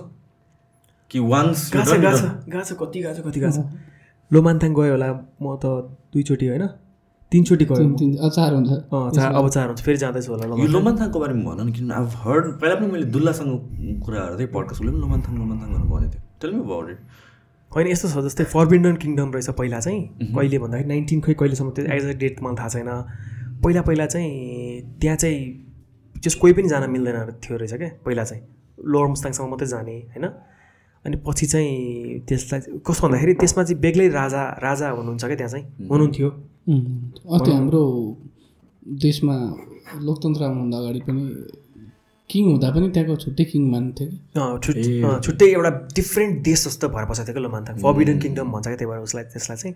कि 1.11 1.19
वान्स 1.31 1.59
गएको 1.73 2.63
छ 2.63 2.71
कति 2.79 2.99
गएको 3.03 3.15
छ 3.15 3.25
कति 3.27 3.39
गएको 3.39 3.51
छ? 3.51 3.84
लोमान्थाङ 4.31 4.73
गयो 4.73 4.91
होला 4.91 5.09
म 5.41 5.55
त 5.55 5.65
दुईचोटि 6.13 6.47
होइन? 6.47 6.67
तिनचोटि 7.31 7.65
गयो। 7.65 7.75
तिन- 7.75 7.97
तिन- 7.99 8.29
चार 8.29 8.53
हुन्छ। 8.53 8.69
अँ 8.69 9.11
चार 9.11 9.33
अब 9.33 9.49
चार 9.49 9.67
हुन्छ 9.67 9.81
फेरि 9.81 9.97
जाँदैछु 9.97 10.31
होला 10.31 10.43
यो 10.43 10.49
लोमान्थाङ। 10.49 10.73
लोमान्थाङको 10.73 11.19
बारेमा 11.19 11.51
भन 11.55 11.69
किन 11.71 11.89
अब 11.89 12.09
हर्ड 12.15 12.45
पहिला 12.61 12.75
पनि 12.75 12.87
मैले 12.87 13.05
दुल्लासँग 13.05 13.51
कुरा 14.05 14.19
गरेको 14.19 14.39
थिएँ 14.39 14.47
पडकास्ट 14.47 14.81
उसले 14.81 14.91
पनि 14.91 14.99
लोमान्थाङ 14.99 15.33
लोमान्थाङ 15.37 15.69
भनेर 15.69 15.87
भनेको 15.91 16.13
थियो। 16.13 16.21
टेल 16.41 16.51
मी 16.51 16.59
अबाउट 16.59 16.89
इट 16.89 16.99
होइन 17.71 17.87
यस्तो 17.87 18.07
छ 18.09 18.17
जस्तै 18.25 18.43
फर्बिन्डन 18.43 18.95
किङडम 18.95 19.31
रहेछ 19.31 19.49
पहिला 19.49 19.79
चाहिँ। 19.79 20.01
कहिले 20.35 20.57
भन्दाखेरि 20.59 20.87
नाइन्टिन 20.87 21.21
खै 21.21 21.33
कहिलेसम्म 21.33 21.69
त्यो 21.71 21.85
एक्ज्याक्ट 21.85 22.19
डेट 22.19 22.35
मलाई 22.43 22.55
थाहा 22.55 22.69
छैन। 22.69 22.89
पहिला 23.63 23.81
पहिला 23.81 24.05
चाहिँ 24.05 24.31
त्यहाँ 25.01 25.17
चाहिँ 25.17 25.39
जस 26.23 26.35
कोही 26.35 26.53
पनि 26.53 26.67
जान 26.69 26.89
मिल्दैन 26.89 27.31
थियो 27.43 27.57
रहेछ 27.57 27.73
क्या 27.73 27.89
पहिला 28.05 28.23
चाहिँ। 28.23 28.41
लोवर 28.85 29.07
मुस्ताङसम्म 29.07 29.49
मात्रै 29.49 29.67
जाने 29.67 29.95
होइन? 30.15 30.25
अनि 31.05 31.15
पछि 31.25 31.45
चाहिँ 31.45 32.19
त्यसलाई 32.27 32.81
कस्तो 32.81 33.01
भन्दाखेरि 33.07 33.33
त्यसमा 33.41 33.63
चाहिँ 33.63 33.81
बेग्लै 33.81 34.07
राजा 34.09 34.43
राजा 34.61 34.87
हुनुहुन्छ 34.89 35.23
क्या 35.25 35.35
त्यहाँ 35.35 35.51
चाहिँ? 35.51 35.65
हुनुहुन्थ्यो। 35.91 36.29
अस्ति 37.35 37.51
हाम्रो 37.51 37.83
देशमा 39.05 39.35
लोकतन्त्र 40.01 40.41
आउनुभन्दा 40.43 40.77
अगाडि 40.77 41.01
पनि 41.07 41.23
किङ 42.29 42.43
हुँदा 42.45 42.69
पनि 42.73 42.87
त्यहाँको 42.89 43.15
छुट्टै 43.23 43.45
किङ 43.51 43.61
मान्थ्यो 43.71 44.07
कि। 44.07 45.21
छुट्टै 45.25 45.47
एउटा 45.53 45.71
डिफ्रेन्ट 45.95 46.33
देश 46.43 46.59
जस्तो 46.67 46.89
भएर 46.89 47.05
बसेको 47.05 47.25
थियो 47.25 47.33
क्या 47.33 47.43
लोमान्थाङ 47.45 47.75
फर्बिडन 47.85 48.17
किङडम 48.19 48.47
भन्छ 48.51 48.65
क्या 48.67 48.77
त्यही 48.81 48.89
भएर 48.91 49.01
उसलाई 49.07 49.23
त्यसलाई 49.33 49.57
चाहिँ। 49.61 49.75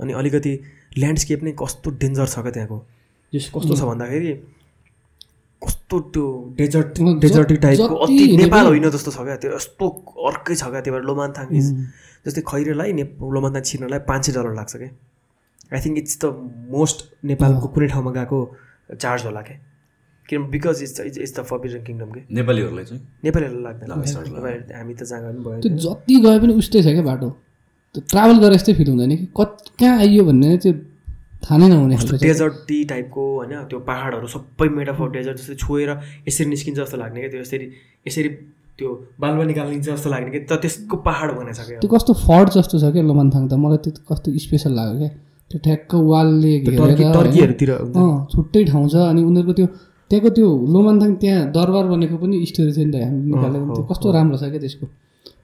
अनि 0.00 0.12
अलिकति 0.20 0.52
ल्यान्डस्केप 0.98 1.40
नै 1.44 1.52
कस्तो 1.60 1.88
डेन्जर 2.02 2.26
छ 2.26 2.36
क्या 2.40 2.52
त्यहाँको। 2.56 2.78
जस 3.32 3.50
कस्तो 3.54 3.74
छ 3.76 3.82
भन्दाखेरि 3.84 4.32
कस्तो 5.62 6.00
त्यो 6.14 6.24
डेजर्ट 6.58 7.00
डेजर्टिक 7.20 7.58
टाइपको 7.60 7.94
अति 8.06 8.36
नेपाल 8.36 8.66
होइन। 8.66 8.90
जस्तो 8.90 9.10
छ 9.10 9.18
क्या। 9.28 9.36
त्यो 9.42 9.54
यस्तो 9.54 9.88
अर्कै 10.30 10.54
छ 10.54 10.64
क्या 10.70 10.80
त्यही 10.80 10.92
भएर 10.94 11.04
लोमान्थाङ 11.10 11.46
इज 11.56 11.66
जस्तै 12.26 12.42
खैरेलाई 12.50 12.92
ने 12.92 13.04
लोमान्थाङ 13.36 13.62
छिर्नलाई 13.62 14.00
पाँच 14.10 14.26
सय 14.26 14.32
डलर 14.32 14.54
लाग्छ 14.54 14.76
क्या। 14.76 14.90
I 15.74 15.80
think 15.84 15.98
it's 15.98 16.18
the 16.24 16.24
most 16.70 16.98
नेपालको 17.24 17.66
कुनै 17.74 17.88
ठाउँमा 17.88 18.10
गएको 18.18 18.38
चार्ज 18.96 19.24
होला 19.24 19.42
क्या। 19.48 19.56
किन 20.28 20.44
because 20.50 20.82
it's 20.82 21.00
it's 21.00 21.18
it's 21.18 21.34
the 21.38 21.42
forbidden 21.50 21.82
kingdom 21.84 22.10
के। 22.12 22.20
नेपालीहरूलाई 22.30 22.84
चाहिँ? 22.84 23.02
नेपालीहरूलाई 23.24 23.62
लाग्दैन। 23.64 23.90
हामी 24.76 24.94
त 24.94 25.02
जहाँ 25.10 25.32
पनि 25.32 25.40
भयो। 25.44 25.60
त्यो 25.64 25.76
जति 25.84 26.14
गए 26.24 26.38
पनि 26.40 26.52
उस्तै 26.62 26.82
छ 26.82 26.94
क्या 26.96 27.02
बाटो। 27.02 27.28
त्यो 27.94 28.00
ट्राभल 28.10 28.36
गरे 28.44 28.54
जस्तै 28.54 28.74
फिल 28.74 28.88
हुँदैन 28.88 29.16
कि। 29.16 29.26
कत 29.40 29.52
कहाँ 29.80 29.98
आइयो 29.98 30.24
भन्ने 30.24 30.56
चाहिँ 30.58 30.76
थाहा 31.42 31.56
नै 31.60 31.68
नहुने 31.68 31.96
डेजर्ट 32.22 32.54
टी 32.68 32.78
टाइपको 32.92 33.22
होइन 33.38 33.52
त्यो 33.70 33.78
पाहाडहरू 33.90 34.26
सबै 34.34 34.68
मेड 34.78 34.88
अफ 34.88 35.00
डेजर्ट 35.16 35.36
जस्तै 35.38 35.56
छोएर 35.64 35.90
यसरी 36.28 36.46
निस्किन्छ 36.54 36.78
जस्तो 36.78 36.96
लाग्ने 37.02 37.20
क्या 37.20 37.30
त्यो 37.32 37.40
यसरी 37.40 37.66
यसरी 38.06 38.28
त्यो 38.78 38.88
बालुवा 39.20 39.44
निकालिन्छ 39.44 39.86
जस्तो 39.86 40.10
लाग्ने 40.10 40.30
कि 40.30 40.40
त 40.40 40.58
त्यसको 40.62 40.96
पाहाड 41.06 41.28
बनाएको 41.38 41.58
छ 41.58 41.66
क्या। 41.68 41.78
त्यो 41.82 41.90
कस्तो 41.94 42.12
फर्ट 42.26 42.48
जस्तो 42.56 42.74
छ 42.78 42.90
क्या 42.94 43.02
लोमान्थाङ 43.10 43.42
त 43.48 43.54
मलाई 43.62 43.78
त्यो 43.84 43.92
कस्तो 44.10 44.28
स्पेसल 44.44 44.72
लाग्यो 44.78 44.98
क्या। 44.98 45.10
त्यो 45.50 45.58
ठ्याक्क 45.66 45.94
वालले? 46.10 46.52
टर्कीहरूतिर 47.18 47.70
अँ 47.72 48.10
छुट्टै 48.34 48.64
ठाउँ 48.70 48.86
छ 48.88 48.94
अनि 49.10 49.22
उनीहरूको 49.30 49.54
त्यो 49.58 49.66
त्यहाँको 50.10 50.30
त्यो 50.36 50.48
लोमान्थाङ 50.74 51.10
त्यहाँ 51.22 51.40
दरबार 51.56 51.84
बनेको 51.92 52.16
पनि 52.22 52.36
स्टोरी 52.50 52.72
थियो 52.76 52.86
नि 52.86 52.92
त 52.92 53.02
हामी 53.06 53.20
निकालेको 53.32 53.74
त्यो। 53.74 53.84
कस्तो 53.90 54.06
राम्रो 54.16 54.36
छ 54.42 54.44
क्या 54.52 54.60
त्यसको। 54.64 54.86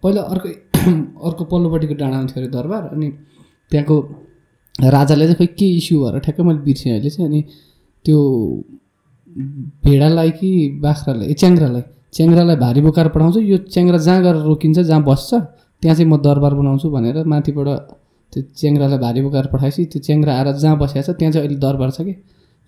पहिला 0.03 0.23
अर्को 0.33 0.49
अर्को 1.29 1.43
पल्लोपट्टिको 1.53 1.95
डाँडामा 2.03 2.27
थियो 2.31 2.39
अरे 2.43 2.51
दरबार 2.57 2.83
अनि 2.95 3.09
त्यहाँको 3.73 3.97
राजाले 4.79 5.25
चाहिँ 5.25 5.37
खोइ 5.37 5.47
के 5.59 5.67
इस्यु 5.79 5.97
भएर 6.03 6.19
ठ्याक्कै 6.19 6.43
मैले 6.43 6.61
बिर्सेँ 6.67 6.93
अहिले 6.93 7.11
चाहिँ 7.11 7.29
अनि 7.29 7.41
त्यो 8.05 8.19
भेडालाई 9.85 10.31
कि 10.39 10.51
बाख्रालाई 10.83 11.27
ए 11.31 11.35
च्याङ्ग्रालाई 11.35 11.83
च्याङ्ग्रालाई 12.15 12.57
भारी 12.57 12.81
बोकाएर 12.81 13.09
पठाउँछु 13.15 13.41
यो 13.41 13.57
च्याङ्ग्रा 13.75 13.99
जहाँ 13.99 14.23
गएर 14.23 14.37
रोकिन्छ 14.49 14.79
जहाँ 14.81 15.03
बस्छ 15.05 15.31
त्यहाँ 15.83 15.97
चाहिँ 15.97 16.11
म 16.11 16.17
दरबार 16.23 16.55
बनाउँछु 16.55 16.91
भनेर 16.91 17.25
माथिबाट 17.25 17.69
त्यो 18.33 18.43
च्याङ्ग्रालाई 18.61 18.99
भारी 18.99 19.21
बोकाएर 19.23 19.47
पठाएपछि 19.55 19.85
त्यो 19.93 20.01
च्याङ्ग्रा 20.07 20.33
आएर 20.39 20.49
जहाँ 20.63 20.77
बसेको 20.79 21.03
छ 21.03 21.17
त्यहाँ 21.19 21.33
चाहिँ 21.33 21.47
अहिले 21.47 21.59
दरबार 21.61 21.91
छ 21.91 22.01
कि 22.03 22.13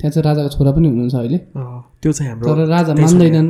त्यहाँ 0.01 0.11
चाहिँ 0.13 0.25
राजाको 0.27 0.49
छोरा 0.57 0.71
पनि 0.73 0.89
हुनुहुन्छ 0.89 1.15
अहिले। 1.15 1.39
त्यो 2.03 2.13
चाहिँ 2.13 2.31
हाम्रो 2.31 2.55
तर 2.55 2.67
राजा 2.69 2.93
मान्दैनन्। 2.95 3.49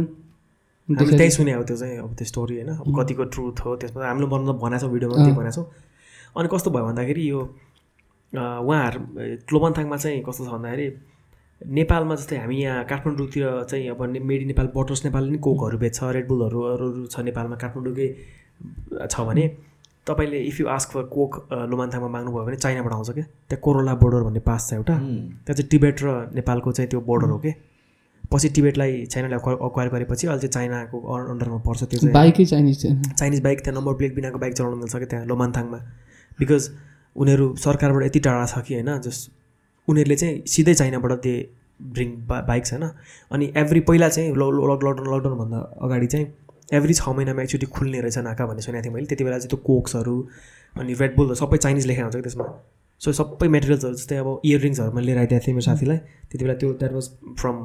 त्यही 0.89 1.31
सुने 1.31 1.53
अब 1.53 1.63
त्यो 1.67 1.77
चाहिँ 1.77 1.99
अब 1.99 2.15
त्यो 2.15 2.27
स्टोरी 2.27 2.55
होइन। 2.57 2.71
कतिको 2.97 3.25
ट्रुथ 3.35 3.57
हो 3.65 3.77
त्यसमा 3.77 4.07
हामीले 4.07 4.27
बनाउन 4.33 4.59
बनाएको 4.65 4.87
छौँ 4.87 4.93
भिडियोमा 4.93 5.17
त्यही 5.17 5.37
बनाएको 5.37 5.57
छौँ। 5.57 5.67
अनि 6.37 6.49
कस्तो 6.53 6.71
भयो 6.71 6.85
भन्दाखेरि 6.87 7.23
यो 7.31 7.41
उहाँहरू 8.33 9.01
क्लोमन्थाङमा 9.49 9.97
चाहिँ 9.97 10.23
कस्तो 10.27 10.45
छ 10.47 10.49
भन्दाखेरि 10.53 10.87
नेपालमा 11.61 12.15
जस्तै 12.15 12.37
हामी 12.37 12.57
यहाँ 12.63 12.85
काठमाडौँतिर 12.91 13.45
चाहिँ 13.71 13.89
अब 13.91 14.03
मेडी 14.31 14.45
नेपाल 14.53 14.67
बटर्स 14.77 15.05
नेपालले 15.05 15.31
नि 15.31 15.39
कोकहरू 15.47 15.79
बेच्छ 15.79 15.99
रेडबुलहरू 16.17 16.61
अरू 16.73 16.87
अरू 16.91 17.07
छ 17.07 17.21
नेपालमा 17.29 17.57
काठमाडौँकै 17.63 18.09
छ 19.13 19.21
भने 19.29 19.45
तपाईँले 20.07 20.39
if 20.51 20.61
you 20.61 20.67
ask 20.71 20.91
for 20.91 21.03
Coke 21.15 21.33
uh, 21.53 21.57
लोमान्थाङमा 21.71 22.09
माग्नुभयो 22.09 22.45
भने 22.47 22.57
चाइनाबाट 22.57 22.93
आउँछ 22.93 23.11
क्या 23.11 23.25
त्यहाँ 23.49 23.61
कोरोला 23.63 23.95
बोर्डर 24.03 24.23
भन्ने 24.27 24.41
पास 24.49 24.69
छ 24.71 24.73
एउटा। 24.75 24.95
त्यहाँ 24.99 25.55
चाहिँ 25.57 25.69
टिबेट 25.71 26.03
र 26.05 26.13
नेपालको 26.35 26.73
चाहिँ 26.73 26.89
त्यो 26.91 27.01
बोर्डर 27.09 27.29
हो 27.31 27.39
कि? 27.39 27.53
पछि 28.33 28.49
टिबेटलाई 28.55 29.05
चाइनाले 29.07 29.35
अक्वायर 29.67 29.89
गरेपछि 29.95 30.27
अहिले 30.27 30.49
चाहिँ 30.49 30.53
चाइनाको 30.53 30.97
अन्डरमा 31.15 31.59
पर्छ 31.67 31.83
त्यो 31.85 31.99
चाहिँ। 32.01 32.13
बाइकै 32.15 32.45
चाइनिज 32.53 32.87
चाइनिज 33.19 33.41
बाइक 33.43 33.59
त्यहाँ 33.65 33.79
नम्बर 33.81 33.95
प्लेट 33.99 34.15
बिनाको 34.15 34.39
बाइक 34.39 34.55
चलाउनु 34.55 34.77
मिल्छ 34.77 34.97
क्या 34.97 35.07
त्यहाँ 35.11 35.27
लोमान्थाङमा? 35.27 35.79
बिकज 36.39 36.63
उनीहरू 37.17 37.55
सरकारबाट 37.59 38.03
यति 38.05 38.21
टाढा 38.21 38.47
छ 38.47 38.65
कि 38.67 38.75
होइन 38.75 38.99
जस 39.01 39.19
उनीहरूले 39.89 40.17
चाहिँ 40.17 40.43
सिधै 40.47 40.75
चाइनाबाट 40.75 41.13
दे 41.23 41.35
ब्रिङ 41.95 42.11
बा 42.27 42.41
बाइक्स 42.43 42.73
होइन। 42.73 42.85
अनि 43.31 43.53
एभ्री 43.57 43.81
पहिला 43.89 44.09
चाहिँ 44.09 44.31
लकडाउन 44.33 45.15
लकडाउनभन्दा 45.15 45.59
अगाडि 45.87 46.07
चाहिँ 46.07 46.27
एभ्री 46.73 46.95
छ 46.95 47.09
महिनामा 47.09 47.43
एकचोटि 47.43 47.67
खुल्ने 47.75 48.01
रहेछ 48.01 48.19
नाका 48.27 48.47
भन्ने 48.47 48.63
सुनेको 48.63 48.85
थिएँ 48.85 48.95
मैले। 48.95 49.07
त्यति 49.07 49.25
बेला 49.25 49.39
चाहिँ 49.39 49.51
त्यो 49.51 49.59
कोक्सहरू 49.67 50.17
अनि 50.77 50.95
रेडबुल 50.95 51.35
सबै 51.35 51.57
चाइनिज 51.57 51.87
लेखेर 51.87 52.05
हुन्छ 52.05 52.17
कि 52.17 52.23
त्यसमा। 52.23 52.47
सो 53.01 53.13
सबै 53.13 53.49
मेटेरियल्सहरू 53.49 53.95
जस्तै 53.95 54.17
अब 54.17 54.29
इयर 54.45 54.61
रिङ्सहरू 54.61 54.93
मैले 54.93 55.07
लिएर 55.07 55.19
आइदिएको 55.19 55.47
थिएँ 55.47 55.55
मेरो 55.55 55.65
साथीलाई। 55.65 55.99
त्यति 56.31 56.45
बेला 56.45 56.55
त्यो 56.61 56.73
द्याट 56.81 56.93
वाज 56.93 57.09
फ्रम 57.41 57.57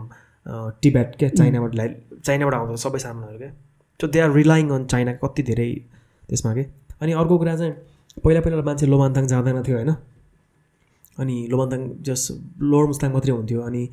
टिबेट 0.82 1.16
क्या 1.20 1.30
चाइनाबाट 1.32 1.76
ल्याइ 1.76 1.90
चाइनाबाट 2.26 2.54
आउँछ 2.54 2.80
सबै 2.82 3.00
सामानहरू 3.00 3.38
क्या। 3.38 3.52
So 4.00 4.08
they 4.08 4.20
are 4.20 4.32
relying 4.34 4.70
on 4.70 4.86
China 4.86 5.14
कति 5.24 5.44
धेरै 5.44 5.70
त्यसमा 6.30 6.54
के। 6.56 6.66
अनि 7.02 7.12
अर्को 7.22 7.38
कुरा 7.38 7.56
चाहिँ 7.58 7.74
पहिला 8.20 8.40
पहिला 8.42 8.62
मान्छे 8.62 8.86
लोमान्थाङ 8.88 9.26
जाँदैन 9.28 9.62
थियो 9.64 9.78
होइन? 9.78 9.92
अनि 11.20 11.36
लोमान्थाङ 11.52 11.82
जस 12.04 12.22
लोवर 12.62 12.86
मुस्ताङ 12.92 13.10
मात्रै 13.14 13.32
हुन्थ्यो 13.32 13.62
अनि 13.62 13.84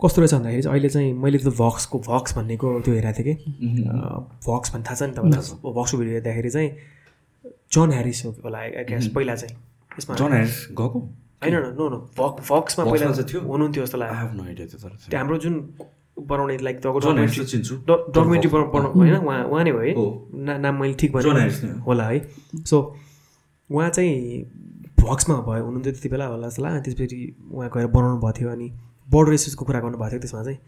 कस्तो 0.00 0.18
रहेछ 0.20 0.34
भन्दाखेरि 0.34 0.62
चाहिँ 0.62 0.72
अहिले 0.76 0.88
चाहिँ 0.88 1.12
मैले 1.16 1.38
त्यो 1.38 1.52
भक्सको 1.56 1.96
भक्स 2.04 2.36
भन्नेको 2.36 2.66
त्यो 2.84 2.92
हेरेको 2.94 3.16
थिएँ 3.16 3.26
कि? 3.26 3.34
भक्स 4.44 4.68
भन्ने 4.72 4.84
थाहा 4.84 4.96
छ 4.96 5.02
नि 5.08 5.12
तपाईँलाई 5.16 5.72
भक्सको 5.72 5.96
भिडियो 5.98 6.14
हेर्दाखेरि 6.16 6.50
चाहिँ 6.50 6.70
जन 7.72 7.88
ह्यारिस 7.96 8.24
हो 8.24 8.30
होला 8.44 8.58
गेस 8.92 9.08
पहिला 9.16 9.34
चाहिँ। 9.40 9.56
यसमा 9.98 10.14
जन 10.20 10.30
ह्यारिस 10.36 10.56
गएको? 10.76 10.98
होइन 11.42 11.54
नो 11.80 11.84
नो 11.88 11.98
भक 12.12 12.34
भक्समा 12.44 12.82
पहिला 12.92 13.06
थियो? 13.24 13.40
हुनुहुन्थ्यो 13.40 13.84
जस्तो 13.84 13.98
लाग्यो। 13.98 14.44
त्यो 15.08 15.18
हाम्रो 15.18 15.36
जुन 15.44 15.54
बनाउने 16.28 16.56
लाइक 16.60 16.76
तपाईँको 16.84 17.00
जन 17.00 17.16
ह्यारिस 17.16 17.32
डकुमेन्ट्री 17.32 17.44
त 17.44 17.48
चिन्छु 17.56 17.74
डकुमेन्ट्री 17.88 18.50
बनाउनु 18.52 18.88
होइन? 19.00 19.16
उहाँ 19.16 19.40
उहाँ 19.48 19.64
नै 19.64 19.70
हो। 19.70 19.80
है। 19.80 20.58
नाम 20.60 20.74
मैले 20.80 20.94
ठिक 21.00 21.10
भने। 21.16 21.72
होला 21.88 22.04
है। 22.08 22.18
सो 22.64 22.76
उहाँ 23.70 23.90
चाहिँ 23.90 24.42
भक्समा 25.00 25.36
भयो 25.48 25.64
हुनुहुन्थ्यो 25.64 25.92
त्यति 25.92 26.08
बेला 26.08 26.26
होला 26.26 26.48
जस्तो 26.48 26.62
लाग्यो। 26.62 26.80
त्यसपछि 26.82 27.18
उहाँ 27.52 27.68
गएर 27.74 27.86
बनाउनु 27.86 28.18
भएको 28.20 28.32
थियो 28.38 28.48
अनि 28.50 28.66
बोर्ड 29.08 29.28
रेसेसको 29.30 29.64
कुरा 29.64 29.80
गर्नुभएको 29.80 30.10
थियो 30.10 30.20
त्यसमा 30.20 30.42
चाहिँ। 30.44 30.58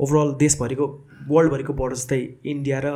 ओभरअल 0.00 0.28
देशभरिको 0.40 0.86
वर्ल्डभरिको 1.28 1.72
बोर्डर 1.72 1.96
जस्तै 1.96 2.18
इन्डिया 2.52 2.78
र 2.84 2.88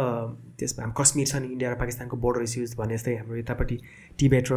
त्यसमा 0.59 0.83
हाम्रो 0.83 1.03
कश्मीर 1.03 1.27
छ 1.27 1.35
नि 1.37 1.47
इन्डिया 1.53 1.71
र 1.73 1.75
पाकिस्तानको 1.81 2.17
बोर्डर 2.17 2.43
इस्युज 2.43 2.75
भने 2.79 2.97
जस्तै 2.97 3.15
हाम्रो 3.17 3.37
यतापट्टि 3.37 3.77
टिबेट 4.19 4.53
र 4.53 4.55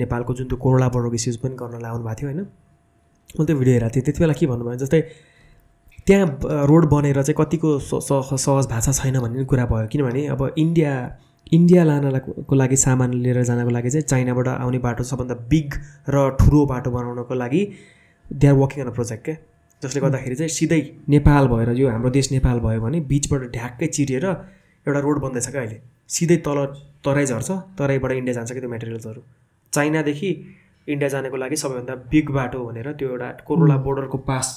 नेपालको 0.00 0.34
जुन 0.34 0.46
त्यो 0.48 0.56
कोरोला 0.64 0.88
बोर्डरको 0.88 1.14
इस्युज 1.14 1.36
पनि 1.44 1.54
गर्न 1.60 1.80
लाउनु 1.82 2.04
भएको 2.04 2.20
थियो 2.20 2.28
होइन। 2.30 2.40
मैले 2.40 3.46
त्यो 3.46 3.56
भिडियो 3.56 3.74
हेरेको 3.74 3.94
थिएँ। 3.94 4.04
त्यति 4.04 4.20
बेला 4.20 4.34
के 4.40 4.46
भन्नुभयो 4.46 4.76
जस्तै 4.82 5.00
त्यहाँ 6.06 6.66
रोड 6.66 6.84
बनेर 6.90 7.22
चाहिँ 7.22 7.36
कतिको 7.38 7.78
सहज 7.78 8.66
भाषा 8.72 8.92
छैन 8.92 9.20
भन्ने 9.20 9.44
कुरा 9.44 9.66
भयो। 9.70 9.86
किनभने 9.92 10.26
अब 10.34 10.40
इन्डिया 10.58 10.92
इन्डिया 11.46 11.84
लानको 11.84 12.42
को 12.48 12.54
लागि 12.56 12.76
सामान 12.76 13.14
लिएर 13.22 13.42
जानको 13.44 13.70
लागि 13.70 13.90
चाहिँ 13.90 14.06
चाइनाबाट 14.06 14.48
आउने 14.48 14.78
बाटो 14.86 15.04
सबभन्दा 15.04 15.34
बिग 15.50 15.74
र 16.14 16.28
ठुलो 16.40 16.64
बाटो 16.66 16.90
बनाउनको 16.90 17.34
लागि 17.34 17.62
they 18.26 18.46
are 18.46 18.54
working 18.54 18.84
on 18.84 18.90
a 18.90 18.94
project 18.94 19.24
क्या 19.24 19.36
जसले 19.82 20.00
गर्दाखेरि 20.00 20.36
चाहिँ 20.36 20.48
सिधै 20.58 20.80
नेपाल 21.08 21.48
भएर 21.48 21.70
यो 21.80 21.88
हाम्रो 21.90 22.10
देश 22.16 22.30
नेपाल 22.32 22.60
भयो 22.66 22.80
भने 22.80 23.00
बिचबाट 23.10 23.42
ढ्याक्कै 23.52 23.86
चिरिएर 23.96 24.26
एउटा 24.26 25.00
रोड 25.00 25.18
बन्दैछ 25.24 25.48
क्या 25.48 25.62
अहिले। 25.62 25.80
सिधै 26.08 26.36
तल 26.46 26.58
तराई 27.04 27.26
झर्छ 27.26 27.50
तराईबाट 27.78 28.12
इन्डिया 28.12 28.34
जान्छ 28.34 28.50
क्या 28.52 28.60
त्यो 28.60 28.70
मेटेरियल्सहरू 28.70 29.22
चाइनादेखि 29.72 30.30
इन्डिया 30.88 31.08
जानको 31.08 31.36
लागि 31.36 31.56
सबैभन्दा 31.56 31.94
बिग 32.12 32.30
बाटो 32.38 32.64
भनेर 32.66 32.92
त्यो 32.98 33.08
एउटा 33.08 33.30
कोरोला 33.46 33.76
बोर्डरको 33.86 34.18
पास 34.30 34.48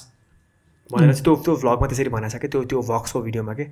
भनेर 0.90 1.12
चाहिँ 1.12 1.24
त्यो 1.24 1.36
त्यो 1.44 1.56
भ्लगमा 1.62 1.86
त्यसरी 1.86 2.10
भनेको 2.16 2.32
छ 2.34 2.40
क्या 2.40 2.50
त्यो 2.54 2.62
त्यो 2.70 2.80
भ्लग्सको 2.88 3.22
भिडियोमा 3.26 3.54
के? 3.54 3.64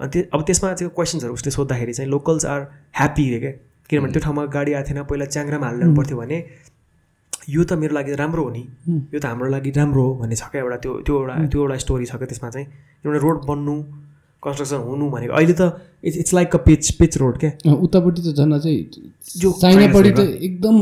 अनि 0.00 0.10
त्यो 0.12 0.22
अब 0.32 0.40
त्यसमा 0.46 0.72
चाहिँ 0.74 0.92
क्वेसन्सहरू 0.94 1.32
उसले 1.34 1.50
सोद्धाखेरि 1.50 1.92
चाहिँ 1.98 2.10
लोकल्स 2.10 2.44
आर 2.46 2.60
ह्याप्पी 2.98 3.24
रे 3.30 3.38
क्या 3.40 3.52
किनभने 3.90 4.12
त्यो 4.12 4.22
ठाउँमा 4.24 4.44
गाडी 4.56 4.72
आएको 4.72 4.88
थिएन 4.88 5.02
पहिला 5.10 5.24
च्याङ्ग्रामा 5.34 5.66
हाल्नु 5.66 5.94
पर्थ्यो 5.96 6.16
भने 6.18 6.38
यो 7.48 7.64
त 7.64 7.72
मेरो 7.80 7.94
लागि 7.94 8.14
राम्रो 8.20 8.42
हो 8.44 8.50
नि। 8.50 8.62
यो 9.14 9.18
त 9.20 9.24
हाम्रो 9.24 9.48
लागि 9.48 9.70
राम्रो 9.76 10.02
हो 10.04 10.14
भन्ने 10.20 10.36
छ 10.36 10.52
क्या 10.52 10.60
एउटा 10.62 10.76
त्यो 10.84 10.92
त्यो 11.06 11.14
एउटा 11.20 11.34
त्यो 11.48 11.60
एउटा 11.62 11.76
स्टोरी 11.84 12.06
छ 12.06 12.20
क्या 12.20 12.28
त्यसमा 12.28 12.50
चाहिँ। 12.50 12.66
एउटा 13.04 13.18
रोड 13.24 13.38
बन्नु 13.48 13.74
कन्स्ट्रक्सन 14.42 14.80
हुनु 14.86 15.04
भनेको। 15.10 15.32
अहिले 15.32 15.54
त 15.56 15.62
it's 16.04 16.16
it's 16.22 16.34
like 16.34 16.54
a 16.54 16.58
pitch 16.68 16.90
pitch 17.00 17.16
road 17.18 17.38
क्या 17.40 17.72
उतापट्टि 17.72 18.20
त 18.22 18.36
झन् 18.36 18.52
अझै 18.54 18.74
जो 19.40 19.52
चाइनापट्टि 19.64 20.10
चाइना 20.10 20.20
त 20.20 20.44
एकदम 20.48 20.76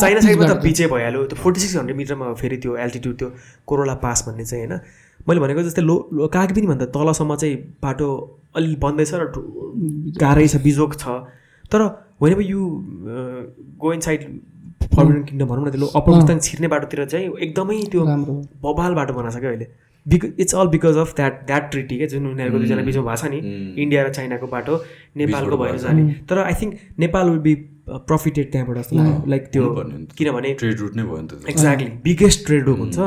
चाइना 0.00 0.20
पिच 0.20 0.24
साइडमा 0.24 0.46
त। 0.48 0.62
बिचै 0.64 0.86
भइहाल्यो। 0.94 1.24
त्यो 1.28 1.38
फोर्टी 1.44 1.60
सिक्स 1.60 1.76
हन्ड्रेड 1.76 1.96
मिटरमा 1.96 2.32
फेरि 2.40 2.56
त्यो 2.64 2.76
एल्टिट्युड 2.86 3.16
त्यो 3.18 3.28
कोरोला 3.68 3.94
पास 4.00 4.24
भन्ने 4.28 4.44
चाहिँ 4.44 4.66
होइन। 4.66 4.80
मैले 5.28 5.40
भनेको 5.40 5.62
जस्तै 5.66 5.82
लो 5.82 5.96
लो 6.12 6.28
काग 6.36 6.48
पनि 6.56 6.66
भन्दा 6.66 6.86
तलसम्म 6.96 7.36
चाहिँ 7.42 7.56
बाटो 7.82 8.08
अलि 8.56 8.74
बन्दैछ 8.82 9.12
र 9.14 9.24
गाह्रै 10.22 10.46
छ 10.48 10.56
बिजोक 10.66 10.92
छ। 11.02 11.04
तर 11.72 11.80
होइन 12.20 12.32
अब 12.34 12.40
you 12.40 12.60
go 13.82 13.92
inside 14.06 14.20
forbidden 14.94 15.22
kingdom 15.28 15.46
भनौँ 15.48 15.64
न 15.66 15.70
त्यो 15.74 15.86
अप्पर 15.98 16.12
मुस्ताङ 16.12 16.38
छिर्ने 16.46 16.68
बाटोतिर 16.74 17.04
चाहिँ 17.12 17.26
एकदमै 17.46 17.78
त्यो 17.92 18.02
बबाल 18.64 18.92
बाटो 19.00 19.12
बनाएको 19.14 19.34
छ 19.36 19.40
क्या 19.40 19.50
अहिले। 19.50 19.66
बिक 20.06 20.24
it's 20.38 20.54
all 20.54 20.68
because 20.68 20.96
of 20.98 21.14
that 21.16 21.46
that 21.46 21.70
treaty 21.70 21.96
क्या 21.98 22.06
जुन 22.08 22.26
उनीहरूको 22.30 22.58
दुईजना 22.58 22.82
बिचमा 22.84 23.02
भएको 23.04 23.16
छ 23.16 23.30
नि 23.30 23.38
इन्डिया 23.82 24.02
र 24.04 24.12
चाइनाको 24.12 24.46
बाटो 24.46 24.74
नेपालको 25.16 25.56
भएर 25.56 25.76
जाने। 25.84 26.02
तर 26.28 26.38
I 26.38 26.54
think 26.60 26.72
Nepal 26.98 27.30
will 27.30 27.38
be 27.46 27.54
profited 28.08 28.50
त्यहाँबाट 28.52 28.76
जस्तो 28.78 28.96
लाग्यो। 28.96 29.30
लाइक 29.30 29.44
त्यो। 29.52 29.64
किनभने 30.18 30.52
ट्रेड 30.60 30.80
रुट 30.80 30.96
नै 30.96 31.02
भयो 31.02 31.20
नि 31.20 31.28
त 31.28 31.48
एक्ज्याक्टली 31.48 31.90
बिगेस्ट 32.04 32.46
ट्रेड 32.46 32.64
रोग 32.66 32.78
हुन्छ 32.78 32.98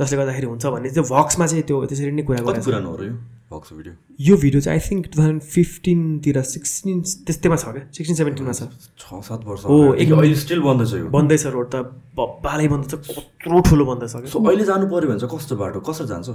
जसले 0.00 0.16
गर्दाखेरि 0.18 0.46
हुन्छ 0.46 0.66
भन्ने 0.66 0.90
त्यो 0.96 1.04
भक्समा 1.12 1.46
चाहिँ 1.46 1.64
त्यो 1.68 1.84
त्यसरी 1.86 2.10
नै 2.12 2.22
कुरा 2.22 2.38
कति 2.38 2.46
गरेको 2.46 2.60
छ। 2.60 2.64
पुरानो 2.66 2.90
हो 2.90 3.04
यो 3.04 3.14
यो 3.50 4.36
भिडियो 4.36 4.60
चाहिँ 4.60 4.78
आई 4.78 4.82
थिङ्क 4.88 5.06
टु 5.06 5.16
थाउजन्ड 5.18 5.42
फिफ्टिनतिर 5.42 6.42
सिक्सटिन 6.42 7.00
त्यस्तैमा 7.26 7.56
छ 7.56 7.64
क्या? 7.74 7.82
सिक्सटिन 7.94 8.16
सेभेन्टिनमा 8.16 8.52
छ। 8.52 8.62
छ 8.98 9.22
सात 9.22 9.40
वर्ष 9.46 9.62
हो, 9.70 9.94
स्टिल 10.34 10.60
बन्दैछ 10.66 10.92
यो। 10.94 11.06
बन्दैछ 11.14 11.46
रोड 11.54 11.66
त 11.70 11.76
बब्बालै 12.18 12.66
बन्दैछ 12.68 12.94
कत्रो 13.06 13.60
ठुलो 13.70 13.84
बन्दैछ 13.86 14.12
क्या। 14.12 14.30
सो 14.34 14.38
अहिले 14.42 14.64
जानु 14.66 14.86
पऱ्यो 14.90 15.08
भने 15.08 15.18
चाहिँ 15.22 15.30
कस्तो 15.30 15.54
बाटो? 15.56 15.78
कसरी 15.86 16.06
जान्छ? 16.10 16.28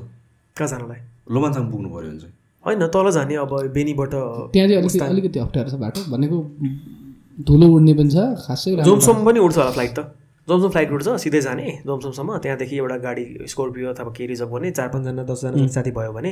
कहाँ 0.55 0.69
जानलाई? 0.71 0.99
लोमानसाङ 1.35 1.63
पुग्नु 1.71 1.89
पऱ्यो 1.91 2.09
भने 2.09 2.19
चाहिँ। 2.21 2.35
होइन 2.63 2.87
तल 2.95 3.07
जाने 3.11 3.35
अब 3.43 3.53
बेनीबाट 3.75 4.13
त्यहाँ 4.55 4.67
चाहिँ 4.71 4.79
अलिकति 4.79 4.99
अलिकति 5.03 5.39
अप्ठ्यारो 5.39 5.69
छ 5.69 5.75
बाटो। 5.83 5.99
भनेको 6.15 6.37
धुलो 7.43 7.67
उड्ने 7.75 7.93
पनि 7.99 8.11
छ 8.15 8.17
खासै 8.47 8.87
जोमसोम 8.87 9.17
पनि 9.27 9.39
उड्छ 9.41 9.57
होला 9.57 9.71
फ्लाइट 9.75 9.91
त। 9.99 9.99
जोमसोम 10.47 10.69
फ्लाइट 10.71 10.89
उड्छ 10.95 11.07
सिधै 11.27 11.41
जाने 11.41 11.65
जोमसोमसम्म। 11.85 12.37
त्यहाँदेखि 12.39 12.75
एउटा 12.77 12.97
गाडी 13.03 13.25
स्कोर्पियो 13.51 13.89
अथवा 13.91 14.11
के 14.15 14.23
रिजर्भ 14.31 14.51
गर्ने 14.53 14.71
चार 14.71 14.87
पाँचजना 14.95 15.23
दसजना 15.27 15.67
साथी 15.67 15.91
भयो 15.91 16.13
भने। 16.13 16.31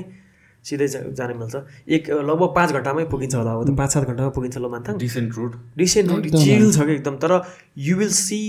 सिधै 0.65 0.87
जा- 0.87 1.03
जान 1.13 1.29
मिल्छ। 1.37 1.55
एक 1.89 2.09
लगभग 2.21 2.49
पाँच 2.55 2.69
घन्टामै 2.73 3.03
पुगिन्छ 3.05 3.35
होला 3.35 3.51
अब 3.53 3.61
त 3.65 3.75
पाँच 3.77 3.89
सात 3.91 4.03
घन्टामा 4.05 4.29
पुगिन्छ 4.29 4.57
Lomanthang 4.59 4.97
decent 4.97 5.37
road 5.37 5.51
recent 5.77 6.09
road 6.11 6.23
chill 6.37 6.71
छ 6.71 6.79
कि 6.81 6.93
एकदम 6.93 7.15
तर 7.17 7.31
यु 7.79 7.95
विल 7.97 8.09
सी 8.17 8.39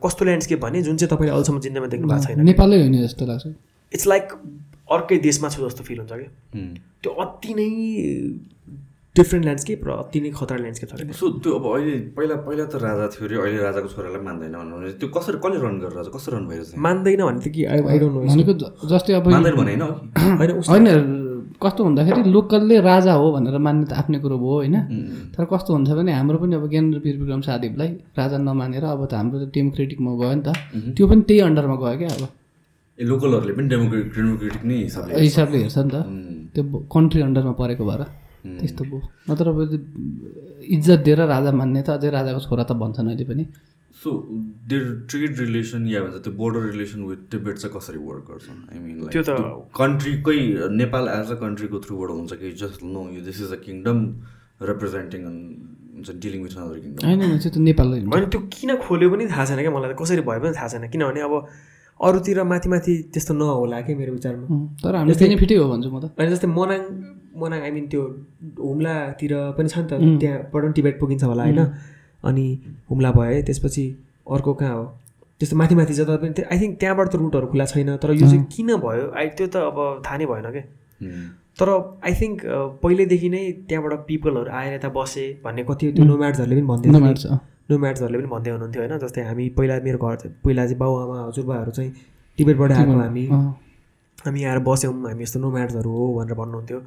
कस्तो 0.00 0.24
ल्यान्डस्केप 0.24 0.60
भने 0.60 0.82
जुन 0.82 0.96
चाहिँ 0.96 1.10
तपाईँले 1.10 1.32
अहिलेसम्म 1.32 1.60
जिन्दगीमा 1.60 1.88
देख्नु 1.88 2.08
भएको 2.08 2.24
छैन। 2.26 2.44
नेपालै 2.44 2.76
होइन 2.78 2.96
जस्तो 3.02 3.26
लाग्छ। 3.26 3.46
इट्स 3.92 4.06
लाइक 4.06 4.24
अर्कै 4.90 5.16
देशमा 5.20 5.48
छु 5.50 5.58
जस्तो 5.62 5.82
फिल 5.84 5.98
हुन्छ 5.98 6.12
कि। 6.14 6.26
त्यो 7.02 7.10
अति 7.20 7.50
नै 7.54 7.68
डिफ्रेन्ट 9.16 9.44
ल्यान्डस्केप 9.44 9.80
र 9.84 9.90
अति 10.00 10.18
नै 10.20 10.30
खतरा 10.32 10.56
ल्यान्डस्केप 10.56 10.88
छ 10.90 11.16
सो 11.18 11.28
त्यो 11.42 11.50
अब 11.52 11.64
अहिले 11.68 11.94
पहिला 12.14 12.34
पहिला 12.40 12.64
त 12.64 12.74
राजा 12.80 13.06
थियो 13.10 13.26
अरे 13.26 13.36
अहिले 13.40 13.58
राजाको 13.60 13.88
छोरालाई 13.90 14.22
मान्दैन 14.22 14.52
भन्नु 14.54 14.74
भने 14.76 14.92
त्यो 14.96 15.08
कसरी 15.10 15.38
कसले 15.42 15.58
रन 15.60 15.74
गरेर 15.80 15.94
राजा? 15.98 16.10
कसरी 16.14 16.30
रन 16.30 16.44
भइरहेछ? 16.46 16.70
मान्दैन 16.78 17.20
भने 17.20 17.40
त 17.40 17.48
कि 17.50 17.60
आई 17.66 17.78
आई 17.84 17.98
डोन्ट 17.98 18.14
नो 18.14 18.20
भनेको 18.24 18.52
ज- 18.54 18.72
जस्तै 18.86 19.12
अब 19.12 19.26
मान्दैन 19.28 19.54
भने 19.56 19.74
होइन 19.74 20.94
कस्तो 21.62 21.80
भन्दाखेरि 21.84 22.22
लोकलले 22.34 22.76
राजा 22.90 23.12
हो 23.20 23.26
भनेर 23.36 23.56
मान्ने 23.66 23.84
त 23.90 23.92
आफ्नै 24.00 24.18
कुरो 24.24 24.36
भयो 24.40 24.54
होइन? 24.60 24.76
तर 25.34 25.44
कस्तो 25.52 25.70
हुन्छ 25.76 25.90
भने 25.98 26.12
हाम्रो 26.18 26.38
पनि 26.42 26.54
अब 26.56 26.64
ज्ञानेन्द्र 26.72 26.98
विक्रम 27.04 27.40
सादेवलाई 27.48 27.90
राजा 28.18 28.36
नमानेर 28.48 28.84
अब 28.94 29.02
त 29.06 29.12
हाम्रो 29.20 29.36
त 29.42 29.44
डेमोक्रेटिकमा 29.54 30.10
गयो 30.20 30.32
नि 30.36 30.42
त। 30.46 30.48
त्यो 30.96 31.04
पनि 31.10 31.22
त्यही 31.28 31.40
अन्डरमा 31.48 31.76
गयो 31.82 31.96
क्या 32.00 32.10
अब। 32.16 32.24
लोकलहरूले 32.98 33.52
पनि 33.56 33.66
डेमोक्रेटिक 33.72 34.12
डेमोक्रेटिक 34.16 34.62
नै 34.70 34.76
हिसाबले 35.26 35.58
हेर्छ 35.64 35.78
नि 35.84 35.90
त। 35.92 35.96
त्यो 36.54 36.62
कन्ट्री 36.94 37.20
अन्डरमा 37.28 37.52
परेको 37.60 37.84
भएर। 37.90 38.02
त्यस्तो 38.60 38.82
भयो। 38.88 38.98
नत्र 39.28 39.46
अब 39.52 39.58
इज्जत 40.74 41.00
दिएर 41.04 41.20
राजा 41.34 41.50
मान्ने 41.60 41.80
त 41.86 41.88
अझै 41.96 42.08
राजाको 42.16 42.40
छोरा 42.46 42.64
त 42.64 42.72
भन्छन् 42.82 43.08
अहिले 43.12 43.24
पनि। 43.30 43.44
सो 44.02 44.10
देयर 44.68 44.84
ट्रेड 45.10 45.38
रिलेसन 45.38 45.86
या 45.88 46.00
भन्छ 46.04 46.22
त्यो 46.24 46.32
बोर्डर 46.42 46.62
रिलेसन 46.72 47.00
विथ 47.08 47.24
तिब्बत 47.32 47.56
चाहिँ 47.62 47.76
कसरी 47.76 47.98
वर्क 48.04 48.24
गर्छ? 48.30 48.46
आई 48.72 48.78
मिन 48.84 48.96
लाइक 49.00 49.12
त्यो 49.12 49.22
त 49.22 49.32
कन्ट्रीकै 49.80 50.38
नेपाल 50.82 51.08
एज 51.16 51.30
अ 51.30 51.36
कन्ट्रीको 51.42 51.80
थ्रुबाट 51.86 52.10
हुन्छ 52.18 52.32
कि 52.42 52.52
just 52.62 52.86
know 52.94 53.02
you 53.16 53.24
this 53.26 53.40
is 53.46 53.52
a 53.52 53.60
kingdom 53.66 53.98
representing 54.70 55.26
हुन्छ 55.26 56.08
डिलिङ 56.24 56.42
विथ 56.42 56.56
अदर 56.62 56.78
किङडम 56.84 57.02
होइन 57.06 57.38
त्यो 57.42 57.50
त 57.50 57.66
नेपाललाई 57.68 58.00
होइन 58.14 58.30
त्यो 58.32 58.40
किन 58.56 58.76
खोल्यो 58.86 59.10
पनि 59.12 59.26
थाहा 59.34 59.44
छैन 59.50 59.60
क्या 59.60 59.72
मलाई 59.76 59.92
त। 59.92 59.96
कसरी 60.00 60.22
भयो 60.30 60.40
पनि 60.40 60.54
थाहा 60.56 60.68
छैन। 60.72 60.88
किनभने 60.96 61.20
अब 61.28 61.34
अरूतिर 62.00 62.42
माथि 62.50 62.68
माथि 62.72 62.92
त्यस्तो 63.12 63.34
नहोला 63.36 63.80
कि 63.86 63.94
मेरो 63.94 64.12
विचारमा। 64.12 64.46
तर 64.82 64.94
हाम्रो 64.96 65.14
बेनिफिटै 65.20 65.56
हो 65.60 65.68
भन्छु 65.72 65.88
म 65.92 66.00
त। 66.00 66.04
होइन 66.16 66.30
जस्तै 66.32 66.48
मनाङ 66.58 66.82
मनाङ 67.36 67.60
आई 67.68 67.70
मिन 67.76 67.86
त्यो 67.92 68.02
हुम्लातिर 68.64 69.32
पनि 69.56 69.68
छ 69.68 69.76
नि 69.78 69.88
त 69.90 69.92
त्यहाँबाट 70.20 70.62
पनि 70.64 70.72
टिबेट 70.76 70.94
पुगिन्छ 71.00 71.24
होला 71.24 71.44
होइन? 71.44 71.60
अनि 72.24 72.46
हुम्ला 72.90 73.10
भयो 73.12 73.32
है 73.34 73.42
त्यसपछि 73.42 73.84
अर्को 74.30 74.54
कहाँ 74.54 74.74
हो? 74.76 74.84
त्यस्तो 75.40 75.56
माथि 75.56 75.74
माथि 75.74 75.94
जता 75.94 76.16
पनि 76.22 76.42
आई 76.42 76.58
थिङ्क 76.60 76.78
त्यहाँबाट 76.80 77.08
त 77.08 77.14
रुटहरू 77.16 77.46
खुला 77.52 77.64
छैन 77.72 77.96
तर 77.96 78.12
यो 78.12 78.26
चाहिँ 78.26 78.44
किन 78.54 78.76
भयो? 78.76 79.04
आई 79.18 79.28
त्यो 79.36 79.46
त 79.46 79.56
अब 79.70 79.78
थाहा 80.06 80.16
नै 80.18 80.26
भएन 80.26 80.50
क्या 80.56 80.64
तर 81.60 81.68
आई 82.04 82.12
थिङ्क 82.20 82.42
पहिल्यैदेखि 82.82 83.28
नै 83.28 83.42
त्यहाँबाट 83.68 84.04
पिपलहरू 84.08 84.50
आएर 84.58 84.72
यता 84.74 84.88
बसे 84.96 85.24
भन्ने 85.44 85.64
कति 85.70 85.92
त्यो 85.96 86.04
नोम्याड्सहरूले 86.04 86.60
पनि 86.60 86.66
भन्दै 86.72 86.88
नोम्याड्सहरूले 87.70 88.18
पनि 88.18 88.30
भन्दै 88.34 88.50
हुनुहुन्थ्यो 88.50 88.82
होइन 88.82 88.98
जस्तै 88.98 89.22
हामी 89.30 89.48
पहिला 89.56 89.74
मेरो 89.86 89.98
घर 89.98 90.16
पहिला 90.44 90.62
चाहिँ 90.66 90.78
बाउ 90.78 90.92
आमा 91.02 91.16
हजुरबाहरू 91.26 91.70
चाहिँ 91.78 91.90
टिबेटबाट 92.38 92.72
आएको 92.72 92.94
हामी। 93.00 93.24
हामी 94.24 94.40
आएर 94.44 94.58
बस्यौँ 94.68 94.94
हामी 95.08 95.22
यस्तो 95.22 95.38
नोम्याड्सहरू 95.40 95.90
हो 95.90 96.06
भनेर 96.16 96.34
भन्नुहुन्थ्यो। 96.40 96.78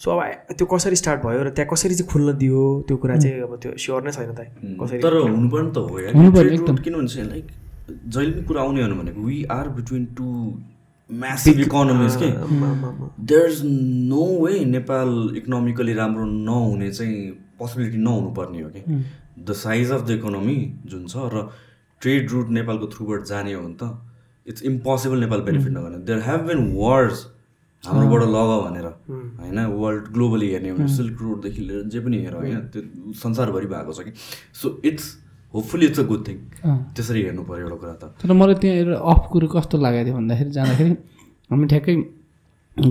सो 0.00 0.10
अब 0.10 0.54
त्यो 0.58 0.66
कसरी 0.66 0.96
स्टार्ट 0.96 1.20
भयो 1.22 1.42
र 1.42 1.50
त्यहाँ 1.56 1.68
कसरी 1.72 1.94
चाहिँ 1.94 2.10
खुल्न 2.12 2.32
दियो 2.38 2.62
त्यो 2.88 2.96
कुरा 2.96 3.16
चाहिँ 3.16 3.40
अब 3.42 3.52
त्यो 3.62 3.76
स्योर 3.78 4.02
नै 4.04 4.12
छैन 4.12 4.32
त। 4.34 4.40
कसरी 4.80 4.98
तर 5.00 5.14
हुनु 5.16 5.48
पनि 5.50 5.70
त 5.70 5.76
हो 5.78 6.74
किन 6.84 6.94
भन्छ 6.94 7.16
लाइक 7.32 7.46
जहिले 8.08 8.32
पनि 8.32 8.42
कुरा 8.46 8.62
आउने 8.62 8.82
हो 8.82 8.94
भनेको 9.00 9.20
we 9.22 9.42
are 9.56 9.68
between 9.76 10.04
two 10.18 10.26
massive 11.10 11.60
economies 11.60 12.16
के? 12.22 12.28
There 13.30 13.50
is 13.50 13.60
no 14.10 14.24
way 14.44 14.64
Nepal 14.64 15.10
economically 15.36 15.92
राम्रो 15.94 16.24
नहुने 16.24 16.90
चाहिँ 16.90 17.18
पोसिबिलिटी 17.58 17.98
नहुनु 17.98 18.30
पर्ने 18.34 18.62
हो 18.62 18.70
कि? 18.76 18.82
The 19.38 19.52
size 19.62 19.90
of 19.92 20.06
the 20.06 20.10
economy 20.10 20.56
जुन 20.86 21.06
छ 21.06 21.28
र 21.34 21.48
ट्रेड 22.02 22.30
रुट 22.30 22.48
नेपालको 22.58 22.86
थ्रुबाट 22.94 23.24
जाने 23.30 23.52
हो 23.52 23.62
भने 23.62 23.76
त 23.82 23.84
इट्स 24.46 24.62
इम्पोसिबल 24.70 25.18
नेपाल 25.20 25.40
बेनिफिट 25.42 25.72
नगर्ने। 25.72 25.98
देयर 26.08 26.20
हेभ 26.28 26.40
बिन 26.48 26.72
वार्स 26.76 27.26
हाम्रोबाट 27.86 28.22
लग 28.34 28.50
भनेर। 28.64 28.86
होइन 29.40 29.58
वर्ल्ड 29.74 30.04
ग्लोबली 30.14 30.48
हेर्ने 30.50 30.68
हो 30.70 30.76
भने 30.76 30.88
सिल्क 30.96 31.18
रोडदेखि 31.22 31.62
लिएर 31.62 31.82
जे 31.92 32.00
पनि 32.00 32.18
हेर 32.24 32.34
होइन 32.34 32.60
त्यो 32.72 33.12
संसारभरि 33.22 33.66
भएको 33.66 33.92
छ 33.92 34.00
कि। 34.06 34.12
So 34.60 34.66
it's 34.84 35.06
hopefully 35.54 35.86
it's 35.86 36.00
a 36.00 36.06
good 36.10 36.26
thing. 36.28 36.36
त्यसरी 36.94 37.22
हेर्नु 37.22 37.42
पऱ्यो 37.44 37.64
एउटा 37.64 37.76
कुरा 37.76 37.94
त। 38.02 38.04
तर 38.22 38.32
मलाई 38.32 38.54
त्यहाँ 38.62 38.76
एउटा 38.76 38.98
अफ 39.12 39.22
कुरो 39.32 39.46
कस्तो 39.54 39.78
लागेको 39.78 40.04
थियो 40.06 40.16
भन्दाखेरि 40.16 40.50
जाँदाखेरि 40.50 40.90
हामी 41.50 41.66
ठ्याक्कै 41.72 41.94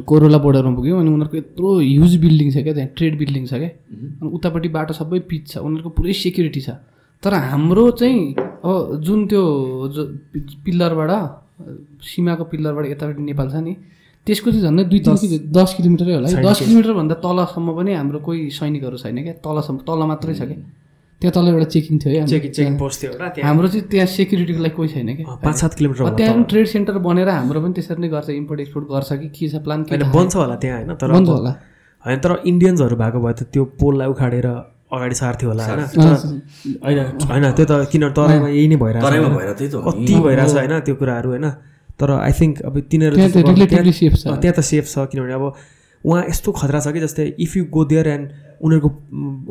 कोरोला 0.07 0.37
बोर्डरमा 0.39 0.75
पुग्यौँ 0.75 0.99
अनि 0.99 1.09
उनीहरूको 1.11 1.37
यत्रो 1.37 1.69
ह्युज 1.79 2.13
बिल्डिङ 2.23 2.47
छ 2.51 2.63
क्या 2.63 2.73
त्यहाँ 2.73 2.89
ट्रेड 2.95 3.13
बिल्डिङ 3.19 3.43
छ 3.45 3.53
क्या। 3.59 3.71
अनि 4.21 4.29
उतापट्टि 4.37 4.69
बाटो 4.77 4.93
सबै 4.93 5.19
पिच 5.27 5.43
छ 5.51 5.57
उनीहरूको 5.59 5.89
पुरै 5.97 6.13
सेक्युरिटी 6.23 6.61
छ। 6.61 6.69
तर 7.23 7.33
हाम्रो 7.51 7.83
चाहिँ 7.99 8.19
अब 8.63 8.99
जुन 9.03 9.19
त्यो 9.27 9.43
पिल्लरबाट 10.63 11.11
सीमाको 12.03 12.43
पिल्लरबाट 12.51 12.85
यतापट्टि 12.85 13.23
नेपाल 13.23 13.47
छ 13.51 13.55
नि 13.59 13.73
त्यसको 14.27 14.47
चाहिँ 14.51 14.63
झन्डै 14.67 14.83
दुई 14.91 14.99
तिन 15.05 15.15
किलो 15.21 15.37
दस 15.57 15.69
किलोमिटरै 15.77 16.13
होला। 16.15 16.27
है 16.29 16.43
दस 16.43 16.59
किलोमिटरभन्दा 16.59 17.15
तलसम्म 17.25 17.67
पनि 17.77 17.91
हाम्रो 17.93 18.19
कोही 18.27 18.39
सैनिकहरू 18.57 18.97
छैन 19.03 19.17
क्या। 19.23 19.33
तलसम्म 19.45 19.77
तल 19.87 19.99
मात्रै 20.11 20.33
छ 20.33 20.41
क्या। 20.49 20.57
त्यहाँ 21.21 21.33
तल 21.35 21.47
एउटा 21.51 21.67
चेकिङ 21.73 21.95
थियो 22.03 22.11
है 22.13 22.25
चेकिङ 22.27 22.51
चेकिङ 22.51 22.71
हाम्रो। 22.71 22.79
पोस्ट 22.83 22.97
थियो 23.01 23.11
एउटा 23.11 23.27
त्यहाँ। 23.35 23.47
हाम्रो 23.49 23.67
चाहिँ 23.73 23.85
त्यहाँ 23.91 24.07
सेक्युरिटीको 24.15 24.61
लागि 24.63 24.75
कोही 24.79 24.89
छैन 24.93 25.07
क्या। 25.17 25.35
पाँच 25.43 25.55
सात 25.61 25.73
किलोमिटर 25.79 26.01
त्यहाँ। 26.19 26.33
पनि 26.35 26.43
ट्रेड 26.51 26.65
सेन्टर 26.73 26.97
बनेर 27.07 27.29
हाम्रो 27.29 27.59
पनि 27.63 27.73
त्यसरी 27.77 27.99
नै 28.03 28.09
गर्छ 28.15 28.29
इम्पोर्ट 28.41 28.59
एक्सपोर्ट 28.61 28.85
गर्छ 28.91 29.09
कि 29.21 29.27
के 29.35 29.45
छ 29.49 29.55
प्लान 29.63 29.79
के 29.83 29.97
बन्छ 29.97 30.35
होला 30.35 30.55
त्यहाँ 30.63 30.77
होइन? 30.79 30.91
तर 30.99 31.07
बन्द 31.11 31.27
अब- 31.27 31.35
होला। 31.37 31.51
होइन 32.05 32.17
तर 32.19 32.31
इन्डियन्सहरू 32.45 32.95
भएको 32.95 33.19
भए 33.23 33.33
त 33.33 33.41
त्यो 33.53 33.63
पोललाई 33.79 34.07
उखाडेर 34.13 34.47
अगाडि 34.93 35.15
सार्थ्यो 35.15 35.47
होला 35.49 35.63
होइन? 35.67 36.99
होइन 37.27 37.45
त्यो 37.57 37.65
त 37.65 37.71
किन 37.91 38.03
तराईमा 38.11 38.47
यही 38.47 38.67
नै 38.67 38.75
भइरहेको। 38.83 39.79
कति 39.87 40.15
भइरहेछ 40.25 40.51
होइन 40.55 40.73
त्यो 40.87 40.95
कुराहरू 40.95 41.29
होइन? 41.33 41.47
तर 41.99 42.09
आई 42.11 42.31
थिङ्क 42.39 42.61
अब 42.67 42.79
तिनीहरू 42.91 43.15
त्यहाँ 43.15 43.31
त 44.53 44.59
छ। 44.59 44.61
सेफ 44.63 44.85
छ 44.87 44.95
किनभने 45.11 45.33
अब 45.33 45.45
उहाँ 46.03 46.21
यस्तो 46.29 46.51
खतरा 46.51 46.79
छ 46.79 46.87
कि 46.93 46.99
जस्तै 46.99 47.25
if 47.39 47.51
you 47.57 47.63
go 47.71 47.81
there 47.91 48.07
and 48.07 48.25
उनीहरूको 48.63 48.89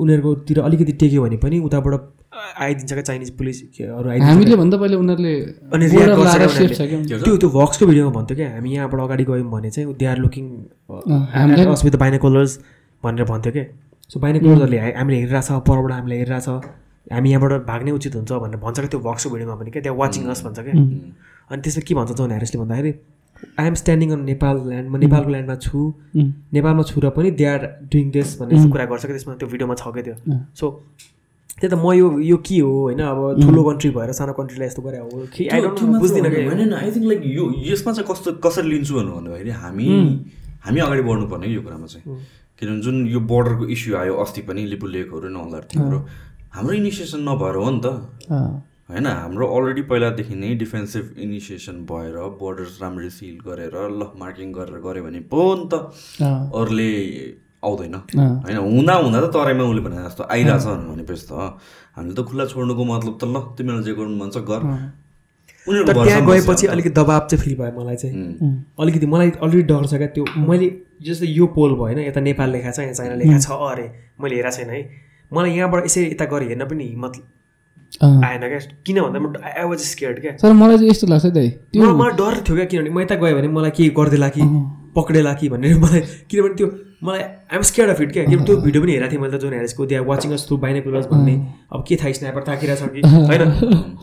उनीहरूकोतिर 0.02 0.59
अलिकति 0.60 0.93
टेक्यो 1.01 1.23
भने 1.23 1.36
पनि 1.44 1.59
उताबाट 1.69 1.94
आइदिन्छ 2.32 2.93
क्या 2.93 3.02
चाइनिज 3.02 3.31
पुलिसहरू 3.39 4.09
आइदिन्छ 4.10 4.28
हामीले 4.28 4.56
भन्दा 4.56 4.77
पहिला 4.82 4.97
उनीहरूले 4.98 5.35
अनि 5.73 5.85
छ। 5.89 5.94
त्यो 7.24 7.36
त्यो 7.36 7.48
भक्सको 7.56 7.86
भिडियोमा 7.86 8.12
भन्थ्यो 8.19 8.36
क्या। 8.36 8.48
हामी 8.52 8.70
यहाँबाट 8.74 9.01
अगाडि 9.01 9.24
गयौँ 9.31 9.51
भने 9.51 9.70
चाहिँ 9.70 9.94
they 10.01 10.06
are 10.12 10.19
looking 10.24 10.44
with 11.85 11.97
binoculars 12.05 12.52
भनेर 13.05 13.24
भन्थ्यो 13.32 13.52
क्या। 13.52 13.64
सो 14.10 14.20
बाइनाकुलर्सहरूले 14.20 14.78
हामीले 15.01 15.16
हेरिरहेछ 15.23 15.48
परबाट 15.69 15.93
हामीले 15.93 16.16
हेरिरहेछ। 16.20 16.48
हामी 17.12 17.28
यहाँबाट 17.31 17.52
भाग्ने 17.66 17.90
उचित 17.98 18.14
हुन्छ 18.16 18.32
भनेर 18.32 18.59
भन्छ 18.64 18.77
क्या 18.81 18.89
त्यो 18.93 19.01
भक्सको 19.09 19.31
भिडियोमा 19.31 19.55
पनि 19.60 19.70
क्या। 19.70 19.82
त्यहाँ 19.82 19.98
वाचिङ 19.98 20.23
अस 20.32 20.40
भन्छ 20.44 20.59
क्या। 20.59 20.74
अनि 21.53 21.62
त्यसमा 21.62 21.83
के 21.89 21.95
भन्छ 21.95 22.12
जोन 22.19 22.31
ह्यारिसले 22.35 22.59
भन्दाखेरि 22.62 22.93
I 23.61 23.66
am 23.66 23.74
standing 23.83 24.11
on 24.12 24.20
Nepal 24.24 24.57
land 24.69 24.89
म 24.91 24.97
नेपालको 25.05 25.31
ल्यान्डमा 25.35 25.57
छु। 25.65 25.79
उम्. 26.16 26.31
नेपालमा 26.57 26.83
छु 26.91 27.01
र 27.05 27.11
पनि 27.16 27.31
दे 27.41 27.45
आर 27.53 27.62
डुइङ 27.93 28.11
दिस 28.11 28.29
भन्ने 28.41 28.53
जस्तो 28.57 28.70
कुरा 28.74 28.85
गर्छ 28.91 29.03
क्या 29.07 29.15
त्यसमा 29.16 29.35
त्यो 29.41 29.49
भिडियोमा 29.53 29.74
छ 29.81 29.83
क्या 29.95 30.03
त्यो। 30.07 30.16
सो 30.59 30.66
त्यही 31.61 31.70
त 31.70 31.74
म 31.79 31.93
यो 31.95 32.07
यो 32.31 32.37
के 32.47 32.59
हो 32.59 32.70
होइन 32.87 33.01
अब 33.03 33.19
ठुलो 33.43 33.62
कन्ट्री 33.69 33.91
भएर 33.97 34.12
सानो 34.19 34.33
कन्ट्रीलाई 34.39 34.66
यस्तो 34.66 34.83
गरे 34.83 34.99
हो 34.99 35.27
कि? 35.35 35.43
आई 35.53 35.61
डोन्ट 35.61 35.81
बुझ्दिनँ 36.03 36.31
होइन 36.31 36.73
आई 36.73 36.91
थिङ्क 36.95 37.07
लाइक 37.11 37.20
यो 37.37 37.45
यसमा 37.70 37.93
चाहिँ 37.93 38.07
कस्तो 38.11 38.29
कसरी 38.47 38.69
लिन्छु 38.73 38.95
भन्नु 38.95 39.12
भन्दाखेरि 39.19 39.51
हामी 39.62 39.87
हामी 40.65 40.79
अगाडि 40.87 41.03
बढ्नुपर्ने 41.03 41.47
कि 41.47 41.55
यो 41.57 41.62
कुरामा 41.66 41.87
चाहिँ। 41.93 42.05
किनभने 42.59 42.81
जुन 42.83 42.97
यो 43.15 43.20
बोर्डरको 43.31 43.65
इस्यु 43.74 43.97
आयो 44.03 44.15
अस्ति 44.23 44.41
पनि 44.49 44.62
लिपु 44.73 44.87
लेकहरू 44.87 45.29
तिम्रो 45.70 45.99
हाम्रो 46.55 46.73
इनिसिएसन 46.79 47.20
नभएर 47.29 47.57
हो 47.59 47.70
नि 47.70 47.81
त। 47.85 47.87
होइन 48.88 49.06
हाम्रो 49.06 49.46
अलरेडी 49.56 49.82
पहिलादेखि 49.90 50.34
नै 50.34 50.54
डिफेन्सिभ 50.62 51.04
इनिसिएसन 51.24 51.76
भएर 51.90 52.16
बोर्डर्स 52.40 52.78
राम्ररी 52.82 53.10
सिल 53.10 53.38
गरेर 53.46 53.76
ल 53.90 54.10
मार्किङ 54.18 54.52
गरेर 54.52 54.78
गऱ्यो 54.86 55.02
भने 55.04 55.20
पो 55.32 55.42
नि 55.54 55.68
त 55.72 55.74
अरूले 56.60 56.90
आउँदैन। 57.64 57.94
होइन 58.44 58.56
हुँदा 58.59 58.94
हुँदा 58.94 59.20
त 59.20 59.30
तराईमा 59.34 59.64
उसले 59.64 59.82
भने 59.82 60.02
जस्तो 60.04 60.22
आइरहेछ 60.34 60.64
भनेपछि 60.88 61.26
त 61.30 61.32
हामीले 61.96 62.14
त 62.14 62.26
खुल्ला 62.28 62.44
छोड्नुको 62.52 62.84
मतलब 62.84 63.14
त 63.20 63.24
ल 63.24 63.36
तिमीलाई 63.59 63.82
जे 63.86 63.92
गर्नु 63.94 64.16
मन 64.18 64.30
छ 64.34 64.42
गर 64.50 64.62
त्यहाँ 65.66 66.26
गएपछि 66.26 66.66
अलिकति 66.66 66.90
दबाब 66.90 67.26
चाहिँ 67.30 67.42
फिल 67.42 67.54
भयो 67.59 67.72
मलाई 67.78 67.96
चाहिँ. 67.96 68.14
अलिकति 68.82 69.06
मलाई 69.06 69.30
अलरेडी 69.46 69.62
डर 69.70 69.86
छ 69.86 69.94
क्या 69.94 70.09
त्यो 70.16 70.24
मैले 70.48 70.66
जस्तै 71.06 71.26
यो 71.28 71.46
पोल 71.54 71.70
भयो 71.78 71.86
होइन 71.86 71.98
यता 71.98 72.20
नेपाल 72.20 72.50
लेखा 72.50 72.70
छ 72.70 72.78
यहाँ 72.80 72.94
चाइना 72.98 73.14
लेखा 73.22 73.38
छ 73.38 73.60
अरे 73.70 73.86
मैले 74.20 74.34
हेरेको 74.36 74.56
छैन 74.56 74.70
है। 74.74 74.80
मलाई 75.30 75.50
यहाँबाट 75.56 75.86
यसरी 75.86 76.04
यता 76.06 76.24
गरी 76.34 76.46
हेर्न 76.50 76.64
पनि 76.66 76.84
हिम्मत। 76.88 77.14
आएन 78.01 78.48
क्या? 78.48 78.59
किन 78.86 79.01
भन्दा 79.01 79.19
म 79.20 79.32
आई 79.44 79.64
वाज 79.64 79.78
स्केयर्ड 79.78 80.20
क्या? 80.20 80.32
तर 80.32 80.52
मलाई 80.52 80.77
चाहिँ 80.77 80.90
यस्तो 80.90 81.06
लाग्छ 81.06 81.27
दाइ 81.27 81.48
त्यो 81.73 81.94
मलाई 81.94 82.16
डर 82.16 82.40
थियो 82.48 82.56
क्या 82.56 82.64
किनभने 82.64 82.90
म 82.90 83.01
यता 83.01 83.14
गएँ 83.14 83.35
भने 83.35 83.48
मलाई 83.48 83.70
के 83.70 83.89
गरिदिएला 83.98 84.28
कि 84.28 84.43
पक्रेला 84.97 85.32
कि 85.35 85.48
भनेर 85.48 85.78
मलाई 85.78 86.01
किनभने 86.31 86.55
त्यो 86.55 86.66
मलाई 87.05 87.20
आइम 87.52 87.62
स्केयर्ड 87.62 87.93
अफ 87.93 88.01
इट 88.01 88.12
क्या। 88.12 88.24
किनभने 88.24 88.47
त्यो 88.47 88.56
भिडियो 88.56 88.82
पनि 88.82 88.93
हेरेको 88.93 89.12
थिएँ 89.12 89.20
मैले 89.20 89.36
त 89.36 89.40
जोन 89.43 89.52
हेरेसको 89.52 89.86
त्यहाँ 89.86 90.05
वाचिङ 90.05 90.32
अस 90.32 90.47
थ्रु 90.48 90.56
बाइनाकुलर्स 90.64 91.06
भन्ने। 91.06 91.35
अब 91.73 91.85
के 91.89 91.97
थाहा 91.97 92.12
स्न्यापर 92.12 92.43
ताकिरहेछ 92.43 92.82
कि? 92.94 93.01
होइन। 93.28 93.43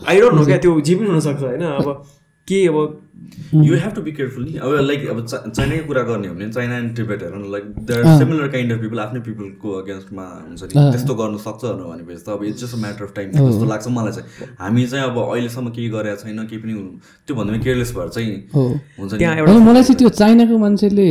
आई 0.08 0.20
डोन्ट 0.20 0.34
नो 0.34 0.44
क्या 0.46 0.58
त्यो 0.58 0.80
जे 0.80 0.94
पनि 0.94 1.06
हुनसक्छ 1.06 1.42
होइन। 1.42 1.62
अब 1.62 2.02
के 2.48 2.66
अब 2.66 2.76
you 3.54 3.74
have 3.76 3.92
to 3.94 4.02
be 4.02 4.12
careful 4.12 4.44
नि 4.44 4.52
अब 4.58 4.74
लाइक 4.88 5.06
अब 5.10 5.18
चाइनाकै 5.26 5.82
कुरा 5.86 6.02
गर्ने 6.10 6.28
हो 6.28 6.34
भने 6.34 6.48
चाइना 6.52 6.76
एन्ड 6.78 6.94
टिबेट 6.96 7.22
हेर 7.22 7.34
like 7.52 7.64
there 7.90 8.04
similar 8.18 8.48
kind 8.54 8.72
of 8.72 8.80
people 8.80 8.98
आफ्नै 9.00 9.20
पिपलको 9.28 9.72
अगेन्स्टमा 9.80 10.24
हुन्छ 10.46 10.62
नि। 10.62 10.74
त्यस्तो 10.74 11.14
गर्न 11.20 11.36
सक्छ 11.46 11.62
भनेपछि 11.64 12.22
त 12.26 12.28
अब 12.30 12.44
it's 12.50 12.60
just 12.64 12.76
matter 12.84 13.04
of 13.04 13.12
time 13.16 13.28
जस्तो 13.30 13.66
लाग्छ 13.72 13.86
मलाई 13.96 14.12
चाहिँ। 14.12 14.48
हामी 14.60 14.86
चाहिँ 14.86 15.04
अब 15.04 15.18
अहिलेसम्म 15.24 15.70
केही 15.76 15.88
गरेका 15.96 16.16
छैन 16.22 16.38
केही 16.50 16.60
पनि 16.62 16.74
त्यो 17.26 17.36
भन्दा 17.36 17.58
केयरलेस 17.66 17.92
भएर 17.96 18.08
चाहिँ 18.16 18.36
हो। 18.54 18.62
हुन्छ 18.98 19.12
त्यहाँ 19.14 19.36
एउटा 19.36 19.58
मलाई 19.68 19.82
चाहिँ 19.82 19.98
त्यो 20.00 20.08
चाइनाको 20.20 20.58
मान्छेले 20.64 21.08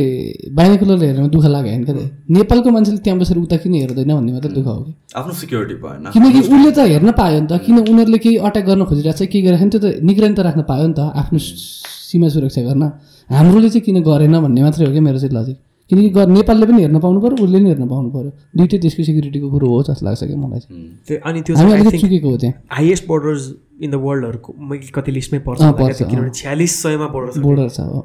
बाइनाकुलर 0.60 1.04
हेर्नमा 1.04 1.28
दुःख 1.36 1.46
लाग्यो 1.54 1.72
होइन 1.72 1.84
क्या 1.84 1.94
दाइ 1.94 2.08
नेपालको 2.38 2.70
मान्छेले 2.76 2.98
त्यहाँ 3.04 3.18
बसेर 3.20 3.38
उता 3.44 3.56
किन 3.62 3.74
हेर्दैन 3.80 4.12
भन्ने 4.14 4.32
मात्रै 4.32 4.52
दुःख 4.56 4.66
हो 4.66 4.78
कि? 4.82 4.92
आफ्नो 5.20 5.32
सिक्योरिटी 5.42 5.76
भएन। 5.84 6.10
किनकि 6.16 6.40
उसले 6.40 6.70
त 6.72 6.88
हेर्न 6.92 7.10
पायो 7.20 7.38
नि 7.40 7.46
त। 7.46 7.60
किन 7.66 7.76
उनीहरूले 7.84 8.18
केही 8.24 8.36
अट्याक 8.48 8.64
गर्न 8.66 8.84
खोजिरहेको 8.90 9.18
छ 9.18 9.30
केही 9.32 9.42
नि 9.50 9.70
त्यो 9.70 9.80
त 9.80 9.86
निगरानी 10.08 10.34
त 10.34 10.40
राख्न 10.48 10.62
पायो 10.70 10.86
नि 10.90 10.94
त। 10.98 11.00
आफ्नो 11.20 11.38
सीमा 12.10 12.28
सुरक्षा 12.34 12.62
गर्न 12.68 12.84
हाम्रोले 13.30 13.68
चाहिँ 13.70 13.84
किन 13.86 14.02
गरेन 14.02 14.34
भन्ने 14.44 14.62
मात्रै 14.62 14.86
हो 14.86 14.92
क्या 14.92 15.02
मेरो 15.08 15.18
चाहिँ 15.18 15.34
लजिक। 15.36 15.58
किनकि 15.90 16.26
नेपालले 16.32 16.66
पनि 16.66 16.80
हेर्न 16.82 16.98
पाउनु 17.00 17.20
पऱ्यो 17.20 17.44
उसले 17.44 17.58
पनि 17.58 17.68
हेर्न 17.68 17.86
पाउनु 17.88 18.10
पऱ्यो 18.10 18.30
दुइटै 18.56 18.78
देशको 18.84 19.02
सेक्युरिटीको 19.02 19.50
कुरो 19.50 19.68
हो 19.68 19.82
जस्तो 19.88 20.06
लाग्छ 20.06 20.22
क्या 20.24 20.36
मलाई 20.36 20.60
चाहिँ। 20.60 20.82
त्यो 21.06 21.16
अनि 21.26 21.40
त्यो 21.46 21.98
चुकेको 21.98 22.30
हो 22.30 22.36
त्यहाँ। 22.36 22.54
हाइएस्ट 22.70 23.06
बोर्डर्स 23.08 23.50
इन 23.82 23.90
द 23.90 23.94
वर्ल्डहरूको 24.04 24.50
कति 24.94 25.12
लिस्टमै 25.12 25.38
पर्छ 25.48 26.02
किनभने 26.02 26.30
छ्यालिस 26.30 26.72
सयमा 26.82 27.06
बोर्डर 27.16 27.40
बोर्डर 27.42 27.68
छ 27.68 27.80
हो 27.90 28.00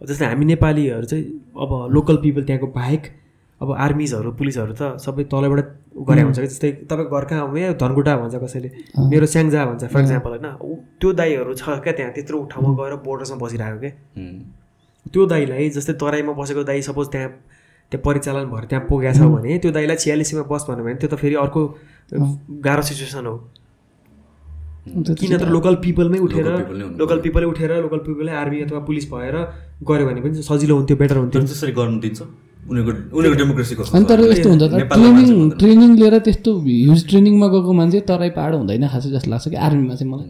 जस्तै 0.00 0.26
हामी 0.26 0.44
नेपालीहरू 0.44 1.06
चाहिँ 1.10 1.24
अब 1.64 1.70
लोकल 1.94 2.16
पिपल 2.22 2.42
त्यहाँको 2.44 2.66
बाहेक 2.74 3.02
अब 3.64 3.70
आर्मिजहरू 3.84 4.30
पुलिसहरू 4.38 4.72
त 4.80 4.82
सबै 5.04 5.24
तलबाट 5.32 5.68
गरे 6.08 6.22
हुन्छ 6.26 6.38
कि? 6.40 6.46
जस्तै 6.52 6.70
तपाईँको 6.90 7.12
घर 7.16 7.24
कहाँ 7.30 7.42
हो 7.48 7.56
ए 7.56 7.72
धनकुटा 7.80 8.12
भन्छ 8.20 8.34
कसैले? 8.44 8.68
मेरो 9.10 9.26
स्याङ्जा 9.34 9.64
भन्छ 9.70 9.82
फर 9.92 10.00
इक्जाम्पल 10.04 10.30
होइन? 10.36 10.46
ऊ- 10.60 10.80
त्यो 11.00 11.12
दाईहरू 11.20 11.52
छ 11.54 11.64
क्या 11.84 11.92
त्यहाँ? 11.98 12.12
त्यत्रो 12.16 12.38
ठाउँमा 12.52 12.70
गएर 12.78 12.94
बोर्डर्समा 13.06 13.36
बसिरहेको 13.44 13.78
क्या. 13.80 13.92
त्यो 15.12 15.22
दाईलाई 15.32 15.68
जस्तै 15.76 15.92
तराईमा 16.02 16.32
बसेको 16.40 16.62
दाई 16.70 16.80
सपोज 16.88 17.06
त्यहाँ 17.14 17.28
त्यहाँ 17.92 18.02
परिचालन 18.04 18.44
भएर 18.52 18.64
त्यहाँ 18.70 18.84
पुगेको 18.88 19.14
छ 19.18 19.28
भने 19.34 19.58
त्यो 19.62 19.70
दाईलाई 19.76 19.96
छ्यालिसीमा 20.04 20.42
बस 20.50 20.62
भन्यो 20.68 20.84
भने 20.84 20.94
त्यो 21.00 21.08
त 21.12 21.14
फेरि 21.22 21.34
अर्को 21.44 21.60
गाह्रो 22.66 22.82
सिचुएसन 22.88 23.26
हो। 23.26 23.36
किन 24.84 25.36
त 25.38 25.42
लोकल 25.48 25.74
पिपलमै 25.84 26.18
उठेर 26.26 26.46
लोकल 27.00 27.18
पिपलै 27.24 27.46
उठेर 27.52 27.70
लोकल 27.84 27.98
पिपलै 28.08 28.32
आर्मी 28.40 28.58
अथवा 28.64 28.80
पुलिस 28.88 29.04
भएर 29.12 29.36
गऱ्यो 29.88 30.04
भने 30.08 30.20
पनि 30.24 30.42
सजिलो 30.48 30.74
हुन्थ्यो 30.76 30.96
बेटर 30.96 31.16
हुन्थ्यो। 31.16 31.40
त्यसरी 31.42 31.72
गर्नु 31.72 31.98
दिन्छ? 32.04 32.20
उनीहरूको 32.70 33.16
उनीहरूको 33.18 33.38
डेमोक्रेसी 33.42 33.74
कस्तो 33.76 33.92
अनि 33.96 34.04
छ? 34.04 34.08
तर 34.08 34.18
यस्तो 34.32 34.48
हुन्छ 34.50 34.64
त 34.64 34.74
ट्रेनिङ। 34.94 35.50
ट्रेनिङ 35.60 35.90
लिएर 36.00 36.14
त्यस्तो 36.26 36.50
ह्युज 36.64 37.00
ट्रेनिङमा 37.10 37.46
गएको 37.54 37.72
मान्छे 37.80 38.00
तराई 38.10 38.30
पाहाड 38.38 38.52
हुँदैन 38.54 38.84
खासै 38.88 39.10
जस्तो 39.14 39.30
लाग्छ 39.30 39.46
कि 39.48 39.58
आर्मीमा 39.68 39.94
चाहिँ 39.94 40.10
मलाई। 40.12 40.28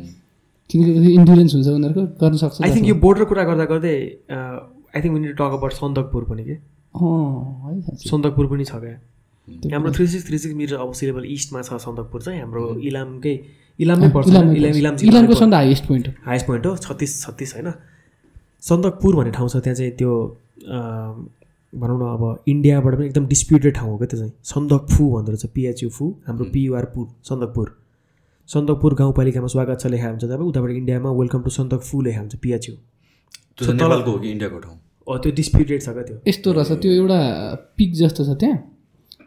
किनकि 0.70 1.10
इन्डुरेन्स 1.14 1.52
हुन्छ 1.54 1.68
उनीहरूको 1.78 2.02
गर्न 2.20 2.36
सक्छ 2.42 2.56
आई 2.64 2.70
थिङ्क 2.74 2.86
यो 2.88 2.96
बोर्डर 3.04 3.24
कुरा 3.30 3.42
गर्दा 3.48 3.64
गर्दै 3.72 3.96
I 4.30 5.00
think 5.02 5.14
when we 5.14 5.28
talk 5.40 5.52
about 5.58 5.72
Sandakpur 5.80 6.22
पनि 6.30 6.44
के? 6.44 6.56
है। 6.94 7.72
सन्दकपुर 8.10 8.46
पनि 8.52 8.64
छ 8.64 8.74
क्या। 8.82 8.96
हाम्रो 9.74 9.92
three 9.92 10.06
six 10.08 10.24
three 10.26 10.38
six 10.38 10.54
metre 10.56 10.76
अब 10.80 10.92
सिलेबल 11.00 11.24
इस्टमा 11.36 11.60
छ 11.62 11.76
सन्दकपुर 11.84 12.20
चाहिँ 12.22 12.40
हाम्रो 12.40 12.62
इलामकै 12.90 13.34
इलाममै 13.78 14.08
पर्छ 14.14 14.26
इलाम। 14.28 14.46
इलाम 14.80 14.94
इलामको 15.04 15.34
सबभन्दा 15.34 15.56
हाइएस्ट 15.56 15.84
पोइन्ट 15.88 16.04
हो। 16.08 16.12
हाइएस्ट 16.26 16.46
पोइन्ट 16.46 16.66
हो 16.66 16.76
छत्तिस 16.84 17.12
छत्तिस 17.22 17.54
होइन। 17.54 17.68
सन्दकपुर 18.62 19.12
भन्ने 19.16 19.32
ठाउँ 19.36 19.48
छ 19.48 19.56
त्यहाँ 19.60 19.76
चाहिँ 19.76 19.92
त्यो 20.00 20.12
भनौँ 21.74 21.98
न 21.98 22.02
अब 22.08 22.44
इन्डियाबाट 22.48 22.94
पनि 22.94 23.06
एकदम 23.06 23.26
डिस्प्युटेड 23.26 23.74
ठाउँ 23.76 23.90
हो 23.90 23.96
क्या 23.98 24.06
त्यो 24.06 24.18
चाहिँ। 24.18 24.32
सन्दकफू 24.44 25.10
भन्दो 25.12 25.32
रहेछ 25.32 25.46
पिएचयु 25.54 25.88
फू 25.90 26.10
हाम्रो 26.26 26.44
पियुआर 26.52 26.84
पुर 26.94 27.06
सन्दकपुर। 27.28 27.66
सन्दकपुर 28.48 28.94
गाउँपालिकामा 28.94 29.46
स्वागत 29.54 29.80
छ 29.80 29.86
लेखा 29.86 30.08
हुन्छ 30.08 30.24
तपाईँ 30.24 30.48
उताबाट 30.48 30.70
इन्डियामा 30.72 31.10
वेलकम 31.20 31.42
टु 31.42 31.50
सन्दकफू 31.50 32.00
लेखा 32.02 32.20
हुन्छ 32.20 32.36
पिएचयु 32.42 32.74
नेपालको 33.74 34.10
हो 34.10 34.18
कि 34.18 34.30
इन्डियाको 34.30 34.58
ठाउँ? 34.58 34.76
हो 35.08 35.18
त्यो 35.18 35.32
डिस्प्युटेड 35.32 35.82
छ 35.82 35.88
क्या 35.88 36.02
त्यो। 36.02 36.16
यस्तो 36.28 36.52
रहेछ 36.52 36.72
त्यो 36.82 36.92
एउटा 36.92 37.18
पिक 37.76 37.92
जस्तो 38.02 38.24
छ 38.24 38.38
त्यहाँ। 38.40 38.58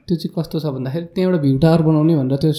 त्यो 0.07 0.15
चाहिँ 0.18 0.34
कस्तो 0.38 0.60
छ 0.60 0.65
भन्दाखेरि 0.76 1.06
त्यहाँ 1.15 1.32
एउटा 1.32 1.41
भ्यू 1.44 1.57
टावर 1.60 1.82
बनाउने 1.84 2.15
भनेर 2.15 2.38
त्यो 2.44 2.52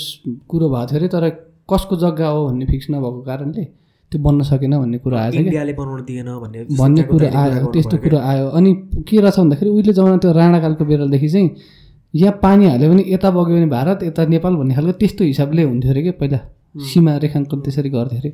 कुरो 0.48 0.68
भएको 0.68 0.86
थियो 0.90 0.98
अरे 0.98 1.08
तर 1.08 1.30
कसको 1.68 1.96
जग्गा 1.96 2.28
हो 2.28 2.46
भन्ने 2.48 2.66
फिक्स 2.66 2.86
नभएको 2.90 3.20
कारणले 3.24 3.64
त्यो 4.12 4.18
बन्न 4.22 4.42
सकेन 4.50 4.72
भन्ने 4.78 4.98
कुरा 5.04 5.20
आएछ 5.20 5.34
दिएन 6.08 6.28
भन्ने 6.80 7.02
कुरा 7.12 7.28
आयो 7.40 7.66
त्यस्तो। 7.72 7.96
कुरा 8.04 8.20
आयो। 8.24 8.46
अनि 8.58 8.70
के 9.08 9.16
रहेछ 9.20 9.38
भन्दाखेरि 9.38 9.70
उहिले 9.70 9.92
जमाना 9.92 10.16
त्यो 10.22 10.32
राणाकालको 10.32 10.84
बेलादेखि 10.84 11.28
चाहिँ 11.28 11.48
यहाँ 12.14 12.34
पानी 12.42 12.64
हाल्यो 12.66 12.88
भने 12.90 13.02
यता 13.12 13.30
बग्यो 13.30 13.56
भने 13.56 13.66
भारत 13.68 14.02
यता 14.02 14.24
नेपाल 14.34 14.54
भन्ने 14.56 14.74
खालको 14.74 14.92
त्यस्तो 15.00 15.24
हिसाबले 15.24 15.62
हुन्थ्यो 15.62 15.90
अरे 15.92 16.02
क्या 16.02 16.12
पहिला। 16.20 16.38
सीमा 16.88 17.16
रेखाङ्कन 17.24 17.58
त्यसरी 17.64 17.90
गर्थ्यो 17.90 18.18
अरे। 18.18 18.30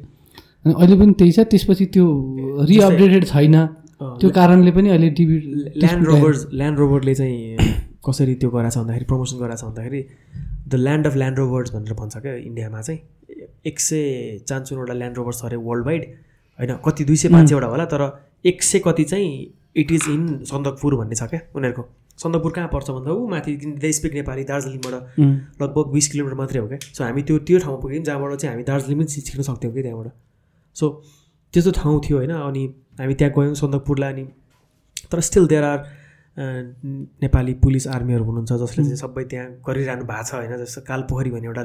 अनि 0.65 0.75
अहिले 0.79 0.97
पनि 1.01 1.13
त्यही 1.19 1.33
छ 1.33 1.41
त्यसपछि 1.51 1.85
त्यो 1.95 2.05
रिअपडेटेड 2.71 3.25
छैन। 3.33 3.57
त्यो 4.21 4.29
कारणले 4.31 4.71
पनि 4.77 4.89
अहिले 4.95 5.11
टिभी 5.19 5.37
ल्यान्ड 5.83 6.07
रोभर्स 6.07 6.47
ल्यान्ड 6.55 6.79
रोभरले 6.79 7.15
चाहिँ 7.15 7.39
कसरी 8.07 8.35
त्यो 8.41 8.51
गराएको 8.51 8.71
छ 8.71 8.79
भन्दाखेरि 8.79 9.07
प्रमोसन 9.11 9.37
गराएको 9.43 9.61
छ 9.61 9.65
भन्दाखेरि 9.65 10.01
the 10.71 10.75
land 10.87 11.07
of 11.07 11.15
Land 11.17 11.39
Rovers 11.39 11.69
भनेर 11.75 11.95
भन्छ 12.01 12.15
क्या 12.17 12.35
इन्डियामा 12.35 12.81
चाहिँ। 12.81 13.01
एक 13.67 13.81
सय 13.81 14.39
चान्चुनवटा 14.49 14.95
ल्यान्ड 14.95 15.17
रोभर्स 15.17 15.41
छ 15.41 15.45
अरे 15.45 15.57
वर्ल्ड 15.67 15.87
वाइड 15.87 16.05
होइन 16.59 16.77
कति 16.87 17.05
दुई 17.05 17.17
सय 17.17 17.29
पाँच 17.29 17.49
सयवटा 17.49 17.67
होला 17.67 17.85
तर 17.93 18.03
एक 18.45 18.63
सय 18.63 18.79
कति 18.87 19.05
चाहिँ 19.05 19.31
इट 19.77 19.93
इज 19.93 20.09
इन 20.11 20.45
सन्दकपुर 20.45 20.95
भन्ने 20.97 21.17
छ 21.17 21.29
क्या 21.31 21.41
उनीहरूको। 21.57 21.83
सन्दकपुर 22.19 22.53
कहाँ 22.53 22.69
पर्छ 22.73 22.91
भन्दा 22.91 23.13
ऊ 23.13 23.27
माथि 23.29 23.57
दे 23.83 23.93
स्पिक 23.93 24.15
नेपाली 24.15 24.45
दार्जिलिङबाट 24.45 24.95
लगभग 25.63 25.93
बिस 25.93 26.09
किलोमिटर 26.09 26.37
मात्रै 26.37 26.61
हो 26.61 26.69
क्या। 26.69 26.79
सो 26.79 27.05
हामी 27.05 27.23
त्यो 27.23 27.39
त्यो 27.49 27.59
ठाउँमा 27.59 27.81
पुग्यौँ 27.83 28.05
जहाँबाट 28.05 28.37
चाहिँ 28.37 28.53
हामी 28.55 28.65
दार्जिलिङ 28.65 28.99
पनि 28.99 29.23
छिर्न 29.23 29.43
सक्थ्यौँ 29.43 29.73
कि 29.75 29.83
त्यहाँबाट। 29.83 30.13
सो 30.77 30.89
त्यस्तो 31.55 31.71
ठाउँ 31.81 32.01
थियो 32.05 32.17
होइन 32.19 32.33
अनि 32.33 32.63
हामी 33.01 33.15
त्यहाँ 33.15 33.33
गयौँ 33.39 33.55
सन्दकपुरलाई 33.55 34.13
अनि 34.13 34.25
तर 35.13 35.21
still 35.21 35.47
there 35.47 35.65
are 35.65 35.79
Nepali 37.23 37.55
police 37.65 37.87
आर्मीहरू 37.97 38.25
हुनुहुन्छ 38.25 38.53
जसले 38.63 38.85
चाहिँ 38.85 38.97
सबै 38.97 39.25
त्यहाँ 39.33 39.49
गरिरहनु 39.67 40.05
भएको 40.05 40.23
छ 40.23 40.35
होइन 40.35 40.57
जस्तो 40.65 40.81
कालपोखरी 40.89 41.31
भन्ने 41.31 41.47
एउटा 41.47 41.65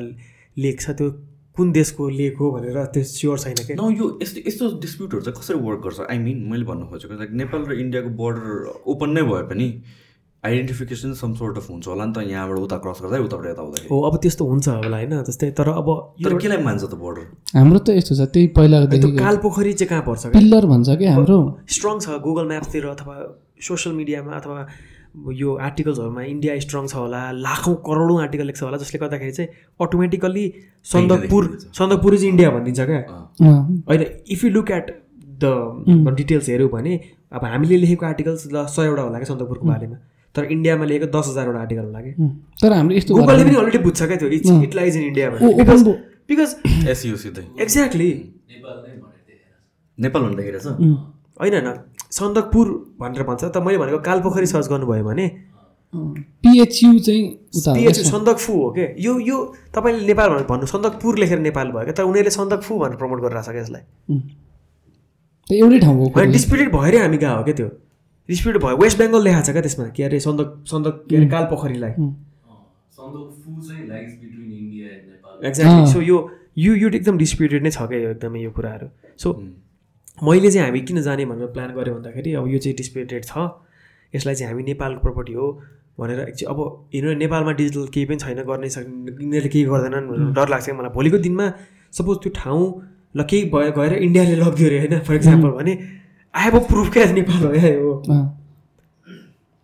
लेक 0.57 0.81
छ 0.81 0.97
त्यो 0.97 1.09
कुन 1.57 1.71
देशको 1.71 2.09
लेक 2.09 2.37
हो 2.39 2.51
भनेर 2.51 2.77
त्यो 2.93 3.03
स्योर 3.03 3.39
छैन 3.39 3.55
क्या 3.67 3.75
न 3.75 3.93
यो 3.95 4.05
यस्तो 4.21 4.39
यस्तो 4.47 4.65
डिस्प्युटहरू 4.79 5.21
चाहिँ 5.21 5.39
कसरी 5.39 5.57
वर्क 5.67 5.81
गर्छ? 5.85 5.99
आई 6.09 6.17
मिन 6.27 6.37
मैले 6.51 6.65
भन्नु 6.65 6.85
खोजेको 6.91 7.13
लाइक 7.21 7.31
नेपाल 7.41 7.61
र 7.69 7.79
इन्डियाको 7.83 8.09
बोर्डर 8.21 8.45
ओपन 8.93 9.09
नै 9.17 9.23
भए 9.31 9.43
पनि 9.49 9.67
आइडेन्टिफिकेसन 10.43 11.13
सम 11.19 11.33
सोर्ट 11.35 11.57
अफ 11.57 11.69
हुन्छ 11.69 11.87
होला 11.87 12.05
नि 12.05 12.13
त 12.15 12.23
यहाँबाट 12.31 12.59
उता 12.63 12.77
क्रस 12.83 12.99
गर्दा 13.03 13.17
उताबाट 13.27 13.45
यता 13.51 13.61
हुँदाखेरि। 13.61 13.89
हो 13.91 13.97
अब 14.07 14.15
त्यस्तो 14.23 14.45
हुन्छ 14.51 14.67
होला 14.69 14.97
होइन 14.97 15.15
जस्तै 15.29 15.49
तर 15.59 15.69
अब 15.75 15.89
तर 16.23 16.37
केलाई 16.39 16.63
मान्छ 16.63 16.83
त 16.83 16.95
बोर्डर 16.95 17.23
हाम्रो 17.59 17.79
त 17.83 17.89
यस्तो 17.99 18.15
छ 18.15 18.21
त्यही 18.31 18.47
त्यो 18.47 18.55
पहिलादेखि 18.55 19.11
कालपोखरी 19.19 19.73
चाहिँ 19.73 19.89
कहाँ 19.89 20.03
पर्छ? 20.07 20.23
पिल्लर 20.37 20.65
भन्छ 20.71 20.87
कि 20.95 21.05
हाम्रो। 21.11 21.39
स्ट्रङ 21.75 21.99
छ 21.99 22.07
गुगल 22.23 22.45
म्याप्सतिर 22.53 22.87
अथवा 22.95 23.15
सोसियल 23.67 23.95
मिडियामा 23.99 24.31
अथवा 24.39 24.59
यो 25.35 25.55
आर्टिकल्सहरूमा 25.67 26.23
इन्डिया 26.23 26.57
स्ट्रङ 26.59 26.87
छ 26.87 26.95
होला 26.95 27.21
लाखौँ 27.45 27.75
करोडौँ 27.87 28.17
आर्टिकल 28.21 28.45
लेख्छ 28.45 28.61
होला 28.63 28.77
जसले 28.77 28.99
गर्दाखेरि 28.99 29.31
चाहिँ 29.31 29.49
automatically 29.79 30.45
Sandakpur 30.85 31.43
Sandakpur 31.79 32.13
is 32.15 32.23
India 32.25 32.49
भनिदिन्छ 32.51 32.79
क्या। 32.91 33.01
होइन 33.89 34.01
if 34.35 34.43
you 34.43 34.49
look 34.51 34.71
at 34.71 34.91
the 35.43 36.13
details 36.17 36.49
हेऱ्यौँ 36.49 36.69
भने 36.71 36.99
अब 37.31 37.45
हामीले 37.45 37.77
लेखेको 37.77 38.05
आर्टिकल्स 38.05 38.47
ल 38.53 38.65
सयवटा 38.75 39.01
होला 39.01 39.17
क्या 39.19 39.27
सन्दकपुरको 39.33 39.67
बारेमा। 39.67 39.97
तर 40.35 40.43
इन्डियामा 40.55 40.85
लेखेको 40.85 41.07
दस 41.17 41.27
हजारवटा 41.29 41.59
आर्टिकल 41.59 41.85
होला 41.85 42.01
कि 42.01 42.11
तर 42.61 42.73
हाम्रो 42.73 42.95
यस्तो 42.95 43.15
गुगलले 43.15 43.43
पनि 43.43 43.55
अलरेडी 43.61 43.77
बुझ्छ 43.83 44.01
क्या 44.01 44.17
त्यो 44.17 44.29
it's 44.37 44.51
it 44.63 44.75
lies 44.75 44.97
in 44.97 45.03
India 45.03 45.29
because 45.29 45.61
open 45.61 45.93
because 46.29 46.55
SU 46.89 47.15
सिधै 47.23 47.43
एक्ज्याक्टली 47.63 48.09
नेपाल 49.97 50.21
भन्दा 50.23 50.43
हेरेछ। 50.43 50.65
उम्, 50.67 50.95
होइन 51.39 51.53
होइन 51.53 51.67
सन्दकपुर 52.11 52.67
भनेर 52.99 53.23
भन्छ 53.23 53.43
त 53.43 53.57
मैले 53.65 53.77
भनेको 53.77 53.99
कालपोखरी 54.09 54.45
सर्च 54.45 54.67
गर्नुभयो 54.69 55.03
भने। 55.03 55.27
पिएचयु 55.93 56.99
चाहिँ 56.99 57.23
पिएचयु। 57.65 58.03
सन्दकफू 58.05 58.53
हो 58.53 58.69
क्या 58.73 58.87
यो 59.05 59.13
यो 59.19 59.37
तपाईँले 59.75 60.05
नेपाल 60.07 60.29
भनेर 60.29 60.45
भन्नु 60.49 60.65
सन्दकपुर 60.73 61.17
लेखेर 61.17 61.39
नेपाल 61.39 61.71
भयो 61.71 61.83
क्या 61.83 61.93
तर 61.97 62.03
उनीहरूले 62.09 62.33
सन्दकफू 62.37 62.73
भनेर 62.79 62.97
प्रमोट 62.97 63.19
गरिरहेको 63.21 63.45
छ 63.45 63.51
क्या 63.51 63.61
यसलाई? 63.61 63.83
उम्। 64.09 64.21
त 65.49 65.51
एउटै 65.51 65.79
ठाउँको 65.79 66.03
हो। 66.09 66.25
डिस्प्युटेड 66.31 66.69
भएरै 66.75 66.97
हामी 66.99 67.17
गएको 67.17 67.37
हो 67.37 67.43
क्या 67.43 67.55
त्यो? 67.59 67.69
डिस्प्युटेड 68.29 68.61
भयो 68.63 68.77
वेस्ट 68.77 68.97
बेङ्गल 68.97 69.21
लेखाएको 69.23 69.45
छ 69.45 69.51
क्या 69.51 69.61
त्यसमा? 69.61 69.85
के 69.97 70.03
अरे 70.03 70.19
सन्दक 70.25 70.49
सन्दक 70.71 70.95
के 71.09 71.15
अरे 71.17 71.27
कालपोखरीलाई? 71.29 71.91
एक्ज्याक्टली 75.47 75.85
सो 75.93 76.01
यो 76.01 76.17
यो 76.57 76.73
यो 76.75 76.89
एकदम 76.89 77.17
डिस्प्युटेड 77.17 77.63
नै 77.63 77.71
छ 77.71 77.89
क्या 77.89 77.99
यो 77.99 78.09
एकदमै 78.13 78.39
यो 78.45 78.51
कुराहरू? 78.51 78.87
सो 79.17 79.27
मैले 80.23 80.51
चाहिँ 80.51 80.65
हामी 80.65 80.81
किन 80.87 81.01
जाने 81.01 81.25
भनेर 81.25 81.47
प्लान 81.55 81.69
गऱ्यो 81.75 81.93
भन्दाखेरि 81.95 82.33
अब 82.39 82.47
यो 82.53 82.59
चाहिँ 82.59 82.75
डिस्प्युटेड 82.77 83.23
छ। 83.25 83.33
यसलाई 84.13 84.35
चाहिँ 84.35 84.51
हामी 84.51 84.63
नेपालको 84.69 85.01
प्रपर्टी 85.01 85.33
हो 85.33 85.47
भनेर 85.99 86.19
एकचोटि 86.21 86.45
अब 86.51 86.59
न, 86.95 87.17
नेपालमा 87.17 87.51
डिजिटल 87.59 87.87
केही 87.93 88.05
पनि 88.09 88.17
छैन 88.23 88.39
गर्नै 88.49 88.69
सक्ने 88.69 89.11
यिनीहरूले 89.19 89.49
केही 89.53 89.65
गर्दैनन् 89.71 90.07
भनेर 90.09 90.31
डर 90.37 90.47
लाग्छ 90.49 90.69
मलाई। 90.79 90.91
भोलिको 90.97 91.17
दिनमा 91.25 91.45
सपोज 91.93 92.17
त्यो 92.23 92.31
ठाउँ 92.35 92.63
ल 93.15 93.23
केही 93.29 93.43
भयो 93.53 93.71
गएर 93.77 93.93
इन्डियाले 94.07 94.35
लगिदियो 94.41 94.67
अरे 94.69 94.77
होइन 94.79 94.99
फर 95.07 95.15
इक्जाम्पल 95.15 95.51
भने 95.59 95.73
आई 96.33 96.43
हेभ 96.43 96.55
अ 96.55 96.61
प्रुफ 96.69 96.87
क्या 96.93 97.05
नेपाल 97.19 97.41
हो 97.43 97.51
क्या 97.51 97.69
यो 97.73 97.91
अँ। 98.09 98.25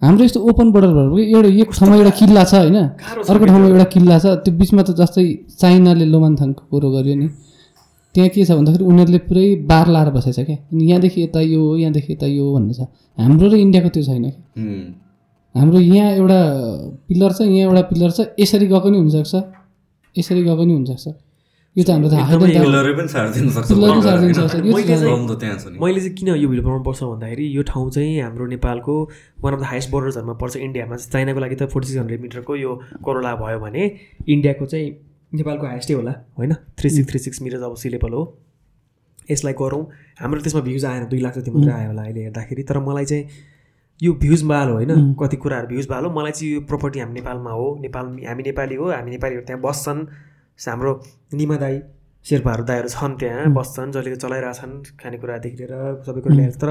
हाम्रो 0.02 0.24
यस्तो 0.26 0.40
ओपन 0.50 0.72
बोर्डर 0.72 0.92
भएर 0.94 1.10
एउटा 1.34 1.50
एक 1.62 1.72
ठाउँमा 1.80 1.96
एउटा 1.96 2.14
किल्ला 2.20 2.44
छ 2.44 2.54
होइन 2.54 2.78
अर्को 3.32 3.46
ठाउँमा 3.46 3.68
एउटा 3.68 3.88
किल्ला 3.96 4.18
छ 4.20 4.26
त्यो 4.44 4.54
बिचमा 4.60 4.82
त 4.84 4.92
जस्तै 5.00 5.26
चाइनाले 5.62 6.06
लोमानथाङको 6.14 6.64
कुरो 6.72 6.90
गर्यो 6.96 7.16
नि। 7.22 7.28
त्यहाँ 8.16 8.32
के 8.32 8.48
छ 8.48 8.56
भन्दाखेरि 8.56 8.88
उनीहरूले 8.88 9.20
पुरै 9.28 9.68
बार 9.68 9.92
लाएर 9.92 10.10
बसेको 10.16 10.32
छ 10.32 10.40
क्या। 10.48 10.72
अनि 10.72 10.88
यहाँदेखि 10.90 11.20
यता 11.24 11.40
यो 11.44 11.76
यहाँदेखि 11.78 12.14
यता 12.14 12.28
यो 12.32 12.54
भन्ने 12.56 12.74
छ। 12.74 12.88
हाम्रो 13.20 13.48
र 13.52 13.56
इन्डियाको 13.60 13.90
त्यो 13.92 14.04
छैन 14.04 14.24
क्या। 14.24 14.32
हाम्रो 15.56 15.80
यहाँ 15.80 16.12
एउटा 16.12 16.40
पिलर 17.08 17.32
छ 17.36 17.42
यहाँ 17.42 17.68
एउटा 17.68 17.82
पिलर 17.92 18.12
छ 18.12 18.20
यसरी 18.40 18.68
गएको 18.72 18.90
नि 18.90 18.98
हुनसक्छ। 18.98 19.36
यसरी 20.16 20.44
गएको 20.44 20.64
नि 20.64 20.74
हुनसक्छ। 20.74 21.08
यो 21.76 21.84
त 21.84 21.90
हाम्रो 21.92 22.08
मैले 22.08 22.24
चाहिँ- 26.00 26.16
किन 26.16 26.28
यो 26.28 26.48
भिडियो 26.48 26.64
बनाउनु 26.64 26.84
पर्छ 26.84 27.04
भन्दाखेरि 27.04 27.56
यो 27.56 27.64
ठाउँ 27.68 27.90
चाहिँ 27.92 28.22
हाम्रो 28.22 28.46
नेपालको 28.48 29.10
वान 29.44 29.54
अफ 29.54 29.60
द 29.60 29.64
हाइएस्ट 29.64 29.92
बोर्डर्सहरूमा 29.92 30.34
पर्छ। 30.40 30.56
इन्डियामा 30.56 30.96
चाहिँ 30.96 31.12
चाइनाको 31.12 31.40
लागि 31.40 31.56
त 31.56 31.68
फोर्टी 31.68 31.88
सिक्स 31.88 32.00
हन्ड्रेड 32.00 32.22
मिटरको 32.22 32.56
यो 32.56 32.80
कोरोला 33.04 33.36
भयो 33.44 33.60
भने 33.60 33.92
इन्डियाको 34.24 34.66
चाहिँ 34.66 35.15
नेपालको 35.36 35.66
हाइएस्टै 35.68 35.94
होला। 35.94 36.14
होइन? 36.38 36.54
Three 36.78 36.90
six 36.90 37.10
three 37.10 37.20
six 37.20 37.42
metre 37.42 37.62
अब 37.64 37.76
सी 37.76 37.90
लेभल 37.90 38.14
हो। 38.14 38.24
यसलाई 39.32 39.54
गरौँ। 39.54 39.84
हाम्रो 40.20 40.42
त्यसमा 40.42 40.62
भ्युज 40.62 40.86
आएन 40.86 41.06
दुई 41.10 41.20
लाख 41.20 41.38
जति 41.38 41.52
मात्रै 41.52 41.74
आयो 41.74 41.88
होला 41.88 42.02
अहिले 42.02 42.22
हेर्दाखेरि। 42.22 42.64
तर 42.64 42.80
मलाई 42.80 43.06
चाहिँ 43.06 43.24
यो 44.02 44.14
भ्युज 44.14 44.42
बाल 44.44 44.70
होइन? 44.70 45.14
कति 45.20 45.38
कुराहरू 45.38 45.68
भ्युज 45.68 45.88
बाल। 45.88 46.06
हो 46.06 46.12
मलाई 46.12 46.32
चाहिँ 46.32 46.54
यो 46.54 46.62
प्रपर्टी 46.70 47.00
हामी 47.00 47.14
नेपालमा 47.14 47.52
हो। 47.52 47.68
नेपाल 47.82 48.06
हामी 48.28 48.44
नेपाली 48.44 48.76
हो। 48.76 48.92
हामी 48.92 49.12
नेपालीहरू 49.12 49.46
त्यहाँ 49.46 49.62
बस्छन्। 49.62 50.00
हाम्रो 50.60 50.92
निमा 51.34 51.58
दाई 51.58 51.82
शेर्पाहरू 52.26 52.64
दाईहरू 52.64 52.90
छन् 52.90 53.16
त्यहाँ 53.20 53.54
बस्छन्। 53.54 53.92
जसले 53.92 54.16
चलाइरहेछन् 54.16 54.74
खानेकुरादेखि 55.02 55.58
लिएर 55.58 55.74
सबै 56.06 56.22
कुरा 56.22 56.36
ल्याएर 56.36 56.56
तर 56.62 56.70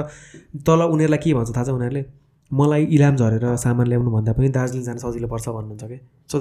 तल 0.67 0.81
उनीहरूलाई 0.85 1.21
के 1.25 1.35
भन्छ 1.35 1.51
थाहा 1.57 1.65
छ 1.65 1.69
उनीहरूले? 1.79 2.05
मलाई 2.51 2.85
इलाम 2.97 3.17
झरेर 3.17 3.45
सामान 3.57 3.87
ल्याउनु 3.89 4.11
भन्दा 4.11 4.33
पनि 4.33 4.49
दार्जिलिङ 4.55 4.85
जान 4.85 4.99
सजिलो 5.03 5.29
पर्छ 5.29 5.49
भन्नुहुन्छ 5.49 5.85
कि? 5.85 5.99
So 6.31 6.37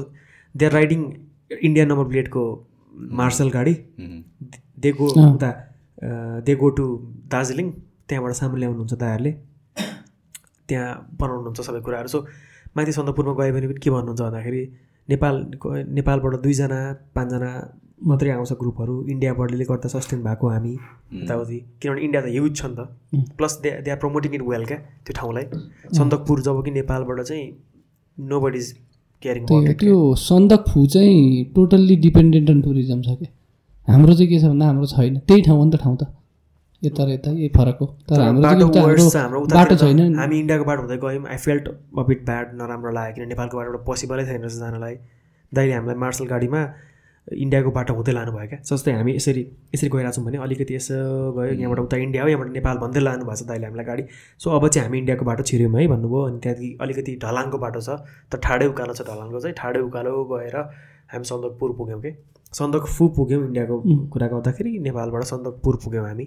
they 0.56 0.66
are 0.66 0.72
riding 0.72 1.02
Indian 1.62 1.88
number 1.88 2.06
प्लेटको 2.10 2.44
Marshal 3.20 3.50
गाडी. 3.50 3.74
They 4.80 4.92
go. 4.92 5.08
उता 5.34 5.52
दे 6.46 6.56
गो 6.56 6.70
टु 6.78 6.86
दार्जिलिङ 7.32 7.68
त्यहाँबाट 8.08 8.34
सामान 8.40 8.58
ल्याउनुहुन्छ 8.60 8.94
दाहरूले 9.04 9.32
त्यहाँ 10.70 10.90
बनाउनुहुन्छ 11.20 11.60
सबै 11.62 11.80
कुराहरू। 11.86 12.08
सो 12.08 12.20
माथि 12.76 12.92
सन्दकपुरमा 12.92 13.34
गयो 13.40 13.54
भने 13.54 13.68
पनि 13.68 13.80
के 13.84 13.90
भन्नुहुन्छ 13.90 14.22
भन्दाखेरि 14.22 14.64
नेपाल 15.10 15.36
नेपालबाट 15.98 16.34
दुईजना 16.44 16.80
पाँचजना 17.16 17.52
मात्रै 18.04 18.30
आउँछ 18.36 18.52
ग्रुपहरू। 18.60 18.96
इन्डियाबाटले 19.14 19.66
गर्दा 19.66 19.88
सस्टेन 19.88 20.24
भएको 20.24 20.48
हामी 20.50 20.74
यताउति। 21.24 21.58
किनभने 21.82 22.02
इन्डिया 22.02 22.22
त 22.22 22.28
ह्युज 22.36 22.52
छ 22.56 22.66
नि 22.66 22.76
त। 22.76 22.82
Plus 23.38 23.54
they 23.64 23.70
they 23.84 23.92
are 23.92 23.98
promoting 24.04 24.32
it 24.36 24.44
well 24.44 24.66
क्या 24.66 24.78
त्यो 25.06 25.14
ठाउँलाई। 25.16 25.46
सन्दकपुर 25.98 26.42
जब 26.42 26.64
कि 26.66 26.72
नेपालबाट 26.72 27.22
चाहिँ 27.22 27.46
नो 28.18 28.40
बडी 28.42 28.60
इज 28.60 28.68
केयरिङ 29.24 29.46
त्यो 29.46 29.74
त्यो 29.84 29.98
सन्दकफू 30.24 30.86
चाहिँ 30.96 31.44
टोटल्ली 31.56 31.96
डिपेन्डेन्ट 32.08 32.50
अन 32.50 32.62
टुरिज्म 32.62 33.02
छ 33.02 33.16
क्या 33.22 33.32
हाम्रो 33.88 34.14
चाहिँ 34.14 34.30
के 34.30 34.40
छ 34.40 34.46
भन्दा 34.52 34.66
हाम्रो 34.66 34.86
छैन। 34.88 35.18
त्यही 35.28 35.42
ठाउँ 35.42 35.58
हो 35.58 35.66
नि 35.66 35.72
त 35.72 35.82
ठाउँ 35.84 35.98
त। 35.98 36.04
यता 36.82 37.04
र 37.04 37.10
यता 37.10 37.32
यही 37.32 37.50
फरक 37.56 37.78
हो। 37.82 37.86
तर 38.10 38.22
हाम्रो 38.22 38.68
बाटो 39.56 39.76
छैन 39.82 40.00
हामी 40.20 40.40
इन्डियाको 40.40 40.66
बाटो 40.70 40.82
हुँदै 40.82 40.98
गयौँ। 41.04 41.26
I 41.32 41.38
felt 41.46 41.68
a 41.68 42.04
bit 42.10 42.26
bad 42.26 42.48
नराम्रो 42.62 42.92
लाग्यो 42.92 43.14
किन 43.16 43.28
नेपालको 43.32 43.58
बाटोबाट 43.58 43.86
पोसिबलै 43.86 44.24
थिएन 44.28 44.42
रहेछ 44.44 44.58
जानलाई। 44.60 44.96
दाइले 45.52 45.74
हामीलाई 45.74 45.98
मार्सल 46.04 46.26
गाडीमा 46.28 46.62
इन्डियाको 47.28 47.72
बाटो 47.72 47.94
हुँदै 47.94 48.12
लानुभयो 48.12 48.48
क्या? 48.48 48.60
जस्तै 48.68 48.92
हामी 48.92 49.12
यसरी 49.16 49.42
यसरी 49.76 49.90
गइरहेको 49.90 50.12
छौँ 50.16 50.26
भने 50.26 50.38
अलिकति 50.44 50.76
यसो 50.76 50.96
गयो 51.38 51.54
यहाँबाट 51.56 51.80
उता 51.80 51.98
इन्डिया 51.98 52.24
हो 52.24 52.30
यहाँबाट 52.30 52.52
नेपाल 52.54 52.78
भन्दै 52.84 53.00
लानु 53.00 53.24
भएको 53.26 53.36
छ 53.40 53.48
दाइले 53.48 53.66
हामीलाई 53.66 53.86
गाडी। 53.86 54.04
सो 54.44 54.50
अब 54.52 54.68
चाहिँ 54.68 54.88
हामी 54.88 54.98
इन्डियाको 55.00 55.26
बाटो 55.26 55.44
छिर्यौँ 55.50 55.72
है 55.80 55.88
भन्नुभयो 55.88 56.22
अनि 56.28 56.40
त्यहाँदेखि 56.44 56.78
अलिकति 56.84 57.16
ढलाङको 57.24 57.58
बाटो 57.64 57.80
छ 57.80 57.90
त 58.28 58.44
ठाडै 58.44 58.68
उकालो 58.76 58.94
छ 58.94 59.02
ढलाङको 59.08 59.40
चाहिँ 59.40 59.56
ठाडै 59.56 59.82
उकालो 59.88 60.12
गएर 60.34 60.58
हामी 61.14 61.26
सन्दकपुर 61.32 61.72
पुग्यौँ 61.80 62.02
कि? 62.02 62.12
सन्दकफू 62.54 63.08
पुग्यौँ 63.18 63.42
इन्डियाको 63.46 63.76
कुरा 64.14 64.28
गर्दाखेरि 64.34 64.72
नेपालबाट 64.88 65.24
सन्दकपुर 65.34 65.76
पुग्यौँ 65.84 66.06
हामी। 66.08 66.26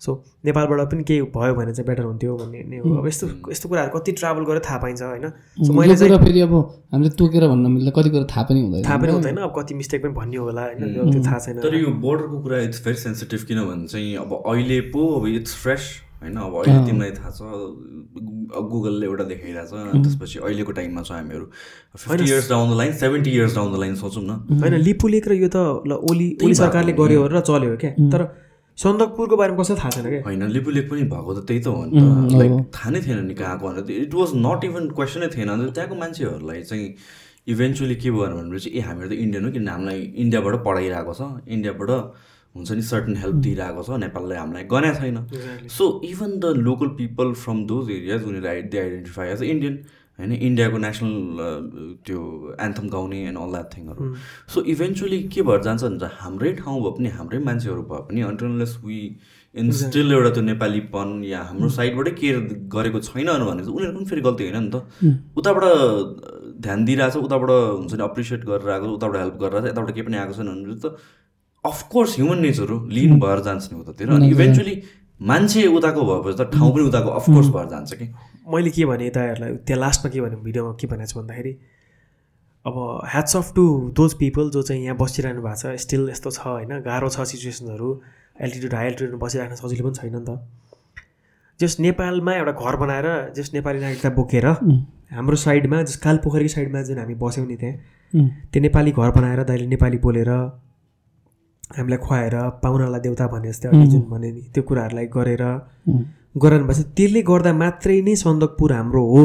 सो 0.00 0.12
नेपालबाट 0.44 0.80
पनि 0.90 1.02
केही 1.04 1.22
भयो 1.36 1.54
भने 1.54 1.72
चाहिँ 1.72 1.86
बेटर 1.86 2.04
हुन्थ्यो 2.04 2.36
भन्ने 2.36 2.60
नै 2.66 2.78
हो। 2.80 2.94
अब 2.98 3.06
यस्तो 3.06 3.26
यस्तो 3.52 3.68
कुराहरू 3.68 3.90
कति 3.92 4.12
ट्राभल 4.20 4.44
गरेर 4.48 4.62
थाहा 4.64 4.78
पाइन्छ 4.80 5.02
होइन। 5.02 5.28
सो 5.60 5.72
मैले 5.72 5.96
चाहिँ 5.96 6.12
कुरा 6.12 6.24
फेरि 6.24 6.40
अब 6.40 6.54
हामीले 6.92 7.10
तोकेर 7.20 7.48
भन्न 7.48 7.66
मिल्दा 7.70 7.92
कति 7.92 8.10
कुरा 8.10 8.26
थाहा 8.32 8.44
पनि 8.48 8.60
हुँदैन। 8.60 8.84
थाहा 8.84 8.96
पनि 8.96 9.12
हुँदैन। 9.12 9.36
अब 9.44 9.52
कति 9.58 9.74
मिस्टेक 9.76 10.02
पनि 10.02 10.12
भन्ने 10.16 10.36
होला 10.40 10.62
होइन। 10.64 11.12
त्यो 11.12 11.22
थाहा 11.24 11.38
छैन। 11.38 11.60
तर 11.60 11.74
यो 11.76 11.90
बोर्डरको 12.00 12.42
कुरा 12.42 12.58
इट्स 12.66 12.84
भेरी 12.84 12.98
सेन्सिटिभ 12.98 13.44
किनभने 13.48 13.86
चाहिँ 13.86 14.16
अब 14.24 14.32
अहिले 14.40 14.80
पो 14.94 15.06
अब 15.20 15.26
इट्स 15.36 15.54
फ्रेस 15.62 15.92
होइन। 16.22 16.36
अब 16.38 16.56
अहिले 16.64 16.80
तिमीलाई 16.86 17.12
थाहा 17.20 17.30
छ। 17.30 17.40
गुगलले 18.50 19.06
एउटा 19.06 19.24
देखाइरहेछ। 19.24 19.70
त्यसपछि 20.02 20.38
अहिलेको 20.40 20.72
टाइममा 20.72 21.02
छ 21.02 21.12
हामीहरू। 21.12 21.44
Fifty 21.96 22.24
years 22.24 22.48
down 22.50 22.70
the 22.72 22.76
line 22.76 22.92
seventy 22.98 23.30
years 23.30 23.54
down 23.54 23.72
the 23.72 23.80
line 23.80 23.94
सोचौँ 24.00 24.24
न। 24.24 24.60
होइन 24.60 24.74
लिपुलेक 24.80 25.28
र 25.28 25.32
यो 25.34 25.48
त 25.48 25.56
ल 25.86 26.00
ओली 26.10 26.36
ओली 26.44 26.54
सरकारले 26.56 26.92
गर्यो 26.98 27.26
र 27.28 27.40
चल्यो 27.40 27.76
क्या। 27.76 27.92
तर 28.12 28.22
सन्दकपुरको 28.80 29.36
बारेमा 29.36 29.62
कसै 29.62 29.74
थाहा 29.76 29.90
छैन 29.94 30.06
क्या 30.08 30.20
होइन 30.26 30.42
लिपुलेक 30.56 30.86
पनि 30.90 31.02
भएको 31.12 31.32
त 31.36 31.40
त्यही 31.48 31.60
त 31.60 31.66
हो 31.68 31.84
नि 31.84 32.00
त। 32.00 32.40
लाइक 32.40 32.52
थाहा 32.76 32.90
नै 32.90 33.00
थिएन 33.06 33.18
नि 33.26 33.34
कहाँको 33.40 33.68
भनेर। 33.68 33.90
इट 34.04 34.14
वाज 34.14 34.30
नट 34.46 34.64
इभन 34.64 34.88
क्वेसनै 34.96 35.28
थिएन। 35.36 35.48
अन्त 35.52 35.74
त्यहाँको 35.76 35.94
मान्छेहरूलाई 36.02 36.62
चाहिँ 36.70 36.88
इभेन्चुली 37.52 37.96
के 38.00 38.10
भयो 38.10 38.26
भनेपछि 38.40 38.68
ए 38.72 38.80
हामीहरू 38.88 39.10
त 39.10 39.20
इन्डियन 39.20 39.44
हो 39.44 39.50
किन 39.52 39.68
हामीलाई 39.68 40.00
इन्डियाबाट 40.24 40.54
पढाइरहेको 40.64 41.12
छ। 41.20 41.22
इन्डियाबाट 41.56 41.90
हुन्छ 42.54 42.68
नि 42.72 42.82
सर्टन 42.82 43.16
हेल्प 43.22 43.36
दिइरहेको 43.44 43.82
छ। 43.84 44.00
नेपालले 44.00 44.36
हामीलाई 44.40 44.64
गने 44.72 44.90
छैन। 44.96 45.18
So 45.76 45.84
even 46.10 46.30
the 46.40 46.44
local 46.66 46.88
people 47.00 47.32
from 47.44 47.64
those 47.68 47.90
areas 47.90 48.20
उनीहरू 48.32 48.68
they 48.72 48.78
identify 48.80 49.28
as 49.28 49.42
a 49.42 49.46
Indian 49.54 49.76
होइन 50.20 50.32
इन्डियाको 50.32 50.78
नेसनल 50.78 51.16
त्यो 52.06 52.20
एन्थम 52.60 52.88
गाउने 52.94 53.18
एन्ड 53.28 53.38
अल 53.38 53.50
द्याट 53.56 53.68
थिङहरू 53.74 54.14
सो 54.54 54.62
इभेन्चुली 54.74 55.22
के 55.34 55.42
भएर 55.50 55.60
जान्छ 55.66 55.82
भने 55.84 56.14
हाम्रै 56.22 56.52
ठाउँ 56.62 56.80
भए 56.82 56.96
पनि 56.98 57.08
हाम्रै 57.18 57.38
मान्छेहरू 57.50 57.82
भए 57.92 58.02
पनि 58.08 58.20
अन्टरलेस 58.30 58.78
वी 58.84 59.00
इन्स्टिल 59.54 60.12
एउटा 60.12 60.30
त्यो 60.30 60.42
नेपालीपन 60.44 61.08
या 61.26 61.38
हाम्रो 61.44 61.68
साइडबाटै 61.76 62.10
केयर 62.18 62.36
गरेको 62.74 63.00
छैन 63.06 63.26
भने 63.26 63.62
उनीहरूको 63.62 63.96
पनि 63.96 64.04
फेरि 64.10 64.22
गल्ती 64.26 64.44
होइन 64.44 64.62
नि 64.64 64.70
त। 64.70 64.76
उताबाट 65.38 65.64
ध्यान 66.66 66.84
दिइरहेको 66.84 67.20
छ 67.20 67.24
उताबाट 67.26 67.50
हुन्छ 67.50 67.92
नि 67.94 68.04
एप्रिसिएट 68.04 68.44
गरेर 68.50 68.70
आएको 68.70 68.86
छ 68.86 68.94
उताबाट 68.98 69.16
हेल्प 69.22 69.36
गरेर 69.42 69.66
यताबाट 69.66 69.90
केही 69.90 70.06
पनि 70.06 70.16
आएको 70.22 70.34
छैन 70.38 70.48
भने 70.54 70.76
त 70.84 70.94
अफकोर्स 71.64 72.14
ह्युमन 72.16 72.38
नेचर 72.46 72.70
हो 72.70 72.78
लिन 72.96 73.18
भएर 73.20 73.40
जान्छ 73.46 73.72
नि 73.72 73.80
उतातिर। 73.80 74.10
अनि 74.16 74.28
इभेन्चुली 74.30 74.74
मान्छे 75.20 75.66
उताको 75.78 76.04
भएपछि 76.10 76.36
त 76.38 76.46
ठाउँ 76.54 76.70
पनि 76.74 76.84
उताको 76.88 77.10
अफकोर्स 77.20 77.48
भएर 77.56 77.68
जान्छ 77.72 77.90
कि। 77.94 78.06
मैले 78.52 78.70
के 78.76 78.84
भने 78.86 79.06
यताहरूलाई 79.06 79.56
त्यहाँ 79.66 79.80
लास्टमा 79.80 80.10
के 80.12 80.20
भने 80.20 80.36
भिडियोमा 80.46 80.72
के 80.80 80.86
भनेको 80.86 81.10
छु 81.12 81.20
भन्दाखेरि 81.20 81.52
अब 82.64 82.76
hats 83.12 83.36
off 83.36 83.52
to 83.56 83.64
those 83.96 84.14
people 84.22 84.50
जो 84.56 84.62
चाहिँ 84.62 84.84
यहाँ 84.84 84.96
बसिरहनु 84.96 85.42
भएको 85.42 85.56
छ 85.60 85.76
स्टिल 85.84 86.08
यस्तो 86.10 86.30
छ 86.30 86.46
होइन 86.46 86.80
गाह्रो 86.88 87.08
छ 87.08 87.28
सिचुएसनहरू 87.32 87.90
एल्टिट्युड 88.46 88.74
हाई 88.74 88.86
एल्टिट्युडमा 88.86 89.18
बसिराख्न 89.26 89.54
सजिलो 89.62 89.88
पनि 89.88 89.94
छैन 90.00 90.16
नि 90.16 90.24
त। 90.28 90.38
जस 91.60 91.76
नेपालमा 91.80 92.34
एउटा 92.34 92.52
घर 92.52 92.76
बनाएर 92.82 93.06
जस 93.36 93.50
नेपाली 93.54 93.80
नागरिकता 93.80 94.10
बोकेर 94.18 94.46
हाम्रो 95.16 95.36
साइडमा 95.44 95.82
जस 95.82 95.96
कालपोखरीको 96.04 96.52
साइडमा 96.56 96.82
जुन 96.88 96.98
हामी 96.98 97.14
बस्यौँ 97.22 97.46
नि 97.46 97.56
त्यहाँ। 97.62 98.28
त्यो 98.52 98.60
नेपाली 98.62 98.92
घर 98.92 99.10
बनाएर 99.16 99.42
दाइले 99.50 99.66
नेपाली 99.72 99.98
बोलेर 100.06 100.30
हामीलाई 101.78 101.98
खुवाएर 102.06 102.34
पाहुनालाई 102.62 103.00
देउता 103.00 103.26
भने 103.34 103.48
जस्तै 103.48 103.68
अघि 103.68 103.86
जुन 103.90 104.02
भने 104.12 104.30
नि 104.32 104.42
त्यो 104.54 104.62
कुराहरूलाई 104.68 105.06
गरेर 105.16 105.44
गराउनु 106.34 106.64
भएको 106.66 106.82
छ 106.82 106.86
त्यसले 106.96 107.22
गर्दा 107.26 107.52
मात्रै 107.52 108.00
नै 108.06 108.14
सन्दकपुर 108.16 108.72
हाम्रो 108.72 109.02
हो। 109.12 109.24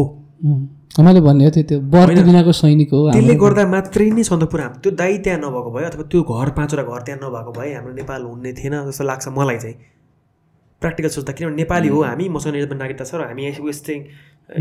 मैले 1.06 1.22
भन्ने 1.22 1.50
थियो 1.56 1.64
त्यो 1.70 1.80
बर्ती 1.94 2.22
बिनाको 2.30 2.52
सैनिक 2.52 2.90
हो। 2.94 3.12
त्यसले 3.12 3.36
गर्दा 3.44 3.64
मात्रै 3.70 4.10
नै 4.10 4.24
सन्दकपुर 4.26 4.60
हाम्रो 4.62 4.80
त्यो 4.84 4.92
दाई 5.02 5.18
त्यहाँ 5.26 5.40
नभएको 5.40 5.70
भए 5.76 5.84
अथवा 5.90 6.04
त्यो 6.12 6.22
घर 6.24 6.50
पाँचवटा 6.58 6.84
घर 6.84 7.02
त्यहाँ 7.06 7.20
नभएको 7.22 7.52
भए 7.58 7.74
हाम्रो 7.74 7.94
नेपाल 8.02 8.22
हुने 8.26 8.52
थिएन 8.58 8.74
जस्तो 8.90 9.04
लाग्छ 9.06 9.28
मलाई 9.38 9.58
चाहिँ। 9.64 9.76
प्र्याक्टिकल 10.82 11.10
सोच्दा 11.10 11.34
किनभने 11.34 11.56
नेपाली 11.56 11.88
हो 11.88 12.02
हामी 12.04 12.26
मसँग 12.30 12.54
निर्माण 12.54 12.78
नागरिकता 12.78 13.06
छ 13.06 13.16
र 13.16 13.30
हामी 13.30 13.42
यस्तै 13.48 13.98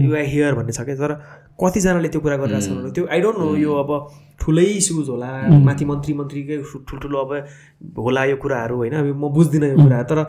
युआई 0.04 0.24
हियर 0.32 0.54
भन्ने 0.54 0.72
छ 0.72 0.80
क्या। 0.84 0.96
तर 1.00 1.12
कतिजनाले 1.58 2.08
त्यो 2.12 2.20
कुरा 2.20 2.36
गरिरहेको 2.44 2.64
छ 2.64 2.76
भने 2.76 2.90
त्यो 2.92 3.04
आई 3.08 3.20
डोन्ट 3.24 3.38
नो 3.40 3.48
यो 3.56 3.72
अब 3.82 3.90
ठुलै 4.40 4.66
इस्युज 4.78 5.08
होला 5.08 5.30
माथि 5.66 5.84
मन्त्री 5.90 6.12
मन्त्रीकै 6.20 6.56
ठुल्ठुलो 6.88 7.18
अब 7.24 7.30
होला 7.98 8.24
यो 8.30 8.36
कुराहरू 8.42 8.76
होइन। 8.76 8.94
म 9.16 9.32
बुझ्दिनँ 9.32 9.68
यो 9.72 9.76
कुराहरू 9.80 10.06
तर 10.12 10.20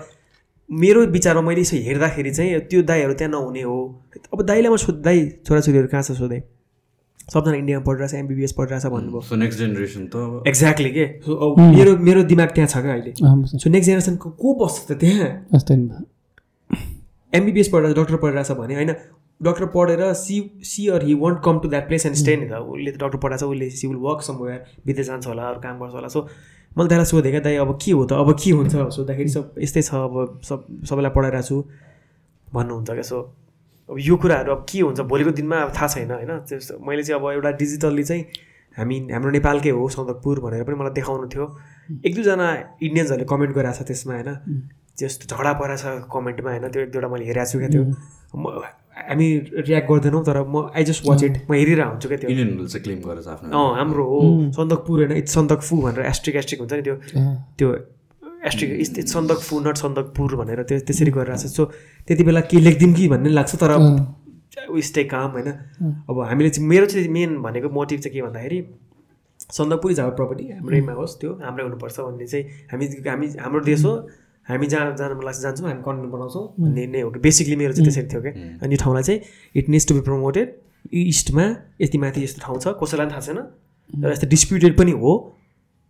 मेरो 0.69 1.05
विचारमा 1.13 1.41
मैले 1.41 1.61
यसो 1.61 1.77
हेर्दाखेरि 1.77 2.31
चाहिँ 2.31 2.59
त्यो 2.69 2.81
दाईहरू 2.83 3.13
त्यहाँ 3.13 3.31
नहुने 3.31 3.61
हो। 3.61 3.77
अब 4.33 4.41
दाईलाई 4.41 4.71
म 4.73 4.75
सोध 4.77 5.01
दाई 5.03 5.19
छोराछोरीहरू 5.45 5.87
कहाँ 5.87 6.03
छ 6.03 6.11
सोधेँ? 6.17 6.41
सबजना 7.33 7.55
इन्डियामा 7.55 7.83
पढिरहेछ 7.85 8.13
एमबिबिएस 8.13 8.51
पढिरहेछ 8.57 8.85
भन्नुभयो। 8.85 9.21
सो 9.21 9.35
नेक्स्ट 9.35 9.59
जेनेरेसन 9.59 10.05
त 10.09 10.43
एक्ज्याक्टली 10.47 10.91
के? 10.91 11.05
अब 11.21 11.59
मेरो 11.59 11.97
मेरो 11.97 12.23
दिमाग 12.25 12.49
त्यहाँ 12.55 12.69
छ 12.69 12.77
क्या 12.81 12.93
अहिले? 12.93 13.13
सो 13.61 13.69
नेक्स्ट 13.69 13.85
जेनेरेसनको 13.85 14.29
को 14.41 14.53
बस्छ 14.57 14.77
त 14.89 14.97
त्यहाँ? 15.01 15.29
एमबिबिएस 17.33 17.69
पढेर 17.69 17.93
डक्टर 17.93 18.17
पढिरहेछ 18.17 18.51
भने 18.57 18.73
होइन 18.75 18.93
डक्टर 19.41 19.65
पढेर 19.69 20.01
see 20.17 20.35
see 20.63 20.87
or 20.87 21.05
he 21.05 21.13
want 21.13 21.37
come 21.45 21.59
to 21.59 21.69
that 21.69 21.87
place 21.87 22.05
and 22.05 22.17
stay 22.17 22.35
नि 22.35 22.45
त। 22.49 22.57
उसले 22.57 22.91
त 22.91 22.97
डक्टर 23.03 23.17
पढाएको 23.21 23.45
छ 23.45 23.49
उसले 23.53 23.69
सी 23.69 23.87
विल 23.87 23.97
वर्क 24.01 24.21
समवेयर 24.25 24.59
विदेश 24.87 25.07
जान्छ 25.07 25.27
होला 25.27 25.43
अरू 25.49 25.59
काम 25.61 25.79
गर्छ 25.79 25.93
होला। 25.93 26.07
सो 26.07 26.27
मैले 26.75 26.87
त्यसलाई 26.89 27.05
सोधेँ 27.05 27.31
क्या 27.31 27.41
दाइ 27.41 27.55
अब 27.55 27.71
के 27.81 27.91
हो 27.91 28.05
त? 28.05 28.13
अब 28.13 28.29
के 28.35 28.51
हुन्छ? 28.51 28.73
सोद्धाखेरि 28.95 29.29
सब 29.29 29.55
यस्तै 29.59 29.81
छ 29.81 29.93
अब 29.95 30.41
सब 30.43 30.59
सबैलाई 30.89 31.11
पढाइरहेको 31.15 31.47
छु। 31.47 31.57
भन्नुहुन्छ 32.53 32.89
क्या 32.91 33.05
सो 33.09 33.19
अब 33.89 33.95
यो 33.99 34.15
कुराहरू 34.17 34.51
अब 34.51 34.65
के 34.69 34.79
हुन्छ? 34.81 34.99
भोलिको 35.07 35.31
दिनमा 35.39 35.57
अब 35.65 35.71
थाहा 35.71 35.87
छैन 35.87 36.11
होइन? 36.11 36.31
त्यस्तो 36.49 36.79
मैले 36.83 37.03
चाहिँ 37.03 37.21
अब 37.21 37.31
एउटा 37.31 37.51
डिजिटल्ली 37.63 38.03
चाहिँ 38.03 38.23
हामी 38.77 38.95
हाम्रो 39.07 39.31
नेपालकै 39.31 39.71
हो 39.71 39.87
सन्दकपुर 39.87 40.39
भनेर 40.43 40.63
पनि 40.67 40.75
मलाई 40.75 40.93
देखाउनु 40.99 41.27
थियो। 41.31 41.45
एक 42.05 42.11
दुईजना 42.15 42.47
इन्डियन्सहरूले 42.83 43.27
कमेन्ट 43.31 43.51
गरिरहेको 43.55 43.83
छ 43.83 43.87
त्यसमा 43.87 44.13
होइन? 44.13 44.29
जस्तो 44.99 45.23
झगडा 45.31 45.51
परेको 45.55 45.79
छ 45.79 46.11
कमेन्टमा 46.11 46.49
होइन? 46.51 46.67
त्यो 46.75 46.81
एक 46.83 46.91
दुईवटा 46.91 47.07
मैले 47.07 47.25
हेरेको 47.31 47.51
छु 47.51 47.57
क्या 47.59 47.69
त्यो। 47.71 47.83
हामी 48.95 49.27
रियाक्ट 49.67 49.87
गर्दैनौँ 49.89 50.23
तर 50.25 50.37
म 50.47 50.69
आई 50.75 50.83
जस्ट 50.83 51.05
वाच 51.07 51.23
इट 51.23 51.35
म 51.49 51.53
हेरिरहेको 51.53 51.89
हुन्छु 51.91 52.07
क्या 52.09 52.17
त्यो। 52.17 52.29
चाहिँ 52.67 52.83
क्लेम 52.83 52.99
गरेर 53.03 53.27
आफ्नो। 53.29 53.49
अँ 53.51 53.75
हाम्रो 53.77 54.03
हो। 54.11 54.19
सन्दकपुर 54.55 54.95
होइन 54.99 55.11
इट्स 55.17 55.33
सन्दकफू 55.35 55.75
भनेर 55.81 56.05
एस्ट्रिक 56.05 56.35
एस्ट्रिक 56.35 56.59
हुन्छ 56.59 56.73
नि 56.73 56.81
त्यो। 56.81 56.95
त्यो 57.59 57.69
asterisk 58.47 58.69
it's 58.79 58.97
it's 58.99 59.13
Sandakphu 59.13 59.59
not 59.67 59.77
Sandakpur 59.83 60.35
भनेर 60.35 60.63
त्यो 60.63 60.79
त्यसरी 60.87 61.11
गरिरहेको 61.11 61.43
छ। 61.43 61.51
सो 61.51 61.65
त्यति 62.07 62.23
बेला 62.23 62.41
के 62.47 62.59
लेखिदिउँ 62.59 62.93
कि 62.95 63.07
भन्ने 63.09 63.29
लाग्छ 63.29 63.55
तर 63.55 63.71
स्टे 64.81 65.03
काम 65.11 65.29
होइन। 65.31 65.49
अब 66.09 66.19
हामीले 66.31 66.49
चाहिँ 66.49 66.67
मेरो 66.69 66.85
चाहिँ 66.85 67.07
मेन 67.11 67.41
भनेको 67.43 67.69
मोटिभ 67.69 67.99
चाहिँ 67.99 68.13
के 68.15 68.21
भन्दाखेरि 68.21 68.59
सन्दकपुर 69.51 69.91
इज 69.91 69.99
आवर 69.99 70.13
प्रपर्टी 70.15 70.45
हाम्रैमा 70.51 70.93
होस् 70.93 71.19
त्यो 71.21 71.31
हाम्रै 71.43 71.63
हुनुपर्छ 71.63 71.99
भन्ने 71.99 72.27
चाहिँ 72.27 72.45
हामी 72.71 72.85
हामी 73.07 73.27
हाम्रो 73.43 73.61
देश 73.65 73.83
हो। 73.85 73.93
हामी 74.49 74.67
जहाँ 74.67 74.95
जानु 74.97 75.21
लाग्छ 75.21 75.39
जान्छौँ 75.41 75.67
हामी 75.69 75.81
कन्टेन्ट 75.87 76.11
बनाउँछौँ 76.13 76.43
भन्ने 76.59 76.85
नै 76.93 77.01
हो 77.01 77.09
कि 77.11 77.19
बेसिकली 77.19 77.55
मेरो 77.61 77.73
चाहिँ 77.73 77.85
त्यसरी 77.87 78.07
थियो 78.13 78.21
क्या। 78.21 78.33
अनि 78.63 78.73
यो 78.73 78.79
ठाउँलाई 78.83 79.03
चाहिँ 79.03 79.19
it 79.55 79.69
needs 79.69 79.87
to 79.87 79.93
be 79.95 80.01
promoted 80.09 80.47
इस्टमा 80.93 81.45
यति 81.81 81.97
माथि 81.97 82.23
यस्तो 82.23 82.39
ठाउँ 82.45 82.59
छ 82.59 82.75
कसैलाई 82.83 83.05
पनि 83.05 83.13
थाहा 83.13 83.23
छैन। 83.25 83.39
र 84.05 84.11
यस्तो 84.11 84.27
डिस्प्युटेड 84.29 84.77
पनि 84.77 84.91
हो। 85.01 85.11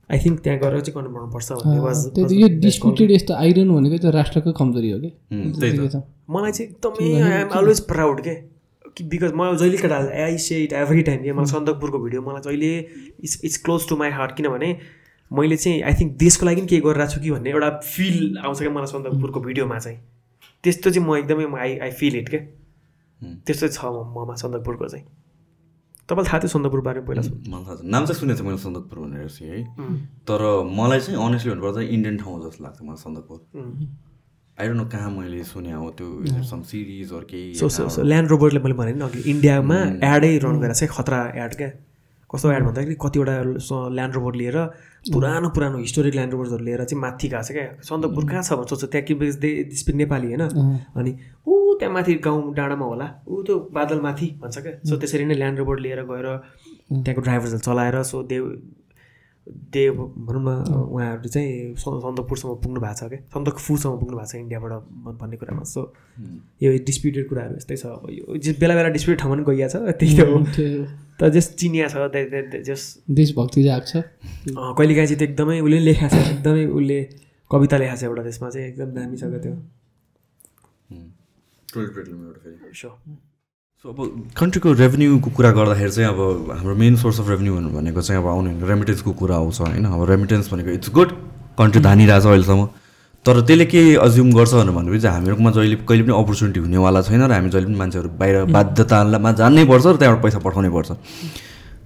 आई 0.10 0.18
थिङ्क 0.24 0.40
त्यहाँ 0.46 0.60
गएर 0.60 0.80
चाहिँ 0.80 0.94
कन्टेन्ट 0.96 1.14
बनाउनुपर्छ 1.16 1.52
भन्ने 1.52 2.42
यो 2.42 2.48
डिस्प्युटेड 2.64 3.12
यस्तो 3.12 3.34
आइरहनु 3.34 3.76
भनेको 3.76 3.98
त्यो 4.02 4.12
राष्ट्रको 4.16 4.52
कमजोरी 4.60 4.90
हो 4.92 5.00
कि 5.00 5.10
मलाई 6.30 6.52
चाहिँ 6.52 6.70
एकदमै 6.72 7.08
आई 7.22 7.42
एम 7.42 7.50
अलवेज 7.60 7.80
प्राउड 7.92 8.22
के 8.28 8.34
बिकज 9.12 9.32
म 9.36 9.56
जहिले 9.60 9.78
केटा 9.78 9.98
I 10.26 10.38
say 10.40 10.64
it 10.64 10.74
every 10.82 11.02
time 11.10 11.24
के 11.24 11.34
मलाई 11.34 11.52
सन्दकपुरको 11.52 12.00
भिडियो 12.00 12.22
मलाई 12.22 12.42
जहिले 12.46 12.72
it's 13.26 13.40
it's 13.46 13.58
close 13.66 13.88
to 13.90 13.98
my 13.98 14.10
heart 14.20 14.36
किनभने 14.38 14.70
मैले 15.32 15.58
चाहिँ 15.58 15.82
आई 15.82 15.94
थिङ्क 16.00 16.18
देशको 16.18 16.46
लागि 16.46 16.62
पनि 16.62 16.68
केही 16.68 16.82
गरिरहेको 16.82 17.14
छु 17.14 17.22
कि 17.22 17.32
भन्ने 17.32 17.50
एउटा 17.50 17.70
फिल 17.84 18.38
आउँछ 18.46 18.60
क्या 18.60 18.72
मलाई 18.72 18.88
सन्दकपुरको 18.94 19.40
भिडियोमा 19.42 19.80
चाहिँ। 19.80 20.00
त्यस्तो 20.64 20.90
चाहिँ 20.92 21.08
म 21.08 21.16
एकदमै 21.18 21.46
आई 21.62 21.78
आई 21.86 21.92
फिल 22.00 22.16
इट 22.16 22.30
के 22.30 22.40
त्यस्तो 23.46 23.68
छ 23.68 23.86
ममा 24.16 24.36
सन्दकपुरको 24.44 24.88
चाहिँ। 24.88 25.06
तपाईँलाई 26.10 26.30
थाहा 26.30 26.40
थियो 26.40 26.50
सन्दकपुर 26.54 26.82
बारेमा 26.86 27.06
पहिला 27.06 27.22
मलाई 27.50 27.64
थाहा 27.66 27.76
छ। 27.76 27.82
नाम 27.90 28.06
चाहिँ 28.06 28.20
सुनेको 28.20 28.40
थिएँ 28.40 28.48
मैले 28.48 28.62
सन्दकपुर 28.64 28.98
भनेर 29.00 29.30
चाहिँ 29.30 29.52
है। 29.52 29.62
तर 30.30 30.42
मलाई 30.78 31.00
चाहिँ 31.00 31.18
अनेस्टली 31.26 31.52
भन्नुपर्दा 31.52 31.82
इन्डियन 31.82 32.18
ठाउँ 32.18 32.36
जस्तो 32.46 32.64
लाग्छ 32.64 32.82
मलाई 32.82 33.02
सन्दकपुर। 33.06 33.40
आई 34.58 34.68
डोन्ट 34.68 34.80
नो 34.80 34.86
कहाँ 34.90 35.10
मैले 35.12 35.44
सुने 35.44 35.72
हो 35.74 35.90
त्यो 35.98 36.44
सम 36.46 36.62
सिरिज 36.70 37.12
अरू 37.12 37.26
केही 37.32 37.54
सो 37.60 37.70
सो 37.70 37.90
सो 37.90 38.04
ल्यान्ड 38.04 38.30
रोबर्टले 38.30 38.60
मैले 38.64 38.76
भने 38.78 38.94
नि 38.94 39.04
अघि। 39.04 39.20
इन्डियामा 39.32 39.78
एडै 40.14 40.38
रन 40.46 40.60
गरेर 40.62 40.74
चाहिँ 40.74 40.92
खतरा 40.94 41.20
एड 41.44 41.56
क्या। 41.58 41.70
कस्तो 42.32 42.52
एड 42.52 42.64
भन्दाखेरि 42.66 42.96
कतिवटा 43.02 43.34
ल्यान्ड 43.96 44.14
रोबर 44.16 44.36
लिएर 44.36 44.58
पुरानो 45.14 45.50
पुरानो 45.56 45.78
हिस्टोरिक 45.78 46.14
ल्यान्ड 46.16 46.34
रोबर्सहरू 46.34 46.64
लिएर 46.66 46.84
चाहिँ 46.84 47.02
माथि 47.02 47.28
गएको 47.28 47.44
छ 47.44 47.52
क्या। 47.52 47.66
सन्दकपुर 47.86 48.24
कहाँ 48.30 48.44
छ 48.44 48.54
भने 48.54 48.68
सोध्छ 48.70 48.86
त्यहाँ 48.92 49.06
कि 49.06 49.14
दे 49.44 49.52
स्पिक 49.82 49.96
नेपाली 49.96 50.28
होइन? 50.28 50.42
अनि 50.98 51.12
ऊ 51.48 51.54
त्यहाँ 51.80 51.94
माथि 51.94 52.14
गाउँ 52.26 52.54
डाँडामा 52.56 52.86
होला। 52.86 53.08
ऊ 53.28 53.42
त्यो 53.46 53.56
बादल 53.74 54.00
माथि 54.02 54.28
भन्छ 54.42 54.58
क्या? 54.58 54.74
सो 54.90 54.98
त्यसरी 54.98 55.26
नै 55.26 55.36
ल्यान्ड 55.36 55.58
रोबर 55.60 55.80
लिएर 55.86 56.02
गएर 56.10 56.28
त्यहाँको 56.90 57.22
ड्राइभर्सहरू 57.22 57.62
चलाएर 57.70 58.02
सो 58.04 58.24
देव 58.26 58.44
देव 59.50 59.94
भनौँ 60.18 60.42
न 60.44 60.74
उहाँहरू 60.74 61.30
चाहिँ 61.30 61.76
स- 61.76 61.82
सन्दकपुरसम्म 61.82 62.56
पुग्नु 62.56 62.82
भएको 62.82 62.94
छ 62.94 63.10
क्या। 63.10 63.20
सन्दकफूसम्म 63.20 63.98
पुग्नु 63.98 64.18
भएको 64.18 64.32
छ 64.32 64.36
इन्डियाबाट 64.36 64.72
भन्- 64.72 65.20
भन्ने 65.20 65.38
कुरामा। 65.38 65.64
सो 65.64 65.94
यो 66.64 66.72
डिस्प्युटेड 66.86 67.30
कुराहरू 67.30 67.56
यस्तै 67.56 67.76
छ। 67.76 67.86
अब 67.86 68.08
यो 68.10 68.54
बेला 68.60 68.76
बेला 68.76 68.90
डिस्प्युट 68.90 69.18
ठाउँमा 69.18 69.44
पनि 69.44 69.56
गइया 69.56 69.68
छ 69.68 69.76
त्यही 69.76 70.18
त 70.18 70.20
हो। 70.20 70.38
तर 71.20 71.30
जस 71.30 71.56
चिनिया 71.56 71.88
छ 71.88 71.96
दे- 71.96 72.32
दे- 72.32 72.52
दे- 72.52 72.64
जस 72.64 73.04
देशभक्ति 73.12 73.64
जाग्छ। 73.64 73.96
अँ, 73.96 74.76
कहिलेकाहीँ 74.78 75.08
चाहिँ 75.08 75.18
त्यो 75.20 75.28
एकदमै 75.28 75.60
उसले 75.60 75.80
लेखाएको 75.80 76.16
छ 76.16 76.28
एकदमै 76.28 76.66
उसले 76.66 77.10
कविता 77.52 77.78
लेखाएको 77.78 78.02
छ 78.02 78.04
एउटा 78.04 78.24
त्यसमा 78.24 78.50
चाहिँ 78.50 78.68
एकदम 78.68 78.86
दामी 78.86 79.18
छ 79.18 79.24
क्या 79.24 79.40
त्यो। 79.40 79.54
सो 83.84 83.90
अब 83.92 84.32
कन्ट्रीको 84.38 84.72
रेभेन्यूको 84.74 85.30
कुरा 85.36 85.50
गर्दाखेरि 85.52 85.92
चाहिँ 85.92 86.10
अब 86.10 86.52
हाम्रो 86.52 86.76
मेन 86.76 86.96
सोर्स 86.96 87.20
अफ 87.20 87.30
रेभेन्यू 87.30 87.56
भनेको 87.70 88.02
चाहिँ 88.02 88.22
अब 88.22 88.28
आउने 88.28 88.52
रेमिटेन्सको 88.68 89.12
कुरा 89.14 89.36
आउँछ 89.36 89.60
होइन। 89.62 89.86
अब 89.86 90.04
रेमिटेन्स 90.10 90.52
भनेको 90.54 90.70
इट्स 90.80 90.90
गुड 90.96 91.12
कन्ट्री 91.60 91.82
धानिरहेछ 91.84 92.26
अहिलेसम्म। 92.26 92.66
तर 93.26 93.42
त्यसले 93.46 93.66
के 93.66 93.82
अज्युम 94.00 94.32
गर्छ 94.34 94.54
भनेर 94.54 94.76
भनेपछि 94.80 95.02
चाहिँ 95.02 95.16
हामीहरूकोमा 95.18 95.52
जहिले 95.52 95.76
कहिले 95.84 96.04
पनि 96.08 96.14
अपर्च्युनिटी 96.18 96.60
हुनेवाला 96.60 97.02
छैन 97.04 97.22
र 97.22 97.32
हामी 97.36 97.50
जहिले 97.52 97.68
पनि 97.68 97.78
मान्छेहरू 97.78 98.10
बाहिर 98.16 98.36
बाध्यतामा 98.56 99.32
जानै 99.44 99.66
पर्छ 99.68 99.86
र 99.86 99.96
त्यहाँबाट 100.00 100.24
पैसा 100.24 100.40
पठाउनै 100.40 100.70
पर्छ। 100.72 100.90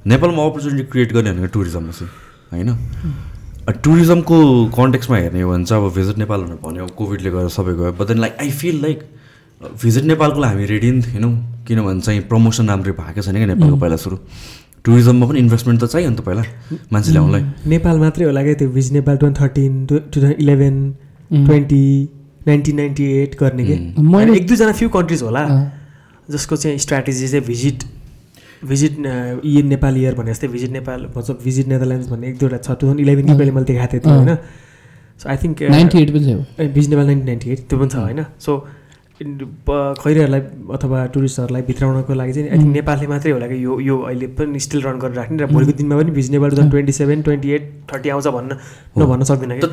नेपालमा 0.07 0.45
अपर्च्युनिटी 0.45 0.83
क्रिएट 0.93 1.09
गर्ने 1.13 1.31
भनेको 1.33 1.51
टुरिज्म 1.57 1.83
होइन? 2.53 2.69
टुरिज्मको 3.65 4.37
कन्टेक्समा 4.77 5.17
हेर्ने 5.17 5.41
हो 5.41 5.51
भने 5.51 5.65
चाहिँ 5.65 5.83
अब 5.83 5.93
भिजिट 5.97 6.17
नेपाल 6.21 6.39
भनेर 6.43 6.59
भन्यो 6.63 6.87
कोभिडले 6.95 7.29
गर्दा 7.33 7.51
सबै 7.59 7.73
गयो। 7.75 7.91
But 7.99 8.07
then 8.07 8.19
like 8.23 8.37
I 8.39 8.49
feel 8.61 8.81
like 8.81 8.99
visit 9.83 10.03
नेपालको 10.15 10.39
लागि 10.39 10.53
हामी 10.53 10.65
रेडी 10.65 10.91
नै 10.91 11.01
थिएनौँ। 11.03 11.33
किनभने 11.69 12.01
चाहिँ 12.01 12.21
प्रमोसन 12.21 12.67
राम्ररी 12.67 12.91
भएकै 12.91 13.21
छैन 13.21 13.35
क्या 13.35 13.45
नेपालको 13.45 13.77
पहिला 13.77 13.95
सुरु। 13.95 14.17
टुरिज्ममा 14.83 15.25
पनि 15.27 15.39
इन्भेस्टमेन्ट 15.39 15.83
त 15.83 15.85
चाहियो 15.85 16.09
नि 16.09 16.15
त 16.15 16.19
पहिला 16.19 16.43
मान्छे 16.93 17.11
ल्याउनलाई 17.11 17.43
नेपाल 17.67 17.97
मात्रै 17.99 18.25
होला 18.25 18.43
क्या 18.43 18.53
त्यो 18.53 18.69
visit 18.69 18.91
Nepal 18.93 19.17
two 19.17 19.25
thousand 19.25 19.41
thirteen 19.41 19.85
two 19.85 19.95
thousand 19.95 20.35
eleven 20.39 20.95
twenty 21.33 22.09
nineteen 22.47 22.75
ninety 22.75 23.05
eight 23.05 23.35
गर्ने 23.39 23.65
के? 23.65 23.75
Mm. 23.95 24.13
मैले- 24.15 24.37
एक 24.37 24.47
दुईजना 24.47 24.71
फ्यु 24.71 24.89
कन्ट्रिज 24.89 25.21
होला। 25.23 25.71
जसको 26.31 26.55
चाहिँ 26.55 26.77
स्ट्राटेजी 26.77 27.27
चाहिँ 27.27 27.45
visit 27.45 27.83
visit 28.65 28.99
year 29.45 29.63
Nepal 29.63 29.97
year 29.97 30.15
भने 30.15 30.31
जस्तै 30.31 30.47
भिजिट 30.47 30.69
नेपाल 30.69 31.01
भन्छ 31.15 31.31
भिजिट 31.31 31.67
नेदरल्यान्ड्स 31.67 32.09
भन्ने 32.09 32.27
एक 32.27 32.37
दुईवटा 32.37 32.57
छ। 32.57 32.67
टु 32.67 32.73
थाउजन्ड 32.73 32.99
इलेभेन 32.99 33.25
कि 33.25 33.33
कहिले 33.33 33.51
मैले 33.51 33.65
देखाएको 33.65 33.93
थिएँ 33.93 34.01
त्यो। 34.01 34.11
होइन। 34.11 34.35
सो 35.23 35.29
आई 35.29 35.37
थिङ्क 35.37 35.57
98 35.63 36.11
पनि 36.11 36.23
छ। 36.23 36.27
यो। 36.27 36.37
Visit 36.69 36.89
Nepal 36.89 37.05
nineteen 37.05 37.25
ninety 37.25 37.49
eight 37.49 37.59
त्यो 37.69 37.79
पनि 37.79 37.89
छ 37.89 37.95
होइन। 37.95 38.25
सो 38.39 38.67
खैरीहरूलाई 39.19 40.41
अथवा 40.75 41.05
टुरिस्टहरूलाई 41.13 41.61
भित्राउनको 41.67 42.13
लागि 42.13 42.33
चाहिँ 42.33 42.49
आई 42.49 42.57
थिङ्क. 42.57 42.73
नेपालले 42.73 43.07
मात्रै 43.07 43.31
होला 43.31 43.47
कि 43.47 43.57
यो 43.63 43.79
यो 43.83 43.95
अहिले 43.99 44.27
पनि 44.39 44.59
स्टिल 44.65 44.81
रन 44.81 44.99
गरेर 44.99 45.15
राख्ने 45.19 45.37
र 45.43 45.45
भोलिको 45.51 45.71
दिनमा 45.75 45.95
पनि 45.99 46.11
visit 46.15 46.31
Nepal 46.31 46.49
two 46.55 46.63
twenty 46.71 46.93
seven 46.95 47.21
twenty 47.27 47.49
eight 47.51 47.63
thirty 47.91 48.09
आउँछ 48.09 48.27
भन्न। 48.27 48.51
नभन्न 48.95 49.23
सक्दिनँ 49.27 49.59
कि 49.59 49.65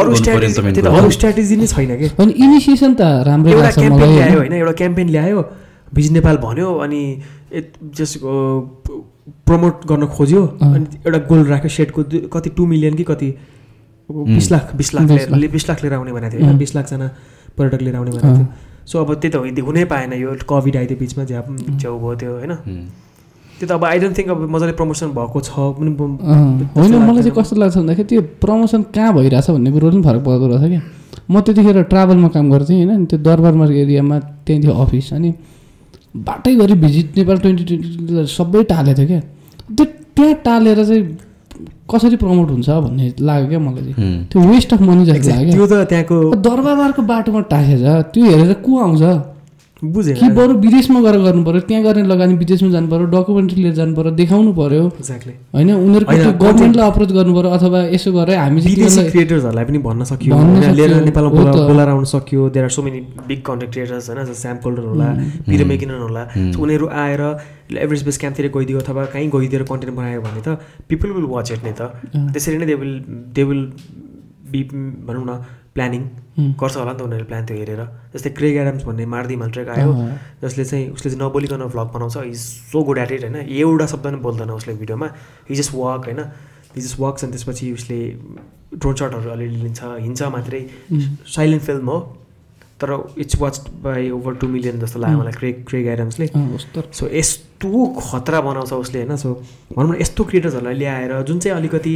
अरू 0.00 0.14
स्ट्राटेजी। 0.16 0.80
अरू 0.80 1.10
स्ट्राटेजी 1.12 1.56
नै 1.56 1.66
छैन 1.66 1.92
कि 2.00 2.06
अनि 2.16 2.32
इनिसिएसन 2.32 2.94
त 2.94 3.00
राम्रै 3.28 3.52
एउटा 3.52 3.70
क्याम्पेन 3.76 4.08
ल्यायो 4.16 4.38
होइन? 4.38 4.52
एउटा 4.52 4.72
क्याम्पेन 4.80 5.08
ल्यायो 5.08 5.38
भिजिट 5.94 6.12
नेपाल 6.12 6.36
भन्यो 6.46 6.68
अनि 6.84 7.02
जस 8.00 8.12
प्रमोट 9.46 9.74
गर्न 9.90 10.06
खोज्यो। 10.16 10.42
अनि 10.62 10.86
एउटा 11.04 11.18
गोल 11.28 11.44
राख्यो 11.52 11.70
सेटको 11.76 12.00
कति 12.32 12.50
टु 12.56 12.66
मिलियन 12.66 12.94
कि 12.96 13.04
कति 13.10 13.28
बिस 14.08 14.50
लाख 14.52 14.64
बिस 14.76 14.94
लाख 14.94 15.04
बिस 15.52 15.68
लाख 15.68 15.82
लिएर 15.82 15.94
आउने 15.94 16.12
भनेको 16.16 16.38
थियो। 16.38 16.56
बिस 16.58 16.74
लाखजना 16.76 17.06
पर्यटक 17.58 17.80
लिएर 17.82 17.96
आउने 17.96 18.10
भनेको 18.10 18.34
थियो 18.36 18.48
सो 18.86 18.94
अब 19.04 19.14
त्यही 19.22 19.30
त 19.34 19.60
हुनै 19.66 19.84
पाएन 19.92 20.12
यो 20.22 20.30
कोभिड 20.46 20.76
आइदियो 20.76 20.98
बिचमा 20.98 21.24
झ्याप 21.24 21.46
च्याउ 21.80 21.94
भयो 21.98 22.14
त्यो 22.20 22.30
होइन. 22.32 22.52
त्यो 23.58 23.66
त 23.68 23.72
अब 23.72 23.84
आई 23.84 23.98
डोन्ट 23.98 24.14
थिङ्क 24.18 24.30
अब 24.30 24.40
मजाले 24.54 24.72
प्रमोसन 24.78 25.08
भएको 25.16 25.40
छ 25.40 25.50
पनि 25.78 25.90
होइन 26.76 26.92
मलाई 27.08 27.22
चाहिँ। 27.22 27.34
कस्तो 27.38 27.56
लाग्छ 27.56 27.76
भन्दाखेरि 27.76 28.08
त्यो 28.10 28.22
प्रमोसन 28.44 28.82
कहाँ 28.94 29.12
भइरहेछ 29.16 29.50
भन्ने 29.50 29.70
कुरो 29.74 29.90
पनि 29.90 30.02
फरक 30.06 30.22
पर्दो 30.26 30.46
रहेछ 30.46 30.70
क्या। 30.70 30.82
म 31.30 31.40
त्यतिखेर 31.42 31.82
ट्राभलमा 31.90 32.28
काम 32.36 32.46
गर्थेँ 32.52 32.76
होइन? 32.76 33.04
त्यो 33.10 33.18
दरबारमा 33.26 33.64
एरियामा 33.82 34.16
त्यहीँ 34.46 34.62
थियो 34.62 34.72
अफिस 34.72 35.12
अनि 35.18 35.30
बाटैभरि 36.28 36.74
भिजिट 36.84 37.06
नेपाल 37.18 37.36
ट्वेन्टी 37.42 37.64
ट्वेन्टी 37.64 38.26
सबै 38.36 38.62
टालेको 38.70 38.96
थियो 38.98 39.08
क्या। 39.08 39.20
त्यो 39.76 39.84
त्यहाँ 40.16 40.34
टालेर 40.46 40.78
चाहिँ 40.84 41.02
कसरी 41.90 42.16
प्रमोट 42.16 42.48
हुन्छ 42.50 42.68
भन्ने 42.68 43.12
लाग्यो 43.20 43.48
क्या 43.48 43.58
मलाई 43.58 43.92
चाहिँ. 43.92 44.26
त्यो 44.32 44.40
वेस्ट 44.42 44.72
अफ 44.74 44.80
मनी 44.82 45.04
जस्तो. 45.06 45.28
लाग्यो 45.30 45.52
त्यो 45.52 45.66
त 45.66 45.88
त्यहाँको 45.88 46.16
दरबारको 46.46 47.02
बाटोमा 47.02 47.40
टाँसेछ 47.52 47.82
त्यो 48.12 48.24
हेरेर 48.24 48.52
को 48.66 48.70
आउँछ 48.84 49.02
बुझेँ 49.84 50.14
कि 50.16 50.28
बरु 50.32 50.52
विदेशमा 50.56 51.00
गएर 51.04 51.16
गर्नु 51.20 51.42
पर्यो 51.44 51.60
त्यहाँ 51.68 51.82
गर्ने 51.84 52.02
लगानी 52.08 52.34
विदेशमा 52.34 52.70
जानु 52.72 52.88
पर्यो 52.88 53.06
डकुमेन्ट्री 53.12 53.62
लिएर 53.62 53.74
जानु 53.74 53.94
पर्यो 53.94 54.10
देखाउनु 54.16 54.52
पर्यो। 54.56 54.84
एक्ज्याक्टली 54.88 55.32
होइन 55.52 55.70
उनीहरूको 55.72 56.12
त्यो 56.16 56.32
गभर्मेन्टलाई 56.32 56.86
अप्रोच 56.88 57.10
गर्नु 57.12 57.34
पर्यो 57.36 57.50
अथवा 57.56 57.78
यसो 57.92 58.12
गरेर 58.12 58.38
हामी 58.38 58.60
क्रिएटर्सहरूलाई 58.62 59.64
पनि 59.68 59.78
भन्न 59.84 60.04
सक्यो। 60.08 60.32
लिएर 60.80 60.94
नेपालमा। 61.04 61.28
बोलाएर 61.68 61.88
आउन 61.92 62.04
सक्यो। 62.08 62.48
There 62.56 62.64
are 62.64 62.70
so 62.72 62.82
many 62.88 63.00
big 63.28 63.40
content 63.44 63.72
creators 63.72 64.08
होइन 64.08 64.20
जस्तो 64.24 64.34
स्याम 64.40 64.56
कोल्डर 64.64 64.84
होला 64.96 65.08
पिरो 65.44 65.64
मेकिनन 65.68 66.00
होला। 66.08 66.22
उनीहरू 66.56 66.86
आएर 67.04 67.20
एभरेज 67.76 68.02
बेस 68.08 68.18
क्याम्पतिर 68.18 68.48
गइदियो 68.56 68.80
अथवा 68.80 69.04
कहीँ 69.12 69.28
गइदिएर 69.28 69.62
कन्टेन्ट 69.68 69.96
बनायो 69.96 70.20
भने 70.24 70.40
त 70.40 70.56
पिपल 70.88 71.08
विल 71.20 71.28
वाच 71.36 71.52
इट 71.52 71.60
नि 71.68 71.72
त। 71.76 71.92
त्यसरी 72.32 72.56
नै 72.58 72.66
they 72.66 72.74
will 72.80 72.94
they 73.36 73.44
will 73.44 73.62
be 74.50 74.62
भनौँ 75.04 75.24
न 75.28 75.30
प्लानिङ 75.76 76.02
उम्. 76.02 76.52
गर्छ 76.60 76.76
होला 76.76 76.92
नि 76.92 76.98
त 76.98 77.02
उनीहरूले 77.02 77.28
प्लान 77.28 77.44
त्यो 77.46 77.56
हेरेर। 77.56 77.82
जस्तै 78.14 78.30
क्रेग 78.38 78.56
एडम्स 78.56 78.82
भन्ने 78.88 79.06
मार्दी 79.14 79.36
माल्ट्रेक 79.36 79.68
आयो। 79.68 79.92
जसले 80.42 80.64
चाहिँ 80.64 80.84
उसले 80.96 81.10
चाहिँ 81.10 81.22
नबोलिकन 81.22 81.62
भ्लग 81.72 81.88
बनाउँछ। 81.94 82.16
Is 82.32 82.40
so 82.72 82.82
good 82.82 82.98
at 82.98 83.12
it 83.12 83.22
होइन? 83.24 83.36
एउटा 83.46 83.86
शब्द 83.86 84.04
पनि 84.04 84.16
बोल्दैन 84.26 84.50
उसले 84.50 84.74
भिडियोमा। 84.82 85.08
हि 85.48 85.54
जस्ट 85.56 85.72
वाक 85.74 86.04
होइन? 86.08 86.20
हि 86.76 86.80
जस्ट 86.80 87.00
वाक्स 87.00 87.24
अनि 87.24 87.32
त्यसपछि 87.32 87.72
उसले 87.72 87.98
ड्रोन 88.76 88.94
सटहरू 88.94 89.30
अलिअलि 89.30 89.56
लिन्छ 89.62 89.80
हिँड्छ 90.04 90.22
मात्रै। 90.36 90.60
साइलेन्ट 91.36 91.62
फिल्म 91.62 91.86
हो 91.88 91.98
तर 92.80 92.90
it's 93.18 93.40
watch 93.40 93.56
by 93.82 94.10
over 94.12 94.34
two 94.36 94.46
million 94.48 94.80
जस्तो 94.80 95.00
लाग्यो 95.00 95.18
मलाई 95.18 95.32
क्रेग 95.32 95.64
क्रेग 95.68 95.86
एडम्सले 95.88 96.26
सो 96.92 97.08
यस्तो 97.08 97.70
खतरा 98.00 98.40
बनाउँछ 98.40 98.72
उसले 98.72 98.98
होइन? 99.02 99.16
सो 99.16 99.28
भनौँ 99.72 99.96
न 99.96 100.00
यस्तो 100.00 100.24
क्रिएटर्सहरूलाई 100.24 100.74
ल्याएर 100.74 101.22
जुन 101.24 101.38
चाहिँ 101.40 101.56
अलिकति 101.56 101.94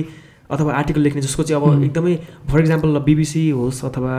अथवा 0.51 0.73
आर्टिकल 0.75 1.01
लेख्ने 1.01 1.23
जसको 1.23 1.43
चाहिँ 1.43 1.63
अब 1.63 1.83
एकदमै 1.85 2.15
फर 2.51 2.61
इक्जाम्पल 2.61 2.99
बिबिसी 3.05 3.49
होस् 3.51 3.85
अथवा 3.85 4.15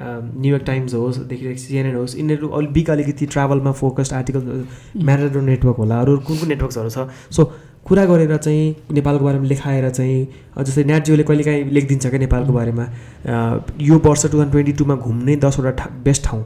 न्युयोर्क 0.00 0.64
टाइम्स 0.66 0.94
होस् 0.94 1.18
देखि 1.28 1.54
सिएनएन 1.58 1.96
होस् 1.96 2.16
यिनीहरू 2.16 2.48
अलिक 2.48 2.72
बिग 2.72 2.90
अलिकति 2.90 3.26
ट्राभलमा 3.34 3.72
फोकस्ड 3.82 4.12
आर्टिकल 4.14 4.66
म्याराडो 5.04 5.40
नेटवर्क 5.52 5.76
होला 5.76 6.00
अरू 6.00 6.18
कुन 6.26 6.38
कुन 6.38 6.48
नेटवर्क्सहरू 6.48 6.90
छ। 6.90 7.08
सो 7.30 7.44
कुरा 7.86 8.04
गरेर 8.04 8.36
चाहिँ 8.36 8.74
नेपालको 8.92 9.24
बारेमा 9.24 9.46
लेखाएर 9.46 9.88
चाहिँ 9.90 10.26
जस्तै 10.58 10.84
नेटजियोले 10.84 11.22
कहिलेकाहीँ 11.22 11.64
लेखिदिन्छ 11.70 12.06
क्या 12.06 12.18
नेपालको 12.18 12.52
बारेमा 12.52 12.84
यो 13.80 13.98
वर्ष 14.06 14.22
टु 14.22 14.28
थाउजन्ड 14.32 14.50
ट्वेन्टी 14.52 14.72
टूमा 14.80 14.94
घुम्ने 14.96 15.36
दसवटा 15.44 15.70
ठा 15.78 15.90
बेस्ट 16.04 16.24
ठाउँ. 16.24 16.44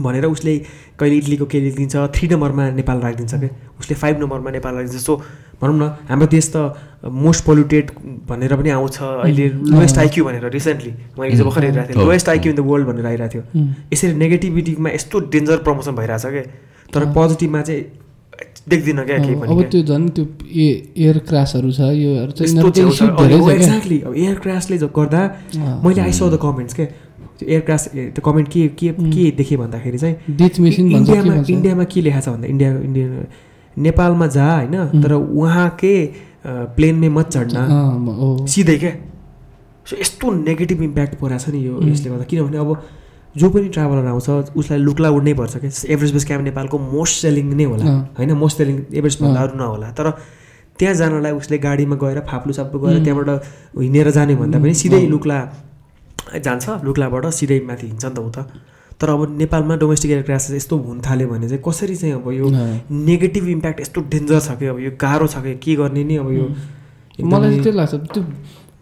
भनेर 0.00 0.24
उसले 0.26 0.58
कहिले 0.98 1.16
इटलीको 1.16 1.46
के 1.46 1.60
लेखिदिन्छ 1.60 1.96
थ्री 2.14 2.28
नम्बरमा 2.28 2.70
नेपाल 2.70 2.98
राखिदिन्छ 3.00 3.34
क्या 3.34 3.50
उसले 3.80 3.94
फाइभ 3.96 4.20
नम्बरमा 4.20 4.50
नेपाल 4.50 4.74
राखिदिन्छ। 4.74 5.04
सो 5.04 5.16
भनौँ 5.62 5.78
न 5.78 5.82
हाम्रो 6.10 6.26
देश 6.26 6.46
त 6.56 6.56
मोस्ट 7.06 7.44
पोल्युटेड 7.44 7.90
भनेर 8.28 8.52
पनि 8.56 8.70
आउँछ। 8.70 8.96
अहिले 9.02 9.48
लोएस्ट 9.70 9.98
आइक्यू 9.98 10.24
भनेर 10.24 10.50
रिसेन्टली 10.50 10.92
मैले 11.18 11.30
हिजो 11.30 11.44
भर्खर 11.44 11.64
हेरिरहेको 11.64 11.94
थिएँ। 11.94 12.04
Lowest 12.04 12.28
IQ 12.28 12.52
in 12.52 12.56
the 12.56 12.60
world 12.66 12.86
भनेर 12.88 13.06
आइरहेको 13.06 13.32
थियो. 13.32 13.42
यसरी 13.92 14.12
नेगेटिभिटीमा 14.14 14.90
यस्तो 14.90 15.20
डेन्जर 15.30 15.56
प्रमोसन 15.62 15.94
भइरहेछ 15.94 16.26
क्या 16.26 16.42
तर 16.90 17.02
पोजिटिभमा 17.12 17.62
चाहिँ 17.62 17.82
देख्दिनँ 18.68 19.04
क्या 19.06 19.18
केही 19.18 19.34
अब। 19.34 19.62
त्यो 19.70 19.82
झन् 19.82 20.08
त्यो 20.16 20.24
एयर 20.98 21.18
क्रासहरू 21.28 21.70
छ 21.70 21.80
क्या। 21.94 22.22
एक्ज्याक्टली 23.54 23.98
अब 24.00 24.12
एयर 24.16 24.38
क्रासले 24.42 24.76
गर्दा। 24.98 25.22
मैले 25.84 26.00
आई 26.00 26.12
स 26.12 26.22
द 26.34 26.38
कमेन्ट्स 26.42 26.74
के? 26.74 26.84
त्यो 27.44 27.52
एयर 27.52 27.60
क्रास 27.60 27.88
त्यो 27.94 28.22
कमेन्ट 28.24 28.48
के 28.48 28.68
के 28.80 28.92
के 29.12 29.30
देखेँ 29.36 29.58
भन्दाखेरि 29.58 29.98
चाहिँ 29.98 30.16
इन्डियामा 30.96 31.34
इन्डियामा 31.48 31.84
के 31.84 32.00
लेखाएको 32.00 32.24
छ 32.24 32.28
भन्दा 32.34 32.48
इन्डिया 32.48 32.70
इन्डिया 32.88 33.06
नेपालमा 33.76 34.26
जा 34.36 34.46
होइन 34.54 35.02
तर 35.02 35.12
उहाँकै 35.12 35.96
प्लेनमै 36.76 37.08
मत 37.08 37.28
चढ्न। 37.34 38.46
सिधै 38.48 38.76
क्या 38.78 38.92
सो 39.86 39.96
यस्तो 40.00 40.32
नेगेटिभ 40.32 40.82
इम्प्याक्ट 40.82 41.14
परेको 41.20 41.38
छ 41.44 41.48
नि 41.54 41.58
यो 41.66 41.80
यसले 41.82 42.10
गर्दा। 42.10 42.24
किनभने 42.30 42.58
अब 42.58 42.70
जो 43.34 43.50
पनि 43.50 43.68
ट्राभलर 43.74 44.06
आउँछ 44.06 44.56
उसलाई 44.56 44.78
लुक्ला 44.78 45.08
उड्नै 45.10 45.34
पर्छ 45.34 45.56
क्या 45.56 45.70
एभरेज 45.94 46.12
बेस 46.12 46.24
क्याम्प 46.24 46.44
नेपालको 46.44 46.78
मोस्ट 46.78 47.14
सेलिङ 47.22 47.46
नै 47.54 47.64
होला। 47.64 47.84
होइन? 48.18 48.32
मोस्ट 48.32 48.56
सेलिङ 48.58 48.76
एभरेज 48.94 49.16
भन्दा 49.22 49.40
अरू 49.42 49.58
नहोला। 49.58 49.90
तर 49.98 50.10
त्यहाँ 50.78 50.94
जानलाई 50.94 51.32
उसले 51.32 51.58
गाडीमा 51.58 51.96
गएर 52.02 52.20
फाप्लु 52.30 52.52
साप्लु 52.52 52.80
गएर 52.80 53.02
त्यहाँबाट 53.04 53.28
हिँडेर 53.78 54.10
जाने 54.10 54.34
भन्दा 54.36 54.58
पनि 54.58 54.74
सिधै 54.74 55.06
लुक्ला 55.06 55.38
जान्छ 56.44 56.64
लुक्लाबाट 56.84 57.26
सिधै 57.38 57.60
माथि 57.68 57.86
हिँड्छ 57.86 58.04
नि 58.04 58.14
त 58.14 58.18
ऊ 58.18 58.30
त। 58.30 58.38
तर 59.00 59.08
अब 59.10 59.36
नेपालमा 59.38 59.74
डोमेस्टिक 59.76 60.10
एयर 60.10 60.22
क्रासेस 60.22 60.54
यस्तो 60.56 60.76
हुन 60.78 61.00
थाल्यो 61.06 61.28
भने 61.28 61.48
चाहिँ 61.48 61.62
कसरी 61.66 61.96
चाहिँ 61.96 62.14
अब 62.14 62.30
यो। 62.32 62.46
नेगेटिभ 62.90 63.48
इम्प्याक्ट 63.48 63.80
यस्तो 63.80 64.00
डेन्जर 64.12 64.40
छ 64.40 64.58
कि 64.58 64.66
अब 64.66 64.78
यो 64.80 64.90
गाह्रो 65.00 65.26
छ 65.26 65.42
कि 65.44 65.54
के 65.58 65.74
गर्ने 65.76 66.04
नि 66.04 66.16
अब 66.22 66.30
यो? 66.32 66.46
मलाई 67.20 67.50
चाहिँ 67.50 67.62
त्यही 67.62 67.76
लाग्छ 67.76 67.94
त्यो 68.14 68.22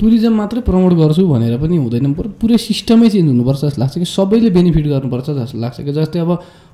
टुरिज्म 0.00 0.34
मात्रै 0.34 0.60
प्रमोट 0.66 0.92
गर्छु 0.98 1.22
भनेर 1.28 1.56
पनि 1.62 1.76
हुँदैन। 1.76 2.12
पुरा 2.12 2.28
पुरै 2.40 2.56
सिस्टमै 2.58 3.08
चेन्ज 3.08 3.28
हुनुपर्छ 3.28 3.60
जस्तो 3.64 3.80
लाग्छ 3.80 3.94
कि 3.98 4.04
सबैले 4.04 4.50
बेनिफिट 4.50 4.86
गर्नुपर्छ 4.92 5.28
जस्तो 5.30 5.58
लाग्छ 5.64 5.80
कि 5.80 5.92
जस्तै 5.92 6.18
अब 6.18 6.30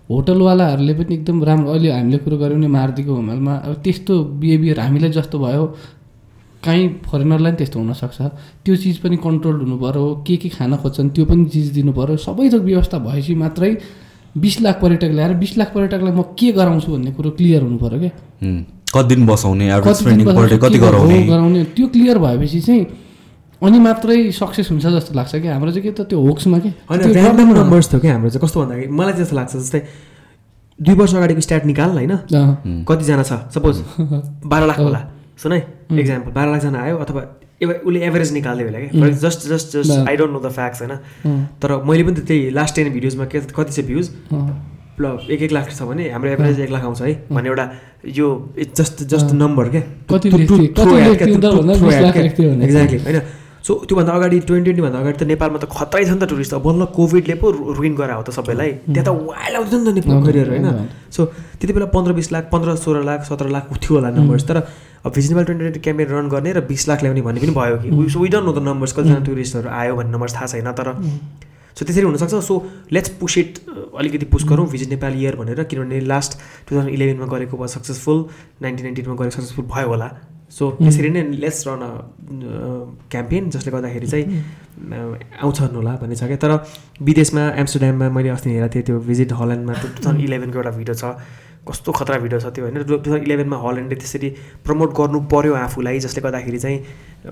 होटलवालाहरूले 0.09 0.95
पनि 0.99 1.15
एकदम 1.15 1.37
राम्रो 1.45 1.71
अहिले 1.73 1.89
हामीले 1.93 2.19
कुरो 2.25 2.37
गऱ्यौँ 2.43 2.61
नि 2.61 2.69
मारुतिको 2.73 3.13
होमलमा। 3.15 3.55
अब 3.69 3.75
त्यस्तो 3.85 4.15
बिहेभियर 4.41 4.81
हामीलाई 4.81 5.11
जस्तो 5.13 5.37
भयो। 5.39 5.65
काहीँ 6.65 6.89
फरेनरलाई 7.07 7.53
पनि 7.53 7.59
त्यस्तो 7.59 7.79
हुनसक्छ। 7.79 8.19
त्यो 8.65 8.75
चिज 8.83 8.97
पनि 9.03 9.17
कन्ट्रोल 9.27 9.57
हुनु 9.63 9.77
पऱ्यो 9.79 10.05
के 10.27 10.37
के 10.43 10.49
खान 10.57 10.77
खोज्छन् 10.83 11.11
त्यो 11.15 11.25
पनि 11.31 11.45
चिज 11.55 11.67
दिनु 11.77 11.93
पऱ्यो 11.99 12.17
सबै 12.19 12.49
थोक 12.53 12.63
व्यवस्था 12.63 12.99
भएपछि 12.99 13.35
मात्रै 13.35 13.71
बिस 14.37 14.61
लाख 14.61 14.77
पर्यटक 14.83 15.11
ल्याएर 15.19 15.33
बिस 15.43 15.53
लाख 15.59 15.69
पर्यटकलाई 15.75 16.13
म 16.13 16.23
के 16.39 16.53
गराउँछु 16.59 16.89
भन्ने 16.93 17.11
कुरो 17.17 17.31
क्लियर 17.39 17.63
हुनु 17.63 17.79
पऱ्यो 17.79 17.99
क्या. 17.99 18.13
कति 18.95 19.09
दिन 19.15 19.27
बसाउने 19.27 19.65
कति 19.87 20.69
के 20.71 20.79
गराउने? 20.79 21.19
गराउने 21.27 21.65
त्यो 21.77 21.87
क्लियर 21.95 22.19
भएपछि 22.19 22.61
चाहिँ 22.61 22.87
अनि 23.63 23.79
मात्रै 23.79 24.17
सक्सेस 24.33 24.71
हुन्छ 24.71 24.87
जस्तो 24.87 25.15
लाग्छ 25.15 25.35
कि 25.35 25.49
हाम्रो 25.49 25.71
चाहिँ 25.71 25.83
के 25.83 25.91
त 25.91 26.07
त्यो 26.11 26.19
होक्समा 26.27 26.59
के? 26.59 26.71
ऱ्यान्डम। 26.91 27.51
नम्बर्स 27.59 27.87
थियो 27.93 28.01
क्या 28.01 28.13
हाम्रो 28.13 28.31
चाहिँ। 28.31 28.43
कस्तो 28.45 28.61
भन्दाखेरि 28.63 28.91
मलाई 28.99 29.13
चाहिँ 29.13 29.25
जस्तो 29.25 29.37
लाग्छ 29.37 29.53
जस्तै 29.57 29.81
दुई 30.79 30.95
वर्ष 30.95 31.15
अगाडिको 31.15 31.41
स्ट्याट 31.41 31.65
निकाल 31.67 31.91
होइन? 31.99 32.13
कतिजना 32.87 33.23
छ? 33.23 33.33
सपोज 33.55 33.77
बाह्र 34.51 34.67
लाख 34.67 34.79
होला। 34.79 35.01
सुन 35.43 35.53
है 35.53 35.61
इक्जाम्पल 35.99 36.31
बाह्र 36.39 36.49
लाखजना 36.53 36.79
आयो 36.83 36.97
अथवा 37.05 37.23
उसले 37.59 37.99
एभरेज 38.07 38.31
निकाल्दै 38.33 38.65
होला 38.65 38.79
कि 38.81 38.89
just 39.25 39.41
just 39.49 39.69
just 39.77 39.93
I 40.09 40.15
don't 40.17 40.33
know 40.33 40.41
the 40.41 40.51
facts 40.59 40.81
होइन? 40.83 40.95
तर 41.63 41.71
मैले 41.89 42.03
पनि 42.05 42.15
त 42.15 42.27
त्यही 42.27 42.51
लास्ट 42.59 42.73
टेन 42.77 42.87
भिडियोजमा 42.97 43.25
के 43.31 43.41
कति 43.55 43.73
छ 43.73 43.79
भ्युज 43.87 44.07
ल 45.01 45.05
एक 45.31 45.41
एक 45.43 45.53
लाख 45.53 45.67
छ 45.71 45.83
भने 45.89 46.05
हाम्रो 46.11 46.31
एभरेज 46.31 46.61
एक 46.61 46.71
लाख 46.71 46.83
आउँछ 46.85 47.01
है 47.03 47.13
भन्ने 47.31 47.49
एउटा 47.49 47.65
यो 48.19 48.29
इट्स 48.59 48.75
जस्ट 48.81 48.97
जस्ट 49.11 49.29
नम्बर 49.43 49.69
क्या। 49.75 49.83
एक्ज्याक्टली 52.63 52.99
होइन? 53.07 53.21
सो 53.67 53.75
त्योभन्दा 53.87 54.13
अगाडि 54.13 54.39
ट्वेन्टी 54.49 54.71
ट्वेन्टीभन्दा 54.71 54.99
अगाडि 54.99 55.17
त 55.19 55.23
नेपालमा 55.29 55.59
त 55.59 55.67
खतरै 55.71 56.05
छ 56.05 56.11
नि 56.11 56.19
त 56.19 56.25
टुरिस्ट 56.31 56.53
अब 56.55 56.63
बल्ल 56.67 56.83
कोभिडले 56.99 57.35
पो 57.43 57.47
रुइन 57.79 57.95
गरा 57.95 58.15
हो 58.19 58.23
त 58.23 58.31
सबैलाई। 58.39 58.71
त्यहाँ 58.95 59.07
त 59.07 59.11
वाइल्ड 59.29 59.57
आउँथ्यो 59.59 59.79
नि 59.79 59.85
त 59.87 59.95
नेपाल 59.99 60.19
करियर 60.27 60.49
होइन? 60.51 60.67
सो 61.15 61.21
त्यति 61.59 61.73
बेला 61.75 61.87
पन्ध्र 61.95 62.13
बिस 62.19 62.29
लाख 62.33 62.45
पन्ध्र 62.55 62.69
सोह्र 62.85 63.03
लाख 63.11 63.21
सत्र 63.31 63.47
लाख 63.55 63.65
थियो 63.83 63.95
होला 63.99 64.11
नम्बर्स 64.15 64.45
तर 64.51 64.59
अब 65.05 65.13
भिजनेबल 65.15 65.45
ट्वेन्टी 65.45 65.65
ट्वेन्टी 65.65 65.81
क्याम्पेन 65.81 66.09
रन 66.09 66.29
गर्ने 66.29 66.53
र 66.53 66.61
बिस 66.67 66.89
लाख 66.89 67.03
ल्याउने 67.03 67.23
भन्ने 67.23 67.41
पनि 67.41 67.55
भयो 67.55 67.77
कि। 67.83 67.89
So 68.13 68.21
we 68.21 68.29
don't 68.29 68.45
know 68.45 68.53
the 68.53 68.63
numbers 68.69 68.93
कतिजना 68.93 69.21
टुरिस्टहरू 69.27 69.69
आयो 69.71 69.97
भन्ने 69.97 70.13
नम्बर्स 70.13 70.35
थाहा 70.35 70.47
छैन 70.47 70.73
तर 70.79 70.89
सो 71.79 71.85
त्यसरी 71.85 72.05
हुनसक्छ। 72.05 72.35
सो 72.43 72.55
लेट्स 72.93 73.11
पुस 73.21 73.39
इट 73.39 73.59
अलिकति 73.99 74.27
पुस 74.33 74.45
गरौँ 74.51 74.67
भिजिट 74.71 74.89
नेपाल 74.91 75.13
इयर 75.15 75.37
भनेर 75.37 75.63
किनभने 75.71 76.01
लास्ट 76.11 76.33
टु 76.67 76.75
थाउजन्ड 76.75 76.95
इलेभेनमा 76.95 77.27
गरेको 77.35 77.57
भयो 77.57 77.71
सक्सेसफुल 77.77 78.19
नाइन्टिन 78.63 78.85
नाइन्टिनमा 78.87 79.15
गरेको 79.15 79.37
सक्सेसफुल 79.37 79.65
भयो 79.75 79.89
होला। 79.89 80.09
सो 80.51 80.71
त्यसरी 80.83 81.09
नै 81.15 81.23
लेट्स 81.39 81.61
रन 81.69 81.83
अ 81.85 81.91
क्याम्पेन 83.13 83.51
जसले 83.55 83.71
गर्दाखेरि 83.73 84.07
चाहिँ 84.11 84.27
आउँछन् 85.39 85.75
होला 85.79 85.93
भन्ने 86.03 86.17
छ 86.17 86.25
क्या। 86.25 86.37
तर 86.43 86.53
विदेशमा 87.05 87.43
एम्स्टरड्याममा 87.63 88.09
मैले 88.17 88.29
अस्ति 88.35 88.51
हेरेको 88.51 88.75
थिएँ 88.75 88.85
त्यो 88.89 88.99
भिजिट 89.11 89.33
हल्यान्डमा 89.39 89.75
टु 89.79 89.89
थाउजन्ड 89.95 90.25
इलेभेनको 90.25 90.59
एउटा 90.59 90.73
भिडियो 90.79 90.95
छ। 90.99 91.05
कस्तो 91.69 91.93
खतरा 91.93 92.19
भिडियो 92.19 92.41
छ 92.41 92.47
त्यो 92.55 92.65
होइन। 92.65 92.83
टु 92.83 92.97
थाउजन्ड 92.99 93.25
इलेभेनमा 93.29 93.57
हल्यान्डले 93.65 93.97
त्यसरी 93.97 94.29
प्रमोट 94.65 94.91
गर्नु 94.99 95.21
पर्यो 95.33 95.55
आफूलाई 95.55 95.99
जसले 96.01 96.21
गर्दाखेरि 96.23 96.59
चाहिँ 96.59 96.79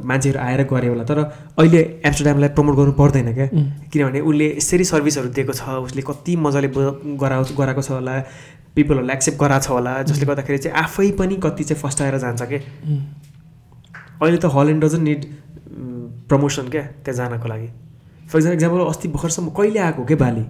मान्छेहरू 0.04 0.38
आएर 0.38 0.62
गऱ्यो 0.72 0.90
होला। 0.92 1.04
तर 1.04 1.18
अहिले 1.58 1.80
एम्स्टरड्यामलाई 2.04 2.48
प्रमोट 2.56 2.74
गर्नु 2.76 2.92
पर्दैन 3.00 3.32
क्या। 3.34 3.46
किनभने 3.92 4.20
उसले 4.20 4.46
यसरी 4.56 4.84
सर्भिसहरू 4.92 5.28
दिएको 5.36 5.52
छ 5.52 5.62
उसले 5.86 6.02
कति 6.02 6.36
मजाले 6.36 6.68
गराउ 7.22 7.42
गराएको 7.56 7.82
छ 7.82 7.90
होला 7.96 8.14
पिपलहरूलाई 8.76 9.16
एक्सेप्ट 9.16 9.38
गराएको 9.40 9.64
छ 9.64 9.70
होला 9.70 9.92
जसले 10.04 10.26
गर्दाखेरि 10.26 10.58
चाहिँ 10.58 10.76
आफै 10.78 11.10
पनि 11.18 11.36
कति 11.42 11.64
चाहिँ 11.64 11.80
फस्टाएर 11.82 12.18
जान्छ 12.18 12.42
क्या। 12.42 12.60
अहिले 14.20 14.38
त 14.38 14.52
हल्यान्ड 14.52 14.84
डजन 14.84 15.02
निड 15.02 15.24
प्रमोसन 16.28 16.68
क्या 16.68 16.82
त्यहाँ 17.04 17.16
जानको 17.16 17.48
लागि। 17.48 17.68
फर 18.28 18.38
इक्जाम्पल 18.38 18.54
इक्जाम्पल 18.54 18.84
अस्ति 18.84 19.08
भर्खरसम्म 19.08 19.48
कहिले 19.56 19.78
आएको 19.80 20.04
के 20.04 20.14
बाली? 20.20 20.44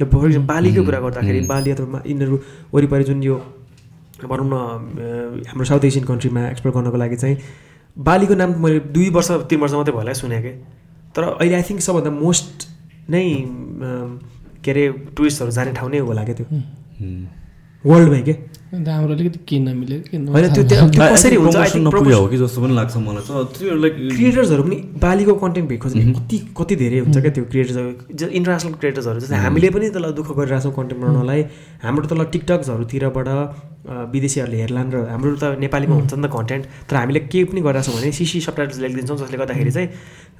ल 0.00 0.04
फर 0.12 0.26
इक्जाम्पल 0.26 0.46
बालीकै 0.52 0.82
कुरा 0.88 1.00
गर्दाखेरि 1.04 1.40
बाली 1.52 1.70
अथवा 1.70 2.02
यिनीहरू 2.06 2.36
वरिपरि 2.74 3.04
जुन 3.10 3.22
यो 3.22 3.36
भनौँ 4.30 4.46
न 4.48 4.54
हाम्रो 5.48 5.64
साउथ 5.70 5.84
एसियन 5.84 6.04
कन्ट्रीमा 6.10 6.40
एक्सप्लोर 6.48 6.74
गर्नको 6.74 6.98
लागि 7.02 7.16
चाहिँ 7.22 7.36
बालीको 7.96 8.34
नाम 8.40 8.50
मैले 8.62 8.78
दुई 8.96 9.08
वर्ष 9.16 9.30
तिन 9.50 9.60
वर्ष 9.60 9.72
मात्रै 9.74 9.92
भयो 9.92 10.00
होला 10.00 10.12
सुनेको 10.22 10.42
कि 10.42 10.52
तर 11.14 11.22
अहिले 11.28 11.54
आई 11.54 11.62
थिङ्क 11.68 11.80
सबभन्दा 11.86 12.10
मोस्ट 12.22 12.66
नै 13.12 13.24
के 14.64 14.70
अरे 14.70 14.84
टुरिस्टहरू 15.16 15.50
जाने 15.58 15.72
ठाउँ 15.78 15.90
नै 15.92 15.98
होला 16.08 16.24
क्या 16.24 16.34
त्यो। 16.38 16.46
वर्ल्डमै 17.84 18.20
के 18.28 18.34
हाम्रो 18.72 19.14
अलिकति 19.14 19.38
के 19.48 19.58
नमिल्यो 19.60 19.98
कि 20.00 20.16
होइन 20.32 20.48
त्यो 20.56 20.62
त्यो 20.64 20.88
त्यो 20.96 21.04
कसरी 21.12 21.36
हुन्छ? 21.36 21.56
I 21.56 21.68
think 21.72 21.84
नपुग्यो 21.86 22.18
हो 22.18 22.26
कि 22.32 22.36
जस्तो 22.40 22.60
पनि 22.62 22.74
लाग्छ 22.74 22.96
मलाई 22.96 23.22
त। 23.28 23.52
त्यो 23.52 23.74
लाइक 23.76 23.94
क्रिएटर्सहरू 24.16 24.62
पनि 24.64 24.76
बालीको 24.96 25.34
कन्टेन्ट 25.44 25.68
भेट 25.68 25.80
खोज्ने 25.82 26.04
कति 26.16 26.36
कति 26.56 26.74
धेरै 26.82 26.98
हुन्छ 27.04 27.16
क्या 27.20 27.32
त्यो 27.36 27.44
क्रिएटर्सहरू 27.52 27.90
इन्टरनेसनल 28.32 28.72
क्रिएटर्सहरू 28.80 29.20
जस्तै 29.20 29.36
हामीले 29.44 29.68
पनि 29.76 29.90
तल 29.92 30.04
दुःख 30.16 30.28
गरिरहेको 30.40 30.64
छौँ 30.64 30.72
कन्टेन्ट 30.72 31.00
बनाउनलाई 31.04 31.40
हाम्रो 31.84 32.06
तल 32.08 32.24
टिकटक्सहरूतिरबाट 32.32 33.28
विदेशीहरूले 34.14 34.58
हेर्लान् 34.62 34.90
र 34.94 34.96
हाम्रो 35.12 35.36
त 35.36 35.44
नेपालीमा 35.60 35.94
हुन्छ 36.00 36.12
नि 36.16 36.24
त 36.24 36.32
कन्टेन्ट 36.32 36.64
तर 36.88 36.96
हामीले 36.96 37.20
केही 37.28 37.44
पनि 37.52 37.60
गरिरहेछौँ 37.68 37.94
भने 38.00 38.08
सिसी 38.18 38.40
सबटाइटल्स 38.48 38.78
लेखिदिन्छौँ 38.88 39.16
जसले 39.20 39.36
गर्दाखेरि 39.42 39.72
चाहिँ 39.76 39.88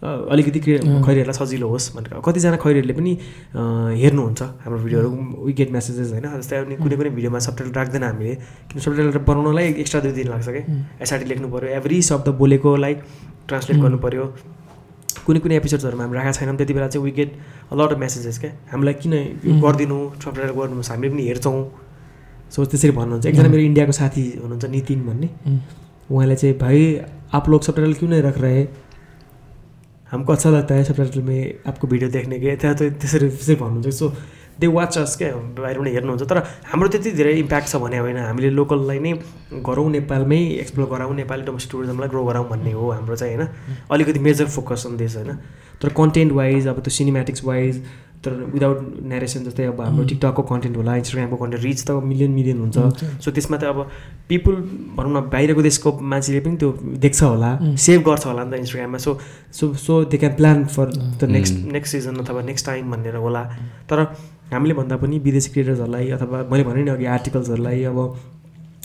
अलिकति 0.03 0.61
क्रिए 0.61 0.79
खैरीहरूलाई 0.79 1.37
सजिलो 1.39 1.67
होस् 1.69 1.87
भनेर। 1.97 2.21
कतिजना 2.27 2.57
खैरीहरूले 2.65 2.95
पनि 2.99 3.13
हेर्नुहुन्छ 4.03 4.43
हाम्रो 4.63 4.79
भिडियोहरू 4.85 5.11
वी 5.47 5.53
गेट 5.61 5.71
मेसेजेस 5.73 6.11
होइन 6.13 6.27
जस्तै 6.39 6.57
अनि 6.63 6.77
कुनै 6.83 6.97
कुनै 6.99 7.11
भिडियोमा 7.19 7.39
सबटाइटल 7.47 7.73
राख्दैन 7.81 8.03
हामीले 8.03 8.35
किन 8.71 8.79
सबटाइटल 8.83 9.19
बनाउनलाई 9.31 9.67
एक्स्ट्रा 9.83 10.01
दुई 10.03 10.13
दिन 10.19 10.29
लाग्छ 10.35 10.49
क्या 10.49 10.65
एसआरटी 11.03 11.27
लेख्नु 11.33 11.49
पऱ्यो 11.55 11.69
एभ्री 11.79 12.03
शब्द 12.11 12.29
बोलेकोलाई 12.43 12.95
ट्रान्सलेट 13.49 13.79
गर्नु 13.85 13.99
पऱ्यो 14.07 14.25
कुनै 15.27 15.39
कुनै 15.39 15.57
एपिसोड्सहरूमा 15.63 16.03
हामी 16.05 16.17
राखेको 16.19 16.35
छैनौँ 16.39 16.57
त्यति 16.59 16.73
बेला 16.75 16.89
चाहिँ 16.91 17.05
we 17.07 17.13
get 17.21 17.31
lot 17.79 17.93
of 17.93 17.99
messages 17.99 18.39
क्या 18.43 18.51
हामीलाई 18.73 18.95
किन 19.03 19.15
गरिदिनु 19.65 19.99
सबटाइटल 20.19 20.53
गरिदिनुहोस् 20.59 20.91
हामीले 20.93 21.15
पनि 21.15 21.23
हेर्छौँ। 21.31 21.59
सो 22.53 22.65
त्यसरी 22.71 22.93
भन्नुहुन्छ। 22.99 23.27
एकजना 23.27 23.49
मेरो 23.49 23.63
इन्डियाको 23.63 23.93
साथी 23.97 24.25
हुनुहुन्छ 24.43 24.65
नितिन 24.75 25.01
भन्ने। 25.07 25.29
उहाँले 26.11 26.37
चाहिँ 26.37 26.59
भाइ 26.59 26.79
आप 27.33 27.49
लोग 27.51 27.61
सबटाइटल 27.63 27.95
क्यों 27.99 28.11
नहीं 28.11 28.23
रख 28.23 28.39
रहे? 28.45 28.63
हमको 30.13 30.33
अच्छा 30.33 30.51
लगता 30.51 30.75
है 30.75 30.85
आपको 31.67 31.87
भिडियो 31.89 32.11
देखने 32.11 32.39
के 32.39 32.57
त्यहाँ 32.57 32.77
त 32.77 32.93
त्यसरी 33.01 33.29
त्यसरी 33.29 33.55
भन्नुहुन्छ। 33.57 33.97
सो 33.97 34.13
दे 34.61 34.67
वाच 34.69 34.99
अस 34.99 35.17
क्या? 35.17 35.33
बाहिरबाट 35.57 35.89
हेर्नुहुन्छ। 35.89 36.23
तर 36.29 36.39
हाम्रो 36.69 36.89
त्यति 36.93 37.11
धेरै 37.17 37.33
इम्प्याक्ट 37.41 37.69
छ 37.69 37.77
भने 37.81 37.99
होइन। 37.99 38.17
हामीले 38.29 38.51
लोकललाई 38.53 38.99
नै 39.01 39.13
गरौँ 39.65 39.89
नेपालमै 39.91 40.41
एक्सप्लोर 40.61 40.89
गराउँ 40.93 41.15
नेपाली 41.17 41.43
डोमेस्टिक 41.49 41.73
टुरिज्मलाई 41.73 42.09
ग्रो 42.13 42.25
गराउँ 42.25 42.49
भन्ने 42.49 42.73
हो 42.73 42.91
हाम्रो 42.93 43.17
चाहिँ 43.17 43.37
होइन। 43.37 43.49
अलिकति 43.89 44.19
मेजर 44.21 44.47
फोकस 44.53 44.87
अन 44.87 44.97
देश 44.97 45.17
होइन। 45.17 45.33
तर 45.81 45.89
कन्टेन्ट 45.97 46.33
वाइज 46.33 46.69
अब 46.69 46.81
त्यो 46.85 46.93
सिनेमेटिक्स 46.93 47.45
वाइज 47.45 47.83
तर 48.25 48.33
विदाउट 48.55 48.79
नेरेसन 49.13 49.45
जस्तै 49.45 49.65
अब 49.67 49.81
हाम्रो 49.81 50.05
टिकटकको 50.11 50.43
कन्टेन्ट 50.51 50.77
होला 50.77 50.95
इन्स्टाग्रामको 50.97 51.37
कन्टेन्ट 51.37 51.65
रिच 51.65 51.81
त 51.85 51.91
मिलियन 52.11 52.31
मिलियन 52.39 52.59
हुन्छ। 52.65 52.79
सो 53.25 53.31
त्यसमा 53.31 53.57
त 53.57 53.65
अब 53.73 53.79
पिपुल 54.29 54.55
भनौँ 54.97 55.13
न 55.13 55.21
बाहिरको 55.33 55.63
देशको 55.63 55.93
मान्छेले 56.13 56.41
पनि 56.47 56.57
त्यो 56.63 56.71
देख्छ 57.03 57.23
होला 57.23 57.51
सेभ 57.87 58.01
गर्छ 58.09 58.27
होला 58.27 58.45
नि 58.45 58.51
त 58.51 58.55
इन्स्टाग्राममा 58.63 58.99
so 59.07 59.19
so 59.59 59.73
so 59.87 59.95
they 60.13 60.17
can 60.23 60.35
plan 60.39 60.65
for 60.75 60.87
the 60.95 61.31
next 61.37 61.55
next 61.75 61.93
season 61.97 62.23
अथवा 62.23 62.43
नेक्स्ट 62.51 62.67
टाइम 62.67 62.91
भनेर 62.95 63.17
होला। 63.27 63.43
तर 63.91 63.99
हामीले 64.53 64.75
भन्दा 64.79 64.97
पनि 65.03 65.19
विदेशी 65.27 65.51
क्रिएटर्सहरूलाई 65.53 66.11
अथवा 66.21 66.47
मैले 66.53 66.65
भने 66.71 66.83
नि 66.85 66.91
अघि 66.91 67.07
आर्टिकल्सहरूलाई 67.19 67.85
अब 67.91 67.99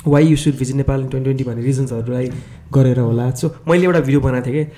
why 0.08 0.26
you 0.26 0.36
should 0.42 0.56
visit 0.58 0.76
Nepal 0.76 1.02
in 1.02 1.08
twenty 1.10 1.30
twenty 1.30 1.44
भन्ने 1.44 1.64
रिजन्सहरूलाई 1.64 2.28
गरेर 2.74 3.00
होला। 3.00 3.30
सो 3.38 3.56
मैले 3.68 3.86
एउटा 3.86 4.00
भिडियो 4.08 4.22
बनाएको 4.22 4.46
थिएँ 4.48 4.66
कि 4.66 4.72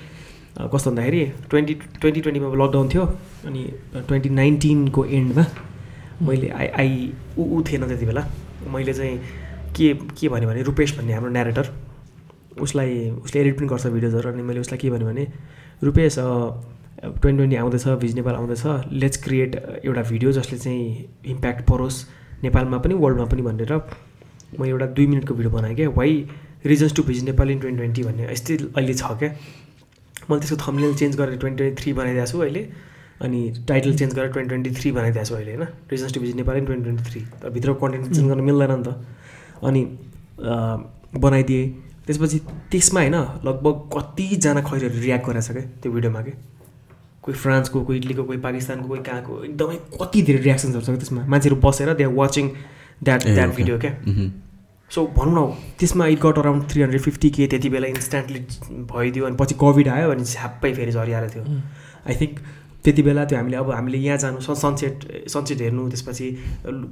कस्तो 0.58 0.90
भन्दाखेरि 0.90 1.24
ट्वेन्टी 1.50 1.74
ट्वेन्टी 2.00 2.20
ट्वेन्टीमा 2.20 2.48
लकडाउन 2.64 2.88
थियो 2.94 3.04
अनि 3.46 3.62
ट्वेन्टी 4.08 4.28
नाइन्टिनको 4.40 5.04
एन्डमा 5.18 5.44
मैले 6.26 6.48
आई 6.48 6.66
आई 6.80 7.12
ऊ 7.38 7.44
ऊ 7.56 7.62
थिएन 7.68 7.86
त्यति 7.88 8.06
बेला। 8.06 8.26
मैले 8.72 8.92
चाहिँ 8.92 9.18
के 9.76 9.94
के 10.20 10.28
भन्यो 10.28 10.48
भने 10.48 10.62
रूपेश 10.62 10.96
भन्ने 10.98 11.12
हाम्रो 11.12 11.30
नेरेटर 11.32 11.70
उसलाई 12.60 13.10
उसले 13.24 13.40
एडिट 13.40 13.58
पनि 13.58 13.66
गर्छ 13.68 13.86
भिडियोजहरू 13.86 14.30
अनि 14.32 14.42
मैले 14.42 14.60
उसलाई 14.60 14.78
के 14.78 14.90
भन्यो 14.90 15.06
भने 15.08 15.26
रूपेश 15.84 16.16
ट्वेन्टी 16.18 17.36
ट्वेन्टी 17.36 17.56
आउँदैछ 17.56 17.86
भिज 18.00 18.14
नेपाल 18.16 18.34
आउँदैछ 18.34 18.92
लेट्स 18.92 19.22
क्रिएट 19.24 19.56
एउटा 19.84 20.02
भिडियो 20.10 20.32
जसले 20.32 20.58
चाहिँ 20.58 21.08
इम्प्याक्ट 21.32 21.64
परोस् 21.70 22.04
नेपालमा 22.42 22.78
पनि 22.78 22.94
वर्ल्डमा 22.94 23.26
पनि 23.32 23.42
भनेर 23.42 23.72
म 24.60 24.64
एउटा 24.64 24.86
दुई 24.98 25.06
मिनटको 25.06 25.34
भिडियो 25.34 25.50
बनाएँ 25.50 25.74
क्या। 25.76 25.88
Why 25.96 26.24
reasons 26.66 26.94
to 26.96 27.02
visit 27.02 27.24
Nepal 27.24 27.50
in 27.50 27.58
twenty 27.60 27.78
twenty 27.78 28.02
भन्ने 28.02 28.32
यस्तै 28.32 28.56
अहिले 28.76 28.94
छ 28.94 29.16
क्या। 29.18 29.30
मैले 30.30 30.40
त्यसको 30.40 30.56
थम्नेल 30.66 30.94
चेन्ज 30.94 31.16
गरेर 31.16 31.36
ट्वेन्टी 31.36 31.62
ट्वेन्टी 31.62 31.82
थ्री 31.82 31.92
बनाइदिएको 31.98 32.30
छु 32.32 32.38
अहिले। 32.40 32.62
अनि 33.20 33.40
टाइटल 33.68 33.94
चेन्ज 33.98 34.14
गरेर 34.14 34.30
ट्वेन्टी 34.32 34.48
ट्वेन्टी 34.48 34.70
थ्री 34.80 34.92
बनाइदिएको 34.92 35.28
छु 35.28 35.34
अहिले 35.34 35.54
होइन? 35.54 35.68
Reasons 35.90 36.12
to 36.14 36.20
visit 36.20 36.36
Nepal 36.36 36.64
twenty 36.66 36.84
twenty 36.84 37.04
three. 37.10 37.20
तर 37.42 37.50
भित्रको 37.50 37.86
कन्टेन्ट 37.86 38.14
चेन्ज 38.14 38.28
गर्न 38.28 38.40
मिल्दैन 38.48 38.72
नि 38.72 38.82
त। 38.82 38.88
अनि 39.64 39.82
बनाइदिएँ। 41.20 41.66
त्यसपछि 42.06 42.38
त्यसमा 42.70 43.00
होइन 43.00 43.14
लगभग 43.46 43.74
कतिजना 43.94 44.60
खैरीहरू 44.68 45.00
रियाक्ट 45.00 45.26
गरेको 45.26 45.46
छ 45.46 45.52
क्या 45.52 45.62
त्यो 45.82 45.92
भिडियोमा 45.92 46.20
क्या? 46.22 46.34
कोही 47.22 47.36
फ्रान्सको 47.38 47.80
कोही 47.84 47.98
इटलीको 47.98 48.22
कोही 48.24 48.38
पाकिस्तानको 48.40 48.88
कोही 48.88 49.02
कहाँको 49.08 49.32
एकदमै 49.44 49.76
कति 50.00 50.22
धेरै 50.28 50.40
रियाक्सन्सहरू 50.42 50.84
छ 50.86 50.98
त्यसमा? 50.98 51.22
मान्छेहरू 51.32 51.56
बसेर 51.60 51.92
they 51.94 52.04
are 52.04 52.12
watching 52.16 52.48
that 53.04 53.20
that. 53.24 53.50
Video 53.56 53.78
क्या? 53.78 53.92
सो 54.94 55.06
भनौँ 55.16 55.48
न 55.48 55.52
त्यसमा 55.78 56.06
it 56.06 56.20
got 56.20 56.38
around 56.38 56.68
three 56.70 56.82
hundred 56.82 57.02
fifty 57.02 57.30
के 57.30 57.46
त्यति 57.46 57.68
बेला 57.70 57.86
इन्स्ट्यान्टली 57.88 58.40
भइदियो 58.92 59.26
अनि 59.26 59.36
पछि 59.40 59.54
कोभिड 59.62 59.88
आयो 59.88 60.10
अनि 60.10 60.24
छ्याप्पै 60.24 60.72
फेरि 60.74 60.92
झरिआएर 60.92 61.28
थियो 61.34 61.44
आई 62.08 62.14
थिङ्क 62.20 62.38
त्यति 62.84 63.02
बेला 63.02 63.24
त्यो 63.30 63.38
हामीले 63.38 63.56
अब 63.56 63.70
हामीले 63.70 63.98
यहाँ 63.98 64.18
जानु 64.18 64.40
सन 64.40 64.54
सनसेट 64.64 65.28
सनसेट 65.28 65.60
हेर्नु 65.60 65.88
त्यसपछि 65.90 66.28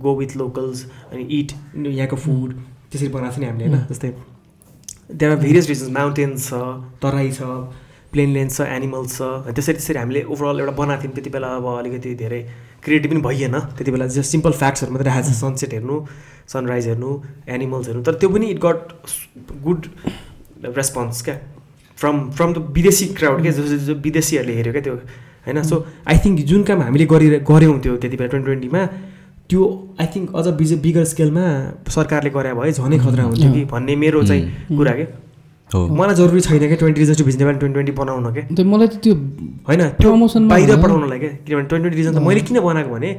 गो 0.04 0.14
विथ 0.16 0.36
लोकल्स 0.36 0.84
अनि 1.12 1.22
इट 1.40 1.52
यहाँको 1.86 2.16
फुड 2.16 2.54
त्यसरी 2.92 3.08
बनाएको 3.08 3.40
थियो 3.40 3.40
नि 3.40 3.46
हामीले 3.50 3.66
होइन? 3.68 3.86
जस्तै 3.90 4.10
there 5.10 5.30
are 5.32 5.38
various 5.38 5.68
reasons 5.68 5.90
mountains 5.98 6.48
छ 6.48 6.62
तराई 7.02 7.30
छ 7.32 7.42
प्लेनलेन्ड 8.12 8.52
छ 8.52 8.60
एनिमल्स 8.78 9.16
छ 9.18 9.54
त्यसरी 9.54 9.74
त्यसरी 9.74 9.98
हामीले 9.98 10.22
ओभरअल 10.24 10.60
एउटा 10.60 10.72
बनाएको 10.82 11.02
थियौँ। 11.02 11.14
त्यति 11.14 11.30
बेला 11.30 11.48
अब 11.56 11.66
अलिकति 11.78 12.14
धेरै 12.22 12.42
क्रिएटिभ 12.84 13.10
पनि 13.10 13.20
भइएन। 13.20 13.58
त्यति 13.76 13.90
बेला 13.90 14.06
जस्ट 14.06 14.30
सिम्पल 14.30 14.52
फ्याक्ट्सहरू 14.62 14.92
मात्रै 14.92 15.08
राखेको 15.10 15.28
छ। 15.28 15.36
सनसेट 15.36 15.72
हेर्नु 15.72 15.96
सनराइज 16.48 16.86
हेर्नु 16.88 17.10
एनिमल्स 17.48 17.86
हेर्नु। 17.88 18.02
तर 18.02 18.14
त्यो 18.20 18.28
पनि 18.28 18.46
इट 18.46 18.58
गट 18.64 18.80
गुड 19.64 19.86
रेस्पोन्स 20.76 21.22
क्या? 21.22 21.36
फ्रम 21.98 22.30
फ्रम 22.30 22.52
द 22.54 22.58
विदेशी 22.76 23.06
क्राउड 23.18 23.42
क्या? 23.42 23.52
जो 23.52 23.62
जो 23.86 23.94
विदेशीहरूले 24.06 24.54
हेऱ्यो 24.56 24.72
क्या? 24.72 24.82
त्यो 24.82 24.94
होइन? 25.46 25.62
सो 25.62 25.84
आई 26.08 26.18
थिङ्क 26.24 26.40
जुन 26.48 26.62
काम 26.62 26.82
हामीले 26.82 27.06
गरि 27.12 27.28
गऱ्यौँ 27.50 27.78
त्यो 27.80 27.96
त्यति 27.96 28.16
बेला 28.16 28.28
ट्वेन्टी 28.28 28.46
ट्वेन्टीमा 28.46 28.86
त्यो 29.48 29.62
आई 30.00 30.06
थिङ्क 30.14 30.34
अझ 30.36 30.46
बिज 30.56 30.72
बिगर 30.82 31.04
स्केलमा 31.12 31.44
सरकारले 31.88 32.30
गरे 32.30 32.52
भए 32.54 32.72
झनै 32.72 32.98
खतरा 32.98 33.22
हुन्थ्यो 33.24 33.52
कि? 33.52 33.64
भन्ने 33.72 33.96
मेरो 33.96 34.22
चाहिँ 34.22 34.76
कुरा 34.76 34.92
के 34.92 35.02
हो 35.02 35.08
मलाई 35.74 36.14
जरुरी 36.20 36.40
छैन 36.40 36.58
क्या 36.68 36.76
twenty 36.82 37.00
reasons 37.00 37.18
to 37.18 37.24
visit 37.24 37.36
Nepal 37.42 37.56
twenty 37.58 37.74
twenty 37.76 37.92
बनाउन 38.00 38.32
क्या 38.34 38.64
मलाई 38.72 38.88
त 38.88 38.96
त्यो 39.04 39.14
होइन 39.68 39.82
मा 39.82 40.54
बाहिर। 40.54 40.76
पठाउनलाई 40.84 41.18
क्या 41.18 41.30
किनभने 41.44 41.68
ट्वेन्टी 41.68 41.68
ट्वेन्टी 41.68 41.96
रिजन 42.00 42.12
त 42.14 42.22
मैले 42.28 42.40
किन 42.48 42.60
बनाएको 42.68 42.90
भने 42.94 43.10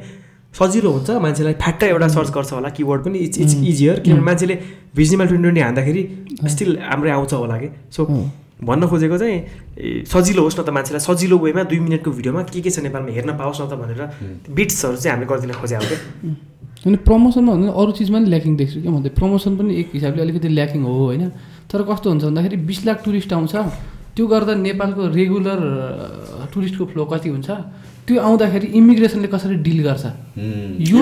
सजिलो 0.58 0.90
हुन्छ 0.90 1.10
मान्छेलाई 1.24 1.54
फ्याट्टै 1.62 1.88
एउटा 1.94 2.08
सर्च 2.16 2.30
गर्छ 2.36 2.52
होला 2.52 2.68
किवर्ड 2.78 3.00
पनि 3.06 3.18
इट्स 3.26 3.38
इट्स 3.38 3.54
इजियर 3.72 4.00
किनभने 4.04 4.24
मान्छेले 4.30 4.54
भिजनेबल 4.98 5.26
ट्वेन्टी 5.30 5.42
ट्वेन्टी 5.46 5.62
हान्दाखेरि 5.66 6.02
स्टिल 6.54 6.70
राम्रै 6.90 7.10
आउँछ 7.16 7.32
होला 7.34 7.56
कि? 7.62 7.68
सो 7.96 8.00
भन्न 8.68 8.86
खोजेको 8.92 9.16
चाहिँ 9.18 9.36
ए, 9.78 10.04
सजिलो 10.12 10.42
होस् 10.42 10.58
न 10.58 10.62
त 10.62 10.70
मान्छेलाई 10.76 11.00
सजिलो 11.06 11.36
वेमा 11.44 11.62
दुई 11.70 11.78
मिनटको 11.86 12.10
भिडियोमा 12.18 12.42
के 12.50 12.60
के 12.60 12.70
छ 12.70 12.82
नेपालमा 12.84 13.12
हेर्न 13.14 13.30
पाओस् 13.38 13.60
न 13.62 13.64
त 13.70 13.78
भनेर 13.78 14.00
बिट्सहरू 14.58 14.96
चाहिँ 14.96 15.12
हामीले 15.14 15.28
गरिदिन 15.30 15.52
खोजेको 15.62 15.86
क्या 15.86 15.98
अनि 16.86 16.96
प्रमोसनमा 17.06 17.52
भन्दा 17.54 17.72
अरू 17.80 17.92
चिजमा 18.00 18.18
नि 18.18 18.28
ल्याकिङ 18.34 18.52
देख्छु 18.60 18.78
क्या 18.82 18.90
म 18.90 19.00
त 19.00 19.14
प्रमोसन 19.16 19.56
पनि 19.56 19.70
एक 19.80 19.88
हिसाबले 19.96 20.20
अलिकति 20.26 20.48
ल्याकिङ 20.58 20.82
हो 20.82 20.92
होइन? 21.06 21.24
तर 21.70 21.82
कस्तो 21.86 22.10
हुन्छ 22.10 22.24
भन्दाखेरि 22.24 22.56
बिस 22.66 22.80
लाख 22.86 22.98
टुरिस्ट 23.04 23.32
आउँछ। 23.32 23.54
त्यो 24.16 24.26
गर्दा 24.26 24.54
नेपालको 24.58 25.02
रेगुलर 25.14 25.60
टुरिस्टको 26.52 26.84
फ्लो 26.90 27.04
कति 27.06 27.28
हुन्छ? 27.30 27.48
त्यो 28.10 28.18
आउँदाखेरि 28.18 28.66
इमिग्रेसनले 28.74 29.28
कसरी 29.30 29.54
डिल 29.62 29.78
गर्छ? 29.86 30.04
यो 30.90 30.98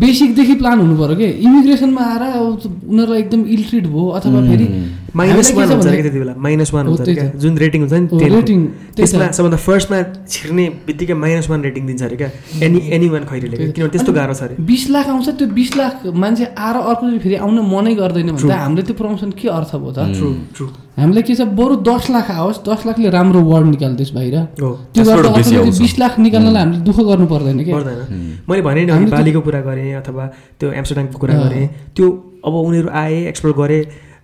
बेसिकदेखि 0.00 0.54
प्लान 0.60 0.80
हुनु 0.80 0.94
पऱ्यो 0.96 1.16
कि? 1.20 1.28
इमिग्रेसनमा 1.44 2.00
आएर 2.00 2.24
उनीहरूलाई 2.40 3.20
एकदम 3.20 3.40
इल्ट्रिट 3.56 3.84
भयो 3.92 4.04
अथवा 4.16 4.40
फेरि 4.48 4.66
माइनस 5.10 6.72
वान 6.72 6.86
हुन्छ। 6.86 7.08
जुन 7.42 7.52
रेटिङ 7.58 7.80
हुन्छ 7.82 7.92
नि 7.92 8.06
हो, 8.06 8.18
10 8.18 8.30
को। 8.30 8.36
रेटिङ, 8.36 8.58
त्यसमा। 8.96 9.26
सबभन्दा 9.36 9.58
फर्स्टमा 9.58 9.98
छिर्ने 10.32 10.64
बित्तिकै 10.86 11.14
माइनस 11.14 11.46
वान 11.50 11.60
रेटिङ 11.66 11.82
दिन्छ 11.86 12.02
अरे 12.02 12.16
क्या? 12.16 12.30
एनी 12.62 12.80
एनी 12.96 13.08
वान 13.10 13.24
खैरीले। 13.26 13.56
किनभने 13.56 13.90
त्यस्तो 13.90 14.12
गाह्रो 14.16 14.34
छ 14.34 14.42
अरे। 14.48 14.54
बिस 14.70 14.82
लाख 14.94 15.06
आउँछ 15.10 15.28
त्यो 15.36 15.46
बिस 15.58 15.70
लाख 15.76 15.94
मान्छे 16.14 16.44
आएर 16.56 16.76
अर्कोचोटि 16.78 17.18
फेरि 17.26 17.36
आउन 17.42 17.58
मनै 17.74 17.94
गर्दैन 18.00 18.30
भने 18.32 18.48
त 18.48 18.50
हामीले 18.54 18.82
त्यो 18.86 18.94
प्रमोसन 18.96 19.30
के 19.34 19.48
अर्थ 19.50 19.72
भयो 19.76 19.92
त? 19.92 19.98
ट्रु 20.14 20.28
ट्रु 20.54 20.66
हामीलाई 20.96 21.22
के 21.22 21.34
छ 21.34 21.42
बरु 21.56 21.74
दस 21.86 22.10
लाख 22.10 22.30
आओस् 22.30 22.58
दस 22.66 22.80
लाखले 22.86 23.10
राम्रो 23.10 23.40
वर्ड 23.40 23.66
निकाल्दैछ 23.66 24.10
बाहिर 24.14 24.36
हो 24.60 24.70
त्यो 24.94 25.04
गर्दा 25.04 25.30
बेसी 25.32 25.86
लाख 25.98 26.18
निकाल्नलाई 26.18 26.62
हामीले 26.62 26.82
दुःख 26.84 26.98
गर्नु 27.08 27.26
पर्दैन 27.26 27.58
कि? 27.64 27.72
पर्दैन। 27.72 27.98
मैले 28.48 28.62
भने 28.62 28.80
नि 28.84 29.10
बालीको 29.10 29.40
कुरा 29.40 29.60
गरेँ 29.68 29.94
अथवा 30.02 30.24
त्यो 30.58 30.72
एम्स्टरडामको 30.72 31.18
कुरा। 31.18 31.34
गरेँ। 31.34 31.66
त्यो 31.96 32.06
अब 32.44 32.54
उनीहरू 32.54 32.88
आए 33.02 33.16
एक्सप्लोर 33.28 33.54
गरे 33.56 33.78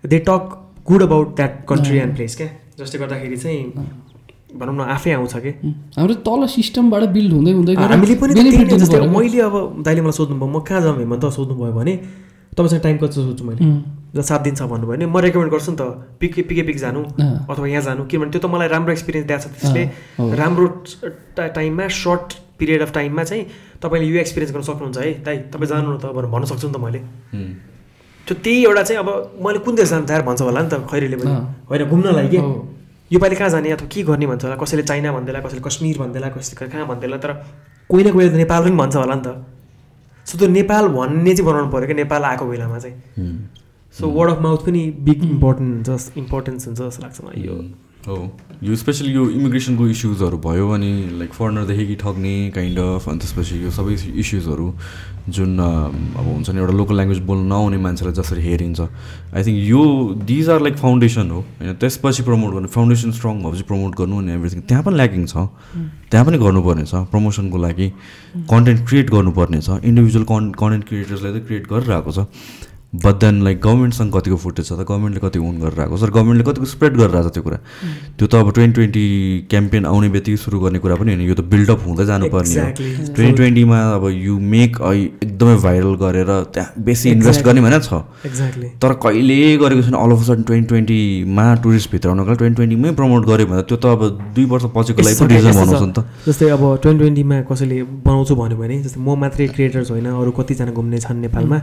they 0.05 0.19
talk 0.29 0.45
good 0.89 1.03
about 1.03 1.37
that 1.37 1.53
country 1.69 1.97
and 1.99 2.15
place 2.17 2.37
क्या? 2.37 2.49
जसले 2.79 2.97
गर्दाखेरि 3.01 3.37
चाहिँ 3.37 3.63
भनौँ 4.59 4.75
न 4.77 4.81
आफै 4.81 5.11
आउँछ 5.13 5.35
कि? 5.37 5.51
हाम्रो 5.97 6.15
तल 6.27 6.47
सिस्टमबाट 6.51 7.03
बिल्ड 7.17 7.33
हुँदै 7.33 7.53
हुँदै 7.53 7.75
गएर 7.77 7.93
हामीले 7.93 8.15
पनि 8.21 9.09
मैले 9.17 9.41
अब 9.41 9.55
दाइले 9.85 10.01
मलाई 10.01 10.17
सोध्नुभयो 10.19 10.49
म 10.49 10.61
कहाँ 10.61 10.81
जाउँ 10.83 10.99
हेमन्त 10.99 11.25
सोध्नुभयो 11.37 11.73
भने 11.73 11.95
तपाईँसँग 12.53 12.83
टाइम 12.83 12.97
कति 12.99 13.15
सोध्छु 13.15 13.45
मैले। 13.45 13.65
जब 14.17 14.23
सात 14.31 14.41
दिन 14.47 14.55
छ 14.57 14.63
भन्नुभयो 14.73 14.97
भने 14.97 15.07
म 15.07 15.19
रेकमेन्ड 15.27 15.51
गर्छु 15.53 15.71
नि 15.73 15.77
त 15.81 15.83
पिके 16.21 16.43
पिके 16.49 16.63
पिक 16.69 16.77
जानु 16.79 17.01
अथवा 17.53 17.67
यहाँ 17.69 17.83
जानु। 17.83 18.05
किनभने 18.11 18.31
त्यो 18.33 18.41
त 18.41 18.47
मलाई 18.53 18.69
राम्रो 18.69 18.93
एक्सपिरियन्स 18.93 19.27
दिएको 19.29 19.43
छ। 19.43 19.47
त्यसले। 19.61 19.83
राम्रो 20.41 20.67
टा- 21.37 21.53
टाइममा 21.55 21.89
सर्ट 21.93 22.29
पिरियड 22.59 22.83
अफ 22.83 22.91
टाइममा 22.97 23.23
चाहिँ 23.25 23.43
तपाईँले 23.83 24.07
यो 24.09 24.17
एक्सपिरियन्स 24.25 24.53
गर्न 24.55 24.65
सक्नुहुन्छ 24.65 24.99
है। 24.99 25.11
दाइ 25.25 25.37
तपाईँ 25.53 25.69
जानु 25.69 25.89
न 25.95 25.99
त 26.01 26.05
भनेर 26.17 26.31
भन्न 26.33 26.45
सक्छु 26.51 26.67
नि 26.69 26.75
त 26.75 26.77
मैले. 26.81 27.01
त्यो 28.27 28.35
त्यही 28.45 28.65
एउटा 28.65 28.83
चाहिँ 28.83 28.99
अब 29.05 29.09
मैले 29.45 29.59
कुन 29.63 29.75
देश 29.77 29.89
जानु 29.91 30.07
तयार 30.07 30.23
भन्छ 30.23 30.41
होला 30.43 30.61
नि 30.63 30.69
त 30.73 30.75
खैरीले 30.91 31.17
पनि। 31.17 31.31
होइन 31.71 31.83
घुम्नलाई 31.87 32.29
के? 32.29 32.39
हो। 32.43 32.53
योपालि 33.13 33.37
कहाँ 33.37 33.51
जाने 33.51 33.71
अथवा 33.71 33.89
के 33.93 34.03
गर्ने 34.03 34.27
भन्छ 34.27 34.43
होला? 34.45 34.57
कसैले 34.57 34.83
चाइना 34.83 35.13
भन्दैला 35.13 35.41
कसैले 35.47 35.63
कश्मीर 35.63 35.99
भन्दैला 35.99 36.29
कसैले 36.35 36.67
कहाँ 36.67 36.87
भन्दैला? 36.91 37.17
तर 37.23 37.31
कोही 37.91 38.03
न 38.05 38.11
कोही 38.13 38.31
त 38.31 38.35
नेपाल 38.43 38.61
पनि 38.65 38.77
भन्छ 38.77 38.97
होला 38.97 39.15
नि 39.15 39.23
त। 39.23 39.29
सो 40.27 40.39
त्यो 40.39 40.49
नेपाल 40.49 40.85
भन्ने 40.91 41.33
चाहिँ 41.37 41.47
बनाउनु 41.47 41.71
पऱ्यो 41.71 41.87
क्या 41.87 41.97
नेपाल 42.03 42.23
आएको 42.25 42.45
बेलामा 42.51 42.79
चाहिँ. 42.83 42.95
सो 43.99 44.09
वर्ड 44.19 44.31
अफ 44.31 44.43
माउथ 44.43 44.65
पनि 44.67 44.85
बिग 45.09 45.25
इम्पोर्टेन्ट 45.25 45.89
हुन्छ 45.89 46.19
इम्पोर्टेन्स 46.19 46.67
हुन्छ 46.67 46.79
जस्तो 46.81 47.03
लाग्छ 47.03 47.21
मलाई 47.25 47.47
यो। 47.47 47.57
हो 48.07 48.17
यो 48.63 48.77
स्पेसली 48.77 49.13
यो 49.13 49.23
इमिग्रेसनको 49.31 49.87
इस्युजहरू 49.89 50.37
भयो 50.39 50.69
भने 50.69 50.91
लाइक 51.19 51.33
फरेनरदेखि 51.33 51.95
ठग्ने 52.03 52.35
काइन्ड 52.55 52.79
अफ 52.79 53.09
अनि 53.09 53.19
त्यसपछि 53.19 53.63
यो 53.63 53.71
सबै 53.79 53.95
इस्युजहरू 54.23 54.67
जुन 55.37 55.59
अब 55.59 56.27
हुन्छ 56.27 56.51
नि 56.51 56.61
एउटा 56.61 56.75
लोकल 56.81 56.95
ल्याङ्ग्वेज 56.97 57.21
बोल्नु 57.31 57.49
नआउने 57.49 57.79
मान्छेलाई 57.87 58.15
जसरी 58.21 58.43
हेरिन्छ। 58.43 58.81
आई 59.35 59.43
थिङ्क 59.43 59.59
यो 59.69 59.83
दिज 60.29 60.51
आर 60.51 60.61
लाइक 60.63 60.77
फाउन्डेसन 60.85 61.31
हो। 61.31 61.41
होइन 61.41 61.75
त्यसपछि 61.83 62.23
प्रमोट 62.29 62.53
गर्नु 62.55 62.69
फाउन्डेसन 62.77 63.11
स्ट्रङ 63.19 63.43
भएपछि 63.43 63.65
प्रमोट 63.73 63.97
गर्नु 63.99 64.19
अनि 64.23 64.33
एभ्रिथिङ 64.39 64.61
त्यहाँ 64.71 64.85
पनि 64.85 64.97
ल्याकिङ 65.03 65.27
छ। 65.27 65.37
त्यहाँ 66.11 66.25
पनि 66.27 66.39
गर्नुपर्ने 66.45 66.85
छ 66.87 67.03
प्रमोसनको 67.11 67.59
लागि 67.67 67.89
कन्टेन्ट 68.55 68.87
क्रिएट 68.89 69.11
गर्नुपर्ने 69.17 69.61
छ 69.67 69.83
इन्डिभिजुअल 69.83 70.25
कन् 70.31 70.53
कन्टेन्ट 70.63 70.85
क्रिएटर्सले 70.89 71.31
त 71.35 71.45
क्रिएट 71.47 71.67
गरिरहेको 71.75 72.13
छ। 72.13 72.29
बट 73.05 73.15
देन 73.21 73.43
लाइक 73.45 73.61
गभर्मेन्टसँग 73.61 74.13
कतिको 74.15 74.37
फुटेज 74.37 74.67
छ 74.69 74.73
त? 74.73 74.81
गभर्मेन्टले 74.89 75.21
कति 75.27 75.39
ओन 75.39 75.59
गरिरहेको 75.61 75.97
छ? 75.97 76.03
र 76.03 76.11
गभर्मेन्टले 76.17 76.45
कतिको 76.49 76.67
स्प्रेड 76.67 76.93
गरिरहेको 76.97 77.29
छ 77.29 77.33
त्यो 77.35 77.43
कुरा? 77.43 77.59
त्यो 78.19 78.27
त 78.27 78.35
अब 78.35 78.53
ट्वेन्टी 78.57 78.75
ट्वेन्टी 78.77 79.05
क्याम्पेन 79.51 79.87
आउने 79.87 80.09
बित्तिकै 80.17 80.37
सुरु 80.37 80.61
गर्ने 80.61 80.79
कुरा 80.79 80.97
पनि 80.97 81.11
होइन। 81.13 81.29
यो 81.29 81.35
त 81.35 81.41
बिल्डअप 81.53 81.81
हुँदै 81.87 82.05
जानुपर्ने 82.07 82.55
हो. 82.57 82.71
ट्वेन्टी 83.17 83.37
ट्वेन्टीमा 83.37 83.79
अब 83.95 84.05
यु 84.13 84.39
मेक 84.39 84.71
एकदमै 84.81 85.57
भाइरल 85.67 85.95
गरेर 86.05 86.31
त्यहाँ 86.55 86.73
बेसी 86.87 87.11
इन्भेस्ट 87.11 87.45
गर्ने 87.45 87.61
भने 87.67 87.79
छ? 87.81 88.01
एक्ज्याक्टली 88.27 88.69
तर 88.83 88.93
कहिले 89.05 89.37
गरेको 89.63 89.83
छैन 89.83 89.97
अल 89.97 90.11
अफ 90.17 90.23
सडन 90.27 90.43
ट्वेन्टी 90.49 90.69
ट्वेन्टीमा 90.69 91.47
टुरिस्ट 91.63 91.91
भित्र 91.93 92.09
आउनको 92.09 92.31
लागि 92.31 92.39
ट्वेन्टी 92.39 92.57
ट्वेन्टीमै 92.57 92.91
प्रमोट 92.97 93.23
गऱ्यो 93.27 93.47
भने 93.47 93.63
त्यो 93.69 93.77
त 93.77 93.87
अब 93.97 94.01
दुई 94.35 94.45
वर्ष 94.53 94.65
पछिको 94.77 95.03
लागि 95.03 95.17
पनि 95.21 95.35
रिजन 95.35 95.53
बनाउँछ 95.61 95.83
नि 95.83 95.93
त। 95.93 95.99
जस्तै 96.27 96.49
अब 96.57 96.63
ट्वेन्टी 96.83 97.01
ट्वेन्टीमा 97.03 97.37
कसैले 97.51 97.83
बनाउँछु 98.07 98.35
भन्यो 98.37 98.57
भने 98.57 98.77
जस्तै 98.83 99.01
म 99.01 99.19
मात्रै 99.21 99.47
क्रिएटर्स 99.55 99.91
होइन 99.91 100.07
अरू 100.15 100.31
कतिजना 100.39 100.73
घुम्ने 100.73 100.99
छन् 101.05 101.21
नेपालमा। 101.27 101.59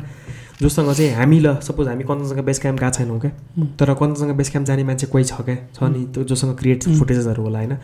जोसँग 0.62 0.94
चाहिँ 0.94 1.12
हामी 1.16 1.40
ल 1.40 1.56
सपोज 1.62 1.88
हामी 1.88 2.04
कञ्चनजङ्घा 2.04 2.44
बेस 2.44 2.60
क्याम्प 2.60 2.80
गएको 2.80 2.92
छैनौँ 2.98 3.20
क्या? 3.20 3.32
तर 3.80 3.94
कञ्चनजङ्घा 3.94 4.36
बेस 4.38 4.50
क्याम्प 4.52 4.68
जाने 4.68 4.84
मान्छे 4.84 5.08
कोही 5.14 5.24
छ 5.24 5.42
क्या? 5.42 5.56
छ 5.76 5.84
नि 5.94 6.06
त्यो 6.14 6.24
जोसँग 6.30 6.58
क्रिएट 6.60 6.84
फुटेजेसहरू 7.00 7.44
होला 7.44 7.60
होइन? 7.60 7.76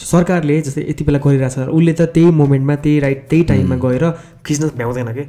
सो 0.00 0.06
सरकारले 0.06 0.60
जस्तै 0.62 0.82
यति 0.90 1.04
बेला 1.04 1.18
गरिरहेछ 1.24 1.58
उसले 1.76 1.92
त 1.92 2.02
त्यही 2.14 2.30
मोमेन्टमा 2.32 2.74
त्यही 2.84 2.98
राइट 3.00 3.20
त्यही 3.30 3.42
टाइममा 3.50 3.76
गएर 3.84 4.04
खिच्न 4.46 4.68
भ्याउँदैन 4.76 5.08
कि 5.16 5.24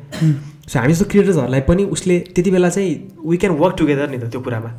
सो 0.71 0.79
हामी 0.79 0.93
जस्तो 0.93 1.05
क्रिएटर्सहरूलाई 1.11 1.61
पनि 1.67 1.83
उसले 1.95 2.19
त्यति 2.35 2.51
बेला 2.51 2.69
चाहिँ 2.69 2.91
वी 3.25 3.37
क्यान 3.37 3.55
वर्क 3.59 3.75
टुगेदर 3.79 4.09
नि 4.11 4.17
त 4.17 4.31
त्यो 4.31 4.41
कुरामा। 4.41 4.69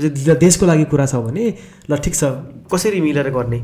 जस्तै 0.00 0.34
देशको 0.44 0.66
लागि 0.66 0.84
कुरा 0.92 1.06
छ 1.06 1.20
भने 1.24 1.44
ल 1.90 1.96
ठिक 2.04 2.14
छ 2.14 2.24
कसरी 2.72 3.00
मिलेर 3.00 3.28
गर्ने? 3.28 3.60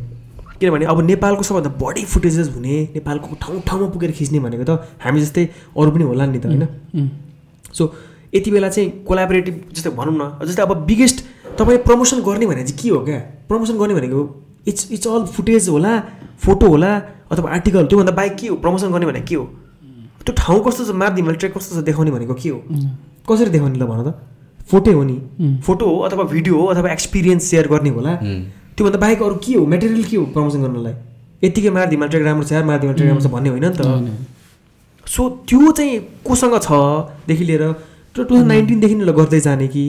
किनभने 0.61 0.85
अब 0.93 1.01
नेपालको 1.07 1.43
सबभन्दा 1.49 1.71
बढी 1.81 2.05
फुटेजेस 2.05 2.49
हुने 2.55 2.77
नेपालको 2.95 3.29
ठाउँ 3.41 3.61
ठाउँमा 3.63 3.89
पुगेर 3.95 4.13
खिच्ने 4.13 4.39
भनेको 4.45 4.65
त 4.69 4.85
हामी 5.01 5.21
जस्तै 5.25 5.45
अरू 5.73 5.91
पनि 5.95 6.05
होला 6.05 6.27
नि 6.27 6.39
त 6.39 6.47
होइन? 6.47 6.65
सो 7.79 7.85
यति 8.35 8.51
बेला 8.51 8.69
चाहिँ 8.69 8.91
कोलाबरेटिभ 9.09 9.57
जस्तै 9.75 9.91
भनौँ 9.99 10.15
न 10.21 10.47
जस्तै 10.47 10.63
अब 10.63 10.73
बिगेस्ट 10.87 11.25
तपाईँ 11.59 11.79
प्रमोसन 11.87 12.21
गर्ने 12.29 12.47
भने 12.47 12.63
चाहिँ 12.65 12.79
के 12.83 12.89
हो 12.89 12.99
क्या? 13.05 13.19
प्रमोसन 13.49 13.79
गर्ने 13.79 13.95
भनेको 13.95 14.21
इट्स 14.69 14.91
इट्स 14.93 15.07
अल 15.09 15.25
फुटेज 15.37 15.69
होला 15.69 15.93
फोटो 16.45 16.67
होला 16.69 16.91
अथवा 17.33 17.51
आर्टिकल 17.51 17.87
त्योभन्दा 17.87 18.13
बाहेक 18.19 18.37
के 18.37 18.47
हो? 18.49 18.57
प्रमोसन 18.63 18.93
गर्ने 18.93 19.07
भने 19.07 19.21
के 19.29 19.35
हो? 19.35 19.45
त्यो 20.25 20.35
ठाउँ 20.39 20.61
कस्तो 20.67 20.85
छ 20.85 20.91
माप 21.01 21.13
मैले 21.19 21.39
ट्रेक 21.41 21.53
कस्तो 21.57 21.81
छ 21.81 21.85
देखाउने 21.85 22.11
भनेको 22.11 22.35
के 22.35 22.49
हो? 22.49 22.59
कसरी 23.29 23.51
देखाउने 23.51 23.79
ल 23.79 23.85
भन 23.89 24.01
त। 24.05 24.15
फोटो 24.71 24.93
हो 24.93 25.03
नि। 25.05 25.17
फोटो 25.65 25.85
हो 25.89 25.99
अथवा 26.09 26.25
भिडियो 26.33 26.55
हो 26.61 26.65
अथवा 26.73 26.93
एक्सपिरियन्स 26.93 27.45
सेयर 27.51 27.69
गर्ने 27.69 27.91
होला. 27.91 28.13
त्योभन्दा 28.77 28.99
बाहेक 28.99 29.23
अरू 29.23 29.37
के 29.45 29.55
हो? 29.55 29.67
मेटेरियल 29.67 30.05
के 30.05 30.17
हो 30.17 30.25
प्रमोसन 30.37 30.63
गर्नलाई? 30.63 30.95
यत्तिकै 31.45 31.71
मारिदिमा 31.71 32.07
ट्रेक 32.07 32.25
राम्रो 32.25 32.45
छ 32.49 32.53
यार 32.53 32.65
मारिदिमा 32.65 32.93
ट्रेक 32.93 33.09
राम्रो 33.09 33.25
छ 33.25 33.33
भन्ने 33.33 33.49
होइन 33.49 33.65
नि 33.65 33.77
त। 33.77 33.81
सो 35.09 35.29
त्यो 35.49 35.71
चाहिँ 35.73 35.99
कोसँग 36.25 36.59
छदेखि 36.63 37.45
लिएर 37.45 37.63
टु 38.15 38.25
थाउजन्ड 38.25 38.49
नाइन्टिनदेखि 38.49 38.95
गर्दै 39.19 39.41
जाने 39.41 39.69
कि 39.69 39.85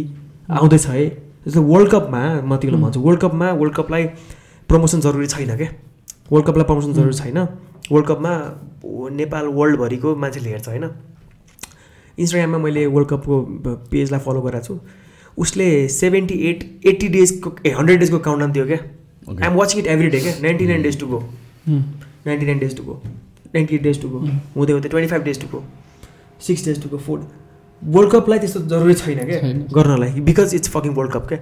आउँदैछ 0.50 0.86
है। 0.88 1.08
जस्तो 1.46 1.62
वर्ल्ड 1.64 1.90
कपमा 1.92 2.22
म 2.42 2.58
बेला 2.58 2.78
भन्छु 2.78 3.00
वर्ल्ड 3.00 3.22
कपमा 3.22 3.52
वर्ल्ड 3.60 3.76
कपलाई 3.76 4.04
प्रमोसन 4.70 5.00
जरुरी 5.02 5.28
छैन 5.28 5.56
क्या। 5.58 5.70
वर्ल्ड 6.32 6.48
कपलाई 6.48 6.66
प्रमोसन 6.66 6.94
जरुरी 6.94 7.14
छैन। 7.14 7.38
वर्ल्ड 7.92 8.08
कपमा 8.08 8.32
नेपाल 9.20 9.46
वर्ल्डभरिको 9.60 10.16
मान्छेले 10.16 10.50
हेर्छ 10.50 10.68
होइन। 10.68 10.86
इन्स्टाग्राममा 12.18 12.58
मैले 12.64 12.86
वर्ल्ड 12.88 13.10
कपको 13.10 13.34
पेजलाई 13.92 14.20
फलो 14.20 14.42
गरेको 14.42 14.66
छु। 14.66 14.80
उसले 15.38 15.68
सेभेन्टी 15.90 16.36
एट 16.50 16.60
एट्टी 16.88 17.08
डेजको 17.10 17.56
ए 17.66 17.72
हन्ड्रेड 17.78 18.00
डेजको 18.00 18.20
काउन्ट 18.28 18.54
दियो 18.54 18.66
क्या. 18.66 18.78
I'm 19.30 19.54
watching 19.56 19.80
it 19.80 19.88
every 19.88 20.10
day 20.10 20.20
क्या। 20.20 20.34
Ninety 20.42 20.66
nine 20.68 20.82
days 20.82 21.00
to 21.00 21.08
go 21.08 21.20
ninety 21.70 22.46
nine 22.46 22.60
days 22.60 22.78
to 22.78 22.84
go 22.84 23.02
ninety 23.56 23.76
eight 23.76 23.84
days 23.84 24.02
to 24.02 24.10
go 24.10 24.20
हुँदै 24.56 24.74
हुँदै 24.74 24.90
twenty 24.90 25.10
five 25.10 25.24
days 25.24 25.42
to 25.42 25.48
go 25.52 25.64
six 26.48 26.66
days 26.66 26.82
to 26.84 26.90
go 26.90 26.98
four 27.08 27.20
world 27.82 28.12
कपलाई 28.12 28.40
त्यस्तो 28.40 28.60
जरुरी 28.72 28.94
छैन 28.94 29.20
क्या। 29.26 29.40
गर्नलाई 29.76 30.22
because 30.22 30.56
it's 30.56 30.70
fucking 30.70 30.94
world 30.96 31.12
cup 31.14 31.28
क्या 31.28 31.40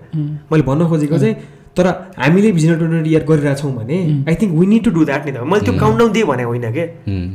मैले 0.52 0.64
भन्न 0.64 0.88
खोजेको 0.90 1.18
चाहिँ 1.20 1.36
तर 1.78 1.88
हामीले 2.18 2.52
भिजन 2.52 2.78
ट्वेन्टी 2.78 3.10
इयर 3.10 3.24
गरिरहेछौँ 3.30 3.72
भने 3.76 3.98
I 4.28 4.36
think 4.42 4.54
we 4.60 4.66
need 4.68 4.84
to 4.84 4.92
do 4.92 5.06
that 5.06 5.26
नि 5.26 5.32
त। 5.32 5.42
मैले 5.46 5.66
त्यो 5.66 5.74
काउन्ट 5.80 6.00
डाउन 6.00 6.12
दिएँ 6.12 6.26
भने 6.26 6.44
होइन 6.44 6.72
क्या. 6.74 6.86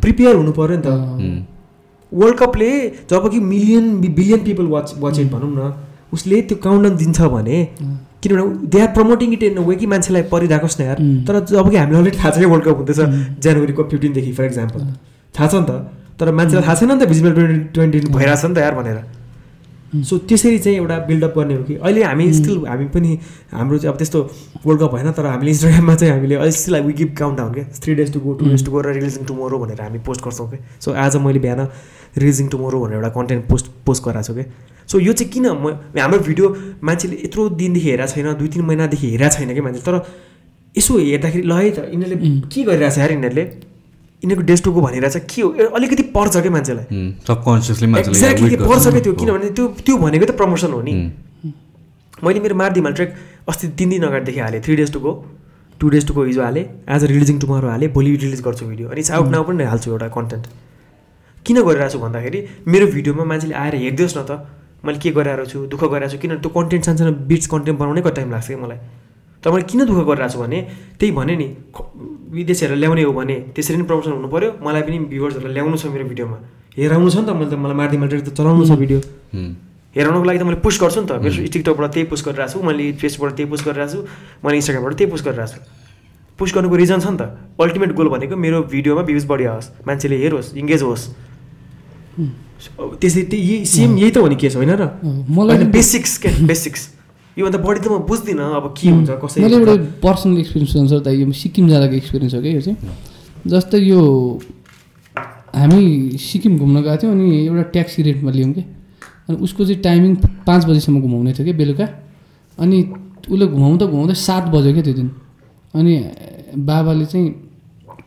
प्रिपेयर 0.03 0.35
हुनु 0.37 0.53
पऱ्यो 0.53 0.77
नि 0.77 0.83
त. 0.87 1.47
वर्ल्ड 2.13 2.37
कपले 2.39 2.71
जब 3.11 3.29
कि 3.31 3.41
million 3.53 3.85
billion 4.01 4.41
people 4.45 4.67
watch 4.73 4.95
watch 4.99 5.19
it 5.19 5.31
भनौँ 5.33 5.53
न 5.53 5.73
उसले 6.13 6.41
त्यो 6.49 6.57
काउन्ट 6.65 6.83
डाउन 6.85 6.97
दिन्छ 6.97 7.21
भने 7.35 7.59
किनभने 8.23 8.69
they 8.69 8.81
are 8.81 8.91
promoting 8.95 9.33
it 9.33 9.43
in 9.43 9.59
way 9.69 9.75
कि 9.77 9.87
मान्छेलाई 9.87 10.23
परिरहेकोस् 10.33 10.81
न 10.81 10.85
यार. 10.85 10.99
तर 11.27 11.41
जब 11.47 11.71
कि 11.71 11.77
हामीलाई 11.77 12.01
अलरेडी 12.01 12.19
थाहा 12.19 12.31
छ 12.31 12.39
कि 12.39 12.45
वर्ल्ड 12.53 12.65
कप 12.65 12.77
हुँदैछ 12.79 13.01
जनवरीको 13.43 13.85
फिफ्टिनदेखि 13.91 14.33
फर 14.33 14.45
इक्जाम्पल 14.45 14.81
थाहा 15.35 15.49
छ 15.49 15.55
नि 15.55 15.67
त? 15.67 15.73
तर 16.21 16.31
मान्छेलाई 16.31 16.65
थाहा 16.67 16.75
छैन 16.75 16.93
नि 16.93 16.99
त 17.01 17.09
भिजिबल 17.09 17.33
ट्वेन्टी 17.35 17.59
ट्वेन्टी 17.75 17.99
भइरहेछ 18.13 18.45
नि 18.45 18.55
त 18.55 18.59
यार 18.59 18.75
भनेर। 18.75 19.01
सो 20.09 20.17
त्यसरी 20.25 20.59
चाहिँ 20.59 20.79
एउटा 20.79 20.97
बिल्डअप 21.07 21.35
गर्ने 21.39 21.55
हो 21.55 21.63
कि। 21.65 21.75
अहिले 21.77 22.03
हामी 22.03 22.33
स्टिल 22.33 22.65
हामी 22.67 22.87
पनि 22.95 23.11
हाम्रो 23.53 23.79
चाहिँ 23.79 23.93
अब 23.93 23.99
त्यस्तो 23.99 24.21
वर्ल्ड 24.67 24.81
कप 24.83 24.95
भएन 24.95 25.11
तर 25.13 25.27
हामीले 25.27 25.51
इन्स्टाग्राममा 25.51 25.95
चाहिँ 25.95 26.13
हामीले 26.15 26.35
अहिले 26.35 26.53
still 26.57 26.81
we 26.81 26.93
give 27.01 27.11
count 27.19 27.39
down 27.39 27.53
क्या। 27.53 27.65
Three 27.77 27.95
days 27.95 28.13
to 28.13 28.21
go 28.21 28.33
two 28.41 28.45
days 28.49 28.65
to 28.65 28.73
go 28.73 28.81
र 28.81 28.93
रिलिजिङ 28.97 29.25
टुमोरो 29.29 29.59
भनेर 29.59 29.81
हामी 29.83 29.99
पोस्ट 30.07 30.25
गर्छौँ 30.25 30.49
क्या। 30.51 30.61
सो 30.81 30.93
आज 30.97 31.17
मैले 31.27 31.41
बिहान 31.45 31.61
रिलिजिङ 32.19 32.49
टुमोरो 32.49 32.81
भनेर 32.85 32.97
एउटा 32.97 33.09
कन्टेन्ट 33.19 33.49
पोस्ट 33.49 33.67
पोस्ट 33.87 34.05
गराएको 34.05 34.27
छु 34.27 34.35
क्या। 34.35 34.47
सो 34.93 35.01
यो 35.01 35.13
चाहिँ 35.17 35.33
किन 35.33 35.49
म 35.57 35.73
हाम्रो 35.97 36.19
भिडियो 36.29 36.47
मान्छेले 36.85 37.17
यत्रो 37.25 37.49
दिनदेखि 37.57 37.89
हेरेको 37.91 38.13
छैन 38.13 38.33
दुई 38.39 38.49
तिन 38.53 38.63
महिनादेखि 38.69 39.07
हेरेको 39.11 39.35
छैन 39.37 39.55
कि 39.57 39.61
मान्छे 39.67 39.83
तर 39.89 39.97
यसो 40.75 40.93
हेर्दाखेरि 40.99 41.45
ल 41.49 41.53
है 41.53 41.71
त 41.73 41.79
यिनीहरूले 41.93 42.29
के 42.53 42.63
गरिरहेछ 42.65 42.99
यार 42.99 43.13
यिनीहरूले? 43.13 43.45
यिनीहरूको 44.23 44.47
डेज 44.47 44.63
टुको 44.65 44.81
भनिरहेछ 44.81 45.17
के 45.29 45.43
हो? 45.43 45.49
अलिकति 45.77 46.03
पर्छ 46.17 46.37
क्या 46.37 46.53
मान्छेलाई। 46.53 46.87
सबकन्सियसली 47.27 47.87
मान्छेले 47.93 48.17
एक्ज्याक्टली। 48.17 48.57
पर्छ 48.63 48.85
क्या 48.89 49.01
त्यो 49.01 49.13
किनभने 49.21 49.51
त्यो 49.57 49.67
त्यो 49.85 49.97
भनेको 50.05 50.27
त 50.27 50.33
प्रमोसन 50.41 50.73
हो 50.73 50.81
नि। 50.87 50.93
मैले 52.25 52.41
मेरो 52.41 52.55
मार्दिमा 52.55 52.91
ट्रेक 52.97 53.11
अस्ति 53.49 53.69
तिन 53.79 53.89
दिन 53.91 54.03
अगाडिदेखि 54.09 54.41
हालेँ 54.41 54.61
थ्री 54.63 54.77
डेज 54.81 54.93
टुको 54.93 55.13
टु 55.81 55.89
डेज 55.93 56.07
टुको 56.09 56.25
हिजो 56.25 56.43
हालेँ। 56.43 56.65
आज 56.89 57.05
रिलिजिङ 57.13 57.39
टुमारो 57.45 57.69
हालेँ 57.69 57.89
भोलि 57.93 58.17
रिलिज 58.25 58.41
गर्छु 58.47 58.67
भिडियो 58.67 58.89
अनि 58.89 59.03
आउट 59.13 59.29
नाउ 59.35 59.43
पनि 59.45 59.65
हाल्छु 59.73 59.91
एउटा 59.91 60.09
कन्टेन्ट 60.17 60.45
किन 61.47 61.57
गरिरहेको 61.69 61.93
छु 61.93 61.99
भन्दाखेरि 61.99 62.41
मेरो 62.69 62.87
भिडियोमा 62.97 63.25
मान्छेले 63.31 63.55
आएर 63.59 63.75
हेरिदियोस् 63.75 64.17
न 64.19 64.23
त। 64.31 64.31
मैले 64.85 64.99
के 64.99 65.11
गरिरहेको 65.11 65.45
छु 65.47 65.59
दुःख 65.73 65.83
गरिरहेको 65.85 66.13
छु 66.13 66.19
किन 66.23 66.37
त्यो 66.43 66.51
कन्टेन्ट 66.51 66.85
सानसानो 66.85 67.13
बिट्स 67.31 67.47
कन्टेन्ट 67.55 67.79
बनाउनै 67.79 68.03
कति 68.03 68.15
टाइम 68.19 68.31
लाग्छ 68.31 68.49
कि 68.49 68.57
मलाई। 68.63 68.79
तर 69.43 69.51
मैले 69.51 69.65
किन 69.71 69.81
दुःख 69.87 69.99
गरिरहेको 70.07 70.33
छु 70.33 70.39
भने 70.43 70.59
त्यही 70.99 71.13
भने 71.19 71.35
नि 71.37 71.47
विदेशीहरूलाई 72.33 72.81
ल्याउने 72.83 73.03
हो 73.03 73.13
भने 73.13 73.37
त्यसरी 73.55 73.77
नै 73.77 73.85
प्रमोसन 73.91 74.13
हुनु 74.19 74.29
पऱ्यो 74.35 74.49
मलाई 74.63 74.83
पनि 74.83 74.99
भ्युवर्सहरूलाई 75.13 75.55
ल्याउनु 75.55 75.77
छ 75.77 75.85
मेरो 75.93 76.05
भिडियोमा। 76.11 76.37
हेराउनु 76.79 77.09
छ 77.11 77.17
नि 77.21 77.27
त 77.27 77.31
मैले 77.37 77.51
त 77.51 77.55
मलाई 77.63 77.77
मार्दी 77.77 77.97
मार्टी 78.03 78.17
त 78.23 78.31
चलाउनु 78.33 78.65
छ 78.67 78.73
भिडियो। 78.83 78.99
हेराउनुको 79.93 80.25
लागि 80.25 80.39
त 80.39 80.45
मैले 80.49 80.61
पुस्ट 80.65 80.79
गर्छु 80.83 81.01
नि 81.03 81.07
त। 81.07 81.13
मेरो 81.21 81.47
टिकटकबाट 81.53 81.91
त्यही 81.93 82.07
पुस्ट 82.11 82.25
गरिरहेको 82.27 82.53
छु 82.53 82.67
मैले 82.67 82.85
फेसबुकबाट 82.97 83.33
त्यही 83.37 83.49
पुस्ट 83.53 83.65
गरिरहेको 83.69 83.93
छु 83.93 84.01
मैले 84.43 84.57
इन्स्टाग्रामबाट 84.57 84.93
त्यही 84.99 85.11
पुस्ट 85.13 85.25
गरिरहेको 85.27 85.53
छु। 85.53 85.61
पुस्ट 86.39 86.53
गर्नुको 86.57 86.77
रिजन 86.83 86.99
छ 87.05 87.07
नि 87.13 87.19
त। 87.21 87.23
अल्टिमेट 87.61 87.91
गोल 87.93 88.09
भनेको 88.09 88.35
मेरो 88.37 88.59
भिडियोमा 88.73 89.03
भ्युज 89.05 89.25
बढी 89.29 89.45
आओस् 89.53 89.69
मान्छेले 89.87 90.17
हेरोस् 90.23 90.49
इङ्गेज 90.57 90.83
होस्। 90.83 91.03
अब 92.79 92.97
त्यसरी 93.01 93.23
त्यही 93.31 93.43
यही 93.49 93.65
सेम 93.67 93.97
यही 93.99 94.11
त 94.11 94.17
हो 94.19 94.29
नि 94.29 94.37
केस 94.43 94.57
होइन 94.57 94.71
र 94.81 94.89
मलाई 95.29 95.65
बेसिक्स 95.77 96.19
क्या 96.23 96.33
बेसिक्स 96.47 96.83
योभन्दा 97.37 97.59
बढी 97.59 97.81
त 97.81 97.87
म 97.89 97.99
बुझ्दिनँ 98.09 98.49
अब 98.57 98.67
के 98.77 98.89
हुन्छ 98.91 99.11
कसरी 99.23 99.43
मैले 99.43 99.57
हुन्छ। 99.57 99.69
एउटा 99.69 100.01
पर्सनल 100.03 100.39
एक्सपिरियन्स 100.39 100.77
अनुसार 100.77 101.01
त 101.01 101.09
यो 101.17 101.33
सिक्किम 101.33 101.69
जाँदाको 101.69 101.95
एक्सपिरियन्स 102.03 102.35
हो 102.35 102.41
क्या 102.43 102.53
यो 102.53 102.61
चाहिँ 102.61 102.79
जस्तै 103.49 103.79
यो 103.83 104.01
हामी 105.53 105.83
सिक्किम 106.21 106.53
घुम्न 106.59 106.77
गएको 106.83 106.97
थियौँ 107.03 107.13
अनि 107.13 107.27
एउटा 107.47 107.63
ट्याक्सी 107.75 108.03
रेन्टमा 108.03 108.31
लियौँ 108.31 108.53
कि 108.53 108.63
अनि 109.29 109.37
उसको 109.47 109.65
चाहिँ 109.65 109.81
टाइमिङ 109.83 110.15
पाँच 110.47 110.63
बजीसम्म 110.67 111.01
घुमाउने 111.01 111.33
थियो 111.33 111.45
कि 111.47 111.53
बेलुका 111.53 111.87
अनि 112.59 112.79
उसले 113.29 113.47
घुमाउँदा 113.47 113.87
घुमाउँदै 113.87 114.15
सात 114.29 114.45
बज्यो 114.55 114.73
क्या 114.73 114.83
त्यो 114.83 114.95
दिन 114.95 115.09
अनि 115.75 115.93
बाबाले 116.69 117.05
चाहिँ 117.07 117.29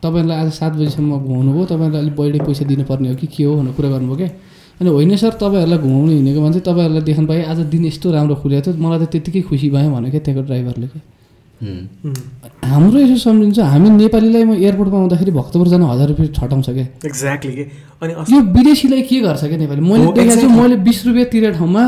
तपाईँहरूलाई 0.02 0.36
आज 0.38 0.52
सात 0.54 0.72
बजीसम्म 0.72 1.18
घुमाउनु 1.18 1.50
भयो 1.52 1.64
तपाईँहरूलाई 1.66 2.02
अलिक 2.02 2.14
बढी 2.16 2.38
पैसा 2.46 2.64
दिनुपर्ने 2.70 3.08
हो 3.10 3.16
कि 3.16 3.26
के 3.26 3.44
हो 3.44 3.56
भनेर 3.56 3.72
कुरा 3.74 3.88
गर्नुभयो 3.90 4.16
क्या 4.16 4.30
अनि 4.80 4.88
होइन 4.90 5.16
सर 5.16 5.32
तपाईँहरूलाई 5.40 5.78
घुमाउनु 5.78 6.12
हिँडेको 6.12 6.40
मान्छे 6.40 6.60
तपाईँहरूलाई 6.68 7.02
देख्नु 7.08 7.26
पाएँ। 7.26 7.44
आज 7.48 7.58
दिन 7.72 7.84
यस्तो 7.88 8.06
राम्रो 8.12 8.34
खुलेको 8.44 8.72
थियो। 8.72 8.76
मलाई 8.76 8.98
त 9.00 9.08
त्यत्तिकै 9.12 9.40
खुसी 9.48 9.66
भयो 9.72 9.88
भन्यो 9.90 10.10
क्या 10.10 10.20
त्यहाँको 10.20 10.42
ड्राइभरले 10.46 10.86
क्या 10.92 11.02
हाम्रो 11.56 12.98
यसो 13.00 13.16
सम्झिन्छ 13.16 13.58
हामी 13.64 13.88
नेपालीलाई 13.90 14.44
म 14.44 14.52
एयरपोर्टमा 14.60 14.98
आउँदाखेरि 15.00 15.32
भक्तपुर 15.32 15.68
जान 15.72 15.82
हजार 15.88 16.08
रुपियाँ 16.12 16.28
छटाउँछ 16.36 16.68
क्या। 16.68 16.86
एक्ज्याक्टली 17.08 17.52
के? 17.56 17.64
अनि 18.04 18.12
यो 18.12 18.40
विदेशीलाई 18.52 19.02
के 19.08 19.20
गर्छ 19.24 19.44
क्या 19.48 19.58
नेपाली? 19.64 19.80
मैले 19.80 20.12
देखाएको 20.12 20.40
छु. 20.44 20.48
मैले 20.52 20.76
बिस 20.84 20.98
रुपियाँ 21.06 21.26
तिरेको 21.32 21.56
ठाउँमा 21.56 21.82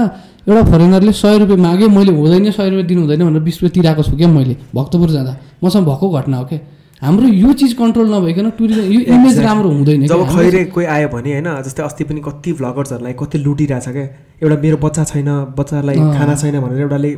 एउटा 0.49 0.62
फरेनरले 0.73 1.12
सय 1.12 1.39
रुपियाँ 1.44 1.60
मागेँ 1.60 1.89
मैले 1.92 2.12
हुँदैन 2.17 2.50
सय 2.57 2.68
रुपियाँ 2.73 2.86
दिनु 2.89 3.00
हुँदैन 3.05 3.20
भनेर 3.28 3.42
बिस 3.44 3.57
रुपियाँ 3.60 3.73
तिराएको 3.76 4.02
छु 4.08 4.17
क्या 4.17 4.28
मैले। 4.33 4.57
भक्तपुर 4.73 5.08
जाँदा। 5.12 5.33
मसँग 5.65 5.84
भएको 5.84 6.07
घटना 6.17 6.36
हो 6.41 6.44
क्या। 6.49 6.58
हाम्रो 7.02 7.26
यो 7.28 7.52
चिज 7.54 7.72
कन्ट्रोल 7.78 8.08
नभइकन 8.10 8.50
टुरिज्म 8.58 8.82
यो 8.92 9.00
इमेज. 9.14 9.38
राम्रो 9.40 9.68
हुँदैन 9.70 10.06
जब 10.06 10.22
खैरे 10.28 10.64
कोही 10.74 10.86
आयो 10.86 11.08
भने 11.08 11.32
होइन 11.32 11.48
जस्तै 11.62 11.82
अस्ति 11.82 12.04
पनि 12.04 12.20
कति 12.20 12.52
भ्लगर्सहरूलाई 12.58 13.12
कति 13.20 13.38
लुटिरहेछ 13.38 13.88
क्या। 13.88 14.02
एउटा 14.42 14.56
मेरो 14.62 14.76
बच्चा 14.82 15.04
छैन 15.04 15.28
बच्चालाई। 15.58 15.96
खाना 16.18 16.34
छैन 16.34 16.60
भनेर 16.60 16.80
एउटाले 16.80 17.10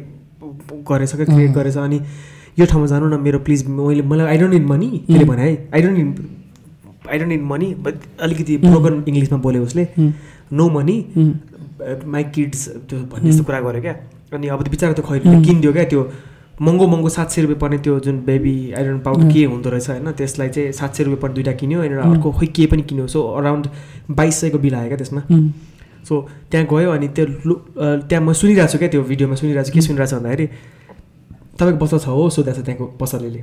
गरेछ 0.84 1.14
क्या 1.16 1.26
क्रिएट 1.26 1.52
गरेछ। 1.56 1.76
अनि 1.78 2.00
यो 2.58 2.66
ठाउँमा 2.66 2.86
जानु 2.92 3.08
न 3.08 3.20
मेरो 3.24 3.38
प्लिज 3.40 3.66
मैले 3.68 4.02
मलाई 4.04 4.26
आई 4.26 4.38
डोन्ट 4.38 4.52
निड 4.54 4.66
मनी 4.68 4.88
त्यसले 5.06 5.24
भने 5.24 5.42
है 5.42 5.52
I 5.74 5.82
don't 5.82 5.96
need 5.98 6.10
I 7.10 7.18
don't 7.18 7.32
need 7.32 7.42
money 7.52 7.74
but 7.80 7.94
अलिकति 8.22 8.56
ब्रोकन 8.68 9.04
इङ्ग्लिसमा 9.08 9.38
बोल्यो 9.40 9.62
उसले 9.64 9.88
नो 10.52 10.68
मनी 10.76 10.96
माई 12.04 12.24
किड्स 12.36 12.68
त्यो 12.68 12.98
भन्ने 13.12 13.30
जस्तो 13.30 13.44
कुरा 13.48 13.60
गर्यो 13.60 13.82
क्या। 13.82 13.94
अनि 14.36 14.46
अब 14.46 14.62
त्यो 14.62 14.70
बिचरा 14.70 14.92
त्यो 14.92 15.04
खैरीले 15.08 15.40
किनिदियो 15.46 15.72
क्या 15.72 15.84
त्यो 15.92 16.02
महँगो 16.60 16.86
महँगो 16.86 17.08
सात 17.08 17.30
सय 17.30 17.40
रुपियाँ 17.42 17.58
पर्ने 17.60 17.78
त्यो 17.84 17.98
जुन 18.04 18.16
बेबी 18.24 18.54
आइरन 18.76 18.98
पाउडर 19.00 19.32
के 19.32 19.44
हुँदो 19.44 19.70
रहेछ 19.70 19.88
होइन? 19.90 20.12
त्यसलाई 20.12 20.48
चाहिँ 20.48 20.72
सात 20.72 20.94
सय 20.94 21.02
रुपियाँ 21.04 21.20
पर्ने 21.22 21.34
दुइटा 21.34 21.52
किन्यो 21.60 21.78
अनि 21.80 21.88
एउटा 21.88 22.08
अर्को 22.10 22.32
खोइ 22.32 22.46
के 22.56 22.66
पनि 22.66 22.82
किन्यो। 22.84 23.06
सो 23.08 23.20
अराउन्ड 23.40 23.66
बाइस 24.12 24.40
सयको 24.40 24.58
बिल 24.58 24.74
आयो 24.74 24.88
क्या 24.88 24.98
त्यसमा। 25.00 25.22
सो 26.08 26.14
त्यहाँ 26.50 26.66
गयो 26.72 26.90
अनि 26.90 27.08
त्यो 27.16 27.26
लु- 27.48 27.60
त्यहाँ 28.08 28.24
म 28.24 28.32
सुनिरहेको 28.32 28.72
छु 28.72 28.78
क्या 28.78 28.88
त्यो 28.92 29.02
भिडियोमा 29.08 29.34
सुनिरहेको 29.40 29.68
छु 29.68 29.72
के 29.72 29.80
सुनिरहेको 29.80 30.10
छु 30.10 30.16
भन्दाखेरि 30.16 30.46
तपाईँको 31.60 31.78
बच्चा 31.84 31.98
छ 31.98 32.06
हो? 32.08 32.28
सोधेको 32.28 32.56
छ 32.56 32.64
त्यहाँको 32.64 32.84
पसलेले। 33.00 33.40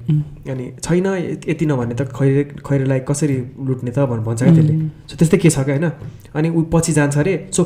अनि 0.50 0.66
छैन 0.82 1.06
यति- 1.46 1.68
नभने 1.70 1.94
त 1.98 2.02
खैरे 2.18 2.44
खैरेलाई 2.66 3.00
कसरी 3.10 3.38
लुट्ने 3.62 3.92
त? 3.94 4.00
भन् 4.10 4.22
भन्छ 4.26 4.42
क्या 4.44 4.54
त्यसले। 4.54 4.74
सो 5.10 5.14
त्यस्तै 5.18 5.38
के 5.38 5.50
छ 5.50 5.58
क्या 5.66 5.76
होइन? 5.78 5.90
अनि 6.38 6.50
ऊ 6.50 6.62
पछि 6.74 6.92
जान्छ 6.98 7.18
अरे 7.18 7.34
सो 7.54 7.62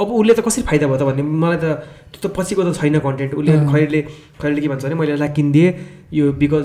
अब 0.00 0.08
उसले 0.12 0.32
त 0.34 0.40
कसरी 0.46 0.62
फाइदा 0.68 0.86
भयो 0.86 0.98
त 0.98 1.02
भन्ने? 1.08 1.22
मलाई 1.22 1.58
त 1.58 1.64
त्यो 2.12 2.20
त 2.20 2.26
पछिको 2.36 2.62
त 2.64 2.76
छैन 2.76 2.98
कन्टेन्ट 3.00 3.32
उसले 3.34 3.52
खैरेले 3.72 4.00
खैरेले 4.40 4.60
के 4.60 4.68
भन्छ 4.68 4.84
भने 4.84 4.94
मैले 4.94 5.12
यसलाई 5.12 5.30
किनिदिएँ। 5.36 5.70
यो 6.12 6.24
बिकज 6.36 6.64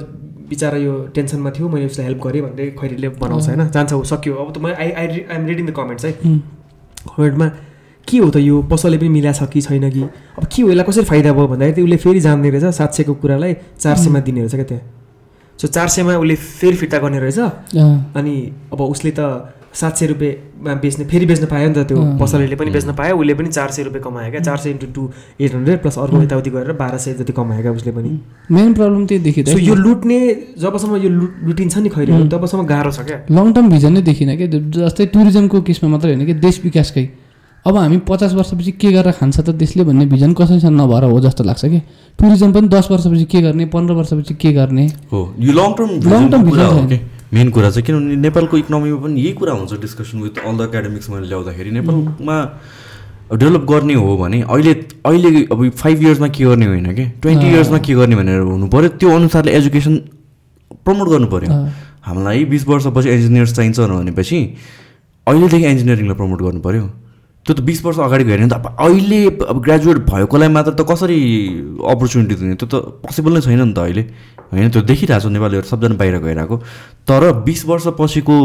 बिचरा 0.51 0.77
यो 0.77 0.93
टेन्सनमा 1.15 1.49
थियो 1.55 1.67
मैले 1.71 1.85
उसलाई 1.87 2.05
हेल्प 2.07 2.19
गरेँ 2.27 2.41
भन्दै 2.43 2.65
खैरेले 2.79 3.09
बनाउँछ 3.23 3.47
होइन? 3.47 3.61
जान्छ 3.71 3.91
ऊ 3.93 4.03
सक्यो। 4.03 4.35
अब 4.35 4.49
त 4.51 4.57
म 4.59 4.75
I 4.75 4.89
I 4.91 5.05
am 5.31 5.45
reading 5.47 5.65
the 5.67 5.71
comments 5.71 6.05
है? 6.05 6.11
कमेन्टमा 7.07 7.47
के 8.07 8.17
हो 8.17 8.29
त 8.29 8.37
यो? 8.43 8.55
पसलले 8.67 8.97
पनि 8.99 9.09
मिलाएको 9.15 9.45
छ 9.45 9.49
कि 9.53 9.61
छैन 9.61 9.89
कि? 9.95 10.03
अब 10.35 10.43
के 10.51 10.61
हो? 10.61 10.67
यसलाई 10.75 10.85
कसरी 10.91 11.05
फाइदा 11.07 11.31
भयो 11.31 11.47
भन्दाखेरि 11.55 11.75
चाहिँ 11.75 11.87
उसले 11.87 11.97
फेरि 12.03 12.19
जान्ने 12.27 12.49
रहेछ। 12.51 12.75
सात 12.75 12.91
सयको 12.99 13.13
कुरालाई 13.23 13.53
चार 13.79 13.95
सयमा 13.95 14.19
दिने 14.27 14.39
रहेछ 14.43 14.55
क्या 14.59 14.67
त्यहाँ 14.75 14.83
सो 15.59 15.67
चार 15.71 15.87
सयमा 15.87 16.17
उसले 16.19 16.35
फेरि 16.35 16.75
फिर्ता 16.75 16.97
गर्ने 16.99 17.19
रहेछ। 17.23 17.39
अनि 18.19 18.35
अब 18.73 18.81
उसले 18.81 19.11
त 19.15 19.21
सात 19.73 19.97
सय 19.97 20.05
रुपियाँमा 20.07 20.73
बेच्ने 20.81 21.05
फेरि 21.05 21.25
बेच्न 21.25 21.45
पायो 21.47 21.67
नि 21.69 21.75
त 21.75 21.87
त्यो 21.87 21.97
अँ। 21.97 22.17
पसलले 22.19 22.55
पनि 22.55 22.71
बेच्न 22.71 22.93
पायो 22.93 23.15
उसले 23.17 23.33
पनि 23.33 23.49
चार 23.49 23.71
सय 23.71 23.83
रुपियाँ 23.83 24.03
कमायो 24.03 24.31
क्या। 24.31 24.41
चार 24.41 24.57
सय 24.57 24.69
into 24.69 24.87
two 24.91 25.09
eight 25.39 25.55
hundred 25.55 25.81
plus 25.81 25.97
अर्को 25.97 26.21
यताउति 26.23 26.49
गरेर 26.49 26.73
बाह्र 26.75 26.97
सय 26.97 27.13
जति 27.19 27.33
कमायो 27.33 27.61
क्या 27.61 27.71
उसले 27.71 27.91
पनि। 27.91 28.09
मेन 28.51 28.73
प्रब्लम 28.73 29.05
त्यही 29.07 29.23
देखिँदा 29.23 29.51
सो 29.51 29.59
यो 29.59 29.75
लुट्ने 29.75 30.19
जबसम्म 30.59 30.95
यो 30.97 31.09
लुट 31.09 31.31
लुटिन्छ 31.47 31.77
नि 31.77 31.89
खैरे 31.89 32.27
तबसम्म 32.29 32.65
गाह्रो 32.67 32.91
छ 32.91 32.99
क्या। 33.07 33.17
लङ 33.31 33.53
टर्म 33.53 33.69
भिजन 33.69 33.93
नै 33.93 34.01
देखिनँ 34.03 34.35
क्या। 34.37 34.47
जस्तै 34.77 35.05
टुरिज्मको 35.15 35.61
केसमा 35.61 35.89
मात्रै 35.89 36.13
होइन 36.13 36.25
कि 36.25 36.33
देश 36.43 36.61
विकासकै। 36.63 37.05
अब 37.65 37.77
हामी 37.77 37.97
पचास 38.09 38.33
वर्षपछि 38.33 38.71
के 38.81 38.91
गरेर 38.91 39.11
खान्छ 39.13 39.39
त 39.39 39.49
देशले 39.53 39.83
भन्ने 39.85 40.05
भिजन 40.09 40.33
कसैसँग 40.33 40.73
नभएर 40.73 41.03
हो 41.13 41.19
जस्तो 41.21 41.43
लाग्छ 41.45 41.65
कि। 41.65 41.79
टुरिज्म 42.19 42.51
पनि 42.53 42.67
दस 42.67 42.87
वर्षपछि 42.91 43.25
के 43.29 43.41
गर्ने 43.41 43.65
पन्ध्र 43.69 43.93
वर्षपछि 43.93 44.33
के 44.33 44.51
गर्ने? 44.53 44.85
हो। 45.13 45.19
यो 45.39 45.53
लङ 45.53 45.69
टर्म 45.77 45.89
Long 46.09 46.25
term 46.33 46.49
कुरा 46.49 46.67
मेन 47.33 47.49
कुरा 47.49 47.69
चाहिँ 47.69 47.85
किनभने 47.85 48.15
नेपालको 48.27 48.57
इकोनोमीमा 48.57 48.97
पनि 49.03 49.21
यही 49.21 49.33
कुरा 49.39 49.53
हुन्छ 49.53 49.73
discussion 49.81 50.17
with 50.21 50.39
all 50.43 50.57
the 50.57 50.61
academics 50.69 51.09
मैले 51.09 51.27
ल्याउँदाखेरि। 51.27 51.71
नेपालमा 51.71 52.37
डेभलप 53.31 53.63
गर्ने 53.71 53.93
हो 53.95 54.17
भने 54.17 54.41
अहिले 54.41 54.73
अहिले 55.07 55.29
अब 55.51 55.69
फाइभ 55.81 56.01
इयर्समा 56.03 56.27
के 56.27 56.43
गर्ने 56.43 56.65
होइन 56.65 56.93
कि? 56.95 57.05
ट्वेन्टी 57.23 57.47
इयर्समा 57.47 57.77
के 57.79 57.93
गर्ने 57.95 58.15
भनेर 58.15 58.39
हुनु 58.51 58.67
पऱ्यो 58.67 58.89
त्यो 58.99 59.09
अनुसारले 59.15 59.51
एजुकेसन 59.51 59.95
प्रमोट 60.83 61.07
गर्नु 61.09 61.27
पऱ्यो। 61.31 61.49
हामीलाई 62.03 62.45
बिस 62.51 62.67
वर्षपछि 62.67 63.09
इन्जिनियर्स 63.09 63.53
चाहिन्छ 63.55 63.79
भनेपछि 63.79 64.39
अहिलेदेखि 65.27 65.65
इन्जिनियरिङलाई 65.65 66.17
प्रमोट 66.19 66.41
गर्नु 66.41 66.61
पऱ्यो 66.67 66.83
त्यो 67.45 67.53
त 67.55 67.61
बिस 67.65 67.79
वर्ष 67.85 67.97
अगाडि 68.05 68.23
गयो 68.23 68.37
भने 68.37 68.47
त 68.49 68.53
अब 68.59 68.65
अहिले 68.75 69.19
अब 69.47 69.57
ग्रेजुएट 69.63 69.97
भएकोलाई 70.11 70.49
मात्र 70.51 70.71
त 70.75 70.85
कसरी 70.91 71.17
अपर्च्युनिटी 71.79 72.35
दिने? 72.35 72.55
त्यो 72.59 72.67
त 72.67 72.75
पोसिबल 73.01 73.33
नै 73.33 73.41
छैन 73.41 73.61
नि 73.63 73.73
त 73.73 73.79
अहिले। 73.79 74.03
होइन 74.51 74.69
त्यो 74.69 74.81
देखिरहेको 74.91 75.27
छ 75.27 75.31
नेपालीहरू 75.31 75.67
सबजना 75.67 75.95
बाहिर 75.95 76.17
गइरहेको 76.27 76.55
तर 77.07 77.23
बिस 77.47 77.65
वर्षपछिको 77.65 78.35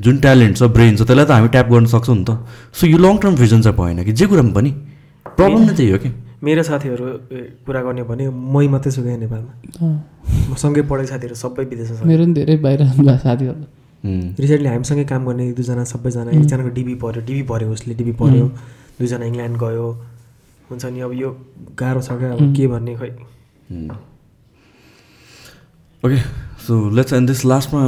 जुन 0.00 0.16
ट्यालेन्ट 0.18 0.56
छ 0.58 0.62
ब्रेन 0.74 0.96
छ 0.96 1.02
त्यसलाई 1.02 1.26
त 1.26 1.30
हामी 1.30 1.48
ट्याप 1.54 1.68
गर्न 1.70 1.86
सक्छौँ 1.94 2.16
नि 2.16 2.24
त। 2.24 2.30
सो 2.74 2.86
यो 2.86 2.98
लङ 2.98 3.18
टर्म 3.22 3.34
भिजन 3.36 3.60
चाहिँ 3.62 3.76
भएन 3.78 4.02
कि? 4.04 4.12
जे 4.12 4.26
कुरामा 4.26 4.52
पनि 4.54 4.70
प्रब्लम 5.26 5.62
नै 5.66 5.74
त्यही 5.74 5.90
हो 5.90 5.98
कि? 5.98 6.10
मेरो 6.44 6.62
साथीहरू 6.62 7.04
कुरा 7.66 7.80
गर्ने 7.82 8.00
हो 8.00 8.06
भने 8.06 8.24
मै 8.28 8.66
मात्रै 8.68 8.92
छु 8.92 9.02
क्या 9.02 9.16
नेपालमा। 9.16 9.52
म 10.50 10.54
सँगै 10.54 10.82
पढेको 10.90 11.08
साथीहरू 11.10 11.34
सबै 11.34 11.64
विदेशमा 11.70 12.04
मेरो 12.04 12.24
पनि 12.24 12.34
धेरै 12.34 12.56
बाहिर 12.64 12.80
साथीहरू। 13.26 13.62
रिसेन्टली 14.04 14.68
हामीसँगै 14.68 15.04
काम 15.08 15.22
गर्ने 15.26 15.42
एक 15.48 15.54
दुईजना 15.56 15.84
सबैजना 15.88 16.30
एकजनाको 16.36 16.70
डिबी 16.78 16.94
पऱ्यो 17.02 17.20
डिबी 17.28 17.42
पऱ्यो 17.50 17.68
उसले 17.72 17.94
डिबी 18.00 18.12
पऱ्यो 18.20 18.46
दुईजना 18.98 19.24
इङ्ल्यान्ड 19.30 19.56
गयो। 19.62 19.86
हुन्छ 20.68 20.84
नि 20.84 21.00
अब 21.06 21.12
यो 21.22 21.30
गाह्रो 21.80 22.00
छ 22.02 22.18
क्या 22.18 22.32
अब 22.34 22.42
के 22.56 22.66
भन्ने 22.66 22.94
खै। 23.00 23.10
Okay 26.04 26.16
so 26.60 26.74
let's 26.96 27.12
end 27.12 27.28
this 27.28 27.44
लास्टमा 27.44 27.80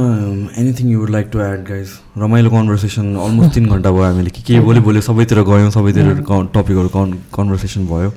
anything 0.59 0.89
you 0.89 0.99
would 0.99 1.09
like 1.09 1.27
to 1.31 1.39
add 1.39 1.63
guys 1.65 1.89
रमाइलो 2.17 2.49
कन्भर्सेसन 2.49 3.15
अलमोस्ट 3.15 3.53
तिन 3.53 3.65
घन्टा 3.69 3.91
भयो 3.91 4.03
हामीले। 4.03 4.29
के 4.29 4.41
के 4.43 4.59
बोल्यो 4.59 4.81
बोल्यो 4.83 5.01
सबैतिर 5.07 5.41
गयौँ 5.49 5.69
सबैतिर 5.71 6.09
टपिकहरू 6.23 6.89
कन् 6.95 7.13
कन्भर्सेसन 7.35 7.85
भयो। 7.87 8.09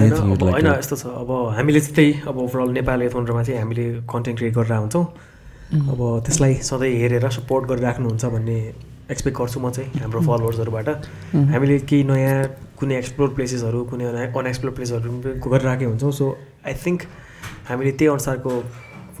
होइन 0.00 0.66
यस्तो 0.66 0.96
छ। 0.96 1.06
अब 1.06 1.30
हामीले 1.56 1.80
चाहिँ 1.80 1.94
त्यही 1.94 2.12
अब 2.26 2.38
ओभरअल 2.46 2.70
नेपाल 2.74 3.02
एथोनरमा 3.02 3.42
चाहिँ 3.42 3.60
हामीले 3.60 3.84
कन्टेन्ट 4.10 4.38
क्रिएट 4.38 4.54
गरेर 4.54 4.72
हुन्छौँ 4.74 5.04
अब 5.92 6.00
त्यसलाई 6.26 6.54
सधैँ 6.70 6.94
हेरेर 7.00 7.30
सपोर्ट 7.30 7.68
गरेर 7.70 7.84
राख्नुहुन्छ 7.84 8.24
भन्ने 8.34 8.58
एक्सपेक्ट 9.10 9.38
गर्छु 9.38 9.60
म 9.60 9.70
चाहिँ 9.70 10.00
हाम्रो 10.02 10.20
फलोवर्सहरूबाट 10.20 10.88
हामीले 11.54 11.78
केही 11.90 12.02
नयाँ 12.10 12.42
कुनै 12.78 12.98
एक्सप्लोर 12.98 13.28
प्लेसेसहरू 13.38 13.84
कुनै 13.92 14.04
अनएक्सप्लोर 14.10 14.74
प्लेसहरू 14.74 15.20
पनि 15.22 15.38
गरिराखेको 15.46 15.90
हुन्छौँ। 15.90 16.12
सो 16.12 16.26
आई 16.66 16.74
थिङ्क 16.86 17.02
हामीले 17.68 17.92
त्यही 17.98 18.10
अनुसारको 18.14 18.52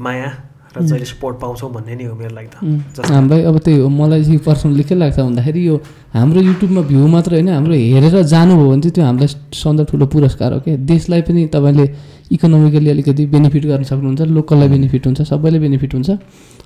माया 0.00 0.28
र 0.74 0.82
जहिले 0.82 1.06
सपोर्ट 1.06 1.36
पाउँछौँ 1.38 1.70
भन्ने 1.70 1.94
नै 1.94 2.04
हो 2.10 2.14
मेरो 2.18 2.34
लागि 2.34 2.48
त। 2.50 3.06
हामीलाई 3.06 3.42
अब 3.46 3.56
त्यही 3.62 3.78
हो 3.78 3.88
मलाई 3.88 4.22
चाहिँ 4.24 4.38
पर्सनली 4.42 4.82
के 4.82 4.94
लाग्छ 4.94 5.18
भन्दाखेरि 5.20 5.60
यो 5.66 5.74
हाम्रो 6.18 6.40
युट्युबमा 6.50 6.82
भ्यू 6.90 7.06
मात्र 7.14 7.30
होइन 7.38 7.48
हाम्रो 7.48 7.74
हेरेर 7.74 8.22
जानुभयो 8.26 8.66
भने 8.70 8.80
चाहिँ 8.82 8.94
त्यो 8.94 9.04
हामीलाई 9.04 9.28
सधैँ 9.54 9.86
ठुलो 9.86 10.06
पुरस्कार 10.10 10.50
हो 10.52 10.60
क्या 10.66 10.76
देशलाई 10.82 11.22
पनि 11.30 11.46
तपाईँले 11.54 11.86
इकोनोमिकली 12.34 12.90
अलिकति 12.90 13.22
बेनिफिट 13.30 13.64
गर्न 13.70 13.82
सक्नुहुन्छ 13.86 14.22
लोकललाई 14.34 14.68
बेनिफिट 14.74 15.06
हुन्छ 15.06 15.20
सबैले 15.30 15.58
बेनिफिट 15.62 15.94
हुन्छ। 15.94 16.10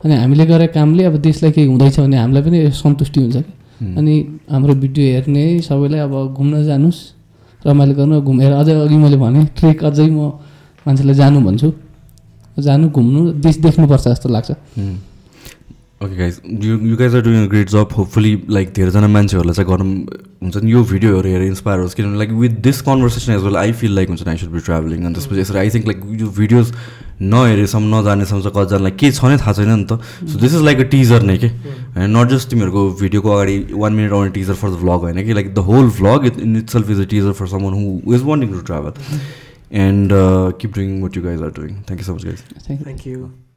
अनि 0.05 0.15
हामीले 0.15 0.45
गरेको 0.47 0.73
कामले 0.73 1.05
अब 1.05 1.15
देशलाई 1.29 1.53
केही 1.53 1.69
हुँदैछ 1.69 2.01
भने 2.01 2.17
हामीलाई 2.17 2.43
पनि 2.49 2.59
सन्तुष्टि 2.73 3.21
हुन्छ 3.21 3.37
कि? 3.37 3.53
अनि 3.99 4.15
हाम्रो 4.49 4.75
भिडियो 4.75 5.05
हेर्ने 5.15 5.45
सबैलाई 5.69 6.01
अब 6.09 6.15
घुम्न 6.33 6.65
जानुहोस् 6.65 7.01
रमाइलो 7.67 7.95
गर्नु 7.95 8.17
घुमेर 8.23 8.53
अझै 8.57 8.73
अघि 8.73 8.97
मैले 8.97 9.17
भने 9.21 9.45
ट्रेक 9.59 9.85
अझै 9.85 10.09
म 10.09 10.33
मान्छेलाई 10.89 11.15
जानु 11.21 11.41
भन्छु। 11.45 11.69
जानु 12.59 12.89
घुम्नु 12.89 13.21
देश 13.45 13.57
देख्नुपर्छ 13.61 14.05
जस्तो 14.09 14.29
लाग्छ। 14.29 14.51
Okay 15.99 16.17
guys 16.17 16.35
you 16.65 16.79
you 16.79 16.97
guys 16.97 17.15
are 17.15 17.23
doing 17.23 17.45
a 17.45 17.49
great 17.51 17.69
job 17.71 17.93
hopefully 17.99 18.33
like 18.51 18.73
धेरैजना 18.75 19.09
मान्छेहरूलाई 19.11 19.55
चाहिँ 19.55 19.69
गरौँ 19.71 19.87
हुन्छ 20.43 20.57
नि? 20.57 20.71
यो 20.73 20.83
भिडियोहरू 20.87 21.29
हेरेर 21.29 21.47
इन्सपायर 21.47 21.79
होस्। 21.81 21.95
किनभने 21.95 22.19
like 22.19 22.31
with 22.39 22.51
this 22.67 22.81
conversation 22.87 23.33
as 23.33 23.43
well 23.43 23.57
I 23.57 23.73
feel 23.81 23.95
like 23.95 24.09
हुन्छ 24.09 24.29
आई 24.29 24.37
सुड 24.39 24.51
बी 24.51 24.61
ट्राभलिङ 24.69 25.05
अनि 25.05 25.15
त्यसपछि 25.15 25.41
यसरी 25.41 25.59
आई 25.59 25.71
थिङ्क 25.75 25.87
लाइक 25.87 25.99
यो 26.21 26.29
भिडियोज 26.39 26.73
नहेरेसम्म 27.19 27.95
नजानेसम्म 27.95 28.41
चाहिँ 28.43 28.55
कतिजनालाई 28.55 28.95
के 28.95 29.11
छ 29.11 29.25
नै 29.25 29.37
थाहा 29.43 29.53
छैन 29.59 29.71
नि 29.75 29.85
त। 29.91 29.99
So 30.31 30.39
this 30.39 30.55
is 30.55 30.63
like 30.71 30.79
a 30.79 30.87
teaser 30.95 31.23
नै 31.23 31.37
के? 31.39 31.49
होइन 31.99 32.17
नट 32.17 32.31
जस्ट 32.31 32.51
तिमीहरूको 32.51 32.83
भिडियोको 33.03 33.29
अगाडि 33.35 33.57
वान 33.75 33.93
मिनट 33.99 34.13
आउने 34.13 34.31
टिजर 34.39 34.55
फर 34.55 34.71
द 34.71 34.79
भ्लग 34.87 35.01
होइन 35.09 35.19
कि? 35.27 35.33
Like 35.35 35.55
the 35.55 35.67
whole 35.67 35.91
vlog 35.99 36.27
it 36.27 36.39
in 36.47 36.57
itself 36.71 36.91
is 36.91 37.01
a 37.01 37.11
teaser 37.11 37.33
for 37.43 37.47
someone 37.59 37.75
who 37.75 38.15
is 38.15 38.23
wanting 38.31 38.53
to 38.53 38.61
travel 38.71 38.93
and 39.71 40.13
uh, 40.13 40.53
keep 40.59 40.73
doing 40.73 41.01
what 41.01 41.17
you 41.17 41.23
guys 41.23 41.41
are 41.41 41.51
doing. 41.51 41.83
Thank 41.85 42.01
you 42.01 42.05
so 42.05 42.15
much, 42.15 42.25
guys. 42.25 42.43
Thank 42.43 42.81
you. 42.81 42.85
Thank 42.85 43.07
you. 43.07 43.48